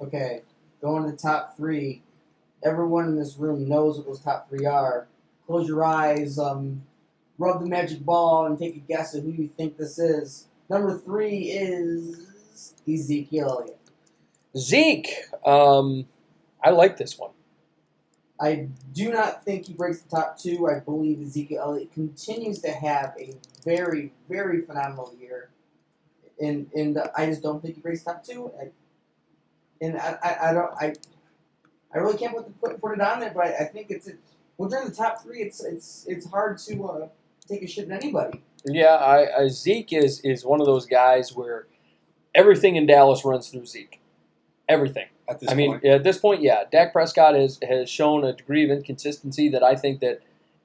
Okay, 0.00 0.42
going 0.80 1.04
to 1.04 1.10
the 1.10 1.16
top 1.16 1.56
three. 1.56 2.02
Everyone 2.64 3.06
in 3.06 3.16
this 3.16 3.36
room 3.36 3.68
knows 3.68 3.96
what 3.96 4.06
those 4.06 4.20
top 4.20 4.48
three 4.48 4.66
are. 4.66 5.08
Close 5.46 5.66
your 5.66 5.84
eyes, 5.84 6.38
um, 6.38 6.82
rub 7.38 7.60
the 7.60 7.66
magic 7.66 8.00
ball, 8.00 8.46
and 8.46 8.58
take 8.58 8.76
a 8.76 8.80
guess 8.80 9.14
at 9.14 9.22
who 9.22 9.30
you 9.30 9.48
think 9.48 9.76
this 9.76 9.98
is. 9.98 10.46
Number 10.70 10.96
three 10.96 11.50
is 11.50 12.74
Ezekiel 12.88 13.58
Elliott. 13.60 13.78
Zeke, 14.56 15.14
um, 15.44 16.06
I 16.62 16.70
like 16.70 16.98
this 16.98 17.18
one. 17.18 17.30
I 18.40 18.68
do 18.92 19.12
not 19.12 19.44
think 19.44 19.66
he 19.66 19.74
breaks 19.74 20.00
the 20.02 20.08
top 20.08 20.38
two. 20.38 20.68
I 20.68 20.80
believe 20.80 21.20
Ezekiel 21.20 21.62
Elliott 21.62 21.92
continues 21.92 22.60
to 22.60 22.70
have 22.70 23.14
a 23.18 23.34
very, 23.64 24.12
very 24.28 24.62
phenomenal 24.62 25.14
year, 25.20 25.50
and 26.40 26.68
and 26.74 26.98
I 27.16 27.26
just 27.26 27.42
don't 27.42 27.62
think 27.62 27.76
he 27.76 27.80
breaks 27.80 28.02
top 28.02 28.24
two. 28.24 28.50
I, 28.60 28.70
and 29.80 29.96
I, 29.96 30.18
I, 30.22 30.50
I 30.50 30.54
don't 30.54 30.72
I 30.80 30.92
I 31.94 31.98
really 31.98 32.18
can't 32.18 32.34
put, 32.34 32.46
the, 32.46 32.52
put 32.52 32.80
put 32.80 32.92
it 32.94 33.00
on 33.00 33.20
there, 33.20 33.32
but 33.34 33.46
I, 33.46 33.56
I 33.60 33.64
think 33.64 33.90
it's 33.90 34.08
well 34.56 34.68
during 34.68 34.88
the 34.88 34.94
top 34.94 35.22
three. 35.22 35.42
It's 35.42 35.62
it's 35.62 36.06
it's 36.08 36.28
hard 36.28 36.58
to 36.58 36.84
uh, 36.84 37.08
take 37.48 37.62
a 37.62 37.66
shit 37.66 37.90
at 37.90 38.02
anybody. 38.02 38.42
Yeah, 38.64 38.94
I, 38.94 39.42
I 39.42 39.48
Zeke 39.48 39.92
is 39.92 40.20
is 40.20 40.44
one 40.44 40.60
of 40.60 40.66
those 40.66 40.86
guys 40.86 41.34
where 41.34 41.66
everything 42.34 42.76
in 42.76 42.86
Dallas 42.86 43.24
runs 43.24 43.48
through 43.48 43.66
Zeke. 43.66 44.00
Everything. 44.68 45.06
At 45.32 45.40
this 45.40 45.50
I 45.50 45.54
mean, 45.54 45.72
point, 45.72 45.84
at 45.84 46.04
this 46.04 46.18
point, 46.18 46.42
yeah, 46.42 46.64
Dak 46.70 46.92
Prescott 46.92 47.34
has 47.34 47.58
has 47.66 47.88
shown 47.88 48.24
a 48.24 48.32
degree 48.32 48.64
of 48.64 48.70
inconsistency 48.70 49.48
that 49.48 49.62
I 49.62 49.74
think 49.76 50.00
that 50.00 50.20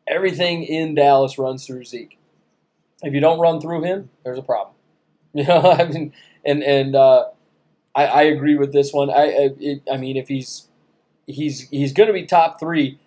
everything 0.07 0.63
in 0.63 0.93
Dallas 0.95 1.37
runs 1.37 1.65
through 1.65 1.85
Zeke. 1.85 2.17
If 3.01 3.13
you 3.13 3.19
don't 3.19 3.39
run 3.39 3.61
through 3.61 3.83
him, 3.83 4.09
there's 4.23 4.37
a 4.37 4.43
problem. 4.43 4.73
You 5.33 5.43
know, 5.43 5.71
I 5.77 5.83
mean, 5.85 6.13
and 6.43 6.63
and 6.63 6.95
uh, 6.95 7.25
I, 7.93 8.05
I 8.07 8.21
agree 8.23 8.55
with 8.55 8.73
this 8.73 8.91
one. 8.91 9.11
I 9.11 9.13
I, 9.13 9.49
it, 9.59 9.83
I 9.91 9.97
mean, 9.97 10.17
if 10.17 10.29
he's 10.29 10.67
he's 11.27 11.69
he's 11.69 11.93
going 11.93 12.07
to 12.07 12.13
be 12.13 12.25
top 12.25 12.59
three, 12.59 12.97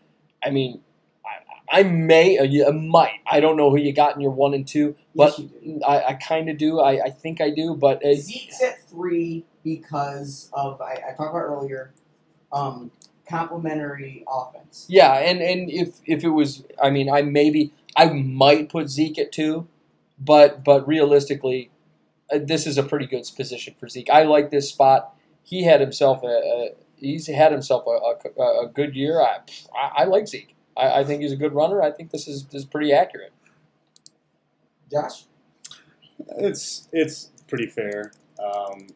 I 0.44 0.50
mean, 0.50 0.80
I, 1.24 1.80
I 1.80 1.82
may, 1.82 2.38
uh, 2.38 2.68
I 2.68 2.70
might, 2.70 3.18
I 3.28 3.40
don't 3.40 3.56
know 3.56 3.70
who 3.70 3.78
you 3.78 3.92
got 3.92 4.14
in 4.14 4.20
your 4.20 4.30
one 4.30 4.54
and 4.54 4.68
two, 4.68 4.94
but 5.14 5.38
Yes, 5.38 5.50
you. 5.62 5.80
I, 5.86 6.04
I 6.04 6.14
kind 6.14 6.48
of 6.48 6.58
do. 6.58 6.80
I, 6.80 7.06
I 7.06 7.10
think 7.10 7.40
I 7.40 7.50
do, 7.50 7.74
but 7.74 8.04
uh, 8.04 8.14
Zeke's 8.14 8.62
at 8.62 8.88
three 8.88 9.44
because 9.64 10.50
of 10.52 10.80
I, 10.80 10.94
I 10.94 11.14
talked 11.16 11.30
about 11.30 11.38
earlier, 11.38 11.92
um, 12.52 12.90
complementary 13.28 14.24
offense. 14.28 14.86
Yeah, 14.88 15.12
and, 15.14 15.40
and 15.40 15.70
if 15.70 16.00
if 16.06 16.24
it 16.24 16.30
was, 16.30 16.64
I 16.82 16.90
mean, 16.90 17.10
I 17.10 17.22
maybe 17.22 17.72
I 17.96 18.06
might 18.06 18.68
put 18.68 18.88
Zeke 18.88 19.18
at 19.18 19.32
two, 19.32 19.68
but 20.18 20.64
but 20.64 20.86
realistically, 20.86 21.70
uh, 22.32 22.38
this 22.42 22.66
is 22.66 22.78
a 22.78 22.82
pretty 22.82 23.06
good 23.06 23.24
position 23.36 23.74
for 23.78 23.88
Zeke. 23.88 24.10
I 24.10 24.22
like 24.22 24.50
this 24.50 24.68
spot. 24.68 25.14
He 25.42 25.64
had 25.64 25.80
himself 25.80 26.22
a, 26.22 26.26
a 26.26 26.70
he's 26.96 27.26
had 27.26 27.52
himself 27.52 27.84
a, 27.86 28.40
a, 28.40 28.64
a 28.64 28.68
good 28.68 28.94
year. 28.94 29.20
I, 29.20 29.38
I 29.74 30.02
I 30.02 30.04
like 30.04 30.28
Zeke. 30.28 30.54
I, 30.76 31.00
I 31.00 31.04
think 31.04 31.22
he's 31.22 31.32
a 31.32 31.36
good 31.36 31.52
runner. 31.52 31.82
I 31.82 31.90
think 31.90 32.10
this 32.10 32.28
is 32.28 32.46
this 32.46 32.62
is 32.62 32.66
pretty 32.66 32.92
accurate. 32.92 33.32
Josh, 34.90 35.24
it's 36.38 36.88
it's 36.92 37.30
pretty 37.48 37.66
fair. 37.66 38.12
Um, 38.42 38.88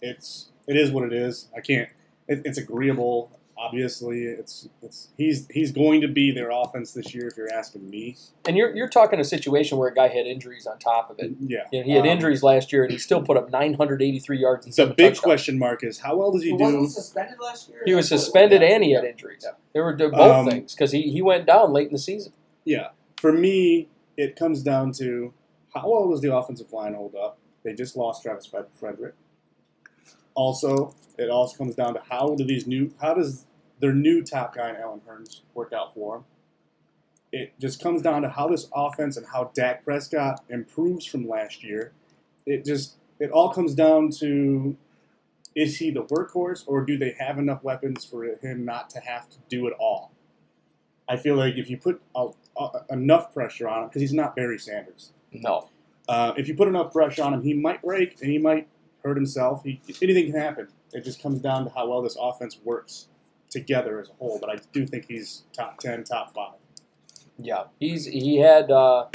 it's 0.00 0.50
it 0.66 0.76
is 0.76 0.90
what 0.90 1.04
it 1.04 1.12
is. 1.12 1.48
I 1.56 1.60
can't. 1.60 1.88
It, 2.28 2.42
it's 2.44 2.58
agreeable. 2.58 3.32
Obviously, 3.56 4.22
it's 4.22 4.68
it's 4.82 5.08
he's 5.16 5.48
he's 5.50 5.72
going 5.72 6.00
to 6.02 6.06
be 6.08 6.30
their 6.30 6.50
offense 6.50 6.92
this 6.92 7.12
year. 7.12 7.26
If 7.26 7.36
you're 7.36 7.52
asking 7.52 7.90
me, 7.90 8.16
And 8.46 8.56
you're 8.56 8.72
you're 8.76 8.88
talking 8.88 9.18
a 9.18 9.24
situation 9.24 9.78
where 9.78 9.88
a 9.88 9.94
guy 9.94 10.06
had 10.06 10.26
injuries 10.26 10.64
on 10.64 10.78
top 10.78 11.10
of 11.10 11.18
it. 11.18 11.32
yeah. 11.40 11.64
You 11.72 11.80
know, 11.80 11.84
he 11.86 11.90
had 11.92 12.02
Um, 12.02 12.06
injuries 12.06 12.44
last 12.44 12.72
year, 12.72 12.84
and 12.84 12.92
he 12.92 12.98
still 12.98 13.20
put 13.20 13.36
up 13.36 13.50
983 13.50 14.38
yards 14.38 14.64
and 14.64 14.72
The 14.72 14.76
seven 14.76 14.94
big 14.96 15.06
touchdowns. 15.14 15.20
question 15.24 15.58
mark 15.58 15.82
is 15.82 15.98
how 15.98 16.16
well 16.18 16.30
does 16.30 16.44
he 16.44 16.52
Well, 16.52 16.60
wasn't 16.60 16.82
do? 16.82 16.86
he 16.86 16.90
suspended 16.92 17.38
last 17.40 17.68
year? 17.68 17.82
He 17.84 17.94
was 17.94 18.06
suspended 18.08 18.62
yeah. 18.62 18.68
and 18.74 18.84
he 18.84 18.92
had 18.92 19.02
injuries. 19.04 19.44
There 19.72 19.82
were 19.82 19.92
both 19.96 20.14
Um, 20.14 20.46
things 20.48 20.72
because 20.76 20.92
he, 20.92 21.10
he 21.10 21.20
went 21.20 21.44
down 21.44 21.72
late 21.72 21.88
in 21.88 21.94
the 21.94 21.98
season. 21.98 22.32
Yeah, 22.64 22.90
for 23.20 23.32
me, 23.32 23.88
it 24.18 24.34
comes 24.36 24.62
down 24.62 24.92
to 24.92 25.32
how 25.72 25.88
well 25.88 26.10
does 26.10 26.20
the 26.20 26.34
offensive 26.34 26.72
line 26.72 26.92
hold 26.92 27.14
up? 27.14 27.38
They 27.62 27.72
just 27.72 27.96
lost 27.96 28.22
Travis 28.22 28.50
Frederick. 28.74 29.14
Also, 30.34 30.94
it 31.16 31.30
also 31.30 31.56
comes 31.56 31.76
down 31.76 31.94
to 31.94 32.02
how 32.10 32.34
do 32.34 32.44
these 32.44 32.66
new 32.66 32.92
how 33.00 33.14
does 33.14 33.46
their 33.80 33.94
new 33.94 34.22
top 34.22 34.54
guy, 34.54 34.74
Allen 34.78 35.00
Hurns, 35.08 35.42
work 35.54 35.72
out 35.72 35.94
for 35.94 36.16
them? 36.16 36.24
It 37.30 37.52
just 37.60 37.80
comes 37.80 38.02
down 38.02 38.22
to 38.22 38.28
how 38.28 38.48
this 38.48 38.68
offense 38.74 39.16
and 39.16 39.26
how 39.32 39.52
Dak 39.54 39.84
Prescott 39.84 40.44
improves 40.48 41.06
from 41.06 41.28
last 41.28 41.62
year. 41.62 41.92
It 42.44 42.64
just 42.64 42.96
it 43.20 43.30
all 43.30 43.50
comes 43.50 43.74
down 43.74 44.10
to 44.18 44.76
is 45.54 45.78
he 45.78 45.90
the 45.90 46.04
workhorse 46.04 46.64
or 46.66 46.84
do 46.84 46.98
they 46.98 47.14
have 47.18 47.38
enough 47.38 47.62
weapons 47.62 48.04
for 48.04 48.24
him 48.24 48.64
not 48.64 48.90
to 48.90 49.00
have 49.00 49.28
to 49.30 49.38
do 49.48 49.68
it 49.68 49.74
all? 49.78 50.12
I 51.08 51.16
feel 51.16 51.36
like 51.36 51.54
if 51.54 51.70
you 51.70 51.78
put 51.78 52.02
a, 52.14 52.28
a, 52.58 52.92
enough 52.92 53.32
pressure 53.32 53.68
on 53.68 53.82
him, 53.82 53.88
because 53.88 54.02
he's 54.02 54.12
not 54.12 54.34
Barry 54.36 54.58
Sanders, 54.58 55.12
No. 55.32 55.68
uh, 56.08 56.32
if 56.36 56.48
you 56.48 56.54
put 56.54 56.68
enough 56.68 56.92
pressure 56.92 57.22
on 57.22 57.34
him, 57.34 57.42
he 57.42 57.54
might 57.54 57.82
break 57.82 58.20
and 58.20 58.30
he 58.30 58.38
might 58.38 58.68
hurt 59.04 59.16
himself. 59.16 59.62
He, 59.64 59.80
anything 60.02 60.30
can 60.32 60.40
happen. 60.40 60.68
It 60.92 61.04
just 61.04 61.22
comes 61.22 61.40
down 61.40 61.64
to 61.64 61.70
how 61.70 61.88
well 61.88 62.02
this 62.02 62.16
offense 62.20 62.58
works 62.64 63.08
together 63.50 64.00
as 64.00 64.08
a 64.08 64.12
whole. 64.14 64.38
But 64.40 64.50
I 64.50 64.56
do 64.72 64.86
think 64.86 65.06
he's 65.06 65.44
top 65.52 65.78
ten, 65.78 66.04
top 66.04 66.34
five. 66.34 66.54
Yeah, 67.38 67.64
he's 67.78 68.06
he 68.06 68.38
had 68.38 68.70
uh, 68.70 69.06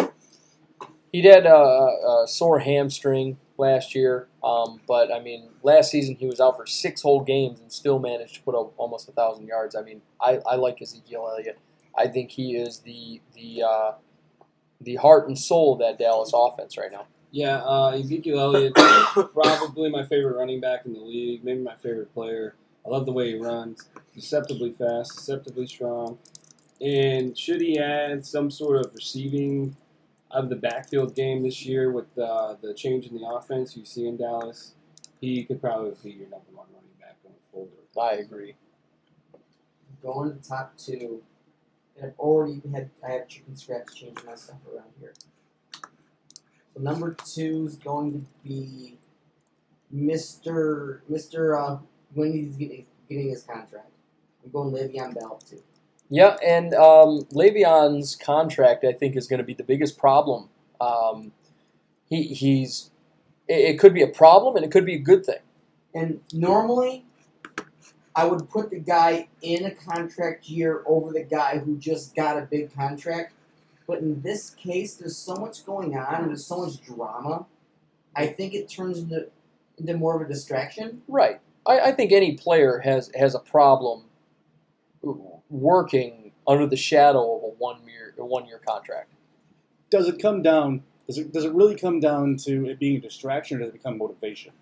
he'd 1.11 1.25
had 1.25 1.45
a, 1.45 1.55
a 1.55 2.25
sore 2.27 2.59
hamstring 2.59 3.37
last 3.57 3.93
year, 3.95 4.27
um, 4.43 4.79
but 4.87 5.11
I 5.13 5.19
mean, 5.19 5.49
last 5.61 5.91
season 5.91 6.15
he 6.15 6.25
was 6.25 6.39
out 6.39 6.55
for 6.57 6.65
six 6.65 7.01
whole 7.01 7.21
games 7.21 7.59
and 7.59 7.71
still 7.71 7.99
managed 7.99 8.35
to 8.35 8.41
put 8.43 8.55
up 8.55 8.73
almost 8.77 9.09
a 9.09 9.11
thousand 9.11 9.47
yards. 9.47 9.75
I 9.75 9.81
mean, 9.81 10.01
I, 10.21 10.39
I 10.45 10.55
like 10.55 10.81
Ezekiel 10.81 11.27
Elliott. 11.31 11.59
I 11.97 12.07
think 12.07 12.31
he 12.31 12.55
is 12.55 12.79
the 12.79 13.21
the 13.33 13.63
uh, 13.63 13.91
the 14.81 14.95
heart 14.95 15.27
and 15.27 15.37
soul 15.37 15.73
of 15.73 15.79
that 15.79 15.97
Dallas 15.97 16.31
offense 16.33 16.77
right 16.77 16.91
now. 16.91 17.05
Yeah, 17.31 17.63
uh, 17.63 17.97
Ezekiel 17.97 18.39
Elliott, 18.39 18.75
probably 19.33 19.89
my 19.89 20.05
favorite 20.05 20.37
running 20.37 20.59
back 20.59 20.85
in 20.85 20.93
the 20.93 20.99
league, 20.99 21.43
maybe 21.43 21.61
my 21.61 21.75
favorite 21.75 22.13
player. 22.13 22.55
I 22.85 22.89
love 22.89 23.05
the 23.05 23.11
way 23.11 23.31
he 23.31 23.39
runs, 23.39 23.87
deceptively 24.13 24.75
fast, 24.77 25.15
deceptively 25.15 25.65
strong. 25.65 26.19
And 26.79 27.37
should 27.37 27.61
he 27.61 27.79
add 27.79 28.25
some 28.25 28.51
sort 28.51 28.85
of 28.85 28.93
receiving 28.93 29.75
out 30.33 30.43
of 30.43 30.49
the 30.49 30.55
backfield 30.55 31.15
game 31.15 31.43
this 31.43 31.65
year 31.65 31.91
with 31.91 32.17
uh, 32.17 32.55
the 32.61 32.73
change 32.73 33.07
in 33.07 33.15
the 33.15 33.25
offense 33.25 33.77
you 33.77 33.85
see 33.85 34.07
in 34.07 34.17
Dallas, 34.17 34.73
he 35.21 35.43
could 35.43 35.61
probably 35.61 35.93
be 36.03 36.11
your 36.11 36.29
number 36.29 36.51
one 36.53 36.67
running 36.73 36.89
back 36.99 37.15
going 37.23 37.35
forward. 37.51 37.71
I 37.99 38.21
agree. 38.21 38.55
Going 40.01 40.37
to 40.37 40.47
top 40.47 40.77
two. 40.77 41.23
And 41.95 42.05
I've 42.05 42.19
already 42.19 42.61
had 42.73 42.89
I 43.07 43.11
have 43.13 43.27
chicken 43.27 43.55
scratch 43.55 43.87
changing 43.95 44.25
my 44.25 44.35
stuff 44.35 44.57
around 44.73 44.89
here. 44.99 45.13
So 46.73 46.81
number 46.81 47.15
two 47.25 47.65
is 47.67 47.75
going 47.75 48.13
to 48.13 48.25
be 48.47 48.97
Mr. 49.93 51.01
Mr. 51.11 51.59
Uh, 51.59 51.77
when 52.13 52.33
he's 52.33 52.55
getting 52.55 52.85
getting 53.09 53.29
his 53.29 53.43
contract. 53.43 53.89
I'm 54.43 54.51
going 54.51 54.73
Le'Veon 54.73 55.13
Bell 55.13 55.39
too. 55.49 55.61
Yeah, 56.09 56.37
and 56.45 56.73
um, 56.73 57.25
Le'Veon's 57.31 58.15
contract, 58.15 58.83
I 58.83 58.91
think, 58.91 59.15
is 59.15 59.27
going 59.27 59.39
to 59.39 59.43
be 59.43 59.53
the 59.53 59.63
biggest 59.63 59.97
problem. 59.97 60.49
Um, 60.81 61.31
he, 62.09 62.23
he's 62.23 62.91
it, 63.47 63.75
it 63.75 63.79
could 63.79 63.93
be 63.93 64.01
a 64.01 64.07
problem 64.07 64.55
and 64.55 64.65
it 64.65 64.71
could 64.71 64.85
be 64.85 64.95
a 64.95 64.99
good 64.99 65.25
thing. 65.25 65.39
And 65.93 66.21
normally, 66.33 67.05
I 68.15 68.25
would 68.25 68.49
put 68.49 68.69
the 68.69 68.79
guy 68.79 69.27
in 69.41 69.65
a 69.65 69.71
contract 69.71 70.47
year 70.47 70.83
over 70.85 71.11
the 71.11 71.23
guy 71.23 71.57
who 71.57 71.77
just 71.77 72.15
got 72.15 72.37
a 72.37 72.41
big 72.41 72.73
contract. 72.73 73.33
But 73.87 73.99
in 73.99 74.21
this 74.21 74.51
case, 74.51 74.95
there's 74.95 75.17
so 75.17 75.35
much 75.35 75.65
going 75.65 75.97
on 75.97 76.21
and 76.21 76.29
there's 76.29 76.45
so 76.45 76.65
much 76.65 76.81
drama. 76.81 77.45
I 78.15 78.27
think 78.27 78.53
it 78.53 78.69
turns 78.69 78.99
into 78.99 79.27
into 79.77 79.97
more 79.97 80.15
of 80.15 80.21
a 80.21 80.31
distraction. 80.31 81.01
Right. 81.07 81.39
I, 81.65 81.79
I 81.79 81.91
think 81.91 82.11
any 82.11 82.35
player 82.35 82.79
has 82.79 83.09
has 83.15 83.35
a 83.35 83.39
problem 83.39 84.05
working 85.49 86.31
under 86.47 86.67
the 86.67 86.75
shadow 86.75 87.37
of 87.37 87.43
a 87.43 87.47
one 87.57 87.85
year 87.87 88.13
a 88.17 88.25
one 88.25 88.45
year 88.45 88.59
contract. 88.65 89.11
Does 89.89 90.07
it 90.07 90.21
come 90.21 90.41
down? 90.41 90.83
Does 91.07 91.17
it 91.17 91.33
does 91.33 91.45
it 91.45 91.53
really 91.53 91.75
come 91.75 91.99
down 91.99 92.37
to 92.45 92.69
it 92.69 92.79
being 92.79 92.97
a 92.97 93.01
distraction, 93.01 93.57
or 93.57 93.59
does 93.61 93.69
it 93.69 93.73
become 93.73 93.97
motivation? 93.97 94.53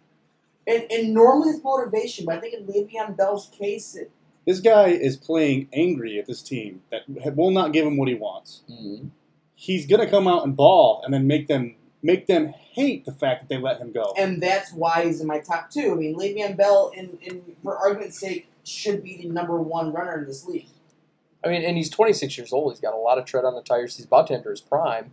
And, 0.68 0.86
and 0.92 1.14
normally 1.14 1.50
it's 1.52 1.64
motivation, 1.64 2.26
but 2.26 2.36
I 2.38 2.40
think 2.40 2.54
in 2.54 2.66
Le'Veon 2.68 3.18
Bell's 3.18 3.50
case, 3.58 3.96
it, 3.96 4.12
This 4.46 4.60
guy 4.60 4.90
is 4.90 5.18
playing 5.18 5.70
angry 5.74 6.20
at 6.20 6.28
this 6.28 6.42
team 6.42 6.82
that 6.92 7.36
will 7.36 7.52
not 7.52 7.74
give 7.74 7.86
him 7.86 7.98
what 7.98 8.08
he 8.08 8.16
wants. 8.16 8.62
He's 9.56 9.86
gonna 9.86 10.10
come 10.10 10.28
out 10.28 10.44
and 10.44 10.56
ball, 10.56 11.02
and 11.04 11.14
then 11.14 11.28
make 11.28 11.48
them 11.48 11.76
make 12.04 12.26
them 12.26 12.48
hate 12.48 13.06
the 13.06 13.12
fact 13.12 13.42
that 13.42 13.50
they 13.50 13.62
let 13.62 13.80
him 13.80 13.92
go. 13.92 14.14
and 14.18 14.42
that's 14.42 14.72
why 14.74 15.06
he's 15.06 15.22
in 15.22 15.28
my 15.28 15.40
top 15.40 15.70
two. 15.70 15.92
I 15.92 15.96
mean, 15.96 16.16
Le'Veon 16.18 16.58
Bell, 16.58 16.92
in, 16.96 17.18
in 17.22 17.44
for 17.62 17.78
argument's 17.78 18.20
sake, 18.20 18.48
should 18.64 19.04
be 19.04 19.18
the 19.18 19.30
number 19.30 19.60
one 19.62 19.94
runner 19.94 20.20
in 20.20 20.26
this 20.26 20.46
league. 20.48 20.68
I 21.44 21.50
mean, 21.50 21.64
and 21.64 21.76
he's 21.78 21.90
26 21.90 22.38
years 22.38 22.54
old. 22.54 22.72
He's 22.72 22.80
got 22.80 22.94
a 22.94 22.98
lot 22.98 23.18
of 23.18 23.26
tread 23.26 23.46
on 23.46 23.56
the 23.56 23.62
tires. 23.64 23.98
He's 23.98 24.06
about 24.06 24.28
to 24.28 24.34
enter 24.36 24.52
his 24.52 24.62
prime. 24.62 25.12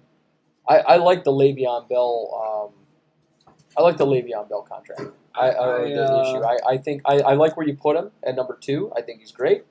I, 0.69 0.79
I 0.81 0.97
like 0.97 1.25
the 1.25 1.31
Le'Veon 1.33 1.89
Bell. 1.89 2.71
Um, 3.51 3.55
I 3.77 3.83
like 3.83 3.97
the 3.97 4.07
Le'Veon 4.07 4.49
Bell 4.49 4.63
contract. 4.63 5.11
I, 5.39 5.49
I, 5.51 5.79
the 5.89 6.05
uh, 6.05 6.23
issue. 6.23 6.45
I, 6.45 6.75
I 6.75 6.79
think 6.79 7.03
I, 7.05 7.21
I 7.21 7.35
like 7.35 7.57
where 7.57 7.67
you 7.67 7.75
put 7.75 7.97
him 7.97 8.11
at 8.25 8.37
number 8.37 8.59
two. 8.61 8.93
I 8.97 9.03
think 9.03 9.21
he's 9.21 9.33
great, 9.33 9.65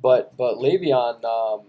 but 0.00 0.36
but 0.36 0.56
Le'Veon, 0.56 1.24
um, 1.24 1.66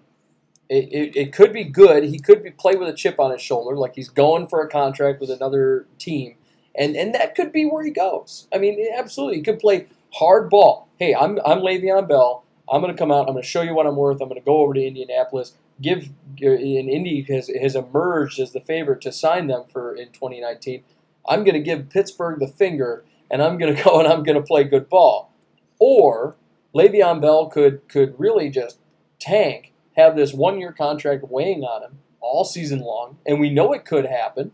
it, 0.69 0.91
it, 0.91 1.15
it 1.15 1.33
could 1.33 1.53
be 1.53 1.63
good. 1.63 2.03
He 2.05 2.19
could 2.19 2.43
be 2.43 2.51
play 2.51 2.75
with 2.75 2.89
a 2.89 2.93
chip 2.93 3.19
on 3.19 3.31
his 3.31 3.41
shoulder, 3.41 3.75
like 3.75 3.95
he's 3.95 4.09
going 4.09 4.47
for 4.47 4.61
a 4.61 4.69
contract 4.69 5.21
with 5.21 5.29
another 5.29 5.87
team, 5.97 6.35
and 6.75 6.95
and 6.95 7.13
that 7.15 7.35
could 7.35 7.51
be 7.51 7.65
where 7.65 7.83
he 7.83 7.91
goes. 7.91 8.47
I 8.53 8.57
mean, 8.57 8.85
absolutely, 8.97 9.37
he 9.37 9.43
could 9.43 9.59
play 9.59 9.87
hard 10.15 10.49
ball. 10.49 10.87
Hey, 10.97 11.15
I'm 11.15 11.39
I'm 11.45 11.59
Le'Veon 11.59 12.07
Bell. 12.07 12.43
I'm 12.69 12.81
going 12.81 12.93
to 12.93 12.97
come 12.97 13.11
out. 13.11 13.27
I'm 13.27 13.33
going 13.33 13.41
to 13.41 13.47
show 13.47 13.61
you 13.61 13.73
what 13.73 13.87
I'm 13.87 13.95
worth. 13.95 14.21
I'm 14.21 14.27
going 14.27 14.41
to 14.41 14.45
go 14.45 14.57
over 14.57 14.73
to 14.73 14.85
Indianapolis. 14.85 15.53
Give 15.81 16.09
and 16.41 16.89
Indy 16.89 17.21
has 17.29 17.49
has 17.61 17.75
emerged 17.75 18.39
as 18.39 18.51
the 18.51 18.59
favorite 18.59 19.01
to 19.01 19.11
sign 19.11 19.47
them 19.47 19.63
for 19.71 19.95
in 19.95 20.07
2019. 20.11 20.83
I'm 21.27 21.43
going 21.43 21.53
to 21.53 21.61
give 21.61 21.89
Pittsburgh 21.89 22.39
the 22.39 22.47
finger, 22.47 23.03
and 23.29 23.41
I'm 23.41 23.57
going 23.57 23.75
to 23.75 23.83
go 23.83 23.99
and 23.99 24.07
I'm 24.07 24.23
going 24.23 24.37
to 24.37 24.43
play 24.43 24.63
good 24.63 24.89
ball. 24.89 25.33
Or 25.79 26.37
Le'Veon 26.75 27.21
Bell 27.21 27.47
could 27.47 27.87
could 27.87 28.15
really 28.17 28.49
just 28.49 28.79
tank, 29.19 29.73
have 29.95 30.15
this 30.15 30.33
one 30.33 30.59
year 30.59 30.71
contract 30.71 31.23
weighing 31.29 31.63
on 31.63 31.83
him 31.83 31.99
all 32.19 32.43
season 32.43 32.79
long, 32.79 33.17
and 33.25 33.39
we 33.39 33.49
know 33.49 33.73
it 33.73 33.85
could 33.85 34.05
happen. 34.05 34.51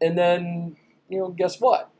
And 0.00 0.16
then 0.16 0.76
you 1.08 1.18
know, 1.18 1.28
guess 1.28 1.60
what? 1.60 1.90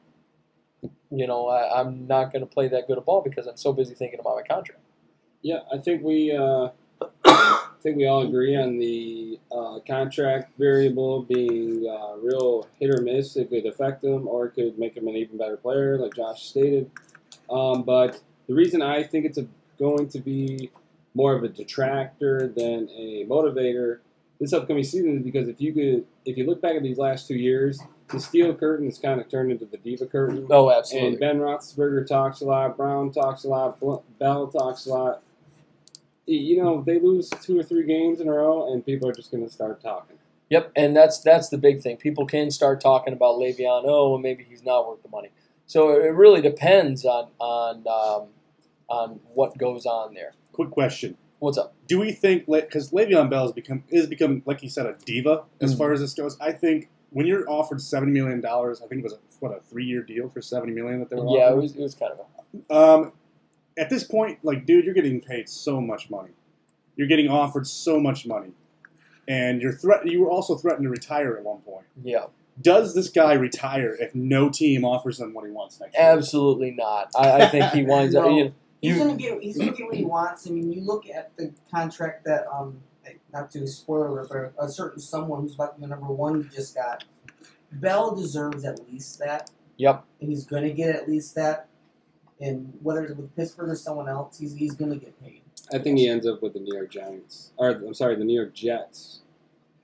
You 1.11 1.27
know, 1.27 1.49
I, 1.49 1.81
I'm 1.81 2.07
not 2.07 2.33
going 2.33 2.41
to 2.41 2.47
play 2.47 2.69
that 2.69 2.87
good 2.87 2.99
a 2.99 3.01
ball 3.01 3.23
because 3.23 3.47
I'm 3.47 3.57
so 3.57 3.73
busy 3.73 3.95
thinking 3.95 4.19
about 4.19 4.37
my 4.37 4.43
contract. 4.43 4.83
Yeah, 5.43 5.61
I 5.73 5.79
think 5.79 6.03
we 6.03 6.33
uh, 6.33 6.71
think 7.87 7.99
we 7.99 8.07
all 8.07 8.23
agree 8.23 8.57
on 8.57 8.79
the 8.79 9.39
uh, 9.53 9.79
contract 9.87 10.51
variable 10.59 11.23
being 11.23 11.87
uh, 11.89 12.17
real 12.17 12.67
hit 12.81 12.91
or 12.91 13.01
miss. 13.01 13.37
It 13.37 13.49
could 13.49 13.65
affect 13.65 14.03
him, 14.03 14.27
or 14.27 14.47
it 14.47 14.55
could 14.55 14.77
make 14.77 14.97
him 14.97 15.07
an 15.07 15.15
even 15.15 15.39
better 15.39 15.57
player, 15.57 15.97
like 15.97 16.17
Josh 16.17 16.47
stated. 16.47 16.91
Um, 17.49 17.85
but 17.85 18.21
the 18.49 18.55
reason 18.55 18.83
I 18.83 19.05
think 19.05 19.25
it's 19.25 19.39
a, 19.39 19.47
going 19.79 20.09
to 20.09 20.19
be 20.19 20.73
more 21.15 21.35
of 21.35 21.45
a 21.45 21.49
detractor 21.49 22.49
than 22.49 22.89
a 22.91 23.25
motivator 23.29 23.99
this 24.41 24.53
upcoming 24.53 24.83
season 24.83 25.19
is 25.19 25.23
because 25.23 25.49
if 25.49 25.61
you 25.61 25.73
could, 25.73 26.05
if 26.25 26.37
you 26.37 26.45
look 26.45 26.61
back 26.61 26.75
at 26.75 26.83
these 26.83 26.99
last 26.99 27.29
two 27.29 27.37
years, 27.37 27.81
the 28.09 28.19
steel 28.19 28.53
curtain 28.53 28.87
has 28.87 28.99
kind 28.99 29.21
of 29.21 29.31
turned 29.31 29.53
into 29.53 29.65
the 29.65 29.77
diva 29.77 30.07
curtain. 30.07 30.45
Oh, 30.51 30.73
absolutely. 30.73 31.11
And. 31.11 31.21
Ben 31.21 31.39
Roethlisberger 31.39 32.05
talks 32.09 32.41
a 32.41 32.47
lot. 32.47 32.77
Brown 32.77 33.13
talks 33.13 33.45
a 33.45 33.49
lot. 33.49 33.79
Bell 34.19 34.49
talks 34.49 34.87
a 34.87 34.91
lot. 34.91 35.23
Y- 36.29 36.35
You 36.35 36.63
know, 36.63 36.83
they 36.83 36.99
lose 36.99 37.31
two 37.43 37.59
or 37.59 37.63
three 37.63 37.85
games 37.85 38.21
in 38.21 38.29
a 38.29 38.33
row, 38.33 38.73
and 38.73 38.85
people 38.85 39.09
are 39.09 39.13
just 39.13 39.31
going 39.31 39.45
to 39.45 39.51
start 39.53 39.81
talking. 39.83 40.17
Yep, 40.51 40.73
and 40.77 40.97
that's 40.97 41.19
that's 41.21 41.49
the 41.49 41.59
big 41.59 41.81
thing. 41.83 41.97
People 41.97 42.27
can 42.27 42.51
start 42.51 42.81
talking 42.81 43.13
about 43.13 43.37
Le'Veon. 43.37 43.83
Oh, 43.85 44.11
well, 44.11 44.19
maybe 44.19 44.45
he's 44.49 44.63
not 44.63 44.89
worth 44.89 45.03
the 45.03 45.09
money. 45.09 45.31
So 45.67 45.91
it 46.01 46.09
really 46.15 46.41
depends 46.41 47.05
on 47.05 47.29
on 47.41 47.85
um, 47.89 48.29
on 48.89 49.21
what 49.35 49.59
goes 49.59 49.87
on 49.87 50.15
there. 50.15 50.35
Quick 50.53 50.71
question: 50.71 51.17
What's 51.41 51.59
up? 51.59 51.75
Do 51.89 51.99
we 51.99 52.13
think 52.13 52.47
because 52.47 52.93
Le'Veon 52.93 53.29
Bell 53.29 53.43
has 53.43 53.53
become 53.53 53.83
is 53.89 54.07
become 54.07 54.43
like 54.47 54.63
you 54.63 54.69
said 54.71 54.87
a 54.87 54.95
diva 55.05 55.45
as 55.61 55.75
Mhm. 55.75 55.79
far 55.79 55.93
as 55.93 56.01
this 56.01 56.15
goes? 56.15 56.37
I 56.41 56.53
think 56.53 56.91
when 57.11 57.27
you're 57.27 57.49
offered 57.51 57.81
seventy 57.81 58.13
million 58.13 58.41
dollars, 58.41 58.81
I 58.81 58.87
think 58.87 59.01
it 59.01 59.05
was 59.05 59.15
a, 59.15 59.19
what 59.41 59.51
a 59.51 59.61
three 59.61 59.85
year 59.85 60.03
deal 60.03 60.29
for 60.29 60.41
seventy 60.41 60.73
million 60.73 61.01
that 61.01 61.11
they 61.11 61.17
were 61.17 61.27
Yeah, 61.29 61.51
it 61.51 61.57
was 61.57 61.75
it 61.75 61.81
was 61.81 61.95
kind 61.97 62.13
of 62.13 62.21
a 62.71 62.75
Um, 62.75 63.13
at 63.79 63.91
this 63.91 64.05
point, 64.05 64.39
like, 64.43 64.67
dude, 64.67 64.85
you're 64.85 64.95
getting 64.95 65.21
paid 65.21 65.49
so 65.49 65.81
much 65.81 66.11
money. 66.11 66.31
You're 66.97 67.09
getting 67.09 67.29
offered 67.29 67.67
so 67.67 68.01
much 68.01 68.27
money, 68.27 68.53
and 69.29 69.61
you're 69.61 69.73
threat. 69.73 70.07
You 70.07 70.23
were 70.23 70.31
also 70.31 70.57
threatened 70.57 70.85
to 70.85 70.91
retire 70.91 71.37
at 71.37 71.45
one 71.45 71.59
point. 71.59 71.87
yeah. 72.03 72.27
Does 72.59 72.95
this 72.95 73.11
guy 73.11 73.35
retire 73.35 73.95
if 74.01 74.15
no 74.15 74.49
team 74.49 74.83
offers 74.83 75.21
him 75.21 75.35
what 75.35 75.45
he 75.45 75.51
wants 75.51 75.79
next 75.79 75.93
year? 75.95 76.03
Absolutely 76.03 76.71
not. 76.71 77.11
I, 77.15 77.43
I 77.43 77.47
think 77.49 77.71
he 77.73 77.83
winds 77.85 78.15
up. 78.15 78.25
No. 78.31 78.31
You 78.35 78.45
know, 78.45 78.53
He's 78.81 78.97
You- 78.97 78.99
gonna 79.05 79.17
get 79.17 79.43
he's 79.43 79.59
gonna 79.59 79.73
get 79.73 79.87
what 79.87 79.95
he 79.95 80.05
wants. 80.07 80.47
I 80.49 80.53
mean, 80.53 80.73
you 80.73 80.81
look 80.81 81.07
at 81.11 81.37
the 81.37 81.53
contract 81.71 82.25
that 82.25 82.47
um, 82.51 82.81
not 83.31 83.51
to 83.51 83.67
spoil 83.67 84.11
alert, 84.11 84.29
but 84.57 84.65
a 84.65 84.71
certain 84.71 85.01
someone 85.01 85.43
who's 85.43 85.55
about 85.55 85.75
to 85.75 85.81
be 85.83 85.87
number 85.87 86.07
one 86.07 86.49
just 86.55 86.75
got. 86.75 87.05
Bell 87.73 88.15
deserves 88.15 88.65
at 88.65 88.81
least 88.91 89.19
that, 89.19 89.51
yep. 89.77 90.05
and 90.23 90.31
he's 90.31 90.47
gonna 90.47 90.71
get 90.71 90.95
at 90.97 91.07
least 91.09 91.35
that. 91.35 91.69
And 92.41 92.73
whether 92.83 93.05
it's 93.05 93.15
with 93.17 93.35
Pittsburgh 93.35 93.71
or 93.71 93.77
someone 93.77 94.09
else, 94.09 94.39
he's 94.39 94.55
he's 94.55 94.75
gonna 94.75 94.97
get 94.97 95.21
paid. 95.23 95.43
I 95.73 95.79
think 95.79 95.99
he 95.99 96.09
ends 96.09 96.27
up 96.27 96.43
with 96.43 96.53
the 96.53 96.61
New 96.61 96.75
York 96.75 96.91
Giants, 96.91 97.53
or 97.57 97.71
I'm 97.71 97.95
sorry, 97.95 98.17
the 98.17 98.25
New 98.25 98.35
York 98.35 98.55
Jets. 98.55 99.21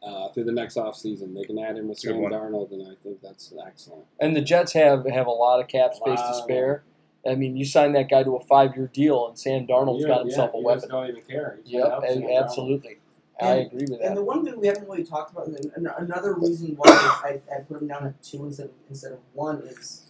Uh, 0.05 0.29
through 0.33 0.43
the 0.43 0.51
next 0.51 0.77
offseason. 0.77 1.33
they 1.33 1.45
can 1.45 1.57
add 1.61 1.77
him 1.77 1.87
with 1.87 1.97
Sam. 1.97 2.15
Darnold, 2.15 2.73
and 2.73 2.83
I 2.83 2.97
think 3.05 3.21
that's 3.23 3.53
excellent. 3.65 4.05
And 4.19 4.35
the 4.35 4.41
Jets 4.41 4.73
have 4.73 5.07
have 5.07 5.29
a 5.29 5.31
lot 5.31 5.61
of 5.61 5.69
cap 5.69 5.95
space 5.95 6.21
to 6.21 6.35
spare. 6.43 6.83
I 7.25 7.37
mean, 7.37 7.57
you 7.57 7.65
sign 7.65 7.93
that 7.93 8.11
guy 8.11 8.25
to 8.25 8.35
a 8.35 8.41
five 8.41 8.75
year 8.77 8.91
deal, 8.93 9.29
and 9.29 9.39
Sam 9.39 9.65
Darnold's 9.65 10.05
got 10.05 10.23
himself 10.23 10.51
a 10.55 10.59
weapon. 10.59 10.89
Don't 10.89 11.09
even 11.09 11.23
care. 11.23 11.61
He's 11.63 11.75
Yep, 11.75 11.83
gonna 11.85 11.91
help 11.93 12.05
and 12.17 12.31
absolutely. 12.33 12.99
I 13.41 13.53
agree 13.55 13.87
with 13.89 14.01
that. 14.01 14.03
And 14.09 14.17
the 14.17 14.25
one 14.25 14.45
thing 14.45 14.59
we 14.59 14.67
haven't 14.67 14.89
really 14.89 15.05
talked 15.05 15.31
about, 15.33 15.47
and 15.47 15.89
another 15.99 16.35
reason 16.35 16.75
why 16.77 16.91
I, 17.25 17.41
I 17.55 17.61
put 17.61 17.81
him 17.81 17.87
down 17.87 18.05
at 18.07 18.21
two 18.25 18.45
instead 18.45 18.67
of, 18.67 18.73
instead 18.91 19.13
of 19.13 19.21
one 19.35 19.59
is 19.63 20.07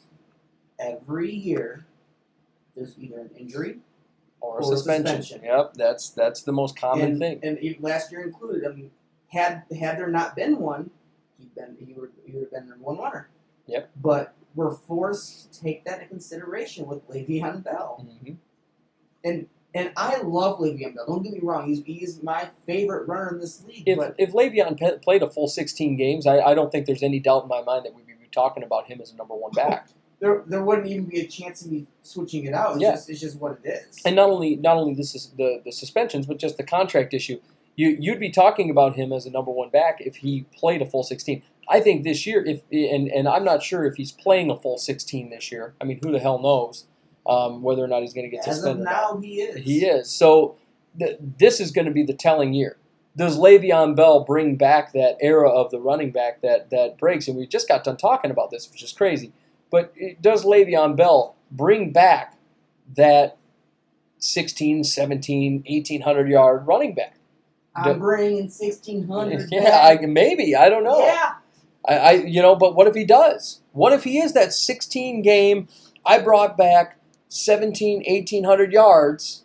every 0.79 1.31
year 1.31 1.85
there's 2.77 2.99
either 2.99 3.21
an 3.21 3.31
injury 3.39 3.79
Or 4.41 4.59
a 4.59 4.65
or 4.65 4.77
suspension. 4.77 5.23
suspension. 5.23 5.45
Yep, 5.47 5.75
that's 5.75 6.11
that's 6.11 6.43
the 6.43 6.53
most 6.53 6.77
common 6.77 7.13
and, 7.13 7.19
thing. 7.19 7.41
And 7.43 7.59
last 7.81 8.11
year 8.13 8.23
included. 8.23 8.67
I 8.67 8.75
mean, 8.75 8.91
had 9.29 9.63
had 9.79 9.99
there 9.99 10.09
not 10.09 10.35
been 10.37 10.59
one, 10.59 10.91
he'd 11.39 11.55
been 11.55 11.77
he 11.79 11.93
would 11.95 12.11
he 12.25 12.33
would 12.33 12.43
have 12.43 12.51
been 12.51 12.69
number 12.69 12.85
one 12.85 12.99
runner. 12.99 13.29
Yep. 13.67 13.91
But 14.01 14.35
we're 14.55 14.73
forced 14.75 15.53
to 15.55 15.61
take 15.61 15.85
that 15.85 15.99
into 15.99 16.09
consideration 16.09 16.87
with 16.87 17.09
Le'Veon 17.09 17.63
Bell, 17.65 18.07
Mhm. 18.25 18.37
and 19.25 19.47
and 19.75 19.91
I 19.97 20.21
love 20.21 20.59
Le'Veon 20.59 20.95
Bell. 20.95 21.07
Don't 21.07 21.23
get 21.23 21.33
me 21.33 21.41
wrong; 21.43 21.67
he's 21.69 21.83
he's 21.85 22.23
my 22.23 22.51
favorite 22.67 23.07
runner 23.09 23.31
in 23.35 23.41
this 23.41 23.65
league. 23.65 23.85
If 23.87 23.97
but 23.99 24.15
if 24.19 24.33
Le'Veon 24.33 24.77
pe- 24.79 24.99
played 24.99 25.23
a 25.23 25.31
full 25.31 25.49
16 25.49 25.97
games, 25.97 26.27
I, 26.27 26.41
I 26.41 26.55
don't 26.55 26.71
think 26.73 26.87
there's 26.87 27.03
any 27.03 27.21
doubt 27.21 27.45
in 27.45 27.49
my 27.49 27.63
mind 27.63 27.85
that 27.87 27.95
we'd 27.95 28.07
be 28.07 28.13
talking 28.33 28.63
about 28.63 28.87
him 28.89 29.01
as 29.01 29.13
a 29.13 29.17
number 29.17 29.35
one 29.35 29.53
back. 29.53 29.89
there 30.23 30.43
there 30.47 30.63
wouldn't 30.63 30.87
even 30.87 31.05
be 31.05 31.21
a 31.21 31.27
chance 31.27 31.63
of 31.65 31.71
me 31.73 31.87
switching 32.03 32.45
it 32.47 32.55
out. 32.55 32.75
It's, 32.77 32.83
Yeah. 32.83 32.93
just, 32.93 33.11
it's 33.11 33.21
just 33.21 33.39
what 33.41 33.59
it 33.63 33.69
is. 33.69 34.01
And 34.07 34.17
not 34.17 34.31
only 34.31 34.57
not 34.57 34.77
only 34.79 34.95
this 34.95 35.15
is 35.15 35.33
the 35.37 35.61
the 35.65 35.73
suspensions, 35.73 36.25
but 36.27 36.39
just 36.39 36.57
the 36.57 36.63
contract 36.65 37.13
issue. 37.13 37.41
You 37.77 37.97
you'd 38.01 38.21
be 38.21 38.31
talking 38.31 38.71
about 38.71 38.95
him 38.97 39.13
as 39.13 39.27
a 39.27 39.31
number 39.31 39.51
one 39.51 39.69
back 39.71 39.97
if 40.01 40.17
he 40.17 40.47
played 40.57 40.81
a 40.81 40.87
full 40.87 41.03
16. 41.03 41.43
I 41.69 41.81
think 41.81 42.05
this 42.05 42.27
year, 42.27 42.45
if 42.45 42.63
and 42.71 43.09
and 43.09 43.27
I'm 43.29 43.45
not 43.45 43.63
sure 43.63 43.85
if 43.85 43.97
he's 43.97 44.13
playing 44.13 44.51
a 44.51 44.57
full 44.57 44.79
16 44.79 45.31
this 45.31 45.51
year. 45.53 45.75
I 45.81 45.85
mean, 45.85 45.99
who 46.03 46.13
the 46.13 46.19
hell 46.21 46.39
knows 46.39 46.87
um, 47.27 47.63
whether 47.63 47.83
or 47.83 47.89
not 47.89 48.03
he's 48.03 48.13
going 48.15 48.29
to 48.31 48.37
get 48.37 48.47
As 48.47 48.59
of 48.59 48.63
suspended? 48.65 48.83
or 48.83 48.85
not. 48.91 49.15
now, 49.15 49.21
he 49.21 49.41
is. 49.43 49.65
He 49.65 49.85
is. 49.85 50.11
So 50.11 50.57
th- 50.99 51.19
this 51.39 51.61
is 51.61 51.71
going 51.73 51.87
to 51.87 51.93
be 51.93 52.03
the 52.05 52.15
telling 52.15 52.53
year. 52.53 52.77
Does 53.17 53.39
Le'Veon 53.39 53.95
Bell 53.95 54.21
bring 54.25 54.57
back 54.57 54.93
that 54.93 55.17
era 55.21 55.49
of 55.51 55.71
the 55.71 55.79
running 55.81 56.11
back 56.13 56.41
that 56.43 56.71
that 56.71 56.97
breaks? 56.99 57.27
And 57.29 57.37
we 57.37 57.47
just 57.47 57.69
got 57.69 57.85
done 57.85 57.97
talking 57.97 58.31
about 58.31 58.51
this, 58.51 58.71
which 58.71 58.83
is 58.83 58.93
crazy. 58.93 59.33
But 59.73 59.93
it, 59.97 60.23
does 60.23 60.45
Le'Veon 60.45 60.97
Bell 60.97 61.35
bring 61.51 61.93
back 61.93 62.37
that 62.95 63.39
16, 64.19 64.85
17, 64.85 65.65
1800 65.67 66.29
yard 66.29 66.67
running 66.67 66.95
back? 66.95 67.17
I'm 67.75 67.99
bringing 67.99 68.51
sixteen 68.51 69.09
hundred. 69.09 69.49
Yeah, 69.51 69.81
I, 69.83 70.05
maybe. 70.05 70.55
I 70.55 70.69
don't 70.69 70.85
know. 70.85 70.99
Yeah. 70.99 71.33
I, 71.89 71.97
I, 71.97 72.11
you 72.13 72.43
know, 72.43 72.55
but 72.55 72.77
what 72.77 72.87
if 72.87 72.95
he 72.95 73.05
does? 73.05 73.61
What 73.73 73.93
if 73.95 74.05
he 74.05 74.19
is 74.19 74.35
that 74.35 74.53
16 74.53 75.23
game? 75.23 75.69
I 76.05 76.19
brought 76.19 76.57
back 76.57 76.99
17, 77.29 78.05
1800 78.07 78.73
yards, 78.73 79.45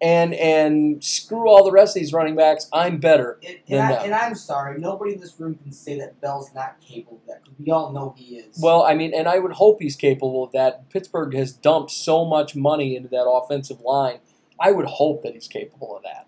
and 0.00 0.32
and 0.34 1.02
screw 1.02 1.48
all 1.48 1.64
the 1.64 1.72
rest 1.72 1.96
of 1.96 2.00
these 2.00 2.12
running 2.12 2.36
backs. 2.36 2.68
I'm 2.72 2.98
better. 2.98 3.38
And, 3.44 3.58
and, 3.68 3.80
I, 3.80 3.90
no. 3.90 3.96
and 3.96 4.14
I'm 4.14 4.34
sorry, 4.34 4.78
nobody 4.78 5.14
in 5.14 5.20
this 5.20 5.38
room 5.38 5.56
can 5.56 5.72
say 5.72 5.98
that 5.98 6.20
Bell's 6.20 6.54
not 6.54 6.80
capable 6.80 7.16
of 7.16 7.26
that 7.26 7.44
because 7.44 7.58
we 7.58 7.70
all 7.70 7.92
know 7.92 8.14
he 8.16 8.36
is. 8.36 8.58
Well, 8.60 8.82
I 8.82 8.94
mean, 8.94 9.12
and 9.14 9.28
I 9.28 9.38
would 9.38 9.52
hope 9.52 9.80
he's 9.80 9.96
capable 9.96 10.44
of 10.44 10.52
that. 10.52 10.88
Pittsburgh 10.90 11.34
has 11.34 11.52
dumped 11.52 11.90
so 11.90 12.24
much 12.24 12.54
money 12.54 12.96
into 12.96 13.08
that 13.08 13.28
offensive 13.28 13.80
line. 13.80 14.20
I 14.60 14.72
would 14.72 14.86
hope 14.86 15.22
that 15.22 15.34
he's 15.34 15.48
capable 15.48 15.96
of 15.96 16.02
that. 16.04 16.26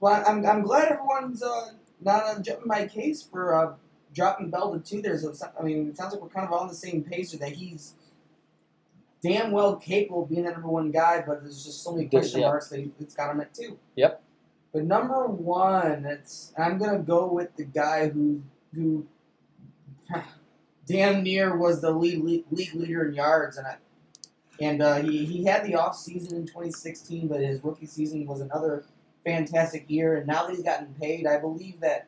Well, 0.00 0.22
I'm, 0.26 0.44
I'm 0.46 0.62
glad 0.62 0.92
everyone's 0.92 1.42
uh, 1.42 1.72
not 2.00 2.22
uh, 2.24 2.40
jumping 2.40 2.68
my 2.68 2.86
case 2.86 3.22
for 3.22 3.54
uh, 3.54 3.74
dropping 4.14 4.50
Bell 4.50 4.72
to 4.72 4.78
two 4.78 5.02
There's, 5.02 5.24
it's, 5.24 5.42
I 5.42 5.62
mean, 5.62 5.88
it 5.88 5.96
sounds 5.96 6.12
like 6.12 6.22
we're 6.22 6.28
kind 6.28 6.46
of 6.46 6.52
on 6.52 6.68
the 6.68 6.74
same 6.74 7.02
page 7.02 7.32
that 7.32 7.52
he's 7.52 7.94
damn 9.22 9.50
well 9.50 9.76
capable 9.76 10.22
of 10.22 10.28
being 10.28 10.44
the 10.44 10.50
number 10.50 10.68
one 10.68 10.90
guy, 10.90 11.22
but 11.26 11.42
there's 11.42 11.64
just 11.64 11.82
so 11.82 11.92
many 11.92 12.08
question 12.08 12.40
yeah. 12.40 12.48
marks 12.48 12.68
that 12.68 12.80
he, 12.80 12.90
it's 13.00 13.14
got 13.14 13.30
him 13.30 13.40
at 13.40 13.54
two. 13.54 13.78
Yep. 13.96 14.22
But 14.72 14.84
number 14.84 15.26
one, 15.26 16.04
it's 16.04 16.52
I'm 16.58 16.78
gonna 16.78 16.98
go 16.98 17.26
with 17.26 17.56
the 17.56 17.64
guy 17.64 18.08
who 18.08 18.42
who 18.74 19.06
damn 20.86 21.22
near 21.22 21.56
was 21.56 21.80
the 21.80 21.90
league 21.90 22.22
league, 22.22 22.44
league 22.50 22.74
leader 22.74 23.08
in 23.08 23.14
yards, 23.14 23.56
and 23.56 23.66
I 23.66 23.76
and 24.60 24.82
uh, 24.82 24.96
he 24.96 25.24
he 25.24 25.44
had 25.44 25.64
the 25.64 25.76
off 25.76 25.96
season 25.96 26.36
in 26.36 26.46
2016, 26.46 27.28
but 27.28 27.40
his 27.40 27.62
rookie 27.62 27.86
season 27.86 28.26
was 28.26 28.40
another 28.40 28.84
fantastic 29.24 29.84
year, 29.88 30.16
and 30.16 30.26
now 30.26 30.46
that 30.46 30.54
he's 30.54 30.64
gotten 30.64 30.94
paid, 31.00 31.26
I 31.26 31.38
believe 31.38 31.80
that 31.80 32.07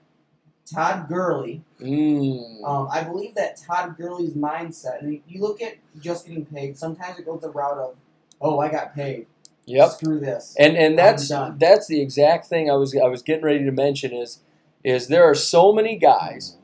Todd 0.73 1.09
Gurley, 1.09 1.63
Mm. 1.81 2.65
um, 2.65 2.89
I 2.91 3.03
believe 3.05 3.35
that 3.37 3.57
Todd 3.57 3.97
Gurley's 3.97 4.35
mindset, 4.35 5.01
and 5.03 5.21
you 5.27 5.41
look 5.41 5.63
at 5.63 5.77
just 6.01 6.27
getting 6.27 6.45
paid, 6.45 6.77
sometimes 6.79 7.19
it 7.19 7.25
goes 7.27 7.41
the 7.41 7.51
route 7.51 7.79
of, 7.79 7.97
oh, 8.41 8.59
I 8.61 8.69
got 8.71 8.95
paid, 8.95 9.27
Yep. 9.67 9.91
screw 9.93 10.21
this. 10.21 10.55
And 10.59 10.77
and 10.77 10.99
that's 10.99 11.29
that's 11.59 11.87
the 11.87 12.01
exact 12.01 12.47
thing 12.47 12.71
I 12.71 12.75
was 12.75 12.95
I 12.97 13.07
was 13.07 13.23
getting 13.23 13.45
ready 13.45 13.65
to 13.65 13.73
mention 13.73 14.13
is 14.13 14.41
is 14.85 15.09
there 15.09 15.25
are 15.25 15.35
so 15.35 15.73
many 15.73 15.97
guys 15.97 16.57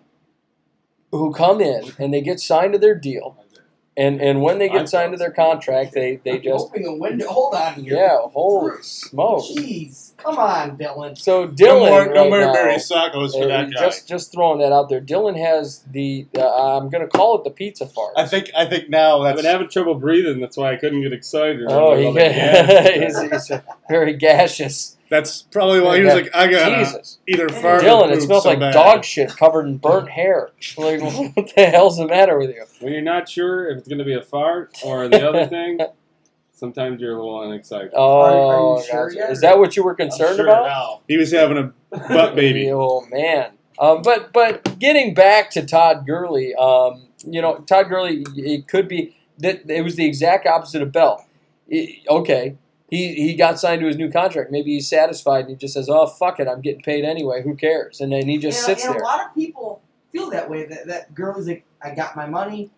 who 1.13 1.33
come 1.33 1.61
in 1.61 1.93
and 1.99 2.13
they 2.13 2.21
get 2.21 2.41
signed 2.41 2.73
to 2.73 2.79
their 2.79 2.95
deal 2.95 3.37
and 3.97 4.21
and 4.21 4.43
when 4.43 4.59
they 4.59 4.69
I 4.69 4.73
get 4.79 4.89
signed 4.89 5.13
to 5.13 5.19
their 5.19 5.31
contract 5.31 5.93
they 5.95 6.17
they 6.25 6.39
just 6.39 6.67
Opening 6.67 6.87
a 6.87 6.95
window, 6.95 7.27
hold 7.29 7.55
on 7.55 7.75
here. 7.75 7.95
yeah 7.97 8.19
holy 8.33 8.83
smoke! 8.83 9.43
Jeez, 9.45 10.17
come 10.19 10.37
on, 10.39 10.77
Dylan. 10.77 11.17
so 11.17 11.47
No 11.47 11.51
Dylan 11.53 11.89
more, 11.89 12.07
no 12.13 12.23
right 12.23 12.31
more 12.31 12.41
now, 12.41 12.53
Barry 12.53 12.75
Sacos 12.77 13.33
for 13.33 13.47
that 13.47 13.73
guy. 13.73 13.81
just 13.81 14.07
just 14.09 14.33
throwing 14.33 14.59
that 14.61 14.73
out 14.73 14.89
there 14.89 15.01
Dylan 15.01 15.37
has 15.39 15.83
the 15.91 16.27
uh, 16.37 16.77
I'm 16.79 16.89
gonna 16.91 17.07
call 17.09 17.39
it 17.39 17.45
the 17.45 17.51
pizza 17.51 17.87
fart 17.87 18.13
I 18.17 18.27
think 18.27 18.51
I 18.57 18.67
think 18.67 18.91
now 18.91 19.23
I've 19.23 19.37
been 19.37 19.45
having 19.45 19.69
trouble 19.69 19.95
breathing. 19.95 20.41
That's 20.41 20.57
why 20.57 20.73
I 20.73 20.77
couldn't 20.77 21.03
get 21.03 21.13
excited. 21.13 21.65
oh 21.69 21.97
he 21.97 22.07
All 22.07 22.13
that 22.15 22.33
gas. 22.35 23.21
he's, 23.23 23.49
he's 23.49 23.61
very 23.89 24.15
gassious 24.15 24.96
that's 25.09 25.43
probably 25.43 25.81
why 25.81 25.99
he 25.99 26.05
was 26.05 26.15
like, 26.15 26.35
I 26.35 26.49
gotta 26.51 26.85
Jesus 26.85 27.19
either 27.29 27.49
fart 27.49 27.83
or 27.83 27.87
Dylan 27.87 28.13
it 28.13 28.23
smells 28.23 28.43
so 28.45 28.51
like 28.51 28.59
bad. 28.61 28.73
dog 28.73 29.05
shit 29.05 29.31
covered 29.37 29.67
in 29.67 29.79
burnt 29.79 30.09
hair 30.11 30.51
like 30.79 31.01
what 31.01 31.53
the 31.55 31.67
hell's 31.67 31.97
the 31.99 32.07
matter 32.07 32.39
with 32.39 32.51
you 32.51 32.65
When 32.81 32.93
you're 32.93 33.03
not 33.03 33.29
sure 33.29 33.69
if 33.71 33.79
it's 33.79 33.89
going 33.89 33.99
to 33.99 34.05
be 34.05 34.15
a 34.15 34.23
fart 34.23 34.77
or 34.85 35.09
the 35.09 35.29
other 35.29 35.47
thing, 35.57 35.79
sometimes 36.53 37.01
you're 37.01 37.13
a 37.17 37.23
little 37.23 37.43
unexcited. 37.43 37.91
Oh, 37.95 38.21
Are- 38.21 38.33
are 38.33 38.79
you 38.81 38.85
sure 38.85 39.09
gotcha. 39.09 39.19
yet? 39.19 39.31
is 39.31 39.41
that 39.43 39.59
what 39.59 39.77
you 39.77 39.85
were 39.85 39.93
I'm 39.93 39.97
concerned 39.97 40.37
sure 40.37 40.47
about? 40.47 40.67
now. 40.67 41.01
He 41.09 41.17
was 41.17 41.31
having 41.33 41.59
a 41.59 41.73
butt 42.09 42.35
baby. 42.35 42.71
Oh 42.73 43.05
man. 43.11 43.51
Um, 43.79 44.01
but 44.03 44.33
but 44.33 44.79
getting 44.79 45.13
back 45.15 45.51
to 45.51 45.65
Todd 45.65 46.07
Gurley, 46.07 46.55
um, 46.55 47.09
you 47.27 47.43
know, 47.43 47.57
Todd 47.59 47.89
Gurley, 47.91 48.25
it 48.35 48.67
could 48.69 48.89
be 48.89 49.17
that 49.39 49.71
it 49.71 49.83
was 49.83 49.97
the 49.97 50.07
exact 50.07 50.47
opposite 50.47 50.81
of 50.83 50.93
Bell. 50.93 51.27
I- 51.71 51.99
okay, 52.09 52.57
he 52.91 53.15
he 53.15 53.35
got 53.35 53.59
signed 53.59 53.81
to 53.81 53.87
his 53.87 53.97
new 53.97 54.11
contract. 54.11 54.51
Maybe 54.51 54.75
he's 54.75 54.89
satisfied 54.89 55.41
and 55.41 55.51
he 55.51 55.57
just 55.57 55.75
says, 55.75 55.89
"Oh 55.89 56.07
fuck 56.07 56.41
it, 56.41 56.49
I'm 56.49 56.61
getting 56.61 56.83
paid 56.83 57.05
anyway. 57.05 57.43
Who 57.43 57.55
cares?" 57.55 58.01
And 58.01 58.13
then 58.13 58.29
he 58.29 58.39
just 58.39 58.59
and, 58.59 58.67
sits 58.67 58.85
and 58.85 58.95
there. 58.95 59.03
a 59.03 59.05
lot 59.05 59.27
of 59.27 59.35
people 59.35 59.83
feel 60.13 60.31
that 60.31 60.49
way. 60.49 60.67
That 60.67 60.87
that 60.87 61.15
girl 61.15 61.39
is 61.39 61.49
like, 61.49 61.65
I 61.83 61.95
got 61.95 62.17
my 62.17 62.27
money, 62.27 62.71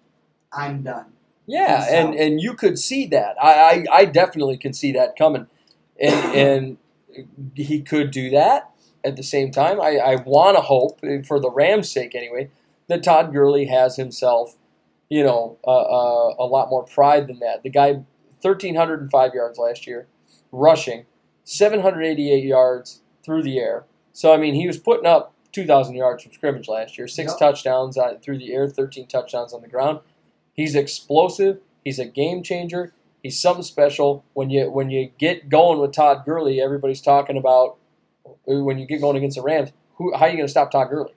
I'm 0.53 0.83
done. 0.83 1.07
Yeah, 1.47 1.85
Peace 1.85 1.93
and 1.93 2.15
and 2.15 2.41
you 2.41 2.55
could 2.55 2.78
see 2.78 3.07
that. 3.07 3.37
I, 3.43 3.53
I, 3.53 3.85
I 3.93 4.05
definitely 4.05 4.57
can 4.57 4.73
see 4.73 4.93
that 4.93 5.17
coming, 5.17 5.47
and 6.01 6.35
and 6.35 6.77
he 7.55 7.81
could 7.83 8.11
do 8.11 8.31
that 8.31 8.70
at 9.05 9.17
the 9.17 9.23
same 9.23 9.51
time. 9.51 9.81
I, 9.81 9.97
I 9.97 10.17
want 10.17 10.57
to 10.57 10.62
hope, 10.62 11.01
eh, 11.03 11.23
for 11.27 11.41
the 11.41 11.51
Rams' 11.51 11.91
sake 11.91 12.15
anyway, 12.15 12.51
that 12.89 13.03
Todd 13.03 13.33
Gurley 13.33 13.67
has 13.67 13.97
himself, 13.97 14.57
you 15.09 15.23
know, 15.23 15.59
uh, 15.67 15.70
uh, 15.70 16.35
a 16.39 16.47
lot 16.47 16.70
more 16.70 16.85
pride 16.85 17.27
than 17.27 17.39
that. 17.41 17.62
The 17.62 17.70
guy, 17.70 18.03
thirteen 18.41 18.75
hundred 18.76 19.00
and 19.00 19.10
five 19.10 19.34
yards 19.34 19.58
last 19.58 19.86
year, 19.86 20.07
rushing, 20.52 21.07
seven 21.44 21.81
hundred 21.81 22.02
eighty-eight 22.02 22.44
yards 22.44 23.02
through 23.25 23.42
the 23.42 23.58
air. 23.58 23.84
So 24.12 24.33
I 24.33 24.36
mean, 24.36 24.55
he 24.55 24.67
was 24.67 24.78
putting 24.78 25.07
up 25.07 25.33
2,000 25.52 25.94
yards 25.94 26.23
from 26.23 26.33
scrimmage 26.33 26.68
last 26.68 26.99
year, 26.99 27.08
six 27.08 27.33
Yep. 27.33 27.39
touchdowns 27.39 27.97
uh, 27.97 28.18
through 28.23 28.39
the 28.39 28.52
air, 28.52 28.68
13 28.68 29.07
touchdowns 29.07 29.52
on 29.55 29.62
the 29.62 29.68
ground. 29.68 30.00
He's 30.52 30.75
explosive. 30.75 31.60
He's 31.84 31.99
a 31.99 32.05
game 32.05 32.42
changer. 32.42 32.92
He's 33.23 33.41
something 33.41 33.62
special. 33.62 34.25
When 34.34 34.50
you 34.50 34.70
when 34.70 34.91
you 34.91 35.10
get 35.18 35.49
going 35.49 35.81
with 35.81 35.92
Todd 35.92 36.23
Gurley, 36.25 36.60
everybody's 36.60 37.00
talking 37.00 37.36
about 37.36 37.76
uh, 38.26 38.62
when 38.62 38.78
you 38.78 38.86
get 38.86 39.00
going 39.00 39.17
against 39.17 39.36
the 39.36 39.42
Rams. 39.42 39.70
Who, 39.97 40.15
how 40.15 40.26
are 40.26 40.28
you 40.28 40.36
going 40.36 40.47
to 40.47 40.50
stop 40.50 40.70
Todd 40.70 40.91
Gurley? 40.91 41.15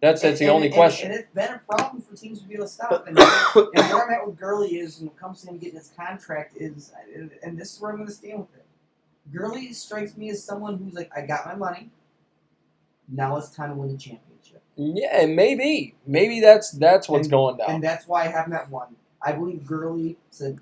That's 0.00 0.22
that's 0.22 0.38
the 0.38 0.46
And- 0.46 0.54
only 0.54 0.66
and- 0.68 0.74
question. 0.76 1.10
And, 1.10 1.20
it's 1.20 1.34
been 1.34 1.52
a 1.54 1.58
problem 1.68 2.00
for 2.02 2.16
teams 2.16 2.40
to 2.40 2.48
be 2.48 2.54
able 2.54 2.64
to 2.64 2.70
stop. 2.70 3.06
And, 3.06 3.18
and 3.18 3.28
where 3.54 4.04
I'm 4.04 4.10
at 4.10 4.26
with 4.26 4.38
Gurley 4.38 4.76
is 4.78 4.98
when 4.98 5.08
it 5.08 5.16
comes 5.16 5.42
to 5.42 5.48
him 5.48 5.58
getting 5.58 5.78
his 5.78 5.92
contract 5.96 6.56
is, 6.56 6.92
and, 7.14 7.30
and 7.42 7.58
this 7.58 7.74
is 7.74 7.80
where 7.80 7.90
I'm 7.90 7.98
going 7.98 8.08
to 8.08 8.14
stand 8.14 8.38
with 8.40 8.54
it. 8.56 8.64
Gurley 9.32 9.72
strikes 9.74 10.16
me 10.16 10.30
as 10.30 10.42
someone 10.42 10.78
who's 10.78 10.94
like, 10.94 11.10
I 11.16 11.20
got 11.26 11.44
my 11.46 11.54
money. 11.54 11.90
Now 13.08 13.36
it's 13.36 13.50
time 13.50 13.70
to 13.70 13.76
win 13.76 13.92
the 13.92 13.98
championship. 13.98 14.62
Yeah, 14.76 15.20
and 15.22 15.36
maybe. 15.36 15.94
Maybe 16.06 16.40
that's 16.40 16.70
that's 16.72 17.08
what's 17.08 17.26
And- 17.26 17.30
going 17.32 17.56
down. 17.58 17.70
And 17.70 17.84
that's 17.84 18.06
why 18.08 18.22
I 18.24 18.28
have 18.28 18.48
not 18.48 18.62
at 18.62 18.70
one. 18.70 18.96
I 19.22 19.32
believe 19.32 19.66
Gurley 19.66 20.16
said, 20.30 20.58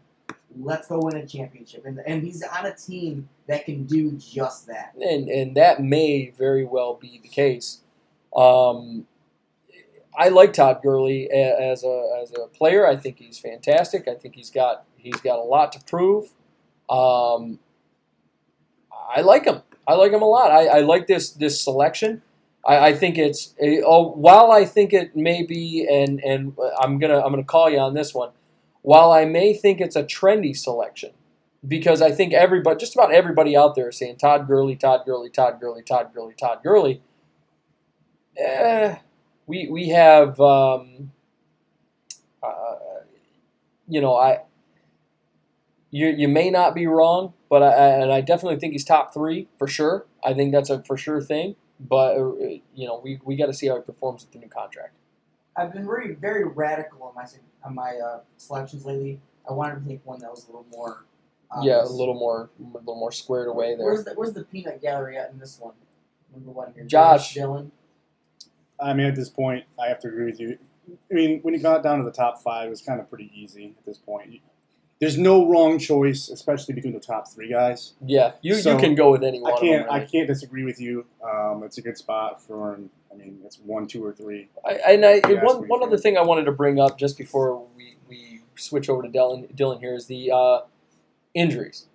let's 0.59 0.89
go 0.89 0.99
win 1.01 1.17
a 1.17 1.25
championship. 1.27 1.85
And, 1.87 2.01
and 2.07 2.25
he's 2.25 2.43
on 2.43 2.67
a 2.67 2.75
team 2.75 3.29
that 3.47 3.65
can 3.65 3.85
do 3.85 4.13
just 4.13 4.67
that. 4.67 4.95
and 5.01 5.29
and 5.29 5.57
that 5.57 5.81
may 5.83 6.31
very 6.37 6.65
well 6.65 6.95
be 6.95 7.21
the 7.23 7.29
case. 7.29 7.83
Um, 8.35 9.07
I 10.19 10.31
like 10.31 10.53
Todd 10.53 10.81
Gurley 10.83 11.31
as 11.31 11.85
a 11.85 12.19
as 12.21 12.33
a 12.33 12.49
player. 12.49 12.87
I 12.87 12.97
think 12.97 13.19
he's 13.19 13.39
fantastic. 13.39 14.09
I 14.09 14.15
think 14.15 14.35
he's 14.35 14.51
got 14.51 14.85
he's 14.97 15.21
got 15.21 15.39
a 15.39 15.43
lot 15.43 15.71
to 15.73 15.81
prove. 15.85 16.35
Um, 16.91 17.61
I 19.15 19.21
like 19.21 19.45
him. 19.45 19.63
I 19.87 19.95
like 19.95 20.13
him 20.13 20.23
a 20.23 20.29
lot. 20.29 20.51
I, 20.51 20.67
I 20.67 20.81
like 20.81 21.07
this 21.07 21.31
this 21.31 21.63
selection. 21.63 22.23
I, 22.67 22.89
I 22.89 22.93
think 22.97 23.17
it's 23.17 23.55
a, 23.63 23.81
oh, 23.87 24.09
while 24.09 24.51
I 24.51 24.65
think 24.65 24.93
it 24.93 25.15
may 25.15 25.45
be 25.45 25.87
and 25.89 26.21
and 26.25 26.57
I'm 26.81 26.99
gonna 26.99 27.21
I'm 27.21 27.31
gonna 27.31 27.45
call 27.45 27.71
you 27.71 27.79
on 27.79 27.95
this 27.95 28.13
one. 28.13 28.31
While 28.83 29.13
I 29.13 29.25
may 29.25 29.55
think 29.55 29.81
it's 29.81 29.97
a 29.97 30.03
trendy 30.03 30.57
selection, 30.57 31.13
because 31.67 32.03
I 32.03 32.11
think 32.11 32.33
everybody, 32.33 32.79
just 32.79 32.95
about 32.95 33.13
everybody 33.13 33.57
out 33.57 33.77
there, 33.77 33.91
is 33.91 33.99
saying 33.99 34.17
Todd 34.17 34.49
Gurley, 34.49 34.75
Todd 34.75 35.03
Gurley, 35.05 35.31
Todd 35.31 35.61
Gurley, 35.61 35.83
Todd 35.83 36.11
Gurley, 36.13 36.35
Todd 36.35 36.59
Gurley. 36.63 37.03
Eh, 38.37 38.97
we 39.49 39.69
we 39.69 39.89
have, 39.89 40.41
um, 40.41 41.11
uh, 42.43 42.75
you 43.89 44.01
know, 44.01 44.15
I. 44.17 44.43
You, 45.91 46.09
you 46.09 46.29
may 46.29 46.51
not 46.51 46.75
be 46.75 46.87
wrong, 46.87 47.33
but 47.49 47.63
I, 47.63 47.73
and 47.73 48.13
I 48.13 48.21
definitely 48.21 48.59
think 48.59 48.75
he's 48.75 48.85
top 48.85 49.15
three 49.15 49.49
for 49.59 49.67
sure. 49.67 50.05
I 50.23 50.35
think 50.35 50.53
that's 50.53 50.69
a 50.69 50.83
for 50.83 50.99
sure 50.99 51.23
thing. 51.23 51.57
But 51.81 52.19
uh, 52.19 52.35
you 52.75 52.87
know, 52.87 53.01
we, 53.03 53.21
we 53.25 53.37
got 53.37 53.47
to 53.47 53.55
see 53.55 53.69
how 53.69 53.77
he 53.77 53.81
performs 53.83 54.23
with 54.23 54.33
the 54.33 54.39
new 54.39 54.49
contract. 54.49 54.93
I've 55.57 55.73
been 55.73 55.87
very, 55.87 56.15
very 56.15 56.45
radical 56.45 57.03
on 57.05 57.15
my 57.15 57.25
on 57.65 57.75
my 57.75 57.97
uh, 58.05 58.21
selections 58.37 58.85
lately. 58.85 59.21
I 59.49 59.55
wanted 59.55 59.83
to 59.83 59.89
take 59.89 60.05
one 60.05 60.21
that 60.21 60.31
was 60.31 60.45
a 60.45 60.49
little 60.49 60.67
more. 60.71 61.07
yeah, 61.63 61.83
a 61.83 61.89
little 61.89 62.15
more 62.15 62.51
a 62.61 62.79
little 62.79 62.95
more 62.97 63.11
squared 63.11 63.49
away 63.49 63.75
there. 63.75 63.87
Where's 63.87 64.05
the 64.05 64.13
Where's 64.13 64.35
the 64.35 64.45
peanut 64.45 64.83
gallery 64.83 65.17
at 65.17 65.31
in 65.31 65.39
this 65.39 65.59
one? 65.59 65.73
Number 66.35 66.51
one 66.51 66.75
here. 66.75 66.85
Josh. 66.85 67.35
Dylan. 67.35 67.71
I 68.81 68.93
mean, 68.93 69.07
at 69.07 69.17
this 69.17 69.29
point, 69.29 69.65
I 69.83 69.89
have 69.89 70.01
to 70.01 70.09
agree 70.09 70.27
with 70.27 70.41
you. 70.41 70.59
I 71.11 71.15
mean, 71.15 71.41
when 71.43 71.55
you 71.55 71.61
got 71.61 71.83
down 71.83 71.99
to 71.99 72.05
the 72.05 72.13
top 72.13 72.43
five, 72.43 72.69
it 72.69 72.71
was 72.71 72.81
kind 72.81 73.01
of 73.01 73.09
pretty 73.09 73.31
easy 73.35 73.75
at 73.79 73.85
this 73.85 73.99
point. 73.99 74.41
There's 75.01 75.17
no 75.17 75.49
wrong 75.49 75.79
choice, 75.79 76.29
especially 76.29 76.75
between 76.75 76.93
the 76.93 77.01
top 77.01 77.29
three 77.29 77.51
guys. 77.51 77.93
Yeah, 78.05 78.33
you, 78.43 78.57
So, 78.57 78.73
you 78.73 78.79
can 78.79 78.95
go 78.97 79.13
with 79.13 79.23
any 79.23 79.41
one. 79.41 79.53
I 79.53 79.61
can't. 79.61 79.91
I 79.91 79.99
really. 79.99 80.09
can't 80.09 80.27
disagree 80.27 80.65
with 80.65 80.81
you. 80.81 81.07
Um, 81.23 81.63
it's 81.63 81.79
a 81.79 81.83
good 81.83 81.97
spot 81.97 82.43
for. 82.43 82.81
I 83.13 83.15
mean, 83.15 83.39
it's 83.45 83.59
one, 83.59 83.87
two, 83.87 84.05
or 84.05 84.13
three. 84.13 84.49
I, 84.67 84.95
and 84.95 85.05
I, 85.05 85.21
one, 85.43 85.69
one 85.69 85.83
other 85.83 85.97
thing 85.97 86.17
I 86.17 86.23
wanted 86.23 86.45
to 86.45 86.53
bring 86.53 86.81
up 86.81 86.99
just 86.99 87.17
before 87.17 87.65
we, 87.77 87.97
we 88.09 88.41
switch 88.57 88.89
over 88.89 89.03
to 89.03 89.09
Dylan, 89.09 89.55
Dylan 89.55 89.81
here 89.81 89.95
is 89.95 90.07
the 90.07 90.31
uh, 90.31 90.61
injuries. 91.35 91.87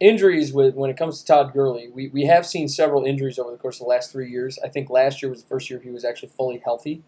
Injuries 0.00 0.52
with 0.52 0.74
when 0.74 0.90
it 0.90 0.96
comes 0.96 1.20
to 1.20 1.26
Todd 1.26 1.52
Gurley, 1.52 1.90
we, 1.92 2.08
we 2.08 2.24
have 2.24 2.46
seen 2.46 2.68
several 2.68 3.04
injuries 3.04 3.38
over 3.38 3.50
the 3.50 3.58
course 3.58 3.76
of 3.76 3.84
the 3.84 3.90
last 3.90 4.10
three 4.10 4.30
years. 4.30 4.58
I 4.64 4.68
think 4.68 4.88
last 4.88 5.20
year 5.20 5.30
was 5.30 5.42
the 5.42 5.48
first 5.48 5.68
year 5.68 5.78
he 5.78 5.90
was 5.90 6.06
actually 6.06 6.30
fully 6.30 6.58
healthy. 6.64 7.02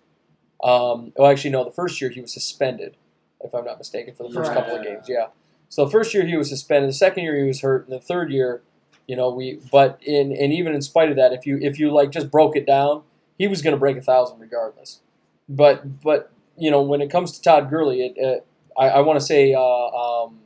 Um, 0.63 1.13
well, 1.17 1.31
actually, 1.31 1.51
no, 1.51 1.65
the 1.65 1.71
first 1.71 2.01
year 2.01 2.11
he 2.11 2.21
was 2.21 2.33
suspended, 2.33 2.97
if 3.41 3.55
I'm 3.55 3.65
not 3.65 3.79
mistaken, 3.79 4.15
for 4.15 4.29
the 4.29 4.35
first 4.35 4.53
couple 4.53 4.77
of 4.77 4.85
games. 4.85 5.07
Yeah. 5.09 5.29
So 5.71 5.87
the 5.87 5.91
first 5.91 6.13
year 6.13 6.27
he 6.27 6.37
was 6.37 6.51
suspended, 6.51 6.91
the 6.91 6.95
second 6.95 7.25
year 7.25 7.35
he 7.35 7.47
was 7.47 7.63
hurt, 7.63 7.89
and 7.89 7.97
the 7.97 8.01
third 8.01 8.31
year, 8.31 8.63
you 9.09 9.17
know, 9.17 9.31
we. 9.31 9.59
But 9.73 9.99
in 10.03 10.31
and 10.31 10.53
even 10.53 10.75
in 10.75 10.83
spite 10.83 11.09
of 11.09 11.17
that, 11.17 11.33
if 11.33 11.47
you 11.47 11.59
if 11.63 11.79
you 11.79 11.91
like 11.91 12.11
just 12.11 12.31
broke 12.31 12.57
it 12.57 12.67
down, 12.67 13.05
he 13.39 13.49
was 13.49 13.63
going 13.63 13.73
to 13.75 13.81
break 13.81 13.97
a 13.97 14.03
thousand 14.03 14.39
regardless. 14.39 15.01
But 15.49 16.03
but 16.03 16.31
you 16.59 16.71
know 16.71 16.83
when 16.83 17.01
it 17.01 17.11
comes 17.11 17.33
to 17.33 17.43
Todd 17.43 17.71
Gurley, 17.71 18.03
it, 18.05 18.15
it 18.17 18.47
I, 18.77 18.89
I 18.89 19.01
want 19.01 19.19
to 19.19 19.25
say 19.25 19.55
uh, 19.55 19.61
um, 19.61 20.41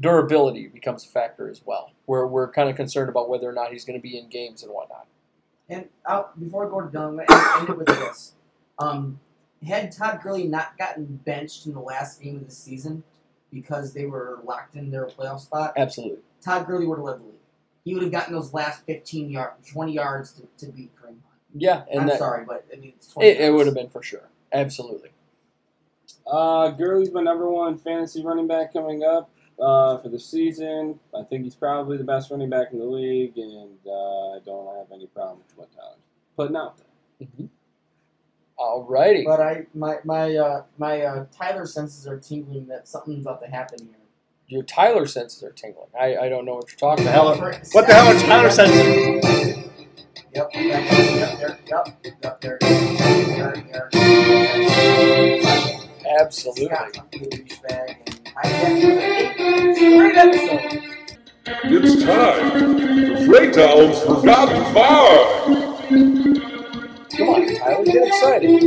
durability 0.00 0.68
becomes 0.68 1.04
a 1.04 1.08
factor 1.08 1.48
as 1.48 1.62
well. 1.64 1.92
Where 2.06 2.26
we're 2.26 2.50
kind 2.50 2.68
of 2.68 2.76
concerned 2.76 3.08
about 3.08 3.28
whether 3.28 3.48
or 3.48 3.52
not 3.52 3.72
he's 3.72 3.84
going 3.84 3.98
to 3.98 4.02
be 4.02 4.18
in 4.18 4.28
games 4.28 4.62
and 4.62 4.72
whatnot. 4.72 5.06
And 5.68 5.88
out 6.06 6.38
before 6.38 6.66
I 6.66 6.70
go 6.70 6.80
to 6.80 6.88
Dylan, 6.88 7.20
I'm 7.20 7.26
gonna 7.26 7.60
end 7.60 7.68
it 7.70 7.78
with 7.78 7.86
this. 7.86 8.32
Um, 8.78 9.20
had 9.66 9.92
Todd 9.92 10.20
Gurley 10.22 10.46
not 10.46 10.76
gotten 10.76 11.20
benched 11.24 11.66
in 11.66 11.72
the 11.72 11.80
last 11.80 12.20
game 12.20 12.36
of 12.36 12.46
the 12.46 12.54
season 12.54 13.04
because 13.52 13.92
they 13.92 14.06
were 14.06 14.40
locked 14.44 14.74
in 14.74 14.90
their 14.90 15.06
playoff 15.06 15.40
spot, 15.40 15.74
Absolutely. 15.76 16.18
Todd 16.42 16.66
Gurley 16.66 16.86
would 16.86 16.98
have 16.98 17.04
led 17.04 17.20
the 17.20 17.24
league. 17.24 17.34
He 17.84 17.94
would 17.94 18.02
have 18.02 18.12
gotten 18.12 18.34
those 18.34 18.52
last 18.52 18.84
15 18.86 19.30
yards, 19.30 19.68
20 19.70 19.92
yards 19.92 20.32
to, 20.32 20.66
to 20.66 20.72
beat 20.72 20.94
Kareem 20.96 21.06
Hunt. 21.08 21.22
Yeah, 21.54 21.84
and 21.90 22.02
I'm 22.02 22.06
that, 22.08 22.18
sorry, 22.18 22.44
but 22.44 22.64
I 22.72 22.76
mean, 22.76 22.94
it's 22.96 23.08
20 23.08 23.28
it, 23.28 23.40
it 23.40 23.52
would 23.52 23.66
have 23.66 23.74
been 23.74 23.90
for 23.90 24.02
sure. 24.02 24.28
Absolutely. 24.52 25.10
Uh, 26.26 26.70
Gurley's 26.70 27.12
my 27.12 27.22
number 27.22 27.48
one 27.48 27.78
fantasy 27.78 28.24
running 28.24 28.46
back 28.46 28.72
coming 28.72 29.02
up 29.02 29.30
uh, 29.60 29.98
for 29.98 30.08
the 30.08 30.18
season. 30.20 30.98
I 31.18 31.22
think 31.24 31.44
he's 31.44 31.54
probably 31.54 31.96
the 31.98 32.04
best 32.04 32.30
running 32.30 32.50
back 32.50 32.68
in 32.72 32.78
the 32.78 32.84
league, 32.86 33.36
and 33.38 33.78
uh, 33.86 34.36
I 34.36 34.38
don't 34.44 34.76
have 34.78 34.86
any 34.92 35.06
problem 35.08 35.38
with 35.46 35.56
what 35.58 35.72
Tyler's 35.72 35.98
putting 36.36 36.56
out 36.56 36.78
there. 36.78 36.86
Alrighty. 38.58 39.24
But 39.24 39.40
I, 39.40 39.66
my, 39.74 39.98
my, 40.04 40.36
uh, 40.36 40.64
my 40.78 41.02
uh, 41.02 41.26
Tyler 41.36 41.66
senses 41.66 42.06
are 42.06 42.18
tingling 42.18 42.66
that 42.68 42.88
something's 42.88 43.22
about 43.24 43.42
to 43.42 43.48
happen 43.48 43.80
here. 43.80 43.96
Your 44.48 44.62
Tyler 44.64 45.06
senses 45.06 45.42
are 45.42 45.52
tingling. 45.52 45.88
I, 45.98 46.16
I 46.16 46.28
don't 46.28 46.44
know 46.44 46.54
what 46.56 46.70
you're 46.70 46.78
talking 46.78 47.04
The 47.06 47.10
hell 47.12 47.28
about. 47.28 47.42
are- 47.54 47.62
What 47.72 47.86
the 47.86 47.94
hell 47.94 48.16
are 48.16 48.20
Tyler 48.20 48.50
senses? 48.50 49.56
Yep, 50.34 50.50
yep, 50.54 50.92
yep, 50.92 51.60
yep, 51.68 51.88
yep, 52.22 52.40
there, 52.40 52.58
there, 52.60 53.90
there. 53.90 53.90
Absolutely. 56.20 56.68
Scott 58.32 58.44
took 58.44 58.78
the 58.78 58.92
douchebag 58.92 59.36
and 59.36 59.36
hijacked 59.36 59.40
another 59.40 59.96
great 59.98 60.16
episode. 60.16 60.82
It's 61.64 62.02
time 62.04 62.50
for 62.50 63.26
Freytown's 63.26 63.98
Forgotten 64.02 64.62
Five. 64.74 65.26
Come 67.16 67.28
on, 67.28 67.42
Tyler, 67.56 67.84
get 67.84 68.06
excited. 68.08 68.62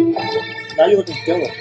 Now 0.78 0.86
you 0.86 0.98
look 0.98 1.10
at 1.10 1.18
Dylan. 1.26 1.52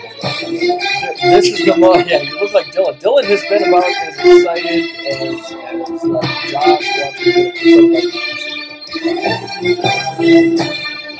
This 1.22 1.46
is 1.48 1.64
the 1.64 1.76
mo- 1.78 1.94
yeah. 1.96 2.20
You 2.22 2.40
look 2.40 2.52
like 2.52 2.66
Dylan. 2.66 3.00
Dylan 3.00 3.24
has 3.24 3.42
been 3.48 3.62
about 3.68 3.84
as 3.84 4.18
excited 4.18 4.84
as, 5.06 5.40
as 5.40 6.04
uh, 6.04 6.20
Josh 6.50 6.88
watching 6.98 7.54
the 7.92 8.12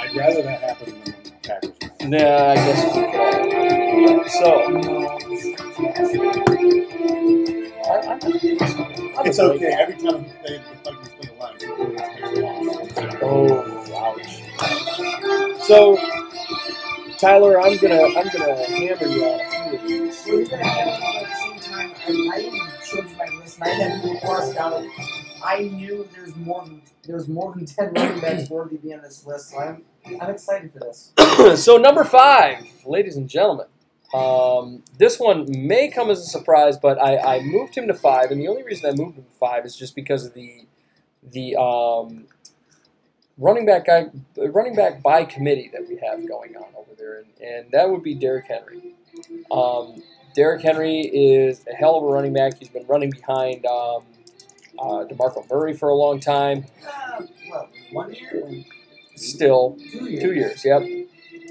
I'd 0.00 0.14
rather 0.16 0.42
that 0.42 0.60
happen 0.60 0.88
than 0.90 1.04
the 1.04 1.32
Packers. 1.42 1.72
Nah, 2.08 2.50
I 2.50 2.54
guess 2.56 2.80
we 2.84 3.00
could 3.02 3.20
all 3.20 3.32
do 3.42 4.06
that. 4.06 4.30
So, 4.30 4.48
I, 5.76 5.88
I'm, 5.96 6.38
I'm 6.38 6.43
It's 9.24 9.38
a- 9.38 9.52
okay. 9.54 9.74
Every 9.78 9.96
time 9.96 10.26
they 10.46 10.58
the 10.58 10.76
Vikings 10.84 11.10
play 11.10 11.28
the 11.28 11.34
Lions, 11.34 11.64
it's 11.64 12.32
a 12.32 12.40
loss. 12.40 13.22
Oh, 13.22 14.16
ouch. 14.18 14.42
So, 15.66 15.98
Tyler, 17.18 17.60
I'm 17.60 17.78
gonna 17.78 18.02
I'm 18.02 18.28
gonna 18.28 18.66
hammer 18.66 19.06
you 19.06 19.24
on 19.24 19.40
a 19.40 19.50
few 19.50 19.74
of 19.78 19.82
these. 19.88 20.18
So 20.24 20.36
we're 20.36 20.46
gonna 20.46 20.64
have 20.64 20.88
it 20.88 21.04
at 21.22 21.30
the 21.30 21.36
same 21.36 21.60
time. 21.60 21.94
I, 22.06 22.36
I 22.36 22.40
even 22.40 22.60
showed 22.84 23.10
you 23.10 23.16
my 23.16 23.26
list, 23.40 23.56
and 23.60 23.64
I 23.64 23.68
had 23.70 24.02
people 24.02 24.20
crossed 24.20 24.56
out. 24.56 24.84
I 25.44 25.60
knew 25.62 26.08
there's 26.14 26.36
more 26.36 26.64
than 26.64 26.82
there's 27.04 27.28
more 27.28 27.54
than 27.54 27.66
ten 27.66 27.92
running 27.94 28.20
backs 28.20 28.50
worthy 28.50 28.76
to 28.76 28.82
be 28.82 28.94
on 28.94 29.02
this 29.02 29.26
list. 29.26 29.50
So 29.50 29.58
I'm 29.58 29.84
I'm 30.20 30.30
excited 30.30 30.72
for 30.72 30.80
this. 30.80 31.12
so 31.64 31.76
number 31.78 32.04
five, 32.04 32.66
ladies 32.86 33.16
and 33.16 33.28
gentlemen. 33.28 33.66
Um, 34.14 34.84
this 34.98 35.18
one 35.20 35.46
may 35.66 35.90
come 35.90 36.10
as 36.10 36.20
a 36.20 36.26
surprise, 36.26 36.78
but 36.78 37.00
I, 37.02 37.38
I 37.38 37.42
moved 37.42 37.76
him 37.76 37.88
to 37.88 37.94
five, 37.94 38.30
and 38.30 38.40
the 38.40 38.48
only 38.48 38.62
reason 38.62 38.86
I 38.90 38.94
moved 38.94 39.18
him 39.18 39.24
to 39.24 39.30
five 39.40 39.66
is 39.66 39.76
just 39.76 39.96
because 39.96 40.26
of 40.26 40.34
the 40.34 40.66
the 41.32 41.56
um, 41.56 42.26
running 43.38 43.66
back 43.66 43.86
guy, 43.86 44.06
running 44.36 44.76
back 44.76 45.02
by 45.02 45.24
committee 45.24 45.70
that 45.72 45.88
we 45.88 45.96
have 45.98 46.26
going 46.28 46.56
on 46.56 46.66
over 46.76 46.92
there, 46.98 47.18
and, 47.20 47.28
and 47.40 47.70
that 47.72 47.90
would 47.90 48.02
be 48.02 48.14
Derrick 48.14 48.46
Henry. 48.46 48.94
Um, 49.50 50.02
Derrick 50.34 50.62
Henry 50.62 51.00
is 51.02 51.66
a 51.70 51.74
hell 51.74 51.96
of 51.96 52.04
a 52.04 52.06
running 52.08 52.32
back. 52.34 52.58
He's 52.58 52.68
been 52.68 52.86
running 52.86 53.10
behind 53.10 53.66
um, 53.66 54.04
uh, 54.78 55.04
DeMarco 55.06 55.48
Murray 55.50 55.74
for 55.74 55.88
a 55.90 55.94
long 55.94 56.20
time. 56.20 56.66
Uh, 56.86 57.22
what, 57.48 57.70
one 57.92 58.14
year? 58.14 58.64
still 59.16 59.76
Two 59.92 60.06
years. 60.10 60.22
two 60.22 60.32
years. 60.34 60.64
Yep. 60.64 61.03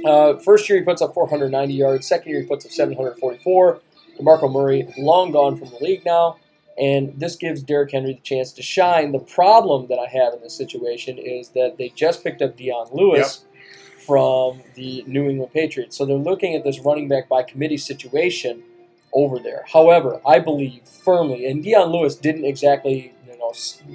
Uh, 0.06 0.38
first 0.38 0.67
year 0.69 0.80
he 0.80 0.83
puts 0.83 1.01
up 1.01 1.14
490 1.14 1.73
yards. 1.73 2.07
Second 2.07 2.32
year 2.32 2.41
he 2.41 2.48
puts 2.48 2.65
up 2.65 2.72
744. 2.72 3.82
DeMarco 4.19 4.51
Murray 4.51 4.93
long 4.98 5.32
gone 5.32 5.57
from 5.57 5.69
the 5.69 5.77
league 5.77 6.06
now, 6.06 6.38
and 6.77 7.19
this 7.19 7.35
gives 7.35 7.64
Derrick 7.64 7.91
Henry 7.91 8.14
the 8.14 8.19
chance 8.22 8.51
to 8.53 8.61
shine. 8.61 9.11
The 9.11 9.19
problem 9.19 9.88
that 9.88 9.98
I 9.98 10.07
have 10.07 10.33
in 10.33 10.41
this 10.41 10.56
situation 10.56 11.17
is 11.17 11.49
that 11.49 11.77
they 11.77 11.90
just 11.90 12.23
picked 12.23 12.41
up 12.41 12.56
Dion 12.56 12.88
Lewis 12.91 13.45
from 14.06 14.61
the 14.75 15.03
New 15.07 15.30
England 15.30 15.53
Patriots, 15.53 15.98
so 15.98 16.06
they're 16.06 16.17
looking 16.17 16.56
at 16.56 16.64
this 16.64 16.80
running 16.80 17.07
back 17.07 17.30
by 17.30 17.41
committee 17.41 17.77
situation 17.77 18.61
over 19.14 19.40
there. 19.40 19.64
However, 19.72 20.19
I 20.25 20.40
believe 20.40 20.82
firmly, 20.83 21.45
and 21.45 21.64
Dion 21.64 21.90
Lewis 21.91 22.15
didn't 22.15 22.45
exactly 22.45 23.14
you 23.27 23.38
know 23.38 23.53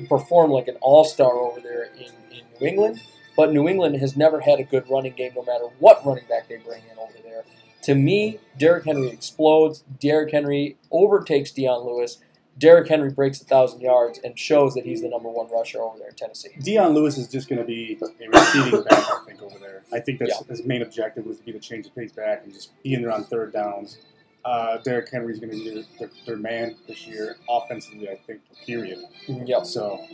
perform 0.09 0.51
like 0.51 0.69
an 0.69 0.77
all 0.81 1.05
star 1.05 1.33
over 1.33 1.61
there 1.61 1.91
in, 1.97 2.11
in 2.37 2.45
New 2.61 2.67
England. 2.67 3.01
But 3.39 3.53
New 3.53 3.69
England 3.69 3.95
has 3.99 4.17
never 4.17 4.41
had 4.41 4.59
a 4.59 4.65
good 4.65 4.91
running 4.91 5.13
game, 5.13 5.31
no 5.37 5.45
matter 5.45 5.67
what 5.79 6.05
running 6.05 6.25
back 6.29 6.49
they 6.49 6.57
bring 6.57 6.83
in 6.91 6.99
over 6.99 7.13
there. 7.23 7.45
To 7.85 7.95
me, 7.95 8.41
Derrick 8.59 8.85
Henry 8.85 9.11
explodes. 9.11 9.85
Derrick 10.01 10.33
Henry 10.33 10.77
overtakes 10.91 11.53
Dion 11.53 11.87
Lewis. 11.87 12.19
Derrick 12.59 12.89
Henry 12.89 13.13
breaks 13.13 13.41
a 13.41 13.45
thousand 13.45 13.81
yards 13.81 14.19
and 14.25 14.37
shows 14.37 14.75
that 14.75 14.85
he's 14.85 15.03
the 15.03 15.09
number 15.09 15.29
one 15.29 15.47
rusher 15.53 15.81
over 15.81 15.97
there 15.99 16.09
in 16.09 16.17
Tennessee. 16.17 16.51
Dion 16.61 16.95
Lewis 16.95 17.17
is 17.17 17.29
just 17.29 17.49
going 17.49 17.61
to 17.61 17.65
be 17.65 17.97
a 18.03 18.29
receiving 18.29 18.83
back, 18.83 19.05
I 19.05 19.21
think, 19.25 19.41
over 19.41 19.57
there. 19.61 19.85
I 19.93 20.01
think 20.01 20.19
that's 20.19 20.45
his 20.47 20.65
main 20.65 20.83
objective 20.83 21.25
was 21.25 21.39
to 21.39 21.45
be 21.45 21.53
the 21.53 21.61
change 21.61 21.87
of 21.87 21.95
pace 21.95 22.11
back 22.11 22.43
and 22.43 22.53
just 22.53 22.73
be 22.83 22.95
in 22.95 23.03
there 23.03 23.13
on 23.13 23.23
third 23.23 23.53
downs. 23.53 23.99
Uh, 24.45 24.79
Derrick 24.79 25.11
Henry's 25.13 25.39
going 25.39 25.53
to 25.53 25.57
be 25.57 25.75
their, 25.75 25.85
their, 26.01 26.11
their 26.27 26.37
man 26.37 26.75
this 26.89 27.07
year, 27.07 27.37
offensively, 27.49 28.09
I 28.09 28.17
think, 28.17 28.41
period. 28.67 28.99
Yep. 29.29 29.65
So, 29.65 30.05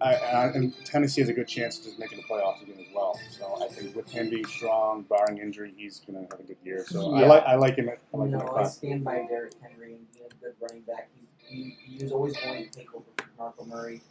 I, 0.00 0.14
I, 0.14 0.46
and 0.48 0.74
Tennessee 0.84 1.20
has 1.22 1.30
a 1.30 1.32
good 1.32 1.48
chance 1.48 1.78
of 1.78 1.84
just 1.84 1.98
making 1.98 2.18
the 2.18 2.24
playoffs 2.24 2.62
again 2.62 2.76
as 2.78 2.86
well. 2.94 3.18
So 3.30 3.58
I 3.62 3.68
think 3.68 3.94
with 3.96 4.08
him 4.10 4.28
being 4.30 4.46
strong, 4.46 5.02
barring 5.02 5.38
injury, 5.38 5.72
he's 5.76 6.00
going 6.00 6.26
to 6.26 6.30
have 6.36 6.40
a 6.40 6.42
good 6.46 6.58
year. 6.64 6.84
So 6.86 7.12
I 7.14 7.20
Yeah. 7.22 7.26
like 7.28 7.42
I 7.44 7.54
like 7.56 7.76
him. 7.76 7.88
At, 7.88 7.98
I 8.12 8.16
like 8.18 8.30
You 8.30 8.38
him 8.38 8.48
I 8.54 8.64
stand 8.64 9.04
by 9.04 9.26
Derrick 9.28 9.54
Henry 9.62 9.94
and 9.94 10.12
being 10.12 10.26
a 10.26 10.44
good 10.44 10.54
running 10.60 10.82
back. 10.82 11.08
He, 11.48 11.54
he, 11.54 11.76
he 11.96 12.02
was 12.02 12.12
always 12.12 12.36
going 12.36 12.64
to 12.64 12.70
take 12.70 12.94
over 12.94 13.04
for 13.16 13.24
DeMarco 13.24 13.66
Murray. 13.66 14.02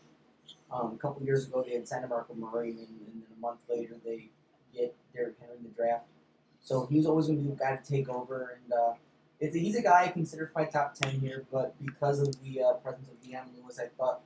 Um, 0.71 0.93
a 0.93 0.97
couple 0.97 1.23
years 1.23 1.45
ago, 1.47 1.63
they 1.65 1.73
had 1.75 1.87
signed 1.87 2.05
DeMarco 2.05 2.35
Murray, 2.35 2.71
and, 2.71 2.79
and 2.79 3.21
then 3.21 3.23
a 3.37 3.39
month 3.39 3.59
later, 3.69 3.95
they 4.03 4.29
get 4.73 4.95
Derrick 5.13 5.35
Henry 5.39 5.57
in 5.57 5.63
the 5.63 5.69
draft. 5.69 6.05
So 6.61 6.87
he 6.87 6.97
was 6.97 7.05
always 7.05 7.27
going 7.27 7.37
to 7.37 7.43
be 7.43 7.49
the 7.51 7.55
guy 7.57 7.75
to 7.75 7.83
take 7.91 8.09
over. 8.09 8.59
And 8.63 8.73
uh, 8.73 8.93
it's, 9.39 9.55
he's 9.55 9.75
a 9.75 9.83
guy 9.83 10.05
I 10.05 10.07
consider 10.07 10.47
for 10.47 10.59
my 10.61 10.65
top 10.65 10.95
10 10.95 11.19
here, 11.19 11.45
but 11.51 11.75
because 11.85 12.19
of 12.19 12.41
the 12.43 12.63
uh, 12.63 12.73
presence 12.73 13.07
of 13.07 13.21
Dion 13.21 13.45
Lewis, 13.55 13.79
I 13.79 13.87
thought 13.97 14.21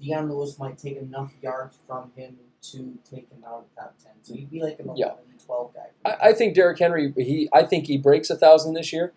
Dion 0.00 0.28
Lewis 0.30 0.58
might 0.58 0.78
take 0.78 0.96
enough 0.96 1.32
yards 1.42 1.78
from 1.86 2.10
him 2.16 2.36
to 2.72 2.98
take 3.08 3.30
him 3.30 3.44
out 3.46 3.58
of 3.58 3.64
the 3.74 3.80
top 3.80 3.94
10. 4.02 4.12
So 4.22 4.34
he'd 4.34 4.50
be 4.50 4.62
like 4.62 4.78
an 4.80 4.86
11, 4.86 4.96
Yeah. 4.96 5.12
12 5.44 5.74
guy. 5.74 5.80
I, 6.04 6.28
I 6.30 6.32
think 6.32 6.54
Derrick 6.54 6.78
Henry. 6.78 7.12
He. 7.16 7.48
I 7.52 7.62
think 7.64 7.86
he 7.86 7.98
breaks 7.98 8.30
a 8.30 8.36
thousand 8.36 8.74
this 8.74 8.92
year. 8.92 9.12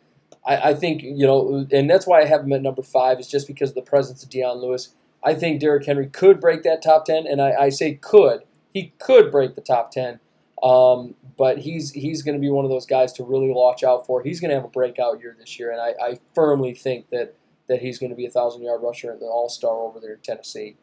I, 0.46 0.70
I 0.70 0.74
think 0.74 1.02
you 1.02 1.26
know, 1.26 1.66
and 1.72 1.90
that's 1.90 2.06
why 2.06 2.22
I 2.22 2.26
have 2.26 2.42
him 2.42 2.52
at 2.54 2.62
number 2.62 2.84
five. 2.84 3.20
Is 3.20 3.28
just 3.28 3.48
because 3.48 3.70
of 3.70 3.76
the 3.76 3.82
presence 3.82 4.24
of 4.24 4.30
Dion 4.30 4.58
Lewis. 4.58 4.94
I 5.24 5.34
think 5.34 5.60
Derrick 5.62 5.86
Henry 5.86 6.08
could 6.08 6.40
break 6.40 6.64
that 6.64 6.82
top 6.82 7.06
ten, 7.06 7.26
and 7.26 7.42
I, 7.42 7.54
I 7.54 7.70
say 7.70 7.94
could. 7.96 8.42
He 8.74 8.94
could 9.00 9.32
break 9.32 9.56
the 9.56 9.62
top 9.62 9.92
ten, 9.92 10.20
um, 10.62 11.16
but 11.38 11.60
he's 11.60 11.92
he's 11.92 12.22
going 12.24 12.36
to 12.36 12.42
be 12.42 12.50
one 12.50 12.66
of 12.66 12.72
those 12.72 12.86
guys 12.86 13.14
to 13.14 13.24
really 13.24 13.50
watch 13.50 13.84
out 13.84 14.06
for. 14.06 14.22
He's 14.22 14.40
going 14.42 14.50
to 14.50 14.56
have 14.56 14.66
a 14.66 14.70
breakout 14.70 15.22
year 15.22 15.36
this 15.40 15.58
year, 15.58 15.72
and 15.72 15.80
I, 15.82 15.94
I 16.02 16.20
firmly 16.36 16.74
think 16.74 17.10
that 17.12 17.36
that 17.68 17.82
he's 17.82 18.00
going 18.00 18.10
to 18.12 18.16
be 18.16 18.26
a 18.26 18.30
thousand 18.32 18.64
yard 18.64 18.82
rusher 18.84 19.12
and 19.12 19.22
the 19.22 19.26
All 19.26 19.50
Star 19.50 19.76
over 19.76 20.00
there 20.00 20.14
in 20.14 20.20
Tennessee. 20.22 20.78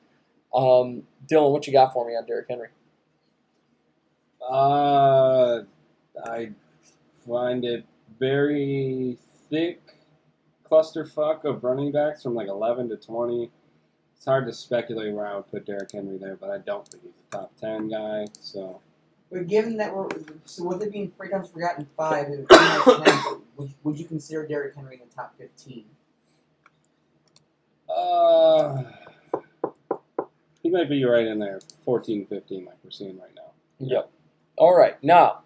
Um, 0.55 1.05
Dylan, 1.27 1.53
what 1.53 1.67
you 1.67 1.73
got 1.73 1.93
for 1.93 2.07
me 2.07 2.15
on 2.15 2.27
Derrick 2.27 2.47
Henry? 2.49 2.69
Uh, 4.49 5.63
I 6.25 6.51
find 7.27 7.65
it 7.65 7.87
very 8.19 9.19
thick 9.51 9.81
clusterfuck 10.71 11.45
of 11.45 11.65
running 11.65 11.93
backs 11.93 12.23
from 12.23 12.35
like 12.35 12.49
11 12.49 12.91
to 12.91 12.97
20. 12.97 13.51
It's 14.17 14.25
hard 14.27 14.47
to 14.47 14.53
speculate 14.53 15.15
where 15.15 15.27
I 15.27 15.37
would 15.37 15.51
put 15.51 15.67
Derrick 15.67 15.93
Henry 15.93 16.19
there, 16.19 16.37
but 16.37 16.51
I 16.51 16.59
don't 16.59 16.87
think 16.89 17.05
he's 17.05 17.13
a 17.33 17.37
top 17.37 17.53
10 17.61 17.89
guy. 17.91 18.27
So 18.41 18.81
But 19.31 19.49
given 19.49 19.77
that 19.79 19.95
we're 19.95 20.09
so 20.45 20.65
with 20.65 20.83
it 20.83 20.93
being 20.93 21.13
three 21.13 21.31
times 21.31 21.51
forgotten 21.51 21.87
five, 21.97 22.27
and 22.29 22.49
three 22.49 22.67
times 22.69 22.93
ten, 23.05 23.25
would, 23.57 23.75
would 23.85 23.99
you 23.99 24.07
consider 24.07 24.47
Derrick 24.47 24.75
Henry 24.77 24.97
in 25.03 25.09
the 25.09 25.15
top 25.15 25.37
fifteen? 25.39 25.87
Uh, 27.95 28.83
he 30.63 30.71
might 30.71 30.89
be 30.89 31.05
right 31.05 31.27
in 31.27 31.39
there, 31.39 31.61
14, 31.85 32.27
15, 32.27 32.65
like 32.65 32.77
we're 32.83 32.91
seeing 32.91 33.19
right 33.19 33.31
now. 33.35 33.53
Yep. 33.79 34.11
All 34.57 34.77
right. 34.77 35.03
Now, 35.03 35.43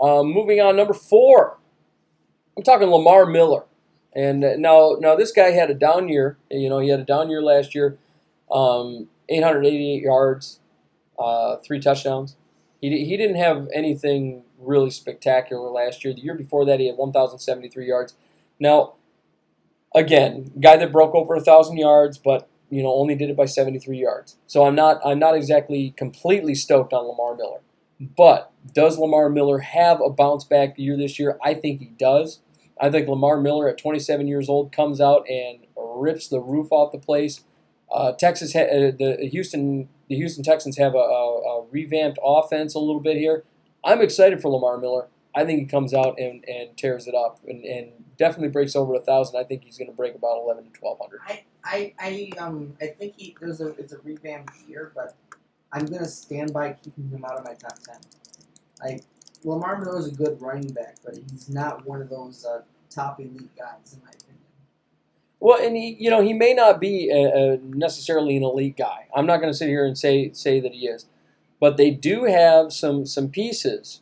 um, 0.00 0.32
moving 0.32 0.60
on, 0.60 0.76
number 0.76 0.94
four. 0.94 1.58
I'm 2.56 2.62
talking 2.62 2.88
Lamar 2.88 3.26
Miller, 3.26 3.64
and 4.14 4.42
uh, 4.42 4.56
now 4.56 4.96
now 4.98 5.14
this 5.14 5.30
guy 5.30 5.50
had 5.50 5.70
a 5.70 5.74
down 5.74 6.08
year. 6.08 6.38
You 6.50 6.70
know, 6.70 6.78
he 6.78 6.88
had 6.88 7.00
a 7.00 7.04
down 7.04 7.28
year 7.28 7.42
last 7.42 7.74
year. 7.74 7.98
Um, 8.50 9.08
888 9.28 10.02
yards, 10.02 10.60
uh, 11.18 11.56
three 11.56 11.80
touchdowns. 11.80 12.36
He, 12.80 13.04
he 13.04 13.16
didn't 13.16 13.36
have 13.36 13.68
anything 13.74 14.44
really 14.58 14.90
spectacular 14.90 15.68
last 15.68 16.04
year. 16.04 16.14
The 16.14 16.20
year 16.20 16.34
before 16.34 16.64
that, 16.66 16.80
he 16.80 16.86
had 16.86 16.96
1,073 16.96 17.86
yards. 17.86 18.14
Now, 18.60 18.94
again, 19.96 20.52
guy 20.60 20.76
that 20.76 20.92
broke 20.92 21.14
over 21.16 21.34
a 21.34 21.40
thousand 21.40 21.78
yards, 21.78 22.18
but 22.18 22.48
you 22.70 22.82
know 22.82 22.92
only 22.92 23.16
did 23.16 23.30
it 23.30 23.36
by 23.36 23.46
73 23.46 23.98
yards. 23.98 24.36
So 24.46 24.64
I'm 24.64 24.76
not 24.76 25.00
I'm 25.04 25.18
not 25.18 25.34
exactly 25.36 25.94
completely 25.96 26.54
stoked 26.54 26.92
on 26.92 27.06
Lamar 27.06 27.36
Miller. 27.36 27.60
But 27.98 28.52
does 28.74 28.98
Lamar 28.98 29.30
Miller 29.30 29.60
have 29.60 30.00
a 30.02 30.10
bounce 30.10 30.44
back 30.44 30.78
year 30.78 30.96
this 30.96 31.18
year? 31.18 31.38
I 31.42 31.54
think 31.54 31.80
he 31.80 31.86
does. 31.86 32.40
I 32.78 32.90
think 32.90 33.08
Lamar 33.08 33.40
Miller 33.40 33.68
at 33.70 33.78
27 33.78 34.28
years 34.28 34.50
old 34.50 34.70
comes 34.70 35.00
out 35.00 35.26
and 35.30 35.60
rips 35.76 36.28
the 36.28 36.40
roof 36.40 36.68
off 36.70 36.92
the 36.92 36.98
place. 36.98 37.42
Uh, 37.90 38.12
Texas, 38.12 38.52
ha- 38.52 38.68
uh, 38.68 38.90
the 38.98 39.28
Houston, 39.32 39.88
the 40.10 40.16
Houston 40.16 40.44
Texans 40.44 40.76
have 40.76 40.94
a, 40.94 40.98
a, 40.98 41.62
a 41.62 41.66
revamped 41.70 42.18
offense 42.22 42.74
a 42.74 42.78
little 42.78 43.00
bit 43.00 43.16
here. 43.16 43.44
I'm 43.82 44.02
excited 44.02 44.42
for 44.42 44.50
Lamar 44.50 44.76
Miller. 44.76 45.08
I 45.36 45.44
think 45.44 45.60
he 45.60 45.66
comes 45.66 45.92
out 45.92 46.18
and, 46.18 46.42
and 46.48 46.74
tears 46.78 47.06
it 47.06 47.14
up 47.14 47.40
and, 47.46 47.62
and 47.64 47.90
definitely 48.16 48.48
breaks 48.48 48.74
over 48.74 48.94
a 48.94 49.00
thousand. 49.00 49.38
I 49.38 49.44
think 49.44 49.64
he's 49.64 49.76
going 49.76 49.90
to 49.90 49.96
break 49.96 50.14
about 50.14 50.38
11 50.38 50.64
to 50.64 50.70
1200. 50.80 51.20
I, 51.26 51.44
I, 51.62 51.94
I 52.00 52.40
um 52.42 52.74
I 52.80 52.86
think 52.86 53.14
he 53.18 53.36
there's 53.38 53.60
a 53.60 53.68
it's 53.74 53.92
a 53.92 53.98
revamped 53.98 54.52
year, 54.66 54.92
but 54.94 55.14
I'm 55.72 55.84
gonna 55.86 56.06
stand 56.06 56.52
by 56.54 56.72
keeping 56.72 57.10
him 57.10 57.24
out 57.24 57.38
of 57.38 57.44
my 57.44 57.54
top 57.54 57.78
ten. 57.80 57.96
Like 58.82 59.02
Lamar 59.44 59.78
Miller 59.78 59.98
is 59.98 60.06
a 60.06 60.14
good 60.14 60.40
running 60.40 60.72
back, 60.72 60.96
but 61.04 61.16
he's 61.16 61.50
not 61.50 61.84
one 61.86 62.00
of 62.00 62.08
those 62.08 62.46
uh, 62.46 62.62
top 62.88 63.20
elite 63.20 63.54
guys 63.56 63.92
in 63.94 64.00
my 64.02 64.10
opinion. 64.10 64.38
Well, 65.38 65.62
and 65.62 65.76
he, 65.76 65.96
you 65.98 66.08
know, 66.08 66.22
he 66.22 66.32
may 66.32 66.54
not 66.54 66.80
be 66.80 67.10
a, 67.10 67.54
a 67.54 67.56
necessarily 67.58 68.36
an 68.36 68.42
elite 68.42 68.76
guy. 68.76 69.06
I'm 69.14 69.26
not 69.26 69.38
going 69.38 69.52
to 69.52 69.56
sit 69.56 69.68
here 69.68 69.84
and 69.84 69.98
say 69.98 70.32
say 70.32 70.60
that 70.60 70.72
he 70.72 70.86
is, 70.86 71.06
but 71.60 71.76
they 71.76 71.90
do 71.90 72.24
have 72.24 72.72
some 72.72 73.04
some 73.04 73.28
pieces 73.28 74.00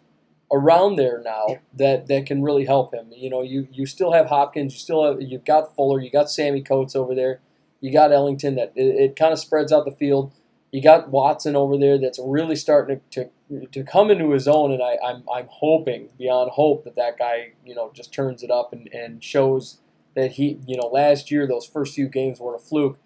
around 0.52 0.96
there 0.96 1.20
now 1.24 1.58
that 1.74 2.06
that 2.06 2.26
can 2.26 2.42
really 2.42 2.64
help 2.64 2.94
him. 2.94 3.06
You 3.14 3.30
know, 3.30 3.42
you 3.42 3.68
you 3.72 3.86
still 3.86 4.12
have 4.12 4.26
Hopkins, 4.26 4.74
you 4.74 4.78
still 4.78 5.04
have 5.04 5.20
you've 5.20 5.44
got 5.44 5.74
Fuller, 5.74 6.00
you 6.00 6.10
got 6.10 6.30
Sammy 6.30 6.62
Coates 6.62 6.94
over 6.96 7.14
there, 7.14 7.40
you 7.80 7.92
got 7.92 8.12
Ellington. 8.12 8.54
That 8.56 8.72
it, 8.74 8.96
it 8.96 9.16
kind 9.16 9.32
of 9.32 9.38
spreads 9.38 9.72
out 9.72 9.84
the 9.84 9.92
field. 9.92 10.32
You 10.72 10.82
got 10.82 11.10
Watson 11.10 11.54
over 11.54 11.78
there 11.78 11.98
that's 11.98 12.18
really 12.20 12.56
starting 12.56 13.00
to, 13.12 13.30
to, 13.48 13.66
to 13.66 13.84
come 13.84 14.10
into 14.10 14.32
his 14.32 14.48
own, 14.48 14.72
and 14.72 14.82
I, 14.82 14.98
I'm 15.06 15.24
I'm 15.32 15.46
hoping 15.48 16.08
beyond 16.18 16.50
hope 16.52 16.84
that 16.84 16.96
that 16.96 17.18
guy 17.18 17.52
you 17.64 17.74
know 17.74 17.90
just 17.94 18.12
turns 18.12 18.42
it 18.42 18.50
up 18.50 18.72
and, 18.72 18.88
and 18.92 19.22
shows 19.22 19.78
that 20.14 20.32
he, 20.32 20.58
you 20.66 20.76
know, 20.76 20.86
last 20.86 21.30
year 21.30 21.46
those 21.46 21.66
first 21.66 21.94
few 21.94 22.08
games 22.08 22.40
were 22.40 22.54
a 22.54 22.58
fluke. 22.58 22.98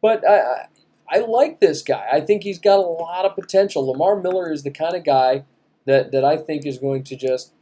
But 0.00 0.26
I, 0.26 0.38
I, 0.40 0.66
I 1.10 1.18
like 1.18 1.60
this 1.60 1.82
guy. 1.82 2.06
I 2.12 2.20
think 2.20 2.42
he's 2.42 2.58
got 2.58 2.78
a 2.78 2.82
lot 2.82 3.24
of 3.24 3.34
potential. 3.34 3.86
Lamar 3.86 4.20
Miller 4.20 4.52
is 4.52 4.62
the 4.62 4.70
kind 4.70 4.94
of 4.94 5.04
guy 5.04 5.44
that, 5.88 6.12
that 6.12 6.22
I 6.22 6.36
think 6.36 6.66
is 6.66 6.78
going 6.78 7.02
to 7.04 7.16
just, 7.16 7.52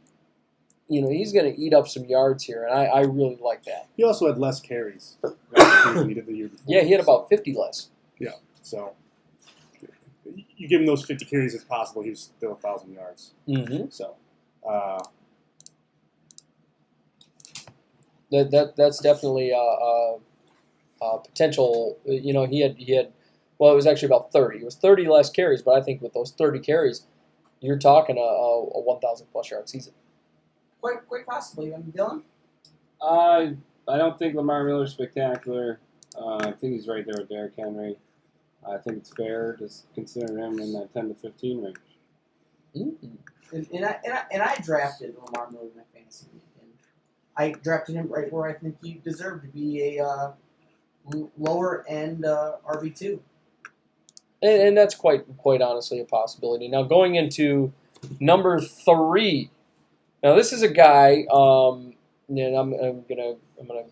you 0.89 1.01
know, 1.01 1.09
he's 1.09 1.31
going 1.31 1.51
to 1.51 1.59
eat 1.59 1.73
up 1.73 1.87
some 1.87 2.03
yards 2.05 2.43
here, 2.43 2.65
and 2.65 2.73
I, 2.77 2.85
I 2.85 3.01
really 3.01 3.39
like 3.41 3.63
that. 3.63 3.87
He 3.95 4.03
also 4.03 4.27
had 4.27 4.37
less 4.37 4.59
carries 4.59 5.15
than 5.23 6.09
he 6.09 6.13
did 6.13 6.27
the 6.27 6.33
year 6.33 6.49
before. 6.49 6.65
Yeah, 6.67 6.81
he 6.81 6.91
had 6.91 6.99
about 6.99 7.29
50 7.29 7.53
less. 7.53 7.89
Yeah, 8.19 8.31
so 8.61 8.93
you 10.57 10.67
give 10.67 10.81
him 10.81 10.85
those 10.87 11.05
50 11.05 11.23
carries 11.25 11.55
as 11.55 11.63
possible, 11.63 12.01
he 12.01 12.09
was 12.09 12.31
still 12.37 12.51
a 12.51 12.55
thousand 12.55 12.93
yards. 12.93 13.31
Mm-hmm. 13.47 13.89
So 13.89 14.15
uh, 14.69 15.03
That, 18.31 18.51
that 18.51 18.75
that's 18.75 18.99
definitely 18.99 19.51
a, 19.51 19.55
a, 19.55 20.17
a 21.01 21.19
potential. 21.19 21.97
You 22.05 22.33
know, 22.33 22.45
he 22.45 22.59
had 22.61 22.75
he 22.77 22.93
had. 22.95 23.13
Well, 23.57 23.71
it 23.71 23.75
was 23.75 23.87
actually 23.87 24.07
about 24.07 24.31
30. 24.31 24.59
It 24.59 24.65
was 24.65 24.75
30 24.75 25.07
less 25.07 25.29
carries, 25.29 25.63
but 25.63 25.75
I 25.75 25.81
think 25.81 26.01
with 26.01 26.13
those 26.13 26.31
30 26.31 26.59
carries, 26.59 27.07
you're 27.61 27.79
talking 27.79 28.17
a, 28.17 28.21
a, 28.21 28.63
a 28.63 28.81
1,000 28.81 29.27
plus 29.31 29.51
yard 29.51 29.69
season. 29.69 29.93
Quite 30.81 31.07
quite 31.07 31.25
possibly. 31.25 31.73
I 31.73 31.77
mean, 31.77 31.91
Dylan. 31.91 32.21
I 33.01 33.55
I 33.87 33.97
don't 33.97 34.17
think 34.17 34.35
Lamar 34.35 34.63
Miller's 34.63 34.91
spectacular. 34.91 35.79
Uh, 36.17 36.37
I 36.37 36.51
think 36.51 36.73
he's 36.73 36.87
right 36.87 37.05
there 37.05 37.15
with 37.19 37.29
Derrick 37.29 37.53
Henry. 37.57 37.97
I 38.67 38.77
think 38.77 38.97
it's 38.97 39.13
fair 39.13 39.55
to 39.59 39.69
consider 39.95 40.37
him 40.37 40.59
in 40.59 40.73
that 40.73 40.93
10 40.93 41.09
to 41.09 41.15
15 41.15 41.63
range. 41.63 41.77
Mm. 42.75 42.95
And, 43.53 43.67
and, 43.71 43.85
I, 43.85 43.99
and, 44.03 44.13
I, 44.13 44.23
and 44.31 44.41
I 44.41 44.55
drafted 44.57 45.15
Lamar 45.15 45.49
Miller 45.51 45.67
in 45.67 45.77
my 45.77 45.83
fantasy 45.93 46.27
league. 46.33 46.41
And 46.61 46.71
I 47.37 47.51
drafted 47.59 47.95
him 47.95 48.07
right 48.07 48.31
where 48.31 48.49
I 48.49 48.53
think 48.53 48.77
he 48.83 48.93
deserved 49.05 49.43
to 49.43 49.49
be 49.49 49.97
a 49.97 50.05
uh, 50.05 50.31
lower 51.37 51.85
end 51.87 52.25
uh, 52.25 52.53
RB 52.67 52.97
two. 52.97 53.21
And, 54.41 54.61
and 54.61 54.77
that's 54.77 54.95
quite 54.95 55.25
quite 55.37 55.61
honestly 55.61 55.99
a 55.99 56.05
possibility. 56.05 56.67
Now 56.67 56.83
going 56.83 57.15
into 57.15 57.73
number 58.19 58.59
three, 58.59 59.49
now 60.23 60.35
this 60.35 60.53
is 60.53 60.61
a 60.63 60.67
guy, 60.67 61.25
um, 61.31 61.93
and 62.29 62.55
I'm, 62.55 62.73
I'm 62.73 63.05
gonna 63.07 63.35
I'm 63.59 63.67
gonna 63.67 63.83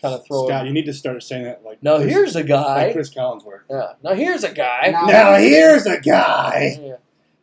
kind 0.00 0.14
of 0.14 0.26
throw. 0.26 0.46
Scott, 0.46 0.64
it. 0.64 0.68
you 0.68 0.74
need 0.74 0.86
to 0.86 0.92
start 0.92 1.22
saying 1.22 1.44
that 1.44 1.64
like 1.64 1.82
Now 1.82 1.96
Chris, 1.98 2.10
here's 2.12 2.36
a 2.36 2.42
guy. 2.42 2.62
like 2.62 2.86
guy. 2.88 2.92
Chris 2.92 3.14
Collinsworth. 3.14 3.60
Yeah. 3.70 3.92
Now 4.02 4.14
here's 4.14 4.44
a 4.44 4.52
guy. 4.52 4.90
Now- 4.92 5.06
Now 5.06 5.34
here's 5.36 5.86
a 5.86 6.00
guy. 6.00 6.78
Yeah. 6.80 6.96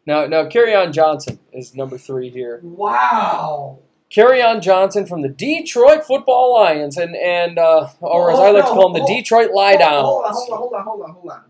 Now 0.06 0.26
now 0.28 0.42
on 0.44 0.92
Johnson 0.94 1.40
is 1.52 1.76
number 1.76 1.98
three 1.98 2.30
here. 2.30 2.60
Wow. 2.64 3.80
on 4.18 4.62
Johnson 4.62 5.06
from 5.06 5.22
the 5.22 5.30
Detroit 5.30 6.06
Football 6.06 6.54
Lions, 6.56 6.98
and 6.98 7.16
and 7.16 7.58
uh, 7.58 7.88
or 8.02 8.32
as 8.32 8.40
I 8.40 8.52
like 8.52 8.66
to 8.66 8.70
call 8.72 8.94
them, 8.94 9.02
the 9.02 9.08
Detroit 9.08 9.52
Lie 9.52 9.78
Downs. 9.78 10.06
Hold 10.06 10.26
on, 10.26 10.34
hold 10.34 10.52
on, 10.52 10.58
hold 10.58 10.74
on, 10.74 10.84
hold 10.84 11.02
on, 11.02 11.12
hold 11.14 11.32
on. 11.32 11.44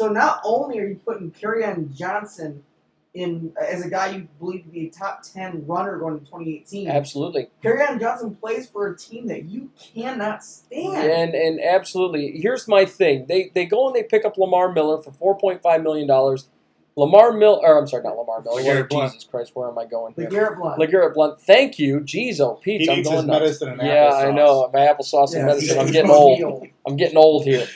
So 0.00 0.08
not 0.08 0.40
only 0.44 0.78
are 0.78 0.86
you 0.86 0.98
putting 1.04 1.30
on 1.62 1.92
Johnson 1.94 2.64
in 3.12 3.52
as 3.60 3.84
a 3.84 3.90
guy 3.90 4.12
you 4.12 4.28
believe 4.38 4.62
to 4.64 4.70
be 4.70 4.86
a 4.86 4.90
top 4.90 5.20
ten 5.22 5.66
runner 5.66 5.98
going 5.98 6.18
to 6.18 6.24
2018, 6.24 6.88
Absolutely. 6.88 7.48
on 7.86 8.00
Johnson 8.00 8.34
plays 8.34 8.66
for 8.66 8.86
a 8.86 8.96
team 8.96 9.26
that 9.26 9.44
you 9.44 9.68
cannot 9.78 10.42
stand. 10.42 10.96
And 11.06 11.34
and 11.34 11.60
absolutely. 11.60 12.40
Here's 12.40 12.66
my 12.66 12.86
thing. 12.86 13.26
They 13.28 13.50
they 13.54 13.66
go 13.66 13.88
and 13.88 13.94
they 13.94 14.02
pick 14.02 14.24
up 14.24 14.38
Lamar 14.38 14.72
Miller 14.72 15.02
for 15.02 15.12
four 15.12 15.36
point 15.36 15.60
five 15.60 15.82
million 15.82 16.08
dollars. 16.08 16.48
Lamar 16.96 17.32
Miller, 17.32 17.58
or 17.62 17.78
I'm 17.78 17.86
sorry, 17.86 18.02
not 18.02 18.16
Lamar 18.16 18.40
Miller. 18.40 18.62
LeGarrette 18.62 18.90
Where- 18.94 19.06
Jesus 19.08 19.24
Christ, 19.24 19.52
where 19.54 19.68
am 19.68 19.76
I 19.78 19.84
going 19.84 20.14
here? 20.16 20.30
LeGarrette 20.30 20.56
Blount. 20.56 20.80
LeGarrette 20.80 21.12
Blount. 21.12 21.42
Thank 21.42 21.78
you, 21.78 22.00
Jeez, 22.00 22.40
oh 22.40 22.54
Pete. 22.54 22.80
He 22.80 22.88
I'm 22.88 22.96
needs 22.96 23.08
going 23.08 23.18
his 23.18 23.26
nuts. 23.26 23.40
medicine 23.42 23.68
and 23.68 23.82
Yeah, 23.82 24.12
I 24.14 24.30
know 24.30 24.70
my 24.72 24.80
applesauce 24.80 25.34
and 25.34 25.44
medicine. 25.44 25.78
I'm 25.78 25.86
getting 25.88 26.08
gonna 26.08 26.18
old. 26.18 26.38
be 26.38 26.44
old. 26.44 26.66
I'm 26.86 26.96
getting 26.96 27.18
old 27.18 27.44
here. 27.44 27.66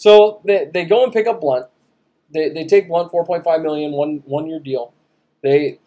So 0.00 0.40
they, 0.46 0.66
they 0.72 0.86
go 0.86 1.04
and 1.04 1.12
pick 1.12 1.26
up 1.26 1.42
Blount. 1.42 1.66
They, 2.32 2.48
they 2.48 2.64
take 2.64 2.88
Blount 2.88 3.12
4.5 3.12 3.62
million 3.62 3.92
one 3.92 4.22
one 4.24 4.46
year 4.46 4.58
deal. 4.58 4.94
They 5.42 5.78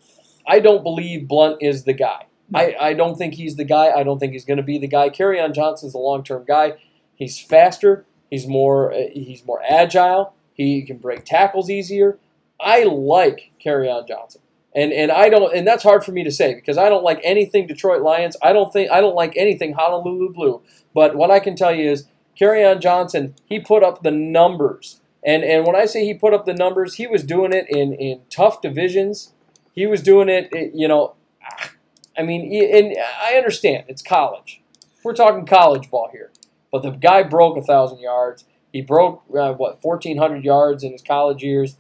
I 0.46 0.60
don't 0.60 0.84
believe 0.84 1.28
Blount 1.28 1.64
is 1.64 1.86
the 1.86 1.94
guy. 1.94 2.28
I, 2.54 2.76
I 2.80 2.94
don't 2.94 3.16
think 3.16 3.34
he's 3.34 3.56
the 3.56 3.64
guy. 3.64 3.90
I 3.90 4.04
don't 4.04 4.20
think 4.20 4.34
he's 4.34 4.46
going 4.46 4.58
to 4.58 4.64
be 4.64 4.78
the 4.78 4.88
guy. 4.88 5.10
Kerryon 5.10 5.56
Johnson's 5.56 5.94
the 5.94 5.98
long 5.98 6.24
term 6.24 6.46
guy. 6.48 6.74
He's 7.16 7.40
faster. 7.40 8.06
He's 8.30 8.46
more 8.46 8.94
uh, 8.94 9.08
he's 9.14 9.44
more 9.48 9.64
agile. 9.68 10.36
He 10.54 10.84
can 10.84 10.98
break 10.98 11.26
tackles 11.26 11.72
easier. 11.72 12.20
I 12.60 12.84
like 12.84 13.52
on 13.66 14.06
Johnson. 14.08 14.42
And 14.76 14.94
and 14.94 15.12
I 15.12 15.30
don't 15.30 15.56
and 15.56 15.66
that's 15.66 15.82
hard 15.82 16.06
for 16.06 16.12
me 16.12 16.24
to 16.24 16.32
say 16.32 16.54
because 16.54 16.78
I 16.78 16.88
don't 16.88 17.04
like 17.04 17.20
anything 17.24 17.66
Detroit 17.66 18.04
Lions. 18.04 18.38
I 18.44 18.54
don't 18.54 18.72
think 18.72 18.92
I 18.92 19.02
don't 19.02 19.16
like 19.16 19.34
anything 19.36 19.74
Honolulu 19.74 20.34
Blue. 20.34 20.62
But 20.94 21.16
what 21.16 21.32
I 21.32 21.40
can 21.40 21.56
tell 21.56 21.74
you 21.74 21.90
is 21.90 22.06
on 22.66 22.82
Johnson, 22.82 23.36
he 23.46 23.60
put 23.60 23.84
up 23.84 24.04
the 24.04 24.12
numbers. 24.12 25.00
And 25.26 25.44
and 25.44 25.66
when 25.66 25.76
I 25.76 25.86
say 25.86 26.06
he 26.06 26.14
put 26.14 26.34
up 26.34 26.46
the 26.46 26.54
numbers, 26.54 26.96
he 26.96 27.08
was 27.08 27.24
doing 27.24 27.54
it 27.54 27.66
in, 27.70 27.94
in 27.94 28.22
tough 28.30 28.62
divisions. 28.62 29.34
He 29.74 29.86
was 29.86 30.02
doing 30.02 30.30
it, 30.30 30.50
you 30.74 30.88
know. 30.88 31.16
I 32.18 32.24
mean, 32.24 32.42
and 32.76 32.96
I 33.22 33.36
understand 33.36 33.86
it's 33.88 34.02
college. 34.02 34.62
We're 35.04 35.16
talking 35.16 35.46
college 35.46 35.90
ball 35.90 36.10
here, 36.12 36.32
but 36.72 36.84
the 36.84 36.92
guy 36.92 37.24
broke 37.24 37.58
a 37.58 37.62
thousand 37.62 38.00
yards. 38.00 38.46
He 38.72 38.82
broke 38.82 39.24
uh, 39.36 39.54
what 39.54 39.82
fourteen 39.82 40.18
hundred 40.18 40.44
yards 40.44 40.84
in 40.84 40.92
his 40.92 41.02
college 41.02 41.44
years. 41.44 41.78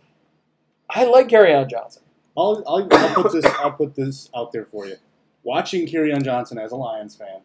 I 0.90 1.06
like 1.06 1.27
on 1.56 1.69
Johnson. 1.69 2.03
I'll, 2.38 2.64
I'll, 2.67 2.88
I'll 2.91 3.15
put 3.15 3.32
this 3.32 3.45
I'll 3.45 3.72
put 3.72 3.95
this 3.95 4.30
out 4.35 4.51
there 4.51 4.65
for 4.65 4.88
you. 4.88 4.95
Watching 5.43 5.88
on 6.14 6.23
Johnson 6.23 6.57
as 6.57 6.72
a 6.72 6.75
Lions 6.75 7.15
fan, 7.15 7.41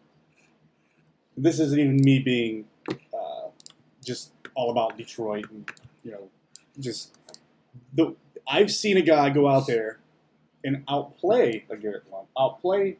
this 1.37 1.59
isn't 1.59 1.79
even 1.79 1.97
me 1.97 2.21
being 2.21 2.67
just 4.09 4.33
all 4.55 4.71
about 4.71 4.97
Detroit 4.97 5.45
and 5.51 5.71
you 6.03 6.11
know 6.11 6.29
just 6.81 7.15
the 7.93 8.17
I've 8.49 8.73
seen 8.73 8.97
a 8.97 9.03
guy 9.03 9.29
go 9.29 9.47
out 9.47 9.67
there 9.67 10.01
and 10.65 10.83
outplay 10.89 11.67
LeGarrette 11.71 12.09
Blount, 12.09 12.29
outplay 12.37 12.97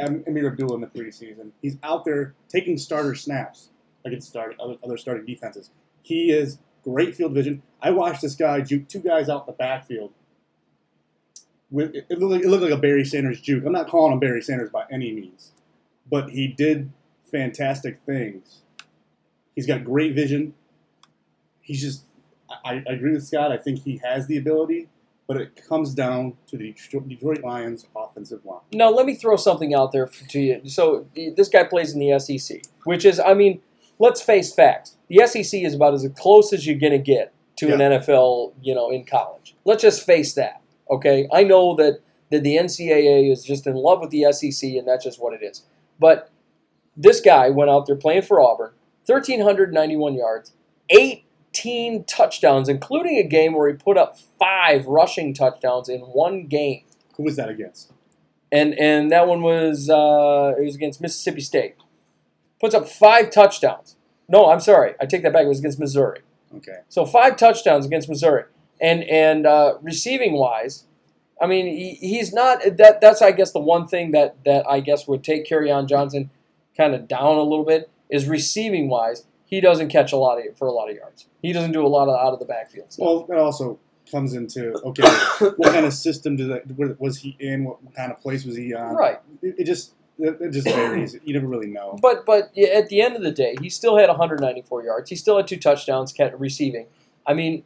Am- 0.00 0.24
Ameer 0.26 0.48
Abdullah 0.50 0.74
in 0.74 0.80
the 0.80 0.88
preseason. 0.88 1.52
He's 1.62 1.76
out 1.84 2.04
there 2.04 2.34
taking 2.48 2.76
starter 2.76 3.14
snaps 3.14 3.70
against 4.04 4.28
start, 4.28 4.56
other, 4.58 4.76
other 4.82 4.96
starting 4.96 5.24
defenses. 5.24 5.70
He 6.02 6.32
is 6.32 6.58
great 6.82 7.14
field 7.14 7.34
vision. 7.34 7.62
I 7.80 7.92
watched 7.92 8.22
this 8.22 8.34
guy 8.34 8.62
juke 8.62 8.88
two 8.88 8.98
guys 8.98 9.28
out 9.28 9.42
in 9.42 9.46
the 9.46 9.56
backfield. 9.56 10.12
With, 11.70 11.94
it, 11.94 12.10
looked 12.10 12.32
like, 12.32 12.42
it 12.42 12.48
looked 12.48 12.64
like 12.64 12.72
a 12.72 12.76
Barry 12.76 13.04
Sanders 13.04 13.40
juke. 13.40 13.64
I'm 13.64 13.72
not 13.72 13.88
calling 13.88 14.12
him 14.12 14.18
Barry 14.18 14.42
Sanders 14.42 14.70
by 14.70 14.86
any 14.90 15.12
means, 15.12 15.52
but 16.10 16.30
he 16.30 16.48
did 16.48 16.90
fantastic 17.30 18.00
things. 18.04 18.62
He's 19.54 19.66
got 19.66 19.84
great 19.84 20.14
vision. 20.14 20.54
He's 21.60 21.80
just, 21.80 22.04
I, 22.64 22.82
I 22.88 22.92
agree 22.92 23.12
with 23.12 23.26
Scott. 23.26 23.52
I 23.52 23.56
think 23.56 23.80
he 23.80 24.00
has 24.04 24.26
the 24.26 24.36
ability, 24.36 24.88
but 25.26 25.36
it 25.36 25.60
comes 25.68 25.94
down 25.94 26.36
to 26.48 26.56
the 26.56 26.74
Detroit- 27.08 27.42
Lions 27.42 27.86
offensive 27.94 28.44
line. 28.44 28.60
Now, 28.72 28.90
let 28.90 29.06
me 29.06 29.14
throw 29.14 29.36
something 29.36 29.74
out 29.74 29.92
there 29.92 30.06
to 30.06 30.40
you. 30.40 30.68
So, 30.68 31.06
this 31.14 31.48
guy 31.48 31.64
plays 31.64 31.92
in 31.94 32.00
the 32.00 32.18
SEC, 32.18 32.62
which 32.84 33.04
is, 33.04 33.20
I 33.20 33.34
mean, 33.34 33.60
let's 33.98 34.22
face 34.22 34.52
facts. 34.52 34.96
The 35.08 35.26
SEC 35.26 35.60
is 35.62 35.74
about 35.74 35.94
as 35.94 36.08
close 36.16 36.52
as 36.52 36.66
you're 36.66 36.78
going 36.78 36.92
to 36.92 36.98
get 36.98 37.32
to 37.56 37.72
an 37.74 37.80
NFL, 37.80 38.54
you 38.62 38.74
know, 38.74 38.90
in 38.90 39.04
college. 39.04 39.54
Let's 39.64 39.82
just 39.82 40.04
face 40.04 40.32
that, 40.34 40.62
okay? 40.90 41.28
I 41.32 41.44
know 41.44 41.74
that, 41.76 42.00
that 42.30 42.42
the 42.42 42.56
NCAA 42.56 43.30
is 43.30 43.44
just 43.44 43.66
in 43.66 43.74
love 43.74 44.00
with 44.00 44.10
the 44.10 44.32
SEC, 44.32 44.70
and 44.70 44.88
that's 44.88 45.04
just 45.04 45.20
what 45.20 45.34
it 45.34 45.44
is. 45.44 45.64
But 45.98 46.30
this 46.96 47.20
guy 47.20 47.50
went 47.50 47.70
out 47.70 47.86
there 47.86 47.96
playing 47.96 48.22
for 48.22 48.40
Auburn, 48.40 48.70
1,391 49.10 50.14
yards, 50.14 50.52
18 50.90 52.04
touchdowns, 52.04 52.68
including 52.68 53.18
a 53.18 53.22
game 53.22 53.54
where 53.54 53.68
he 53.68 53.74
put 53.74 53.96
up 53.98 54.18
five 54.38 54.86
rushing 54.86 55.34
touchdowns 55.34 55.88
in 55.88 56.00
one 56.00 56.46
game 56.46 56.84
Who 57.16 57.24
was 57.24 57.36
that 57.36 57.48
against? 57.48 57.92
and 58.52 58.74
and 58.78 59.10
that 59.12 59.26
one 59.26 59.42
was 59.42 59.88
uh, 59.88 60.54
it 60.58 60.64
was 60.64 60.74
against 60.74 61.00
Mississippi 61.00 61.40
State. 61.40 61.76
Puts 62.60 62.74
up 62.74 62.88
five 62.88 63.30
touchdowns. 63.30 63.96
No, 64.28 64.50
I'm 64.50 64.60
sorry, 64.60 64.94
I 65.00 65.06
take 65.06 65.22
that 65.22 65.32
back. 65.32 65.44
It 65.44 65.48
was 65.48 65.60
against 65.60 65.78
Missouri. 65.78 66.20
Okay. 66.56 66.78
So 66.88 67.06
five 67.06 67.36
touchdowns 67.36 67.86
against 67.86 68.08
Missouri, 68.08 68.44
and 68.80 69.04
and 69.04 69.46
uh, 69.46 69.74
receiving 69.82 70.34
wise, 70.34 70.84
I 71.40 71.46
mean 71.46 71.66
he, 71.66 71.94
he's 71.94 72.32
not 72.32 72.60
that. 72.76 73.00
That's 73.00 73.22
I 73.22 73.32
guess 73.32 73.52
the 73.52 73.60
one 73.60 73.86
thing 73.86 74.10
that 74.12 74.36
that 74.44 74.68
I 74.68 74.80
guess 74.80 75.06
would 75.06 75.22
take 75.22 75.50
on 75.52 75.86
Johnson 75.86 76.30
kind 76.76 76.94
of 76.94 77.08
down 77.08 77.36
a 77.36 77.42
little 77.42 77.64
bit 77.64 77.90
is 78.10 78.28
receiving 78.28 78.88
wise. 78.88 79.24
He 79.44 79.60
doesn't 79.60 79.88
catch 79.88 80.12
a 80.12 80.16
lot 80.16 80.38
of 80.38 80.56
for 80.56 80.68
a 80.68 80.72
lot 80.72 80.90
of 80.90 80.96
yards. 80.96 81.26
He 81.42 81.52
doesn't 81.52 81.72
do 81.72 81.84
a 81.84 81.88
lot 81.88 82.08
of 82.08 82.14
out 82.14 82.32
of 82.32 82.38
the 82.38 82.44
backfield 82.44 82.92
stuff. 82.92 83.04
Well, 83.04 83.26
that 83.28 83.38
also 83.38 83.78
comes 84.10 84.34
into 84.34 84.72
okay, 84.84 85.08
what 85.56 85.72
kind 85.72 85.86
of 85.86 85.92
system 85.92 86.36
did 86.36 86.48
that, 86.50 87.00
was 87.00 87.18
he 87.18 87.36
in? 87.40 87.64
What 87.64 87.78
kind 87.94 88.12
of 88.12 88.20
place 88.20 88.44
was 88.44 88.56
he 88.56 88.74
on? 88.74 88.94
right. 88.94 89.20
It, 89.42 89.56
it 89.58 89.64
just 89.64 89.94
it, 90.18 90.50
just 90.50 90.66
varies. 90.66 91.16
You 91.24 91.34
never 91.34 91.46
really 91.46 91.68
know. 91.68 91.98
But 92.00 92.26
but 92.26 92.56
at 92.58 92.88
the 92.88 93.00
end 93.00 93.16
of 93.16 93.22
the 93.22 93.32
day, 93.32 93.56
he 93.60 93.68
still 93.68 93.96
had 93.96 94.08
194 94.08 94.84
yards. 94.84 95.10
He 95.10 95.16
still 95.16 95.36
had 95.36 95.48
two 95.48 95.56
touchdowns 95.56 96.14
receiving. 96.36 96.86
I 97.26 97.34
mean, 97.34 97.64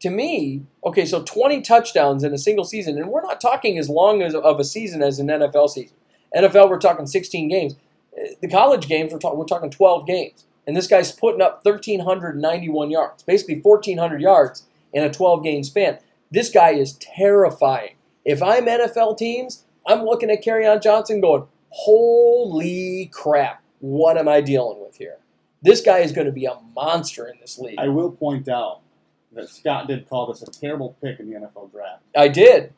to 0.00 0.10
me, 0.10 0.62
okay, 0.84 1.04
so 1.06 1.22
20 1.22 1.62
touchdowns 1.62 2.24
in 2.24 2.34
a 2.34 2.38
single 2.38 2.64
season, 2.64 2.98
and 2.98 3.08
we're 3.08 3.22
not 3.22 3.40
talking 3.40 3.78
as 3.78 3.88
long 3.88 4.22
as 4.22 4.34
of 4.34 4.58
a 4.58 4.64
season 4.64 5.02
as 5.02 5.18
an 5.18 5.28
NFL 5.28 5.70
season. 5.70 5.96
NFL, 6.36 6.70
we're 6.70 6.78
talking 6.78 7.06
16 7.06 7.48
games. 7.48 7.76
The 8.40 8.48
college 8.48 8.88
games, 8.88 9.12
we're, 9.12 9.18
talk- 9.18 9.36
we're 9.36 9.44
talking 9.44 9.70
12 9.70 10.06
games, 10.06 10.44
and 10.66 10.76
this 10.76 10.86
guy's 10.86 11.12
putting 11.12 11.40
up 11.40 11.64
1,391 11.64 12.90
yards, 12.90 13.22
basically 13.22 13.60
1,400 13.60 14.20
yards 14.20 14.66
in 14.92 15.02
a 15.02 15.12
12 15.12 15.42
game 15.42 15.64
span. 15.64 15.98
This 16.30 16.50
guy 16.50 16.70
is 16.70 16.94
terrifying. 16.94 17.94
If 18.24 18.42
I'm 18.42 18.66
NFL 18.66 19.18
teams, 19.18 19.64
I'm 19.86 20.04
looking 20.04 20.30
at 20.30 20.46
on 20.46 20.80
Johnson 20.80 21.20
going, 21.20 21.44
holy 21.70 23.10
crap, 23.12 23.62
what 23.80 24.16
am 24.16 24.28
I 24.28 24.40
dealing 24.40 24.80
with 24.80 24.96
here? 24.96 25.16
This 25.62 25.80
guy 25.80 25.98
is 25.98 26.12
going 26.12 26.26
to 26.26 26.32
be 26.32 26.44
a 26.44 26.58
monster 26.74 27.26
in 27.26 27.38
this 27.40 27.58
league. 27.58 27.78
I 27.78 27.88
will 27.88 28.10
point 28.12 28.48
out 28.48 28.80
that 29.32 29.48
Scott 29.48 29.88
did 29.88 30.08
call 30.08 30.26
this 30.26 30.42
a 30.42 30.46
terrible 30.50 30.96
pick 31.02 31.18
in 31.20 31.30
the 31.30 31.38
NFL 31.38 31.72
draft. 31.72 32.02
I 32.16 32.28
did. 32.28 32.72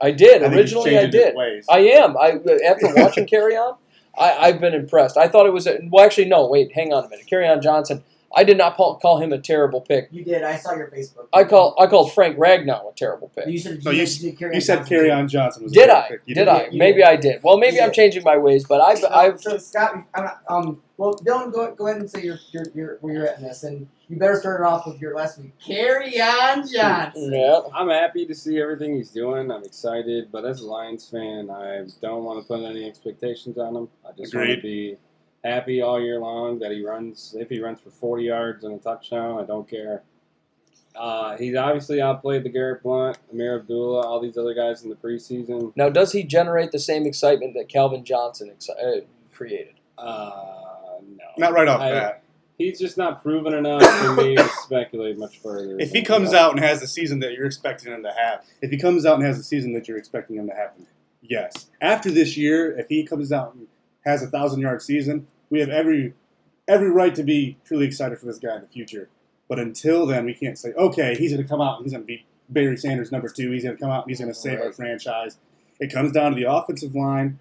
I 0.00 0.12
did. 0.12 0.42
I 0.42 0.54
Originally, 0.54 0.96
I 0.98 1.06
did. 1.06 1.34
I 1.68 1.78
am. 1.78 2.16
I 2.16 2.38
after 2.66 2.94
watching 2.94 3.26
Kerryon, 3.32 3.76
I, 4.18 4.48
I've 4.48 4.60
been 4.60 4.74
impressed. 4.74 5.16
I 5.16 5.28
thought 5.28 5.46
it 5.46 5.52
was 5.52 5.66
a, 5.66 5.78
well. 5.90 6.04
Actually, 6.04 6.26
no. 6.26 6.46
Wait, 6.46 6.72
hang 6.72 6.92
on 6.92 7.04
a 7.04 7.08
minute. 7.08 7.26
Kerryon 7.30 7.62
Johnson. 7.62 8.02
I 8.36 8.44
did 8.44 8.56
not 8.58 8.76
call, 8.76 8.98
call 8.98 9.18
him 9.20 9.32
a 9.32 9.38
terrible 9.38 9.80
pick. 9.80 10.08
You 10.12 10.24
did. 10.24 10.42
I 10.44 10.56
saw 10.56 10.74
your 10.76 10.88
Facebook. 10.88 11.26
I 11.32 11.44
call 11.44 11.74
I 11.80 11.86
called 11.86 12.12
Frank 12.12 12.36
Ragnow 12.36 12.90
a 12.90 12.94
terrible 12.94 13.28
pick. 13.34 13.46
You 13.48 13.58
said 13.58 13.84
No, 13.84 13.90
you, 13.90 14.06
did 14.06 14.38
carry 14.38 14.54
you 14.54 14.60
said 14.60 14.78
Johnson. 14.78 14.96
Kerryon 14.96 15.28
Johnson 15.28 15.62
was 15.64 15.72
Did 15.72 15.86
great 15.86 15.96
I? 15.96 16.08
pick. 16.08 16.20
You 16.26 16.34
Did 16.36 16.48
I? 16.48 16.68
You 16.70 16.78
Maybe 16.78 16.98
did. 16.98 17.08
I 17.08 17.16
did. 17.16 17.42
Well, 17.42 17.58
maybe 17.58 17.76
You 17.76 17.82
I'm 17.82 17.92
changing 17.92 18.22
my 18.22 18.36
ways, 18.36 18.64
but 18.68 18.80
I 18.80 18.94
So, 18.94 19.08
I 19.08 19.36
so 19.36 19.58
Scott, 19.58 19.94
I'm 20.14 20.24
not, 20.24 20.42
um, 20.48 20.82
well, 20.96 21.14
Dylan, 21.14 21.50
go, 21.52 21.74
go 21.74 21.86
ahead 21.88 22.00
and 22.00 22.10
say 22.10 22.22
your, 22.22 22.38
your, 22.52 22.64
your, 22.74 22.98
where 23.00 23.14
you're 23.14 23.26
at 23.26 23.38
in 23.38 23.44
this, 23.44 23.62
and 23.64 23.88
you 24.08 24.18
better 24.18 24.36
start 24.38 24.60
it 24.60 24.64
off 24.66 24.86
with 24.86 25.00
your 25.00 25.14
last 25.16 25.38
week. 25.38 25.58
Carry 25.58 26.20
on, 26.20 26.68
Johnson. 26.70 27.32
yeah. 27.32 27.60
I'm 27.74 27.88
happy 27.88 28.26
to 28.26 28.34
see 28.34 28.60
everything 28.60 28.94
he's 28.96 29.10
doing. 29.10 29.50
I'm 29.50 29.64
excited, 29.64 30.28
but 30.30 30.44
as 30.44 30.60
a 30.60 30.66
Lions 30.66 31.08
fan, 31.08 31.48
I 31.50 31.86
don't 32.02 32.24
want 32.24 32.40
to 32.42 32.46
put 32.46 32.62
any 32.62 32.86
expectations 32.86 33.56
on 33.56 33.74
him. 33.76 33.88
I 34.06 34.12
just 34.16 34.34
want 34.34 34.50
to 34.50 34.60
be 34.60 34.98
happy 35.44 35.80
all 35.82 36.00
year 36.00 36.18
long 36.18 36.58
that 36.60 36.70
he 36.70 36.84
runs. 36.84 37.34
If 37.38 37.48
he 37.48 37.60
runs 37.60 37.80
for 37.80 37.90
40 37.90 38.24
yards 38.24 38.64
and 38.64 38.74
a 38.74 38.78
touchdown, 38.78 39.40
I 39.42 39.46
don't 39.46 39.68
care. 39.68 40.02
Uh, 40.94 41.36
he's 41.36 41.54
obviously 41.56 42.00
outplayed 42.02 42.42
the 42.42 42.48
Garrett 42.48 42.82
Blunt, 42.82 43.16
Ameer 43.32 43.60
Abdullah, 43.60 44.06
all 44.06 44.20
these 44.20 44.36
other 44.36 44.54
guys 44.54 44.82
in 44.82 44.90
the 44.90 44.96
preseason. 44.96 45.72
Now, 45.76 45.88
does 45.88 46.12
he 46.12 46.24
generate 46.24 46.72
the 46.72 46.80
same 46.80 47.06
excitement 47.06 47.54
that 47.54 47.68
Calvin 47.68 48.04
Johnson 48.04 48.52
exci- 48.54 48.70
uh, 48.98 49.00
created? 49.32 49.74
Uh, 49.96 50.40
no, 51.16 51.24
Not 51.38 51.52
right 51.52 51.68
off 51.68 51.80
I- 51.80 51.90
bat. 51.92 52.22
He's 52.58 52.78
just 52.78 52.98
not 52.98 53.22
proven 53.22 53.54
enough 53.54 53.82
for 53.82 54.12
me 54.16 54.36
to 54.36 54.46
speculate 54.64 55.16
much 55.16 55.38
further. 55.38 55.78
If 55.80 55.92
he 55.92 56.02
comes 56.02 56.34
out 56.34 56.50
and 56.50 56.60
has 56.62 56.80
the 56.80 56.86
season 56.86 57.20
that 57.20 57.32
you're 57.32 57.46
expecting 57.46 57.90
him 57.90 58.02
to 58.02 58.12
have, 58.12 58.44
if 58.60 58.70
he 58.70 58.76
comes 58.76 59.06
out 59.06 59.14
and 59.14 59.24
has 59.24 59.38
the 59.38 59.44
season 59.44 59.72
that 59.72 59.88
you're 59.88 59.96
expecting 59.96 60.36
him 60.36 60.46
to 60.46 60.54
have, 60.54 60.72
yes. 61.22 61.70
After 61.80 62.10
this 62.10 62.36
year, 62.36 62.78
if 62.78 62.88
he 62.90 63.06
comes 63.06 63.32
out 63.32 63.54
and 63.54 63.66
has 64.04 64.22
a 64.22 64.26
thousand 64.26 64.60
yard 64.60 64.82
season, 64.82 65.26
we 65.50 65.60
have 65.60 65.68
every 65.68 66.14
every 66.68 66.90
right 66.90 67.14
to 67.14 67.22
be 67.22 67.58
truly 67.64 67.86
excited 67.86 68.18
for 68.18 68.26
this 68.26 68.38
guy 68.38 68.54
in 68.54 68.62
the 68.62 68.68
future. 68.68 69.08
But 69.48 69.58
until 69.58 70.06
then, 70.06 70.24
we 70.24 70.34
can't 70.34 70.56
say, 70.56 70.72
okay, 70.74 71.16
he's 71.16 71.32
going 71.32 71.42
to 71.42 71.48
come 71.48 71.60
out 71.60 71.76
and 71.76 71.84
he's 71.84 71.92
going 71.92 72.04
to 72.04 72.06
be 72.06 72.24
Barry 72.48 72.76
Sanders 72.76 73.10
number 73.10 73.28
two. 73.28 73.50
He's 73.50 73.64
going 73.64 73.76
to 73.76 73.80
come 73.80 73.90
out 73.90 74.04
and 74.04 74.10
he's 74.10 74.20
going 74.20 74.32
to 74.32 74.38
save 74.38 74.60
our 74.60 74.72
franchise. 74.72 75.38
It 75.80 75.92
comes 75.92 76.12
down 76.12 76.32
to 76.32 76.36
the 76.40 76.50
offensive 76.50 76.94
line, 76.94 77.40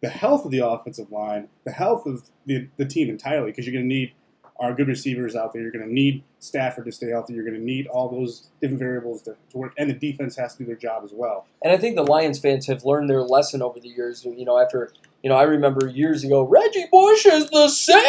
the 0.00 0.08
health 0.08 0.46
of 0.46 0.50
the 0.52 0.66
offensive 0.66 1.12
line, 1.12 1.48
the 1.64 1.72
health 1.72 2.06
of 2.06 2.30
the, 2.46 2.68
the 2.78 2.86
team 2.86 3.10
entirely, 3.10 3.50
because 3.50 3.66
you're 3.66 3.74
going 3.74 3.88
to 3.88 3.94
need 3.94 4.14
our 4.58 4.74
good 4.74 4.88
receivers 4.88 5.34
out 5.34 5.52
there. 5.52 5.62
You're 5.62 5.72
going 5.72 5.86
to 5.86 5.92
need 5.92 6.22
Stafford 6.38 6.84
to 6.84 6.92
stay 6.92 7.08
healthy. 7.08 7.32
You're 7.32 7.44
going 7.44 7.58
to 7.58 7.64
need 7.64 7.86
all 7.88 8.08
those 8.08 8.48
different 8.60 8.78
variables 8.78 9.22
to, 9.22 9.36
to 9.50 9.58
work, 9.58 9.72
and 9.78 9.90
the 9.90 9.94
defense 9.94 10.36
has 10.36 10.54
to 10.54 10.58
do 10.58 10.66
their 10.66 10.76
job 10.76 11.02
as 11.04 11.12
well. 11.12 11.46
And 11.62 11.72
I 11.72 11.78
think 11.78 11.96
the 11.96 12.04
Lions 12.04 12.38
fans 12.38 12.66
have 12.66 12.84
learned 12.84 13.08
their 13.10 13.22
lesson 13.22 13.62
over 13.62 13.80
the 13.80 13.88
years. 13.88 14.24
You 14.24 14.44
know, 14.44 14.58
after 14.58 14.92
you 15.22 15.28
know, 15.28 15.36
I 15.36 15.42
remember 15.42 15.88
years 15.88 16.24
ago, 16.24 16.42
Reggie 16.42 16.86
Bush 16.90 17.26
is 17.26 17.50
the 17.50 17.68
savior. 17.68 18.00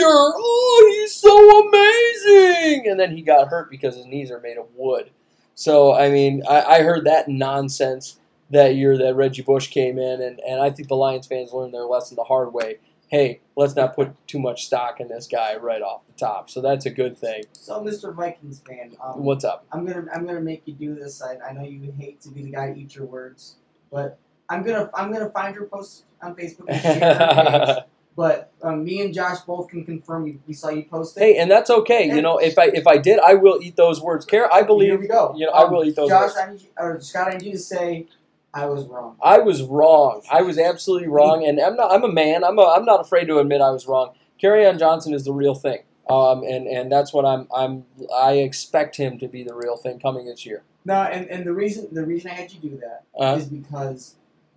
Oh, 0.00 0.94
he's 0.94 1.14
so 1.14 1.68
amazing. 1.68 2.88
And 2.88 2.98
then 2.98 3.14
he 3.14 3.22
got 3.22 3.48
hurt 3.48 3.70
because 3.70 3.96
his 3.96 4.06
knees 4.06 4.30
are 4.30 4.40
made 4.40 4.56
of 4.56 4.66
wood. 4.74 5.10
So 5.54 5.94
I 5.94 6.10
mean, 6.10 6.42
I, 6.48 6.62
I 6.62 6.82
heard 6.82 7.04
that 7.04 7.28
nonsense 7.28 8.18
that 8.50 8.74
year 8.76 8.96
that 8.98 9.14
Reggie 9.14 9.42
Bush 9.42 9.68
came 9.68 9.98
in, 9.98 10.22
and, 10.22 10.40
and 10.40 10.60
I 10.60 10.70
think 10.70 10.88
the 10.88 10.96
Lions 10.96 11.26
fans 11.26 11.52
learned 11.52 11.74
their 11.74 11.84
lesson 11.84 12.16
the 12.16 12.24
hard 12.24 12.52
way. 12.52 12.78
Hey, 13.08 13.40
let's 13.56 13.76
not 13.76 13.94
put 13.94 14.14
too 14.26 14.38
much 14.38 14.66
stock 14.66 14.98
in 14.98 15.08
this 15.08 15.26
guy 15.26 15.56
right 15.56 15.82
off 15.82 16.06
the 16.06 16.14
top. 16.14 16.50
So 16.50 16.60
that's 16.60 16.86
a 16.86 16.90
good 16.90 17.16
thing. 17.16 17.44
So, 17.52 17.80
Mr. 17.80 18.12
Vikings 18.14 18.60
fan, 18.66 18.96
um, 19.02 19.22
What's 19.22 19.44
up? 19.44 19.66
I'm 19.70 19.86
gonna 19.86 20.06
I'm 20.12 20.26
gonna 20.26 20.40
make 20.40 20.62
you 20.66 20.74
do 20.74 20.94
this. 20.94 21.22
I, 21.22 21.36
I 21.48 21.52
know 21.52 21.62
you 21.62 21.92
hate 21.96 22.20
to 22.22 22.30
be 22.30 22.42
the 22.42 22.50
guy 22.50 22.72
to 22.72 22.80
eat 22.80 22.96
your 22.96 23.06
words, 23.06 23.56
but 23.90 24.18
I'm 24.48 24.62
gonna 24.62 24.90
I'm 24.94 25.12
gonna 25.12 25.30
find 25.30 25.54
your 25.54 25.64
post 25.66 26.04
on 26.22 26.34
Facebook 26.34 26.64
and 26.68 26.80
share 26.82 27.64
page. 27.66 27.84
But 28.16 28.52
um, 28.62 28.84
me 28.84 29.00
and 29.00 29.12
Josh 29.12 29.40
both 29.40 29.68
can 29.68 29.84
confirm 29.84 30.22
we, 30.22 30.38
we 30.46 30.54
saw 30.54 30.68
you 30.68 30.84
post 30.84 31.16
it. 31.16 31.20
Hey, 31.20 31.36
and 31.38 31.50
that's 31.50 31.68
okay. 31.68 32.06
You 32.06 32.22
know, 32.22 32.38
if 32.38 32.56
I 32.58 32.66
if 32.66 32.86
I 32.86 32.96
did, 32.96 33.18
I 33.18 33.34
will 33.34 33.58
eat 33.60 33.74
those 33.76 34.00
words. 34.00 34.24
Kara, 34.24 34.48
I 34.52 34.62
believe. 34.62 34.90
Here 34.90 35.00
we 35.00 35.08
go. 35.08 35.34
You 35.36 35.46
know, 35.46 35.52
I 35.52 35.64
Um, 35.64 35.72
will 35.72 35.84
eat 35.84 35.96
those 35.96 36.08
Josh, 36.10 36.22
words. 36.22 36.36
I 36.36 36.50
need 36.52 36.60
you, 36.62 36.68
or 36.78 37.00
Scott, 37.00 37.28
I 37.34 37.38
need 37.38 37.46
you 37.46 37.52
to 37.52 37.58
say 37.58 38.06
I 38.52 38.66
was 38.66 38.86
wrong. 38.86 39.16
I 39.20 39.38
was 39.38 39.62
wrong. 39.62 40.22
I 40.30 40.42
was 40.42 40.58
absolutely 40.58 41.08
wrong, 41.08 41.44
and 41.44 41.58
I'm 41.58 41.74
not. 41.74 41.90
I'm 41.90 42.04
a 42.04 42.12
man. 42.12 42.44
I'm. 42.44 42.56
A, 42.58 42.62
I'm 42.62 42.84
not 42.84 43.00
afraid 43.00 43.24
to 43.26 43.38
admit 43.40 43.60
I 43.60 43.70
was 43.70 43.88
wrong. 43.88 44.12
on 44.44 44.78
Johnson 44.78 45.12
is 45.12 45.24
the 45.24 45.32
real 45.32 45.56
thing, 45.56 45.80
um, 46.08 46.44
and 46.44 46.68
and 46.68 46.92
that's 46.92 47.12
what 47.12 47.24
I'm. 47.24 47.48
I'm. 47.54 47.84
I 48.16 48.34
expect 48.34 48.96
him 48.96 49.18
to 49.18 49.26
be 49.26 49.42
the 49.42 49.54
real 49.54 49.76
thing 49.76 49.98
coming 49.98 50.26
this 50.26 50.46
year. 50.46 50.62
No, 50.84 50.94
and, 51.02 51.26
and 51.30 51.44
the 51.44 51.52
reason 51.52 51.88
the 51.90 52.04
reason 52.06 52.30
I 52.30 52.34
had 52.34 52.52
you 52.52 52.60
do 52.60 52.78
that 52.80 53.02
Uh, 53.18 53.36
is 53.38 53.46
because 53.46 54.14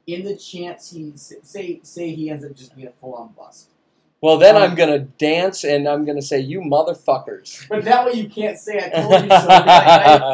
in 0.07 0.23
the 0.23 0.35
chance 0.37 0.89
he 0.91 1.11
say 1.15 1.79
say 1.83 2.11
he 2.15 2.29
ends 2.29 2.43
up 2.45 2.55
just 2.55 2.73
being 2.75 2.87
a 2.87 2.91
full 2.91 3.13
on 3.13 3.27
bust. 3.37 3.67
well, 4.21 4.37
then 4.37 4.55
Um, 4.55 4.63
I'm 4.63 4.75
gonna 4.75 4.99
dance 4.99 5.65
and 5.65 5.85
I'm 5.87 6.05
gonna 6.05 6.21
say, 6.21 6.39
"You 6.39 6.61
motherfuckers." 6.61 7.67
But 7.67 7.83
that 7.83 8.05
way 8.05 8.13
you 8.13 8.29
can't 8.29 8.57
say 8.57 8.77
I 8.77 9.01
told 9.01 9.11
you 9.23 9.29
so. 9.29 9.47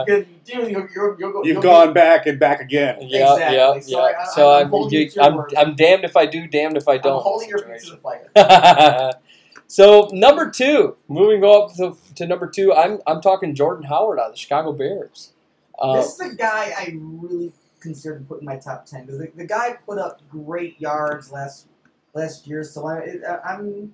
Because 0.05 0.25
you 0.29 0.61
do, 0.63 0.69
you'll, 0.71 0.87
you'll, 0.95 1.15
you'll, 1.19 1.33
you've 1.37 1.45
you'll 1.45 1.61
gone 1.61 1.91
back 1.91 2.27
and 2.27 2.39
back 2.39 2.61
again. 2.61 2.97
Yeah, 3.01 3.33
Exactly. 3.33 3.57
yeah, 3.57 3.79
So 3.79 3.99
yeah. 4.09 4.15
I- 4.19 4.25
so 4.35 4.51
I'm 4.53 4.67
I'm. 4.67 4.89
you- 4.91 4.99
you 4.99 5.09
to 5.09 5.15
your 5.15 5.23
I'm. 5.23 5.45
I'm 5.69 5.75
damned 5.75 6.05
if 6.05 6.15
I 6.15 6.27
do, 6.27 6.47
damned 6.47 6.77
if 6.77 6.87
I 6.87 6.93
I'm 6.93 7.01
don't. 7.01 7.21
holding 7.23 7.49
your 7.49 7.57
feet 7.59 7.81
situation. 7.81 7.97
to 7.97 8.35
the 8.35 8.45
fire. 8.45 9.11
so 9.67 10.07
number 10.13 10.51
two, 10.51 10.95
moving 11.07 11.43
up 11.43 11.73
to, 11.77 11.97
to 12.15 12.27
number 12.27 12.47
two, 12.47 12.73
I'm 12.73 12.99
I'm 13.07 13.21
talking 13.21 13.55
Jordan 13.55 13.85
Howard 13.85 14.19
out 14.19 14.27
of 14.27 14.33
the 14.33 14.37
Chicago 14.37 14.71
Bears. 14.71 15.31
Uh, 15.79 15.95
this 15.97 16.11
is 16.11 16.17
the 16.29 16.35
guy 16.35 16.71
I 16.77 16.95
really 16.95 17.51
considered 17.83 18.27
putting 18.27 18.43
in 18.47 18.53
my 18.53 18.57
top 18.57 18.85
ten 18.85 19.05
because 19.05 19.19
the, 19.19 19.31
the 19.35 19.45
guy 19.45 19.73
put 19.85 19.99
up 19.99 20.21
great 20.29 20.79
yards 20.81 21.31
last 21.31 21.67
last 22.15 22.47
year. 22.47 22.63
So 22.63 22.87
I, 22.87 22.97
it, 22.99 23.21
I- 23.23 23.53
I'm 23.53 23.93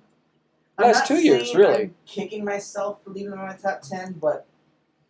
I'm 0.78 0.86
Last 0.92 1.06
two 1.06 1.22
years, 1.22 1.54
really. 1.54 1.82
I'm 1.82 1.94
kicking 2.06 2.44
myself 2.44 3.02
for 3.04 3.10
leaving 3.10 3.32
him 3.32 3.38
in 3.40 3.44
my 3.46 3.56
top 3.56 3.82
ten, 3.82 4.14
but 4.14 4.46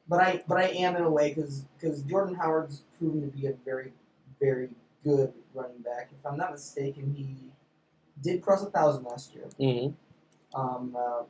but 0.09 0.21
I 0.21 0.43
but 0.49 0.59
I 0.59 0.65
am 0.71 0.97
in 0.97 1.03
a 1.03 1.11
way 1.11 1.33
because 1.33 1.65
because 1.79 2.03
Jordan 2.03 2.35
Howard's 2.35 2.83
proven 2.99 3.21
to 3.21 3.29
be 3.37 3.47
a 3.47 3.53
very 3.65 3.93
very 4.41 4.71
good 5.05 5.33
running 5.55 5.79
back. 5.83 6.11
If 6.19 6.27
I'm 6.27 6.37
not 6.37 6.51
mistaken, 6.53 7.15
he 7.17 7.37
did 8.23 8.43
cross 8.43 8.63
a 8.63 8.71
thousand 8.71 9.05
last 9.05 9.33
year. 9.35 9.45
mhm. 9.61 9.95
Um, 10.55 10.97
uh, 10.99 11.23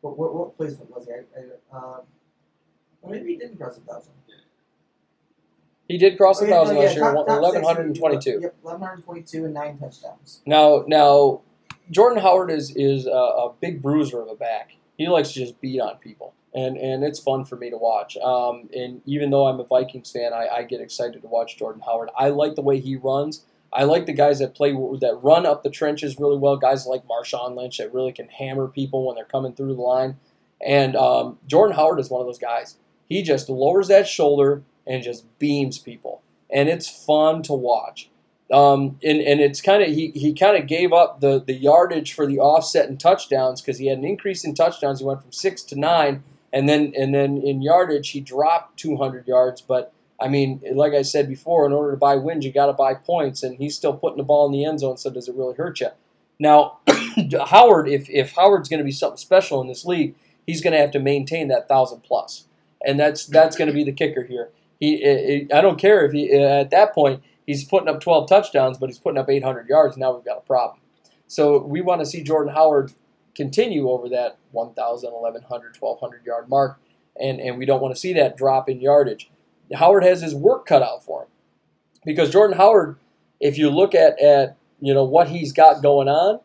what, 0.00 0.16
what, 0.16 0.34
what 0.34 0.56
placement 0.56 0.90
was 0.94 1.06
he? 1.06 1.12
I, 1.12 1.16
I, 1.18 1.76
uh, 1.76 2.00
well, 3.02 3.12
maybe 3.12 3.30
he 3.32 3.36
didn't 3.36 3.58
cross 3.58 3.76
a 3.76 3.80
thousand. 3.80 4.12
He 5.90 5.98
did 5.98 6.16
cross 6.16 6.40
a 6.40 6.46
thousand 6.46 6.76
no, 6.76 6.82
yeah, 6.82 6.86
last 6.86 6.96
year, 6.96 7.04
top- 7.04 7.26
top 7.26 7.28
six, 7.28 7.38
eleven 7.38 7.64
hundred 7.64 7.86
and 7.86 7.98
twenty-two. 7.98 8.38
Yep, 8.42 8.54
eleven 8.64 8.80
hundred 8.86 9.04
twenty-two 9.04 9.44
and 9.44 9.52
nine 9.52 9.76
touchdowns. 9.76 10.40
Now, 10.46 10.84
now, 10.86 11.40
Jordan 11.90 12.22
Howard 12.22 12.48
is 12.52 12.72
is 12.76 13.06
a, 13.06 13.10
a 13.10 13.52
big 13.60 13.82
bruiser 13.82 14.22
of 14.22 14.28
a 14.28 14.36
back. 14.36 14.76
He 14.96 15.08
likes 15.08 15.32
to 15.32 15.40
just 15.40 15.60
beat 15.60 15.80
on 15.80 15.96
people, 15.96 16.32
and 16.54 16.76
and 16.76 17.02
it's 17.02 17.18
fun 17.18 17.44
for 17.44 17.56
me 17.56 17.70
to 17.70 17.76
watch. 17.76 18.16
Um, 18.18 18.68
and 18.72 19.02
even 19.04 19.30
though 19.30 19.48
I'm 19.48 19.58
a 19.58 19.64
Vikings 19.64 20.12
fan, 20.12 20.32
I, 20.32 20.46
I 20.46 20.62
get 20.62 20.80
excited 20.80 21.22
to 21.22 21.28
watch 21.28 21.56
Jordan 21.56 21.82
Howard. 21.84 22.10
I 22.16 22.28
like 22.28 22.54
the 22.54 22.62
way 22.62 22.78
he 22.78 22.94
runs. 22.94 23.44
I 23.72 23.82
like 23.82 24.06
the 24.06 24.12
guys 24.12 24.38
that 24.38 24.54
play 24.54 24.70
that 24.70 25.18
run 25.22 25.44
up 25.44 25.64
the 25.64 25.70
trenches 25.70 26.20
really 26.20 26.38
well. 26.38 26.56
Guys 26.56 26.86
like 26.86 27.02
Marshawn 27.08 27.56
Lynch 27.56 27.78
that 27.78 27.92
really 27.92 28.12
can 28.12 28.28
hammer 28.28 28.68
people 28.68 29.06
when 29.06 29.16
they're 29.16 29.24
coming 29.24 29.54
through 29.54 29.74
the 29.74 29.82
line. 29.82 30.18
And 30.64 30.94
um, 30.94 31.38
Jordan 31.48 31.74
Howard 31.74 31.98
is 31.98 32.10
one 32.10 32.20
of 32.20 32.28
those 32.28 32.38
guys. 32.38 32.76
He 33.08 33.22
just 33.22 33.48
lowers 33.48 33.88
that 33.88 34.06
shoulder 34.06 34.62
and 34.90 35.04
just 35.04 35.24
beams 35.38 35.78
people, 35.78 36.20
and 36.50 36.68
it's 36.68 36.88
fun 36.88 37.42
to 37.44 37.52
watch. 37.52 38.10
Um, 38.52 38.98
and, 39.04 39.20
and 39.20 39.40
it's 39.40 39.60
kind 39.60 39.80
of 39.80 39.90
he, 39.90 40.10
he 40.10 40.34
kind 40.34 40.56
of 40.56 40.66
gave 40.66 40.92
up 40.92 41.20
the, 41.20 41.40
the 41.40 41.54
yardage 41.54 42.12
for 42.12 42.26
the 42.26 42.40
offset 42.40 42.88
and 42.88 42.98
touchdowns 42.98 43.60
because 43.60 43.78
he 43.78 43.86
had 43.86 43.98
an 43.98 44.04
increase 44.04 44.44
in 44.44 44.54
touchdowns. 44.54 44.98
He 44.98 45.06
went 45.06 45.22
from 45.22 45.30
six 45.30 45.62
to 45.62 45.78
nine, 45.78 46.24
and 46.52 46.68
then 46.68 46.92
and 46.98 47.14
then 47.14 47.38
in 47.38 47.62
yardage 47.62 48.10
he 48.10 48.20
dropped 48.20 48.76
200 48.80 49.28
yards. 49.28 49.60
But 49.60 49.92
I 50.20 50.26
mean, 50.26 50.60
like 50.72 50.92
I 50.92 51.02
said 51.02 51.28
before, 51.28 51.64
in 51.64 51.72
order 51.72 51.92
to 51.92 51.96
buy 51.96 52.16
wins, 52.16 52.44
you 52.44 52.52
got 52.52 52.66
to 52.66 52.72
buy 52.72 52.94
points, 52.94 53.44
and 53.44 53.56
he's 53.56 53.76
still 53.76 53.94
putting 53.94 54.18
the 54.18 54.24
ball 54.24 54.46
in 54.46 54.52
the 54.52 54.64
end 54.64 54.80
zone. 54.80 54.96
So 54.96 55.10
does 55.10 55.28
it 55.28 55.36
really 55.36 55.54
hurt 55.54 55.78
you? 55.80 55.90
Now, 56.40 56.78
Howard, 57.46 57.88
if 57.88 58.10
if 58.10 58.32
Howard's 58.32 58.68
going 58.68 58.78
to 58.78 58.84
be 58.84 58.90
something 58.90 59.18
special 59.18 59.60
in 59.60 59.68
this 59.68 59.84
league, 59.84 60.16
he's 60.44 60.60
going 60.60 60.72
to 60.72 60.80
have 60.80 60.90
to 60.90 60.98
maintain 60.98 61.46
that 61.48 61.68
thousand 61.68 62.02
plus, 62.02 62.46
and 62.84 62.98
that's 62.98 63.26
that's 63.26 63.56
going 63.56 63.68
to 63.68 63.74
be 63.74 63.84
the 63.84 63.92
kicker 63.92 64.24
here. 64.24 64.50
He, 64.80 64.94
it, 64.96 65.52
I 65.52 65.60
don't 65.60 65.78
care 65.78 66.04
if 66.04 66.12
he 66.12 66.32
at 66.32 66.70
that 66.70 66.94
point 66.94 67.22
he's 67.46 67.64
putting 67.64 67.88
up 67.88 68.00
12 68.00 68.28
touchdowns, 68.28 68.78
but 68.78 68.88
he's 68.88 68.98
putting 68.98 69.18
up 69.18 69.28
800 69.28 69.68
yards. 69.68 69.96
Now 69.96 70.12
we've 70.12 70.24
got 70.24 70.38
a 70.38 70.42
problem. 70.42 70.80
So 71.26 71.58
we 71.62 71.80
want 71.80 72.00
to 72.00 72.06
see 72.06 72.22
Jordan 72.22 72.54
Howard 72.54 72.92
continue 73.36 73.88
over 73.88 74.08
that 74.08 74.38
1,000, 74.52 75.12
1,100, 75.12 75.76
1,200 75.78 76.26
yard 76.26 76.48
mark, 76.48 76.80
and, 77.20 77.40
and 77.40 77.58
we 77.58 77.66
don't 77.66 77.80
want 77.80 77.94
to 77.94 78.00
see 78.00 78.12
that 78.14 78.36
drop 78.36 78.68
in 78.68 78.80
yardage. 78.80 79.30
Howard 79.74 80.02
has 80.02 80.22
his 80.22 80.34
work 80.34 80.66
cut 80.66 80.82
out 80.82 81.04
for 81.04 81.22
him 81.22 81.28
because 82.04 82.30
Jordan 82.30 82.56
Howard, 82.56 82.96
if 83.38 83.56
you 83.58 83.70
look 83.70 83.94
at, 83.94 84.20
at 84.20 84.56
you 84.80 84.92
know 84.94 85.04
what 85.04 85.28
he's 85.28 85.52
got 85.52 85.82
going 85.82 86.08
on, 86.08 86.40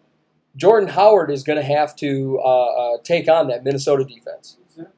Jordan 0.56 0.90
Howard 0.90 1.32
is 1.32 1.44
going 1.44 1.58
to 1.58 1.66
have 1.66 1.96
to 1.98 2.40
uh, 2.44 2.94
uh, 2.96 2.98
take 3.04 3.28
on 3.28 3.48
that 3.48 3.64
Minnesota 3.64 4.04
defense. 4.06 4.58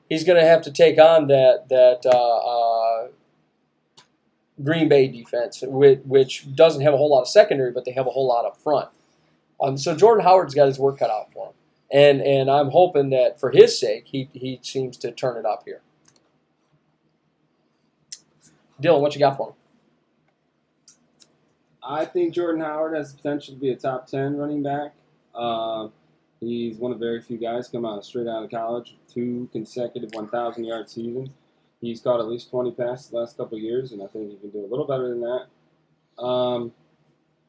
He's 0.10 0.24
going 0.24 0.40
to 0.40 0.46
have 0.46 0.62
to 0.64 0.72
take 0.72 1.00
on 1.00 1.28
that 1.28 1.70
that 1.70 2.06
uh, 2.06 2.38
uh, 2.38 3.08
Green 4.64 4.90
Bay 4.90 5.08
defense, 5.08 5.64
which, 5.66 6.00
which 6.06 6.56
doesn't 6.56 6.82
have 6.82 6.94
a 6.94 6.98
whole 6.98 7.10
lot 7.12 7.22
of 7.22 7.28
secondary, 7.28 7.72
but 7.72 7.86
they 7.86 7.92
have 7.92 8.08
a 8.08 8.12
whole 8.12 8.28
lot 8.28 8.46
up 8.46 8.58
front. 8.58 8.90
Um, 9.62 9.78
so 9.78 9.96
Jordan 9.96 10.24
Howard's 10.24 10.54
got 10.54 10.68
his 10.68 10.80
work 10.80 11.00
cut 11.00 11.10
out 11.10 11.32
for 11.34 11.48
him. 11.48 11.54
and 11.92 12.22
and 12.22 12.50
I'm 12.50 12.70
hoping 12.70 13.10
that 13.10 13.40
for 13.40 13.52
his 13.52 13.80
sake, 13.80 14.08
he 14.08 14.30
he 14.34 14.60
seems 14.62 14.98
to 14.98 15.12
turn 15.12 15.38
it 15.38 15.46
up 15.46 15.64
here. 15.66 15.82
Dylan, 18.82 19.02
what 19.02 19.16
you 19.16 19.20
got 19.20 19.38
for 19.38 19.50
him? 19.50 19.54
I 21.82 22.06
think 22.06 22.34
Jordan 22.34 22.62
Howard 22.62 22.96
has 22.96 23.12
the 23.12 23.18
potential 23.18 23.54
to 23.54 23.60
be 23.60 23.70
a 23.70 23.76
top 23.76 24.08
10 24.08 24.36
running 24.36 24.62
back. 24.62 24.94
Uh, 25.34 25.88
he's 26.40 26.78
one 26.78 26.92
of 26.92 27.00
very 27.00 27.22
few 27.22 27.38
guys 27.38 27.70
come 27.70 27.86
out 27.86 28.04
straight 28.04 28.28
out 28.28 28.44
of 28.44 28.52
college, 28.52 28.98
two 29.12 29.48
consecutive 29.54 30.10
1,000 30.14 30.66
yard 30.66 30.90
seasons. 30.90 31.30
He's 31.80 32.02
caught 32.02 32.20
at 32.20 32.28
least 32.28 32.50
20 32.50 32.72
passes 32.72 33.10
the 33.10 33.18
last 33.18 33.38
couple 33.38 33.58
of 33.58 33.64
years, 33.64 33.92
and 33.92 34.02
I 34.02 34.08
think 34.08 34.32
he 34.32 34.38
can 34.38 34.50
do 34.50 34.66
a 34.66 34.70
little 34.70 34.88
better 34.88 35.10
than 35.10 35.22
that. 35.22 36.22
Um, 36.24 36.72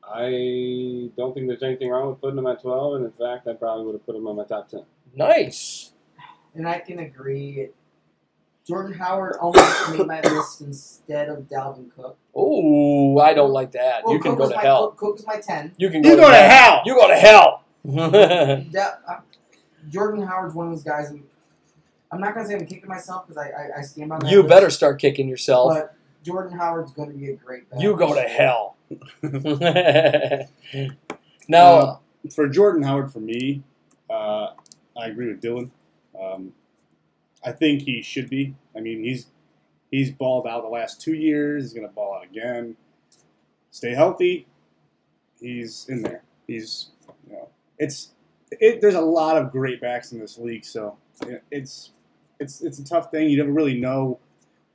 I 0.04 1.10
don't 1.16 1.34
think 1.34 1.48
there's 1.48 1.62
anything 1.62 1.90
wrong 1.90 2.10
with 2.10 2.20
putting 2.20 2.38
him 2.38 2.46
at 2.46 2.60
12, 2.60 2.96
and 2.96 3.04
in 3.06 3.12
fact, 3.12 3.46
I 3.48 3.54
probably 3.54 3.86
would 3.86 3.94
have 3.94 4.06
put 4.06 4.16
him 4.16 4.26
on 4.26 4.36
my 4.36 4.44
top 4.44 4.68
10. 4.68 4.82
Nice. 5.14 5.92
And 6.54 6.68
I 6.68 6.78
can 6.80 6.98
agree. 6.98 7.68
Jordan 8.66 8.92
Howard 8.92 9.36
almost 9.40 9.90
made 9.90 10.06
my 10.06 10.20
list 10.24 10.60
instead 10.60 11.30
of 11.30 11.48
Dalvin 11.48 11.90
Cook. 11.96 12.18
Oh, 12.34 13.18
I 13.18 13.32
don't 13.32 13.50
like 13.52 13.72
that. 13.72 14.02
Well, 14.04 14.14
you 14.14 14.20
can 14.20 14.32
Cook 14.32 14.40
go 14.40 14.48
to 14.50 14.56
my, 14.56 14.62
hell. 14.62 14.88
Cook, 14.88 14.98
Cook 14.98 15.18
is 15.20 15.26
my 15.26 15.40
10. 15.40 15.72
You 15.78 15.88
can 15.88 16.02
go, 16.02 16.10
You 16.10 16.16
go, 16.16 16.22
go 16.22 16.30
to 16.30 16.36
hell. 16.36 16.82
You 16.84 16.94
go 16.94 17.08
to 17.08 17.16
hell. 17.16 17.64
Da- 18.70 18.98
uh, 19.08 19.20
Jordan 19.88 20.22
Howard's 20.26 20.54
one 20.54 20.66
of 20.66 20.72
those 20.74 20.84
guys. 20.84 21.10
I'm, 21.10 21.24
I'm 22.10 22.20
not 22.20 22.34
going 22.34 22.46
to 22.46 22.52
say 22.52 22.58
I'm 22.58 22.66
kicking 22.66 22.88
myself 22.88 23.26
because 23.26 23.42
I, 23.42 23.48
I, 23.50 23.78
I 23.78 23.82
stand 23.82 24.08
by 24.08 24.18
that 24.18 24.30
you 24.30 24.38
list, 24.38 24.48
better 24.48 24.70
start 24.70 25.00
kicking 25.00 25.28
yourself. 25.28 25.74
But 25.74 25.94
Jordan 26.24 26.58
Howard's 26.58 26.92
going 26.92 27.10
to 27.10 27.16
be 27.16 27.30
a 27.30 27.36
great 27.36 27.68
back. 27.70 27.80
You 27.80 27.96
go 27.96 28.14
to 28.14 28.20
hell. 28.22 28.76
now, 31.48 31.78
Uh, 31.78 31.98
for 32.34 32.48
Jordan 32.48 32.82
Howard, 32.82 33.12
for 33.12 33.20
me, 33.20 33.62
uh, 34.10 34.48
I 34.96 35.06
agree 35.06 35.28
with 35.28 35.42
Dylan. 35.42 35.70
Um, 36.20 36.52
I 37.44 37.52
think 37.52 37.82
he 37.82 38.02
should 38.02 38.28
be. 38.28 38.54
I 38.76 38.80
mean, 38.80 39.02
he's 39.04 39.26
he's 39.90 40.10
balled 40.10 40.46
out 40.46 40.62
the 40.62 40.68
last 40.68 41.00
two 41.00 41.14
years. 41.14 41.64
He's 41.64 41.72
going 41.72 41.86
to 41.86 41.92
ball 41.94 42.16
out 42.16 42.24
again. 42.24 42.76
Stay 43.70 43.94
healthy. 43.94 44.46
He's 45.40 45.86
in 45.88 46.02
there. 46.02 46.22
He's 46.46 46.90
you 47.26 47.34
know 47.34 47.48
it's 47.78 48.12
it, 48.50 48.80
there's 48.80 48.94
a 48.94 49.00
lot 49.00 49.36
of 49.36 49.52
great 49.52 49.80
backs 49.80 50.12
in 50.12 50.18
this 50.18 50.38
league, 50.38 50.64
so 50.64 50.96
it's 51.50 51.92
it's 52.40 52.60
it's 52.60 52.78
a 52.78 52.84
tough 52.84 53.10
thing. 53.10 53.28
You 53.28 53.38
never 53.38 53.52
really 53.52 53.78
know 53.78 54.18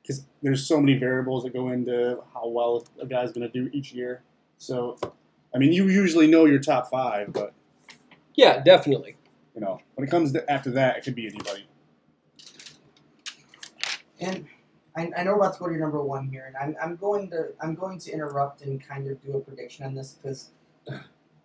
because 0.02 0.26
there's 0.42 0.68
so 0.68 0.80
many 0.80 0.98
variables 0.98 1.44
that 1.44 1.54
go 1.54 1.70
into 1.70 2.20
how 2.34 2.48
well 2.48 2.86
a 3.02 3.06
guy's 3.06 3.32
going 3.32 3.50
to 3.50 3.54
do 3.54 3.70
each 3.74 3.94
year. 3.94 4.22
So, 4.58 4.98
I 5.56 5.58
mean, 5.58 5.72
you 5.72 5.88
usually 5.88 6.28
know 6.28 6.46
your 6.46 6.60
top 6.60 6.90
five, 6.90 7.32
but 7.32 7.54
yeah, 8.36 8.62
definitely. 8.62 9.16
you 9.56 9.62
know 9.62 9.80
when 9.96 10.08
it 10.08 10.12
comes 10.12 10.32
to 10.34 10.52
after 10.52 10.72
that, 10.72 10.98
it 10.98 11.04
could 11.04 11.16
be 11.16 11.28
anybody. 11.28 11.68
And 14.20 14.46
I, 14.96 15.10
I 15.18 15.24
know 15.24 15.32
we're 15.32 15.40
about 15.40 15.54
to 15.54 15.60
go 15.60 15.68
to 15.68 15.74
your 15.74 15.82
number 15.82 16.02
one 16.02 16.28
here, 16.28 16.46
and 16.46 16.56
I'm, 16.58 16.76
I'm 16.82 16.96
going 16.98 17.30
to 17.32 17.50
I'm 17.62 17.76
going 17.76 18.00
to 18.00 18.12
interrupt 18.12 18.62
and 18.62 18.86
kind 18.86 19.08
of 19.10 19.24
do 19.24 19.38
a 19.38 19.40
prediction 19.40 19.86
on 19.86 19.96
this 19.96 20.18
because 20.22 20.50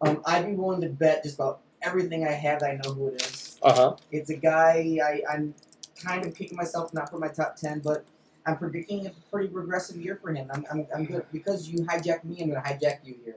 um, 0.03 0.23
I'd 0.27 0.47
be 0.47 0.55
willing 0.55 0.81
to 0.83 0.89
bet 0.89 1.23
just 1.23 1.37
about 1.37 1.61
everything 1.83 2.27
I 2.27 2.33
have 2.33 2.61
that 2.61 2.71
I 2.71 2.81
know 2.85 2.93
who 2.93 3.09
it 3.09 3.23
is. 3.23 3.59
Uh 3.63 3.73
huh. 3.73 3.97
It's 4.11 4.31
a 4.31 4.37
guy 4.37 4.99
I, 5.03 5.23
I'm 5.33 5.55
kind 6.03 6.25
of 6.25 6.35
kicking 6.35 6.57
myself 6.57 6.95
not 6.95 7.11
for 7.11 7.19
my 7.19 7.29
top 7.29 7.57
ten, 7.57 7.81
but 7.81 8.05
I'm 8.47 8.57
predicting 8.57 9.07
a 9.07 9.11
pretty 9.31 9.49
regressive 9.49 9.97
year 9.97 10.19
for 10.23 10.33
him. 10.33 10.49
I'm, 10.53 10.65
I'm, 10.71 10.87
I'm 10.95 11.05
good 11.05 11.27
because 11.33 11.69
you 11.69 11.85
hijacked 11.85 12.25
me. 12.25 12.41
I'm 12.41 12.51
going 12.51 12.63
to 12.63 12.69
hijack 12.69 13.01
you 13.05 13.15
here. 13.25 13.37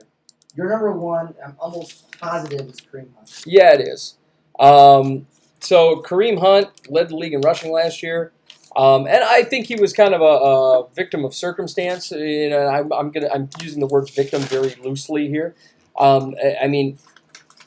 Your 0.54 0.68
number 0.70 0.92
one, 0.92 1.34
I'm 1.44 1.54
almost 1.58 2.18
positive 2.18 2.68
is 2.68 2.80
Kareem 2.80 3.14
Hunt. 3.14 3.42
Yeah, 3.46 3.74
it 3.74 3.80
is. 3.80 4.16
Um, 4.58 5.26
so 5.60 6.02
Kareem 6.02 6.38
Hunt 6.38 6.68
led 6.88 7.10
the 7.10 7.16
league 7.16 7.34
in 7.34 7.40
rushing 7.42 7.72
last 7.72 8.02
year, 8.02 8.32
um, 8.76 9.06
and 9.06 9.22
I 9.22 9.44
think 9.44 9.66
he 9.66 9.76
was 9.76 9.92
kind 9.92 10.14
of 10.14 10.20
a, 10.20 10.24
a 10.24 10.88
victim 10.94 11.24
of 11.24 11.34
circumstance. 11.34 12.10
You 12.10 12.50
know, 12.50 12.66
I'm, 12.66 12.92
I'm 12.92 13.10
gonna 13.10 13.28
I'm 13.32 13.48
using 13.60 13.80
the 13.80 13.86
word 13.86 14.10
victim 14.10 14.42
very 14.42 14.74
loosely 14.82 15.28
here. 15.28 15.54
Um, 15.98 16.34
I, 16.42 16.64
I 16.64 16.68
mean, 16.68 16.98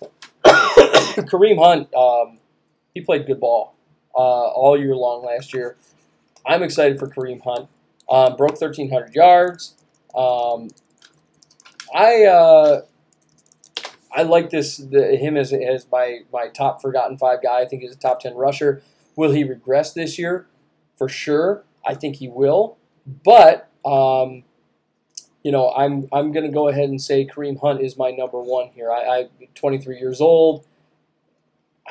Kareem 0.45 1.57
Hunt, 1.57 1.93
um, 1.95 2.40
he 2.93 3.01
played 3.01 3.25
good 3.25 3.40
ball 3.40 3.74
uh, 4.16 4.19
all 4.19 4.80
year 4.80 4.95
long 4.95 5.26
last 5.26 5.53
year. 5.53 5.77
I'm 6.45 6.64
excited 6.64 7.00
for 7.00 7.08
Kareem 7.08 7.42
Hunt. 7.44 7.69
Um, 8.10 8.35
broke 8.35 8.61
1,300 8.61 9.14
yards. 9.16 9.76
Um, 10.16 10.69
I. 11.94 12.26
Uh, 12.26 12.82
I 14.16 14.24
like 14.24 14.50
this 14.50 14.77
the, 14.77 15.18
him 15.18 15.35
as, 15.35 15.52
as 15.52 15.85
my, 15.92 16.19
my 16.32 16.48
top 16.48 16.82
forgotten 16.82 17.18
five 17.18 17.44
guy. 17.44 17.60
I 17.60 17.66
think 17.66 17.82
he's 17.82 17.94
a 17.94 17.98
top 17.98 18.22
ten 18.22 18.34
rusher. 18.34 18.82
Will 19.16 19.32
he 19.32 19.44
regress 19.44 19.92
this 19.94 20.18
year? 20.18 20.48
For 20.98 21.10
sure, 21.10 21.66
I 21.85 21.95
think 21.95 22.18
he 22.18 22.30
will. 22.30 22.77
But 23.06 23.69
um, 23.84 24.44
you 25.44 25.52
know, 25.52 25.72
I'm 25.72 26.08
I'm 26.14 26.32
going 26.32 26.45
to 26.45 26.52
go 26.52 26.69
ahead 26.69 26.90
and 26.90 27.02
say 27.02 27.26
Kareem 27.26 27.60
Hunt 27.60 27.82
is 27.82 27.98
my 27.98 28.11
number 28.11 28.40
one 28.40 28.69
here. 28.74 28.90
I, 28.90 29.19
I'm 29.19 29.30
23 29.53 30.00
years 30.00 30.22
old. 30.22 30.66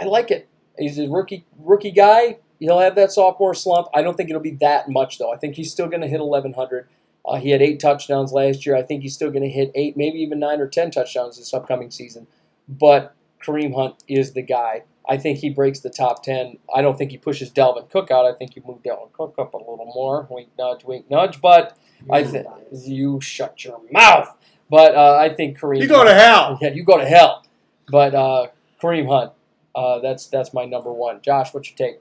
I 0.00 0.04
like 0.04 0.30
it. 0.30 0.48
He's 0.78 0.98
a 0.98 1.08
rookie 1.08 1.44
rookie 1.58 1.90
guy. 1.90 2.38
He'll 2.58 2.78
have 2.78 2.94
that 2.94 3.12
sophomore 3.12 3.54
slump. 3.54 3.88
I 3.92 4.02
don't 4.02 4.16
think 4.16 4.30
it'll 4.30 4.40
be 4.40 4.56
that 4.60 4.88
much 4.88 5.18
though. 5.18 5.32
I 5.32 5.36
think 5.36 5.56
he's 5.56 5.70
still 5.70 5.88
going 5.88 6.00
to 6.00 6.08
hit 6.08 6.20
1100. 6.20 6.88
Uh, 7.26 7.36
he 7.36 7.50
had 7.50 7.62
eight 7.62 7.80
touchdowns 7.80 8.32
last 8.32 8.66
year. 8.66 8.76
I 8.76 8.82
think 8.82 9.02
he's 9.02 9.14
still 9.14 9.30
going 9.30 9.42
to 9.42 9.48
hit 9.48 9.70
eight, 9.74 9.96
maybe 9.96 10.18
even 10.18 10.38
nine 10.38 10.60
or 10.60 10.68
ten 10.68 10.90
touchdowns 10.90 11.38
this 11.38 11.54
upcoming 11.54 11.90
season. 11.90 12.26
But 12.68 13.14
Kareem 13.42 13.74
Hunt 13.74 14.02
is 14.08 14.32
the 14.32 14.42
guy. 14.42 14.84
I 15.08 15.16
think 15.18 15.38
he 15.38 15.50
breaks 15.50 15.80
the 15.80 15.90
top 15.90 16.22
ten. 16.22 16.58
I 16.74 16.82
don't 16.82 16.96
think 16.96 17.10
he 17.10 17.18
pushes 17.18 17.50
Dalvin 17.50 17.90
Cook 17.90 18.10
out. 18.10 18.26
I 18.26 18.32
think 18.32 18.56
you 18.56 18.62
move 18.66 18.82
Dalvin 18.82 19.12
Cook 19.12 19.34
up 19.38 19.54
a 19.54 19.58
little 19.58 19.90
more. 19.94 20.26
Wink, 20.30 20.48
nudge, 20.58 20.84
wink, 20.84 21.10
nudge. 21.10 21.40
But 21.40 21.76
I 22.10 22.24
think 22.24 22.46
you 22.72 23.20
shut 23.20 23.64
your 23.64 23.80
mouth. 23.90 24.34
But 24.70 24.94
uh, 24.94 25.16
I 25.16 25.28
think 25.34 25.58
Kareem. 25.58 25.80
You 25.80 25.88
go 25.88 26.04
to 26.04 26.14
hell. 26.14 26.58
Yeah, 26.60 26.70
you 26.70 26.84
go 26.84 26.98
to 26.98 27.06
hell. 27.06 27.44
But 27.88 28.14
uh, 28.14 28.46
Kareem 28.82 29.08
Hunt, 29.08 29.32
uh, 29.74 29.98
that's 30.00 30.26
that's 30.26 30.52
my 30.54 30.64
number 30.64 30.92
one. 30.92 31.20
Josh, 31.22 31.52
what's 31.54 31.70
your 31.70 31.76
take? 31.76 32.00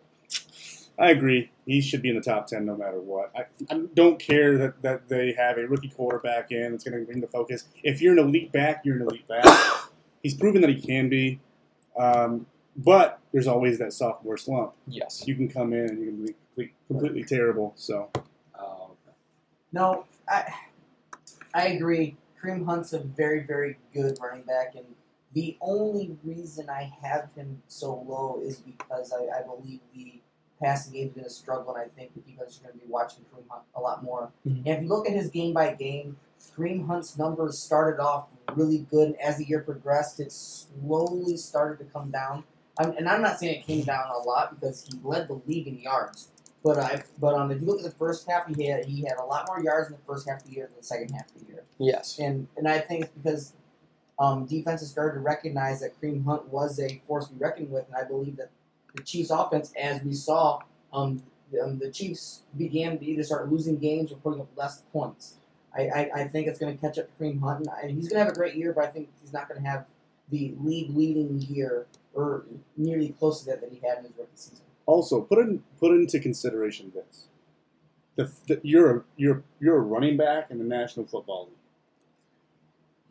I 1.00 1.10
agree. 1.10 1.50
He 1.66 1.82
should 1.82 2.02
be 2.03 2.10
in 2.10 2.16
the 2.16 2.22
top 2.22 2.48
ten 2.48 2.66
no 2.66 2.76
matter 2.76 3.00
what. 3.02 3.32
I, 3.35 3.45
I 3.74 3.82
don't 3.95 4.19
care 4.19 4.58
that, 4.60 4.82
that 4.84 5.10
they 5.10 5.34
have 5.34 5.58
a 5.58 5.68
rookie 5.68 5.90
quarterback 5.90 6.52
in 6.52 6.72
that's 6.72 6.84
going 6.84 7.00
to 7.00 7.06
bring 7.06 7.19
the 7.22 7.27
focus. 7.27 7.66
If 7.84 8.02
you're 8.02 8.14
an 8.14 8.19
elite 8.19 8.52
back, 8.52 8.82
you're 8.85 8.98
an 8.98 9.02
elite 9.02 9.27
back. 9.27 9.45
He's 10.24 10.35
proven 10.35 10.61
that 10.61 10.69
he 10.69 10.80
can 10.80 11.10
be, 11.10 11.42
um, 11.98 12.45
but 12.77 13.19
there's 13.34 13.48
always 13.48 13.77
that 13.80 13.92
sophomore 13.92 14.38
slump. 14.38 14.74
Yes. 14.88 15.24
You 15.27 15.35
can 15.35 15.50
come 15.50 15.74
in 15.74 15.90
and 15.90 16.00
you 16.00 16.06
can 16.06 16.26
be 16.26 16.34
complete- 16.56 16.74
completely 16.88 17.24
terrible. 17.24 17.74
So 17.76 18.10
Oh, 18.58 18.92
No, 19.74 20.06
I 20.30 20.53
I 21.53 21.68
agree. 21.69 22.16
Kareem 22.42 22.66
Hunt's 22.66 22.93
a 22.93 23.00
very, 23.00 23.43
very 23.43 23.77
good 23.93 24.18
running 24.22 24.43
back, 24.43 24.76
and 24.76 24.85
the 25.33 25.57
only 25.61 26.17
reason 26.23 26.69
I 26.69 26.91
have 27.01 27.29
him 27.35 27.61
so 27.67 28.03
low 28.07 28.41
is 28.43 28.57
because 28.57 29.11
I, 29.13 29.39
I 29.39 29.41
believe 29.43 29.79
the 29.93 30.21
passing 30.61 30.93
game 30.93 31.07
is 31.07 31.13
going 31.13 31.23
to 31.25 31.29
struggle, 31.29 31.75
and 31.75 31.83
I 31.83 31.87
think 31.95 32.13
the 32.13 32.21
defense 32.21 32.53
is 32.53 32.57
going 32.59 32.73
to 32.73 32.79
be 32.79 32.85
watching 32.87 33.23
Kareem 33.25 33.49
Hunt 33.49 33.63
a 33.75 33.81
lot 33.81 34.03
more. 34.03 34.31
Mhm. 34.47 34.57
And 34.59 34.67
if 34.67 34.81
you 34.83 34.87
look 34.87 35.07
at 35.07 35.13
his 35.13 35.29
game 35.29 35.53
by 35.53 35.73
game, 35.73 36.17
Kareem 36.55 36.85
Hunt's 36.87 37.17
numbers 37.17 37.57
started 37.57 38.01
off 38.01 38.27
really 38.55 38.79
good, 38.89 39.09
and 39.09 39.21
as 39.21 39.37
the 39.37 39.45
year 39.45 39.61
progressed, 39.61 40.19
it 40.19 40.31
slowly 40.31 41.37
started 41.37 41.79
to 41.79 41.85
come 41.91 42.11
down. 42.11 42.43
Um, 42.77 42.93
and 42.97 43.07
I'm 43.07 43.21
not 43.21 43.39
saying 43.39 43.59
it 43.59 43.65
came 43.65 43.83
down 43.83 44.09
a 44.09 44.19
lot 44.19 44.59
because 44.59 44.85
he 44.85 44.99
led 45.03 45.27
the 45.27 45.41
league 45.45 45.67
in 45.67 45.79
yards. 45.79 46.29
But 46.63 46.79
I, 46.79 47.03
but 47.19 47.35
um, 47.35 47.51
if 47.51 47.59
you 47.59 47.67
look 47.67 47.79
at 47.79 47.83
the 47.83 47.91
first 47.91 48.27
half, 48.29 48.47
he 48.55 48.67
had 48.67 48.85
he 48.85 49.03
had 49.03 49.17
a 49.17 49.25
lot 49.25 49.47
more 49.47 49.61
yards 49.61 49.89
in 49.89 49.93
the 49.93 50.01
first 50.05 50.27
half 50.27 50.41
of 50.41 50.47
the 50.47 50.53
year 50.53 50.67
than 50.67 50.77
the 50.77 50.83
second 50.83 51.09
half 51.11 51.29
of 51.35 51.41
the 51.41 51.47
year. 51.47 51.63
Yes. 51.77 52.19
And 52.19 52.47
and 52.55 52.67
I 52.67 52.79
think 52.79 53.05
it's 53.05 53.11
because 53.11 53.53
um, 54.19 54.45
defenses 54.45 54.90
started 54.90 55.16
to 55.16 55.22
recognize 55.22 55.82
that 55.82 56.00
Kareem 56.00 56.25
Hunt 56.25 56.48
was 56.50 56.80
a 56.80 57.01
force 57.08 57.27
to 57.27 57.33
be 57.33 57.40
reckoned 57.40 57.72
with, 57.72 57.85
and 57.88 57.95
I 57.95 58.03
believe 58.08 58.38
that 58.38 58.51
the 58.95 59.03
Chiefs' 59.03 59.32
offense, 59.32 59.74
as 59.80 60.03
we 60.03 60.14
saw, 60.14 60.59
um, 60.93 61.24
the, 61.51 61.61
um, 61.61 61.80
the 61.80 61.92
Chiefs 61.92 62.42
began 62.58 62.98
to 63.00 63.06
either 63.06 63.24
start 63.24 63.51
losing 63.51 63.77
games 63.77 64.11
or 64.11 64.17
putting 64.17 64.42
up 64.42 64.50
less 64.56 64.83
points. 64.92 65.38
I, 65.75 65.88
I, 65.88 66.11
I 66.16 66.27
think 66.27 66.48
it's 66.48 66.59
going 66.59 66.75
to 66.75 66.80
catch 66.80 67.00
up 67.00 67.08
to 67.08 67.24
Kareem 67.24 67.42
Hunt, 67.42 67.67
and 67.82 67.92
he's 67.92 68.08
going 68.08 68.19
to 68.19 68.25
have 68.25 68.32
a 68.32 68.35
great 68.35 68.56
year, 68.56 68.74
but 68.74 68.85
I 68.85 68.88
think 68.88 69.09
he's 69.22 69.33
not 69.33 69.50
going 69.50 69.61
to 69.61 69.67
have 69.67 69.85
the 70.30 70.53
league 70.61 70.95
leading 70.95 71.42
year 71.42 71.88
or 72.14 72.45
nearly 72.77 73.09
close 73.09 73.42
to 73.42 73.45
that 73.48 73.61
that 73.61 73.72
he 73.72 73.80
had 73.85 74.00
in 74.00 74.06
his 74.06 74.14
rookie 74.17 74.32
season. 74.35 74.66
also 74.85 75.22
put 75.22 75.40
in 75.40 75.64
put 75.80 75.92
into 75.92 76.19
consideration 76.19 76.92
this: 76.93 77.27
the, 78.16 78.32
the 78.48 78.61
you're 78.64 78.98
a, 78.98 79.03
you're 79.17 79.43
you're 79.59 79.77
a 79.77 79.82
running 79.82 80.16
back 80.17 80.51
in 80.51 80.59
the 80.59 80.64
National 80.64 81.06
Football 81.06 81.45
League. 81.45 81.58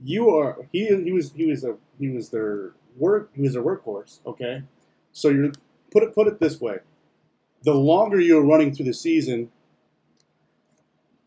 You 0.05 0.31
are 0.31 0.69
he 0.73 0.87
he 0.87 1.13
was 1.13 1.33
he 1.33 1.47
was 1.47 1.65
a 1.65 1.77
he 1.99 2.09
was 2.09 2.31
their 2.31 2.73
work 2.97 3.31
he 3.35 3.43
was 3.43 3.53
their 3.55 3.63
workhorse. 3.63 4.21
Okay, 4.27 4.63
so 5.13 5.29
you're 5.29 5.53
put 5.91 6.03
it 6.03 6.15
put 6.15 6.27
it 6.27 6.41
this 6.41 6.61
way: 6.61 6.79
the 7.63 7.75
longer 7.75 8.19
you're 8.21 8.45
running 8.45 8.75
through 8.75 8.87
the 8.87 8.95
season, 8.95 9.51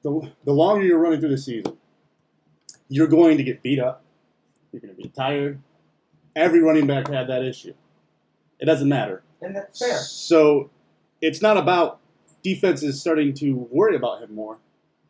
the 0.03 0.31
the 0.43 0.53
longer 0.53 0.85
you're 0.85 0.99
running 0.99 1.19
through 1.19 1.29
the 1.29 1.37
season, 1.37 1.77
you're 2.89 3.07
going 3.07 3.37
to 3.37 3.43
get 3.43 3.61
beat 3.63 3.79
up. 3.79 4.03
You're 4.71 4.81
going 4.81 4.95
to 4.95 5.01
be 5.01 5.09
tired. 5.09 5.61
Every 6.35 6.59
running 6.59 6.85
back 6.85 7.07
had 7.07 7.27
that 7.29 7.43
issue 7.45 7.73
It 8.59 8.65
doesn't 8.65 8.89
matter. 8.89 9.23
and 9.41 9.55
that's 9.55 9.79
fair. 9.79 9.97
So 9.99 10.69
it's 11.21 11.41
not 11.41 11.55
about 11.55 11.99
defenses 12.43 12.99
starting 12.99 13.33
to 13.35 13.53
worry 13.71 13.95
about 13.95 14.21
him 14.21 14.35
more. 14.35 14.57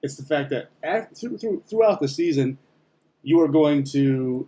It's 0.03 0.18
the 0.18 0.24
fact 0.24 0.52
that 0.52 0.69
through, 1.18 1.64
throughout 1.68 2.00
the 2.00 2.08
season, 2.08 2.60
you 3.26 3.42
are 3.42 3.48
going 3.50 3.84
to 3.84 4.48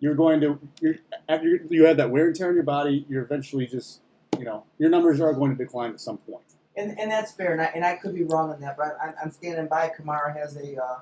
you're 0.00 0.14
going 0.14 0.40
to 0.42 0.58
you're, 0.82 0.96
after 1.28 1.48
you- 1.48 1.66
you 1.70 1.84
have 1.86 1.96
that 1.96 2.10
wear 2.10 2.26
and 2.26 2.36
tear 2.36 2.48
on 2.48 2.54
your 2.54 2.64
body. 2.64 3.06
You're 3.08 3.22
eventually 3.22 3.66
just 3.66 4.00
you 4.38 4.44
know 4.44 4.64
your 4.78 4.90
numbers 4.90 5.20
are 5.20 5.32
going 5.32 5.56
to 5.56 5.64
decline 5.64 5.92
at 5.92 6.00
some 6.00 6.18
point. 6.18 6.42
And, 6.78 6.98
and 7.00 7.10
that's 7.10 7.32
fair, 7.32 7.52
and 7.52 7.62
I, 7.62 7.70
and 7.74 7.86
I 7.86 7.96
could 7.96 8.14
be 8.14 8.24
wrong 8.24 8.50
on 8.50 8.60
that, 8.60 8.76
but 8.76 8.98
I'm, 9.02 9.14
I'm 9.24 9.30
standing 9.30 9.66
by. 9.66 9.90
Kamara 9.98 10.36
has 10.36 10.58
a, 10.58 10.76
uh, 10.76 10.98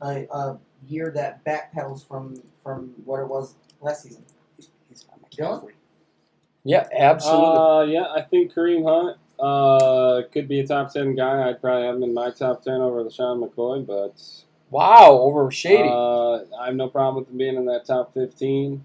a 0.00 0.26
a 0.32 0.58
year 0.86 1.10
that 1.16 1.44
backpedals 1.44 2.06
from 2.06 2.40
from 2.62 2.94
what 3.04 3.18
it 3.20 3.26
was 3.28 3.56
last 3.80 4.04
season. 4.04 4.24
Dylan? 5.36 5.70
Yeah, 6.64 6.86
absolutely. 6.96 7.46
Uh, 7.56 7.82
yeah, 7.82 8.12
I 8.14 8.22
think 8.22 8.52
Kareem 8.52 8.84
Hunt 8.84 9.16
uh, 9.40 10.28
could 10.32 10.48
be 10.48 10.60
a 10.60 10.66
top 10.66 10.92
10 10.92 11.14
guy. 11.14 11.48
I'd 11.48 11.60
probably 11.60 11.86
have 11.86 11.96
him 11.96 12.02
in 12.02 12.14
my 12.14 12.30
top 12.30 12.62
10 12.62 12.74
over 12.74 13.02
LeSean 13.04 13.48
McCoy, 13.48 13.86
but 13.86 14.20
wow, 14.70 15.12
over 15.12 15.50
Shady. 15.50 15.88
Uh, 15.88 16.44
I 16.60 16.66
have 16.66 16.74
no 16.74 16.88
problem 16.88 17.22
with 17.22 17.30
him 17.30 17.38
being 17.38 17.56
in 17.56 17.66
that 17.66 17.86
top 17.86 18.14
15. 18.14 18.84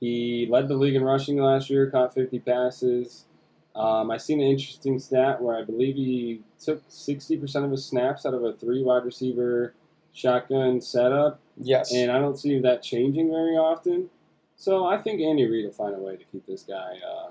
He 0.00 0.46
led 0.50 0.68
the 0.68 0.74
league 0.74 0.94
in 0.94 1.04
rushing 1.04 1.36
last 1.36 1.68
year, 1.68 1.90
caught 1.90 2.14
50 2.14 2.38
passes. 2.40 3.26
Um, 3.74 4.10
I 4.10 4.16
seen 4.16 4.40
an 4.40 4.46
interesting 4.46 4.98
stat 4.98 5.40
where 5.40 5.56
I 5.56 5.64
believe 5.64 5.94
he 5.94 6.40
took 6.58 6.88
60% 6.88 7.64
of 7.64 7.70
his 7.70 7.84
snaps 7.84 8.26
out 8.26 8.34
of 8.34 8.42
a 8.42 8.54
three 8.54 8.82
wide 8.82 9.04
receiver 9.04 9.74
shotgun 10.12 10.80
setup, 10.80 11.40
yes. 11.56 11.92
and 11.92 12.10
I 12.10 12.18
don't 12.18 12.36
see 12.36 12.58
that 12.60 12.82
changing 12.82 13.28
very 13.30 13.56
often. 13.56 14.10
So 14.56 14.84
I 14.86 14.98
think 14.98 15.20
Andy 15.20 15.48
Reid 15.48 15.64
will 15.64 15.72
find 15.72 15.94
a 15.94 15.98
way 15.98 16.16
to 16.16 16.24
keep 16.24 16.46
this 16.46 16.62
guy 16.62 16.98
uh, 17.06 17.30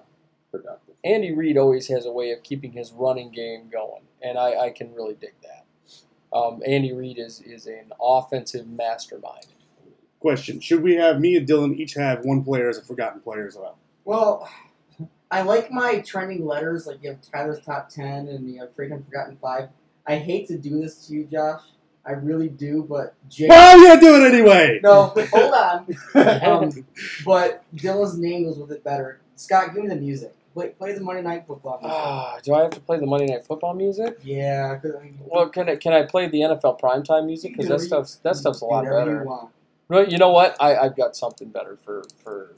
productive. 0.52 0.96
Andy 1.04 1.34
Reid 1.34 1.58
always 1.58 1.88
has 1.88 2.06
a 2.06 2.12
way 2.12 2.32
of 2.32 2.42
keeping 2.42 2.72
his 2.72 2.92
running 2.92 3.32
game 3.32 3.70
going, 3.70 4.04
and 4.22 4.38
I, 4.38 4.66
I 4.66 4.70
can 4.70 4.94
really 4.94 5.16
dig 5.16 5.34
that. 5.44 5.59
Um, 6.32 6.62
Andy 6.66 6.94
Reid 6.94 7.18
is, 7.18 7.42
is 7.42 7.66
an 7.66 7.92
offensive 8.02 8.68
mastermind. 8.68 9.48
Question: 10.20 10.60
Should 10.60 10.84
we 10.84 10.96
have 10.96 11.20
me 11.20 11.38
and 11.38 11.48
Dylan 11.48 11.76
each 11.78 11.94
have 11.94 12.26
one 12.26 12.44
player 12.44 12.70
as 12.70 12.78
a 12.78 12.82
forgotten 12.82 13.22
player 13.22 13.48
as 13.48 13.56
well? 13.56 13.78
Well, 14.04 14.50
I 15.32 15.44
like 15.44 15.72
my 15.72 16.00
trending 16.00 16.46
letters. 16.46 16.88
Like 16.88 17.02
you 17.02 17.10
have 17.10 17.22
Tyler's 17.22 17.64
top 17.64 17.90
ten, 17.90 18.28
and 18.28 18.50
you 18.50 18.60
have 18.60 18.76
Freaking 18.76 19.04
Forgotten 19.06 19.38
Five. 19.42 19.70
I 20.06 20.18
hate 20.18 20.48
to 20.48 20.58
do 20.58 20.82
this 20.82 21.08
to 21.08 21.14
you, 21.14 21.24
Josh. 21.26 21.62
I 22.06 22.14
really 22.14 22.50
do, 22.50 22.86
but 22.90 23.14
Jay. 23.30 23.48
Well, 23.48 23.78
I'm 23.78 23.84
gonna 23.84 24.02
do 24.02 24.26
it 24.26 24.34
anyway. 24.34 24.80
No, 24.84 25.14
hold 25.32 25.54
on. 25.54 25.86
Um, 26.16 26.86
but 27.24 27.64
Dylan's 27.76 28.18
name 28.18 28.46
goes 28.46 28.58
with 28.58 28.72
it 28.72 28.84
better. 28.84 29.20
Scott, 29.36 29.74
give 29.74 29.84
me 29.84 29.90
the 29.90 29.96
music. 29.96 30.34
Play, 30.54 30.70
play 30.70 30.94
the 30.94 31.02
Monday 31.02 31.22
Night 31.22 31.46
Football. 31.46 31.80
music. 31.82 31.98
Ah, 32.00 32.40
do 32.44 32.54
I 32.56 32.62
have 32.64 32.72
to 32.72 32.80
play 32.80 33.00
the 33.00 33.06
Monday 33.06 33.28
Night 33.28 33.46
Football 33.46 33.74
music? 33.76 34.18
yeah, 34.24 34.76
'cause, 34.78 34.92
I 35.00 35.04
mean, 35.04 35.20
Well, 35.26 35.48
can 35.50 35.70
I, 35.70 35.76
can 35.76 35.94
I 35.94 36.04
play 36.04 36.28
the 36.28 36.42
NFL 36.42 36.80
primetime 36.80 37.26
music? 37.28 37.52
Because 37.54 37.68
that 37.68 37.74
You 37.76 37.80
can 37.80 37.88
stuff's 37.88 38.16
that 38.18 38.36
stuff's 38.36 38.62
a 38.62 38.66
lot 38.66 38.84
better. 38.84 39.24
You. 39.24 39.50
No, 39.92 40.02
you 40.02 40.18
know 40.18 40.32
what? 40.32 40.56
I 40.60 40.76
I've 40.76 40.96
got 40.96 41.16
something 41.16 41.50
better 41.50 41.76
for 41.84 42.04
for 42.24 42.56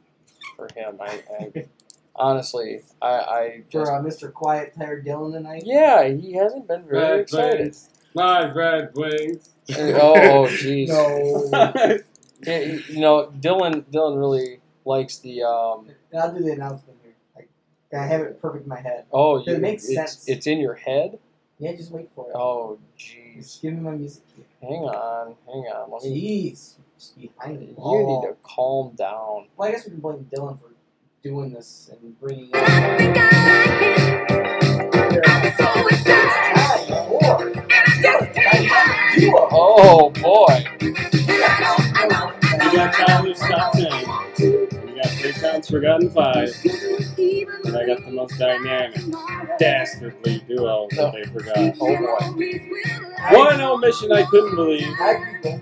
for 0.55 0.67
him. 0.75 0.97
I, 1.01 1.21
I 1.39 1.65
honestly, 2.15 2.81
I 3.01 3.07
I 3.07 3.61
For 3.71 3.79
just 3.79 3.91
uh, 3.91 4.01
Mr. 4.01 4.31
Quiet 4.33 4.73
Tired 4.77 5.05
Dylan 5.05 5.33
tonight. 5.33 5.63
yeah, 5.65 6.07
he 6.07 6.33
hasn't 6.33 6.67
been 6.67 6.83
very 6.83 6.97
Red 7.01 7.19
excited. 7.21 7.59
wings. 7.59 7.89
My 8.13 8.51
red 8.51 8.91
wings. 8.95 9.49
oh, 9.77 10.13
oh, 10.15 10.47
jeez. 10.47 10.87
No. 10.89 11.97
You 12.43 12.81
you 12.89 12.99
know, 12.99 13.31
Dylan 13.39 13.83
Dylan 13.91 14.17
really 14.17 14.59
likes 14.85 15.19
the 15.19 15.43
um. 15.43 15.87
I'll 16.17 16.33
do 16.33 16.43
the 16.43 16.53
announcement 16.53 16.97
here. 17.00 17.00
Like, 17.00 17.00
I 17.93 18.05
have 18.05 18.21
it 18.21 18.41
perfect 18.41 18.63
in 18.63 18.69
my 18.69 18.79
head. 18.79 19.05
Oh, 19.11 19.37
It 19.37 19.47
you, 19.47 19.57
makes 19.57 19.85
it's, 19.85 19.95
sense. 19.95 20.23
It's 20.27 20.47
in 20.47 20.59
your 20.59 20.75
head. 20.75 21.19
Yeah, 21.59 21.73
just 21.73 21.91
wait 21.91 22.09
for 22.15 22.27
it. 22.29 22.35
Oh, 22.35 22.79
jeez. 22.97 23.61
Give 23.61 23.73
me 23.73 23.81
my 23.81 23.91
music. 23.91 24.23
Key. 24.35 24.43
Hang 24.61 24.83
on, 24.83 25.35
hang 25.45 25.63
on. 25.73 25.91
Let 25.91 26.03
me. 26.03 26.51
Jeez. 26.51 26.73
Just 26.97 27.17
behind 27.19 27.59
the 27.59 27.65
You 27.65 27.73
wall. 27.75 28.21
need 28.21 28.27
oh. 28.27 28.31
to 28.31 28.37
calm 28.43 28.95
down. 28.95 29.47
Well, 29.57 29.67
I 29.69 29.71
guess 29.71 29.85
we 29.85 29.91
can 29.91 29.99
blame 29.99 30.27
Dylan 30.33 30.59
for 30.59 30.69
doing 31.23 31.51
this 31.53 31.89
and 31.91 32.19
bringing 32.19 32.49
it 32.51 32.55
up. 32.55 34.11
Oh 39.53 40.09
boy. 40.09 40.65
We 40.81 40.87
got 42.77 42.93
Tyler's 42.93 43.39
top 43.39 43.73
10. 43.73 43.87
We 44.85 44.93
got 44.95 45.07
Three 45.07 45.33
Counts 45.33 45.69
Forgotten 45.69 46.09
5. 46.09 47.10
And 47.91 47.99
got 47.99 48.05
the 48.05 48.15
most 48.15 48.37
dynamic, 48.37 49.57
dastardly 49.59 50.43
duo 50.47 50.87
that 50.91 51.13
they 51.13 51.23
forgot. 51.23 51.57
Oh 51.57 51.97
boy. 51.97 53.37
One 53.37 53.61
omission 53.61 54.11
I 54.11 54.23
couldn't 54.23 54.55
believe. 54.55 54.87
I 54.99 55.11
agree 55.11 55.61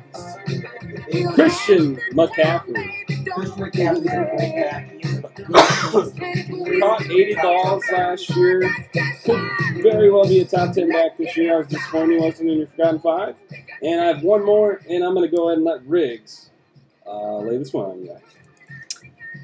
Christian 1.34 1.96
McCaffrey. 2.14 3.06
Christian 3.34 3.64
McCaffrey's 3.64 4.06
a 4.06 4.36
great 4.36 4.56
back. 4.56 4.96
Caught 6.80 7.02
80 7.10 7.36
balls 7.36 7.84
last 7.92 8.30
year. 8.36 8.70
Could 9.24 9.42
very 9.82 10.12
well 10.12 10.28
be 10.28 10.40
a 10.40 10.46
top 10.46 10.74
10 10.74 10.90
back 10.92 11.18
this 11.18 11.36
year. 11.36 11.56
I 11.56 11.58
was 11.60 11.68
disappointed 11.68 12.20
he 12.20 12.26
wasn't 12.26 12.50
in 12.50 12.58
your 12.60 12.68
Forgotten 12.68 13.00
5. 13.00 13.36
And 13.82 14.02
I 14.02 14.06
have 14.06 14.24
one 14.24 14.46
more, 14.46 14.82
and 14.90 15.04
I'm 15.04 15.14
going 15.14 15.30
to 15.30 15.36
go 15.36 15.50
ahead 15.50 15.58
and 15.58 15.66
let 15.66 15.86
Riggs 15.86 16.50
uh, 17.08 17.38
lay 17.38 17.58
this 17.58 17.74
one 17.74 17.86
on 17.86 18.00
you 18.02 18.08
guys. 18.08 18.22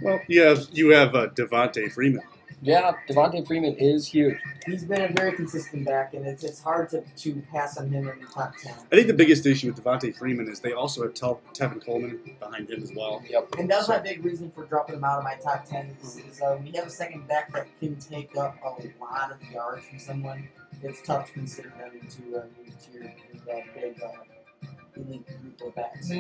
Well, 0.01 0.19
you 0.27 0.41
have 0.41 0.67
you 0.73 0.89
have 0.89 1.15
uh, 1.15 1.27
Devonta 1.29 1.91
Freeman. 1.91 2.21
Yeah, 2.65 2.93
Devonta 3.07 3.45
Freeman 3.45 3.75
is 3.75 4.07
huge. 4.07 4.39
He's 4.65 4.83
been 4.85 5.03
a 5.03 5.09
very 5.09 5.33
consistent 5.33 5.85
back, 5.85 6.15
and 6.15 6.25
it's, 6.25 6.43
it's 6.43 6.59
hard 6.59 6.89
to, 6.89 7.01
to 7.01 7.43
pass 7.51 7.77
on 7.77 7.91
him 7.91 8.09
in 8.09 8.19
the 8.19 8.25
top 8.25 8.55
10. 8.57 8.73
I 8.91 8.95
think 8.95 9.05
the 9.05 9.13
biggest 9.13 9.45
issue 9.45 9.67
with 9.71 9.83
Devonta 9.83 10.15
Freeman 10.15 10.47
is 10.47 10.61
they 10.61 10.73
also 10.73 11.03
have 11.03 11.13
Tel- 11.13 11.41
Tevin 11.53 11.85
Coleman 11.85 12.19
behind 12.39 12.71
him 12.71 12.81
as 12.81 12.91
well. 12.95 13.21
Yep. 13.29 13.55
And 13.59 13.69
that's 13.69 13.87
my 13.87 13.99
big 13.99 14.25
reason 14.25 14.49
for 14.49 14.65
dropping 14.65 14.95
him 14.95 15.03
out 15.03 15.19
of 15.19 15.23
my 15.23 15.35
top 15.35 15.65
10 15.65 15.95
is, 16.01 16.17
is 16.17 16.41
uh, 16.41 16.57
we 16.63 16.71
have 16.71 16.87
a 16.87 16.89
second 16.89 17.27
back 17.27 17.53
that 17.53 17.67
can 17.79 17.97
take 17.97 18.35
up 18.35 18.57
a 18.63 19.03
lot 19.03 19.31
of 19.31 19.51
yards 19.51 19.85
from 19.85 19.99
someone. 19.99 20.47
It's 20.81 21.03
tough 21.03 21.27
to 21.27 21.33
consider 21.33 21.69
them 21.69 21.91
to, 21.91 22.37
uh, 22.39 22.41
to 22.41 22.91
your, 22.91 23.03
your 23.03 23.57
uh, 23.57 23.61
big 23.75 24.01
uh, 24.01 24.07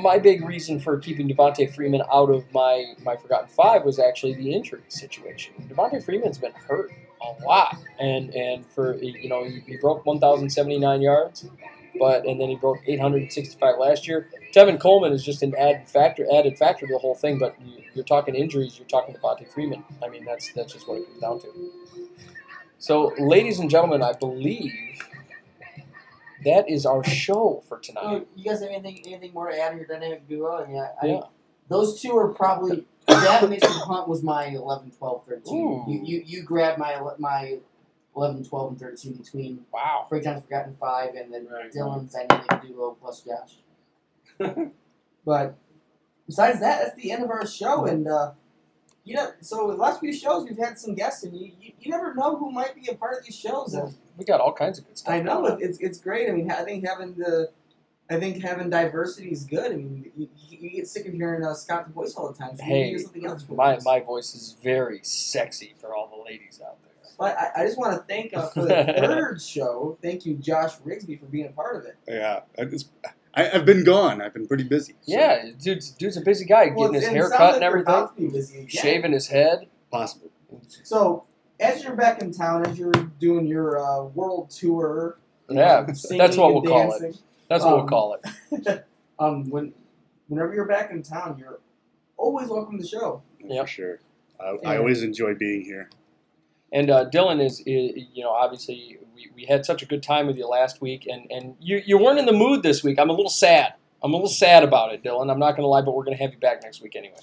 My 0.01 0.17
big 0.19 0.45
reason 0.45 0.79
for 0.79 0.97
keeping 0.97 1.27
Devonta 1.29 1.73
Freeman 1.73 2.01
out 2.11 2.29
of 2.29 2.43
my, 2.53 2.93
my 3.03 3.15
Forgotten 3.15 3.47
Five 3.49 3.83
was 3.83 3.99
actually 3.99 4.33
the 4.35 4.53
injury 4.53 4.81
situation. 4.87 5.53
Devonta 5.69 6.03
Freeman's 6.03 6.37
been 6.37 6.51
hurt 6.53 6.91
a 7.21 7.43
lot, 7.45 7.77
and 7.99 8.33
and 8.35 8.65
for 8.65 8.95
you 8.95 9.29
know 9.29 9.43
he, 9.45 9.61
he 9.65 9.77
broke 9.77 10.05
1,079 10.05 11.01
yards, 11.01 11.47
but 11.99 12.25
and 12.25 12.39
then 12.39 12.49
he 12.49 12.55
broke 12.55 12.79
865 12.85 13.77
last 13.79 14.07
year. 14.07 14.29
Tevin 14.53 14.79
Coleman 14.79 15.13
is 15.13 15.23
just 15.23 15.41
an 15.43 15.55
added 15.55 15.87
factor 15.87 16.25
added 16.33 16.57
factor 16.57 16.85
to 16.87 16.93
the 16.93 16.99
whole 16.99 17.15
thing. 17.15 17.37
But 17.37 17.55
you, 17.63 17.83
you're 17.93 18.05
talking 18.05 18.35
injuries, 18.35 18.77
you're 18.77 18.87
talking 18.87 19.15
Devonta 19.15 19.47
Freeman. 19.47 19.83
I 20.03 20.09
mean 20.09 20.25
that's 20.25 20.51
that's 20.53 20.73
just 20.73 20.87
what 20.87 20.99
it 20.99 21.05
comes 21.07 21.21
down 21.21 21.41
to. 21.41 21.71
So, 22.77 23.13
ladies 23.17 23.59
and 23.59 23.69
gentlemen, 23.69 24.03
I 24.03 24.13
believe 24.13 24.73
that 26.45 26.69
is 26.69 26.85
our 26.85 27.03
show 27.03 27.63
for 27.67 27.79
tonight. 27.79 28.03
Oh, 28.03 28.25
you 28.35 28.45
guys 28.45 28.61
have 28.61 28.69
anything 28.69 29.01
anything 29.05 29.33
more 29.33 29.49
to 29.49 29.59
add 29.59 29.71
on 29.73 29.77
your 29.77 29.87
dynamic 29.87 30.27
duo? 30.27 30.63
I 30.63 30.67
mean, 30.67 30.77
I, 30.77 30.89
I, 31.01 31.05
Yeah. 31.07 31.21
those 31.69 31.99
two 32.01 32.17
are 32.17 32.29
probably 32.29 32.85
that 33.07 33.47
Mason 33.49 33.69
Hunt 33.71 34.07
was 34.07 34.23
my 34.23 34.45
11, 34.47 34.91
12, 34.91 35.23
13. 35.27 35.55
Ooh. 35.55 35.83
You, 35.87 36.01
you 36.03 36.23
you 36.25 36.43
grabbed 36.43 36.79
my 36.79 36.99
my 37.19 37.59
11, 38.15 38.45
12, 38.45 38.71
and 38.71 38.79
13 38.79 39.13
between 39.13 39.65
Wow. 39.73 40.05
Frank 40.09 40.23
John's 40.23 40.43
Forgotten 40.43 40.73
Five 40.79 41.15
and 41.15 41.33
then 41.33 41.47
Right. 41.51 41.71
Dylan's 41.71 42.13
dynamic 42.13 42.61
duo 42.61 42.97
plus 42.99 43.21
Josh. 43.23 43.57
but 45.25 45.55
besides 46.25 46.59
that, 46.59 46.81
that's 46.83 46.95
the 46.95 47.11
end 47.11 47.23
of 47.23 47.29
our 47.29 47.45
show. 47.45 47.85
And 47.85 48.07
uh, 48.07 48.31
you 49.05 49.15
know, 49.15 49.31
so 49.39 49.67
the 49.67 49.75
last 49.77 49.99
few 50.01 50.11
shows 50.11 50.43
we've 50.45 50.57
had 50.57 50.77
some 50.79 50.95
guests, 50.95 51.23
and 51.23 51.37
you, 51.37 51.51
you, 51.61 51.71
you 51.79 51.91
never 51.91 52.13
know 52.15 52.35
who 52.35 52.51
might 52.51 52.75
be 52.75 52.89
a 52.91 52.95
part 52.95 53.17
of 53.17 53.23
these 53.23 53.35
shows. 53.35 53.73
And 53.73 53.93
We 54.17 54.25
got 54.25 54.41
all 54.41 54.51
kinds 54.51 54.79
of 54.79 54.87
good 54.87 54.97
stuff. 54.97 55.13
I 55.13 55.21
know 55.21 55.45
it- 55.45 55.61
it's 55.61 55.77
it's 55.79 55.99
great. 55.99 56.27
I 56.29 56.33
mean, 56.33 56.49
I 56.51 56.63
think 56.63 56.85
having 56.85 57.13
the 57.13 57.51
I 58.09 58.19
think 58.19 58.41
having 58.43 58.69
diversity 58.69 59.29
is 59.29 59.45
good. 59.45 59.71
I 59.71 59.75
mean, 59.77 60.11
you, 60.17 60.27
you 60.49 60.69
get 60.71 60.87
sick 60.87 61.07
of 61.07 61.13
hearing 61.13 61.43
uh, 61.43 61.53
Scott's 61.53 61.89
voice 61.91 62.13
all 62.15 62.31
the 62.31 62.37
time. 62.37 62.55
So 62.57 62.63
maybe 62.63 62.73
Hey, 62.73 62.91
do 62.91 62.99
something 62.99 63.25
else. 63.25 63.43
for 63.43 63.53
My 63.53 63.75
us. 63.77 63.85
my 63.85 63.99
voice 63.99 64.35
is 64.35 64.57
very 64.61 64.99
sexy 65.03 65.73
for 65.79 65.95
all 65.95 66.07
the 66.15 66.23
ladies 66.23 66.59
out 66.65 66.77
there. 66.83 66.91
But 67.17 67.37
I, 67.39 67.61
I 67.61 67.65
just 67.65 67.77
want 67.77 67.93
to 67.93 68.03
thank 68.11 68.35
uh, 68.35 68.49
for 68.49 68.63
the 68.63 68.83
third 68.97 69.41
show. 69.41 69.97
Thank 70.01 70.25
you, 70.25 70.35
Josh 70.35 70.73
Rigsby, 70.85 71.19
for 71.19 71.27
being 71.27 71.45
a 71.47 71.51
part 71.51 71.77
of 71.77 71.85
it. 71.85 71.95
Yeah, 72.07 72.41
it's, 72.57 72.85
I, 73.35 73.49
I've 73.51 73.65
been 73.65 73.83
gone. 73.83 74.21
I've 74.21 74.33
been 74.33 74.47
pretty 74.47 74.63
busy. 74.63 74.93
so 75.01 75.11
Yeah, 75.13 75.49
dude's 75.59 75.91
dude's 75.91 76.17
a 76.17 76.21
busy 76.21 76.45
guy, 76.45 76.67
Well, 76.75 76.87
getting 76.89 76.93
his 77.01 77.03
it 77.09 77.11
hair 77.13 77.29
cut 77.29 77.39
like 77.39 77.55
and 77.55 77.63
everything, 77.63 77.93
about 77.93 78.15
to 78.15 78.21
be 78.21 78.27
busy 78.29 78.57
again. 78.59 78.67
shaving 78.69 79.11
his 79.11 79.27
head. 79.27 79.67
possible. 79.91 80.29
So, 80.83 81.25
as 81.59 81.83
you're 81.83 81.95
back 81.95 82.21
in 82.21 82.31
town, 82.31 82.65
as 82.65 82.77
you're 82.79 82.91
doing 83.19 83.45
your 83.45 83.79
uh, 83.79 84.03
world 84.05 84.49
tour, 84.49 85.17
Yeah, 85.49 85.85
singing 85.93 86.17
that's 86.19 86.37
what 86.37 86.53
we'll 86.53 86.63
call 86.63 86.93
it. 86.93 87.01
dancing, 87.01 87.21
That's 87.49 87.63
what 87.63 87.73
we'll 87.73 87.81
Um, 87.83 87.87
call 87.89 88.17
it. 88.51 88.85
um, 89.19 89.49
when 89.49 89.73
whenever 90.27 90.53
you're 90.53 90.65
back 90.67 90.91
in 90.91 91.03
town, 91.03 91.37
you're 91.37 91.59
always 92.17 92.47
welcome 92.47 92.77
to 92.77 92.83
the 92.83 92.87
show. 92.89 93.21
Yep. 93.43 93.65
For 93.65 93.67
sure. 93.71 93.99
I, 94.39 94.73
I 94.73 94.77
always 94.77 95.03
enjoy 95.03 95.33
being 95.35 95.61
here. 95.63 95.89
And 96.71 96.89
uh, 96.89 97.09
Dylan 97.09 97.43
is, 97.45 97.59
is, 97.61 98.03
you 98.13 98.23
know, 98.23 98.31
obviously 98.31 98.97
we, 99.15 99.29
we 99.35 99.45
had 99.45 99.65
such 99.65 99.81
a 99.81 99.85
good 99.85 100.03
time 100.03 100.27
with 100.27 100.37
you 100.37 100.47
last 100.47 100.81
week, 100.81 101.07
and, 101.09 101.29
and 101.31 101.55
you, 101.59 101.81
you 101.85 101.97
weren't 101.97 102.19
in 102.19 102.25
the 102.25 102.33
mood 102.33 102.63
this 102.63 102.83
week. 102.83 102.99
I'm 102.99 103.09
a 103.09 103.13
little 103.13 103.29
sad. 103.29 103.73
I'm 104.03 104.13
a 104.13 104.15
little 104.15 104.29
sad 104.29 104.63
about 104.63 104.93
it, 104.93 105.03
Dylan. 105.03 105.31
I'm 105.31 105.39
not 105.39 105.51
going 105.51 105.63
to 105.63 105.67
lie, 105.67 105.81
but 105.81 105.95
we're 105.95 106.03
going 106.03 106.17
to 106.17 106.23
have 106.23 106.33
you 106.33 106.39
back 106.39 106.61
next 106.63 106.81
week 106.81 106.95
anyway. 106.95 107.17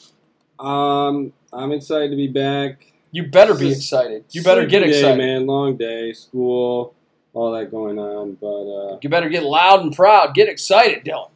Um, 0.58 1.32
I'm 1.52 1.72
excited 1.72 2.10
to 2.10 2.16
be 2.16 2.28
back. 2.28 2.92
You 3.10 3.24
better 3.26 3.54
be 3.54 3.70
excited. 3.70 4.24
You 4.30 4.42
better 4.42 4.62
get 4.66 4.80
Sleepy 4.82 4.92
day, 4.92 4.98
excited. 4.98 5.18
man. 5.18 5.46
Long 5.46 5.76
day, 5.76 6.12
school, 6.14 6.94
all 7.34 7.52
that 7.52 7.70
going 7.70 7.98
on. 7.98 8.34
But 8.40 8.94
uh, 8.94 8.98
You 9.02 9.08
better 9.10 9.28
get 9.28 9.42
loud 9.42 9.82
and 9.82 9.94
proud. 9.94 10.34
Get 10.34 10.48
excited, 10.48 11.04
Dylan. 11.04 11.30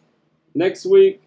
next 0.55 0.87
week 0.87 1.23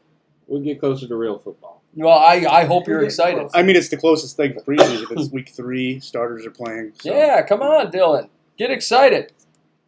we'll 0.48 0.61
get 0.61 0.80
closer 0.80 1.08
to 1.08 1.16
real 1.16 1.38
football. 1.38 1.83
Well, 1.95 2.17
I, 2.17 2.45
I 2.49 2.66
hope 2.66 2.88
you're 2.88 3.03
excited. 3.03 3.48
I 3.53 3.61
mean, 3.64 3.75
it's 3.75 3.90
the 3.90 3.98
closest 3.98 4.35
thing 4.38 4.53
to 4.53 4.61
preseason. 4.61 5.06
it's 5.11 5.32
week 5.32 5.49
three, 5.49 5.99
starters 5.99 6.45
are 6.45 6.51
playing. 6.51 6.93
So. 7.01 7.14
Yeah, 7.14 7.41
come 7.43 7.61
on, 7.61 7.91
Dylan. 7.91 8.30
Get 8.60 8.70
excited. 8.72 9.32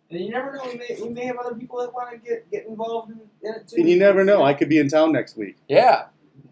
And 0.10 0.20
you 0.22 0.30
never 0.32 0.54
know. 0.56 0.64
We 0.66 0.78
may, 0.78 0.98
we 1.02 1.10
may 1.10 1.26
have 1.26 1.38
other 1.38 1.56
people 1.56 1.80
that 1.80 1.94
want 1.94 2.12
to 2.12 2.18
get, 2.18 2.50
get 2.50 2.66
involved 2.66 3.12
in, 3.12 3.20
in 3.48 3.54
it 3.56 3.68
too. 3.68 3.76
And 3.78 3.90
you 3.90 3.98
never 4.00 4.24
know. 4.24 4.44
I 4.44 4.54
could 4.54 4.70
be 4.70 4.80
in 4.80 4.88
town 4.90 5.12
next 5.12 5.38
week. 5.38 5.58
Yeah, 5.68 6.06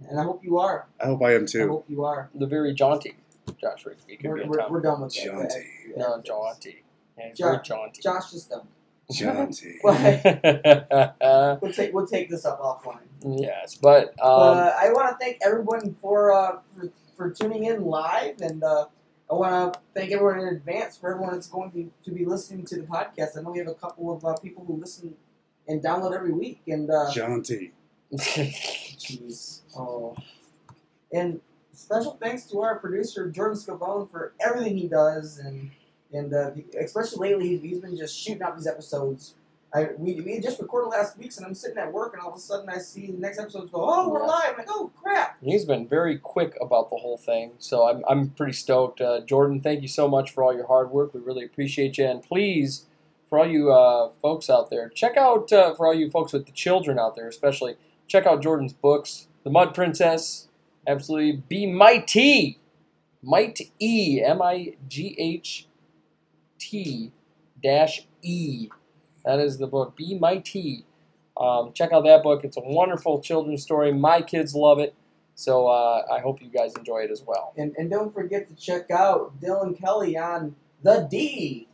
And 0.09 0.19
I 0.19 0.23
hope 0.23 0.43
you 0.43 0.59
are. 0.59 0.85
I 1.01 1.05
hope 1.07 1.23
I 1.23 1.33
am 1.33 1.45
too. 1.45 1.63
I 1.63 1.67
hope 1.67 1.85
you 1.89 2.03
are. 2.05 2.29
the 2.35 2.45
very 2.45 2.73
jaunty 2.73 3.15
Josh 3.59 3.85
Rigsby 3.85 4.19
could 4.19 4.19
be 4.21 4.27
We're, 4.27 4.37
in 4.41 4.49
we're, 4.49 4.57
town. 4.57 4.71
we're 4.71 4.81
done 4.81 5.01
with 5.01 5.13
that. 5.15 5.25
Jaunty. 5.25 5.65
No, 5.97 6.21
jaunty. 6.21 6.83
Yeah, 7.17 7.31
Jo- 7.33 7.59
jaunty. 7.63 8.01
Josh 8.01 8.31
just 8.31 8.49
done. 8.49 8.67
Jaunty. 9.11 9.79
We'll 11.61 11.73
take 11.73 11.93
we'll 11.93 12.05
take 12.07 12.29
this 12.29 12.45
up 12.45 12.61
offline. 12.61 12.99
yes, 13.25 13.75
but 13.75 14.09
um, 14.21 14.57
uh, 14.57 14.71
I 14.77 14.91
want 14.93 15.09
to 15.09 15.17
thank 15.23 15.39
everyone 15.41 15.95
for, 16.01 16.31
uh, 16.33 16.59
for 16.75 16.89
for 17.17 17.29
tuning 17.31 17.65
in 17.65 17.83
live, 17.85 18.39
and 18.41 18.63
uh, 18.63 18.85
I 19.29 19.35
want 19.35 19.73
to 19.73 19.79
thank 19.93 20.11
everyone 20.11 20.39
in 20.39 20.47
advance 20.47 20.97
for 20.97 21.11
everyone 21.11 21.33
that's 21.33 21.47
going 21.47 21.71
to, 21.71 21.91
to 22.03 22.15
be 22.15 22.25
listening 22.25 22.65
to 22.65 22.77
the 22.77 22.81
podcast. 22.83 23.37
I 23.37 23.41
know 23.41 23.51
we 23.51 23.59
have 23.59 23.67
a 23.67 23.75
couple 23.75 24.11
of 24.11 24.25
uh, 24.25 24.35
people 24.37 24.65
who 24.65 24.77
listen 24.77 25.13
and 25.67 25.83
download 25.83 26.15
every 26.15 26.31
week, 26.31 26.61
and 26.67 26.89
uh, 26.89 27.11
Jaunty. 27.11 27.71
jeez, 28.11 29.61
oh, 29.77 30.15
and 31.13 31.39
special 31.71 32.17
thanks 32.19 32.45
to 32.45 32.61
our 32.61 32.79
producer 32.79 33.29
Jordan 33.29 33.55
Scavone 33.55 34.09
for 34.09 34.33
everything 34.39 34.77
he 34.77 34.87
does, 34.87 35.37
and 35.37 35.69
and 36.11 36.33
uh, 36.33 36.49
especially 36.79 37.29
lately 37.29 37.49
he's, 37.49 37.61
he's 37.61 37.79
been 37.79 37.95
just 37.95 38.17
shooting 38.17 38.41
out 38.41 38.57
these 38.57 38.65
episodes. 38.65 39.35
I 39.73 39.89
we, 39.97 40.15
we 40.21 40.39
just 40.39 40.59
recorded 40.59 40.89
last 40.89 41.17
week's, 41.17 41.37
and 41.37 41.45
I'm 41.45 41.53
sitting 41.53 41.77
at 41.77 41.91
work, 41.93 42.13
and 42.13 42.21
all 42.21 42.29
of 42.31 42.35
a 42.35 42.39
sudden 42.39 42.69
I 42.69 42.79
see 42.79 43.07
the 43.11 43.19
next 43.19 43.39
episodes 43.39 43.71
go, 43.71 43.85
oh, 43.87 44.09
we're 44.09 44.21
Yeah. 44.21 44.25
live. 44.27 44.51
I'm 44.51 44.57
like, 44.57 44.67
oh 44.69 44.91
crap. 45.01 45.37
he's 45.43 45.65
been 45.65 45.87
very 45.87 46.17
quick 46.17 46.55
about 46.61 46.89
the 46.89 46.97
whole 46.97 47.17
thing, 47.17 47.51
so 47.59 47.87
I'm, 47.87 48.03
I'm 48.09 48.29
pretty 48.31 48.53
stoked. 48.53 48.99
Uh, 49.01 49.21
Jordan, 49.21 49.61
thank 49.61 49.81
you 49.81 49.87
so 49.87 50.07
much 50.07 50.31
for 50.31 50.43
all 50.43 50.53
your 50.55 50.67
hard 50.67 50.89
work. 50.91 51.13
We 51.13 51.19
really 51.21 51.45
appreciate 51.45 51.97
you, 51.99 52.05
and 52.05 52.23
please, 52.23 52.87
for 53.29 53.39
all 53.39 53.47
you 53.47 53.71
uh, 53.71 54.09
folks 54.21 54.49
out 54.49 54.69
there, 54.71 54.89
check 54.89 55.17
out 55.17 55.51
uh, 55.53 55.75
for 55.75 55.85
all 55.87 55.93
you 55.93 56.09
folks 56.09 56.33
with 56.33 56.47
the 56.47 56.51
children 56.51 56.97
out 56.97 57.15
there, 57.15 57.27
especially 57.27 57.75
check 58.07 58.25
out 58.25 58.41
Jordan's 58.41 58.73
books, 58.73 59.27
The 59.43 59.51
Mud 59.51 59.75
Princess, 59.75 60.47
absolutely 60.87 61.43
be 61.47 61.67
mighty, 61.67 62.57
might 63.21 63.61
e 63.79 64.21
m 64.23 64.41
i 64.41 64.73
g 64.87 65.15
h 65.19 65.67
t 66.57 67.11
dash 67.61 68.07
e. 68.23 68.69
That 69.29 69.39
is 69.39 69.59
the 69.59 69.67
book. 69.67 69.95
Be 69.95 70.17
mighty. 70.17 70.85
Um, 71.37 71.71
check 71.73 71.91
out 71.93 72.03
that 72.05 72.23
book. 72.23 72.43
It's 72.43 72.57
a 72.57 72.61
wonderful 72.61 73.21
children's 73.21 73.61
story. 73.61 73.93
My 73.93 74.23
kids 74.23 74.55
love 74.55 74.79
it. 74.79 74.95
So 75.35 75.67
uh, 75.67 76.01
I 76.11 76.19
hope 76.19 76.41
you 76.41 76.49
guys 76.49 76.73
enjoy 76.75 77.01
it 77.01 77.11
as 77.11 77.21
well. 77.21 77.53
And, 77.55 77.75
and 77.77 77.91
don't 77.91 78.11
forget 78.11 78.47
to 78.47 78.55
check 78.55 78.89
out 78.89 79.39
Dylan 79.39 79.79
Kelly 79.79 80.17
on 80.17 80.55
the 80.81 81.07
D 81.11 81.67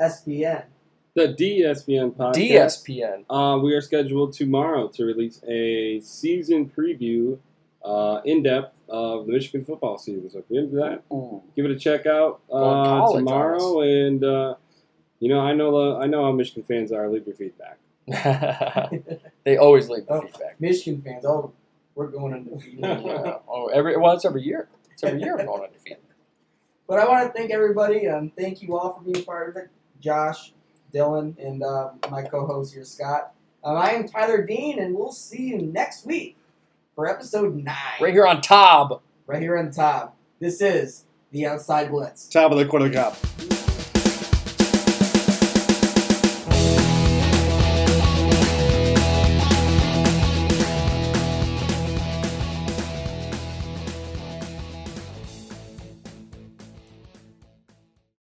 SPN. 0.00 0.66
The 1.14 1.34
DSPN 1.34 2.14
podcast. 2.14 2.86
DSPN. 2.86 3.24
Uh, 3.28 3.58
we 3.58 3.74
are 3.74 3.80
scheduled 3.80 4.32
tomorrow 4.32 4.86
to 4.86 5.04
release 5.04 5.42
a 5.48 5.98
season 5.98 6.70
preview, 6.70 7.40
uh, 7.84 8.20
in 8.24 8.44
depth 8.44 8.78
of 8.88 9.26
the 9.26 9.32
Michigan 9.32 9.64
football 9.64 9.98
season. 9.98 10.30
So 10.30 10.38
if 10.38 10.44
you're 10.48 10.62
into 10.62 10.76
that, 10.76 11.02
Ooh. 11.12 11.42
give 11.56 11.64
it 11.64 11.72
a 11.72 11.78
check 11.78 12.06
out 12.06 12.40
uh, 12.48 12.52
college 12.52 13.16
on 13.16 13.18
tomorrow. 13.18 13.80
And 13.80 14.24
uh, 14.24 14.54
you 15.22 15.28
know, 15.28 15.38
I 15.40 15.52
know 15.54 15.70
the, 15.94 15.98
I 16.00 16.06
know 16.06 16.24
how 16.24 16.32
Michigan 16.32 16.64
fans 16.64 16.90
are. 16.90 17.08
Leave 17.08 17.26
your 17.26 17.36
feedback. 17.36 17.78
they 19.44 19.56
always 19.56 19.88
leave 19.88 20.06
the 20.06 20.12
Oh. 20.14 20.20
feedback. 20.22 20.60
Michigan 20.60 21.00
fans, 21.00 21.24
oh, 21.24 21.52
we're 21.94 22.08
going 22.08 22.34
undefeated. 22.34 22.80
Yeah. 22.80 23.38
Oh, 23.48 23.68
every 23.68 23.96
well, 23.96 24.12
it's 24.14 24.24
every 24.24 24.42
year. 24.42 24.68
It's 24.92 25.04
every 25.04 25.20
year 25.20 25.36
we're 25.36 25.44
going 25.46 25.62
undefeated. 25.62 25.98
But 26.88 26.98
I 26.98 27.06
want 27.08 27.26
to 27.26 27.32
thank 27.38 27.52
everybody 27.52 28.06
and 28.06 28.34
thank 28.36 28.60
you 28.62 28.76
all 28.76 28.94
for 28.94 29.02
being 29.02 29.24
part 29.24 29.48
of 29.50 29.56
it. 29.56 29.70
Josh, 30.00 30.52
Dylan, 30.92 31.38
and 31.38 31.62
uh, 31.62 31.90
my 32.10 32.22
co-host 32.22 32.74
here, 32.74 32.84
Scott. 32.84 33.32
Um, 33.62 33.76
I 33.76 33.90
am 33.92 34.08
Tyler 34.08 34.44
Dean, 34.44 34.80
and 34.80 34.94
we'll 34.94 35.12
see 35.12 35.42
you 35.44 35.58
next 35.58 36.04
week 36.04 36.36
for 36.96 37.06
episode 37.08 37.54
nine. 37.54 37.76
Right 38.00 38.12
here 38.12 38.26
on 38.26 38.40
Tob. 38.40 39.00
right 39.26 39.40
here 39.40 39.56
on 39.56 39.70
top. 39.70 40.16
This 40.40 40.60
is 40.60 41.04
the 41.30 41.46
Outside 41.46 41.90
Blitz. 41.90 42.26
Top 42.28 42.50
of 42.50 42.58
the 42.58 42.66
quarter 42.66 42.90
cup. 42.90 43.16